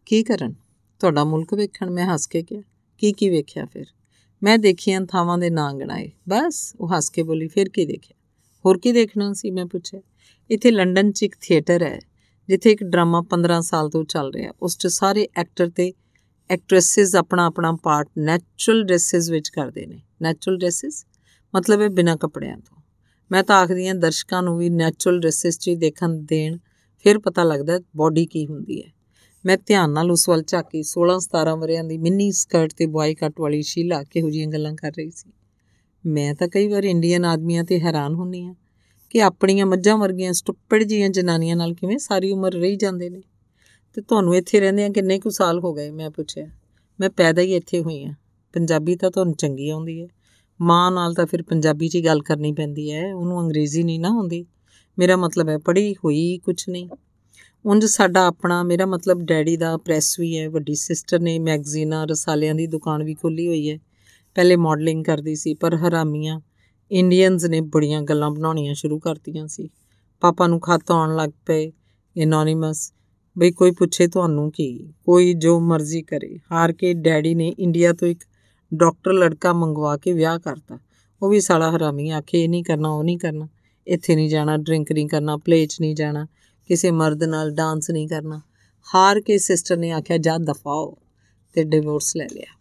[0.06, 0.54] ਕੀ ਕਰਨ?
[0.98, 2.62] ਤੁਹਾਡਾ ਮੁਲਕ ਵੇਖਣ, ਮੈਂ ਹੱਸ ਕੇ ਕਿਹਾ।
[2.98, 3.84] ਕੀ ਕੀ ਵੇਖਿਆ ਫਿਰ?
[4.42, 8.16] ਮੈਂ ਦੇਖੀਆਂ ਥਾਵਾਂ ਦੇ ਨਾਂ ਗਣਾਏ। ਬਸ, ਉਹ ਹੱਸ ਕੇ ਬੋਲੀ, ਫਿਰ ਕੀ ਦੇਖਿਆ?
[8.66, 9.50] ਹੋਰ ਕੀ ਦੇਖਣਾ ਸੀ?
[9.50, 10.00] ਮੈਂ ਪੁੱਛਿਆ।
[10.50, 12.00] ਇੱਥੇ ਲੰਡਨ 'ਚ ਇੱਕ ਥੀਏਟਰ ਹੈ,
[12.48, 15.92] ਜਿੱਥੇ ਇੱਕ ਡਰਾਮਾ 15 ਸਾਲ ਤੋਂ ਚੱਲ ਰਿਹਾ। ਉਸ 'ਚ ਸਾਰੇ ਐਕਟਰ ਤੇ
[16.50, 21.06] ਐਕਟ੍ਰੈਸਸ ਆਪਣਾ ਆਪਣਾ ਪਾਰਟ ਨੈਚੁਰਲ ਡਰੈਸਸ ਵਿੱਚ ਕਰਦੇ ਨੇ। Natural dresses?
[21.54, 22.76] ਮਤਲਬ ਹੈ ਬਿਨਾਂ ਕੱਪੜਿਆਂ ਤੋਂ।
[23.32, 26.58] ਮੈਂ ਤਾਂ ਆਖਦੀ ਹਾਂ, ਦਰਸ਼ਕਾਂ ਨੂੰ ਵੀ ਨੈਚੁਰਲ ਡਰੈਸਸ 'ਚ ਹੀ ਦੇਖਣ, ਦੇਣ,
[27.02, 28.93] ਫਿਰ ਪਤਾ ਲੱਗਦਾ ਬਾਡੀ ਕੀ ਹੁੰਦੀ ਹੈ।
[29.46, 33.40] ਮੈਂ ਧਿਆਨ ਨਾਲ ਉਸ ਵੱਲ ਝਾਕੀ 16 17 ਵਰਿਆਂ ਦੀ ਮਿੰਨੀ ਸਕਰਟ ਤੇ ਬੁਆਈ ਕੱਟ
[33.40, 35.32] ਵਾਲੀ ਸ਼ੀਲਾ ਕਿਹੋ ਜੀਆਂ ਗੱਲਾਂ ਕਰ ਰਹੀ ਸੀ।
[36.06, 38.54] ਮੈਂ ਤਾਂ ਕਈ ਵਾਰ ਇੰਡੀਅਨ ਆਦਮੀਆਂ ਤੇ ਹੈਰਾਨ ਹੁੰਨੀ ਆ
[39.10, 43.22] ਕਿ ਆਪਣੀਆਂ ਮੱਝਾਂ ਵਰਗੀਆਂ ਸਟੁੱਪੜ ਜੀਆਂ ਜਨਾਨੀਆਂ ਨਾਲ ਕਿਵੇਂ ਸਾਰੀ ਉਮਰ ਰਹੀ ਜਾਂਦੇ ਨੇ।
[43.94, 46.46] ਤੇ ਤੁਹਾਨੂੰ ਇੱਥੇ ਰਹਿੰਦੇ ਆ ਕਿੰਨੇ ਕੁ ਸਾਲ ਹੋ ਗਏ ਮੈਂ ਪੁੱਛਿਆ।
[47.00, 48.14] ਮੈਂ ਪੈਦਾ ਹੀ ਇੱਥੇ ਹੋਈ ਆ
[48.52, 50.08] ਪੰਜਾਬੀ ਤਾਂ ਤੁਹਾਨੂੰ ਚੰਗੀ ਆਉਂਦੀ ਹੈ।
[50.60, 54.08] ਮਾਂ ਨਾਲ ਤਾਂ ਫਿਰ ਪੰਜਾਬੀ 'ਚ ਹੀ ਗੱਲ ਕਰਨੀ ਪੈਂਦੀ ਹੈ। ਉਹਨੂੰ ਅੰਗਰੇਜ਼ੀ ਨਹੀਂ ਨਾ
[54.08, 54.46] ਆਉਂਦੀ।
[54.98, 56.88] ਮੇਰਾ ਮਤਲਬ ਹੈ ਪੜ੍ਹੀ ਹੋਈ ਕੁਝ ਨਹੀਂ।
[57.66, 62.54] ਉਂਝ ਸਾਡਾ ਆਪਣਾ, ਮੇਰਾ ਮਤਲਬ ਡੈਡੀ ਦਾ ਪ੍ਰੈਸ ਵੀ ਹੈ, ਵੱਡੀ ਸਿਸਟਰ ਨੇ ਮੈਗਜ਼ੀਨਾਂ, ਰਸਾਲਿਆਂ
[62.54, 63.78] ਦੀ ਦੁਕਾਨ ਵੀ ਖੋਲੀ ਹੋਈ ਹੈ।
[64.34, 66.40] ਪਹਿਲੇ ਮਾਡਲਿੰਗ ਕਰਦੀ ਸੀ, ਪਰ ਹਰਾਮੀਆਂ
[66.92, 69.68] ਇੰਡੀਅਨਸ ਨੇ ਬੜੀਆਂ ਗੱਲਾਂ ਬਣਾਉਣੀਆਂ ਸ਼ੁਰੂ ਕਰਤੀਆਂ ਸੀ।
[70.20, 71.72] ਪਾਪਾ ਨੂੰ ਖੱਤ ਆਉਣ ਲੱਗ ਪਏ
[72.18, 72.92] ਐਨੋਨਿਮਸ
[73.38, 74.92] ਬਈ ਕੋਈ ਪੁੱਛੇ ਤੁਹਾਨੂੰ ਕੀ?
[75.06, 78.20] ਕੋਈ ਜੋ ਮਰਜ਼ੀ ਕਰੇ। ਹਾਰ ਕੇ ਡੈਡੀ ਨੇ ਇੰਡੀਆ ਤੋਂ ਇੱਕ
[78.74, 80.78] ਡਾਕਟਰ ਲੜਕਾ ਮੰਗਵਾ ਕੇ ਵਿਆਹ ਕਰਤਾ।
[81.22, 83.48] ਉਹ ਵੀ ਸਾਲਾ ਹਰਾਮੀ, ਆਖੇ ਇਹ ਨਹੀਂ ਕਰਨਾ, ਉਹ ਨਹੀਂ ਕਰਨਾ।
[83.86, 86.26] ਇੱਥੇ ਨਹੀਂ ਜਾਣਾ ਡਰਿੰਕ ਨਹੀਂ ਕਰਨਾ ਪਲੇ 'ਚ ਨਹੀਂ ਜਾਣਾ।
[86.67, 88.41] ਕਿਸੇ ਮਰਦ ਨਾਲ ਡਾਂਸ ਨਹੀਂ ਕਰਨਾ
[88.95, 90.97] ਹਾਰ ਕੇ ਸਿਸਟਰ ਨੇ ਆਖਿਆ ਜਾ ਦਫਾਓ
[91.53, 92.59] ਤੇ ਡਿਵੋਰਸ ਲੈ ਲਿਆ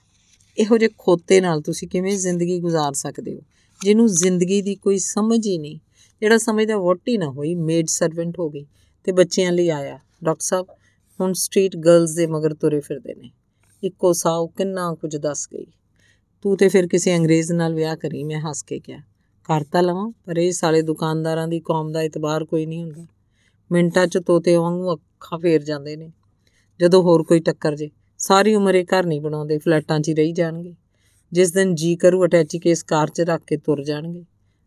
[0.59, 3.41] ਇਹੋ ਜਿਹੇ ਖੋਤੇ ਨਾਲ ਤੁਸੀਂ ਕਿਵੇਂ ਜ਼ਿੰਦਗੀ گزار ਸਕਦੇ ਹੋ
[3.85, 5.79] ਜਿਹਨੂੰ ਜ਼ਿੰਦਗੀ ਦੀ ਕੋਈ ਸਮਝ ਹੀ ਨਹੀਂ
[6.21, 8.67] ਜਿਹੜਾ ਸਮਝਦਾ ਵੋਟੀ ਨਾ ਹੋਈ ਮੇਡ ਸਰਵੈਂਟ ਹੋ ਗਈ
[9.05, 10.67] ਤੇ ਬੱਚਿਆਂ ਲਈ ਆਇਆ ਡਾਕਟਰ ਸਾਹਿਬ
[11.21, 13.31] ਹੁਣ ਸਟਰੀਟ ਗਰਲਸ ਦੇ ਮਗਰ ਤੁਰੇ ਫਿਰਦੇ ਨੇ
[13.85, 15.67] ਇੱਕੋ ਸਾਹ ਕਿੰਨਾ ਕੁਝ ਦੱਸ ਗਈ
[16.43, 18.99] ਤੂੰ ਤੇ ਫਿਰ ਕਿਸੇ ਅੰਗਰੇਜ਼ ਨਾਲ ਵਿਆਹ ਕਰੀ ਮੈਂ ਹੱਸ ਕੇ ਕਿਹਾ
[19.45, 23.07] ਕਰਤਾ ਲਵਾਂ ਪਰ ਇਹ ਸਾਲੇ ਦੁਕਾਨਦਾਰਾਂ ਦੀ ਕੌਮ ਦਾ ਇਤਬਾਰ ਕੋਈ ਨਹੀਂ ਹੁੰਦਾ
[23.72, 26.12] ਮਿੰਟਾਂ 'ਚ ਤੋਤੇ ਵਾਂਗੂ ਅੱਖਾਂ ਫੇਰ ਜਾਂਦੇ ਨੇ।
[26.80, 30.32] ਜਦੋਂ ਹੋਰ ਕੋਈ ਟੱਕਰ ਜੇ, ਸਾਰੀ ਉਮਰ ਇਹ ਘਰ ਨਹੀਂ ਬਣਾਉਂਦੇ, ਫਲੈਟਾਂ 'ਚ ਹੀ ਰਹੀ
[30.32, 30.76] ਜਾਣਗੇ।
[31.32, 34.26] ਜਿਸ ਦਿਨ ਜੀ ਕਰੂ ਅਟੈਚੀ ਕੇਸ ਕਾਰ 'ਚ ਰੱਖ ਕੇ ਤੁਰ ਜਾਣਗੇ।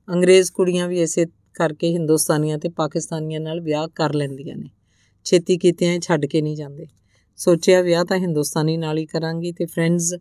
[0.08, 4.70] ਅੰਗਰੇਜ਼ ਕੁੜੀਆਂ ਵੀ ਐਸੇ ਕਰਕੇ ਹਿੰਦੁਸਤਾਨੀਆਂ ਤੇ ਪਾਕਿਸਤਾਨੀਆਂ ਨਾਲ ਵਿਆਹ ਕਰ ਲੈਂਦੀਆਂ ਨੇ।
[5.24, 6.86] ਛੇਤੀ ਕੀਤਿਆਂ ਛੱਡ ਕੇ ਨਹੀਂ ਜਾਂਦੇ।
[7.36, 10.14] ਸੋਚਿਆ ਵਿਆਹ ਤਾਂ ਹਿੰਦੁਸਤਾਨੀ ਨਾਲ ਹੀ ਕਰਾਂਗੀ ਤੇ ਫਰੈਂਡਸ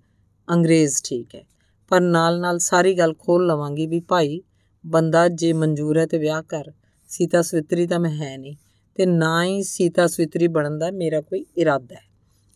[0.52, 1.46] ਅੰਗਰੇਜ਼ ਠੀਕ ਹੈ।
[1.90, 4.42] ਪਰ ਨਾਲ ਨਾਲ ਸਾਰੀ ਗੱਲ ਖੋਲ ਲਵਾਂਗੀ ਵੀ ਭਾਈ,
[4.86, 6.72] ਬੰਦਾ ਜੇ ਮਨਜ਼ੂਰ ਹੈ ਤੇ ਵਿਆਹ ਕਰ।
[7.08, 8.56] ਸੀਤਾ ਸਵਿਤਰੀ ਤਾਂ ਮੈਂ ਹੈ ਨਹੀਂ।
[8.96, 12.02] ਤੇ ਨਾ ਹੀ ਸੀਤਾ ਸਵਿਤਰੀ ਬਣਨ ਦਾ ਮੇਰਾ ਕੋਈ ਇਰਾਦਾ ਹੈ।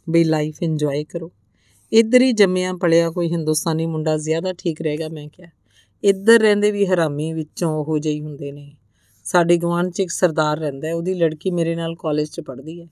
[0.09, 1.31] ਵੀ ਲਾਈਫ ਇੰਜੋਏ ਕਰੋ।
[1.93, 5.49] ਇੱਧਰ ਹੀ ਜੰਮਿਆ ਪਲਿਆ ਕੋਈ ਹਿੰਦੁਸਤਾਨੀ ਮੁੰਡਾ ਜ਼ਿਆਦਾ ਠੀਕ ਰਹੇਗਾ, ਮੈਂ ਕਿਹਾ।
[6.03, 8.75] ਇੱਧਰ ਰਹਿੰਦੇ ਵੀ ਹਰਾਮੀ ਵਿੱਚੋਂ ਉਹੋ ਜਿਹੀ ਹੁੰਦੇ ਨੇ।
[9.23, 12.87] ਸਾਡੇ ਗਵਾਂਢ 'ਚ ਇੱਕ ਸਰਦਾਰ ਰਹਿੰਦਾ ਹੈ, ਉਹਦੀ ਲੜਕੀ ਮੇਰੇ ਨਾਲ ਕਾਲਜ 'ਚ ਪੜ੍ਹਦੀ ਹੈ।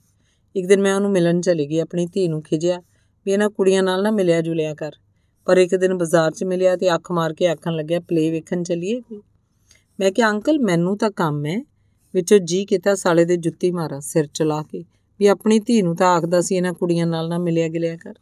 [0.56, 2.82] ਇੱਕ ਦਿਨ ਮੈਂ ਉਹਨੂੰ ਮਿਲਣ ਚਲੀ ਗਈ, ਆਪਣੀ ਧੀ ਨੂੰ ਖਿਜਿਆ
[3.26, 4.92] ਵੀ ਇਹਨਾਂ ਕੁੜੀਆਂ ਨਾਲ ਨਾ ਮਿਲਿਆ ਜੁਲਿਆ ਕਰ।
[5.44, 9.00] ਪਰ ਇੱਕ ਦਿਨ ਬਾਜ਼ਾਰ 'ਚ ਮਿਲਿਆ ਤੇ ਅੱਖ ਮਾਰ ਕੇ ਆਖਣ ਲੱਗਿਆ ਪਲੇ ਵੇਖਣ ਚੱਲੀਏ
[10.00, 11.77] ਮੈਂ ਕਿਹਾ, ਅੰਕਲ, ਮੈਨੂੰ ਤਾਂ ਕੰਮ ਹੈ।
[12.18, 14.84] ਵਿੱਚੋਂ ਜੀ ਕੀਤਾ ਸਾਲੇ ਦੇ ਜੁੱਤੀ ਮਾਰਾਂ, ਸਿਰ ਚਲਾ ਕੇ,
[15.18, 18.14] ਵੀ ਆਪਣੀ ਧੀ ਨੂੰ ਤਾਂ ਆਖਦਾ ਸੀ ਇਹਨਾਂ ਕੁੜੀਆਂ ਨਾਲ ਨਾ ਮਿਲਿਆ ਗਿਲਿਆ ਕਰ।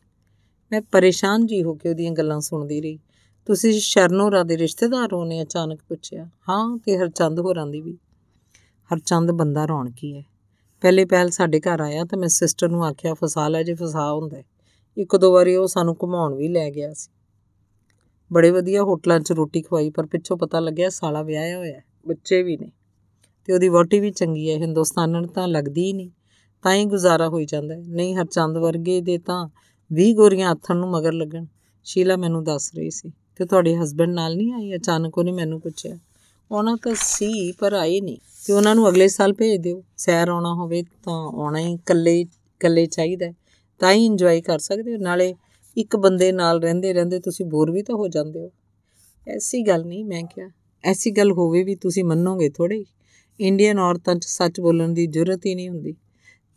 [0.73, 2.99] ਮੈਂ ਪਰੇਸ਼ਾਨ ਜੀ ਹੋ ਕੇ ਉਹਦੀਆਂ ਗੱਲਾਂ ਸੁਣਦੀ ਰਹੀ।
[3.47, 7.99] ਤੁਸੀਂ ਸ਼ਰਨੋਰਾ ਦੇ ਰਿਸ਼ਤੇਦਾਰ ਹੋ ਨੇ, ਅਚਾਨਕ ਪੁੱਛਿਆ। ਹਾਂ, ਤੇ ਹਰਚੰਦ ਹੋਰਾਂ ਦੀ ਵੀ।
[8.94, 10.23] ਹਰਚੰਦ, ਬੰਦਾ ਰੌਣਕੀ ਹੈ।
[10.81, 14.42] ਪਹਿਲੇ ਪਹਿਲ ਸਾਡੇ ਘਰ ਆਇਆ ਤਾਂ ਮੈਂ ਸਿਸਟਰ ਨੂੰ ਆਖਿਆ, ਫਸਾ ਲੈ ਜੇ, ਫਸਾ ਹੁੰਦਾ
[14.97, 17.10] ਇੱਕ ਦੋ ਵਾਰੀ ਉਹ ਸਾਨੂੰ ਘੁਮਾਉਣ ਵੀ ਲੈ ਗਿਆ ਸੀ।
[18.33, 22.57] ਬੜੇ ਵਧੀਆ ਹੋਟਲਾਂ 'ਚ ਰੋਟੀ ਖਵਾਈ, ਪਰ ਪਿੱਛੋਂ ਪਤਾ ਲੱਗਿਆ ਸਾਲਾ ਵਿਆਹਿਆ ਹੋਇਆ ਬੱਚੇ ਵੀ
[22.57, 22.73] ਨੇ।
[23.47, 26.10] ਤੇ ਉਹਦੀ ਵੋਟੀ ਵੀ ਚੰਗੀ ਹੈ ਹਿੰਦੁਸਤਾਨਣ ਤਾਂ ਲੱਗਦੀ ਹੀ ਨਹੀਂ
[26.62, 29.49] ਤਾਂ ਹੀ ਗੁਜ਼ਾਰਾ ਹੋਈ ਜਾਂਦਾ ਹੈ। ਨਹੀਂ, ਹਰਚੰਦ ਵਰਗੇ ਦੇ ਤਾਂ
[29.92, 31.47] 20 ਗੋਰੀਆਂ ਆਥਣ ਨੂੰ ਮਗਰ ਲੱਗਣ।
[31.84, 34.76] ਸ਼ੀਲਾ ਮੈਨੂੰ ਦੱਸ ਰਹੀ ਸੀ। ਤੇ ਤੁਹਾਡੇ ਹਸਬੰਡ ਨਾਲ ਨਹੀਂ ਆਈ?
[34.76, 35.99] ਅਚਾਨਕ ਉਹਨੇ ਮੈਨੂੰ ਪੁੱਛਿਆ।
[36.50, 40.55] ਉਹਨਾਂ ਤਾਂ ਸੀ, ਪਰ ਆਏ ਨਹੀਂ ਤੇ ਉਹਨਾਂ ਨੂੰ ਅਗਲੇ ਸਾਲ ਭੇਜ ਦਿਓ। ਸੈਰ ਆਉਣਾ
[40.55, 43.33] ਹੋਵੇ ਤਾਂ ਆਉਣਾ ਹੀ ਇਕੱਲੇ ਇਕੱਲੇ ਚਾਹੀਦਾ ਹੈ।
[43.78, 45.34] ਤਾਂ ਹੀ ਇੰਜੋਏ ਕਰ ਸਕਦੇ ਹੋ। ਨਾਲੇ
[45.76, 48.50] ਇੱਕ ਬੰਦੇ ਨਾਲ ਰਹਿੰਦੇ ਰਹਿੰਦੇ ਤੁਸੀਂ ਬੋਰ ਵੀ ਤਾਂ ਹੋ ਜਾਂਦੇ ਹੋ।
[49.28, 50.49] ਐਸੀ ਗੱਲ ਨਹੀਂ ਮੈਂ ਕਿਹਾ।
[50.84, 52.84] ਐਸੀ ਗੱਲ ਹੋਵੇ ਵੀ ਤੁਸੀਂ ਮੰਨੋਗੇ ਥੋੜੇ
[53.40, 55.94] ਇੰਡੀਅਨ ਔਰਤਾਂ 'ਚ ਸੱਚ ਬੋਲਣ ਦੀ ਜ਼ਰੂਰਤ ਹੀ ਨਹੀਂ ਹੁੰਦੀ।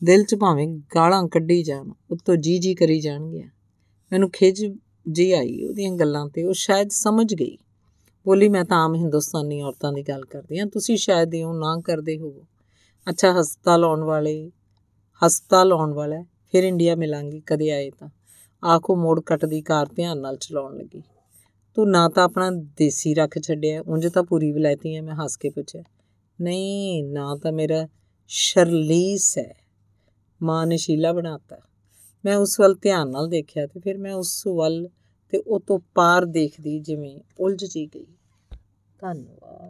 [0.04, 3.50] ਦਿਲ 'ਚ ਭਾਵੇਂ ਗਾਲਾਂ ਕੱਢੀ ਜਾਣ ਉੱਤੋਂ ਜੀ ਜੀ ਕਰੀ ਜਾਣਗੀਆਂ।
[4.12, 4.74] ਮੈਨੂੰ ਖਿਜ
[5.12, 7.58] ਜੀ ਆਈ ਉਹਦੀਆਂ ਗੱਲਾਂ ਤੇ ਉਹ ਸ਼ਾਇਦ ਸਮਝ ਗਈ।
[8.26, 12.18] ਬੋਲੀ ਮੈਂ ਤਾਂ ਆਮ ਹਿੰਦੁਸਤਾਨੀ ਔਰਤਾਂ ਦੀ ਗੱਲ ਕਰਦੀ ਹਾਂ ਤੁਸੀਂ ਸ਼ਾਇਦ ਇਉਂ ਨਾ ਕਰਦੇ
[12.18, 12.44] ਹੋਵੋ।
[13.10, 14.52] ਅੱਛਾ ਹਸਪਤਾਲ ਆਉਣ ਵਾਲੇ
[15.26, 18.10] ਹਸਪਤਾਲ ਆਉਣ ਵਾਲਾ ਹੈ, ਫਿਰ ਇੰਡੀਆ ਮਿਲਾਂਗੇ ਕਦੇ ਆਏ ਤਾਂ।
[18.64, 21.02] ਆਖੋ ਮੋੜ ਕੱਟਦੀ ਕਾਰ ਧਿਆਨ ਨਾਲ ਚਲਾਉਣ ਲੱਗੀ।
[21.76, 25.50] ਤੂੰ ਨਾ ਤਾਂ ਆਪਣਾ ਦੇਸੀ ਰੱਖ ਛੱਡਿਆ ਉਂਝ ਤਾਂ ਪੂਰੀ ਵਿਲਾਇਤੀ ਹੈ ਮੈਂ ਹੱਸ ਕੇ
[25.50, 25.84] ਪੁੱਛਿਆ।
[26.42, 27.88] ਨਹੀਂ, ਨਾ ਤਾਂ ਮੇਰਾ
[28.28, 29.56] ਸ਼ਰਲੀਸ ਹੈ।
[30.44, 31.58] ਮਾਂ ਨੇ ਸ਼ੀਲਾ ਬਣਾਤਾ।
[32.26, 34.90] ਮੈਂ ਉਸ ਵੱਲ ਧਿਆਨ ਨਾਲ ਦੇਖਿਆ ਤੇ ਫਿਰ ਮੈਂ ਉਸ ਵੱਲ
[35.30, 38.08] ਤੇ ਉਹ ਤੋਂ ਪਾਰ ਦੇਖਦੀ ਜਿਵੇਂ ਉਲਝ ਜੀ ਗਈ।
[39.00, 39.50] ਧੰਨਵਾਦ।